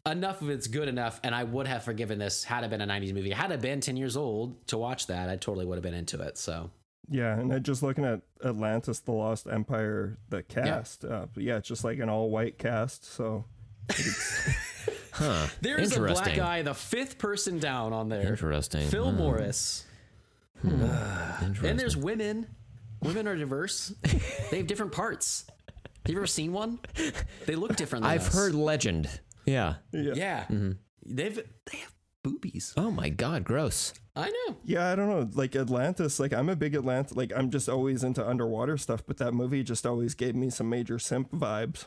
enough 0.06 0.42
of 0.42 0.50
it's 0.50 0.68
good 0.68 0.88
enough 0.88 1.20
and 1.24 1.34
i 1.34 1.44
would 1.44 1.68
have 1.68 1.84
forgiven 1.84 2.20
this 2.20 2.44
had 2.44 2.64
it 2.64 2.70
been 2.70 2.82
a 2.82 2.88
90s 2.88 3.14
movie 3.14 3.32
had 3.32 3.52
it 3.52 3.60
been 3.62 3.80
10 3.82 3.98
years 3.98 4.16
old 4.16 4.66
to 4.68 4.78
watch 4.78 5.08
that 5.08 5.30
i 5.30 5.36
totally 5.36 5.66
would 5.66 5.76
have 5.76 5.84
been 5.84 5.94
into 5.96 6.22
it 6.22 6.38
so 6.38 6.70
Yeah, 7.10 7.40
and 7.40 7.64
just 7.64 7.84
looking 7.84 8.04
at 8.06 8.22
Atlantis: 8.44 9.00
The 9.00 9.12
Lost 9.12 9.46
Empire, 9.48 10.18
the 10.30 10.42
cast. 10.42 11.06
Uh, 11.06 11.28
yeah, 11.36 11.58
it's 11.58 11.68
just 11.68 11.84
like 11.84 12.00
an 12.00 12.10
all-white 12.10 12.58
cast. 12.58 13.06
So 13.06 13.46
huh. 15.14 15.48
there 15.62 15.80
is 15.80 15.96
a 15.96 16.00
black 16.02 16.36
guy 16.36 16.62
the 16.64 16.74
fifth 16.74 17.18
person 17.20 17.60
down 17.60 17.94
on 17.94 18.10
there 18.10 18.28
Interesting. 18.28 18.88
phil 18.88 19.12
Hmm. 19.12 19.18
morris 19.18 19.86
Interesting. 20.64 21.70
and 21.70 21.80
there's 21.80 21.96
women 21.96 22.48
women 23.02 23.28
are 23.28 23.36
diverse 23.36 23.94
they 24.50 24.58
have 24.58 24.68
different 24.68 24.92
parts 24.92 25.46
have 26.06 26.12
you 26.12 26.18
ever 26.18 26.26
seen 26.28 26.54
one 26.54 26.80
they 27.46 27.56
look 27.56 27.76
different 27.76 28.04
than 28.04 28.12
I've 28.12 28.28
us. 28.28 28.34
heard 28.34 28.56
legend. 28.56 29.10
Yeah. 29.46 29.76
yeah 29.92 30.44
mm-hmm. 30.44 30.72
they've 31.06 31.36
they 31.36 31.78
have 31.78 31.94
boobies 32.24 32.74
Oh 32.76 32.90
my 32.92 33.10
god, 33.10 33.44
gross. 33.44 33.94
i 34.16 34.30
know 34.30 34.58
yeah, 34.66 34.92
I 34.92 34.96
don't 34.96 35.10
know. 35.10 35.30
Like 35.34 35.56
Atlantis, 35.56 36.20
like 36.20 36.34
I'm 36.34 36.50
a 36.50 36.56
big 36.56 36.76
Atlantis. 36.76 37.16
Like 37.16 37.32
I'm 37.36 37.52
just 37.52 37.70
always 37.70 38.04
into 38.04 38.28
underwater 38.28 38.78
stuff, 38.78 39.04
but 39.06 39.18
that 39.18 39.34
movie 39.34 39.64
just 39.64 39.86
always 39.86 40.16
gave 40.16 40.36
me 40.36 40.50
some 40.50 40.70
major 40.70 40.98
simp 40.98 41.32
vibes. 41.32 41.86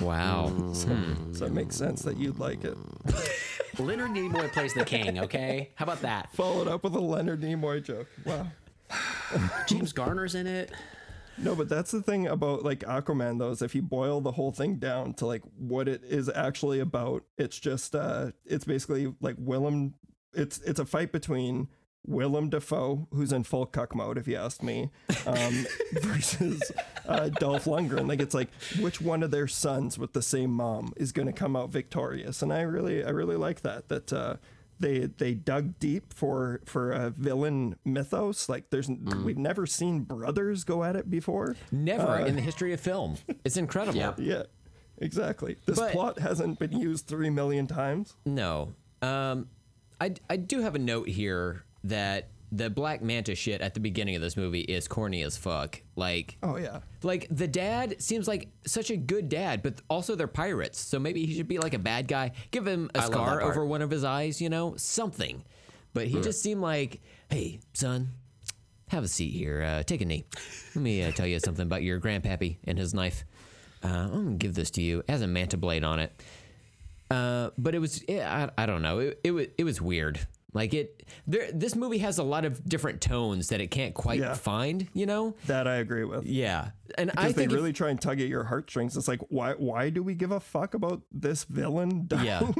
Wow. 0.00 0.52
Mm. 0.52 0.84
Hmm. 0.84 1.32
So 1.32 1.46
it 1.46 1.52
makes 1.52 1.76
sense 1.76 2.02
that 2.02 2.16
you'd 2.16 2.40
like 2.40 2.64
it. 2.64 2.76
Leonard 3.78 4.10
Nimoy 4.10 4.50
plays 4.52 4.74
the 4.74 4.84
king. 4.84 5.20
Okay, 5.20 5.70
how 5.76 5.84
about 5.84 6.00
that? 6.02 6.32
Followed 6.32 6.66
up 6.66 6.82
with 6.82 6.94
a 6.94 7.00
Leonard 7.00 7.42
Nimoy 7.42 7.82
joke. 7.82 8.08
Wow. 8.24 8.48
James 9.66 9.92
Garner's 9.92 10.34
in 10.34 10.46
it. 10.46 10.72
No, 11.38 11.54
but 11.54 11.68
that's 11.68 11.90
the 11.90 12.02
thing 12.02 12.26
about 12.26 12.64
like 12.64 12.80
Aquaman 12.80 13.38
though, 13.38 13.50
is 13.50 13.62
if 13.62 13.74
you 13.74 13.82
boil 13.82 14.20
the 14.20 14.32
whole 14.32 14.52
thing 14.52 14.76
down 14.76 15.14
to 15.14 15.26
like 15.26 15.42
what 15.58 15.88
it 15.88 16.02
is 16.04 16.28
actually 16.28 16.80
about, 16.80 17.24
it's 17.38 17.58
just 17.58 17.94
uh 17.94 18.32
it's 18.44 18.64
basically 18.64 19.14
like 19.20 19.36
Willem 19.38 19.94
it's 20.32 20.58
it's 20.58 20.80
a 20.80 20.86
fight 20.86 21.12
between 21.12 21.68
Willem 22.06 22.50
Dafoe, 22.50 23.08
who's 23.12 23.32
in 23.32 23.42
full 23.42 23.66
cuck 23.66 23.94
mode, 23.94 24.16
if 24.16 24.28
you 24.28 24.36
ask 24.36 24.62
me, 24.62 24.90
um, 25.26 25.66
versus 25.92 26.70
uh, 27.06 27.28
Dolph 27.28 27.64
Lundgren. 27.64 28.08
Like 28.08 28.20
it's 28.20 28.34
like 28.34 28.48
which 28.78 29.00
one 29.00 29.22
of 29.22 29.30
their 29.30 29.48
sons 29.48 29.98
with 29.98 30.12
the 30.12 30.22
same 30.22 30.50
mom 30.50 30.92
is 30.96 31.12
going 31.12 31.26
to 31.26 31.32
come 31.32 31.56
out 31.56 31.70
victorious, 31.70 32.42
and 32.42 32.52
I 32.52 32.62
really 32.62 33.04
I 33.04 33.10
really 33.10 33.36
like 33.36 33.62
that 33.62 33.88
that 33.88 34.12
uh, 34.12 34.36
they 34.78 35.06
they 35.06 35.34
dug 35.34 35.78
deep 35.78 36.12
for 36.12 36.60
for 36.66 36.92
a 36.92 37.10
villain 37.10 37.76
mythos. 37.84 38.48
Like 38.48 38.70
there's 38.70 38.88
we've 39.24 39.38
never 39.38 39.66
seen 39.66 40.00
brothers 40.00 40.64
go 40.64 40.84
at 40.84 40.96
it 40.96 41.10
before. 41.10 41.56
Never 41.72 42.18
in 42.18 42.34
the 42.36 42.42
history 42.42 42.72
of 42.72 42.80
film. 42.80 43.16
It's 43.44 43.56
incredible. 43.56 43.98
Yep. 43.98 44.14
Yeah, 44.18 44.42
exactly. 44.98 45.56
This 45.66 45.78
But- 45.78 45.92
plot 45.92 46.18
hasn't 46.18 46.58
been 46.58 46.72
used 46.78 47.06
three 47.06 47.30
million 47.30 47.66
times. 47.66 48.14
No. 48.24 48.72
Um, 49.02 49.48
I, 50.00 50.14
I 50.28 50.36
do 50.36 50.60
have 50.62 50.74
a 50.74 50.78
note 50.78 51.08
here 51.08 51.62
that 51.84 52.28
the 52.52 52.70
Black 52.70 53.02
Manta 53.02 53.34
shit 53.34 53.60
at 53.60 53.74
the 53.74 53.80
beginning 53.80 54.14
of 54.16 54.22
this 54.22 54.36
movie 54.36 54.60
is 54.60 54.86
corny 54.88 55.22
as 55.22 55.36
fuck. 55.36 55.82
Like, 55.96 56.36
Oh 56.42 56.56
yeah. 56.56 56.80
like 57.02 57.26
the 57.30 57.48
dad 57.48 58.00
seems 58.00 58.28
like 58.28 58.48
such 58.66 58.90
a 58.90 58.96
good 58.96 59.28
dad, 59.28 59.62
but 59.62 59.80
also 59.88 60.14
they're 60.14 60.26
pirates, 60.28 60.78
so 60.80 60.98
maybe 60.98 61.26
he 61.26 61.34
should 61.34 61.48
be 61.48 61.58
like 61.58 61.74
a 61.74 61.78
bad 61.78 62.06
guy. 62.08 62.32
Give 62.50 62.66
him 62.66 62.90
a 62.94 63.02
scar 63.02 63.42
over 63.42 63.64
one 63.66 63.82
of 63.82 63.90
his 63.90 64.04
eyes, 64.04 64.40
you 64.40 64.48
know, 64.48 64.74
something. 64.76 65.42
But 65.94 66.06
he 66.06 66.20
just 66.20 66.42
seemed 66.42 66.60
like, 66.60 67.00
hey, 67.30 67.60
son, 67.72 68.08
have 68.88 69.02
a 69.02 69.08
seat 69.08 69.30
here. 69.30 69.62
Uh, 69.62 69.82
take 69.82 70.00
a 70.00 70.04
knee. 70.04 70.24
Let 70.74 70.82
me 70.82 71.02
uh, 71.02 71.10
tell 71.10 71.26
you 71.26 71.38
something 71.40 71.64
about 71.66 71.82
your 71.82 71.98
grandpappy 72.00 72.58
and 72.64 72.78
his 72.78 72.94
knife. 72.94 73.24
Uh, 73.82 73.88
I'm 73.88 74.10
gonna 74.24 74.36
give 74.36 74.54
this 74.54 74.70
to 74.72 74.82
you. 74.82 75.00
It 75.00 75.10
has 75.10 75.22
a 75.22 75.26
manta 75.26 75.56
blade 75.56 75.84
on 75.84 75.98
it. 76.00 76.22
Uh, 77.10 77.50
but 77.56 77.74
it 77.74 77.78
was 77.78 78.04
yeah, 78.08 78.48
I, 78.56 78.62
I 78.62 78.66
don't 78.66 78.82
know. 78.82 78.98
It, 79.00 79.20
it 79.24 79.30
was 79.30 79.46
it 79.58 79.64
was 79.64 79.80
weird. 79.80 80.26
Like 80.52 80.72
it, 80.74 81.04
there. 81.26 81.50
This 81.52 81.74
movie 81.76 81.98
has 81.98 82.18
a 82.18 82.22
lot 82.22 82.44
of 82.44 82.66
different 82.66 83.00
tones 83.00 83.48
that 83.48 83.60
it 83.60 83.70
can't 83.70 83.94
quite 83.94 84.20
Yeah. 84.20 84.34
find. 84.34 84.88
You 84.94 85.06
know? 85.06 85.34
That 85.46 85.66
I 85.66 85.76
agree 85.76 86.04
with. 86.04 86.24
Yeah. 86.24 86.70
And 86.96 87.10
I 87.10 87.14
Because 87.14 87.34
they 87.34 87.42
think 87.42 87.52
if- 87.52 87.56
really 87.56 87.72
try 87.72 87.90
and 87.90 88.00
tug 88.00 88.20
at 88.20 88.28
your 88.28 88.44
heartstrings. 88.44 88.96
It's 88.96 89.08
like, 89.08 89.20
why 89.28 89.52
why 89.52 89.90
do 89.90 90.02
we 90.02 90.14
give 90.14 90.30
a 90.30 90.40
fuck 90.40 90.74
about 90.74 91.02
this 91.12 91.44
villain? 91.44 92.08
Yeah. 92.22 92.50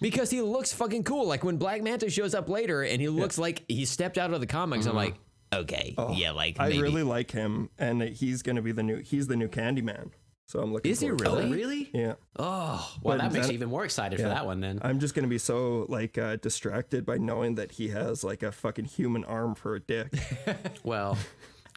because 0.00 0.30
he 0.30 0.42
looks 0.42 0.72
fucking 0.72 1.04
cool. 1.04 1.26
Like 1.26 1.42
when 1.42 1.56
Black 1.56 1.82
Manta 1.82 2.10
shows 2.10 2.34
up 2.34 2.48
later 2.48 2.82
and 2.82 3.00
he 3.00 3.08
looks 3.08 3.38
like 3.38 3.64
he 3.68 3.84
stepped 3.84 4.18
out 4.18 4.32
of 4.32 4.40
the 4.40 4.46
comics, 4.46 4.86
I'm 4.86 4.90
uh-huh. 4.96 5.06
like, 5.06 5.14
okay, 5.52 5.94
oh, 5.98 6.12
yeah, 6.12 6.30
like 6.30 6.60
I 6.60 6.68
really 6.68 7.02
like 7.02 7.30
him, 7.30 7.68
and 7.78 8.00
he's 8.02 8.42
gonna 8.42 8.62
be 8.62 8.72
the 8.72 8.82
new. 8.82 8.98
He's 8.98 9.26
the 9.26 9.36
new 9.36 9.48
Candyman. 9.48 10.10
So 10.46 10.60
I'm 10.60 10.72
looking. 10.72 10.90
Is 10.90 11.00
he 11.00 11.10
really? 11.10 11.50
Really? 11.50 11.90
Yeah. 11.94 12.14
Oh, 12.38 12.94
well, 13.02 13.16
But 13.16 13.22
that 13.22 13.32
makes 13.32 13.48
me 13.48 13.54
even 13.54 13.68
more 13.70 13.84
excited 13.84 14.20
for 14.20 14.28
that 14.28 14.44
one 14.44 14.60
then. 14.60 14.80
I'm 14.82 14.98
just 15.00 15.14
gonna 15.14 15.28
be 15.28 15.38
so 15.38 15.86
like 15.88 16.18
uh, 16.18 16.36
distracted 16.36 17.06
by 17.06 17.16
knowing 17.18 17.54
that 17.54 17.72
he 17.72 17.88
has 17.88 18.22
like 18.22 18.42
a 18.42 18.52
fucking 18.52 18.84
human 18.86 19.24
arm 19.24 19.54
for 19.54 19.74
a 19.74 19.80
dick. 19.80 20.12
Well, 20.84 21.16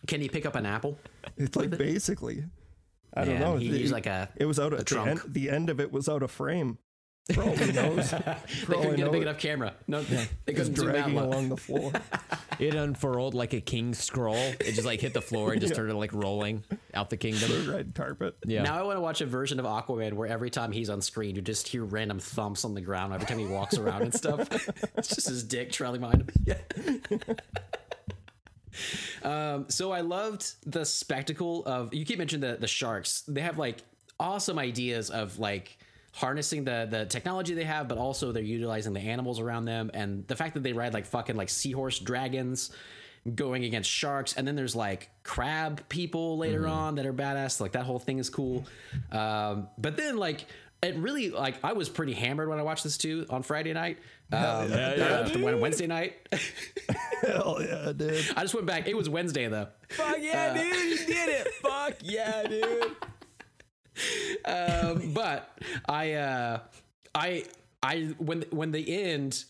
can 0.08 0.20
he 0.22 0.28
pick 0.30 0.46
up 0.46 0.56
an 0.56 0.66
apple? 0.66 0.98
It's 1.38 1.56
like 1.56 1.70
basically. 1.78 2.46
I 3.14 3.24
don't 3.24 3.36
Man, 3.36 3.42
know. 3.42 3.56
he 3.58 3.68
used 3.68 3.94
like 3.94 4.08
a- 4.08 4.30
It 4.36 4.46
was 4.46 4.60
out 4.60 4.74
of 4.74 4.84
the 4.84 5.00
end, 5.00 5.22
the 5.28 5.50
end 5.50 5.70
of 5.70 5.80
it 5.80 5.92
was 5.92 6.10
out 6.10 6.22
of 6.22 6.32
frame. 6.32 6.80
For 7.34 7.42
all 7.42 7.50
he. 7.56 7.66
They 7.72 7.72
For 7.72 8.76
all 8.76 8.82
I 8.82 8.84
couldn't 8.84 8.98
get 8.98 9.00
a 9.00 9.06
know, 9.06 9.12
big 9.12 9.22
enough 9.24 9.40
camera. 9.40 9.74
No, 9.88 10.04
they 10.04 10.16
Just 10.18 10.30
couldn't 10.46 10.76
zoom 10.76 10.90
out 10.90 10.94
dragging 10.94 11.18
along 11.18 11.50
the 11.50 11.58
floor. 11.58 11.92
it 12.60 12.76
unfurled 12.76 13.34
like 13.34 13.54
a 13.54 13.62
king's 13.62 13.98
scroll. 13.98 14.36
It 14.36 14.74
just 14.74 14.86
like 14.86 15.02
hit 15.02 15.16
the 15.16 15.24
floor 15.24 15.52
and 15.52 15.60
just 15.60 15.74
started 15.74 15.96
like 15.96 16.14
rolling 16.14 16.64
out 16.94 17.10
the 17.10 17.18
kingdom. 17.18 17.68
red 17.68 17.96
carpet. 17.96 18.38
Yeah. 18.46 18.62
Now 18.62 18.78
I 18.78 18.84
want 18.84 18.98
to 18.98 19.02
watch 19.02 19.22
a 19.22 19.26
version 19.26 19.60
of 19.60 19.66
Aquaman 19.66 20.14
where 20.14 20.28
every 20.28 20.52
time 20.52 20.72
he's 20.72 20.90
on 20.92 21.02
screen, 21.02 21.36
you 21.36 21.42
just 21.42 21.68
hear 21.68 21.84
random 21.84 22.20
thumps 22.20 22.64
on 22.64 22.76
the 22.76 22.82
ground 22.82 23.12
every 23.12 23.26
time 23.26 23.40
he 23.40 23.48
walks 23.48 23.78
around 23.80 24.04
and 24.04 24.14
stuff. 24.14 24.48
it's 24.96 25.08
just 25.08 25.28
his 25.28 25.44
dick 25.44 25.72
trailing 25.72 26.02
behind 26.02 26.22
him. 26.22 26.30
Yeah. 26.46 26.58
um, 29.24 29.66
so 29.70 29.92
I 29.92 30.02
loved 30.02 30.46
the 30.72 30.86
spectacle 30.86 31.66
of. 31.66 31.92
You 31.92 32.06
keep 32.06 32.20
mentioning 32.20 32.48
the 32.48 32.58
the 32.58 32.68
sharks. 32.68 33.22
They 33.22 33.42
have 33.42 33.58
like 33.58 33.82
awesome 34.20 34.60
ideas 34.60 35.10
of 35.10 35.40
like 35.40 35.80
harnessing 36.16 36.64
the 36.64 36.88
the 36.90 37.06
technology 37.06 37.54
they 37.54 37.66
have, 37.66 37.88
but 37.88 37.98
also 37.98 38.32
they're 38.32 38.42
utilizing 38.42 38.94
the 38.94 39.02
animals 39.02 39.40
around 39.40 39.66
them. 39.66 39.92
And 39.94 40.26
the 40.28 40.36
fact 40.36 40.54
that 40.56 40.64
they 40.64 40.74
ride 40.74 40.94
like 40.94 41.06
fucking 41.06 41.36
like 41.36 41.50
seahorse 41.50 42.00
dragons 42.00 42.72
going 43.34 43.64
against 43.66 43.90
sharks 43.90 44.34
and 44.36 44.48
then 44.48 44.56
there's 44.56 44.76
like 44.76 45.10
crab 45.24 45.82
people 45.90 46.38
later 46.38 46.68
on 46.68 46.94
that 46.96 47.08
are 47.08 47.14
badass 47.14 47.60
like 47.60 47.72
that 47.72 47.84
whole 47.84 48.00
thing 48.00 48.18
is 48.20 48.30
cool. 48.30 48.66
Um, 49.12 49.68
but 49.78 49.98
then 49.98 50.18
like 50.18 50.46
it 50.84 50.96
really 50.98 51.32
like 51.32 51.56
i 51.64 51.74
was 51.74 51.90
pretty 51.90 52.14
hammered 52.14 52.48
when 52.48 52.60
i 52.60 52.62
watched 52.62 52.84
this 52.84 52.98
too 53.00 53.26
on 53.32 53.42
friday 53.42 53.74
night. 53.74 53.98
Um, 54.32 54.40
uh, 54.72 55.30
when- 55.40 55.60
wednesday 55.60 55.88
night. 55.88 56.28
Hell 57.22 57.58
yeah, 57.62 57.92
dude. 57.96 58.24
i 58.38 58.42
just 58.42 58.54
went 58.54 58.68
back. 58.68 58.88
It 58.88 58.96
was 58.96 59.10
wednesday 59.10 59.48
though. 59.48 59.68
Fuck 59.90 60.18
yeah, 60.20 60.54
dude! 60.54 61.00
You 61.00 61.06
did 61.08 61.30
it. 61.30 61.48
Fuck 61.64 61.94
yeah, 62.04 62.44
dude. 62.48 62.96
Um, 64.46 65.14
but 65.14 65.58
I, 65.88 66.14
uh, 66.14 66.60
I, 67.14 67.46
I, 67.82 68.14
when 68.18 68.44
when 68.52 68.72
the 68.72 69.04
end 69.04 69.46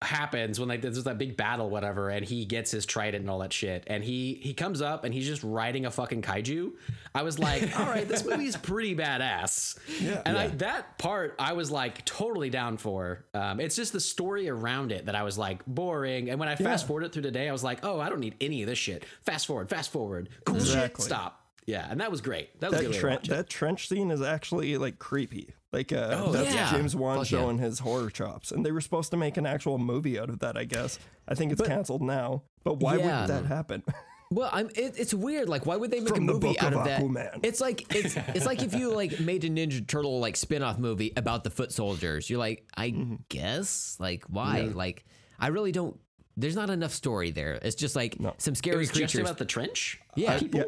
happens, 0.00 0.60
when 0.60 0.68
like 0.68 0.80
there's 0.80 1.02
that 1.04 1.18
big 1.18 1.36
battle, 1.36 1.70
whatever, 1.70 2.08
and 2.08 2.24
he 2.24 2.44
gets 2.44 2.70
his 2.70 2.86
trident 2.86 3.22
and 3.22 3.30
all 3.30 3.40
that 3.40 3.52
shit, 3.52 3.84
and 3.86 4.04
he 4.04 4.34
he 4.42 4.54
comes 4.54 4.80
up 4.80 5.04
and 5.04 5.12
he's 5.12 5.26
just 5.26 5.42
riding 5.42 5.86
a 5.86 5.90
fucking 5.90 6.22
kaiju. 6.22 6.72
I 7.14 7.22
was 7.22 7.38
like, 7.38 7.62
all 7.80 7.86
right, 7.86 8.06
this 8.06 8.24
movie's 8.24 8.56
pretty 8.56 8.94
badass. 8.94 9.78
Yeah. 10.00 10.22
and 10.24 10.38
I 10.38 10.48
that 10.48 10.98
part 10.98 11.34
I 11.38 11.52
was 11.54 11.70
like 11.70 12.04
totally 12.04 12.50
down 12.50 12.76
for. 12.76 13.24
Um, 13.34 13.60
it's 13.60 13.76
just 13.76 13.92
the 13.92 14.00
story 14.00 14.48
around 14.48 14.92
it 14.92 15.06
that 15.06 15.14
I 15.14 15.22
was 15.22 15.36
like 15.36 15.64
boring. 15.66 16.30
And 16.30 16.38
when 16.38 16.48
I 16.48 16.56
fast 16.56 16.86
forwarded 16.86 17.12
through 17.12 17.22
the 17.22 17.30
day, 17.30 17.48
I 17.48 17.52
was 17.52 17.64
like, 17.64 17.84
oh, 17.84 18.00
I 18.00 18.08
don't 18.08 18.20
need 18.20 18.36
any 18.40 18.62
of 18.62 18.68
this 18.68 18.78
shit. 18.78 19.04
Fast 19.22 19.46
forward, 19.46 19.68
fast 19.68 19.90
forward, 19.90 20.28
cool 20.44 20.60
shit, 20.60 21.00
stop. 21.00 21.47
Yeah, 21.68 21.86
and 21.90 22.00
that 22.00 22.10
was 22.10 22.20
great. 22.22 22.58
That 22.60 22.70
was 22.70 22.80
That 22.80 22.86
good 22.90 22.94
trench, 22.98 23.28
that 23.28 23.48
trench 23.50 23.88
scene 23.88 24.10
is 24.10 24.22
actually 24.22 24.76
like 24.78 24.98
creepy. 24.98 25.52
Like 25.70 25.92
uh, 25.92 26.30
that's 26.32 26.54
yeah. 26.54 26.70
James 26.72 26.96
Wan 26.96 27.18
Fuck 27.18 27.30
yeah. 27.30 27.38
showing 27.40 27.58
his 27.58 27.78
horror 27.80 28.08
chops, 28.08 28.52
and 28.52 28.64
they 28.64 28.72
were 28.72 28.80
supposed 28.80 29.10
to 29.10 29.18
make 29.18 29.36
an 29.36 29.44
actual 29.44 29.76
movie 29.76 30.18
out 30.18 30.30
of 30.30 30.38
that. 30.38 30.56
I 30.56 30.64
guess. 30.64 30.98
I 31.28 31.34
think 31.34 31.52
it's 31.52 31.60
canceled 31.60 32.00
now. 32.00 32.42
But 32.64 32.78
why 32.80 32.96
Yeah. 32.96 33.20
would 33.20 33.30
that 33.30 33.44
happen? 33.46 33.82
Well, 34.30 34.50
I'm. 34.52 34.68
It, 34.74 34.92
it's 34.98 35.14
weird. 35.14 35.48
Like, 35.48 35.64
why 35.64 35.76
would 35.76 35.90
they 35.90 36.00
make 36.00 36.14
From 36.14 36.24
a 36.24 36.26
the 36.26 36.32
movie 36.34 36.48
book 36.48 36.62
out 36.62 36.74
of 36.74 36.80
of 36.80 36.84
that? 36.84 37.00
Aquaman. 37.00 37.40
It's 37.42 37.62
like 37.62 37.94
it's 37.96 38.14
it's 38.34 38.44
like 38.44 38.62
if 38.62 38.74
you 38.74 38.94
like 38.94 39.18
made 39.20 39.42
a 39.44 39.48
Ninja 39.48 39.86
Turtle 39.86 40.20
like 40.20 40.36
spin-off 40.36 40.78
movie 40.78 41.14
about 41.16 41.44
the 41.44 41.50
foot 41.50 41.72
soldiers. 41.72 42.28
You're 42.28 42.38
like, 42.38 42.66
I 42.76 42.90
Mm-hmm. 42.90 43.14
guess. 43.30 43.96
Like, 43.98 44.24
why? 44.28 44.70
Like, 44.74 45.06
I 45.40 45.46
really 45.46 45.72
don't. 45.72 45.98
There's 46.36 46.56
not 46.56 46.68
enough 46.68 46.92
story 46.92 47.30
there. 47.30 47.58
It's 47.62 47.74
just 47.74 47.96
like 47.96 48.16
some 48.36 48.52
It 48.52 48.56
scary 48.58 48.76
was 48.76 48.88
just 48.88 48.98
creatures. 48.98 49.20
about 49.22 49.38
the 49.38 49.46
trench. 49.46 49.98
yeah, 50.14 50.38
yeah, 50.52 50.64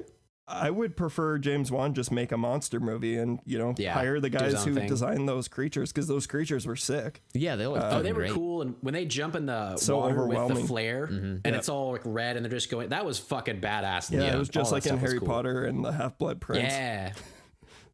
I 0.51 0.71
would 0.71 0.97
prefer 0.97 1.39
James 1.39 1.71
Wan 1.71 1.95
just 1.95 2.11
make 2.11 2.33
a 2.33 2.37
monster 2.37 2.81
movie 2.81 3.17
and 3.17 3.39
you 3.47 3.59
know 3.59 3.75
Yeah, 3.79 3.93
hire 3.95 4.19
the 4.21 4.31
guys 4.31 4.65
who 4.65 4.75
thing. 4.75 4.89
designed 4.89 5.29
those 5.29 5.47
creatures 5.49 5.93
because 5.93 6.09
those 6.09 6.27
creatures 6.27 6.67
were 6.67 6.77
sick. 6.77 7.23
yeah. 7.33 7.57
They 7.57 7.67
look 7.67 7.81
uh, 7.81 7.91
Oh, 7.93 8.03
they 8.03 8.13
were 8.13 8.21
great. 8.23 8.33
cool, 8.33 8.63
and 8.63 8.75
when 8.81 8.93
they 8.95 9.05
jump 9.05 9.37
in 9.37 9.47
the 9.47 9.77
So 9.77 9.99
water 9.99 10.15
with 10.27 10.31
the 10.37 10.43
overwhelming. 10.43 10.67
flare, 10.67 11.07
mm-hmm. 11.07 11.37
and 11.45 11.57
it's 11.57 11.69
all 11.69 11.93
like 11.93 12.03
red, 12.05 12.37
and 12.37 12.45
they're 12.45 12.51
just 12.51 12.71
going. 12.71 12.89
That 12.91 13.05
was 13.05 13.19
fucking 13.19 13.61
badass. 13.61 14.11
Yeah, 14.11 14.21
Yeah, 14.23 14.35
it 14.35 14.39
was 14.39 14.49
just 14.49 14.67
all 14.73 14.73
like 14.77 14.87
in 14.87 14.99
Harry 14.99 15.19
cool. 15.19 15.29
Potter 15.29 15.65
and 15.65 15.85
the 15.85 15.93
Half 15.93 16.19
Blood 16.19 16.41
Prince. 16.41 16.65
Yeah, 16.65 17.13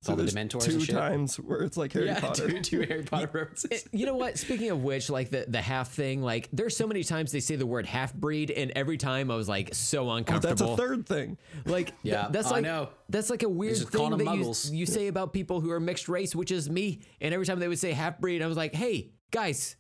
so 0.07 0.13
all 0.13 0.17
the 0.17 0.25
Dementors 0.25 0.65
two 0.65 0.87
times 0.93 1.37
where 1.37 1.61
it's 1.63 1.77
like 1.77 1.93
Harry 1.93 2.07
yeah, 2.07 2.21
Potter. 2.21 2.49
two, 2.51 2.61
two 2.63 2.81
Harry 2.83 3.03
Potter 3.03 3.29
references. 3.33 3.85
You 3.93 4.07
know 4.07 4.17
what? 4.17 4.39
Speaking 4.39 4.71
of 4.71 4.83
which, 4.83 5.11
like 5.11 5.31
the 5.31 5.45
the 5.49 5.61
half 5.61 5.93
thing, 5.93 6.23
like 6.23 6.49
there's 6.53 6.77
so 6.77 6.87
many 6.87 7.05
times 7.05 7.33
they 7.33 7.41
say 7.41 7.57
the 7.57 7.67
word 7.67 7.87
half 7.87 8.15
breed, 8.15 8.51
and 8.51 8.73
every 8.75 8.97
time 8.97 9.31
I 9.31 9.37
was 9.37 9.49
like 9.49 9.75
so 9.75 10.09
Oh, 10.09 10.13
uncomfortable. 10.13 10.55
that's 10.57 10.63
a 10.63 10.77
third 10.77 11.07
thing. 11.07 11.37
Like, 11.65 11.87
th- 11.87 11.97
Yeah, 12.03 12.29
that's 12.31 12.49
I 12.49 12.51
like 12.57 12.63
know. 12.65 12.89
that's 13.09 13.31
like 13.31 13.43
a 13.43 13.49
weird 13.49 13.77
thing 13.79 14.17
that 14.19 14.37
you, 14.37 14.55
you 14.79 14.87
say 14.87 15.09
about 15.09 15.33
people 15.33 15.61
who 15.61 15.71
are 15.71 15.81
mixed 15.81 16.09
race, 16.09 16.35
which 16.35 16.51
is 16.51 16.71
me. 16.71 17.01
And 17.21 17.35
every 17.35 17.47
time 17.47 17.59
they 17.59 17.69
would 17.69 17.79
say 17.79 17.93
half 17.93 18.19
breed, 18.19 18.43
I 18.43 18.47
was 18.47 18.57
like, 18.57 18.75
hey 18.75 19.11
guys, 19.31 19.77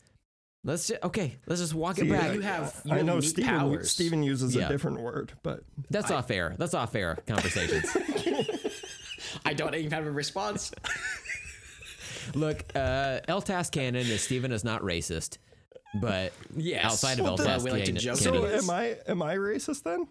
let's 0.64 0.88
just 0.88 1.02
okay, 1.04 1.36
let's 1.46 1.60
just 1.60 1.74
walk 1.74 1.98
it 1.98 2.08
back. 2.10 2.30
I- 2.30 2.32
you 2.34 2.40
have 2.40 2.80
you 2.84 2.92
I 2.92 2.96
have 2.96 3.06
know 3.06 3.14
unique 3.14 3.28
Steven, 3.30 3.58
powers. 3.58 3.90
Steven 3.90 4.22
uses 4.22 4.54
Yeah. 4.56 4.66
a 4.66 4.68
different 4.68 5.00
word, 5.00 5.32
but 5.42 5.62
That's 5.90 6.10
off 6.10 6.30
air. 6.30 6.54
That's 6.58 6.74
off 6.74 6.94
air 6.96 7.18
conversations. 7.26 7.96
I 9.44 9.54
don't 9.54 9.74
even 9.74 9.90
have 9.92 10.06
a 10.06 10.10
response. 10.10 10.72
Look, 12.34 12.64
uh, 12.74 13.20
El 13.28 13.40
Tas 13.40 13.70
canon 13.70 14.06
is 14.06 14.22
Steven 14.22 14.50
is 14.52 14.64
not 14.64 14.82
racist, 14.82 15.38
but 16.00 16.32
Yes. 16.56 16.84
outside 16.84 17.18
of 17.18 17.24
Well, 17.24 17.32
El 17.32 17.36
then 17.38 17.46
Tas 17.46 17.64
we 17.64 17.70
like 17.70 17.84
to 17.84 17.92
canon, 17.92 18.16
so 18.16 18.46
am 18.46 18.70
I? 18.70 18.96
Am 19.06 19.22
I 19.22 19.36
racist 19.36 19.82
then? 19.84 20.06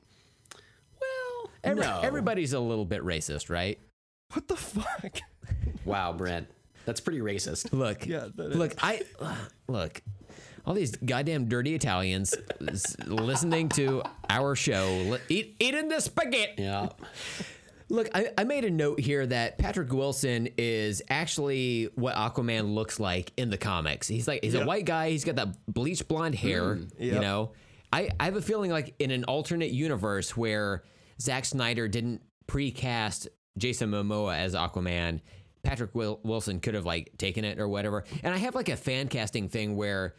well, 1.02 1.52
every- 1.64 1.84
no. 1.86 2.00
everybody's 2.02 2.54
a 2.54 2.60
little 2.60 2.86
bit 2.86 3.02
racist, 3.04 3.50
right? 3.50 3.80
What 4.34 4.48
the 4.48 4.56
fuck? 4.56 5.20
Wow, 5.86 6.14
Brent, 6.14 6.48
that's 6.86 7.00
pretty 7.00 7.20
racist. 7.20 7.72
Look, 7.72 8.08
Yeah, 8.08 8.28
that 8.36 8.56
look, 8.56 8.74
I 8.82 9.02
look. 9.68 10.02
All 10.66 10.74
these 10.74 10.96
goddamn 10.96 11.48
dirty 11.48 11.76
Italians 11.76 12.34
listening 13.06 13.70
to 13.70 14.02
our 14.32 14.56
show, 14.56 15.20
eat, 15.30 15.56
eating 15.60 15.90
the 15.90 16.00
spaghetti. 16.00 16.64
Yeah, 16.64 16.90
Look, 17.90 18.10
I, 18.16 18.30
I 18.38 18.44
made 18.46 18.66
a 18.66 18.72
note 18.72 19.00
here 19.00 19.26
that 19.28 19.58
Patrick 19.60 19.92
Wilson 19.94 20.50
is 20.58 21.02
actually 21.10 21.90
what 21.96 22.16
Aquaman 22.16 22.74
looks 22.74 23.00
like 23.00 23.32
in 23.38 23.50
the 23.52 23.58
comics. 23.58 24.08
He's 24.08 24.28
like 24.28 24.44
he's 24.44 24.56
a 24.56 24.66
white 24.66 24.86
guy. 24.86 25.12
He's 25.12 25.24
got 25.24 25.36
that 25.36 25.56
bleach 25.68 26.08
blonde 26.08 26.36
hair. 26.36 26.76
Mm, 26.76 26.92
you 27.00 27.12
Yep. 27.14 27.22
know, 27.22 27.52
I, 27.94 28.10
I 28.20 28.26
have 28.26 28.36
a 28.36 28.42
feeling 28.42 28.72
like 28.72 28.96
in 29.00 29.12
an 29.12 29.24
alternate 29.26 29.70
universe 29.72 30.36
where 30.36 30.84
Zack 31.22 31.46
Snyder 31.46 31.88
didn't 31.88 32.22
precast 32.48 33.28
Jason 33.58 33.92
Momoa 33.92 34.36
as 34.38 34.56
Aquaman, 34.56 35.22
Patrick 35.64 35.94
Wil- 35.96 36.20
Wilson 36.24 36.60
could 36.60 36.74
have 36.74 36.86
like 36.86 37.12
taken 37.18 37.46
it 37.46 37.60
or 37.60 37.68
whatever. 37.68 38.04
And 38.24 38.34
I 38.34 38.38
have 38.38 38.56
like 38.56 38.70
a 38.70 38.76
fan 38.76 39.08
casting 39.10 39.48
thing 39.50 39.76
where 39.76 40.16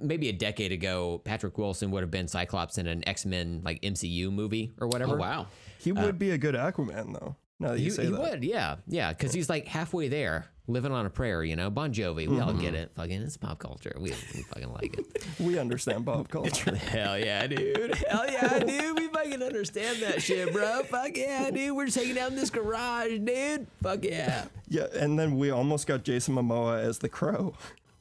maybe 0.00 0.28
a 0.28 0.32
decade 0.32 0.72
ago 0.72 1.20
Patrick 1.24 1.56
Wilson 1.56 1.90
would 1.92 2.02
have 2.02 2.10
been 2.10 2.26
Cyclops 2.28 2.78
in 2.78 2.86
an 2.86 3.06
X 3.08 3.24
Men 3.24 3.62
like 3.64 3.80
MCU 3.82 4.30
movie 4.32 4.72
or 4.78 4.86
oh, 4.86 4.90
whatever. 4.90 5.14
oh 5.14 5.18
wow. 5.18 5.46
He 5.82 5.92
would 5.92 6.18
be 6.18 6.30
a 6.30 6.38
good 6.38 6.54
Aquaman 6.54 7.12
though. 7.18 7.36
Now 7.58 7.70
that 7.72 7.78
you 7.78 7.84
He, 7.86 7.90
say 7.90 8.04
he 8.06 8.10
that. 8.10 8.20
would, 8.20 8.44
yeah, 8.44 8.76
yeah, 8.88 9.12
because 9.12 9.32
he's 9.32 9.48
like 9.48 9.66
halfway 9.66 10.08
there, 10.08 10.46
living 10.66 10.90
on 10.90 11.06
a 11.06 11.10
prayer. 11.10 11.44
You 11.44 11.54
know, 11.54 11.70
Bon 11.70 11.92
Jovi, 11.92 12.26
we 12.26 12.40
all 12.40 12.50
Mm-hmm. 12.50 12.60
get 12.60 12.74
it. 12.74 12.90
Fucking, 12.96 13.22
it's 13.22 13.36
pop 13.36 13.60
culture. 13.60 13.92
We, 13.96 14.10
we 14.34 14.42
fucking 14.42 14.72
like 14.72 14.98
it. 14.98 15.06
We 15.40 15.58
understand 15.60 16.04
pop 16.06 16.28
culture. 16.30 16.74
Hell 16.74 17.16
yeah, 17.18 17.46
dude. 17.46 17.94
Hell 18.08 18.24
yeah, 18.30 18.58
dude. 18.58 18.98
We 18.98 19.06
fucking 19.08 19.42
understand 19.42 19.98
that 20.02 20.20
shit, 20.22 20.52
bro. 20.52 20.82
Fuck 20.84 21.16
yeah, 21.16 21.50
dude. 21.52 21.76
We're 21.76 21.84
just 21.86 21.98
hanging 21.98 22.18
out 22.18 22.30
in 22.30 22.36
this 22.36 22.50
garage, 22.50 23.18
dude. 23.20 23.66
Fuck 23.82 24.04
yeah. 24.04 24.46
yeah, 24.68 24.86
and 24.94 25.16
then 25.18 25.38
we 25.38 25.50
almost 25.50 25.86
got 25.86 26.02
Jason 26.02 26.34
Momoa 26.34 26.82
as 26.82 26.98
the 26.98 27.08
Crow. 27.08 27.54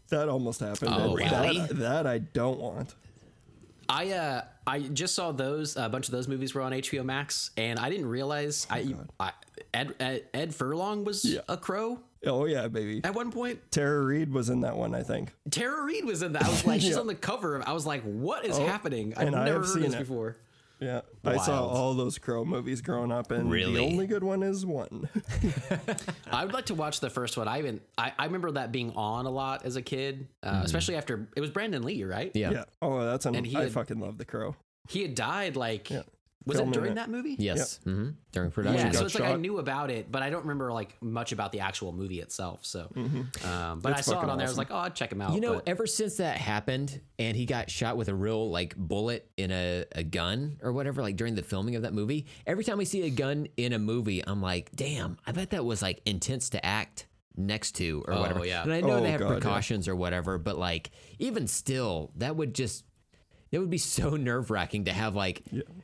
That 0.10 0.28
almost 0.28 0.60
happened. 0.60 0.92
Oh, 0.94 1.16
really? 1.16 1.60
That, 1.60 1.78
that 1.78 2.08
I 2.08 2.18
don't 2.18 2.60
want. 2.60 2.96
I 3.92 4.12
uh 4.12 4.42
I 4.66 4.80
just 4.80 5.16
saw 5.16 5.34
those 5.34 5.76
a 5.76 5.90
bunch 5.90 6.08
of 6.08 6.14
those 6.14 6.28
movies 6.28 6.56
were 6.56 6.62
on 6.62 6.72
HBO 6.72 7.04
Max, 7.04 7.52
and 7.58 7.78
I 7.78 7.90
didn't 7.90 8.08
realize 8.08 8.66
I, 8.70 8.96
I 9.20 9.32
Ed, 9.74 9.96
Ed 10.00 10.24
Ed 10.34 10.56
Furlong 10.56 11.04
was 11.04 11.38
a 11.50 11.58
crow 11.58 12.00
Oh 12.26 12.46
yeah, 12.46 12.68
baby. 12.68 13.02
at 13.04 13.16
one 13.16 13.32
point. 13.32 13.60
Tara 13.72 14.04
Reid 14.04 14.32
was 14.32 14.50
in 14.50 14.62
that 14.62 14.78
one, 14.78 14.94
I 14.94 15.02
think. 15.04 15.34
Tara 15.50 15.84
Reid 15.84 16.06
was 16.06 16.22
in 16.22 16.34
that. 16.34 16.44
I 16.44 16.50
was 16.50 16.66
like, 16.66 16.80
she's 16.80 16.96
on 17.04 17.08
the 17.08 17.16
cover. 17.16 17.62
I 17.68 17.74
was 17.74 17.86
like, 17.86 18.04
what 18.04 18.46
is 18.46 18.58
happening? 18.58 19.14
I've 19.18 19.32
never 19.32 19.46
have 19.46 19.56
heard 19.62 19.68
seen 19.68 19.82
this 19.82 19.96
it. 19.96 20.00
before. 20.00 20.38
Yeah, 20.82 21.02
I 21.24 21.38
saw 21.38 21.66
all 21.68 21.94
those 21.94 22.18
Crow 22.18 22.44
movies 22.44 22.82
growing 22.82 23.12
up, 23.12 23.30
and 23.32 23.52
Really? 23.52 23.74
the 23.76 23.80
only 23.82 24.08
good 24.08 24.24
one 24.24 24.42
is 24.44 24.66
one. 24.66 25.08
I 26.32 26.44
would 26.44 26.54
like 26.54 26.66
to 26.66 26.74
watch 26.76 27.00
the 27.00 27.10
first 27.10 27.38
one. 27.38 27.48
I 27.48 27.60
even 27.60 27.82
I, 27.98 28.12
I 28.18 28.26
remember 28.26 28.52
that 28.52 28.72
being 28.72 28.92
on 28.96 29.26
a 29.26 29.30
lot 29.30 29.64
as 29.66 29.76
a 29.76 29.82
kid, 29.82 30.28
uh, 30.44 30.52
Mm-hmm. 30.52 30.66
especially 30.66 30.96
after 30.96 31.28
it 31.36 31.42
was 31.42 31.50
Brandon 31.52 31.84
Lee, 31.84 32.04
right? 32.04 32.32
Yeah. 32.34 32.52
yeah. 32.52 32.64
Oh, 32.82 33.04
that's 33.06 33.26
an. 33.26 33.36
And 33.36 33.46
he 33.46 33.56
I 33.56 33.64
had- 33.64 33.72
fucking 33.74 34.00
love 34.00 34.18
the 34.18 34.26
Crow. 34.26 34.56
He 34.90 35.04
had 35.04 35.14
died 35.16 35.56
like 35.56 35.90
was 36.46 36.60
it 36.60 36.72
during 36.72 36.94
it. 36.94 36.96
that 36.96 37.10
movie? 37.10 37.36
Yes. 37.38 37.80
hmm 37.84 38.10
During 38.32 38.50
Yeah, 38.50 38.54
production. 38.54 38.94
so 38.94 39.00
got 39.02 39.06
it's 39.06 39.16
like 39.20 39.24
I 39.34 39.36
knew 39.36 39.60
about 39.60 39.92
it, 39.92 40.12
but 40.12 40.24
I 40.24 40.30
don't 40.30 40.42
remember 40.42 40.72
like 40.74 40.96
much 41.02 41.32
about 41.32 41.52
the 41.52 41.60
actual 41.60 41.92
movie 41.92 42.20
itself. 42.20 42.66
So, 42.66 42.90
um, 43.46 43.80
but 43.82 43.92
It's 43.92 44.00
I 44.00 44.02
saw 44.02 44.12
it 44.12 44.16
fucking 44.16 44.30
on 44.30 44.38
there. 44.38 44.48
I 44.48 44.50
was 44.50 44.58
like, 44.58 44.72
oh, 44.72 44.78
I'd 44.78 44.96
check 44.96 45.12
him 45.12 45.22
out. 45.22 45.34
You 45.34 45.42
know, 45.42 45.56
but- 45.56 45.68
ever 45.68 45.86
since 45.86 46.18
that 46.18 46.38
happened 46.38 47.00
and 47.20 47.36
he 47.38 47.46
got 47.46 47.70
shot 47.70 47.98
with 47.98 48.10
a 48.10 48.16
real 48.16 48.50
like 48.50 48.76
bullet 48.76 49.30
in 49.38 49.52
a, 49.52 49.86
a 49.94 50.04
gun 50.04 50.58
or 50.64 50.72
whatever, 50.74 51.02
like 51.02 51.16
during 51.16 51.36
the 51.36 51.44
filming 51.44 51.76
of 51.76 51.84
that 51.84 51.94
movie, 51.94 52.26
every 52.48 52.64
time 52.64 52.80
I 52.80 52.86
see 52.86 53.04
a 53.04 53.10
gun 53.10 53.48
in 53.58 53.74
a 53.74 53.80
movie, 53.80 54.24
I'm 54.26 54.42
like, 54.42 54.72
damn, 54.76 55.18
I 55.28 55.32
bet 55.34 55.52
that 55.52 55.64
was 55.66 55.82
like 55.82 56.02
intense 56.06 56.50
to 56.52 56.66
act 56.66 57.08
next 57.38 57.74
to 57.76 58.04
or 58.08 58.14
Oh, 58.14 58.22
whatever. 58.22 58.46
yeah. 58.46 58.64
And 58.64 58.74
I 58.74 58.82
know 58.82 58.98
Oh, 58.98 59.02
they 59.02 59.12
have 59.12 59.20
God, 59.22 59.28
yeah. 59.28 59.34
precautions 59.40 59.88
or 59.88 59.96
whatever, 59.96 60.38
but 60.38 60.58
like 60.58 60.92
even 61.20 61.48
still, 61.48 62.12
that 62.18 62.36
would 62.36 62.54
just 62.54 62.84
It 63.52 63.60
would 63.60 63.70
be 63.70 63.78
so 63.78 64.10
nerve 64.16 64.50
wracking 64.50 64.86
to 64.86 64.94
have 64.94 65.16
like 65.16 65.44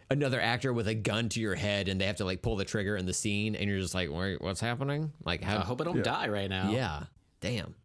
another 0.10 0.40
actor 0.40 0.72
with 0.74 0.88
a 0.88 0.94
gun 0.96 1.30
to 1.30 1.40
your 1.42 1.56
head 1.56 1.88
and 1.90 2.00
they 2.00 2.06
have 2.06 2.16
to 2.18 2.26
like 2.26 2.42
pull 2.42 2.56
the 2.56 2.66
trigger 2.66 2.96
in 2.96 3.06
the 3.06 3.14
scene 3.14 3.56
and 3.56 3.70
you're 3.70 3.80
just 3.80 3.94
like, 3.96 4.10
Wait, 4.12 4.42
what's 4.42 4.62
happening? 4.62 5.12
Like, 5.26 5.44
how? 5.44 5.58
I 5.58 5.62
hope 5.62 5.82
I 5.82 5.84
don't 5.84 6.04
die 6.04 6.30
right 6.30 6.50
now. 6.50 6.72
Yeah. 6.72 7.04
Damn. 7.42 7.76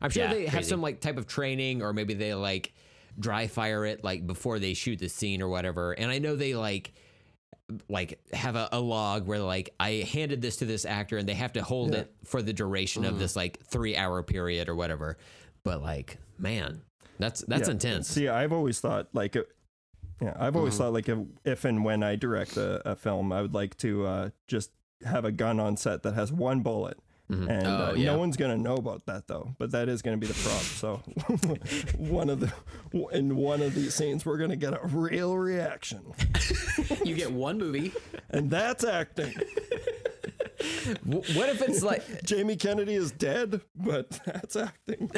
I'm 0.00 0.10
sure 0.10 0.24
Yeah, 0.24 0.34
they 0.34 0.46
have 0.46 0.64
some 0.64 0.80
like 0.82 1.00
type 1.00 1.16
of 1.16 1.26
training 1.26 1.82
or 1.82 1.92
maybe 1.92 2.14
they 2.14 2.34
like 2.34 2.72
dry 3.18 3.46
fire 3.46 3.84
it 3.84 4.02
like 4.04 4.26
before 4.26 4.58
they 4.58 4.74
shoot 4.74 4.98
the 4.98 5.08
scene 5.08 5.40
or 5.42 5.48
whatever. 5.48 5.92
And 5.92 6.10
I 6.10 6.18
know 6.18 6.36
they 6.36 6.54
like 6.54 6.92
like 7.88 8.18
have 8.32 8.56
a, 8.56 8.68
a 8.72 8.80
log 8.80 9.26
where 9.26 9.38
like 9.40 9.74
I 9.80 10.06
handed 10.12 10.42
this 10.42 10.56
to 10.56 10.66
this 10.66 10.84
actor 10.84 11.16
and 11.16 11.28
they 11.28 11.34
have 11.34 11.54
to 11.54 11.62
hold 11.62 11.92
Yeah. 11.94 12.00
it 12.00 12.12
for 12.24 12.42
the 12.42 12.52
duration 12.52 13.04
Mm. 13.04 13.08
of 13.08 13.18
this 13.18 13.34
like 13.36 13.58
three 13.64 13.96
hour 13.96 14.22
period 14.22 14.68
or 14.68 14.74
whatever. 14.74 15.16
But 15.64 15.82
like, 15.82 16.18
man, 16.38 16.82
that's 17.18 17.40
that's 17.42 17.68
Yeah. 17.68 17.72
intense. 17.72 18.08
See, 18.08 18.28
I've 18.28 18.52
always 18.52 18.80
thought 18.80 19.08
like, 19.12 19.34
yeah, 20.20 20.34
I've 20.38 20.56
always 20.56 20.76
thought 20.78 20.92
like 20.92 21.08
if, 21.08 21.18
if 21.44 21.64
and 21.64 21.84
when 21.84 22.02
I 22.02 22.16
direct 22.16 22.56
a, 22.56 22.88
a 22.90 22.96
film, 22.96 23.32
I 23.32 23.42
would 23.42 23.54
like 23.54 23.76
to 23.78 24.06
uh, 24.06 24.30
just 24.46 24.70
have 25.04 25.24
a 25.24 25.32
gun 25.32 25.60
on 25.60 25.76
set 25.76 26.02
that 26.04 26.14
has 26.14 26.32
one 26.32 26.60
bullet. 26.60 26.98
And 27.28 27.50
Oh, 27.50 27.86
uh, 27.90 27.94
yeah. 27.96 28.12
no 28.12 28.18
one's 28.18 28.36
gonna 28.36 28.56
know 28.58 28.74
about 28.76 29.06
that 29.06 29.26
though, 29.28 29.54
but 29.58 29.70
that 29.72 29.88
is 29.88 30.02
gonna 30.02 30.18
be 30.18 30.26
the 30.26 30.34
prop. 30.34 30.60
So 30.60 30.96
one 31.98 32.28
of 32.28 32.38
the 32.40 32.52
in 33.12 33.34
one 33.36 33.62
of 33.62 33.74
these 33.74 33.94
scenes, 33.94 34.26
we're 34.26 34.36
gonna 34.36 34.56
get 34.56 34.74
a 34.74 34.80
real 34.86 35.36
reaction, 35.36 36.02
You 37.04 37.14
get 37.14 37.32
one 37.32 37.58
movie. 37.58 37.92
and 38.30 38.50
that's 38.50 38.84
acting. 38.84 39.34
W- 41.06 41.38
what 41.38 41.48
if 41.48 41.62
it's 41.62 41.82
like 41.82 42.02
Jamie 42.24 42.56
Kennedy 42.56 42.94
is 42.94 43.10
dead, 43.12 43.60
but 43.76 44.10
that's 44.24 44.56
acting. 44.56 45.10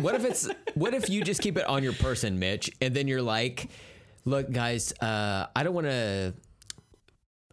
what 0.00 0.14
if 0.14 0.24
it's 0.24 0.48
what 0.74 0.94
if 0.94 1.08
you 1.10 1.22
just 1.24 1.40
keep 1.40 1.56
it 1.56 1.64
on 1.66 1.82
your 1.82 1.92
person, 1.94 2.38
Mitch, 2.38 2.70
and 2.80 2.94
then 2.94 3.08
you're 3.08 3.22
like, 3.22 3.68
look, 4.24 4.50
guys, 4.50 4.92
uh, 5.00 5.46
I 5.54 5.62
don't 5.62 5.74
want 5.74 5.86
to, 5.86 6.34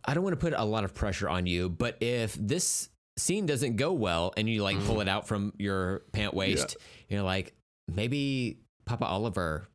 I 0.06 0.14
don't 0.14 0.24
want 0.24 0.34
to 0.34 0.38
put 0.40 0.54
a 0.54 0.64
lot 0.64 0.84
of 0.84 0.94
pressure 0.94 1.30
on 1.30 1.46
you, 1.46 1.70
but 1.70 1.98
if 2.02 2.36
this 2.36 2.90
scene 3.18 3.46
doesn't 3.46 3.76
go 3.76 3.92
well 3.94 4.34
and 4.38 4.48
you 4.50 4.64
like 4.64 4.80
pull 4.86 5.02
it 5.02 5.08
out 5.10 5.28
from 5.28 5.54
your 5.58 6.04
pant 6.14 6.34
waist, 6.34 6.78
you're 7.10 7.22
like, 7.24 7.54
maybe 7.94 8.60
Papa 8.86 9.06
Oliver 9.06 9.68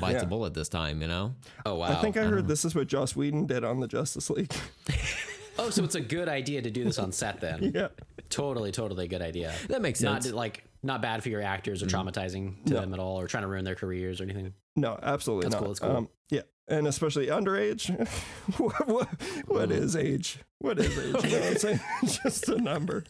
bites 0.00 0.14
Yeah. 0.14 0.22
a 0.22 0.26
bullet 0.26 0.54
this 0.54 0.68
time, 0.68 1.00
you 1.00 1.08
know? 1.08 1.34
Oh 1.64 1.76
wow. 1.76 1.86
I 1.86 1.94
think 1.96 2.16
I 2.16 2.24
heard 2.24 2.48
this 2.48 2.64
is 2.64 2.74
what 2.74 2.88
Joss 2.88 3.14
Whedon 3.14 3.46
did 3.46 3.64
on 3.64 3.80
the 3.80 3.86
Justice 3.88 4.28
League. 4.28 4.52
oh, 5.58 5.70
so 5.70 5.84
it's 5.84 5.94
a 5.94 6.00
good 6.00 6.28
idea 6.28 6.62
to 6.62 6.70
do 6.70 6.84
this 6.84 6.98
on 6.98 7.12
set 7.12 7.40
then. 7.40 7.72
yeah, 7.74 7.88
Totally, 8.30 8.72
totally 8.72 9.08
good 9.08 9.22
idea. 9.22 9.52
That 9.68 9.80
makes 9.82 10.00
sense. 10.00 10.26
Not 10.26 10.34
like 10.34 10.64
not 10.82 11.00
bad 11.02 11.22
for 11.22 11.28
your 11.30 11.42
actors 11.42 11.82
or 11.82 11.86
traumatizing 11.86 12.64
to 12.66 12.74
them 12.74 12.92
at 12.94 13.00
all, 13.00 13.18
or 13.18 13.26
trying 13.26 13.42
to 13.42 13.48
ruin 13.48 13.64
their 13.64 13.74
careers 13.74 14.20
or 14.20 14.24
anything. 14.24 14.52
no, 14.76 14.98
absolutely 15.02 15.44
That's 15.44 15.54
not. 15.54 15.58
cool, 15.60 15.68
that's 15.68 15.80
cool. 15.80 15.96
Um, 15.96 16.08
yeah, 16.30 16.42
and 16.68 16.86
especially 16.86 17.28
underage. 17.28 17.88
what 18.58 18.86
what, 18.86 19.08
what 19.46 19.70
is 19.72 19.96
age? 19.96 20.38
What 20.58 20.78
is 20.78 20.86
age? 20.98 21.24
You 21.24 21.30
know 21.30 21.38
what 21.40 21.48
I'm 21.50 21.56
saying? 21.56 21.80
Just 22.22 22.48
a 22.48 22.58
number. 22.58 23.04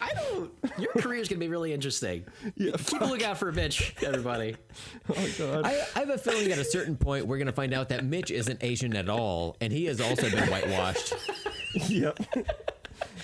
I 0.00 0.12
don't. 0.14 0.50
Your 0.78 0.92
career's 0.92 1.28
gonna 1.28 1.38
be 1.40 1.48
really 1.48 1.72
interesting. 1.72 2.24
Yeah. 2.56 2.72
Keep 2.76 3.00
a 3.00 3.04
lookout 3.04 3.38
for 3.38 3.50
Mitch, 3.52 3.94
everybody. 4.04 4.56
Oh 5.08 5.28
god. 5.38 5.64
I, 5.66 5.82
I 5.96 5.98
have 6.00 6.10
a 6.10 6.18
feeling 6.18 6.50
at 6.52 6.58
a 6.58 6.64
certain 6.64 6.96
point 6.96 7.26
we're 7.26 7.38
gonna 7.38 7.52
find 7.52 7.72
out 7.74 7.88
that 7.90 8.04
Mitch 8.04 8.30
isn't 8.30 8.62
Asian 8.64 8.96
at 8.96 9.08
all, 9.08 9.56
and 9.60 9.72
he 9.72 9.84
has 9.86 10.00
also 10.00 10.30
been 10.30 10.48
whitewashed. 10.48 11.14
yep. 11.88 12.18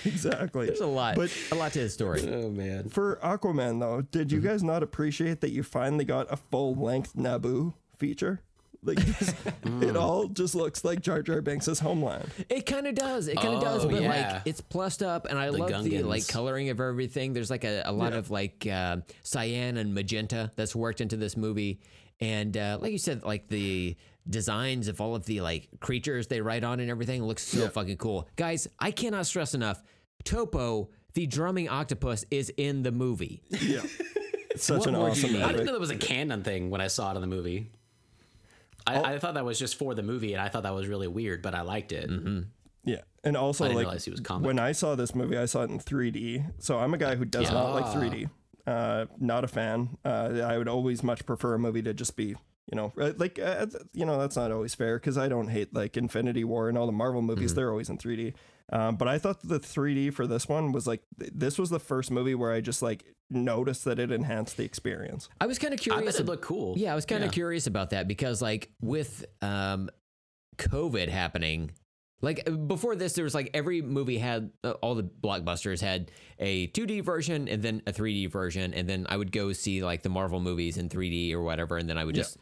exactly. 0.05 0.67
There's 0.67 0.81
a 0.81 0.85
lot, 0.87 1.15
But 1.15 1.35
a 1.51 1.55
lot 1.55 1.73
to 1.73 1.79
his 1.79 1.93
story. 1.93 2.21
Oh 2.27 2.49
man. 2.49 2.89
for 2.89 3.17
Aquaman 3.23 3.79
though, 3.79 4.01
did 4.01 4.31
you 4.31 4.39
Mm-hmm. 4.39 4.47
guys 4.47 4.63
not 4.63 4.83
appreciate 4.83 5.41
that 5.41 5.51
you 5.51 5.63
finally 5.63 6.05
got 6.05 6.31
a 6.31 6.37
full 6.37 6.75
length 6.75 7.15
Naboo 7.15 7.73
feature? 7.97 8.41
Like 8.83 8.97
Mm. 9.61 9.83
it 9.83 9.95
all 9.95 10.27
just 10.27 10.55
looks 10.55 10.83
like 10.83 11.01
Jar 11.01 11.21
Jar 11.21 11.39
Binks' 11.41 11.79
homeland. 11.79 12.29
It 12.49 12.65
kind 12.65 12.87
of 12.87 12.95
does. 12.95 13.27
It 13.27 13.37
kind 13.37 13.53
of 13.53 13.61
does, 13.61 13.85
Oh, 13.85 13.89
but 13.89 14.01
yeah. 14.01 14.33
like 14.33 14.41
it's 14.45 14.59
plussed 14.59 15.03
up, 15.03 15.27
and 15.27 15.37
I 15.37 15.51
The 15.51 15.57
love 15.59 15.83
the 15.83 16.01
like 16.03 16.27
coloring 16.27 16.69
of 16.69 16.79
everything. 16.79 17.33
There's 17.33 17.51
like 17.51 17.63
a, 17.63 17.83
a 17.85 17.91
lot 17.91 18.13
Yeah. 18.13 18.17
of 18.19 18.31
like 18.31 18.65
uh, 18.65 18.97
cyan 19.21 19.77
and 19.77 19.93
magenta 19.93 20.51
that's 20.55 20.75
worked 20.75 20.99
into 20.99 21.15
this 21.15 21.37
movie, 21.37 21.79
and 22.19 22.57
uh, 22.57 22.79
like 22.81 22.91
you 22.91 22.97
said, 22.97 23.23
like 23.23 23.47
the 23.49 23.95
designs 24.27 24.87
of 24.87 24.99
all 24.99 25.13
of 25.15 25.25
the 25.25 25.41
like 25.41 25.69
creatures 25.79 26.25
they 26.27 26.41
write 26.41 26.63
on 26.63 26.79
and 26.79 26.89
everything 26.89 27.23
looks 27.23 27.43
so 27.43 27.69
fucking 27.69 27.97
cool, 27.97 28.27
guys. 28.35 28.67
I 28.79 28.89
cannot 28.91 29.27
stress 29.27 29.53
enough. 29.53 29.81
Topo, 30.23 30.89
the 31.13 31.27
drumming 31.27 31.69
octopus, 31.69 32.25
is 32.31 32.51
in 32.57 32.81
the 32.83 32.91
movie. 32.91 33.43
Yeah. 33.49 33.81
Such 34.55 34.79
What 34.79 34.87
an 34.87 34.93
more 34.95 35.09
do 35.11 35.19
you 35.19 35.25
awesome 35.27 35.33
need? 35.33 35.41
I 35.43 35.51
didn't 35.51 35.65
know 35.67 35.71
that 35.73 35.79
was 35.79 35.91
a 35.91 35.97
canon 35.97 36.43
thing 36.43 36.69
when 36.71 36.81
I 36.81 36.87
saw 36.87 37.11
it 37.11 37.15
in 37.15 37.21
the 37.21 37.27
movie. 37.27 37.69
I, 38.87 39.13
I 39.13 39.19
thought 39.19 39.33
that 39.35 39.45
was 39.45 39.57
just 39.59 39.75
for 39.75 39.93
the 39.95 40.03
movie, 40.03 40.33
and 40.33 40.41
I 40.41 40.49
thought 40.49 40.63
that 40.63 40.73
was 40.73 40.87
really 40.87 41.07
weird, 41.07 41.41
but 41.41 41.53
I 41.55 41.61
liked 41.61 41.91
it. 41.91 42.09
Yeah, 42.83 43.01
and 43.23 43.37
also 43.37 43.63
I 43.63 43.67
didn't 43.67 43.75
like 43.77 43.83
realize 43.85 44.05
he 44.05 44.11
was 44.11 44.19
comic. 44.21 44.47
when 44.47 44.57
I 44.57 44.71
saw 44.71 44.95
this 44.95 45.13
movie, 45.13 45.37
I 45.37 45.45
saw 45.45 45.61
it 45.63 45.69
in 45.69 45.79
3D. 45.79 46.53
So 46.59 46.79
I'm 46.79 46.93
a 46.93 46.97
guy 46.97 47.15
who 47.15 47.25
does 47.25 47.51
not 47.51 47.73
like 47.75 47.85
3D. 47.85 48.29
Uh, 48.65 49.05
not 49.19 49.43
a 49.43 49.47
fan. 49.47 49.97
Uh, 50.03 50.41
I 50.43 50.57
would 50.57 50.67
always 50.67 51.03
much 51.03 51.25
prefer 51.25 51.53
a 51.55 51.59
movie 51.59 51.81
to 51.83 51.93
just 51.93 52.15
be, 52.15 52.27
you 52.27 52.75
know, 52.75 52.91
uh, 52.99 53.11
like 53.17 53.37
uh, 53.39 53.67
you 53.93 54.05
know 54.05 54.17
that's 54.19 54.35
not 54.35 54.51
always 54.51 54.73
fair 54.75 54.97
because 54.97 55.17
I 55.17 55.27
don't 55.27 55.47
hate 55.49 55.73
like 55.73 55.95
Infinity 55.97 56.43
War 56.43 56.69
and 56.69 56.77
all 56.77 56.85
the 56.87 56.91
Marvel 56.91 57.21
movies. 57.21 57.53
They're 57.55 57.69
always 57.69 57.89
in 57.89 57.97
3D. 57.99 58.33
Um, 58.71 58.95
but 58.95 59.07
I 59.07 59.17
thought 59.17 59.41
the 59.45 59.59
3D 59.59 60.13
for 60.13 60.27
this 60.27 60.47
one 60.47 60.71
was 60.71 60.87
like 60.87 61.01
th- 61.19 61.31
this 61.35 61.57
was 61.59 61.69
the 61.69 61.79
first 61.79 62.11
movie 62.11 62.35
where 62.35 62.51
I 62.51 62.61
just 62.61 62.81
like 62.81 63.03
noticed 63.29 63.85
that 63.85 63.99
it 63.99 64.11
enhanced 64.11 64.57
the 64.57 64.63
experience. 64.63 65.29
I 65.39 65.45
was 65.47 65.59
kind 65.59 65.73
of 65.73 65.79
I 65.79 65.83
curious. 65.83 66.15
bet 66.17 66.21
it 66.21 66.25
looked 66.27 66.43
cool. 66.43 66.75
Yeah, 66.77 66.91
I 66.91 66.95
was 66.95 67.05
kind 67.05 67.23
of 67.23 67.27
Yeah. 67.29 67.33
curious 67.33 67.67
about 67.67 67.89
that 67.91 68.07
because, 68.07 68.41
like, 68.41 68.69
with 68.81 69.25
um, 69.41 69.89
COVID 70.57 71.07
happening, 71.09 71.71
like 72.21 72.43
uh, 72.47 72.51
before 72.51 72.95
this, 72.95 73.13
there 73.13 73.23
was 73.23 73.33
like 73.33 73.49
every 73.53 73.81
movie 73.81 74.17
had 74.17 74.51
uh, 74.63 74.71
all 74.81 74.95
the 74.95 75.03
blockbusters 75.03 75.81
had 75.81 76.11
a 76.39 76.67
2D 76.67 77.03
version 77.03 77.47
and 77.47 77.63
then 77.63 77.81
a 77.87 77.91
3D 77.91 78.29
version, 78.31 78.73
and 78.73 78.87
then 78.87 79.05
I 79.09 79.17
would 79.17 79.31
go 79.31 79.53
see 79.53 79.83
like 79.83 80.03
the 80.03 80.09
Marvel 80.09 80.39
movies 80.39 80.77
in 80.77 80.87
3D 80.89 81.33
or 81.33 81.41
whatever, 81.41 81.77
and 81.77 81.89
then 81.89 81.97
I 81.97 82.05
would 82.05 82.15
just 82.15 82.37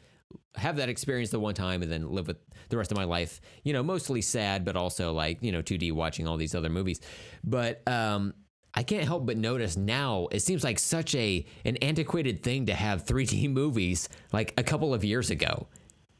have 0.55 0.75
that 0.77 0.89
experience 0.89 1.29
the 1.29 1.39
one 1.39 1.53
time 1.53 1.81
and 1.81 1.91
then 1.91 2.11
live 2.11 2.27
with 2.27 2.37
the 2.69 2.77
rest 2.77 2.91
of 2.91 2.97
my 2.97 3.03
life. 3.05 3.39
You 3.63 3.73
know, 3.73 3.83
mostly 3.83 4.21
sad, 4.21 4.65
but 4.65 4.75
also 4.75 5.13
like 5.13 5.41
you 5.41 5.51
know 5.51 5.61
2D 5.61 5.91
watching 5.93 6.27
all 6.27 6.37
these 6.37 6.53
other 6.55 6.69
movies. 6.69 6.99
But 7.43 7.87
um, 7.87 8.33
I 8.73 8.83
can't 8.83 9.05
help 9.05 9.25
but 9.25 9.37
notice 9.37 9.75
now 9.77 10.27
it 10.31 10.41
seems 10.41 10.63
like 10.63 10.79
such 10.79 11.15
a 11.15 11.45
an 11.65 11.77
antiquated 11.77 12.43
thing 12.43 12.65
to 12.67 12.73
have 12.73 13.05
3D 13.05 13.49
movies 13.51 14.09
like 14.31 14.53
a 14.57 14.63
couple 14.63 14.93
of 14.93 15.03
years 15.03 15.29
ago. 15.29 15.67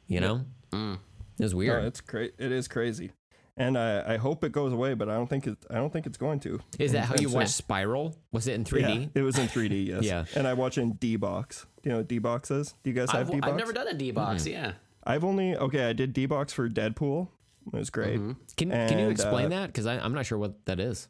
You 0.07 0.22
know, 0.22 0.45
it 0.73 0.98
was 1.40 1.53
No, 1.53 1.57
weird. 1.60 1.86
it's 1.86 2.02
great. 2.02 2.34
It 2.40 2.52
is 2.52 2.68
crazy, 2.68 3.11
and 3.60 3.77
I, 3.77 4.14
I 4.14 4.18
hope 4.18 4.44
it 4.44 4.52
goes 4.52 4.73
away, 4.73 4.95
but 4.95 5.10
I 5.10 5.14
don't 5.14 5.27
think 5.30 5.45
it. 5.45 5.57
I 5.69 5.76
don't 5.76 5.91
think 5.94 6.07
it's 6.07 6.18
going 6.18 6.40
to. 6.41 6.60
Is 6.80 6.94
that 6.94 7.06
how 7.06 7.15
you 7.15 7.27
And 7.27 7.34
watch 7.36 7.49
Spiral? 7.49 8.15
Was 8.31 8.48
it 8.48 8.53
in 8.56 8.64
3D? 8.64 9.11
it 9.14 9.22
was 9.22 9.38
in 9.38 9.48
3D. 9.48 9.86
Yes. 9.88 10.03
Yeah. 10.03 10.26
And 10.36 10.48
I 10.48 10.53
watch 10.53 10.77
in 10.77 10.94
D 10.94 11.15
box. 11.18 11.68
Do 11.84 11.90
you 11.90 11.91
know 11.91 11.98
what 11.99 12.07
D 12.07 12.18
box 12.19 12.49
is? 12.49 12.73
Do 12.84 12.90
you 12.90 12.95
guys 12.95 13.11
have 13.11 13.30
D 13.30 13.40
box? 13.40 13.52
I've 13.52 13.57
never 13.57 13.73
done 13.73 13.88
a 13.88 13.94
D 13.94 14.11
box. 14.11 14.48
Yeah. 14.48 14.73
I've 15.03 15.23
only 15.23 15.56
okay. 15.56 15.90
I 15.90 15.94
did 15.94 16.14
D 16.14 16.26
box 16.26 16.53
for 16.53 16.68
Deadpool. 16.69 17.27
It 17.73 17.77
was 17.77 17.90
great. 17.90 18.18
Mm-hmm. 18.19 18.31
Can 18.57 18.69
Can 18.72 18.99
you 18.99 19.10
explain 19.10 19.48
uh, 19.48 19.49
that? 19.61 19.68
Because 19.68 19.86
I'm 19.86 20.14
not 20.14 20.26
sure 20.26 20.38
what 20.38 20.65
that 20.65 20.80
is. 20.80 21.07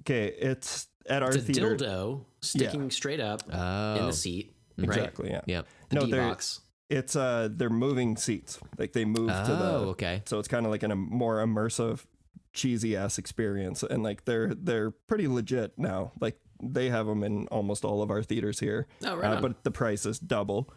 Okay, 0.00 0.28
it's 0.28 0.86
at 1.06 1.22
our 1.22 1.28
It's 1.30 1.38
a 1.38 1.40
theater. 1.40 1.76
dildo 1.76 2.24
sticking 2.40 2.90
straight 2.90 3.20
up 3.20 3.42
in 3.48 3.54
Oh. 3.58 4.06
the 4.06 4.12
seat. 4.12 4.54
Exactly. 4.78 5.30
Yeah. 5.30 5.40
Yeah. 5.46 5.56
Right? 5.56 5.66
No, 5.92 6.00
The 6.02 6.06
D 6.06 6.12
box. 6.12 6.60
It's 6.90 7.16
uh 7.16 7.48
they're 7.50 7.70
moving 7.70 8.16
seats. 8.16 8.58
Like 8.78 8.92
they 8.92 9.04
move 9.04 9.28
to 9.28 9.52
the. 9.52 9.70
Oh, 9.70 9.88
okay. 9.90 10.22
So 10.26 10.38
it's 10.38 10.48
kind 10.48 10.64
of 10.66 10.72
like 10.72 10.82
an, 10.82 10.90
a 10.90 10.96
more 10.96 11.36
immersive, 11.36 12.04
cheesy 12.52 12.96
ass 12.96 13.18
experience, 13.18 13.82
and 13.82 14.02
like 14.02 14.24
they're 14.24 14.54
they're 14.54 14.90
pretty 14.90 15.28
legit 15.28 15.78
now. 15.78 16.12
Like 16.20 16.38
they 16.62 16.88
have 16.88 17.06
them 17.06 17.22
in 17.22 17.46
almost 17.48 17.84
all 17.84 18.02
of 18.02 18.10
our 18.10 18.22
theaters 18.22 18.58
here. 18.60 18.86
Oh, 19.04 19.16
right 19.16 19.36
uh, 19.36 19.40
but 19.40 19.64
the 19.64 19.70
price 19.70 20.06
is 20.06 20.18
double. 20.18 20.70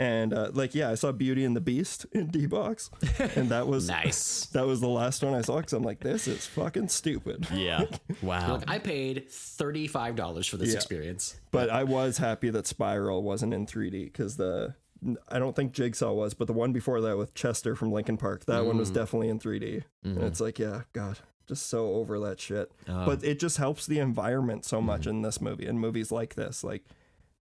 And 0.00 0.32
uh, 0.32 0.50
like 0.52 0.74
yeah, 0.76 0.90
I 0.90 0.94
saw 0.94 1.10
Beauty 1.12 1.44
and 1.44 1.56
the 1.56 1.60
Beast 1.60 2.06
in 2.12 2.28
D 2.28 2.46
box, 2.46 2.88
and 3.34 3.48
that 3.48 3.66
was 3.72 3.88
Nice. 3.88 4.46
That 4.46 4.64
was 4.66 4.80
the 4.80 4.86
last 4.88 5.24
one 5.24 5.34
I 5.34 5.40
saw 5.40 5.56
because 5.56 5.72
I'm 5.72 5.82
like, 5.82 5.98
this 6.00 6.28
is 6.28 6.46
fucking 6.46 6.88
stupid. 6.88 7.48
Yeah. 7.52 7.84
Wow. 8.22 8.54
Look, 8.54 8.64
I 8.68 8.78
paid 8.78 9.28
thirty-five 9.30 10.14
dollars 10.14 10.46
for 10.46 10.56
this 10.56 10.70
Yeah. 10.70 10.76
experience. 10.76 11.40
But 11.50 11.70
I 11.70 11.84
was 11.84 12.18
happy 12.18 12.50
that 12.50 12.66
Spiral 12.66 13.22
wasn't 13.22 13.54
in 13.54 13.66
3D 13.66 14.04
because 14.04 14.36
the 14.36 14.74
I 15.28 15.38
don't 15.38 15.54
think 15.54 15.72
Jigsaw 15.72 16.12
was, 16.12 16.34
but 16.34 16.46
the 16.46 16.52
one 16.52 16.72
before 16.72 17.00
that 17.02 17.16
with 17.16 17.34
Chester 17.34 17.76
from 17.76 17.92
Linkin 17.92 18.16
Park, 18.16 18.44
that 18.46 18.64
one 18.66 18.76
Mm. 18.76 18.80
was 18.80 18.90
definitely 18.90 19.28
in 19.28 19.38
3D. 19.38 19.84
Mm-hmm. 20.04 20.16
And 20.18 20.26
it's 20.26 20.40
like, 20.40 20.58
yeah, 20.58 20.82
God, 20.92 21.18
just 21.46 21.68
so 21.68 21.94
over 21.94 22.18
that 22.20 22.40
shit. 22.40 22.72
Oh. 22.88 23.06
But 23.06 23.22
it 23.22 23.38
just 23.38 23.58
helps 23.58 23.86
the 23.86 23.98
environment 24.00 24.64
so 24.64 24.80
much 24.80 25.02
Mm-hmm. 25.02 25.10
in 25.10 25.22
this 25.22 25.40
movie 25.40 25.66
and 25.66 25.78
movies 25.80 26.10
like 26.10 26.34
this. 26.34 26.64
Like, 26.64 26.84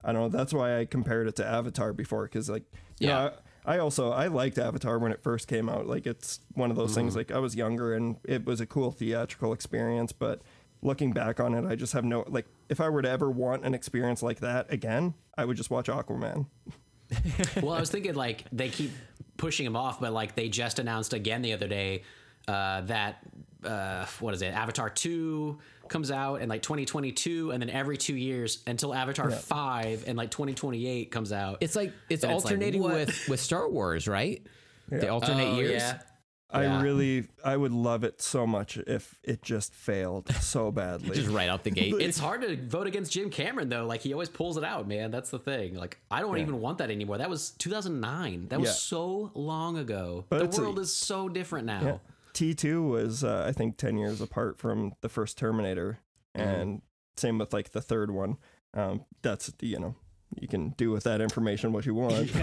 I 0.04 0.14
don't 0.14 0.22
know. 0.22 0.30
That's 0.38 0.54
why 0.54 0.80
I 0.80 0.86
compared 0.86 1.28
it 1.28 1.36
to 1.38 1.46
Avatar 1.46 1.94
before 1.94 2.24
because, 2.26 2.50
like, 2.50 2.64
you 3.00 3.08
Yeah. 3.08 3.14
know, 3.16 3.32
I, 3.66 3.76
I 3.76 3.80
also 3.80 4.12
I 4.12 4.28
liked 4.28 4.58
Avatar 4.60 5.00
when 5.00 5.12
it 5.12 5.22
first 5.24 5.48
came 5.48 5.68
out. 5.68 5.88
Like, 5.88 6.06
it's 6.06 6.40
one 6.54 6.70
of 6.70 6.78
those 6.78 6.94
things. 6.94 7.12
Mm-hmm. 7.14 7.18
Like, 7.18 7.32
I 7.32 7.40
was 7.40 7.56
younger 7.56 7.94
and 7.96 8.18
it 8.24 8.46
was 8.46 8.62
a 8.62 8.66
cool 8.68 8.92
theatrical 8.92 9.52
experience, 9.52 10.12
but 10.14 10.42
looking 10.84 11.12
back 11.12 11.40
on 11.40 11.56
it, 11.56 11.66
I 11.66 11.76
just 11.76 11.94
have 11.94 12.06
no 12.06 12.24
like. 12.28 12.46
If 12.70 12.80
I 12.80 12.88
were 12.90 13.02
to 13.02 13.10
ever 13.10 13.32
want 13.32 13.66
an 13.66 13.74
experience 13.74 14.22
like 14.22 14.40
that 14.42 14.72
again, 14.72 15.16
I 15.38 15.44
would 15.46 15.58
just 15.58 15.72
watch 15.72 15.88
Aquaman. 15.88 16.46
well, 17.62 17.74
I 17.74 17.80
was 17.80 17.90
thinking 17.90 18.16
like 18.16 18.46
they 18.52 18.70
keep 18.70 18.92
pushing 19.38 19.66
him 19.66 19.76
off, 19.76 20.00
but 20.00 20.14
like 20.14 20.36
they 20.36 20.50
just 20.50 20.80
announced 20.80 21.14
again 21.14 21.42
the 21.42 21.54
other 21.54 21.68
day 21.68 22.04
uh, 22.48 22.82
that 22.82 23.20
uh, 23.64 24.06
what 24.20 24.34
is 24.34 24.42
it? 24.42 24.54
Avatar 24.54 24.90
two 24.90 25.60
comes 25.88 26.12
out 26.12 26.42
in 26.42 26.50
like 26.50 26.62
2022, 26.62 27.52
and 27.52 27.62
then 27.62 27.70
every 27.70 27.98
two 27.98 28.16
years 28.16 28.62
until 28.68 28.94
Avatar 28.94 29.32
five 29.32 30.04
and 30.08 30.18
like 30.18 30.32
2028 30.32 31.12
comes 31.12 31.32
out. 31.32 31.58
It's 31.62 31.76
like 31.76 31.94
it's 32.10 32.24
And 32.24 32.34
it's 32.34 32.44
like, 32.44 32.54
alternating 32.54 32.84
with 32.84 33.28
with 33.30 33.40
Star 33.40 33.70
Wars, 33.70 34.08
right? 34.08 34.46
They 34.90 35.10
alternate 35.10 35.54
Oh, 35.54 35.56
years. 35.58 35.82
Yeah. 35.82 36.00
I 36.50 36.82
really, 36.82 37.28
I 37.44 37.58
would 37.58 37.74
love 37.74 38.06
it 38.06 38.22
so 38.22 38.48
much 38.48 38.78
if 38.78 39.20
it 39.24 39.42
just 39.44 39.74
failed 39.74 40.30
so 40.36 40.72
badly. 40.72 41.16
Just 41.16 41.30
right 41.30 41.50
out 41.50 41.64
the 41.66 41.72
gate. 41.72 41.94
It's 42.00 42.18
hard 42.28 42.42
to 42.42 42.56
vote 42.56 42.88
against 42.88 43.12
Jim 43.12 43.30
Cameron 43.30 43.68
though. 43.70 43.86
Like 43.86 44.02
he 44.02 44.14
always 44.14 44.30
pulls 44.30 44.56
it 44.58 44.64
out, 44.64 44.88
man. 44.88 45.12
That's 45.12 45.30
the 45.30 45.40
thing. 45.40 45.76
Like 45.76 46.00
I 46.10 46.22
don't 46.22 46.38
even 46.38 46.62
want 46.62 46.78
that 46.78 46.90
anymore. 46.90 47.18
That 47.18 47.30
was 47.30 47.50
2009. 47.52 48.48
That 48.48 48.60
was 48.62 48.70
Yeah. 48.70 48.74
so 48.74 49.32
long 49.36 49.78
ago. 49.78 50.24
But 50.30 50.40
the 50.40 50.46
it's 50.46 50.58
a- 50.58 50.62
world 50.62 50.80
is 50.80 50.94
so 50.96 51.28
different 51.28 51.66
now. 51.66 51.82
Yeah. 51.84 51.98
T2 52.34 52.88
was, 52.90 53.24
uh, 53.24 53.46
I 53.48 53.52
think, 53.52 53.78
10 53.78 53.98
years 53.98 54.22
apart 54.22 54.58
from 54.60 54.94
the 55.02 55.10
first 55.10 55.38
Terminator. 55.40 56.00
Mm-hmm. 56.38 56.48
And 56.50 56.82
same 57.18 57.40
with 57.40 57.52
like 57.52 57.72
the 57.72 57.82
third 57.82 58.12
one. 58.12 58.38
Um, 58.74 59.06
that's, 59.24 59.52
you 59.60 59.80
know, 59.80 59.96
you 60.40 60.48
can 60.48 60.70
do 60.78 60.92
with 60.92 61.04
that 61.04 61.22
information 61.22 61.74
what 61.74 61.86
you 61.86 61.94
want. 61.96 62.32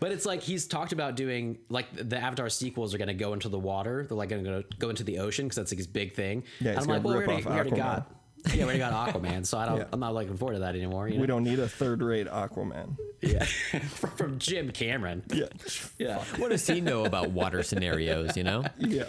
But 0.00 0.12
it's 0.12 0.26
like 0.26 0.42
he's 0.42 0.66
talked 0.66 0.92
about 0.92 1.16
doing 1.16 1.58
like 1.68 1.86
the 1.94 2.18
Avatar 2.18 2.50
sequels 2.50 2.94
are 2.94 2.98
going 2.98 3.08
to 3.08 3.14
go 3.14 3.32
into 3.32 3.48
the 3.48 3.58
water. 3.58 4.04
They're 4.06 4.16
like 4.16 4.28
going 4.28 4.44
to 4.44 4.64
go 4.78 4.90
into 4.90 5.04
the 5.04 5.18
ocean 5.20 5.46
because 5.46 5.56
that's 5.56 5.72
like 5.72 5.78
his 5.78 5.86
big 5.86 6.12
thing. 6.14 6.44
Yeah, 6.60 6.72
And 6.72 6.80
I'm 6.80 6.86
like, 6.86 7.04
well, 7.04 7.16
we 7.18 7.24
already, 7.24 7.42
we 7.42 7.50
already 7.50 7.70
got. 7.70 8.10
Yeah, 8.54 8.56
we 8.56 8.62
already 8.64 8.78
got 8.80 8.92
Aquaman, 9.14 9.46
so 9.46 9.56
I 9.58 9.66
don't. 9.66 9.78
Yeah. 9.78 9.84
I'm 9.92 10.00
not 10.00 10.14
looking 10.14 10.36
forward 10.36 10.54
to 10.54 10.60
that 10.60 10.74
anymore. 10.74 11.08
You 11.08 11.14
know? 11.14 11.20
we 11.20 11.26
don't 11.26 11.44
need 11.44 11.58
a 11.60 11.68
third 11.68 12.02
rate 12.02 12.26
Aquaman. 12.26 12.96
Yeah, 13.20 13.44
from, 13.94 14.10
from 14.10 14.38
Jim 14.38 14.70
Cameron. 14.70 15.22
Yeah. 15.32 15.46
Yeah, 15.98 16.24
what 16.38 16.50
does 16.50 16.66
he 16.66 16.80
know 16.80 17.04
about 17.04 17.30
water 17.30 17.62
scenarios? 17.62 18.36
You 18.36 18.44
know. 18.44 18.64
Yeah. 18.78 19.04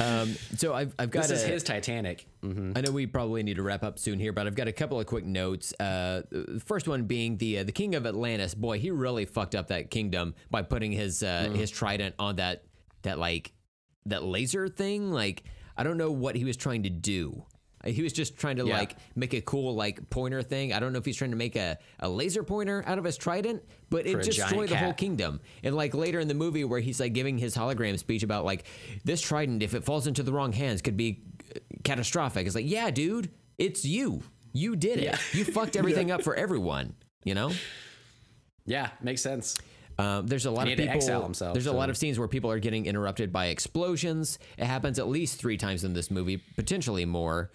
Um, 0.00 0.34
so 0.56 0.74
I've 0.74 0.94
I've 0.98 1.10
got 1.10 1.22
this 1.28 1.42
is 1.42 1.44
a- 1.44 1.48
his 1.48 1.62
Titanic. 1.62 2.26
I 2.44 2.80
know 2.80 2.90
we 2.92 3.06
probably 3.06 3.42
need 3.42 3.56
to 3.56 3.62
wrap 3.62 3.82
up 3.82 3.98
soon 3.98 4.18
here, 4.20 4.32
but 4.32 4.46
I've 4.46 4.54
got 4.54 4.68
a 4.68 4.72
couple 4.72 5.00
of 5.00 5.06
quick 5.06 5.24
notes. 5.24 5.72
Uh, 5.80 6.22
the 6.30 6.60
first 6.64 6.86
one 6.88 7.04
being 7.04 7.36
the 7.38 7.58
uh, 7.58 7.64
the 7.64 7.72
king 7.72 7.94
of 7.96 8.06
Atlantis. 8.06 8.54
Boy, 8.54 8.78
he 8.78 8.90
really 8.92 9.24
fucked 9.24 9.54
up 9.56 9.68
that 9.68 9.90
kingdom 9.90 10.34
by 10.50 10.62
putting 10.62 10.92
his 10.92 11.22
uh, 11.24 11.50
his 11.54 11.70
trident 11.70 12.14
on 12.20 12.36
that 12.36 12.62
that 13.02 13.18
like 13.18 13.52
that 14.06 14.22
laser 14.22 14.68
thing. 14.68 15.10
Like 15.12 15.42
I 15.76 15.82
don't 15.82 15.98
know 15.98 16.10
what 16.12 16.36
he 16.36 16.44
was 16.44 16.56
trying 16.56 16.84
to 16.84 16.90
do. 16.90 17.44
He 17.86 18.02
was 18.02 18.12
just 18.12 18.36
trying 18.36 18.56
to 18.56 18.66
Yeah. 18.66 18.78
like 18.78 18.96
make 19.14 19.32
a 19.34 19.40
cool 19.40 19.74
like 19.74 20.08
pointer 20.10 20.42
thing. 20.42 20.72
I 20.72 20.80
don't 20.80 20.92
know 20.92 20.98
if 20.98 21.04
he's 21.04 21.16
trying 21.16 21.30
to 21.30 21.36
make 21.36 21.56
a, 21.56 21.78
a 22.00 22.08
laser 22.08 22.42
pointer 22.42 22.82
out 22.86 22.98
of 22.98 23.04
his 23.04 23.16
trident, 23.16 23.62
but 23.90 24.02
For 24.08 24.20
it 24.20 24.24
destroyed 24.24 24.68
the 24.68 24.76
whole 24.76 24.92
kingdom. 24.92 25.40
And 25.62 25.74
like 25.74 25.94
later 25.94 26.20
in 26.20 26.28
the 26.28 26.34
movie 26.34 26.64
where 26.64 26.80
he's 26.80 27.00
like 27.00 27.12
giving 27.12 27.38
his 27.38 27.56
hologram 27.56 27.98
speech 27.98 28.22
about 28.22 28.44
like 28.44 28.64
this 29.04 29.20
trident, 29.20 29.62
if 29.62 29.74
it 29.74 29.84
falls 29.84 30.06
into 30.06 30.22
the 30.22 30.32
wrong 30.32 30.52
hands, 30.52 30.82
could 30.82 30.96
be 30.96 31.22
uh, 31.54 31.58
catastrophic. 31.84 32.46
It's 32.46 32.54
like, 32.54 32.68
yeah, 32.68 32.90
dude, 32.90 33.30
it's 33.58 33.84
you. 33.84 34.22
You 34.52 34.76
did 34.76 34.98
it. 34.98 35.04
Yeah. 35.04 35.18
You 35.32 35.44
fucked 35.44 35.76
everything 35.82 36.10
up 36.10 36.22
for 36.22 36.34
everyone. 36.34 36.94
You 37.24 37.34
know. 37.34 37.52
Yeah, 38.64 38.90
makes 39.02 39.22
sense. 39.22 39.58
Um, 39.98 40.26
there's 40.26 40.44
a 40.44 40.50
lot 40.50 40.68
of 40.68 40.76
people. 40.76 41.22
himself, 41.22 41.54
there's 41.54 41.66
a 41.66 41.72
lot 41.72 41.88
of 41.88 41.96
scenes 41.96 42.18
where 42.18 42.28
people 42.28 42.50
are 42.50 42.58
getting 42.58 42.84
interrupted 42.86 43.32
by 43.32 43.46
explosions. 43.46 44.38
It 44.58 44.64
happens 44.66 44.98
at 44.98 45.08
least 45.08 45.38
three 45.38 45.56
times 45.56 45.84
in 45.84 45.94
this 45.94 46.10
movie, 46.10 46.36
potentially 46.36 47.06
more. 47.06 47.50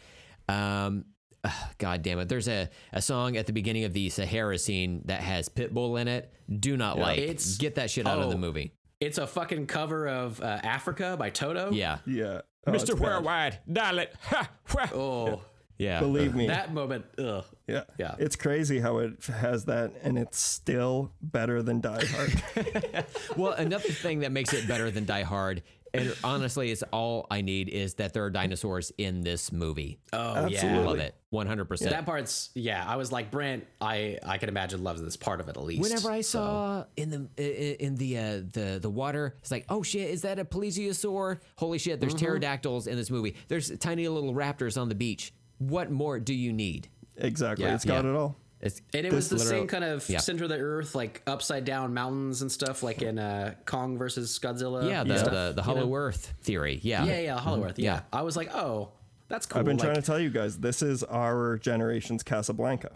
Um, 0.51 1.05
God 1.77 2.01
damn 2.01 2.19
it! 2.19 2.29
There's 2.29 2.47
a, 2.47 2.69
a 2.93 3.01
song 3.01 3.37
at 3.37 3.47
the 3.47 3.53
beginning 3.53 3.83
of 3.85 3.93
the 3.93 4.09
Sahara 4.09 4.57
scene 4.57 5.01
that 5.05 5.21
has 5.21 5.49
Pitbull 5.49 5.99
in 5.99 6.07
it. 6.07 6.31
Do 6.59 6.77
not 6.77 6.97
like. 6.97 7.19
It's- 7.19 7.57
Get 7.57 7.75
that 7.75 7.89
shit 7.89 8.07
out 8.07 8.19
of 8.19 8.29
the 8.29 8.35
oh. 8.35 8.39
movie. 8.39 8.73
It's 8.99 9.17
a 9.17 9.25
fucking 9.25 9.65
cover 9.65 10.07
of 10.07 10.39
uh, 10.41 10.59
Africa 10.61 11.15
by 11.17 11.31
Toto. 11.31 11.71
Yeah. 11.71 11.97
Yeah. 12.05 12.41
Oh, 12.67 12.73
it's 12.73 12.87
bad. 12.87 12.99
Worldwide, 12.99 13.57
dial 13.71 13.97
it. 14.03 14.13
Ha, 14.25 14.47
wha. 14.75 14.87
Oh, 14.93 15.41
Yeah. 15.79 15.99
Believe 15.99 16.35
me. 16.35 16.45
that 16.45 16.71
moment. 16.71 17.05
Ugh. 17.17 17.43
yeah. 17.67 17.85
Yeah. 17.97 18.13
It's 18.19 18.35
crazy 18.35 18.79
how 18.79 18.99
it 18.99 19.25
has 19.25 19.65
that 19.65 19.93
and 20.03 20.19
it's 20.19 20.37
still 20.39 21.11
better 21.19 21.63
than 21.63 21.81
Die 21.81 22.05
Hard. 22.05 22.43
Well, 23.35 23.53
another 23.53 23.89
thing 23.89 24.19
that 24.19 24.31
makes 24.31 24.53
it 24.53 24.67
better 24.67 24.91
than 24.91 25.05
Die 25.05 25.23
Hard, 25.23 25.63
and 25.93 26.15
honestly, 26.23 26.72
it's 26.72 26.84
all 26.91 27.27
I 27.30 27.41
need 27.41 27.69
is 27.69 27.95
that 27.95 28.13
there 28.13 28.23
are 28.26 28.30
dinosaurs 28.30 28.91
in 28.97 29.22
this 29.22 29.51
movie. 29.51 29.99
Oh 30.13 30.34
yeah. 30.47 30.57
Absolutely. 30.57 30.84
Love 30.85 30.99
it, 30.99 31.15
one 31.30 31.47
hundred 31.47 31.65
percent. 31.65 31.91
That 31.91 32.05
part's 32.05 32.49
yeah. 32.55 32.84
I 32.88 32.95
was 32.95 33.11
like 33.11 33.30
Brent. 33.31 33.65
I 33.81 34.18
I 34.26 34.38
can 34.38 34.49
imagine 34.49 34.84
loves 34.84 35.01
this 35.01 35.18
part 35.18 35.39
of 35.41 35.49
it 35.49 35.57
at 35.57 35.63
least. 35.63 35.81
Whenever 35.81 36.09
I 36.11 36.22
So- 36.22 36.39
saw 36.39 36.85
in 36.95 37.09
the 37.35 37.85
in 37.85 37.95
the 37.95 38.18
uh, 38.18 38.22
the 38.51 38.80
the 38.81 38.89
water, 38.89 39.35
it's 39.39 39.51
like, 39.51 39.65
oh 39.69 39.84
shit, 39.84 40.09
is 40.09 40.22
that 40.23 40.39
a 40.39 40.45
plesiosaur? 40.45 41.39
Holy 41.57 41.77
shit, 41.77 41.99
there's 41.99 42.13
Mm-hmm. 42.13 42.26
pterodactyls 42.26 42.88
in 42.88 42.95
this 42.97 43.09
movie. 43.09 43.35
There's 43.47 43.69
tiny 43.80 44.07
little 44.07 44.34
raptors 44.34 44.80
on 44.80 44.89
the 44.89 44.95
beach. 44.95 45.34
What 45.57 45.91
more 45.91 46.19
do 46.19 46.34
you 46.34 46.51
need? 46.53 46.88
exactly. 47.18 47.65
Yeah. 47.65 47.76
It's 47.76 47.85
got 47.85 48.03
Yeah. 48.03 48.11
it 48.11 48.15
all. 48.15 48.38
It's, 48.61 48.81
and 48.93 49.05
it 49.07 49.11
was 49.11 49.27
the 49.29 49.35
this 49.35 49.49
same 49.49 49.65
kind 49.65 49.83
of 49.83 50.07
yeah. 50.07 50.19
center 50.19 50.43
of 50.43 50.49
the 50.49 50.59
earth, 50.59 50.93
like 50.93 51.23
upside 51.25 51.65
down 51.65 51.93
mountains 51.93 52.43
and 52.43 52.51
stuff, 52.51 52.83
like 52.83 53.01
in 53.01 53.17
uh, 53.17 53.55
Kong 53.65 53.97
versus 53.97 54.38
Godzilla. 54.38 54.88
yeah, 54.88 55.03
the, 55.03 55.17
stuff, 55.17 55.31
the, 55.31 55.53
the 55.55 55.61
you 55.61 55.65
Hollow 55.65 55.88
know? 55.88 55.95
Earth 55.95 56.33
theory. 56.41 56.79
Yeah, 56.83 57.05
Yeah, 57.05 57.19
yeah, 57.19 57.39
Hollow 57.39 57.63
Earth. 57.63 57.79
Yeah. 57.79 57.93
Yeah. 57.93 58.01
I 58.13 58.21
was 58.21 58.38
like, 58.38 58.53
oh, 58.55 58.89
that's 59.29 59.47
cool. 59.47 59.59
I've 59.59 59.65
been 59.65 59.77
like, 59.77 59.85
trying 59.85 59.95
to 59.95 60.01
tell 60.01 60.19
you 60.19 60.29
guys, 60.29 60.59
this 60.59 60.83
is 60.83 61.03
our 61.03 61.57
generation's 61.57 62.21
Casablanca. 62.21 62.91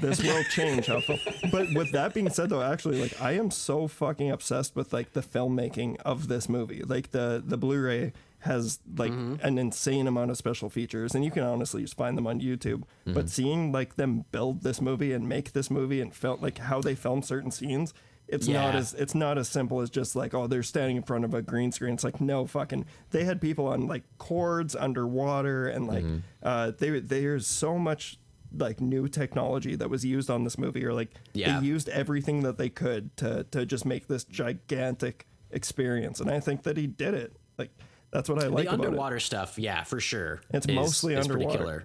this 0.00 0.22
will 0.22 0.44
change 0.50 0.86
how 0.86 1.00
film. 1.00 1.18
But 1.50 1.68
with 1.74 1.92
that 1.92 2.12
being 2.12 2.28
said, 2.28 2.50
though, 2.50 2.62
actually, 2.62 3.00
like 3.00 3.20
I 3.20 3.32
am 3.32 3.50
so 3.50 3.88
fucking 3.88 4.30
obsessed 4.30 4.76
with 4.76 4.92
like 4.92 5.14
the 5.14 5.22
filmmaking 5.22 5.96
of 6.04 6.28
this 6.28 6.48
movie. 6.48 6.82
Like 6.82 7.12
the 7.12 7.42
the 7.44 7.56
Blu-ray 7.56 8.12
has 8.46 8.80
like 8.96 9.12
mm-hmm. 9.12 9.46
an 9.46 9.58
insane 9.58 10.06
amount 10.06 10.30
of 10.30 10.36
special 10.36 10.70
features, 10.70 11.14
and 11.14 11.24
you 11.24 11.30
can 11.30 11.42
honestly 11.42 11.82
just 11.82 11.96
find 11.96 12.16
them 12.16 12.26
on 12.26 12.40
YouTube. 12.40 12.84
But 13.04 13.14
mm-hmm. 13.14 13.26
seeing 13.26 13.72
like 13.72 13.96
them 13.96 14.24
build 14.32 14.62
this 14.62 14.80
movie 14.80 15.12
and 15.12 15.28
make 15.28 15.52
this 15.52 15.70
movie 15.70 16.00
and 16.00 16.14
felt 16.14 16.40
like 16.40 16.58
how 16.58 16.80
they 16.80 16.94
film 16.94 17.22
certain 17.22 17.50
scenes. 17.50 17.92
It's 18.28 18.48
not 18.48 18.74
as 18.74 18.92
it's 18.94 19.14
not 19.14 19.38
as 19.38 19.48
simple 19.48 19.80
as 19.80 19.88
just 19.88 20.16
like 20.16 20.34
oh 20.34 20.46
they're 20.46 20.64
standing 20.64 20.96
in 20.96 21.04
front 21.04 21.24
of 21.24 21.32
a 21.32 21.42
green 21.42 21.70
screen. 21.70 21.94
It's 21.94 22.04
like 22.04 22.20
no 22.20 22.46
fucking 22.46 22.86
they 23.10 23.24
had 23.24 23.40
people 23.40 23.68
on 23.68 23.86
like 23.86 24.02
cords 24.18 24.74
underwater 24.74 25.68
and 25.68 25.86
like 25.86 26.04
mm-hmm. 26.04 26.18
uh 26.42 26.72
they 26.76 26.98
there's 26.98 27.46
so 27.46 27.78
much 27.78 28.18
like 28.52 28.80
new 28.80 29.08
technology 29.08 29.76
that 29.76 29.90
was 29.90 30.04
used 30.04 30.30
on 30.30 30.44
this 30.44 30.58
movie 30.58 30.84
or 30.84 30.92
like 30.92 31.10
Yeah. 31.34 31.60
they 31.60 31.66
used 31.66 31.88
everything 31.88 32.42
that 32.42 32.58
they 32.58 32.68
could 32.68 33.16
to 33.18 33.44
to 33.52 33.64
just 33.64 33.86
make 33.86 34.08
this 34.08 34.24
gigantic 34.24 35.26
experience 35.52 36.20
and 36.20 36.30
I 36.30 36.40
think 36.40 36.64
that 36.64 36.76
he 36.76 36.88
did 36.88 37.14
it. 37.14 37.36
Like 37.58 37.70
that's 38.16 38.28
what 38.28 38.42
I 38.42 38.46
like 38.48 38.64
the 38.66 38.72
underwater 38.72 39.20
stuff, 39.20 39.58
yeah, 39.58 39.84
for 39.84 40.00
sure. 40.00 40.40
It's 40.50 40.66
is- 40.66 40.74
mostly 40.74 41.14
is 41.14 41.26
underwater. 41.28 41.84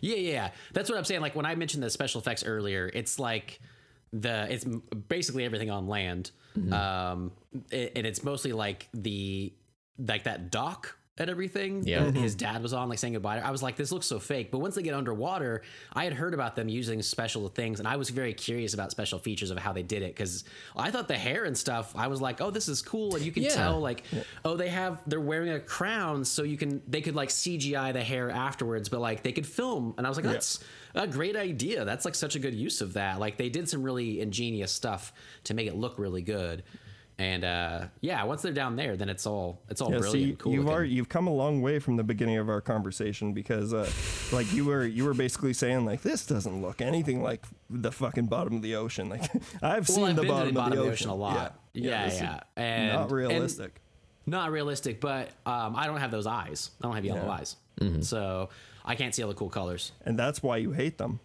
Yeah, 0.00 0.16
yeah, 0.16 0.30
yeah. 0.32 0.50
That's 0.72 0.88
what 0.88 0.96
I'm 0.98 1.04
saying. 1.04 1.20
Like 1.20 1.34
when 1.36 1.44
I 1.46 1.54
mentioned 1.56 1.82
the 1.82 1.90
special 1.90 2.20
effects 2.20 2.44
earlier, 2.44 2.90
it's 2.92 3.18
like 3.18 3.60
the 4.12 4.46
it's 4.52 4.64
basically 4.64 5.44
everything 5.44 5.70
on 5.70 5.86
land, 5.88 6.30
Mm-hmm. 6.56 6.72
um, 6.72 7.32
and 7.72 8.06
it's 8.06 8.22
mostly 8.22 8.52
like 8.52 8.88
the 8.94 9.52
like 9.98 10.22
that 10.24 10.50
dock 10.52 10.96
and 11.18 11.30
everything. 11.30 11.84
Yeah. 11.84 12.04
that 12.04 12.14
mm-hmm. 12.14 12.22
his 12.22 12.34
dad 12.34 12.62
was 12.62 12.72
on, 12.72 12.88
like 12.88 12.98
saying 12.98 13.12
goodbye. 13.14 13.38
I 13.38 13.50
was 13.50 13.62
like, 13.62 13.76
this 13.76 13.92
looks 13.92 14.06
so 14.06 14.18
fake. 14.18 14.50
But 14.50 14.58
once 14.58 14.74
they 14.74 14.82
get 14.82 14.94
underwater, 14.94 15.62
I 15.92 16.04
had 16.04 16.12
heard 16.12 16.34
about 16.34 16.56
them 16.56 16.68
using 16.68 17.00
special 17.02 17.48
things, 17.48 17.78
and 17.78 17.86
I 17.86 17.96
was 17.96 18.10
very 18.10 18.34
curious 18.34 18.74
about 18.74 18.90
special 18.90 19.18
features 19.18 19.50
of 19.50 19.58
how 19.58 19.72
they 19.72 19.82
did 19.82 20.02
it 20.02 20.14
because 20.14 20.44
I 20.76 20.90
thought 20.90 21.08
the 21.08 21.16
hair 21.16 21.44
and 21.44 21.56
stuff. 21.56 21.94
I 21.96 22.08
was 22.08 22.20
like, 22.20 22.40
oh, 22.40 22.50
this 22.50 22.68
is 22.68 22.82
cool, 22.82 23.14
and 23.14 23.24
you 23.24 23.30
can 23.32 23.44
Yeah. 23.44 23.50
tell 23.50 23.80
like 23.80 24.04
oh 24.44 24.56
they 24.56 24.68
have 24.68 25.00
they're 25.06 25.20
wearing 25.20 25.50
a 25.50 25.60
crown 25.60 26.24
so 26.24 26.42
you 26.42 26.56
can 26.56 26.82
they 26.88 27.00
could 27.00 27.14
like 27.14 27.28
cgi 27.28 27.92
the 27.92 28.02
hair 28.02 28.30
afterwards 28.30 28.88
but 28.88 29.00
like 29.00 29.22
they 29.22 29.32
could 29.32 29.46
film 29.46 29.94
and 29.98 30.06
i 30.06 30.08
was 30.08 30.16
like 30.16 30.24
that's 30.24 30.60
a 30.94 31.06
great 31.06 31.36
idea 31.36 31.84
that's 31.84 32.04
like 32.04 32.14
such 32.14 32.34
a 32.34 32.38
good 32.38 32.54
use 32.54 32.80
of 32.80 32.94
that 32.94 33.20
like 33.20 33.36
they 33.36 33.48
did 33.48 33.68
some 33.68 33.82
really 33.82 34.20
ingenious 34.20 34.72
stuff 34.72 35.12
to 35.44 35.54
make 35.54 35.66
it 35.66 35.74
look 35.74 35.98
really 35.98 36.22
good 36.22 36.62
and 37.18 37.44
uh 37.44 37.84
yeah 38.00 38.24
once 38.24 38.42
they're 38.42 38.50
down 38.52 38.74
there 38.74 38.96
then 38.96 39.08
it's 39.08 39.24
all 39.24 39.62
it's 39.68 39.80
all 39.80 39.92
Yeah, 39.92 39.98
brilliant 39.98 40.30
see, 40.32 40.36
cool 40.36 40.52
you've 40.52 40.64
looking. 40.64 40.74
already, 40.76 40.90
you've 40.90 41.08
come 41.08 41.28
a 41.28 41.32
long 41.32 41.62
way 41.62 41.78
from 41.78 41.96
the 41.96 42.02
beginning 42.02 42.38
of 42.38 42.48
our 42.48 42.60
conversation 42.60 43.32
because, 43.32 43.72
uh, 43.72 43.88
like 44.32 44.52
you 44.52 44.64
were 44.64 44.84
you 44.84 45.04
were 45.04 45.14
basically 45.14 45.52
saying 45.52 45.84
like 45.86 46.02
this 46.02 46.26
doesn't 46.26 46.60
look 46.60 46.80
anything 46.80 47.22
like 47.22 47.44
the 47.70 47.92
fucking 47.92 48.26
bottom 48.26 48.56
of 48.56 48.62
the 48.62 48.74
ocean. 48.74 49.08
Like 49.08 49.22
I've 49.62 49.88
well, 49.88 49.96
seen 49.96 50.04
I've 50.06 50.16
the 50.16 50.24
bottom, 50.24 50.48
the 50.48 50.52
bottom 50.54 50.78
of 50.78 50.84
the 50.84 50.90
ocean 50.90 51.10
a 51.10 51.14
lot 51.14 51.56
Yeah, 51.72 51.90
yeah 51.90 52.04
this 52.06 52.14
is 52.14 52.20
yeah, 52.22 52.40
and 52.56 52.92
not 52.92 53.02
and- 53.02 53.12
realistic. 53.12 53.80
not 54.26 54.50
realistic 54.50 55.00
but 55.00 55.28
um 55.46 55.76
i 55.76 55.86
don't 55.86 55.98
have 55.98 56.10
those 56.10 56.26
eyes 56.26 56.70
i 56.80 56.86
don't 56.86 56.94
have 56.96 57.04
yellow 57.04 57.24
Yeah. 57.26 57.30
eyes 57.30 57.56
so 58.00 58.48
i 58.84 58.94
can't 58.96 59.14
see 59.14 59.22
all 59.22 59.28
the 59.28 59.34
cool 59.36 59.50
colors 59.50 59.92
and 60.06 60.18
that's 60.18 60.42
why 60.42 60.56
you 60.56 60.72
hate 60.72 60.98
them. 60.98 61.20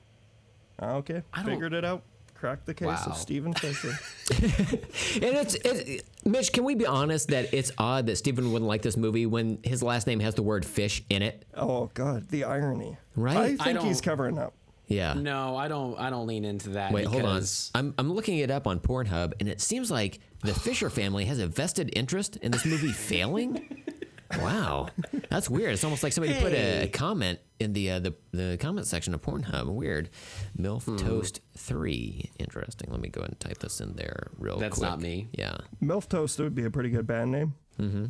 Okay, 0.82 1.24
don't- 1.36 1.46
figured 1.46 1.74
it 1.74 1.84
out. 1.84 2.04
Cracked 2.40 2.66
the 2.68 2.74
case 2.74 2.88
Wow. 2.88 3.04
of 3.08 3.18
Steven 3.18 3.54
Fisher. 3.54 4.00
And 5.22 5.36
it's, 5.36 5.56
it's 5.56 6.04
Mitch. 6.24 6.54
Can 6.54 6.64
we 6.64 6.74
be 6.76 6.86
honest 6.86 7.30
that 7.30 7.54
it's 7.54 7.72
odd 7.78 8.06
that 8.08 8.16
Steven 8.16 8.52
wouldn't 8.54 8.68
like 8.68 8.82
this 8.82 8.96
movie 8.96 9.26
when 9.26 9.60
his 9.64 9.84
last 9.84 10.08
name 10.08 10.20
has 10.22 10.36
the 10.36 10.44
word 10.44 10.66
fish 10.66 11.04
in 11.10 11.22
it? 11.22 11.46
oh 11.56 11.90
God, 11.94 12.30
the 12.30 12.46
irony. 12.46 12.96
Right? 13.16 13.58
I 13.60 13.70
I 13.70 13.74
think 13.74 13.82
he's 13.82 14.00
covering 14.02 14.38
up. 14.38 14.54
Yeah. 14.88 15.14
No, 15.14 15.56
I 15.58 15.68
don't. 15.68 16.00
I 16.00 16.10
don't 16.10 16.28
lean 16.28 16.46
into 16.46 16.70
that. 16.72 16.92
Wait, 16.94 17.06
hold 17.06 17.24
on. 17.26 17.44
I'm 17.76 17.94
I'm 17.98 18.12
looking 18.14 18.38
it 18.40 18.50
up 18.52 18.66
on 18.68 18.80
Pornhub, 18.80 19.34
and 19.40 19.50
it 19.50 19.60
seems 19.62 19.92
like 19.92 20.20
the 20.44 20.54
Fisher 20.54 20.90
family 20.90 21.26
has 21.26 21.40
a 21.40 21.48
vested 21.48 21.92
interest 21.96 22.38
in 22.38 22.52
this 22.52 22.66
movie 22.66 22.92
failing. 22.92 23.84
Wow, 24.38 24.90
that's 25.30 25.50
weird. 25.50 25.74
It's 25.74 25.84
almost 25.84 26.04
like 26.04 26.14
somebody 26.14 26.40
put 26.40 26.54
a, 26.54 26.84
a 26.84 26.88
comment 26.88 27.40
in 27.60 27.74
the 27.74 27.92
uh, 27.92 28.00
the 28.00 28.14
the 28.32 28.58
comment 28.60 28.86
section 28.86 29.14
of 29.16 29.22
Pornhub. 29.22 29.66
Weird. 29.68 30.10
Milf 30.58 30.84
Hmm. 30.84 30.98
Toast 30.98 31.42
three. 31.58 32.30
Interesting. 32.38 32.92
Let 32.92 33.02
me 33.02 33.10
go 33.10 33.22
ahead 33.22 33.32
and 33.32 33.40
type 33.40 33.58
this 33.60 33.82
in 33.82 33.96
there 33.96 34.28
real 34.38 34.58
quick. 34.58 34.70
That's 34.70 34.82
not 34.82 35.02
me. 35.02 35.30
Yeah. 35.34 35.58
MILF 35.82 36.08
Toast 36.08 36.38
would 36.40 36.54
be 36.54 36.66
a 36.66 36.70
pretty 36.70 36.90
good 36.90 37.08
band 37.08 37.32
name. 37.32 37.56
Mm-hmm. 37.80 38.06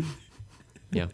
yeah. 0.92 1.06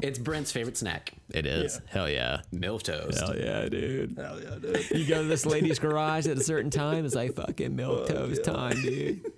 It's 0.00 0.18
Brent's 0.18 0.52
favorite 0.52 0.76
snack, 0.76 1.12
It 1.30 1.44
is. 1.44 1.80
Hell 1.88 2.08
yeah. 2.08 2.42
milk 2.52 2.84
toast. 2.84 3.18
Hell 3.18 3.36
yeah, 3.36 3.68
dude. 3.68 4.16
Hell 4.16 4.40
yeah, 4.40 4.56
dude. 4.60 4.90
You 4.92 5.06
go 5.06 5.22
to 5.22 5.28
this 5.28 5.44
lady's 5.44 5.78
garage 5.78 6.26
at 6.26 6.38
a 6.38 6.42
certain 6.42 6.70
time. 6.70 7.04
It's 7.04 7.14
like 7.14 7.34
fucking 7.34 7.74
milk 7.74 8.06
toast 8.08 8.44
time, 8.44 8.80
dude. 8.80 9.26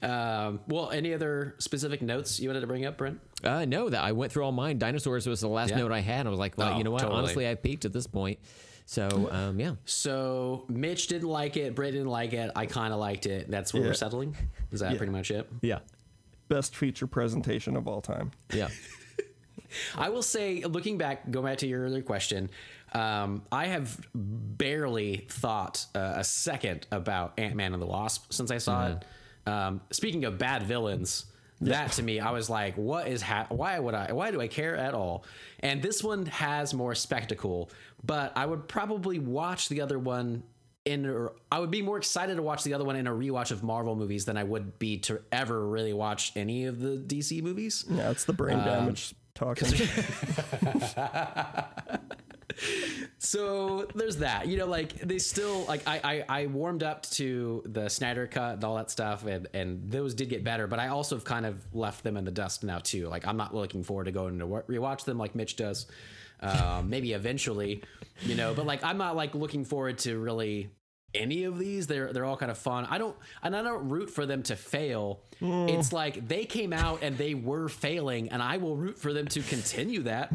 Um, 0.00 0.60
well, 0.68 0.90
any 0.90 1.12
other 1.12 1.54
specific 1.58 2.02
notes 2.02 2.38
you 2.38 2.48
wanted 2.48 2.60
to 2.60 2.66
bring 2.68 2.86
up, 2.86 2.96
Brent? 2.98 3.18
Uh, 3.42 3.64
no, 3.64 3.88
that 3.88 4.02
I 4.02 4.12
went 4.12 4.30
through 4.32 4.44
all 4.44 4.52
mine. 4.52 4.78
Dinosaurs 4.78 5.26
was 5.26 5.40
the 5.40 5.48
last 5.48 5.70
Yeah. 5.70 5.78
note 5.78 5.92
I 5.92 6.00
had. 6.00 6.26
I 6.26 6.30
was 6.30 6.38
like, 6.38 6.56
well, 6.56 6.74
Oh, 6.74 6.78
you 6.78 6.84
know 6.84 6.90
what? 6.92 7.00
totally. 7.02 7.18
Honestly, 7.18 7.48
I 7.48 7.54
peaked 7.56 7.84
at 7.84 7.92
this 7.92 8.06
point. 8.06 8.38
So, 8.86 9.28
um, 9.32 9.58
yeah. 9.60 9.74
So 9.84 10.64
Mitch 10.68 11.08
didn't 11.08 11.28
like 11.28 11.56
it. 11.56 11.74
Brent 11.74 11.92
didn't 11.92 12.08
like 12.08 12.32
it. 12.32 12.50
I 12.56 12.66
kind 12.66 12.92
of 12.94 13.00
liked 13.00 13.26
it. 13.26 13.50
That's 13.50 13.74
where 13.74 13.82
Yeah. 13.82 13.88
we're 13.88 13.94
settling. 13.94 14.36
Is 14.72 14.80
that 14.80 14.92
Yeah. 14.92 14.98
pretty 14.98 15.12
much 15.12 15.30
it? 15.30 15.48
Yeah. 15.62 15.80
Best 16.48 16.74
feature 16.76 17.06
presentation 17.06 17.76
of 17.76 17.86
all 17.88 18.00
time. 18.00 18.30
Yeah. 18.54 18.68
I 19.96 20.08
will 20.08 20.22
say, 20.22 20.62
looking 20.62 20.96
back, 20.96 21.30
go 21.30 21.42
back 21.42 21.58
to 21.58 21.66
your 21.66 21.82
earlier 21.82 22.02
question. 22.02 22.48
Um, 22.94 23.42
I 23.52 23.66
have 23.66 24.00
barely 24.14 25.26
thought 25.28 25.84
uh, 25.94 26.14
a 26.16 26.24
second 26.24 26.86
about 26.90 27.34
Ant 27.38 27.54
Man 27.54 27.74
and 27.74 27.82
the 27.82 27.86
Wasp 27.86 28.32
since 28.32 28.50
I 28.50 28.56
saw 28.58 28.86
it. 28.92 29.04
Um, 29.48 29.80
speaking 29.90 30.24
of 30.24 30.38
bad 30.38 30.62
villains, 30.64 31.26
that 31.60 31.92
to 31.92 32.02
me, 32.02 32.20
I 32.20 32.30
was 32.30 32.48
like, 32.48 32.76
"What 32.76 33.08
is 33.08 33.22
ha- 33.22 33.46
Why 33.48 33.78
would 33.78 33.94
I? 33.94 34.12
Why 34.12 34.30
do 34.30 34.40
I 34.40 34.46
care 34.48 34.76
at 34.76 34.94
all?" 34.94 35.24
And 35.60 35.82
this 35.82 36.04
one 36.04 36.26
has 36.26 36.72
more 36.72 36.94
spectacle, 36.94 37.70
but 38.04 38.32
I 38.36 38.46
would 38.46 38.68
probably 38.68 39.18
watch 39.18 39.68
the 39.68 39.80
other 39.80 39.98
one. 39.98 40.44
In, 40.84 41.28
I 41.52 41.58
would 41.58 41.70
be 41.70 41.82
more 41.82 41.98
excited 41.98 42.36
to 42.36 42.42
watch 42.42 42.62
the 42.62 42.72
other 42.72 42.84
one 42.84 42.96
in 42.96 43.06
a 43.06 43.12
rewatch 43.12 43.50
of 43.50 43.62
Marvel 43.62 43.94
movies 43.94 44.24
than 44.24 44.38
I 44.38 44.44
would 44.44 44.78
be 44.78 44.98
to 45.00 45.20
ever 45.30 45.66
really 45.66 45.92
watch 45.92 46.32
any 46.34 46.64
of 46.64 46.80
the 46.80 46.96
DC 46.96 47.42
movies. 47.42 47.84
Yeah, 47.90 48.10
it's 48.10 48.24
the 48.24 48.32
brain 48.32 48.58
damage 48.58 49.14
talking. 49.34 49.68
so 53.18 53.86
there's 53.96 54.18
that 54.18 54.46
you 54.46 54.56
know 54.56 54.66
like 54.66 54.92
they 55.00 55.18
still 55.18 55.64
like 55.64 55.82
I, 55.88 56.00
I 56.28 56.42
i 56.42 56.46
warmed 56.46 56.82
up 56.84 57.02
to 57.10 57.62
the 57.66 57.88
snyder 57.88 58.26
cut 58.28 58.54
and 58.54 58.64
all 58.64 58.76
that 58.76 58.90
stuff 58.90 59.26
and 59.26 59.48
and 59.52 59.90
those 59.90 60.14
did 60.14 60.28
get 60.28 60.44
better 60.44 60.66
but 60.68 60.78
i 60.78 60.88
also 60.88 61.16
have 61.16 61.24
kind 61.24 61.44
of 61.44 61.56
left 61.74 62.04
them 62.04 62.16
in 62.16 62.24
the 62.24 62.30
dust 62.30 62.62
now 62.62 62.78
too. 62.78 63.08
Like 63.08 63.26
i'm 63.26 63.36
not 63.36 63.54
looking 63.54 63.82
forward 63.82 64.04
to 64.04 64.12
going 64.12 64.38
to 64.38 64.46
wa- 64.46 64.62
rewatch 64.68 65.04
them 65.04 65.18
like 65.18 65.34
mitch 65.34 65.56
does 65.56 65.86
um, 66.40 66.88
maybe 66.94 67.12
eventually 67.12 67.82
you 68.22 68.36
know 68.36 68.54
but 68.54 68.66
like 68.66 68.84
i'm 68.84 68.98
not 68.98 69.16
like 69.16 69.34
looking 69.34 69.64
forward 69.64 69.98
to 69.98 70.16
really 70.18 70.70
any 71.14 71.44
of 71.44 71.58
these. 71.58 71.86
They're 71.86 72.12
they're 72.12 72.26
all 72.26 72.36
kind 72.36 72.50
of 72.50 72.58
fun. 72.58 72.86
I 72.88 72.98
don't 72.98 73.16
and 73.42 73.56
i 73.56 73.62
don't 73.62 73.88
root 73.88 74.10
for 74.10 74.26
them 74.26 74.42
to 74.44 74.56
fail. 74.56 75.22
It's 75.40 75.90
like 75.90 76.28
they 76.28 76.44
came 76.44 76.72
out 76.74 77.02
and 77.02 77.16
they 77.16 77.32
were 77.32 77.68
failing 77.68 78.28
and 78.28 78.42
i 78.42 78.58
will 78.58 78.76
root 78.76 78.98
for 78.98 79.12
them 79.14 79.26
to 79.28 79.40
continue 79.40 80.02
that 80.02 80.32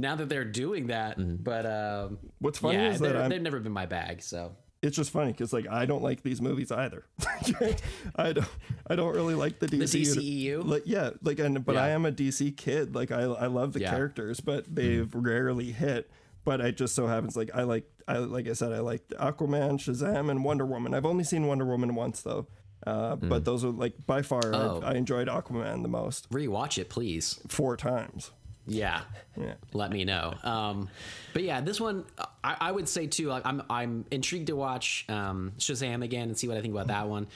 now 0.00 0.16
that 0.16 0.28
they're 0.28 0.44
doing 0.44 0.88
that. 0.88 1.16
But 1.44 1.66
um, 1.66 2.18
What's 2.38 2.58
funny 2.58 2.78
yeah, 2.78 2.90
is 2.90 3.00
that 3.00 3.12
they're- 3.12 3.20
I'm- 3.20 3.30
they've 3.30 3.42
never 3.42 3.60
been 3.60 3.72
my 3.72 3.86
bag. 3.86 4.22
So 4.22 4.56
it's 4.82 4.96
just 4.96 5.10
funny 5.10 5.32
because 5.32 5.52
like 5.52 5.68
I 5.68 5.84
don't 5.86 6.02
like 6.02 6.22
these 6.22 6.40
movies 6.40 6.72
either. 6.72 7.04
I 8.16 8.32
don't. 8.32 8.46
I 8.88 8.96
don't 8.96 9.14
really 9.14 9.34
like 9.34 9.58
the 9.58 9.66
DC. 9.66 10.02
DCEU? 10.02 10.64
Like 10.66 10.82
yeah, 10.86 11.10
like 11.22 11.38
and 11.38 11.64
but 11.64 11.76
I 11.76 11.90
am 11.90 12.06
a 12.06 12.12
DC 12.12 12.56
kid. 12.56 12.94
Like 12.94 13.10
I 13.10 13.22
I 13.22 13.46
love 13.46 13.72
the 13.74 13.80
Yeah. 13.80 13.90
characters, 13.90 14.40
but 14.40 14.74
they've 14.74 15.12
rarely 15.14 15.72
hit. 15.72 16.10
But 16.44 16.60
it 16.62 16.76
just 16.78 16.94
so 16.94 17.06
happens 17.06 17.36
like 17.36 17.50
I 17.54 17.64
like 17.64 17.84
I 18.08 18.18
like 18.18 18.48
I 18.48 18.54
said 18.54 18.72
I 18.72 18.78
like 18.80 19.06
Aquaman, 19.08 19.72
Shazam, 19.74 20.30
and 20.30 20.42
Wonder 20.44 20.64
Woman. 20.64 20.94
I've 20.94 21.04
only 21.06 21.24
seen 21.24 21.46
Wonder 21.46 21.66
Woman 21.66 21.94
once 21.94 22.22
though. 22.22 22.46
Uh, 22.86 23.14
But 23.16 23.44
those 23.44 23.62
are 23.62 23.68
like 23.70 24.06
by 24.06 24.22
far 24.22 24.40
Oh. 24.54 24.80
I, 24.82 24.92
I 24.92 24.94
enjoyed 24.94 25.28
Aquaman 25.28 25.82
the 25.82 25.88
most 25.88 26.30
rewatch 26.30 26.78
it, 26.78 26.88
please. 26.88 27.38
four 27.46 27.76
times. 27.76 28.30
Yeah. 28.70 29.00
Yeah. 29.36 29.54
Let 29.72 29.90
me 29.90 30.04
know. 30.04 30.34
Um, 30.44 30.88
but 31.32 31.42
yeah, 31.42 31.60
this 31.60 31.80
one 31.80 32.04
I, 32.44 32.56
I 32.60 32.72
would 32.72 32.88
say 32.88 33.06
too. 33.06 33.28
Like, 33.28 33.44
I'm 33.44 33.62
I'm 33.68 34.04
intrigued 34.10 34.46
to 34.46 34.56
watch 34.56 35.04
um, 35.08 35.52
Shazam 35.58 36.04
again 36.04 36.28
and 36.28 36.38
see 36.38 36.46
what 36.46 36.56
I 36.56 36.60
think 36.60 36.72
about 36.72 36.86
that 36.86 37.08
one. 37.08 37.26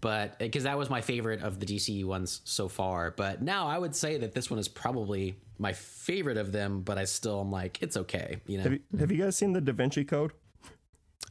But 0.00 0.38
because 0.38 0.64
that 0.64 0.76
was 0.76 0.90
my 0.90 1.00
favorite 1.00 1.42
of 1.42 1.60
the 1.60 1.66
DCU 1.66 2.04
ones 2.04 2.40
so 2.44 2.68
far. 2.68 3.12
But 3.12 3.40
now 3.40 3.68
I 3.68 3.78
would 3.78 3.94
say 3.94 4.18
that 4.18 4.32
this 4.32 4.50
one 4.50 4.58
is 4.58 4.68
probably 4.68 5.36
my 5.58 5.72
favorite 5.72 6.36
of 6.36 6.52
them. 6.52 6.82
But 6.82 6.98
I 6.98 7.04
still 7.04 7.40
am 7.40 7.50
like 7.50 7.78
it's 7.80 7.96
okay. 7.96 8.40
You 8.46 8.58
know. 8.58 8.64
Have 8.64 8.72
you, 8.72 8.80
have 8.98 9.12
you 9.12 9.18
guys 9.18 9.36
seen 9.36 9.52
the 9.52 9.60
Da 9.60 9.72
Vinci 9.72 10.04
Code? 10.04 10.32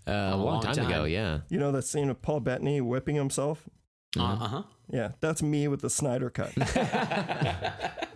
Uh, 0.07 0.11
a 0.11 0.35
long, 0.35 0.45
long 0.45 0.61
time, 0.63 0.75
time. 0.75 0.87
ago, 0.87 1.03
yeah. 1.03 1.41
You 1.49 1.59
know 1.59 1.71
that 1.73 1.83
scene 1.83 2.09
of 2.09 2.21
Paul 2.23 2.39
Bettany 2.39 2.81
whipping 2.81 3.15
himself? 3.15 3.69
Uh 4.17 4.35
huh. 4.35 4.63
Yeah, 4.89 5.11
that's 5.21 5.43
me 5.43 5.67
with 5.67 5.81
the 5.81 5.89
Snyder 5.89 6.29
cut. 6.29 6.51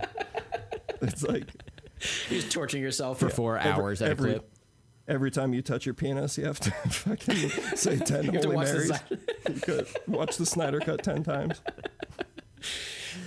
it's 1.07 1.23
like 1.23 1.47
You're 2.29 2.41
just 2.41 2.51
torturing 2.51 2.83
yourself 2.83 3.19
For 3.19 3.29
four 3.29 3.57
every- 3.57 3.71
hours 3.71 4.01
at 4.01 4.11
every- 4.11 4.31
a 4.31 4.33
clip. 4.39 4.51
every 5.07 5.31
time 5.31 5.53
you 5.53 5.61
touch 5.61 5.85
your 5.85 5.95
penis, 5.95 6.37
you 6.37 6.45
have 6.45 6.59
to 6.61 6.71
fucking 6.89 7.49
say 7.75 7.97
10 8.05 8.25
have 8.25 8.33
to 8.41 8.47
Holy 8.47 8.55
watch 8.55 8.67
the 8.67 8.73
Marys. 8.73 8.91
You 9.55 9.61
could 9.61 9.87
watch 10.07 10.37
the 10.37 10.45
Snyder 10.45 10.79
cut 10.79 11.03
10 11.03 11.23
times. 11.23 11.61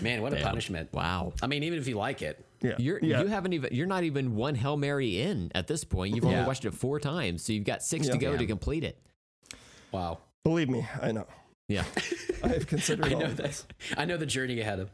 Man, 0.01 0.23
what 0.23 0.33
a 0.33 0.37
punishment. 0.43 0.93
Wow. 0.93 1.33
I 1.43 1.47
mean, 1.47 1.63
even 1.65 1.79
if 1.79 1.89
you 1.89 1.97
like 1.97 2.23
it. 2.23 2.45
Yeah. 2.61 2.75
You're 2.79 2.99
yeah. 3.03 3.21
you 3.23 3.29
haven't 3.29 3.53
even 3.53 3.73
you're 3.73 3.87
not 3.87 4.03
even 4.05 4.35
one 4.35 4.55
Hail 4.57 4.77
Mary 4.77 5.21
in 5.21 5.51
at 5.55 5.67
this 5.69 5.85
point. 5.85 6.15
You've 6.15 6.25
only 6.25 6.37
Yeah. 6.39 6.47
watched 6.47 6.65
it 6.65 6.75
four 6.75 6.99
times, 6.99 7.45
so 7.45 7.53
you've 7.53 7.65
got 7.65 7.83
six 7.83 8.07
to 8.09 8.15
Yeah. 8.15 8.19
go 8.19 8.37
to 8.37 8.47
complete 8.47 8.83
it. 8.85 8.99
Wow. 9.93 10.19
Believe 10.45 10.69
me, 10.69 10.87
I 11.01 11.13
know. 11.13 11.27
Yeah. 11.69 11.85
I 12.43 12.49
have 12.49 12.67
considered 12.67 13.07
I 13.07 13.15
all 13.15 13.21
know 13.21 13.27
of 13.27 13.37
this. 13.37 13.67
I 13.97 14.05
know 14.05 14.17
the 14.17 14.27
journey 14.27 14.61
ahead 14.61 14.79
of. 14.81 14.91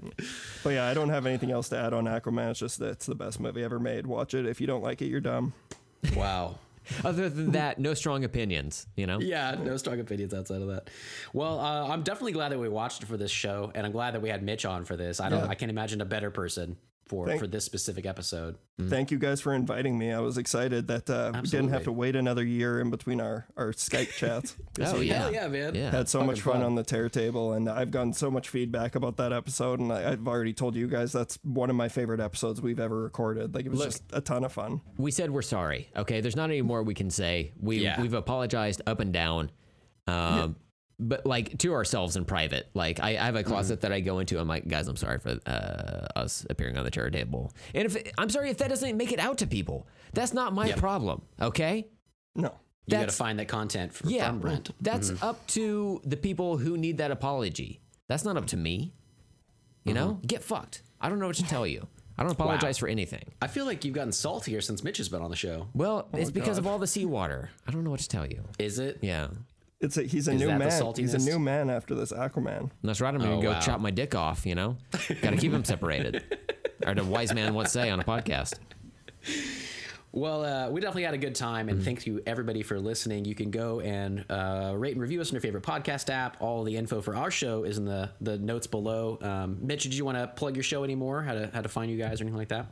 But 0.63 0.71
yeah, 0.71 0.87
I 0.87 0.95
don't 0.95 1.11
have 1.11 1.27
anything 1.27 1.51
else 1.51 1.69
to 1.69 1.79
add 1.79 1.93
on 1.93 2.05
Aquaman. 2.05 2.51
It's 2.51 2.61
just 2.61 2.79
that 2.81 2.89
it's 2.91 3.07
the 3.07 3.15
best 3.15 3.39
movie 3.39 3.63
ever 3.63 3.79
made. 3.79 4.07
Watch 4.07 4.35
it. 4.35 4.47
If 4.47 4.61
you 4.61 4.67
don't 4.67 4.83
like 4.83 5.01
it, 5.01 5.07
you're 5.07 5.21
dumb. 5.21 5.53
Wow. 6.17 6.59
Other 7.05 7.29
than 7.29 7.53
that, 7.53 7.79
no 7.79 7.95
strong 7.95 8.25
opinions. 8.25 8.87
You 8.97 9.07
know. 9.07 9.21
Yeah, 9.21 9.57
no 9.63 9.77
strong 9.77 10.01
opinions 10.01 10.35
outside 10.35 10.63
of 10.63 10.69
that. 10.69 10.91
Well, 11.33 11.61
uh, 11.61 11.89
I'm 11.89 12.03
definitely 12.03 12.33
glad 12.33 12.53
that 12.53 12.59
we 12.59 12.69
watched 12.69 13.03
it 13.03 13.07
for 13.07 13.17
this 13.17 13.31
show, 13.31 13.73
and 13.75 13.87
I'm 13.87 13.93
glad 13.93 14.15
that 14.15 14.21
we 14.21 14.29
had 14.29 14.43
Mitch 14.43 14.65
on 14.65 14.85
for 14.85 14.97
this. 14.97 15.21
I 15.21 15.29
don't. 15.29 15.41
Yeah. 15.41 15.49
I 15.49 15.55
can't 15.55 15.71
imagine 15.71 16.01
a 16.01 16.05
better 16.05 16.31
person 16.31 16.77
for 17.07 17.27
Thank- 17.27 17.41
for 17.41 17.47
this 17.47 17.65
specific 17.65 18.07
episode. 18.07 18.57
Thank 18.81 19.11
you 19.13 19.19
guys 19.19 19.41
for 19.41 19.53
inviting 19.55 19.97
me. 19.99 20.11
I 20.11 20.19
was 20.19 20.37
excited 20.37 20.89
that 20.89 21.09
uh, 21.09 21.31
we 21.41 21.49
didn't 21.49 21.69
have 21.69 21.85
to 21.85 21.93
wait 21.93 22.17
another 22.17 22.43
year 22.43 22.81
in 22.81 22.91
between 22.91 23.21
our, 23.21 23.47
our 23.57 23.73
Skype 23.73 24.11
chats. 24.17 24.57
'Cause 24.77 24.95
Oh 24.95 25.01
yeah. 25.01 25.19
Hell 25.19 25.33
yeah, 25.33 25.47
man. 25.47 25.75
Yeah. 25.77 25.91
Had 25.91 26.09
so 26.09 26.19
Fucking 26.19 26.27
much 26.27 26.41
fun, 26.41 26.53
fun. 26.55 26.63
on 26.63 26.75
the 26.75 26.83
tear 26.83 27.09
table, 27.09 27.53
and 27.53 27.69
I've 27.69 27.91
gotten 27.93 28.13
so 28.13 28.31
much 28.33 28.49
feedback 28.49 28.95
about 28.97 29.17
that 29.19 29.33
episode. 29.33 29.79
And 29.81 29.93
I, 29.93 30.11
I've 30.13 30.27
already 30.27 30.53
told 30.55 30.75
you 30.75 30.89
guys 30.89 31.13
that's 31.13 31.39
one 31.45 31.71
of 31.71 31.77
my 31.77 31.89
favorite 31.89 32.19
episodes 32.21 32.61
we've 32.61 32.81
ever 32.81 33.03
recorded. 33.03 33.55
Like 33.55 33.67
it 33.67 33.71
was 33.71 33.79
Look- 33.79 33.89
just 33.91 34.03
a 34.13 34.21
ton 34.21 34.43
of 34.43 34.53
fun. 34.53 34.81
we 34.99 35.11
said 35.13 35.31
we're 35.31 35.43
sorry. 35.43 35.91
Okay, 35.95 36.21
there's 36.21 36.35
not 36.37 36.51
any 36.51 36.63
more 36.63 36.83
we 36.83 36.95
can 36.95 37.11
say. 37.11 37.53
We 37.61 37.77
Yeah. 37.79 38.01
we've 38.01 38.15
apologized 38.15 38.83
up 38.87 38.99
and 38.99 39.13
down, 39.13 39.53
um, 40.09 40.57
but 40.99 41.27
like 41.27 41.59
to 41.59 41.73
ourselves 41.73 42.17
in 42.17 42.25
private. 42.25 42.71
Like 42.75 43.01
I, 43.01 43.11
I 43.11 43.13
have 43.13 43.35
a 43.35 43.41
mm-hmm. 43.41 43.51
closet 43.51 43.81
that 43.83 43.93
I 43.93 44.01
go 44.01 44.19
into. 44.19 44.39
I'm 44.39 44.49
like, 44.49 44.69
guys, 44.69 44.89
I'm 44.89 44.97
sorry 44.97 45.19
for 45.19 45.39
uh, 45.47 46.07
us 46.19 46.47
appearing 46.49 46.77
on 46.79 46.85
the 46.85 46.91
terror 46.91 47.11
table, 47.11 47.53
and 47.75 47.87
if 47.87 48.13
I'm 48.19 48.31
sorry 48.31 48.51
if 48.51 48.59
that 48.59 48.69
doesn't 48.69 48.97
make 48.97 49.13
it 49.13 49.19
out 49.19 49.39
to 49.39 49.47
people. 49.47 49.87
That's 50.15 50.33
not 50.33 50.55
my 50.55 50.67
Yep. 50.67 50.79
problem. 50.79 51.23
Okay. 51.41 51.89
No, 52.37 52.55
You 52.87 52.99
got 52.99 53.09
to 53.09 53.15
find 53.15 53.39
that 53.39 53.49
content 53.49 53.93
for, 53.93 54.09
Yeah, 54.09 54.29
from 54.29 54.41
Brent. 54.41 54.71
that's 54.81 55.11
mm-hmm. 55.11 55.25
up 55.25 55.47
to 55.49 56.01
the 56.05 56.17
people 56.17 56.57
who 56.57 56.77
need 56.77 56.99
that 56.99 57.11
apology. 57.11 57.81
That's 58.09 58.25
not 58.25 58.37
up 58.37 58.47
to 58.47 58.57
me. 58.57 58.95
You 59.85 59.93
mm-hmm. 59.93 60.05
know, 60.05 60.21
get 60.27 60.43
fucked. 60.43 60.83
I 61.01 61.09
don't 61.09 61.19
know 61.19 61.27
what 61.27 61.37
to 61.37 61.45
tell 61.45 61.67
you. 61.67 61.87
I 62.17 62.23
don't 62.23 62.33
apologize 62.33 62.79
for 62.79 62.87
anything. 62.89 63.25
I 63.43 63.49
feel 63.49 63.65
like 63.65 63.85
you've 63.85 63.95
gotten 63.95 64.13
saltier 64.13 64.61
since 64.61 64.85
Mitch 64.85 64.99
has 64.99 65.09
been 65.09 65.21
on 65.21 65.31
the 65.31 65.37
show. 65.37 65.67
Well, 65.75 66.09
oh 66.13 66.17
it's 66.17 66.31
because 66.31 66.57
God. 66.57 66.59
of 66.59 66.67
all 66.69 66.79
the 66.79 66.87
seawater. 66.87 67.51
I 67.67 67.73
don't 67.73 67.83
know 67.83 67.91
what 67.91 68.01
to 68.01 68.09
tell 68.09 68.27
you. 68.27 68.45
Is 68.59 68.79
it? 68.79 68.99
Yeah. 69.03 69.29
It's 69.85 69.97
a, 69.97 70.03
he's 70.03 70.27
a 70.29 70.33
Is 70.33 70.41
new 70.41 70.47
that 70.47 70.53
the 70.55 70.59
man. 70.59 70.95
He's 70.97 71.15
a 71.15 71.19
saltiness? 71.19 71.27
new 71.27 71.39
man 71.39 71.71
after 71.71 71.95
this 71.95 72.13
Aquaman. 72.13 72.71
That's 72.83 73.01
right. 73.01 73.15
I'm 73.15 73.21
gonna 73.21 73.39
Oh, 73.39 73.43
go 73.43 73.51
wow. 73.53 73.61
chop 73.61 73.81
my 73.81 73.91
dick 73.91 74.15
off. 74.15 74.45
You 74.47 74.55
know, 74.57 74.77
got 75.23 75.31
to 75.31 75.37
keep 75.37 75.53
them 75.53 75.65
separated. 75.65 76.25
or 76.87 76.95
the 76.95 77.05
wise 77.05 77.33
man 77.33 77.55
once 77.55 77.73
say 77.73 77.91
on 77.91 78.01
a 78.01 78.05
podcast. 78.05 78.55
Well, 80.13 80.45
uh, 80.45 80.71
we 80.71 80.81
definitely 80.81 81.03
had 81.03 81.15
a 81.15 81.19
good 81.19 81.35
time, 81.35 81.67
Mm-hmm. 81.67 81.77
and 81.77 81.85
thank 81.85 82.07
you 82.07 82.23
everybody 82.25 82.63
for 82.63 82.79
listening. 82.79 83.25
You 83.25 83.35
can 83.35 83.51
go 83.51 83.81
and 83.81 84.25
uh, 84.31 84.73
rate 84.77 84.93
and 84.93 85.01
review 85.03 85.21
us 85.21 85.31
on 85.31 85.35
your 85.35 85.41
favorite 85.41 85.65
podcast 85.65 86.09
app. 86.09 86.37
All 86.41 86.63
the 86.63 86.77
info 86.77 87.01
for 87.01 87.17
our 87.17 87.33
show 87.33 87.65
is 87.65 87.79
in 87.79 87.85
the 87.85 88.11
the 88.21 88.39
notes 88.39 88.69
below. 88.69 89.19
Um, 89.21 89.59
Mitch, 89.61 89.83
did 89.83 89.95
you 89.95 90.05
want 90.05 90.19
to 90.19 90.29
plug 90.29 90.55
your 90.57 90.63
show 90.63 90.85
anymore? 90.85 91.23
How 91.23 91.33
to 91.35 91.51
how 91.53 91.63
to 91.63 91.69
find 91.69 91.91
you 91.91 91.97
guys 91.99 92.21
or 92.21 92.25
anything 92.25 92.39
like 92.39 92.49
that? 92.49 92.67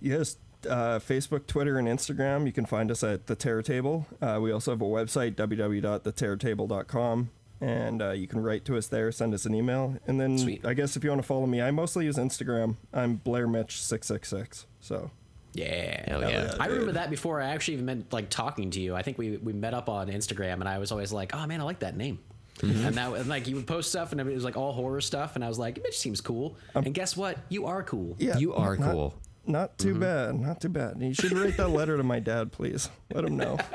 Yes, 0.00 0.36
uh, 0.68 0.98
Facebook, 0.98 1.46
Twitter, 1.46 1.78
and 1.78 1.86
Instagram. 1.88 2.46
You 2.46 2.52
can 2.52 2.66
find 2.66 2.90
us 2.90 3.02
at 3.02 3.26
the 3.26 3.34
Terror 3.36 3.62
Table. 3.62 4.06
Uh, 4.20 4.38
we 4.42 4.52
also 4.52 4.72
have 4.72 4.82
a 4.82 4.84
website, 4.84 5.34
www.theterrortable.com. 5.36 7.30
And 7.62 8.00
uh, 8.00 8.10
you 8.12 8.26
can 8.26 8.42
write 8.42 8.64
to 8.66 8.78
us 8.78 8.86
there, 8.86 9.12
send 9.12 9.34
us 9.34 9.44
an 9.44 9.54
email. 9.54 9.96
And 10.06 10.18
then 10.18 10.38
Sweet. 10.38 10.64
I 10.64 10.72
guess 10.72 10.96
if 10.96 11.04
you 11.04 11.10
want 11.10 11.20
to 11.20 11.26
follow 11.26 11.44
me, 11.46 11.60
I 11.60 11.70
mostly 11.70 12.06
use 12.06 12.16
Instagram. 12.16 12.76
I'm 12.92 13.16
Blair 13.16 13.46
Mitch666. 13.46 14.64
So 14.80 15.10
Yeah. 15.52 16.04
Hell 16.10 16.22
yeah. 16.22 16.54
I 16.58 16.66
remember 16.68 16.92
that 16.92 17.10
before 17.10 17.42
I 17.42 17.48
actually 17.50 17.74
even 17.74 17.86
meant 17.86 18.12
like 18.14 18.30
talking 18.30 18.70
to 18.70 18.80
you. 18.80 18.96
I 18.96 19.02
think 19.02 19.18
we, 19.18 19.36
we 19.36 19.52
met 19.52 19.74
up 19.74 19.90
on 19.90 20.08
Instagram 20.08 20.54
and 20.54 20.68
I 20.68 20.78
was 20.78 20.90
always 20.90 21.12
like, 21.12 21.34
oh 21.34 21.46
man, 21.46 21.60
I 21.60 21.64
like 21.64 21.80
that 21.80 21.96
name. 21.98 22.18
And 22.62 22.94
that 22.94 23.12
and 23.12 23.26
like 23.28 23.46
you 23.46 23.56
would 23.56 23.66
post 23.66 23.88
stuff 23.90 24.12
and 24.12 24.20
it 24.20 24.26
was 24.26 24.44
like 24.44 24.56
all 24.56 24.72
horror 24.72 25.00
stuff 25.02 25.34
and 25.34 25.44
I 25.44 25.48
was 25.48 25.58
like, 25.58 25.82
Mitch 25.82 25.98
seems 25.98 26.20
cool. 26.22 26.56
and 26.74 26.92
guess 26.94 27.14
what? 27.16 27.38
You 27.50 27.66
are 27.66 27.82
cool. 27.82 28.16
yeah, 28.18 28.36
You 28.38 28.54
are 28.54 28.76
not- 28.76 28.92
cool. 28.92 29.14
Not 29.50 29.78
too 29.78 29.90
mm-hmm. 29.90 30.00
bad. 30.00 30.34
Not 30.40 30.60
too 30.60 30.68
bad. 30.68 30.96
You 31.00 31.14
should 31.14 31.32
write 31.32 31.56
that 31.56 31.68
letter 31.68 31.96
to 31.96 32.02
my 32.02 32.20
dad, 32.20 32.52
please. 32.52 32.88
Let 33.12 33.24
him 33.24 33.36
know. 33.36 33.58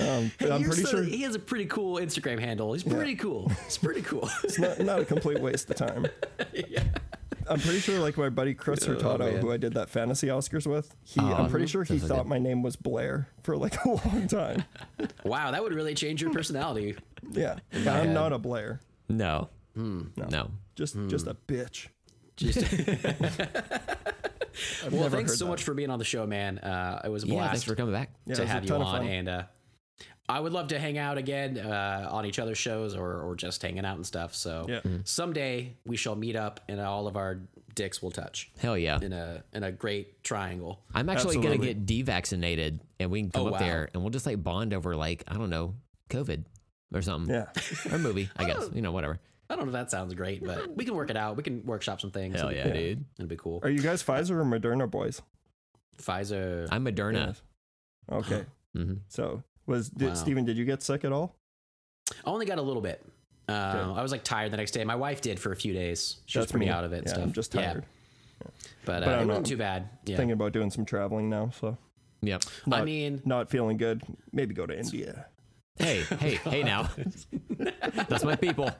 Um, 0.00 0.32
but 0.40 0.50
I'm 0.50 0.64
pretty 0.64 0.82
so- 0.82 0.90
sure 0.90 1.02
he 1.04 1.22
has 1.22 1.34
a 1.34 1.38
pretty 1.38 1.66
cool 1.66 1.98
Instagram 1.98 2.40
handle. 2.40 2.72
He's 2.72 2.82
pretty 2.82 3.14
cool. 3.14 3.52
It's 3.64 3.78
pretty 3.78 4.02
cool. 4.02 4.28
it's 4.42 4.58
not, 4.58 4.80
not 4.80 4.98
a 4.98 5.04
complete 5.04 5.40
waste 5.40 5.70
of 5.70 5.76
time. 5.76 6.06
I'm 7.46 7.60
pretty 7.60 7.78
sure, 7.78 8.00
like 8.00 8.16
my 8.16 8.30
buddy 8.30 8.54
Chris 8.54 8.88
oh, 8.88 8.92
Hurtado, 8.94 9.30
man. 9.30 9.40
who 9.40 9.52
I 9.52 9.56
did 9.56 9.74
that 9.74 9.90
fantasy 9.90 10.28
Oscars 10.28 10.66
with, 10.66 10.96
he 11.04 11.20
Oh, 11.20 11.24
I'm 11.26 11.32
uh-huh. 11.32 11.48
pretty 11.48 11.66
sure 11.66 11.84
he 11.84 11.98
thought 11.98 12.22
good. 12.22 12.26
my 12.26 12.38
name 12.38 12.62
was 12.62 12.74
Blair 12.74 13.28
for 13.42 13.56
like 13.56 13.84
a 13.84 13.88
long 13.90 14.26
time. 14.26 14.64
wow, 15.24 15.50
that 15.50 15.62
would 15.62 15.74
really 15.74 15.94
change 15.94 16.22
your 16.22 16.32
personality. 16.32 16.96
Yeah, 17.30 17.58
I'm 17.72 17.82
head. 17.82 18.08
not 18.10 18.32
a 18.32 18.38
Blair, 18.38 18.80
No. 19.08 19.50
Hmm. 19.74 20.06
No. 20.16 20.50
just 20.74 20.96
just 21.08 21.26
hmm. 21.26 21.30
a 21.30 21.34
bitch. 21.34 21.88
Just 22.36 22.64
well, 24.90 25.02
never 25.02 25.16
thanks 25.16 25.38
so 25.38 25.44
that. 25.44 25.50
much 25.50 25.62
for 25.62 25.74
being 25.74 25.90
on 25.90 25.98
the 25.98 26.04
show, 26.04 26.26
man. 26.26 26.58
Uh, 26.58 27.02
it 27.04 27.08
was 27.08 27.24
a 27.24 27.26
Yeah, 27.26 27.34
blast. 27.34 27.50
thanks 27.50 27.64
for 27.64 27.74
coming 27.74 27.92
back. 27.94 28.10
Yeah, 28.26 28.32
it 28.32 28.36
to 28.36 28.46
have 28.46 28.64
you 28.64 28.74
on, 28.74 29.06
and 29.06 29.28
uh, 29.28 29.42
I 30.28 30.40
would 30.40 30.52
love 30.52 30.68
to 30.68 30.78
hang 30.78 30.96
out 30.96 31.18
again 31.18 31.58
uh, 31.58 32.08
on 32.10 32.24
each 32.24 32.38
other's 32.38 32.56
shows 32.58 32.96
or, 32.96 33.20
or 33.20 33.36
just 33.36 33.60
hanging 33.60 33.84
out 33.84 33.96
and 33.96 34.06
stuff. 34.06 34.34
So 34.34 34.64
Yeah. 34.68 34.80
someday 35.04 35.76
we 35.84 35.96
shall 35.96 36.16
meet 36.16 36.34
up 36.36 36.60
and 36.68 36.80
all 36.80 37.06
of 37.06 37.16
our 37.16 37.40
dicks 37.74 38.00
will 38.00 38.10
touch 38.12 38.50
Hell 38.58 38.78
yeah. 38.78 39.00
in 39.02 39.12
a 39.12 39.42
in 39.52 39.64
a 39.64 39.72
great 39.72 40.22
triangle. 40.24 40.80
I'm 40.94 41.08
actually 41.08 41.36
Absolutely. 41.36 41.58
gonna 41.72 41.74
get 41.84 41.86
devaccinated, 42.06 42.80
and 43.00 43.10
we 43.10 43.20
can 43.22 43.30
come 43.30 43.42
Oh, 43.42 43.46
up 43.48 43.52
wow. 43.54 43.58
there, 43.58 43.88
and 43.92 44.02
we'll 44.02 44.10
just 44.10 44.26
like 44.26 44.42
bond 44.42 44.72
over 44.72 44.94
like 44.96 45.24
I 45.28 45.34
don't 45.34 45.50
know, 45.50 45.74
COVID 46.10 46.44
or 46.94 47.02
something. 47.02 47.34
Yeah, 47.34 47.46
Or 47.90 47.96
a 47.96 47.98
movie, 47.98 48.30
I 48.36 48.44
guess. 48.44 48.68
You 48.74 48.80
know, 48.82 48.92
whatever. 48.92 49.18
I 49.50 49.56
don't 49.56 49.66
know 49.66 49.70
if 49.70 49.72
that 49.74 49.90
sounds 49.90 50.14
great, 50.14 50.42
but 50.44 50.74
we 50.74 50.84
can 50.84 50.94
work 50.94 51.10
it 51.10 51.16
out. 51.16 51.36
We 51.36 51.42
can 51.42 51.64
workshop 51.66 52.00
some 52.00 52.10
things. 52.10 52.36
Hell 52.40 52.48
It'd 52.50 52.64
yeah, 52.66 52.72
dude. 52.72 53.04
It'd 53.18 53.28
be 53.28 53.36
cool. 53.36 53.60
are 53.62 53.68
you 53.70 53.80
guys 53.80 54.02
Pfizer 54.02 54.30
or 54.30 54.44
Moderna 54.44 54.90
boys? 54.90 55.20
Pfizer. 55.98 56.68
I'm 56.70 56.84
Moderna. 56.84 57.26
Yes. 57.28 57.42
Okay, 58.10 58.44
hmm 58.74 58.94
so 59.08 59.42
was 59.66 59.88
did, 59.90 60.08
Wow. 60.08 60.14
Steven, 60.14 60.44
Did 60.44 60.56
you 60.56 60.64
get 60.64 60.82
sick 60.82 61.04
at 61.04 61.12
all? 61.12 61.36
I 62.10 62.30
only 62.30 62.46
got 62.46 62.58
a 62.58 62.62
little 62.62 62.82
bit. 62.82 63.04
Uh, 63.48 63.92
I 63.96 64.02
was 64.02 64.12
like 64.12 64.24
tired 64.24 64.50
the 64.52 64.56
next 64.56 64.70
day. 64.72 64.84
My 64.84 64.96
wife 64.96 65.20
did 65.20 65.38
for 65.38 65.52
a 65.52 65.56
few 65.56 65.72
days. 65.72 66.16
She 66.26 66.38
was 66.38 66.50
pretty 66.50 66.66
me. 66.66 66.72
out 66.72 66.84
of 66.84 66.92
it. 66.92 66.98
and 66.98 67.06
Yeah, 67.06 67.12
stuff. 67.12 67.24
I'm 67.24 67.32
just 67.32 67.54
Yeah. 67.54 67.72
tired. 67.72 67.84
but, 68.38 68.48
uh, 68.48 68.50
But 68.84 69.02
it 69.02 69.04
I'm 69.20 69.26
wasn't 69.28 69.28
not 69.28 69.44
too 69.46 69.56
bad. 69.56 69.88
Yeah. 70.06 70.16
Thinking 70.16 70.32
about 70.32 70.52
doing 70.52 70.70
some 70.70 70.84
traveling 70.84 71.28
now, 71.30 71.50
so 71.60 71.76
Yep. 72.22 72.42
not, 72.66 72.80
I 72.80 72.84
mean, 72.84 73.20
not 73.24 73.50
feeling 73.50 73.76
good. 73.76 74.02
Maybe 74.32 74.54
go 74.54 74.66
to 74.66 74.78
India. 74.78 75.26
Hey, 75.76 76.02
hey, 76.20 76.34
hey 76.36 76.62
now. 76.62 76.88
That's 78.08 78.24
my 78.24 78.36
people. 78.36 78.70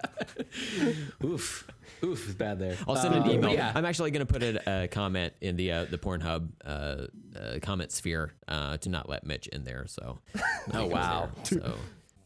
oof, 1.25 1.67
oof, 2.05 2.29
is 2.29 2.35
bad 2.35 2.59
there. 2.59 2.77
I'll 2.87 2.97
send 2.97 3.15
an 3.15 3.23
Uh, 3.25 3.31
email. 3.33 3.53
Yeah. 3.53 3.73
I'm 3.75 3.85
actually 3.85 4.11
going 4.13 4.25
to 4.27 4.33
put 4.33 4.43
a, 4.43 4.85
a 4.85 4.89
comment 4.89 5.33
in 5.41 5.57
the 5.57 5.73
uh, 5.73 5.85
the 5.87 5.99
Pornhub 5.99 6.51
uh, 6.65 7.07
uh, 7.39 7.59
comment 7.63 7.91
sphere 7.91 8.33
uh, 8.47 8.77
to 8.79 8.89
not 8.89 9.09
let 9.09 9.25
Mitch 9.27 9.49
in 9.49 9.65
there. 9.65 9.87
So. 9.89 10.19
Oh 10.73 10.87
wow. 10.87 11.29
So 11.43 11.75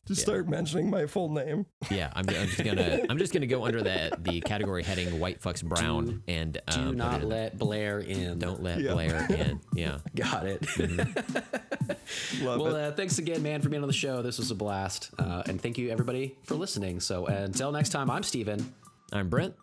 Just 0.08 0.22
start 0.22 0.48
mentioning 0.48 0.90
my 0.90 1.06
full 1.06 1.28
name. 1.28 1.66
yeah, 1.90 2.10
I'm, 2.14 2.28
I'm 2.28 2.46
just 2.48 2.64
gonna 2.64 3.00
I'm 3.10 3.18
just 3.18 3.32
gonna 3.32 3.46
go 3.46 3.64
under 3.64 3.82
the 3.82 4.10
the 4.18 4.40
category 4.40 4.82
heading 4.82 5.20
white 5.20 5.40
fucks 5.40 5.62
brown 5.62 6.22
and 6.26 6.58
uh, 6.66 6.72
Do 6.76 6.86
put 6.88 6.96
not 6.96 7.20
it 7.20 7.22
in- 7.24 7.28
let 7.28 7.58
Blair 7.58 8.00
in. 8.00 8.38
don't 8.38 8.62
let 8.62 8.80
Yeah. 8.80 8.92
Blair 8.92 9.26
in. 9.30 9.60
Yeah. 9.74 9.98
Got 10.16 10.46
it. 10.46 10.66
Love 12.42 12.60
well, 12.60 12.76
it. 12.76 12.82
uh, 12.84 12.92
thanks 12.92 13.18
again, 13.18 13.42
man, 13.42 13.60
for 13.60 13.68
being 13.68 13.82
on 13.82 13.86
the 13.88 13.92
show. 13.92 14.22
This 14.22 14.38
was 14.38 14.50
a 14.50 14.54
blast, 14.54 15.10
uh, 15.18 15.42
and 15.46 15.60
thank 15.60 15.78
you 15.78 15.90
everybody 15.90 16.36
for 16.44 16.54
listening. 16.54 17.00
So 17.00 17.26
uh, 17.26 17.32
until 17.32 17.70
next 17.72 17.90
time, 17.90 18.10
I'm 18.10 18.22
Steven. 18.22 18.72
I'm 19.12 19.28
Brent. 19.28 19.54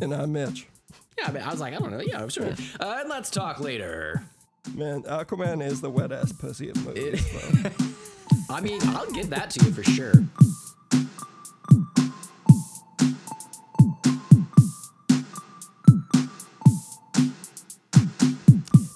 And 0.00 0.14
I'm 0.14 0.32
Mitch. 0.32 0.66
Yeah, 1.18 1.26
I, 1.28 1.32
mean, 1.32 1.42
I 1.42 1.50
was 1.50 1.60
like, 1.60 1.74
I 1.74 1.78
don't 1.78 1.90
know. 1.90 2.00
Yeah, 2.00 2.22
I'm 2.22 2.28
sure. 2.28 2.46
Uh, 2.80 2.98
and 3.00 3.08
let's 3.08 3.30
talk 3.30 3.60
later. 3.60 4.24
Man, 4.74 5.02
Aquaman 5.04 5.62
is 5.64 5.80
the 5.80 5.90
wet 5.90 6.12
ass 6.12 6.32
pussy 6.32 6.70
of 6.70 6.84
movies. 6.84 7.26
I 8.50 8.60
mean, 8.60 8.80
I'll 8.88 9.10
give 9.10 9.30
that 9.30 9.50
to 9.50 9.64
you 9.64 9.72
for 9.72 9.82
sure. 9.82 10.14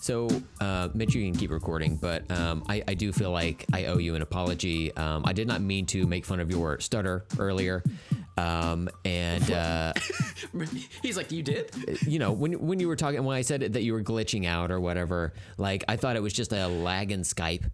So, 0.01 0.29
uh, 0.61 0.91
Mitch, 0.93 1.15
you 1.15 1.25
can 1.25 1.35
keep 1.35 1.51
recording, 1.51 1.97
but 1.97 2.31
um, 2.31 2.63
I, 2.69 2.85
I 2.87 2.95
do 2.95 3.11
feel 3.11 3.31
like 3.31 3.65
I 3.73 3.87
owe 3.87 3.97
you 3.97 4.15
an 4.15 4.21
apology. 4.23 4.95
Um, 4.97 5.23
I 5.25 5.33
did 5.33 5.49
not 5.49 5.63
mean 5.63 5.87
to 5.87 6.07
make 6.07 6.27
fun 6.27 6.41
of 6.41 6.51
your 6.51 6.79
stutter 6.79 7.25
earlier. 7.39 7.83
Um, 8.37 8.89
and, 9.05 9.51
uh, 9.51 9.93
He's 11.03 11.17
like, 11.17 11.31
you 11.31 11.43
did? 11.43 11.71
you 12.03 12.19
know, 12.19 12.33
when, 12.33 12.55
when 12.55 12.81
you 12.81 12.89
were 12.89 12.97
talking, 12.97 13.23
when 13.25 13.37
I 13.37 13.43
said 13.43 13.75
that 13.75 13.83
you 13.83 13.93
were 13.93 14.03
glitching 14.03 14.47
out 14.47 14.71
or 14.71 14.81
whatever, 14.81 15.33
like 15.57 15.85
I 15.89 15.97
thought 15.97 16.17
it 16.17 16.23
was 16.23 16.33
just 16.33 16.53
a 16.53 16.67
lag 16.67 17.13
in 17.13 17.21
Skype. 17.21 17.65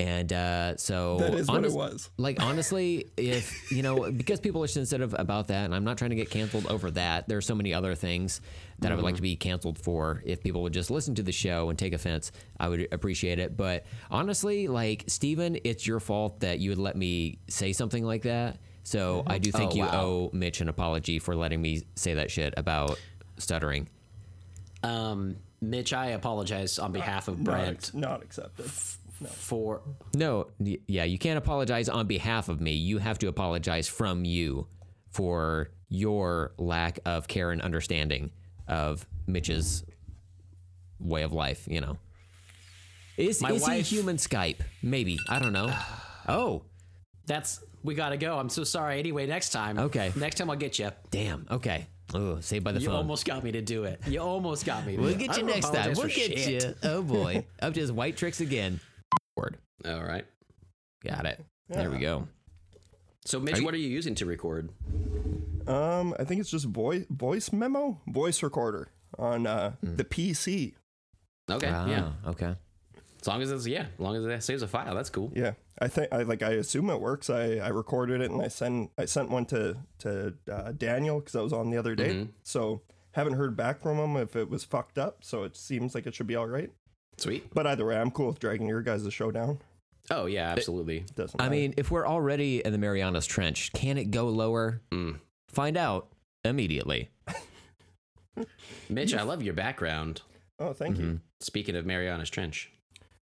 And 0.00 0.32
uh, 0.32 0.76
so 0.76 1.18
That 1.18 1.34
is 1.34 1.48
what 1.48 1.64
it 1.64 1.72
was. 1.72 2.08
Like 2.18 2.40
honestly, 2.40 3.10
if 3.16 3.72
you 3.72 3.82
know, 3.82 4.10
because 4.12 4.38
people 4.38 4.62
are 4.62 4.68
sensitive 4.68 5.12
about 5.18 5.48
that, 5.48 5.64
and 5.64 5.74
I'm 5.74 5.82
not 5.82 5.98
trying 5.98 6.10
to 6.10 6.16
get 6.16 6.30
canceled 6.30 6.66
over 6.66 6.90
that. 6.92 7.28
There 7.28 7.36
are 7.36 7.42
so 7.42 7.56
many 7.56 7.74
other 7.74 7.96
things 7.96 8.40
that 8.78 8.92
I 8.92 8.94
would 8.94 9.02
like 9.02 9.16
to 9.16 9.22
be 9.22 9.34
canceled 9.34 9.76
for. 9.76 10.22
If 10.24 10.40
people 10.40 10.62
would 10.62 10.72
just 10.72 10.92
listen 10.92 11.16
to 11.16 11.24
the 11.24 11.32
show 11.32 11.68
and 11.68 11.76
take 11.76 11.94
offense, 11.94 12.30
I 12.60 12.68
would 12.68 12.86
appreciate 12.92 13.40
it. 13.40 13.56
But 13.56 13.86
honestly, 14.08 14.68
like 14.68 15.02
Steven, 15.08 15.58
it's 15.64 15.84
your 15.84 15.98
fault 15.98 16.40
that 16.40 16.60
you 16.60 16.70
would 16.70 16.78
let 16.78 16.94
me 16.94 17.40
say 17.48 17.72
something 17.72 18.04
like 18.04 18.22
that. 18.22 18.58
So 18.88 19.22
I 19.26 19.36
do 19.36 19.52
think 19.52 19.72
Oh, 19.72 19.74
you 19.74 19.82
wow. 19.82 20.00
owe 20.02 20.30
Mitch 20.32 20.62
an 20.62 20.70
apology 20.70 21.18
for 21.18 21.36
letting 21.36 21.60
me 21.60 21.82
say 21.94 22.14
that 22.14 22.30
shit 22.30 22.54
about 22.56 22.98
stuttering. 23.36 23.86
Um, 24.82 25.36
Mitch, 25.60 25.92
I 25.92 26.06
apologize 26.12 26.78
on 26.78 26.92
behalf 26.92 27.28
of 27.28 27.36
Not, 27.38 27.44
Brent 27.44 27.76
ex- 27.76 27.92
not 27.94 28.22
accepted. 28.22 28.70
for. 28.70 29.82
No, 30.14 30.46
y- 30.58 30.78
yeah, 30.86 31.04
you 31.04 31.18
can't 31.18 31.36
apologize 31.36 31.90
on 31.90 32.06
behalf 32.06 32.48
of 32.48 32.62
me. 32.62 32.72
You 32.72 32.96
have 32.96 33.18
to 33.18 33.28
apologize 33.28 33.88
from 33.88 34.24
you 34.24 34.66
for 35.10 35.68
your 35.90 36.52
lack 36.56 36.98
of 37.04 37.28
care 37.28 37.50
and 37.50 37.60
understanding 37.60 38.30
of 38.68 39.06
Mitch's 39.26 39.84
way 40.98 41.24
of 41.24 41.32
life, 41.34 41.66
you 41.68 41.82
know. 41.82 41.98
Is, 43.18 43.42
My 43.42 43.52
is 43.52 43.60
wife- 43.62 43.86
he 43.86 43.96
human 43.96 44.16
Skype? 44.16 44.60
Maybe. 44.82 45.18
I 45.28 45.38
don't 45.40 45.52
know. 45.52 45.74
Oh, 46.30 46.60
That's. 47.28 47.60
We 47.84 47.94
gotta 47.94 48.16
go. 48.16 48.36
I'm 48.36 48.48
so 48.48 48.64
sorry. 48.64 48.98
Anyway, 48.98 49.26
next 49.26 49.50
time. 49.50 49.78
Okay. 49.78 50.12
Next 50.16 50.36
time 50.36 50.50
I'll 50.50 50.56
get 50.56 50.78
you. 50.80 50.90
damn. 51.12 51.46
Okay. 51.48 51.86
Oh, 52.14 52.40
saved 52.40 52.64
by 52.64 52.72
the 52.72 52.80
You 52.80 52.86
phone. 52.86 52.94
You 52.94 52.98
almost 52.98 53.24
got 53.26 53.44
me 53.44 53.52
to 53.52 53.60
do 53.62 53.84
it. 53.84 54.00
You 54.06 54.20
almost 54.20 54.64
got 54.64 54.84
me. 54.86 54.96
To 54.96 55.02
we'll 55.02 55.12
do 55.12 55.18
get 55.18 55.30
I 55.30 55.36
you 55.36 55.42
next 55.44 55.72
time. 55.72 55.92
We'll 55.94 56.08
get 56.08 56.38
shit. 56.38 56.64
you. 56.64 56.74
Oh 56.82 57.02
boy. 57.02 57.44
Up 57.62 57.74
to 57.74 57.80
his 57.80 57.92
white 57.92 58.16
tricks 58.16 58.40
again. 58.40 58.80
Word. 59.36 59.58
All 59.86 60.02
right. 60.02 60.24
Got 61.04 61.26
it. 61.26 61.44
There 61.68 61.90
we 61.90 61.98
go. 61.98 62.26
So, 63.24 63.38
Mitch, 63.38 63.58
you- 63.58 63.64
what 63.64 63.74
are 63.74 63.78
you 63.78 63.88
using 63.88 64.14
to 64.16 64.26
record? 64.26 64.70
Um, 65.66 66.14
I 66.18 66.24
think 66.24 66.40
it's 66.40 66.50
just 66.50 66.64
voice 66.64 67.04
voice 67.10 67.52
memo, 67.52 68.00
voice 68.08 68.42
recorder 68.42 68.88
on 69.18 69.46
uh, 69.46 69.72
the 69.82 70.02
PC. 70.04 70.74
Okay. 71.50 71.70
Ah, 71.70 71.86
yeah. 71.86 72.12
Okay. 72.26 72.54
As 73.20 73.26
long 73.28 73.42
as 73.42 73.50
it's 73.50 73.66
yeah, 73.66 73.82
as 73.82 74.00
long 74.00 74.16
as 74.16 74.24
it 74.24 74.42
saves 74.42 74.62
a 74.62 74.68
file, 74.68 74.94
that's 74.94 75.10
cool. 75.10 75.30
Yeah, 75.36 75.52
I 75.80 75.88
think 75.88 76.08
I 76.12 76.22
like 76.22 76.42
I 76.42 76.50
assume 76.52 76.90
it 76.90 77.00
works. 77.00 77.30
I, 77.30 77.56
I 77.56 77.68
recorded 77.68 78.20
it 78.20 78.30
and 78.30 78.42
I 78.42 78.48
sent 78.48 78.90
I 78.98 79.04
sent 79.04 79.30
one 79.30 79.44
to 79.46 79.76
to 80.00 80.34
uh, 80.50 80.72
Daniel 80.72 81.20
because 81.20 81.36
I 81.36 81.40
was 81.42 81.52
on 81.52 81.70
the 81.70 81.76
other 81.76 81.94
day. 81.94 82.28
So 82.42 82.82
haven't 83.12 83.34
heard 83.34 83.56
back 83.56 83.80
from 83.80 83.96
him 83.98 84.16
if 84.16 84.34
it 84.36 84.50
was 84.50 84.64
fucked 84.64 84.98
up. 84.98 85.18
So 85.24 85.44
it 85.44 85.56
seems 85.56 85.94
like 85.94 86.06
it 86.06 86.14
should 86.14 86.26
be 86.26 86.36
all 86.36 86.46
right. 86.48 86.70
Sweet. 87.16 87.52
But 87.54 87.66
either 87.66 87.84
way, 87.86 87.96
I'm 87.96 88.10
cool 88.10 88.28
with 88.28 88.38
dragging 88.38 88.66
your 88.68 88.82
guys' 88.82 89.12
show 89.12 89.30
down. 89.30 89.58
Oh 90.10 90.26
yeah, 90.26 90.48
absolutely. 90.50 91.04
Doesn't 91.14 91.40
I 91.40 91.44
matter. 91.44 91.50
mean, 91.56 91.74
if 91.76 91.90
we're 91.90 92.06
already 92.06 92.64
in 92.64 92.72
the 92.72 92.78
Marianas 92.78 93.26
Trench, 93.26 93.72
can 93.72 93.98
it 93.98 94.10
go 94.10 94.28
lower? 94.28 94.80
Mm. 94.90 95.18
Find 95.48 95.76
out 95.76 96.08
immediately. 96.44 97.10
Mitch, 98.88 99.14
I 99.14 99.22
love 99.22 99.42
your 99.42 99.54
background. 99.54 100.22
oh, 100.58 100.72
thank 100.72 100.96
Mm-hmm. 100.96 101.04
you. 101.04 101.20
Speaking 101.40 101.76
of 101.76 101.84
Mariana's 101.86 102.30
Trench. 102.30 102.70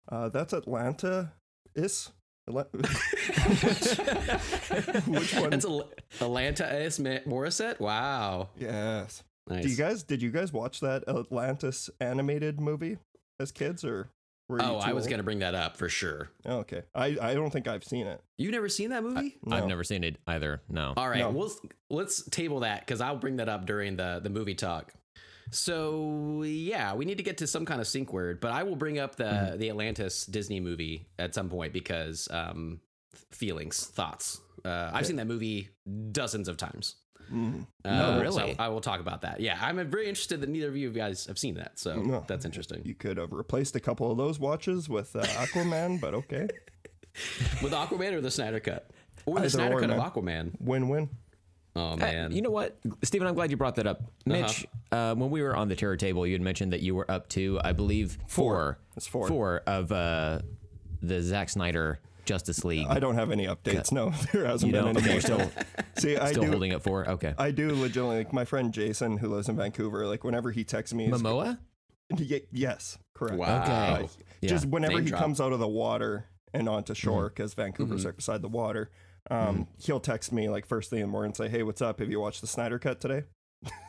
Uh, 0.09 0.29
that's 0.29 0.53
Atlanta. 0.53 1.33
Is 1.75 2.11
Atla- 2.49 2.67
which 5.07 5.35
one? 5.35 5.51
That's 5.51 5.65
Al- 5.65 5.91
Atlanta 6.21 6.73
S. 6.73 6.99
Morissette. 6.99 7.81
Wow. 7.81 8.49
yes. 8.59 9.23
Nice. 9.49 9.65
Do 9.65 9.71
you 9.71 9.77
guys 9.77 10.03
did 10.05 10.23
you 10.23 10.31
guys 10.31 10.53
watch 10.53 10.81
that 10.81 11.03
Atlantis 11.09 11.91
animated 12.01 12.61
movie 12.61 12.99
as 13.41 13.51
kids 13.51 13.85
or 13.85 14.09
Were 14.49 14.59
you 14.61 14.65
Oh, 14.65 14.77
I 14.77 14.93
was 14.93 15.05
old? 15.05 15.11
gonna 15.11 15.23
bring 15.25 15.41
that 15.41 15.55
up 15.57 15.77
for 15.77 15.89
sure. 15.89 16.31
Oh, 16.47 16.59
okay. 16.59 16.83
I, 16.95 17.17
I 17.21 17.35
don't 17.35 17.51
think 17.51 17.67
I've 17.67 17.83
seen 17.85 18.07
it. 18.07 18.21
You've 18.39 18.53
never 18.53 18.69
seen 18.69 18.91
that 18.91 19.03
movie? 19.03 19.37
No. 19.45 19.57
I've 19.57 19.67
never 19.67 19.83
seen 19.85 20.05
it 20.05 20.17
either. 20.29 20.63
No. 20.69 20.95
All 20.97 21.09
right, 21.09 21.19
No. 21.19 21.31
we'll 21.31 21.51
let's 21.91 22.23
table 22.31 22.61
that 22.61 22.81
because 22.81 23.01
I'll 23.01 23.17
bring 23.17 23.37
that 23.37 23.49
up 23.49 23.67
during 23.67 23.97
the 23.97 24.21
the 24.23 24.31
movie 24.31 24.55
talk. 24.55 24.93
So 25.53 26.43
yeah, 26.45 26.95
we 26.95 27.05
need 27.05 27.19
to 27.19 27.23
get 27.23 27.39
to 27.39 27.47
some 27.47 27.65
kind 27.65 27.81
of 27.81 27.87
sync 27.87 28.13
word, 28.13 28.41
but 28.41 28.51
I 28.53 28.63
will 28.63 28.77
bring 28.77 28.99
up 28.99 29.17
the 29.17 29.25
Mm-hmm. 29.25 29.59
the 29.59 29.69
Atlantis 29.71 30.27
Disney 30.27 30.61
movie 30.61 31.07
at 31.19 31.35
some 31.35 31.49
point 31.49 31.73
because 31.73 32.27
um, 32.31 32.81
feelings, 33.31 33.85
thoughts. 33.87 34.41
Uh, 34.65 34.91
I've 34.93 35.07
seen 35.07 35.17
that 35.17 35.27
movie 35.27 35.69
dozens 36.13 36.49
of 36.49 36.57
times. 36.57 36.97
Mm. 37.33 37.67
Uh, 37.85 38.19
really? 38.21 38.55
So 38.55 38.63
I 38.63 38.69
will 38.69 38.81
talk 38.81 39.01
about 39.01 39.23
that. 39.23 39.41
Yeah, 39.41 39.59
I'm 39.61 39.77
very 39.91 40.09
interested 40.09 40.41
that 40.43 40.49
neither 40.49 40.69
of 40.69 40.77
you 40.77 40.91
guys 40.91 41.27
have 41.27 41.39
seen 41.39 41.55
that, 41.55 41.79
so 41.79 41.97
No. 42.03 42.25
that's 42.27 42.45
interesting. 42.45 42.83
You 42.85 42.95
could 42.95 43.17
have 43.17 43.33
replaced 43.33 43.75
a 43.77 43.81
couple 43.81 44.11
of 44.11 44.19
those 44.19 44.39
watches 44.39 44.89
with 44.89 45.15
uh, 45.17 45.23
Aquaman, 45.23 46.01
but 46.01 46.15
okay. 46.15 46.49
With 47.63 47.73
Aquaman 47.73 48.13
or 48.15 48.21
the 48.23 48.31
Snyder 48.31 48.59
Cut, 48.59 48.91
or 49.27 49.35
the 49.35 49.41
Either 49.41 49.51
Snyder 49.51 49.77
or, 49.77 49.81
Cut 49.81 49.91
man. 49.91 49.99
of 50.01 50.13
Aquaman. 50.13 50.51
Win 50.61 50.89
win 50.89 51.11
win. 51.75 51.85
Oh 51.85 51.93
Uh, 51.93 51.97
man, 51.97 52.33
you 52.33 52.43
know 52.43 52.51
what, 52.51 52.79
Steven? 53.03 53.27
I'm 53.27 53.35
glad 53.35 53.51
you 53.51 53.57
brought 53.57 53.77
that 53.77 53.87
up. 53.87 54.03
Mitch, 54.27 54.67
uh, 54.91 55.15
when 55.15 55.31
we 55.31 55.43
were 55.43 55.57
on 55.57 55.69
the 55.69 55.77
terror 55.77 55.97
table, 55.97 56.27
you 56.27 56.33
had 56.35 56.43
mentioned 56.43 56.73
that 56.73 56.81
you 56.81 56.95
were 56.95 57.11
up 57.11 57.29
to, 57.31 57.61
I 57.65 57.73
believe, 57.73 58.19
four. 58.29 58.79
It's 58.97 59.07
four. 59.07 59.29
Four 59.29 59.63
of 59.67 59.91
uh, 59.93 60.41
the 61.01 61.23
Zack 61.23 61.49
Snyder 61.49 61.99
Justice 62.25 62.65
League. 62.65 62.87
I 62.89 62.99
don't 63.01 63.15
have 63.15 63.31
any 63.31 63.47
updates. 63.47 63.91
No, 63.91 64.11
there 64.33 64.45
hasn't 64.47 64.69
You 64.73 64.79
been 64.81 64.95
don't? 64.95 65.05
any 65.07 65.19
Okay, 65.19 65.33
more. 65.35 65.41
you're 65.41 65.51
See, 65.99 66.17
I 66.17 66.31
Still 66.31 66.45
do. 66.45 66.51
holding 66.51 66.73
it 66.73 66.83
for? 66.83 67.09
Okay. 67.09 67.35
I 67.39 67.51
do 67.51 67.71
legitimately 67.75 68.19
like 68.19 68.33
my 68.33 68.45
friend 68.45 68.73
Jason 68.73 69.17
who 69.17 69.29
lives 69.29 69.49
in 69.49 69.57
Vancouver. 69.57 70.07
Like 70.07 70.23
whenever 70.25 70.51
he 70.51 70.65
texts 70.65 70.95
me, 70.95 71.07
he's- 71.07 71.21
Momoa? 71.21 71.59
Ye- 72.17 72.43
yes, 72.53 72.99
correct. 73.15 73.37
wow. 73.39 73.95
Okay. 73.95 74.09
Yeah. 74.43 74.49
Just 74.51 74.67
whenever 74.67 74.95
Name 74.97 75.05
he 75.05 75.09
drop. 75.11 75.23
comes 75.23 75.41
out 75.41 75.53
of 75.53 75.61
the 75.61 75.69
water 75.69 76.27
and 76.53 76.69
onto 76.69 76.93
shore, 76.95 77.31
because 77.31 77.55
Vancouver's 77.55 78.05
right 78.05 78.15
beside 78.15 78.43
the 78.43 78.49
water, 78.49 78.91
um, 79.31 79.69
he'll 79.79 80.01
text 80.01 80.33
me 80.33 80.49
like 80.49 80.67
first 80.67 80.91
thing 80.91 81.01
in 81.01 81.07
the 81.07 81.11
morning 81.13 81.29
and 81.31 81.37
say, 81.37 81.49
"Hey, 81.49 81.63
what's 81.63 81.81
up? 81.83 82.01
Have 82.01 82.11
you 82.11 82.21
watched 82.21 82.41
the 82.41 82.47
Snyder 82.47 82.79
Cut 82.79 83.01
today?" 83.01 83.25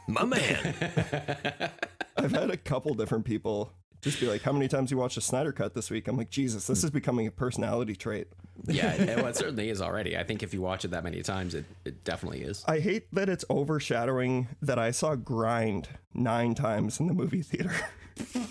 My 0.08 0.24
man. 0.26 0.76
I've 2.18 2.32
had 2.32 2.52
a 2.52 2.58
couple 2.58 2.94
different 2.94 3.26
people 3.26 3.74
just 4.02 4.20
be 4.20 4.28
like, 4.28 4.42
"How 4.44 4.52
many 4.52 4.68
times 4.68 4.92
you 4.92 4.98
watched 4.98 5.16
the 5.16 5.22
Snyder 5.22 5.52
Cut 5.52 5.74
this 5.74 5.90
week?" 5.90 6.08
I'm 6.08 6.18
like, 6.18 6.30
Jesus, 6.30 6.68
this 6.68 6.84
is 6.84 6.92
becoming 6.92 7.26
a 7.26 7.32
personality 7.32 7.95
trait. 7.95 8.28
yeah, 8.68 8.94
it, 8.94 9.18
well, 9.18 9.28
it 9.28 9.36
certainly 9.38 9.70
is 9.70 9.82
already. 9.82 10.16
I 10.18 10.24
think 10.24 10.44
if 10.44 10.53
you 10.53 10.62
watch 10.62 10.86
it 10.86 10.92
that 10.92 11.03
many 11.03 11.22
times, 11.24 11.56
it, 11.56 11.66
it 11.86 12.03
definitely 12.03 12.42
is. 12.44 12.64
I 12.68 12.80
hate 12.80 13.08
that 13.14 13.30
it's 13.30 13.45
overshadowing 13.50 14.50
that 14.62 14.78
I 14.78 14.92
saw 14.92 15.16
Grind 15.16 15.88
nine 16.14 16.53
times 16.53 17.00
in 17.00 17.08
the 17.08 17.14
movie 17.14 17.42
theater. 17.42 17.74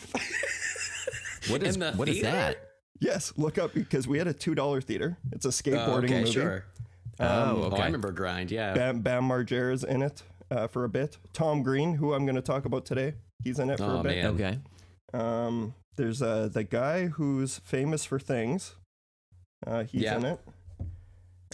What 1.49 1.63
is 1.65 1.75
In 1.75 1.81
the 1.81 1.93
what 1.95 2.09
is 2.09 2.21
theater? 2.21 2.31
that? 2.31 2.72
Yes, 3.03 3.33
look 3.37 3.59
up 3.59 3.75
because 3.75 4.07
we 4.09 4.19
had 4.19 4.27
a 4.27 4.33
two 4.33 4.55
dollar 4.55 4.81
theater. 4.81 5.17
It's 5.33 5.45
a 5.45 5.49
skateboarding 5.51 6.05
okay, 6.05 6.21
movie. 6.21 6.33
sure. 6.33 6.65
oh, 7.21 7.27
Oh, 7.27 7.63
okay. 7.65 7.83
I 7.83 7.87
remember 7.87 8.13
Grind. 8.13 8.51
Yeah. 8.51 8.75
Bam, 8.75 9.01
Bam 9.01 9.25
Margera's 9.25 9.85
in 9.85 10.03
it 10.03 10.23
uh, 10.51 10.67
for 10.69 10.85
a 10.85 10.89
bit. 10.89 11.19
Tom 11.33 11.63
Green, 11.63 11.95
who 11.95 12.15
I'm 12.15 12.25
going 12.25 12.37
to 12.37 12.43
talk 12.43 12.65
about 12.65 12.85
today, 12.87 13.15
he's 13.45 13.59
in 13.59 13.71
it 13.71 13.79
for 13.79 13.85
Oh, 13.85 13.99
a 13.99 14.03
bit. 14.03 14.23
man. 14.25 14.27
Okay. 14.35 14.59
Um, 15.15 15.75
there's 15.97 16.23
uh, 16.23 16.49
the 16.51 16.65
guy 16.65 17.07
who's 17.07 17.59
famous 17.59 18.05
for 18.05 18.19
things. 18.19 18.75
Uh, 19.67 19.85
he's 19.85 20.03
Yeah. 20.03 20.17
in 20.17 20.25
it. 20.25 20.41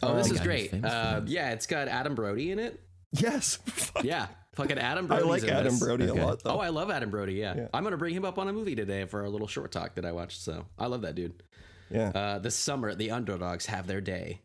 oh, 0.03 0.15
this 0.17 0.31
is 0.31 0.41
great. 0.41 0.73
Uh, 0.85 1.23
yeah, 1.27 1.51
it's 1.51 1.67
got 1.67 1.89
Adam 1.89 2.15
Brody 2.15 2.53
in 2.53 2.59
it. 2.59 2.81
Yes, 3.13 3.59
Yeah, 4.05 4.27
fucking 4.59 4.79
Adam 4.79 5.07
Brody. 5.07 5.25
I 5.25 5.27
like 5.27 5.45
Adam 5.45 5.79
Brody 5.79 6.11
Okay. 6.11 6.21
a 6.21 6.27
lot 6.27 6.43
Oh. 6.45 6.59
I 6.59 6.69
love 6.69 6.91
Adam 6.91 7.11
Brody. 7.11 7.35
Yeah. 7.35 7.55
Yeah. 7.57 7.69
I'm 7.73 7.83
gonna 7.85 7.97
bring 7.97 8.15
him 8.15 8.25
up 8.25 8.39
on 8.39 8.49
a 8.49 8.53
movie 8.53 8.75
today 8.75 9.05
for 9.07 9.25
a 9.25 9.31
little 9.31 9.47
short 9.49 9.73
talk 9.73 9.95
that 9.95 10.05
I 10.05 10.13
watched. 10.13 10.41
So 10.43 10.67
I 10.79 10.87
love 10.87 11.03
that 11.03 11.15
dude. 11.15 11.43
yeah, 11.91 12.09
Uh, 12.15 12.39
this 12.39 12.55
summer, 12.55 12.95
the 12.95 13.11
underdogs 13.13 13.67
have 13.67 13.87
their 13.87 14.01
day. 14.01 14.41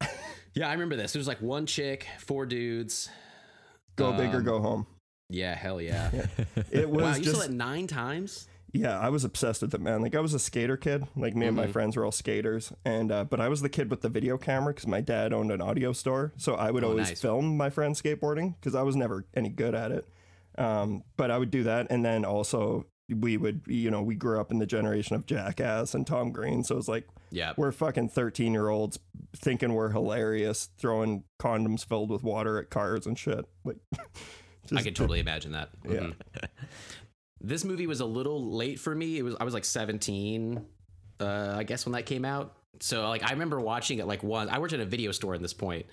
yeah, 0.54 0.68
I 0.68 0.72
remember 0.72 0.96
this. 0.96 1.12
There's 1.12 1.28
like 1.28 1.40
one 1.40 1.66
chick, 1.66 2.06
four 2.18 2.44
dudes. 2.46 3.08
go 3.96 4.12
big 4.12 4.34
or 4.34 4.38
um, 4.38 4.44
go 4.44 4.60
home. 4.60 4.86
Yeah, 5.28 5.54
hell 5.54 5.80
yeah. 5.80 6.10
It 6.70 6.88
was 6.90 7.02
wow, 7.02 7.14
you 7.14 7.22
just 7.22 7.36
saw 7.36 7.42
it 7.42 7.50
nine 7.52 7.86
times? 7.86 8.48
Yeah. 8.72 8.98
I 8.98 9.08
was 9.08 9.24
obsessed 9.24 9.62
with 9.62 9.74
it, 9.74 9.80
man. 9.80 10.02
Like 10.02 10.14
I 10.14 10.20
was 10.20 10.34
a 10.34 10.38
skater 10.38 10.76
kid. 10.76 11.06
Like 11.16 11.34
me 11.34 11.46
and 11.46 11.56
Mm-hmm. 11.56 11.66
my 11.66 11.72
friends 11.72 11.96
were 11.96 12.04
all 12.04 12.12
skaters, 12.12 12.72
and 12.84 13.10
uh, 13.12 13.24
but 13.24 13.40
I 13.40 13.48
was 13.48 13.60
the 13.62 13.68
kid 13.68 13.90
with 13.90 14.00
the 14.02 14.08
video 14.08 14.38
camera 14.38 14.72
because 14.72 14.86
my 14.86 15.00
dad 15.00 15.32
owned 15.32 15.50
an 15.52 15.60
audio 15.60 15.92
store, 15.92 16.32
so 16.36 16.54
I 16.54 16.70
would 16.70 16.84
Oh, 16.84 16.90
always 16.90 17.08
nice. 17.08 17.20
film 17.20 17.56
my 17.56 17.70
friends 17.70 18.00
skateboarding 18.02 18.54
because 18.60 18.74
I 18.74 18.82
was 18.82 18.96
never 18.96 19.24
any 19.34 19.48
good 19.48 19.74
at 19.74 19.90
it. 19.92 20.06
Um, 20.58 21.04
but 21.16 21.30
I 21.30 21.38
would 21.38 21.50
do 21.50 21.62
that, 21.64 21.86
and 21.90 22.04
then 22.04 22.24
also 22.24 22.86
we 23.08 23.36
would, 23.36 23.62
you 23.66 23.90
know, 23.90 24.02
we 24.02 24.14
grew 24.14 24.38
up 24.40 24.52
in 24.52 24.58
the 24.60 24.66
generation 24.66 25.16
of 25.16 25.26
Jackass 25.26 25.94
and 25.94 26.06
Tom 26.06 26.30
Green, 26.30 26.62
so 26.62 26.74
it 26.74 26.76
was 26.76 26.88
like 26.88 27.08
Yeah. 27.30 27.54
we're 27.56 27.72
fucking 27.72 28.10
13 28.10 28.52
year 28.52 28.68
olds 28.68 29.00
thinking 29.34 29.72
we're 29.74 29.90
hilarious, 29.90 30.68
throwing 30.78 31.24
condoms 31.40 31.84
filled 31.84 32.10
with 32.10 32.22
water 32.22 32.58
at 32.60 32.70
cars 32.70 33.06
and 33.06 33.18
shit. 33.18 33.46
Like, 33.64 33.78
I 33.98 33.98
just- 34.68 34.84
can 34.84 34.94
totally 34.94 35.18
imagine 35.18 35.52
that. 35.52 35.70
Yeah. 35.84 35.90
Mhm. 36.00 36.14
this 37.40 37.64
movie 37.64 37.86
was 37.86 38.00
a 38.00 38.04
little 38.06 38.52
late 38.52 38.78
for 38.78 38.94
me. 38.94 39.18
It 39.18 39.22
was 39.22 39.34
I 39.40 39.44
was 39.44 39.54
like 39.54 39.64
17, 39.64 40.64
uh, 41.20 41.54
I 41.56 41.62
guess 41.64 41.86
when 41.86 41.92
that 41.92 42.06
came 42.06 42.24
out. 42.24 42.54
So 42.80 43.08
like 43.08 43.22
I 43.28 43.32
remember 43.32 43.60
watching 43.60 43.98
it 43.98 44.06
like 44.06 44.22
one. 44.22 44.48
I 44.48 44.58
worked 44.58 44.72
at 44.72 44.80
a 44.80 44.84
video 44.86 45.12
store 45.12 45.34
at 45.34 45.42
this 45.42 45.52
point, 45.52 45.86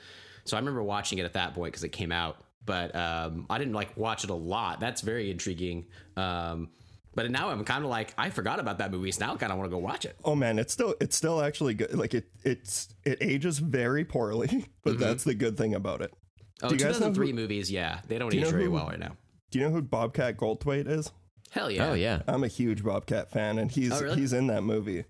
so 0.46 0.58
I 0.58 0.60
remember 0.60 0.84
watching 0.84 1.18
it 1.20 1.26
at 1.26 1.34
that 1.34 1.54
point 1.54 1.74
because 1.74 1.84
it 1.84 1.90
came 1.90 2.12
out. 2.12 2.44
But 2.66 2.94
um, 2.96 3.46
I 3.50 3.58
didn't 3.58 3.74
like 3.74 3.96
watch 3.96 4.24
it 4.26 4.30
a 4.30 4.34
lot. 4.36 4.80
That's 4.82 5.02
very 5.02 5.32
intriguing. 5.32 5.86
Um, 6.18 6.70
but 7.16 7.32
now 7.32 7.50
I'm 7.50 7.64
kind 7.64 7.84
of 7.84 7.90
like 7.90 8.14
I 8.18 8.30
forgot 8.30 8.60
about 8.60 8.78
that 8.80 8.92
movie. 8.92 9.12
So 9.12 9.26
now 9.26 9.34
I 9.34 9.38
kind 9.38 9.52
of 9.52 9.58
want 9.58 9.70
to 9.72 9.76
go 9.76 9.80
watch 9.82 10.06
it. 10.06 10.16
oh 10.24 10.36
man, 10.36 10.60
it's 10.60 10.72
still 10.74 10.94
it's 11.02 11.16
still 11.16 11.42
actually 11.42 11.74
good. 11.74 11.94
Like 11.98 12.14
it 12.14 12.26
it's 12.44 12.90
it 13.06 13.18
ages 13.22 13.60
very 13.60 14.04
poorly, 14.06 14.68
but 14.84 15.00
that's 15.00 15.24
the 15.24 15.34
good 15.34 15.58
thing 15.58 15.74
about 15.76 16.02
it. 16.02 16.14
Oh, 16.62 16.70
Do 16.70 16.76
you 16.76 16.80
guys 16.80 17.00
know 17.00 17.08
2003 17.10 17.28
who- 17.28 17.34
movies, 17.34 17.72
yeah, 17.72 18.00
they 18.08 18.18
don't 18.18 18.34
you 18.34 18.40
age 18.42 18.46
know 18.46 18.52
very 18.52 18.66
who- 18.66 18.72
well 18.72 18.88
right 18.88 19.00
now. 19.00 19.16
Do 19.52 19.60
you 19.60 19.66
know 19.66 19.72
who 19.72 19.82
Bobcat 19.82 20.36
Goldthwait 20.38 20.88
is? 20.90 21.12
Hell 21.52 21.72
yeah. 21.72 21.90
Oh 21.90 21.94
yeah. 21.94 22.22
I'm 22.28 22.44
a 22.44 22.48
huge 22.48 22.84
Bobcat 22.84 23.32
fan, 23.32 23.58
and 23.58 23.72
he's 23.72 23.92
Oh, 23.94 24.02
really? 24.02 24.18
he's 24.20 24.34
in 24.34 24.48
that 24.48 24.64
movie. 24.64 25.06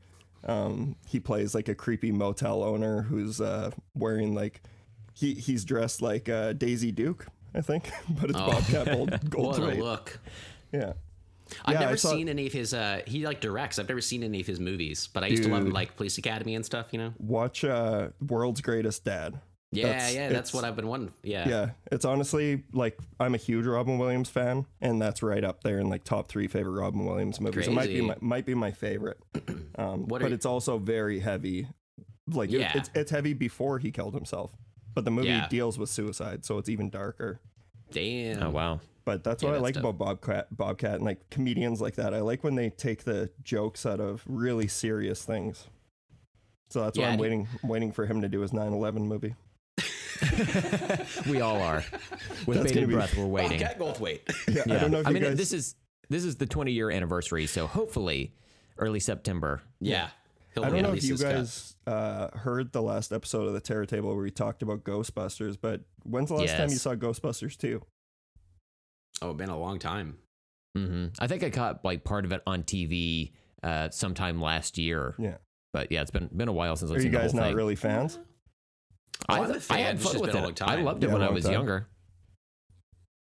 Um, 0.46 0.96
he 1.08 1.20
plays 1.20 1.54
like 1.56 1.68
a 1.68 1.76
creepy 1.76 2.12
motel 2.12 2.64
owner 2.64 3.02
who's 3.04 3.42
uh, 3.42 3.72
wearing 3.96 4.34
like 4.36 4.62
he 5.14 5.34
he's 5.34 5.66
dressed 5.66 6.02
like 6.02 6.30
uh, 6.30 6.54
Daisy 6.54 6.92
Duke, 6.92 7.26
I 7.56 7.62
think, 7.62 7.90
but 8.10 8.30
it's 8.30 8.40
Bobcat 8.40 8.86
Gold, 8.94 9.12
What 9.12 9.24
a 9.58 9.62
Goldthwait. 9.62 9.80
look. 9.80 10.20
Yeah. 10.72 10.94
I've 11.66 11.74
Yeah, 11.76 11.80
I 11.80 11.84
never 11.86 11.98
saw- 11.98 12.12
seen 12.12 12.28
any 12.30 12.46
of 12.46 12.54
his. 12.54 12.74
Uh, 12.74 13.02
he 13.08 13.26
like 13.26 13.40
directs. 13.40 13.80
I've 13.80 13.88
never 13.88 14.02
seen 14.02 14.22
any 14.24 14.42
of 14.42 14.48
his 14.48 14.60
movies, 14.60 15.08
but 15.14 15.24
I 15.24 15.28
used 15.28 15.44
to 15.44 15.50
love 15.50 15.64
Dude. 15.64 15.74
like 15.74 15.96
Police 15.96 16.18
Academy 16.18 16.56
and 16.56 16.66
stuff. 16.66 16.88
You 16.92 17.00
know. 17.00 17.14
Watch 17.20 17.64
uh, 17.64 18.10
World's 18.26 18.62
Greatest 18.62 19.06
Dad. 19.06 19.40
Yeah, 19.72 19.88
That's- 19.88 20.16
yeah, 20.16 20.30
that's 20.30 20.54
what 20.54 20.64
I've 20.64 20.78
been 20.78 20.88
wanting. 20.88 21.12
Yeah. 21.24 21.48
Yeah, 21.50 21.70
it's 21.92 22.06
honestly 22.06 22.64
like 22.72 22.98
I'm 23.20 23.34
a 23.36 23.38
huge 23.38 23.66
Robin 23.66 23.98
Williams 23.98 24.30
fan, 24.30 24.66
and 24.80 25.02
that's 25.02 25.22
right 25.22 25.44
up 25.44 25.62
there 25.64 25.80
in 25.80 25.90
like 25.90 26.06
top 26.06 26.30
three 26.30 26.48
favorite 26.48 26.80
Robin 26.80 27.06
Williams 27.06 27.42
movies. 27.42 27.68
It 27.68 27.72
might 27.74 27.90
be 27.90 28.02
my, 28.02 28.16
might 28.22 28.46
be 28.46 28.54
my 28.56 28.72
favorite, 28.72 29.20
um, 29.78 30.08
What 30.08 30.22
but 30.22 30.30
you- 30.30 30.36
it's 30.36 30.46
also 30.46 30.78
very 30.78 31.20
heavy. 31.20 31.68
Like 32.30 32.52
it- 32.52 32.76
it's 32.76 32.90
it's 32.96 33.12
heavy 33.12 33.34
before 33.34 33.80
he 33.80 33.92
killed 33.92 34.14
himself, 34.14 34.54
but 34.94 35.04
the 35.04 35.12
movie 35.12 35.28
Yeah. 35.28 35.48
deals 35.50 35.78
with 35.78 35.90
suicide, 35.90 36.46
so 36.46 36.58
it's 36.60 36.70
even 36.70 36.90
darker. 36.90 37.42
Damn. 37.92 38.44
Oh 38.44 38.50
wow. 38.52 38.80
But 39.04 39.24
that's 39.26 39.44
Yeah, 39.44 39.50
what 39.50 39.58
I 39.58 39.62
like 39.62 39.74
dope. 39.76 39.84
about 39.84 39.98
Bobcat, 39.98 40.56
Bobcat, 40.56 40.96
and 40.96 41.04
like 41.06 41.30
comedians 41.30 41.80
like 41.82 41.96
that. 41.96 42.14
I 42.14 42.20
like 42.22 42.44
when 42.44 42.56
they 42.56 42.70
take 42.70 43.04
the 43.04 43.32
jokes 43.44 43.86
out 43.86 44.00
of 44.02 44.24
really 44.28 44.68
serious 44.68 45.24
things. 45.26 45.68
So 46.70 46.82
that's 46.84 46.98
why 46.98 47.06
I'm 47.06 47.18
waiting, 47.18 47.48
waiting 47.64 47.94
for 47.94 48.06
him 48.06 48.22
to 48.22 48.28
do 48.30 48.42
his 48.42 48.52
9/11 48.52 49.08
movie. 49.08 49.36
We 51.30 51.42
all 51.42 51.62
are. 51.62 51.84
With 52.46 52.58
That's 52.60 52.72
bated 52.72 52.90
be- 52.90 52.96
breath, 52.96 53.16
we're 53.16 53.26
waiting. 53.26 53.60
Cat 53.60 53.80
Goldthwait. 53.80 54.22
Yeah, 54.48 54.64
I 54.76 54.80
don't 54.80 54.92
know 54.92 55.00
if 55.02 55.08
I 55.08 55.10
you 55.10 55.14
mean, 55.16 55.24
guys. 55.24 55.38
this 55.38 55.54
is 55.54 55.76
this 56.10 56.24
is 56.24 56.38
the 56.38 56.46
20 56.46 56.72
year 56.72 56.90
anniversary, 56.92 57.48
so 57.48 57.68
hopefully 57.68 58.34
early 58.78 59.00
September. 59.00 59.62
yeah. 59.80 60.10
He'll 60.54 60.66
I 60.66 60.70
don't 60.70 60.82
know 60.82 60.94
if 60.94 61.04
you 61.04 61.18
guys 61.18 61.76
uh, 61.86 62.30
heard 62.36 62.72
the 62.72 62.82
last 62.82 63.14
episode 63.14 63.46
of 63.48 63.54
the 63.54 63.60
Terror 63.62 63.86
Table 63.86 64.10
where 64.10 64.24
we 64.24 64.32
talked 64.32 64.64
about 64.64 64.84
Ghostbusters, 64.84 65.56
but 65.62 65.82
when's 66.04 66.30
the 66.30 66.36
last 66.36 66.56
time 66.58 66.70
you 66.70 66.78
saw 66.78 66.96
Ghostbusters 66.96 67.56
2? 67.58 67.80
Oh, 69.22 69.30
it's 69.30 69.38
been 69.38 69.50
a 69.50 69.58
long 69.60 69.78
time. 69.78 70.18
hmm 70.76 71.08
I 71.20 71.28
think 71.28 71.44
I 71.44 71.52
caught 71.52 71.86
like 71.86 72.04
part 72.04 72.26
of 72.26 72.32
it 72.32 72.42
on 72.48 72.64
TV 72.64 73.34
uh, 73.62 73.90
sometime 73.92 74.42
last 74.42 74.80
year. 74.80 75.14
Yeah. 75.20 75.38
But 75.74 75.92
yeah, 75.92 76.02
it's 76.02 76.10
been 76.12 76.30
been 76.36 76.48
a 76.48 76.54
while 76.54 76.76
since 76.76 76.90
I've 76.90 76.98
Are 76.98 77.00
you 77.02 77.04
seen 77.04 77.12
the 77.12 77.18
guys 77.20 77.32
whole 77.34 77.42
not 77.42 77.48
thing. 77.50 77.56
really 77.56 77.76
fans? 77.76 78.18
I, 79.30 79.40
I'm 79.40 79.52
a 79.52 79.56
I 79.56 79.60
fan. 79.60 79.80
had 79.80 80.00
fun 80.02 80.12
just 80.14 80.22
with 80.22 80.32
been 80.32 80.38
a 80.38 80.40
it. 80.40 80.44
long 80.44 80.54
time. 80.54 80.70
I 80.70 80.82
loved 80.82 81.04
it 81.04 81.08
Yeah, 81.08 81.14
when 81.14 81.22
I 81.22 81.30
was 81.30 81.44
time. 81.44 81.54
younger. 81.54 81.88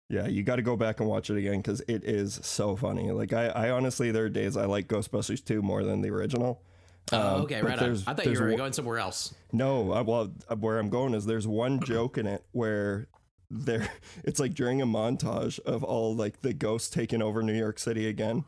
Yeah, 0.10 0.26
you 0.28 0.42
got 0.42 0.56
to 0.56 0.64
go 0.64 0.76
back 0.76 1.00
and 1.00 1.08
watch 1.08 1.30
it 1.30 1.38
again 1.38 1.58
because 1.58 1.82
it 1.88 2.04
is 2.04 2.40
so 2.42 2.76
funny. 2.76 3.12
Like, 3.12 3.32
I, 3.32 3.48
I 3.50 3.70
honestly, 3.70 4.12
there 4.12 4.26
are 4.26 4.30
days 4.30 4.58
I 4.58 4.66
like 4.66 4.88
Ghostbusters 4.88 5.44
2 5.46 5.62
more 5.62 5.84
than 5.84 6.02
the 6.02 6.10
original. 6.10 6.64
Oh, 7.12 7.36
Um, 7.36 7.42
okay, 7.44 7.62
right 7.62 7.78
on. 7.78 7.92
I 7.92 7.96
thought 8.14 8.18
you 8.20 8.24
there's 8.26 8.40
were 8.42 8.48
one- 8.50 8.58
going 8.58 8.74
somewhere 8.74 8.98
else. 8.98 9.36
No, 9.52 9.92
I, 9.94 10.02
well, 10.02 10.32
uh, 10.50 10.56
where 10.56 10.80
I'm 10.80 10.90
going 10.90 11.14
is 11.14 11.26
there's 11.28 11.48
one 11.48 11.80
joke 11.80 12.18
in 12.18 12.26
it 12.26 12.44
where 12.54 13.08
there, 13.52 13.88
it's 14.24 14.40
like 14.40 14.56
during 14.56 14.82
a 14.82 14.88
montage 14.88 15.60
of 15.60 15.84
all 15.84 16.16
like 16.16 16.42
the 16.42 16.54
ghosts 16.54 16.90
taking 16.90 17.22
over 17.22 17.44
New 17.44 17.58
York 17.58 17.78
City 17.78 18.08
again, 18.08 18.46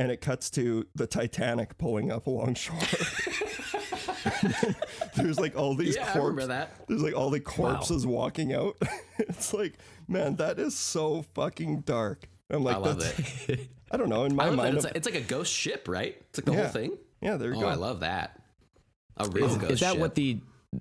and 0.00 0.10
it 0.10 0.20
cuts 0.20 0.50
to 0.50 0.86
the 0.96 1.06
Titanic 1.06 1.78
pulling 1.78 2.10
up 2.10 2.26
along 2.26 2.54
shore. 2.54 2.76
there's 5.16 5.38
like 5.38 5.56
all 5.56 5.74
these 5.74 5.96
Yeah, 5.96 6.02
I 6.02 6.12
corpses. 6.12 6.22
remember 6.22 6.46
that. 6.48 6.70
There's 6.88 7.02
like 7.02 7.14
all 7.14 7.30
the 7.30 7.40
corpses 7.40 8.06
walking 8.06 8.52
out. 8.52 8.76
it's 9.18 9.52
like, 9.54 9.74
man, 10.08 10.36
that 10.36 10.58
is 10.58 10.76
so 10.76 11.24
fucking 11.34 11.80
dark. 11.80 12.28
I'm 12.50 12.62
like, 12.64 12.76
I 12.76 12.78
love 12.78 13.00
that's, 13.00 13.48
it. 13.48 13.60
I 13.90 13.96
don't 13.96 14.08
know. 14.08 14.24
In 14.24 14.34
my 14.34 14.44
love 14.46 14.56
that. 14.56 14.62
mind, 14.62 14.74
It's 14.76 14.84
like, 14.84 14.96
it's 14.96 15.06
like 15.06 15.14
a 15.16 15.20
ghost 15.20 15.52
ship, 15.52 15.88
right? 15.88 16.16
It's 16.30 16.38
like 16.38 16.44
the 16.46 16.52
Yeah. 16.52 16.62
whole 16.62 16.68
thing. 16.68 16.98
yeah, 17.20 17.36
there 17.36 17.50
you 17.50 17.56
Oh, 17.58 17.60
go. 17.62 17.68
I 17.68 17.74
love 17.74 18.00
that. 18.00 18.38
A 19.16 19.28
real 19.28 19.54
ghost 19.56 19.72
Is 19.72 19.80
that 19.80 19.92
ship. 19.92 20.00
what 20.00 20.14
the 20.14 20.40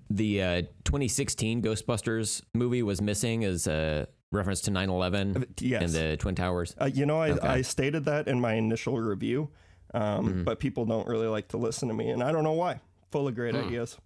the 0.10 0.42
uh, 0.42 0.62
2016 0.86 1.62
Ghostbusters 1.62 2.42
movie 2.56 2.82
was 2.82 3.00
missing? 3.00 3.44
As 3.44 3.68
a 3.68 4.08
reference 4.32 4.62
to 4.62 4.72
9/11 4.72 5.46
yes. 5.62 5.84
and 5.84 5.92
the 5.94 6.18
Twin 6.18 6.34
Towers? 6.34 6.76
Uh, 6.82 6.86
you 6.86 7.06
know, 7.06 7.20
I, 7.22 7.30
Okay. 7.32 7.48
I 7.48 7.62
stated 7.62 8.06
that 8.06 8.28
in 8.28 8.40
my 8.42 8.54
initial 8.54 8.98
review, 9.00 9.50
um, 9.94 10.02
Mm-hmm. 10.28 10.44
but 10.46 10.60
people 10.60 10.86
don't 10.86 11.08
really 11.08 11.28
like 11.28 11.50
to 11.50 11.58
listen 11.58 11.88
to 11.90 11.94
me, 11.94 12.10
and 12.10 12.24
I 12.24 12.32
don't 12.32 12.44
know 12.44 12.54
why. 12.54 12.80
Full 13.14 13.28
of 13.28 13.36
great 13.36 13.56
ideas, 13.56 13.98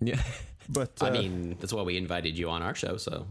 Yeah. 0.00 0.20
but 0.68 1.00
uh, 1.00 1.06
I 1.06 1.10
mean, 1.10 1.56
that's 1.60 1.72
why 1.72 1.82
we 1.82 1.96
invited 1.96 2.36
you 2.36 2.50
on 2.50 2.62
our 2.62 2.74
show. 2.74 2.96
So 2.96 3.26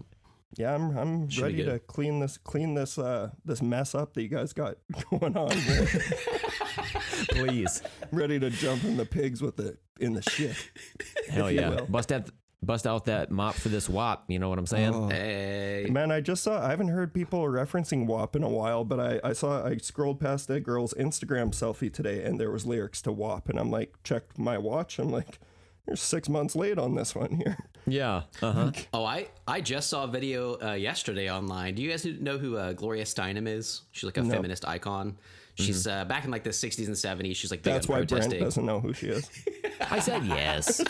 yeah, 0.57 0.73
I'm 0.73 0.98
I'm 0.98 1.30
Should 1.30 1.43
ready 1.43 1.64
to 1.65 1.80
clean 1.80 2.19
this 2.19 2.38
clean 2.38 2.73
this 2.73 2.98
uh, 2.98 3.30
this 3.43 3.61
mess 3.61 3.93
up 3.95 4.14
that 4.14 4.22
you 4.22 4.30
guys 4.30 4.53
got 4.53 4.77
going 5.09 5.35
on. 5.35 5.49
Please. 7.30 7.82
ready 8.11 8.40
to 8.40 8.49
jump 8.49 8.83
in 8.83 8.98
the 8.98 9.06
pigs 9.06 9.41
with 9.41 9.57
the 9.57 9.77
in 9.99 10.14
the 10.14 10.22
shit. 10.22 10.56
Hell 11.30 11.51
yeah. 11.51 11.82
Bust 11.90 12.11
out 12.11 12.30
bust 12.66 12.88
out 12.88 13.06
that 13.06 13.32
mop 13.32 13.56
for 13.56 13.69
this 13.69 13.90
wop. 13.90 14.25
You 14.27 14.40
know 14.40 14.50
what 14.50 14.59
I'm 14.59 14.66
saying? 14.66 14.93
Oh. 14.93 15.09
hey, 15.09 15.88
Man, 15.90 16.11
I 16.11 16.22
just 16.22 16.43
saw. 16.43 16.66
I 16.66 16.69
haven't 16.69 16.90
heard 16.90 17.14
people 17.14 17.43
referencing 17.43 18.08
WAP 18.08 18.35
in 18.35 18.43
a 18.43 18.50
while, 18.50 18.83
but 18.83 19.00
I, 19.00 19.19
I 19.24 19.33
saw. 19.33 19.66
I 19.66 19.77
scrolled 19.77 20.19
past 20.19 20.50
a 20.50 20.59
girl's 20.59 20.93
Instagram 20.93 21.51
selfie 21.51 21.93
today, 21.93 22.24
and 22.24 22.40
there 22.40 22.51
was 22.51 22.66
lyrics 22.66 23.01
to 23.03 23.11
WAP, 23.11 23.50
and 23.50 23.59
I'm 23.59 23.72
like, 23.72 23.95
checked 24.03 24.38
my 24.38 24.58
watch. 24.58 25.00
I'm 25.00 25.11
like, 25.11 25.40
you're 25.88 25.95
six 25.95 26.30
months 26.30 26.56
late 26.56 26.77
on 26.77 26.95
this 26.95 27.14
one 27.14 27.32
here. 27.35 27.58
Yeah. 27.85 28.24
Uh-huh. 28.42 28.72
oh, 28.93 29.03
I 29.03 29.27
I 29.48 29.59
just 29.59 29.90
saw 29.90 30.06
a 30.06 30.08
video 30.08 30.58
uh, 30.61 30.74
yesterday 30.74 31.30
online. 31.30 31.75
Do 31.75 31.82
you 31.82 31.90
guys 31.90 32.06
know 32.06 32.38
who 32.38 32.56
uh, 32.56 32.72
Gloria 32.74 33.03
Steinem 33.03 33.48
is? 33.48 33.82
She's 33.92 34.06
like 34.06 34.17
a 34.17 34.24
feminist 34.24 34.66
icon. 34.66 35.17
She's 35.56 35.85
uh, 35.85 36.06
back 36.06 36.25
in 36.25 36.32
like 36.32 36.43
the 36.43 36.49
60s 36.49 36.88
and 36.88 36.95
70s. 36.95 37.35
She's 37.35 37.51
like 37.51 37.61
That's 37.61 37.88
on 37.88 37.95
why 37.95 38.06
Brent 38.06 38.40
doesn't 38.40 38.65
know 38.65 38.80
who 38.80 38.93
she 38.93 39.07
is. 39.07 39.30
I 39.91 39.99
said 39.99 40.25
yes. 40.25 40.82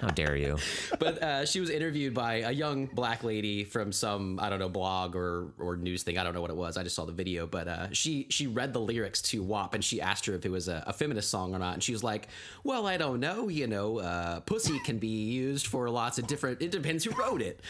How 0.00 0.08
dare 0.08 0.36
you? 0.36 0.58
but 0.98 1.22
uh, 1.22 1.44
she 1.46 1.58
was 1.60 1.70
interviewed 1.70 2.14
by 2.14 2.34
a 2.34 2.50
young 2.52 2.86
black 2.86 3.24
lady 3.24 3.64
from 3.64 3.90
some 3.92 4.38
I 4.40 4.50
don't 4.50 4.58
know 4.58 4.68
blog 4.68 5.16
or 5.16 5.52
or 5.58 5.76
news 5.76 6.02
thing. 6.02 6.18
I 6.18 6.24
don't 6.24 6.34
know 6.34 6.40
what 6.40 6.50
it 6.50 6.56
was. 6.56 6.76
I 6.76 6.82
just 6.82 6.94
saw 6.94 7.04
the 7.04 7.12
video. 7.12 7.46
But 7.46 7.66
uh, 7.68 7.92
she 7.92 8.26
she 8.30 8.46
read 8.46 8.72
the 8.72 8.80
lyrics 8.80 9.22
to 9.22 9.42
WAP 9.42 9.74
and 9.74 9.84
she 9.84 10.00
asked 10.00 10.26
her 10.26 10.34
if 10.34 10.44
it 10.46 10.50
was 10.50 10.68
a, 10.68 10.84
a 10.86 10.92
feminist 10.92 11.28
song 11.30 11.54
or 11.54 11.58
not. 11.58 11.74
And 11.74 11.82
she 11.82 11.92
was 11.92 12.04
like, 12.04 12.28
"Well, 12.62 12.86
I 12.86 12.96
don't 12.96 13.20
know. 13.20 13.48
You 13.48 13.66
know, 13.66 13.98
uh, 13.98 14.40
pussy 14.40 14.78
can 14.80 14.98
be 14.98 15.32
used 15.32 15.66
for 15.66 15.88
lots 15.90 16.18
of 16.18 16.26
different. 16.26 16.62
It 16.62 16.70
depends 16.70 17.04
who 17.04 17.10
wrote 17.12 17.42
it." 17.42 17.60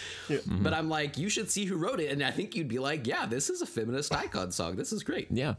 But 0.47 0.75
I'm 0.75 0.89
like, 0.89 1.17
you 1.17 1.29
should 1.29 1.51
see 1.51 1.65
who 1.65 1.77
wrote 1.77 2.01
it, 2.01 2.11
and 2.11 2.23
I 2.23 2.31
think 2.31 2.55
you'd 2.57 2.69
be 2.69 2.79
like, 2.79 3.07
"Yeah, 3.07 3.27
this 3.27 3.49
is 3.49 3.63
a 3.63 3.67
feminist 3.67 4.15
icon 4.15 4.53
song. 4.53 4.77
This 4.77 4.93
is 4.93 5.03
great." 5.03 5.29
Yeah. 5.31 5.55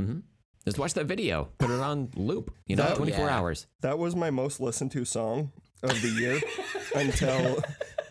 Mm-hmm. 0.00 0.18
Just 0.66 0.78
watch 0.78 0.94
that 0.94 1.06
video. 1.06 1.48
Put 1.58 1.70
it 1.70 1.80
on 1.80 2.10
loop. 2.16 2.52
You 2.66 2.76
know, 2.76 2.92
24 2.96 3.24
yeah. 3.26 3.36
hours. 3.38 3.66
That 3.82 3.98
was 3.98 4.16
my 4.16 4.30
most 4.30 4.60
listened 4.60 4.90
to 4.92 5.04
song 5.04 5.52
of 5.82 5.90
the 6.02 6.08
year 6.08 6.40
until 6.96 7.62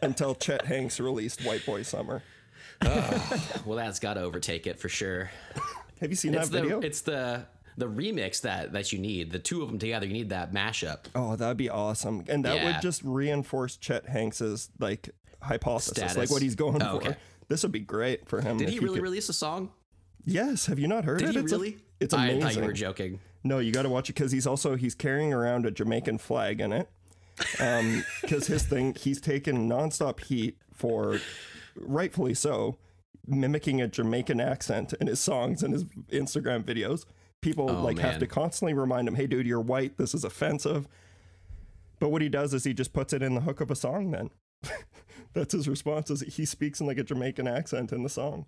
until 0.02 0.36
Chet 0.36 0.66
Hanks 0.66 1.00
released 1.00 1.44
White 1.46 1.66
Boy 1.66 1.84
Summer. 1.84 2.24
Ah, 2.82 3.62
well, 3.66 3.78
that's 3.78 4.00
got 4.00 4.14
to 4.16 4.22
overtake 4.22 4.68
it 4.68 4.80
for 4.80 4.88
sure. 4.90 5.30
Have 6.00 6.10
you 6.10 6.16
seen 6.16 6.34
It's 6.34 6.50
that 6.50 6.62
video? 6.62 6.80
the 6.80 6.88
it's 6.88 7.02
the 7.02 7.46
the 7.78 7.88
remix 7.90 8.42
that 8.42 8.72
that 8.74 8.94
you 8.94 9.00
need. 9.00 9.32
The 9.32 9.40
two 9.40 9.62
of 9.62 9.68
them 9.68 9.78
together, 9.80 10.06
you 10.06 10.14
need 10.14 10.30
that 10.30 10.54
mashup. 10.54 11.00
oh, 11.14 11.36
that'd 11.36 11.58
be 11.58 11.70
awesome, 11.70 12.24
and 12.30 12.46
that 12.46 12.56
Yeah. 12.56 12.66
would 12.72 12.82
just 12.82 13.02
reinforce 13.04 13.76
Chet 13.76 14.08
Hanks's 14.08 14.70
like 14.80 15.10
hypothesis, 15.42 16.16
like 16.16 16.32
what 16.32 16.42
he's 16.42 16.56
going 16.56 16.82
Oh, 16.82 17.00
for. 17.00 17.08
okay. 17.08 17.18
This 17.50 17.64
would 17.64 17.72
be 17.74 17.80
great 17.82 18.28
for 18.30 18.40
him. 18.42 18.58
Did 18.58 18.70
if 18.70 18.74
he 18.76 18.80
really 18.80 18.96
could- 18.96 19.04
release 19.04 19.28
a 19.30 19.34
song? 19.34 19.72
Yes. 20.26 20.66
Have 20.68 20.80
you 20.80 20.88
not 20.88 21.04
heard 21.06 21.20
Did 21.20 21.30
it? 21.30 21.36
he 21.36 21.40
it's 21.42 21.52
a- 21.52 21.56
it's 22.00 22.14
I 22.14 22.26
amazing. 22.28 22.42
thought 22.42 22.56
you 22.56 22.64
were 22.64 22.74
joking. 22.74 23.20
No, 23.44 23.60
you 23.60 23.72
got 23.72 23.84
to 23.84 23.90
watch 23.90 24.10
it 24.10 24.14
because 24.14 24.32
he's 24.32 24.48
also 24.48 24.76
he's 24.76 24.96
carrying 24.96 25.34
around 25.34 25.66
a 25.66 25.72
Jamaican 25.72 26.18
flag 26.18 26.60
in 26.62 26.74
it. 26.74 26.90
Um, 27.60 28.04
because 28.22 28.48
his 28.48 28.64
thing, 28.64 28.96
he's 28.96 29.22
taken 29.22 29.70
nonstop 29.70 30.20
heat 30.22 30.58
for, 30.74 31.20
rightfully 31.76 32.34
so, 32.34 32.78
mimicking 33.28 33.82
a 33.82 33.88
Jamaican 33.88 34.40
accent 34.40 34.94
in 35.00 35.08
his 35.08 35.20
songs 35.20 35.62
and 35.64 35.74
his 35.74 35.84
Instagram 36.12 36.64
videos. 36.64 37.06
People 37.42 37.70
Oh, 37.70 37.82
like 37.84 38.00
have 38.00 38.18
to 38.20 38.28
constantly 38.28 38.74
remind 38.74 39.08
him, 39.08 39.16
"Hey, 39.16 39.28
dude, 39.28 39.46
you're 39.46 39.62
white. 39.62 39.98
This 39.98 40.16
is 40.16 40.24
offensive." 40.24 40.88
But 42.00 42.10
what 42.10 42.22
he 42.22 42.30
does 42.30 42.54
is 42.54 42.64
he 42.64 42.74
just 42.74 42.92
puts 42.94 43.14
it 43.14 43.22
in 43.22 43.36
the 43.36 43.42
hook 43.42 43.62
of 43.62 43.70
a 43.70 43.76
song. 43.76 44.12
Then 44.12 44.32
that's 45.34 45.54
his 45.54 45.68
response. 45.68 46.10
Is 46.10 46.22
he 46.22 46.46
speaks 46.46 46.80
in 46.82 46.88
like 46.88 46.98
a 46.98 47.04
Jamaican 47.04 47.48
accent 47.48 47.92
in 47.92 48.02
the 48.04 48.10
song, 48.10 48.46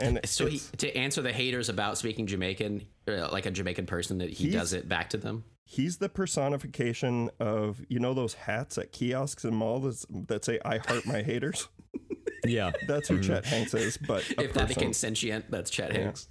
and 0.00 0.20
So 0.24 0.46
he, 0.46 0.58
to 0.78 0.96
answer 0.96 1.22
the 1.22 1.32
haters 1.32 1.68
about 1.68 1.98
speaking 1.98 2.26
Jamaican, 2.26 2.86
uh, 3.08 3.28
like 3.30 3.46
a 3.46 3.50
Jamaican 3.50 3.86
person, 3.86 4.18
that 4.18 4.30
he 4.30 4.50
does 4.50 4.72
it 4.72 4.88
back 4.88 5.10
to 5.10 5.16
them. 5.18 5.44
He's 5.64 5.98
the 5.98 6.08
personification 6.08 7.30
of 7.40 7.80
you 7.88 7.98
know 7.98 8.12
those 8.14 8.34
hats 8.34 8.76
at 8.78 8.92
kiosks 8.92 9.44
and 9.44 9.56
malls 9.56 10.04
that 10.10 10.44
say 10.44 10.58
"I 10.64 10.78
heart 10.78 11.06
my 11.06 11.22
haters." 11.22 11.68
Yeah. 12.44 12.72
That's 12.88 13.06
who 13.08 13.20
Chet 13.22 13.44
Hanks 13.44 13.72
is, 13.72 13.96
but 13.96 14.28
a 14.30 14.42
If 14.42 14.54
that 14.54 14.62
person. 14.62 14.66
became 14.66 14.92
sentient, 14.92 15.48
that's 15.48 15.70
Chet 15.70 15.92
Hanks. 15.92 16.26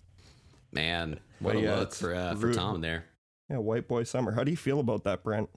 Man, 0.73 1.22
what 1.40 1.53
But 1.53 1.59
a 1.59 1.61
yeah, 1.64 1.75
look 1.75 1.93
for 1.95 2.14
uh, 2.14 2.35
for. 2.35 2.53
Tom 2.53 2.81
there. 2.81 3.06
yeah, 3.49 3.59
white 3.59 3.88
boy 3.88 4.03
summer. 4.03 4.33
How 4.33 4.43
do 4.43 4.51
you 4.51 4.57
feel 4.57 4.81
about 4.81 5.06
that, 5.06 5.23
Brent? 5.23 5.49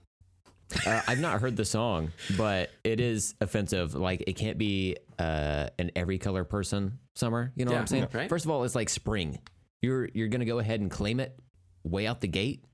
Uh, 0.87 1.03
I've 1.07 1.21
not 1.21 1.41
heard 1.41 1.57
the 1.57 1.65
song, 1.65 2.11
but 2.37 2.71
it 2.83 3.01
is 3.01 3.35
offensive. 3.41 3.95
Like 3.95 4.25
it 4.27 4.35
can't 4.35 4.59
be 4.59 4.97
uh, 5.19 5.69
an 5.79 5.91
every 5.95 6.19
color 6.19 6.45
person 6.45 6.99
summer. 7.15 7.53
You 7.55 7.65
know 7.65 7.73
what 7.73 7.81
I'm 7.81 7.87
saying? 7.87 8.09
right. 8.13 8.29
First 8.29 8.45
of 8.45 8.51
all, 8.51 8.65
it's 8.65 8.75
like 8.75 8.89
spring. 8.89 9.39
You're 9.83 10.09
you're 10.15 10.29
gonna 10.29 10.45
go 10.47 10.59
ahead 10.59 10.81
and 10.81 10.91
claim 10.91 11.21
it 11.21 11.39
way 11.85 12.07
out 12.07 12.21
the 12.21 12.29
gate. 12.29 12.65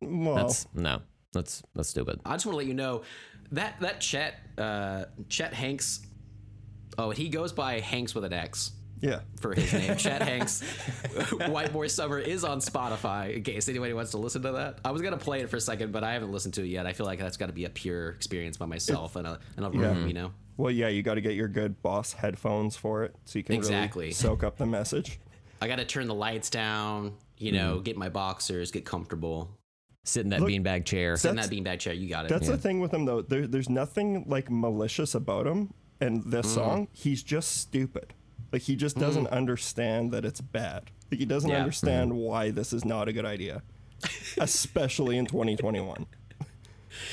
Well, 0.00 0.36
That's 0.36 0.66
no. 0.74 1.00
That's 1.32 1.62
that's 1.74 1.88
stupid. 1.88 2.20
I 2.24 2.32
just 2.34 2.46
want 2.46 2.54
to 2.54 2.58
let 2.58 2.66
you 2.66 2.74
know 2.74 3.02
that 3.52 3.80
that 3.80 4.00
Chet 4.00 4.34
uh, 4.56 5.04
Chet 5.28 5.54
Hanks. 5.54 6.00
Oh, 6.96 7.10
he 7.10 7.28
goes 7.28 7.52
by 7.52 7.80
Hanks 7.80 8.14
with 8.14 8.24
an 8.24 8.32
X. 8.32 8.72
yeah, 9.00 9.20
for 9.40 9.54
his 9.54 9.72
name. 9.72 9.96
Chet 9.98 10.22
Hanks, 10.22 10.62
White 11.48 11.72
Boy 11.72 11.86
Summer 11.86 12.18
is 12.18 12.44
on 12.44 12.60
Spotify. 12.60 13.34
In 13.36 13.42
case 13.42 13.68
anybody 13.68 13.92
wants 13.92 14.10
to 14.12 14.18
listen 14.18 14.42
to 14.42 14.52
that, 14.52 14.78
I 14.84 14.90
was 14.90 15.02
gonna 15.02 15.16
play 15.16 15.40
it 15.40 15.50
for 15.50 15.56
a 15.56 15.60
second, 15.60 15.92
but 15.92 16.04
I 16.04 16.12
haven't 16.12 16.32
listened 16.32 16.54
to 16.54 16.62
it 16.62 16.68
yet. 16.68 16.86
I 16.86 16.92
feel 16.92 17.06
like 17.06 17.18
that's 17.18 17.36
got 17.36 17.46
to 17.46 17.52
be 17.52 17.64
a 17.64 17.70
pure 17.70 18.10
experience 18.10 18.56
by 18.56 18.66
myself 18.66 19.16
and 19.16 19.26
a 19.26 19.38
and 19.56 19.66
a 19.66 19.70
room, 19.70 20.06
you 20.06 20.14
know. 20.14 20.32
well, 20.56 20.70
yeah, 20.70 20.88
you 20.88 21.02
got 21.02 21.14
to 21.14 21.20
get 21.20 21.34
your 21.34 21.48
good 21.48 21.80
boss 21.82 22.12
headphones 22.12 22.76
for 22.76 23.04
it, 23.04 23.14
so 23.24 23.38
you 23.38 23.44
can 23.44 23.54
Exactly. 23.54 24.04
really 24.06 24.12
soak 24.14 24.42
up 24.42 24.56
the 24.58 24.66
message. 24.66 25.18
I 25.60 25.68
got 25.68 25.76
to 25.76 25.84
turn 25.84 26.06
the 26.06 26.14
lights 26.14 26.50
down, 26.50 27.14
you 27.36 27.52
know, 27.52 27.80
get 27.80 27.96
my 27.96 28.08
boxers, 28.08 28.70
get 28.70 28.84
comfortable. 28.84 29.50
Sit 30.04 30.22
in 30.24 30.30
that 30.30 30.40
Look, 30.40 30.48
beanbag 30.48 30.84
chair. 30.86 31.16
Sit 31.16 31.30
in 31.30 31.36
that 31.36 31.50
beanbag 31.50 31.80
chair. 31.80 31.92
You 31.92 32.08
got 32.08 32.24
it. 32.24 32.28
That's 32.28 32.46
the 32.48 32.56
thing 32.56 32.80
with 32.80 32.94
him, 32.94 33.04
though. 33.04 33.20
There, 33.20 33.46
there's 33.46 33.68
nothing 33.68 34.24
like 34.26 34.50
malicious 34.50 35.14
about 35.14 35.46
him. 35.46 35.74
And 36.00 36.22
this 36.30 36.46
Mm. 36.46 36.54
song, 36.54 36.88
he's 36.92 37.22
just 37.22 37.56
stupid. 37.58 38.14
Like 38.52 38.62
he 38.62 38.76
just 38.76 38.96
doesn't 38.98 39.26
understand 39.28 40.10
that 40.12 40.24
it's 40.24 40.40
bad. 40.40 40.90
Like 41.10 41.18
he 41.20 41.26
doesn't 41.26 41.50
Yeah. 41.50 41.58
Understand 41.58 42.12
why 42.14 42.50
this 42.50 42.72
is 42.72 42.84
not 42.84 43.08
a 43.08 43.12
good 43.12 43.24
idea, 43.26 43.62
especially 44.38 45.18
in 45.18 45.26
2021. 45.26 46.06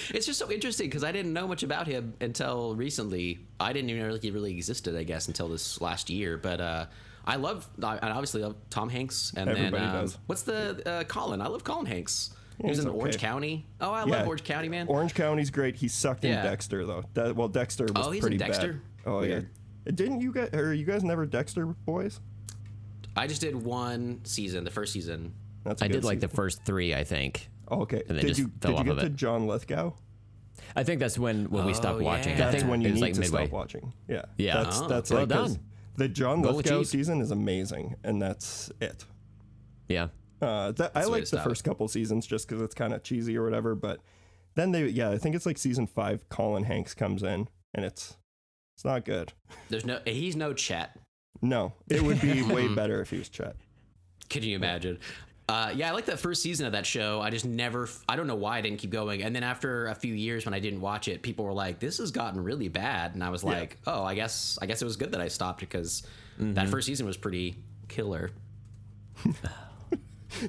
It's 0.09 0.25
just 0.25 0.39
so 0.39 0.49
interesting 0.51 0.87
because 0.87 1.03
I 1.03 1.11
didn't 1.11 1.33
know 1.33 1.47
much 1.47 1.61
about 1.63 1.87
him 1.87 2.13
until 2.21 2.75
recently. 2.75 3.39
I 3.59 3.73
didn't 3.73 3.89
even 3.89 4.07
know 4.07 4.15
he 4.15 4.31
really 4.31 4.51
existed, 4.53 4.95
I 4.95 5.03
guess, 5.03 5.27
until 5.27 5.49
this 5.49 5.79
last 5.81 6.09
year. 6.09 6.37
But 6.37 6.59
uh, 6.61 6.85
I 7.25 7.35
love, 7.35 7.67
I 7.83 7.97
obviously 8.01 8.41
love 8.41 8.55
Tom 8.69 8.89
Hanks. 8.89 9.33
And 9.35 9.49
Everybody 9.49 9.71
then, 9.71 9.83
um, 9.83 10.01
does. 10.01 10.17
what's 10.25 10.41
the 10.43 10.81
uh, 10.89 11.03
Colin? 11.03 11.41
I 11.41 11.47
love 11.47 11.63
Colin 11.63 11.85
Hanks. 11.85 12.31
He 12.61 12.67
was 12.69 12.77
he's 12.77 12.85
in 12.85 12.91
Orange. 12.91 13.17
County. 13.17 13.65
Oh, 13.81 13.91
I 13.91 14.05
Yeah. 14.05 14.11
love 14.19 14.27
Orange 14.27 14.43
County, 14.45 14.69
man. 14.69 14.87
Orange 14.87 15.13
County's 15.13 15.49
great. 15.51 15.75
He 15.75 15.87
sucked 15.89 16.23
in 16.23 16.31
Yeah. 16.31 16.43
Dexter 16.43 16.85
though. 16.85 17.03
De- 17.13 17.33
well, 17.33 17.49
Dexter 17.49 17.83
was 17.93 18.07
Oh, 18.07 18.11
he's 18.11 18.19
in 18.19 18.21
pretty 18.21 18.37
Dexter? 18.37 18.73
bad. 18.73 18.81
Oh 19.05 19.19
Weird. 19.19 19.43
yeah. 19.43 19.49
Didn't 19.85 20.21
you 20.21 20.31
guys 20.31 20.49
or 20.53 20.73
you 20.73 20.85
guys 20.85 21.03
never 21.03 21.25
Dexter 21.25 21.65
boys? 21.65 22.19
I 23.15 23.27
just 23.27 23.41
did 23.41 23.55
one 23.55 24.21
season, 24.25 24.63
the 24.63 24.71
first 24.71 24.91
season. 24.93 25.33
That's 25.63 25.81
a 25.81 25.85
I 25.85 25.87
good 25.87 25.93
did 25.95 26.03
like 26.03 26.19
the 26.19 26.27
first 26.27 26.63
three, 26.65 26.93
I 26.93 27.03
think. 27.03 27.49
Oh, 27.67 27.81
okay. 27.81 28.03
then 28.07 28.17
Did 28.17 28.27
just 28.27 28.39
you 28.39 28.51
fell 28.61 28.71
did 28.71 28.79
you 28.79 28.83
get 28.85 28.91
of 28.93 28.99
to 28.99 29.05
it. 29.07 29.15
John 29.15 29.47
Lithgow? 29.47 29.93
I 30.75 30.83
think 30.83 30.99
that's 30.99 31.17
when 31.17 31.49
when 31.49 31.65
we 31.65 31.73
stopped 31.73 31.99
Oh, 32.01 32.03
watching. 32.03 32.37
yeah. 32.37 32.47
I 32.47 32.51
That's 32.51 32.55
think 32.61 32.69
when 32.69 32.81
you 32.81 32.91
need 32.91 33.01
like 33.01 33.13
to 33.13 33.19
midway. 33.21 33.45
stop 33.45 33.53
watching. 33.53 33.93
Yeah. 34.07 34.25
Yeah. 34.37 34.63
That's 34.63 34.81
Oh, 34.81 34.87
that's 34.87 35.09
well 35.11 35.21
like 35.21 35.29
'cause 35.29 35.55
done. 35.55 35.63
the 35.97 36.07
John 36.09 36.41
Goal 36.41 36.53
Lithgow 36.53 36.83
season 36.83 37.21
is 37.21 37.31
amazing, 37.31 37.95
and 38.03 38.21
that's 38.21 38.71
it. 38.81 39.05
Yeah. 39.87 40.07
Uh, 40.41 40.71
that, 40.73 40.91
I 40.95 41.05
like 41.05 41.21
the 41.21 41.27
stop 41.27 41.43
first 41.45 41.63
couple 41.63 41.87
seasons 41.87 42.27
just 42.27 42.47
because 42.47 42.61
it's 42.61 42.75
kind 42.75 42.93
of 42.93 43.03
cheesy 43.03 43.37
or 43.37 43.43
whatever. 43.43 43.73
But 43.75 44.01
then 44.55 44.71
they, 44.71 44.87
yeah, 44.87 45.09
I 45.09 45.17
think 45.17 45.35
it's 45.35 45.45
like 45.45 45.57
season 45.57 45.87
five. 45.87 46.27
Colin 46.29 46.63
Hanks 46.65 46.93
comes 46.93 47.23
in, 47.23 47.47
and 47.73 47.85
it's 47.85 48.17
it's 48.75 48.85
not 48.85 49.05
good. 49.05 49.33
There's 49.69 49.85
no, 49.85 49.99
he's 50.05 50.35
no 50.35 50.53
Chet. 50.53 50.97
No, 51.41 51.73
it 51.89 52.01
would 52.01 52.21
be 52.21 52.43
way 52.43 52.67
better 52.75 53.01
if 53.01 53.09
he 53.09 53.17
was 53.17 53.29
Chet. 53.29 53.55
Can 54.29 54.43
you 54.43 54.55
imagine? 54.55 54.99
Uh, 55.47 55.71
yeah, 55.75 55.89
I 55.89 55.91
like 55.91 56.05
that 56.05 56.19
first 56.19 56.41
season 56.41 56.65
of 56.65 56.71
that 56.71 56.85
show. 56.87 57.21
I 57.21 57.29
just 57.29 57.45
never, 57.45 57.87
I 58.09 58.15
don't 58.15 58.25
know 58.25 58.35
why 58.35 58.57
I 58.57 58.61
didn't 58.61 58.79
keep 58.79 58.89
going. 58.89 59.21
And 59.21 59.35
then 59.35 59.43
after 59.43 59.87
a 59.87 59.95
few 59.95 60.13
years 60.13 60.43
when 60.43 60.55
I 60.55 60.59
didn't 60.59 60.81
watch 60.81 61.07
it, 61.07 61.21
people 61.21 61.45
were 61.45 61.53
like, 61.53 61.79
"This 61.79 61.99
has 61.99 62.09
gotten 62.09 62.43
really 62.43 62.67
bad," 62.67 63.13
and 63.13 63.23
I 63.23 63.29
was 63.29 63.43
like, 63.43 63.77
"Oh, 63.85 64.03
I 64.03 64.15
guess, 64.15 64.57
I 64.59 64.65
guess 64.65 64.81
it 64.81 64.85
was 64.85 64.95
good 64.97 65.11
that 65.11 65.21
I 65.21 65.27
stopped 65.27 65.59
because 65.59 66.01
that 66.39 66.67
first 66.67 66.87
season 66.87 67.05
was 67.05 67.17
pretty 67.17 67.57
killer." 67.87 68.31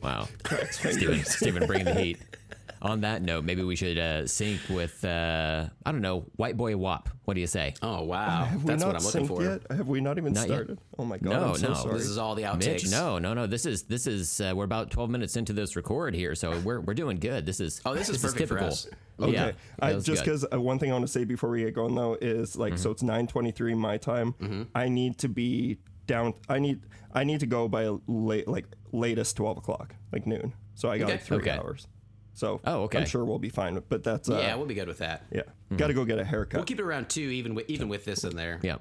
Wow. 0.02 0.28
Steven, 0.70 1.24
Steven 1.24 1.66
bringing 1.66 1.84
the 1.86 1.94
heat. 1.94 2.18
On 2.86 3.00
that 3.00 3.20
note, 3.22 3.44
maybe 3.44 3.62
we 3.64 3.74
should 3.76 3.98
uh, 3.98 4.26
sync 4.26 4.60
with, 4.68 5.04
uh, 5.04 5.66
I 5.84 5.92
don't 5.92 6.00
know, 6.00 6.20
White 6.36 6.56
Boy 6.56 6.76
Wop. 6.76 7.08
What 7.24 7.34
do 7.34 7.40
you 7.40 7.46
say? 7.48 7.74
Oh 7.82 8.04
wow, 8.04 8.44
Have 8.44 8.62
we 8.62 8.68
that's 8.68 8.80
not 8.82 8.94
what 8.94 8.96
I'm 8.96 9.04
looking 9.04 9.26
for. 9.26 9.42
yet? 9.42 9.62
Have 9.70 9.88
we 9.88 10.00
not 10.00 10.18
even 10.18 10.32
Not 10.32 10.48
yet. 10.48 10.54
started? 10.54 10.78
Oh 10.96 11.04
my 11.04 11.18
god! 11.18 11.30
No, 11.30 11.48
I'm 11.48 11.54
so 11.56 11.68
no. 11.68 11.74
sorry. 11.74 11.94
This 11.98 12.06
is 12.06 12.18
all 12.18 12.36
the 12.36 12.44
outtakes. 12.44 12.66
Mitch, 12.84 12.90
no, 12.90 13.18
no, 13.18 13.34
no. 13.34 13.46
This 13.48 13.66
is 13.66 13.82
this 13.82 14.06
is 14.06 14.40
uh, 14.40 14.52
we're 14.54 14.62
about 14.64 14.90
twelve 14.92 15.10
minutes 15.10 15.36
into 15.36 15.52
this 15.52 15.74
record 15.74 16.14
here, 16.14 16.36
so 16.36 16.58
we're 16.60 16.80
we're 16.80 16.94
doing 16.94 17.16
good. 17.18 17.44
This 17.44 17.58
is 17.58 17.80
Oh, 17.84 17.94
this 17.94 18.08
is 18.08 18.22
perfect 18.22 18.48
for 18.48 18.54
typical. 18.54 18.68
us. 18.68 18.88
Okay. 19.20 19.32
Yeah, 19.32 19.52
I, 19.80 19.94
just 19.94 20.22
because 20.24 20.46
uh, 20.52 20.60
one 20.60 20.78
thing 20.78 20.90
I 20.90 20.92
want 20.92 21.06
to 21.06 21.12
say 21.12 21.24
before 21.24 21.50
we 21.50 21.64
get 21.64 21.74
going 21.74 21.94
though 21.96 22.16
is 22.20 22.56
like 22.56 22.74
Mm-hmm. 22.74 22.82
so 22.82 22.90
it's 22.92 23.02
9:23 23.02 23.76
my 23.76 23.96
time. 23.96 24.68
I 24.74 24.88
need 24.88 25.18
to 25.18 25.28
be 25.28 25.78
down. 26.06 26.34
I 26.48 26.60
need 26.60 26.82
I 27.12 27.24
need 27.24 27.40
to 27.40 27.46
go 27.46 27.66
by 27.66 27.88
late 28.06 28.46
like 28.46 28.66
latest 28.92 29.36
12 29.38 29.58
o'clock 29.58 29.96
like 30.12 30.24
noon. 30.26 30.52
So 30.76 30.88
I 30.88 30.98
got 30.98 31.04
Okay. 31.06 31.12
like 31.14 31.22
three 31.22 31.36
Okay. 31.38 31.50
hours. 31.50 31.88
So 32.36 32.60
Oh, 32.64 32.82
okay. 32.82 32.98
I'm 32.98 33.06
sure 33.06 33.24
we'll 33.24 33.38
be 33.38 33.48
fine. 33.48 33.82
But 33.88 34.04
that's 34.04 34.28
uh, 34.30 34.38
yeah, 34.38 34.54
we'll 34.54 34.66
be 34.66 34.74
good 34.74 34.88
with 34.88 34.98
that. 34.98 35.24
yeah. 35.32 35.42
Got 35.76 35.88
to 35.88 35.94
go 35.94 36.04
get 36.04 36.18
a 36.18 36.24
haircut. 36.24 36.58
We'll 36.58 36.64
keep 36.66 36.78
it 36.78 36.84
around 36.84 37.08
two, 37.08 37.20
even 37.22 37.54
with 37.56 37.68
even 37.68 37.88
with 37.88 38.04
this 38.04 38.22
in 38.24 38.36
there. 38.36 38.60
Yeah. 38.62 38.76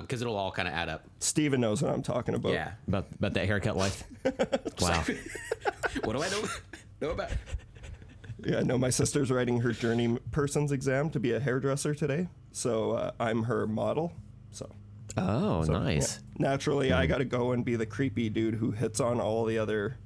because 0.00 0.22
it'll 0.22 0.36
all 0.36 0.52
kind 0.52 0.68
of 0.68 0.72
add 0.74 0.88
up. 0.88 1.04
Steven 1.18 1.60
knows 1.60 1.82
what 1.82 1.92
I'm 1.92 2.02
talking 2.02 2.34
about. 2.34 2.52
Yeah. 2.52 2.72
about 2.88 3.06
about 3.18 3.34
that 3.34 3.46
haircut 3.46 3.76
life. 3.76 4.04
wow. 4.80 5.04
what 6.04 6.12
do 6.16 6.22
I 6.22 6.28
know 6.30 6.44
know 7.00 7.10
about? 7.10 7.30
Yeah, 8.44 8.60
no, 8.60 8.76
my 8.78 8.90
sister's 8.90 9.30
writing 9.30 9.60
her 9.60 9.72
journey 9.72 10.18
person's 10.32 10.72
exam 10.72 11.10
to 11.10 11.20
be 11.20 11.32
a 11.32 11.40
hairdresser 11.40 11.94
today. 11.94 12.28
So 12.52 12.92
uh, 12.92 13.10
I'm 13.20 13.44
her 13.44 13.66
model. 13.66 14.12
So 14.52 14.68
Oh, 15.16 15.62
nice. 15.62 16.20
naturally, 16.38 16.88
Hmm. 16.88 16.94
I 16.94 17.06
got 17.06 17.18
to 17.18 17.24
go 17.24 17.52
and 17.52 17.64
be 17.64 17.76
the 17.76 17.86
creepy 17.86 18.30
dude 18.30 18.54
who 18.54 18.70
hits 18.70 18.98
on 19.00 19.20
all 19.20 19.44
the 19.44 19.58
other 19.58 19.98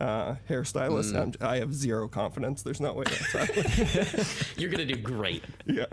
uh, 0.00 0.36
hairstylists. 0.48 1.14
I'm, 1.14 1.32
I 1.46 1.58
have 1.58 1.74
zero 1.74 2.08
confidence. 2.08 2.62
There's 2.62 2.80
no 2.80 2.92
way 2.94 3.04
that's. 3.04 4.54
You're 4.58 4.70
gonna 4.70 4.84
do 4.86 4.96
great. 4.96 5.44
yeah. 5.66 5.86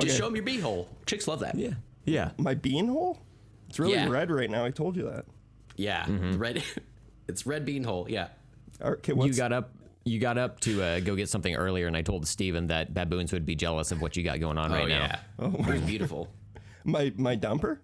Just 0.00 0.16
show 0.16 0.24
them 0.26 0.36
your 0.36 0.44
beehole. 0.44 0.86
Chicks 1.06 1.28
love 1.28 1.40
that. 1.40 1.54
Yeah. 1.54 1.72
Yeah. 2.04 2.30
My 2.38 2.54
bean 2.54 2.86
hole? 2.88 3.18
It's 3.68 3.78
really 3.78 3.94
Yeah. 3.94 4.08
red 4.08 4.30
right 4.30 4.50
now. 4.50 4.64
I 4.64 4.70
told 4.70 4.96
you 4.96 5.04
that. 5.04 5.24
Yeah, 5.76 6.06
red. 6.36 6.62
It's 7.28 7.46
red 7.46 7.64
beanhole. 7.64 8.08
Yeah. 8.10 8.28
All 8.82 8.90
right, 8.90 8.98
Okay, 8.98 9.14
You 9.14 9.32
got 9.32 9.52
up. 9.52 9.70
You 10.04 10.18
got 10.18 10.36
up 10.36 10.58
to 10.60 10.82
uh, 10.82 11.00
go 11.00 11.14
get 11.14 11.28
something 11.28 11.54
earlier, 11.54 11.86
and 11.86 11.96
I 11.96 12.02
told 12.02 12.26
Steven 12.26 12.66
that 12.66 12.92
baboons 12.92 13.32
would 13.32 13.46
be 13.46 13.54
jealous 13.54 13.92
of 13.92 14.02
what 14.02 14.16
you 14.16 14.24
got 14.24 14.40
going 14.40 14.58
on 14.58 14.72
right 14.72 14.84
oh 14.84 14.88
now. 14.88 15.18
yeah. 15.38 15.46
it 15.46 15.66
was 15.66 15.80
beautiful. 15.82 16.28
my 16.84 17.12
my 17.16 17.36
dumper? 17.36 17.78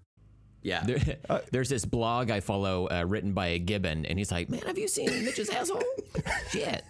Yeah. 0.63 0.85
There, 0.85 1.43
there's 1.53 1.69
this 1.69 1.85
blog 1.85 2.31
I 2.31 2.41
follow 2.41 2.89
uh, 2.91 3.05
written 3.07 3.33
by 3.33 3.49
a 3.49 3.59
gibbon, 3.59 4.05
and 4.07 4.19
he's 4.19 4.31
like, 4.33 4.49
"Man, 4.51 4.61
have 4.67 4.79
you 4.79 4.89
seen 4.89 5.07
Mitch's 5.25 5.49
asshole? 5.51 5.83
Shit, 6.51 6.85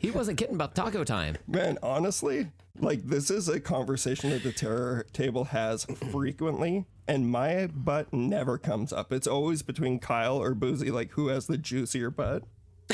he 0.00 0.10
wasn't 0.10 0.38
kidding 0.38 0.54
about 0.54 0.74
taco 0.74 1.04
time." 1.04 1.36
Man, 1.46 1.78
honestly, 1.82 2.48
like 2.78 3.02
this 3.02 3.30
is 3.30 3.48
a 3.48 3.60
conversation 3.60 4.30
that 4.30 4.42
the 4.42 4.52
terror 4.52 5.06
table 5.12 5.44
has 5.44 5.84
frequently, 5.84 6.86
and 7.08 7.28
my 7.28 7.66
butt 7.66 8.12
never 8.12 8.56
comes 8.58 8.92
up. 8.92 9.12
It's 9.12 9.26
always 9.26 9.62
between 9.62 9.98
Kyle 9.98 10.36
or 10.36 10.54
Boozy, 10.54 10.90
like 10.90 11.10
who 11.12 11.28
has 11.28 11.46
the 11.48 11.58
juicier 11.58 12.10
butt. 12.10 12.44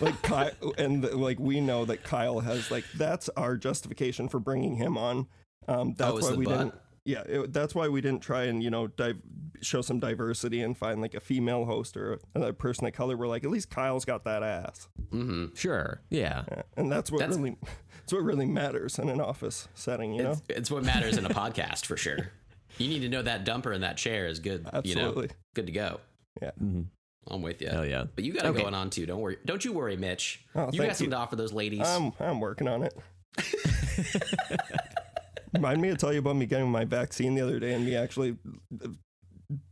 like 0.00 0.20
Kyle, 0.22 0.50
and 0.78 1.02
like 1.14 1.38
we 1.38 1.60
know 1.60 1.84
that 1.84 2.02
Kyle 2.04 2.40
has 2.40 2.70
like 2.70 2.84
that's 2.96 3.28
our 3.30 3.56
justification 3.56 4.28
for 4.28 4.38
bringing 4.38 4.76
him 4.76 4.96
on. 4.98 5.26
Um, 5.68 5.94
that's 5.96 6.12
Oh, 6.12 6.16
why 6.20 6.30
the 6.32 6.36
we 6.36 6.44
butt? 6.44 6.58
didn't. 6.58 6.74
Yeah, 7.06 7.20
it, 7.26 7.52
that's 7.52 7.74
why 7.74 7.88
we 7.88 8.00
didn't 8.00 8.22
try 8.22 8.44
and 8.44 8.62
you 8.62 8.70
know 8.70 8.86
dive, 8.86 9.18
show 9.60 9.82
some 9.82 10.00
diversity 10.00 10.62
and 10.62 10.76
find 10.76 11.00
like 11.02 11.14
a 11.14 11.20
female 11.20 11.64
host 11.66 11.96
or 11.96 12.18
another 12.34 12.52
person 12.54 12.86
of 12.86 12.92
color. 12.94 13.16
We're 13.16 13.28
like, 13.28 13.44
at 13.44 13.50
least 13.50 13.68
Kyle's 13.70 14.04
got 14.06 14.24
that 14.24 14.42
ass. 14.42 14.88
Mm-hmm. 15.12 15.54
Sure, 15.54 16.00
yeah, 16.10 16.44
Yeah, 16.50 16.62
and 16.76 16.90
that's 16.90 17.10
what 17.12 17.18
That's- 17.20 17.36
really 17.36 17.56
that's 17.98 18.12
what 18.12 18.22
really 18.22 18.46
matters 18.46 18.98
in 18.98 19.08
an 19.10 19.20
office 19.20 19.68
setting, 19.74 20.14
you 20.14 20.22
know. 20.22 20.30
It's, 20.32 20.42
it's 20.48 20.70
what 20.70 20.82
matters 20.84 21.16
in 21.18 21.26
a 21.26 21.28
podcast 21.42 21.84
for 21.86 21.96
sure. 21.96 22.30
You 22.78 22.88
need 22.88 23.00
to 23.00 23.08
know 23.08 23.22
that 23.22 23.44
dumper 23.44 23.74
in 23.74 23.82
that 23.82 23.96
chair 23.98 24.26
is 24.26 24.40
good. 24.40 24.66
You 24.84 24.94
know, 24.96 25.02
Absolutely. 25.02 25.28
good 25.54 25.66
to 25.66 25.72
go. 25.72 26.00
Yeah. 26.42 26.50
Mm-hmm. 26.62 26.82
I'm 27.30 27.40
with 27.42 27.62
you. 27.62 27.68
Hell 27.68 27.86
yeah. 27.86 28.04
But 28.14 28.24
you 28.24 28.32
got 28.32 28.44
it 28.44 28.48
Okay. 28.48 28.62
going 28.62 28.74
on 28.74 28.90
too. 28.90 29.06
Don't 29.06 29.20
worry. 29.20 29.38
Don't 29.46 29.64
you 29.64 29.72
worry, 29.72 29.96
Mitch. 29.96 30.44
Oh, 30.54 30.66
you 30.72 30.78
thank 30.80 30.90
got 30.90 30.96
something 30.96 31.04
you. 31.06 31.10
to 31.12 31.16
offer 31.16 31.36
those 31.36 31.52
ladies. 31.52 31.86
I'm 31.86 32.12
I'm 32.20 32.40
working 32.40 32.66
on 32.68 32.82
it. 32.82 32.94
Remind 35.54 35.80
me 35.80 35.88
to 35.90 35.96
tell 35.96 36.12
you 36.12 36.18
about 36.18 36.36
me 36.36 36.46
getting 36.46 36.70
my 36.70 36.84
vaccine 36.84 37.34
the 37.34 37.40
other 37.42 37.58
day 37.60 37.74
and 37.74 37.84
me 37.84 37.94
actually 37.96 38.36
uh, 38.82 38.88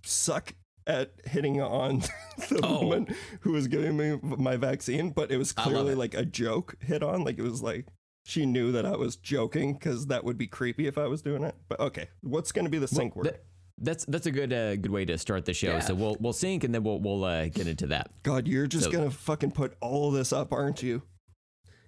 suck 0.05 0.55
at 0.87 1.13
hitting 1.25 1.61
on 1.61 2.01
the 2.49 2.61
Oh. 2.63 2.81
woman 2.83 3.15
who 3.41 3.53
was 3.53 3.69
giving 3.69 3.97
me 3.97 4.19
my 4.23 4.57
vaccine, 4.57 5.11
but 5.11 5.31
it 5.31 5.37
was 5.37 5.53
clearly 5.53 5.93
it. 5.93 5.99
like 5.99 6.15
a 6.15 6.25
joke 6.25 6.77
hit 6.81 7.03
on. 7.03 7.25
Like 7.25 7.39
it 7.39 7.43
was 7.43 7.63
like 7.63 7.87
she 8.25 8.47
knew 8.47 8.73
that 8.73 8.87
I 8.87 8.97
was 8.97 9.17
joking 9.17 9.75
because 9.75 10.07
that 10.07 10.25
would 10.25 10.39
be 10.39 10.47
creepy 10.47 10.87
if 10.87 10.99
I 10.99 11.07
was 11.07 11.23
doing 11.23 11.45
it. 11.45 11.55
But 11.69 11.81
okay, 11.81 12.09
what's 12.23 12.53
going 12.53 12.65
to 12.65 12.71
be 12.71 12.79
the 12.79 12.89
sync 12.89 13.15
word? 13.17 13.27
That- 13.27 13.45
that's 13.79 14.05
that's 14.05 14.27
a 14.27 14.31
good 14.31 14.53
uh, 14.53 14.77
good 14.77 14.93
way 14.93 15.05
to 15.07 15.19
start 15.19 15.45
the 15.45 15.55
show. 15.55 15.69
Yeah. 15.73 15.81
So 15.81 15.95
we'll 15.95 16.17
we'll 16.21 16.35
sync 16.35 16.63
and 16.63 16.73
then 16.73 16.85
we'll 16.85 17.01
we'll 17.01 17.25
uh, 17.25 17.47
get 17.49 17.67
into 17.67 17.89
that. 17.89 18.11
God, 18.23 18.47
you're 18.47 18.67
just 18.69 18.85
So- 18.85 18.93
gonna 18.93 19.11
fucking 19.11 19.51
put 19.53 19.75
all 19.81 20.13
this 20.13 20.33
up, 20.33 20.53
aren't 20.53 20.83
you? 20.85 21.03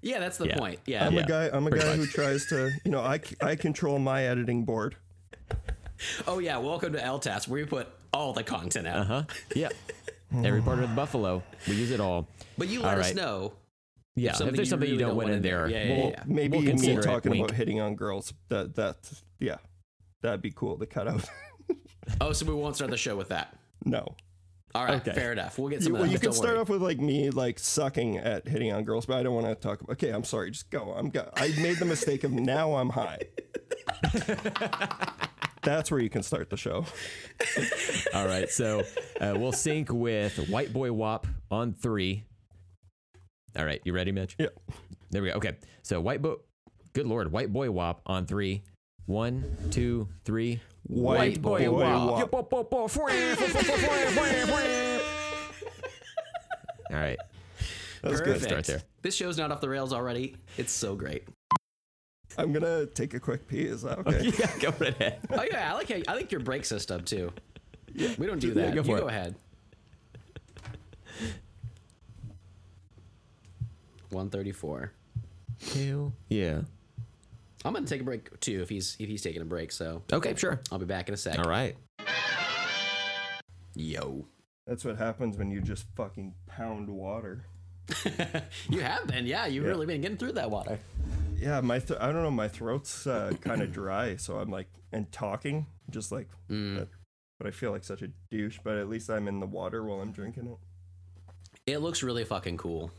Yeah, 0.05 0.21
that's 0.21 0.39
the 0.39 0.47
Yeah. 0.49 0.57
point. 0.59 0.79
Yeah. 0.87 1.07
I'm 1.07 1.15
Yeah, 1.15 1.21
a 1.23 1.27
guy. 1.27 1.49
I'm 1.53 1.67
a 1.67 1.71
pretty 1.71 1.85
guy 1.87 1.97
who 1.97 2.07
tries 2.07 2.47
to, 2.47 2.71
you 2.85 2.91
know, 2.91 3.01
I, 3.01 3.21
I 3.41 3.57
control 3.57 3.99
my 3.99 4.25
editing 4.25 4.65
board. 4.65 4.97
Oh 6.27 6.39
yeah. 6.41 6.57
Welcome 6.59 6.93
to 6.95 6.99
LTAS, 6.99 7.47
where 7.49 7.63
we 7.63 7.67
put 7.69 7.87
all 8.13 8.33
the 8.33 8.43
content 8.43 8.87
out. 8.87 8.97
Uh 8.99 9.05
huh? 9.05 9.23
Yeah. 9.55 9.69
Every 10.45 10.61
part 10.61 10.81
of 10.81 10.89
the 10.91 10.95
buffalo, 10.97 11.43
we 11.69 11.75
use 11.77 11.93
it 11.93 12.01
all. 12.01 12.27
But 12.59 12.67
you 12.69 12.81
let 12.83 12.95
All 12.95 13.01
us 13.01 13.07
right. 13.07 13.17
know. 13.17 13.53
Yeah. 14.17 14.31
If, 14.31 14.37
something 14.37 14.57
there's 14.57 14.69
something 14.71 14.89
you 14.89 14.95
really 14.97 15.03
don't 15.05 15.11
don't 15.11 15.17
want 15.17 15.27
want 15.29 15.33
in 15.33 15.37
in 15.39 15.43
there, 15.43 15.69
there. 15.69 15.87
Yeah, 15.87 15.95
yeah, 15.95 16.01
we'll, 16.03 16.11
yeah. 16.11 16.23
Maybe 16.27 16.57
we'll 16.57 16.63
me 16.67 16.71
consider 16.73 17.01
it. 17.01 17.05
talking 17.05 17.31
Wink. 17.31 17.45
about 17.45 17.57
hitting 17.57 17.81
on 17.81 17.95
girls. 17.95 18.35
That 18.49 18.75
that 18.75 18.97
yeah, 19.39 19.59
that'd 20.23 20.43
be 20.43 20.51
cool 20.51 20.77
to 20.79 20.87
cut 20.87 21.07
out. 21.09 21.25
Oh, 22.21 22.33
so 22.33 22.45
we 22.45 22.53
won't 22.55 22.75
start 22.75 22.91
the 22.91 22.97
show 22.99 23.17
with 23.17 23.29
that. 23.29 23.57
no, 23.85 24.17
All 24.75 24.85
right, 24.85 24.95
Okay. 24.97 25.13
fair 25.13 25.31
enough. 25.33 25.57
We'll 25.59 25.69
get 25.69 25.83
some 25.85 25.93
you, 25.95 26.01
well, 26.01 26.09
you 26.11 26.19
can 26.19 26.33
start 26.33 26.55
worry. 26.55 26.59
off 26.61 26.69
with 26.69 26.83
like 26.83 26.99
me 26.99 27.31
like 27.31 27.59
sucking 27.61 28.19
at 28.19 28.49
hitting 28.49 28.73
on 28.73 28.83
girls, 28.83 29.07
but 29.07 29.17
I 29.19 29.23
don't 29.23 29.35
want 29.35 29.47
to 29.47 29.55
talk. 29.55 29.81
about 29.81 29.93
Okay, 29.93 30.11
I'm 30.11 30.25
sorry. 30.25 30.51
Just 30.51 30.69
go. 30.71 30.93
I'm 30.97 31.11
go. 31.11 31.31
I 31.37 31.53
made 31.61 31.79
the 31.79 31.85
mistake 31.85 32.25
of 32.25 32.33
now 32.33 32.75
I'm 32.75 32.91
high. 32.91 33.21
That's 35.63 35.91
where 35.91 36.01
you 36.01 36.11
can 36.11 36.23
start 36.23 36.51
the 36.51 36.57
show. 36.57 36.85
All 38.13 38.27
right. 38.27 38.51
So 38.51 38.83
uh, 39.21 39.35
we'll 39.37 39.53
sync 39.53 39.91
with 39.91 40.49
White 40.51 40.73
Boy 40.73 40.93
Wop 40.93 41.27
on 41.51 41.73
three. 41.73 42.25
All 43.57 43.65
right. 43.65 43.81
You 43.85 43.93
ready, 43.95 44.13
Mitch? 44.13 44.37
Yeah. 44.39 44.49
There 45.11 45.23
we 45.23 45.31
go. 45.31 45.37
Okay. 45.37 45.57
So 45.83 46.01
White 46.01 46.21
Boy, 46.21 46.35
good 46.93 47.07
Lord, 47.07 47.33
White 47.33 47.53
Boy 47.53 47.71
Wop 47.71 48.03
on 48.07 48.27
three. 48.27 48.63
One, 49.07 49.45
two, 49.71 50.09
three. 50.25 50.61
White 50.87 51.41
Boy 51.43 51.71
Wop. 51.71 52.33
All 56.91 56.97
right. 56.97 57.19
That 58.03 58.11
was 58.11 58.21
Perfect. 58.21 58.41
good. 58.41 58.43
Start 58.43 58.65
there. 58.67 58.83
This 59.03 59.15
show's 59.15 59.39
not 59.39 59.51
off 59.51 59.61
the 59.63 59.69
rails 59.69 59.93
already. 59.93 60.37
It's 60.59 60.73
so 60.73 60.95
great. 60.95 61.25
I'm 62.37 62.53
gonna 62.53 62.85
take 62.87 63.15
a 63.15 63.21
quick 63.21 63.47
pee. 63.49 63.63
Is 63.63 63.83
that 63.83 63.99
okay? 64.07 64.25
Yeah, 64.39 64.51
go 64.61 64.75
right 64.79 64.95
ahead. 65.01 65.21
Oh 65.31 65.43
yeah, 65.51 65.71
I 65.73 65.75
like 65.75 65.89
how, 65.89 65.97
I 66.13 66.15
like 66.17 66.31
your 66.33 66.41
brake 66.41 66.65
system 66.65 67.03
too. 67.05 67.33
Yeah, 67.95 68.11
we 68.19 68.27
don't 68.27 68.39
do 68.41 68.49
Yeah, 68.49 68.55
that. 68.55 68.71
go 68.75 68.81
you 68.81 68.85
for 68.85 68.99
go 69.01 69.07
it. 69.07 69.11
ahead. 69.11 69.35
One 74.11 74.31
thirty-four. 74.31 74.93
Hell 75.75 76.13
yeah. 76.29 76.63
I'm 77.65 77.73
gonna 77.73 77.87
take 77.87 78.01
a 78.01 78.05
break 78.05 78.39
too 78.41 78.61
if 78.63 78.69
he's 78.69 78.97
if 78.99 79.09
he's 79.09 79.23
taking 79.23 79.43
a 79.43 79.45
break. 79.47 79.73
So 79.73 80.03
Okay, 80.13 80.35
sure. 80.37 80.61
I'll 80.71 80.79
be 80.79 80.85
back 80.87 81.09
in 81.09 81.15
a 81.15 81.17
sec. 81.17 81.39
All 81.39 81.45
right. 81.51 81.77
Yo, 83.75 84.27
That's 84.67 84.85
what 84.85 84.97
happens 84.97 85.37
when 85.37 85.51
you 85.51 85.61
just 85.61 85.85
fucking 85.97 86.35
pound 86.47 86.89
water. 86.89 87.45
you 88.71 88.81
have 88.81 89.07
been, 89.07 89.27
yeah. 89.27 89.47
You've 89.47 89.65
Yeah. 89.65 89.71
really 89.71 89.87
been 89.87 90.01
getting 90.01 90.17
through 90.17 90.33
that 90.33 90.51
water. 90.51 90.79
Yeah, 91.37 91.61
my 91.61 91.81
th- 91.81 91.99
I 92.01 92.13
don't 92.13 92.23
know. 92.23 92.31
My 92.31 92.49
throat's 92.49 93.07
uh, 93.07 93.33
kind 93.41 93.61
of 93.63 93.73
dry, 93.73 94.17
so 94.17 94.39
I'm 94.39 94.51
like 94.51 94.69
and 94.93 95.11
talking 95.13 95.67
just 95.91 96.13
like. 96.13 96.29
But, 96.49 96.89
but 97.39 97.47
I 97.49 97.51
feel 97.51 97.73
like 97.73 97.85
such 97.85 98.01
a 98.03 98.09
douche. 98.31 98.59
But 98.63 98.79
at 98.79 98.89
least 98.89 99.11
I'm 99.11 99.27
in 99.29 99.41
the 99.41 99.47
water 99.47 99.83
while 99.85 100.01
I'm 100.01 100.13
drinking 100.13 100.47
it. 100.47 100.59
It 101.73 101.79
looks 101.79 102.03
really 102.03 102.25
fucking 102.25 102.57
cool. 102.57 102.91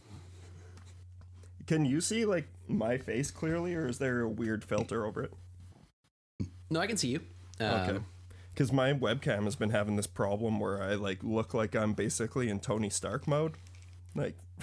Can 1.68 1.85
you 1.85 2.00
see 2.02 2.26
like 2.26 2.48
my 2.68 2.98
face 2.98 3.32
clearly, 3.32 3.74
or 3.76 3.88
is 3.88 3.98
there 4.00 4.22
a 4.22 4.30
weird 4.30 4.64
filter 4.64 5.06
over 5.06 5.24
it? 5.24 5.34
No, 6.69 6.80
I 6.80 6.88
can 6.88 6.98
see 6.98 7.10
you. 7.10 7.22
Um, 7.60 7.68
Okay. 7.90 8.00
because 8.53 8.72
my 8.72 8.94
webcam 8.94 9.44
has 9.45 9.56
been 9.56 9.69
having 9.72 9.95
this 9.95 10.08
problem 10.08 10.60
where 10.60 10.82
I 10.82 10.95
like 10.95 11.19
look 11.24 11.53
like 11.53 11.76
I'm 11.76 11.94
basically 11.94 12.50
in 12.50 12.60
Tony 12.60 12.90
Stark 12.90 13.27
mode. 13.27 13.53
Like, 14.16 14.35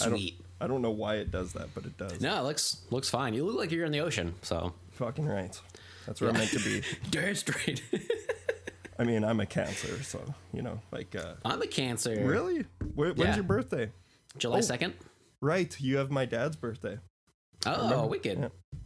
I 0.00 0.08
don't, 0.08 0.18
Sweet. 0.18 0.40
I 0.60 0.66
don't 0.66 0.82
know 0.82 0.90
why 0.90 1.16
it 1.16 1.30
does 1.30 1.52
that, 1.54 1.74
but 1.74 1.84
it 1.84 1.96
does. 1.98 2.20
No, 2.20 2.38
it 2.38 2.42
looks 2.44 2.82
looks 2.90 3.10
fine. 3.10 3.34
You 3.34 3.44
look 3.44 3.56
like 3.56 3.70
you're 3.72 3.84
in 3.86 3.92
the 3.92 4.00
ocean. 4.00 4.34
So 4.42 4.74
Fucking 4.92 5.26
right. 5.26 5.58
That's 6.06 6.20
where 6.20 6.30
I'm 6.30 6.36
meant 6.36 6.50
to 6.50 6.58
be. 6.60 6.82
dead 7.10 7.36
straight. 7.36 7.82
I 8.98 9.04
mean, 9.04 9.24
I'm 9.24 9.40
a 9.40 9.46
Cancer, 9.46 10.02
so 10.02 10.20
you 10.52 10.62
know, 10.62 10.80
like, 10.92 11.16
uh, 11.16 11.34
I'm 11.44 11.62
a 11.62 11.66
Cancer. 11.66 12.14
really. 12.26 12.62
Wh- 12.94 12.96
When's 12.98 13.18
Yeah. 13.18 13.34
your 13.36 13.44
birthday? 13.44 13.90
July 14.38 14.60
second. 14.60 14.94
Right, 15.42 15.78
you 15.80 15.96
have 15.96 16.10
my 16.10 16.24
dad's 16.24 16.54
birthday. 16.54 16.98
Oh, 17.66 18.06
wicked. 18.06 18.38
Yeah. 18.38 18.78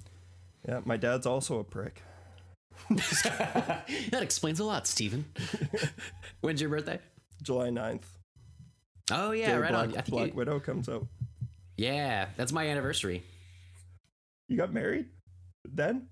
Yeah, 0.67 0.81
my 0.87 0.97
dad's 0.97 1.27
also 1.27 1.61
a 1.61 1.65
prick. 1.65 2.03
That 4.11 4.23
explains 4.23 4.59
a 4.59 4.65
lot, 4.65 4.87
Stephen. 4.87 5.27
When's 6.41 6.61
your 6.61 6.71
birthday? 6.71 6.99
July 7.43 7.69
9th. 7.69 8.03
Oh 9.11 9.31
yeah, 9.33 9.53
Day 9.53 9.59
right 9.59 9.71
Black, 9.71 9.89
on. 9.89 9.91
I 9.91 10.01
think 10.01 10.09
Black 10.09 10.27
you- 10.29 10.35
Widow 10.35 10.61
comes 10.61 10.89
out. 10.89 11.07
yeah, 11.77 12.27
that's 12.37 12.53
my 12.53 12.67
anniversary. 12.67 13.23
You 14.49 14.57
got 14.57 14.73
married? 14.73 15.07
Then? 15.69 16.09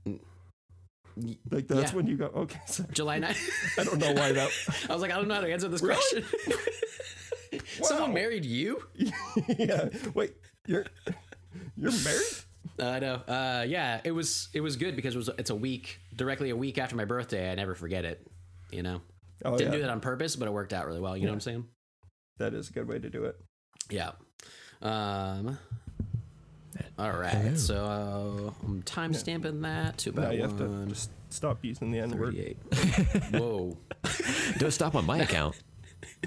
Like 1.50 1.68
that's 1.68 1.90
yeah. 1.90 1.96
when 1.96 2.06
you 2.06 2.16
go. 2.16 2.26
Okay, 2.26 2.60
sorry. 2.66 2.88
July 2.92 3.20
9th. 3.20 3.50
I 3.78 3.84
don't 3.84 3.98
know 3.98 4.12
why 4.12 4.32
that. 4.32 4.50
I 4.88 4.92
was 4.92 5.00
like, 5.02 5.10
I 5.10 5.16
don't 5.16 5.28
know 5.28 5.34
how 5.34 5.40
to 5.40 5.52
answer 5.52 5.68
this 5.68 5.80
question. 5.80 6.24
Someone 7.82 8.08
Wow. 8.10 8.14
married 8.14 8.44
you? 8.44 8.82
yeah. 9.58 9.88
Wait, 10.14 10.34
you're 10.66 10.86
you're 11.76 11.92
married? 11.92 12.22
Uh, 12.80 12.86
I 12.88 12.98
know. 12.98 13.14
Uh, 13.28 13.64
yeah, 13.68 14.00
it 14.04 14.10
was 14.12 14.48
it 14.54 14.60
was 14.60 14.76
good 14.76 14.96
because 14.96 15.14
it 15.14 15.18
was 15.18 15.30
it's 15.38 15.50
a 15.50 15.54
week 15.54 16.00
directly 16.16 16.50
a 16.50 16.56
week 16.56 16.78
after 16.78 16.96
my 16.96 17.04
birthday. 17.04 17.50
I 17.50 17.54
never 17.54 17.74
forget 17.74 18.04
it. 18.04 18.26
You 18.70 18.82
know, 18.82 19.00
Oh 19.44 19.56
didn't 19.56 19.72
yeah, 19.72 19.78
do 19.78 19.82
that 19.82 19.90
on 19.90 20.00
purpose, 20.00 20.34
but 20.36 20.48
it 20.48 20.52
worked 20.52 20.72
out 20.72 20.86
really 20.86 21.00
well. 21.00 21.16
You 21.16 21.24
know 21.26 21.30
what 21.32 21.34
I'm 21.36 21.40
saying? 21.40 21.64
that 22.38 22.52
is 22.54 22.68
a 22.68 22.72
good 22.72 22.88
way 22.88 22.98
to 22.98 23.08
do 23.10 23.24
it. 23.24 23.36
Yeah. 23.90 24.10
Um. 24.82 25.56
All 26.98 27.12
right. 27.12 27.56
So 27.56 28.52
I'm 28.64 28.82
time 28.82 29.14
stamping 29.14 29.62
that 29.62 29.98
to 29.98 30.10
Now 30.12 30.22
about 30.22 30.34
you 30.34 30.42
have 30.42 30.58
to 30.58 30.86
just 30.88 31.10
stop 31.30 31.58
using 31.62 31.90
the 31.92 32.00
N 32.00 32.10
word. 32.18 32.34
thirty-eight. 32.34 32.58
Whoa. 33.40 33.76
Don't 34.58 34.70
stop 34.72 34.94
on 34.96 35.06
my 35.06 35.18
account, 35.18 35.56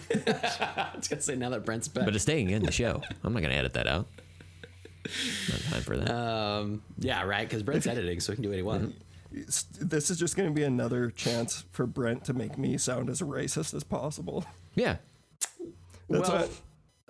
I 0.27 0.89
was 0.95 1.07
gonna 1.07 1.21
say 1.21 1.35
now 1.35 1.49
that 1.49 1.65
Brent's 1.65 1.87
back. 1.87 2.05
but 2.05 2.15
it's 2.15 2.23
staying 2.23 2.49
in 2.49 2.63
the 2.63 2.71
show. 2.71 3.01
I'm 3.23 3.33
not 3.33 3.41
gonna 3.41 3.55
edit 3.55 3.73
that 3.73 3.87
out. 3.87 4.07
Not 5.49 5.61
time 5.71 5.81
for 5.83 5.97
that. 5.97 6.11
um. 6.13 6.81
Yeah. 6.97 7.23
Right. 7.23 7.47
Because 7.47 7.63
Brent's 7.63 7.87
editing, 7.87 8.19
so 8.19 8.31
he 8.33 8.35
can 8.35 8.43
do 8.43 8.49
what 8.49 8.57
he 8.57 8.63
wants. 8.63 8.93
This 9.79 10.09
is 10.09 10.17
just 10.17 10.35
going 10.37 10.47
to 10.49 10.55
be 10.55 10.63
another 10.63 11.11
chance 11.11 11.65
for 11.71 11.85
Brent 11.85 12.23
to 12.25 12.33
make 12.33 12.57
me 12.57 12.77
sound 12.77 13.09
as 13.09 13.21
racist 13.21 13.73
as 13.73 13.83
possible. 13.83 14.45
yeah. 14.75 14.97
That's 16.09 16.29
well, 16.29 16.41
what- 16.41 16.61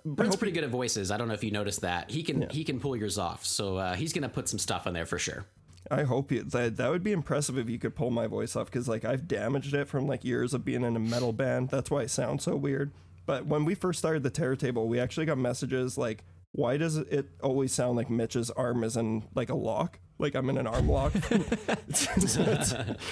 Brent's 0.04 0.36
pretty 0.36 0.52
good 0.52 0.64
at 0.64 0.70
voices. 0.70 1.10
I 1.10 1.16
don't 1.16 1.28
know 1.28 1.34
if 1.34 1.44
you 1.44 1.50
noticed 1.50 1.82
that. 1.82 2.10
He 2.10 2.22
can 2.22 2.48
he 2.50 2.64
can 2.64 2.80
pull 2.80 2.96
yours 2.96 3.18
off. 3.18 3.44
So 3.44 3.76
uh, 3.76 3.94
he's 3.94 4.12
gonna 4.12 4.28
put 4.28 4.48
some 4.48 4.58
stuff 4.58 4.86
on 4.86 4.94
there 4.94 5.06
for 5.06 5.18
sure. 5.18 5.44
I 5.90 6.02
hope 6.02 6.30
you, 6.32 6.42
that 6.42 6.76
that 6.76 6.90
would 6.90 7.02
be 7.02 7.12
impressive 7.12 7.56
if 7.58 7.68
you 7.68 7.78
could 7.78 7.96
pull 7.96 8.10
my 8.10 8.26
voice 8.26 8.56
off 8.56 8.66
because 8.66 8.88
like 8.88 9.04
I've 9.04 9.26
damaged 9.28 9.74
it 9.74 9.88
from 9.88 10.06
like 10.06 10.24
years 10.24 10.54
of 10.54 10.64
being 10.64 10.84
in 10.84 10.96
a 10.96 11.00
metal 11.00 11.32
band. 11.32 11.70
That's 11.70 11.90
why 11.90 12.02
I 12.02 12.06
sound 12.06 12.42
so 12.42 12.56
weird. 12.56 12.92
But 13.26 13.46
when 13.46 13.64
we 13.64 13.74
first 13.74 13.98
started 13.98 14.22
the 14.22 14.30
Terror 14.30 14.56
Table, 14.56 14.88
we 14.88 15.00
actually 15.00 15.26
got 15.26 15.38
messages 15.38 15.98
like, 15.98 16.24
"Why 16.52 16.76
does 16.76 16.96
it 16.96 17.28
always 17.42 17.72
sound 17.72 17.96
like 17.96 18.10
Mitch's 18.10 18.50
arm 18.50 18.84
is 18.84 18.96
in 18.96 19.24
like 19.34 19.50
a 19.50 19.54
lock? 19.54 19.98
Like 20.18 20.34
I'm 20.34 20.48
in 20.50 20.58
an 20.58 20.66
arm 20.66 20.88
lock." 20.88 21.12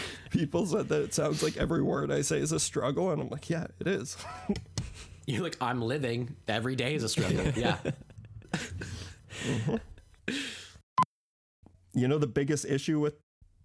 People 0.30 0.66
said 0.66 0.88
that 0.88 1.02
it 1.02 1.14
sounds 1.14 1.42
like 1.42 1.56
every 1.56 1.82
word 1.82 2.10
I 2.10 2.22
say 2.22 2.38
is 2.38 2.52
a 2.52 2.60
struggle, 2.60 3.10
and 3.10 3.22
I'm 3.22 3.28
like, 3.28 3.48
"Yeah, 3.50 3.66
it 3.78 3.86
is." 3.86 4.16
You're 5.26 5.42
like, 5.42 5.56
I'm 5.60 5.82
living. 5.82 6.36
Every 6.46 6.76
day 6.76 6.94
is 6.94 7.02
a 7.02 7.08
struggle. 7.08 7.46
Yeah. 7.56 7.78
Mm-hmm. 8.52 9.76
You 11.96 12.06
know 12.08 12.18
the 12.18 12.26
biggest 12.26 12.66
issue 12.66 13.00
with 13.00 13.14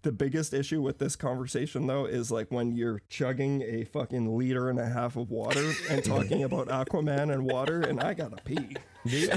the 0.02 0.10
biggest 0.10 0.52
issue 0.52 0.82
with 0.82 0.98
this 0.98 1.14
conversation 1.14 1.86
though 1.86 2.06
is 2.06 2.30
like 2.32 2.50
when 2.50 2.72
you're 2.72 3.02
chugging 3.08 3.62
a 3.62 3.84
fucking 3.84 4.36
liter 4.36 4.68
and 4.68 4.80
a 4.80 4.86
half 4.88 5.16
of 5.16 5.30
water 5.30 5.72
and 5.88 6.02
talking 6.12 6.42
about 6.42 6.66
Aquaman 6.68 7.32
and 7.32 7.44
water 7.44 7.82
and 7.82 8.00
I 8.00 8.14
gotta 8.14 8.36
pee. 8.42 8.74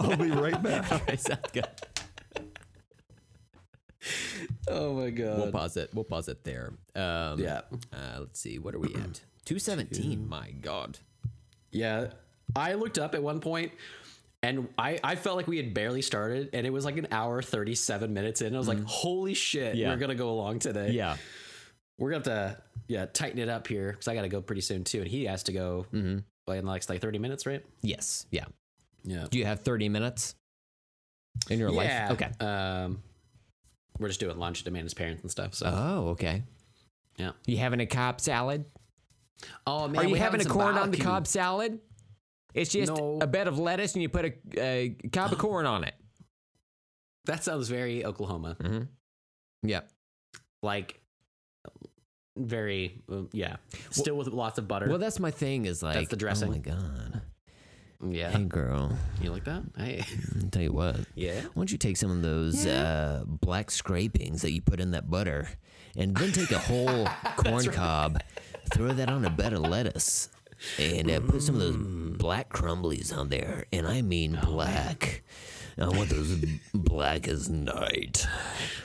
I'll 0.00 0.16
be 0.16 0.30
right 0.30 0.60
back. 0.60 0.90
Okay, 1.02 1.16
sounds 1.16 1.50
good. 1.52 1.66
oh 4.68 4.94
my 4.94 5.10
god. 5.10 5.38
We'll 5.38 5.52
pause 5.52 5.76
it. 5.76 5.90
We'll 5.94 6.04
pause 6.04 6.28
it 6.28 6.44
there. 6.44 6.72
Um, 6.96 7.38
Yeah. 7.38 7.60
Uh, 7.92 8.20
let's 8.20 8.40
see. 8.40 8.58
What 8.58 8.74
are 8.74 8.78
we 8.78 8.94
at? 8.94 9.20
Two 9.44 9.58
seventeen. 9.58 10.28
My 10.28 10.50
God. 10.50 10.98
Yeah. 11.70 12.08
I 12.56 12.74
looked 12.74 12.98
up 12.98 13.14
at 13.14 13.22
one 13.22 13.40
point 13.40 13.72
and 14.42 14.68
I, 14.78 14.98
I 15.02 15.16
felt 15.16 15.36
like 15.36 15.46
we 15.48 15.56
had 15.56 15.74
barely 15.74 16.02
started 16.02 16.50
and 16.52 16.66
it 16.66 16.70
was 16.70 16.84
like 16.84 16.96
an 16.96 17.08
hour 17.10 17.42
37 17.42 18.12
minutes 18.12 18.40
in. 18.40 18.54
I 18.54 18.58
was 18.58 18.68
like, 18.68 18.82
holy 18.84 19.34
shit, 19.34 19.74
Yeah. 19.76 19.88
we're 19.90 19.96
to 20.10 20.14
go 20.14 20.30
along 20.30 20.60
today. 20.60 20.90
Yeah. 20.92 21.16
We're 21.98 22.10
to 22.10 22.16
have 22.16 22.24
to 22.24 22.62
yeah, 22.86 23.06
tighten 23.06 23.38
it 23.40 23.48
up 23.48 23.66
here 23.66 23.90
because 23.92 24.06
I 24.08 24.14
got 24.14 24.22
to 24.22 24.28
go 24.28 24.40
pretty 24.40 24.60
soon 24.62 24.84
too. 24.84 25.00
And 25.00 25.08
he 25.08 25.24
has 25.24 25.42
to 25.44 25.52
go 25.52 25.86
Mhm. 25.92 26.22
like 26.46 26.58
in 26.60 26.64
the 26.66 26.72
next 26.72 26.88
like 26.88 27.00
30 27.00 27.18
minutes, 27.18 27.44
right? 27.46 27.64
Yes. 27.82 28.26
Yeah. 28.30 28.44
Yeah. 29.04 29.26
Do 29.30 29.38
you 29.38 29.44
have 29.46 29.60
thirty 29.60 29.88
minutes 29.88 30.34
in 31.50 31.58
your 31.58 31.70
yeah. 31.70 32.08
life? 32.08 32.20
Okay. 32.22 32.44
Um, 32.44 33.02
we're 33.98 34.08
just 34.08 34.20
doing 34.20 34.38
lunch 34.38 34.62
to 34.64 34.70
Amanda's 34.70 34.94
parents 34.94 35.22
and 35.22 35.30
stuff. 35.30 35.54
So, 35.54 35.66
Oh, 35.66 36.08
okay. 36.10 36.42
yeah. 37.16 37.32
You 37.46 37.56
having 37.58 37.80
a 37.80 37.86
Cobb 37.86 38.20
salad? 38.20 38.64
Oh, 39.66 39.88
man. 39.88 39.96
Are 40.00 40.04
you 40.04 40.12
we 40.12 40.18
having 40.18 40.40
a 40.40 40.44
corn 40.44 40.76
on 40.76 40.90
the. 40.90 40.98
Cobb 40.98 41.26
salad? 41.26 41.80
It's 42.58 42.72
just 42.72 42.92
No. 42.92 43.18
a 43.20 43.26
bed 43.26 43.46
of 43.48 43.58
lettuce 43.58 43.94
and 43.94 44.02
you 44.02 44.08
put 44.08 44.24
a, 44.24 44.32
a 44.60 44.96
cob 45.12 45.32
of 45.32 45.38
corn 45.38 45.64
on 45.66 45.84
it. 45.84 45.94
That 47.26 47.44
sounds 47.44 47.68
very 47.68 48.04
Oklahoma. 48.04 48.56
Mm-hmm. 48.60 48.82
Yeah. 49.68 49.80
Like, 50.62 51.00
very, 52.36 53.02
uh, 53.10 53.22
yeah. 53.32 53.56
Still 53.90 54.16
with 54.16 54.28
lots 54.28 54.58
of 54.58 54.66
butter. 54.68 54.88
Well, 54.88 54.98
that's 54.98 55.18
my 55.20 55.30
thing. 55.30 55.66
Is 55.66 55.82
like 55.82 55.94
that's 55.94 56.08
the 56.08 56.16
dressing. 56.16 56.48
Oh 56.48 56.52
my 56.52 56.58
god. 56.58 57.20
yeah. 58.08 58.30
Hey, 58.30 58.44
girl. 58.44 58.96
You 59.20 59.30
like 59.30 59.44
that? 59.44 59.62
Hey. 59.76 60.04
I'll 60.42 60.48
tell 60.50 60.62
you 60.62 60.72
what. 60.72 60.96
Yeah. 61.14 61.40
Why 61.40 61.50
don't 61.54 61.70
you 61.72 61.78
take 61.78 61.96
some 61.96 62.10
of 62.10 62.22
those 62.22 62.64
uh, 62.66 63.24
black 63.26 63.70
scrapings 63.70 64.42
that 64.42 64.52
you 64.52 64.62
put 64.62 64.80
in 64.80 64.92
that 64.92 65.10
butter, 65.10 65.48
and 65.96 66.16
then 66.16 66.32
take 66.32 66.50
a 66.52 66.58
whole 66.58 67.06
corn 67.36 67.66
cob, 67.66 68.20
throw 68.72 68.88
that 68.92 69.08
on 69.10 69.24
a 69.24 69.30
bed 69.30 69.52
of 69.52 69.60
lettuce, 69.60 70.28
and 70.78 71.10
uh, 71.10 71.20
put 71.20 71.42
some 71.42 71.54
of 71.56 71.60
those 71.60 71.76
black 72.16 72.50
crumblies 72.50 73.16
on 73.16 73.28
there, 73.28 73.64
and 73.72 73.86
I 73.86 74.02
mean 74.02 74.38
black. 74.44 75.22
I 75.80 75.86
want 75.88 76.10
those 76.10 76.44
black 76.74 77.28
as 77.28 77.48
night. 77.48 78.26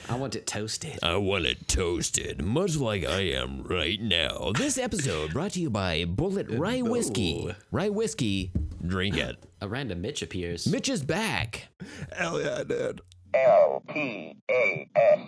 I 0.08 0.16
want 0.16 0.36
it 0.36 0.46
toasted. 0.46 1.00
I 1.02 1.16
want 1.16 1.46
it 1.46 1.68
toasted, 1.68 2.44
much 2.44 2.76
like 2.78 3.04
I 3.04 3.22
am 3.22 3.64
right 3.64 4.00
now. 4.00 4.52
This 4.56 4.78
episode 4.78 5.34
brought 5.34 5.54
to 5.54 5.60
you 5.60 5.72
by 5.72 6.06
Bulleit 6.06 6.60
Rye 6.60 6.84
Whiskey. 6.84 7.48
Ooh. 7.50 7.56
Rye 7.72 7.90
Whiskey, 7.90 8.52
drink 8.86 9.18
it. 9.18 9.44
A 9.62 9.68
random 9.68 10.02
Mitch 10.02 10.22
appears. 10.22 10.68
Mitch 10.68 10.90
is 10.90 11.02
back. 11.04 11.70
Hell 12.16 12.40
yeah, 12.40 12.64
dude. 12.64 13.02
L 13.34 13.82
P 13.88 14.36
A 14.52 14.88
S 14.96 15.20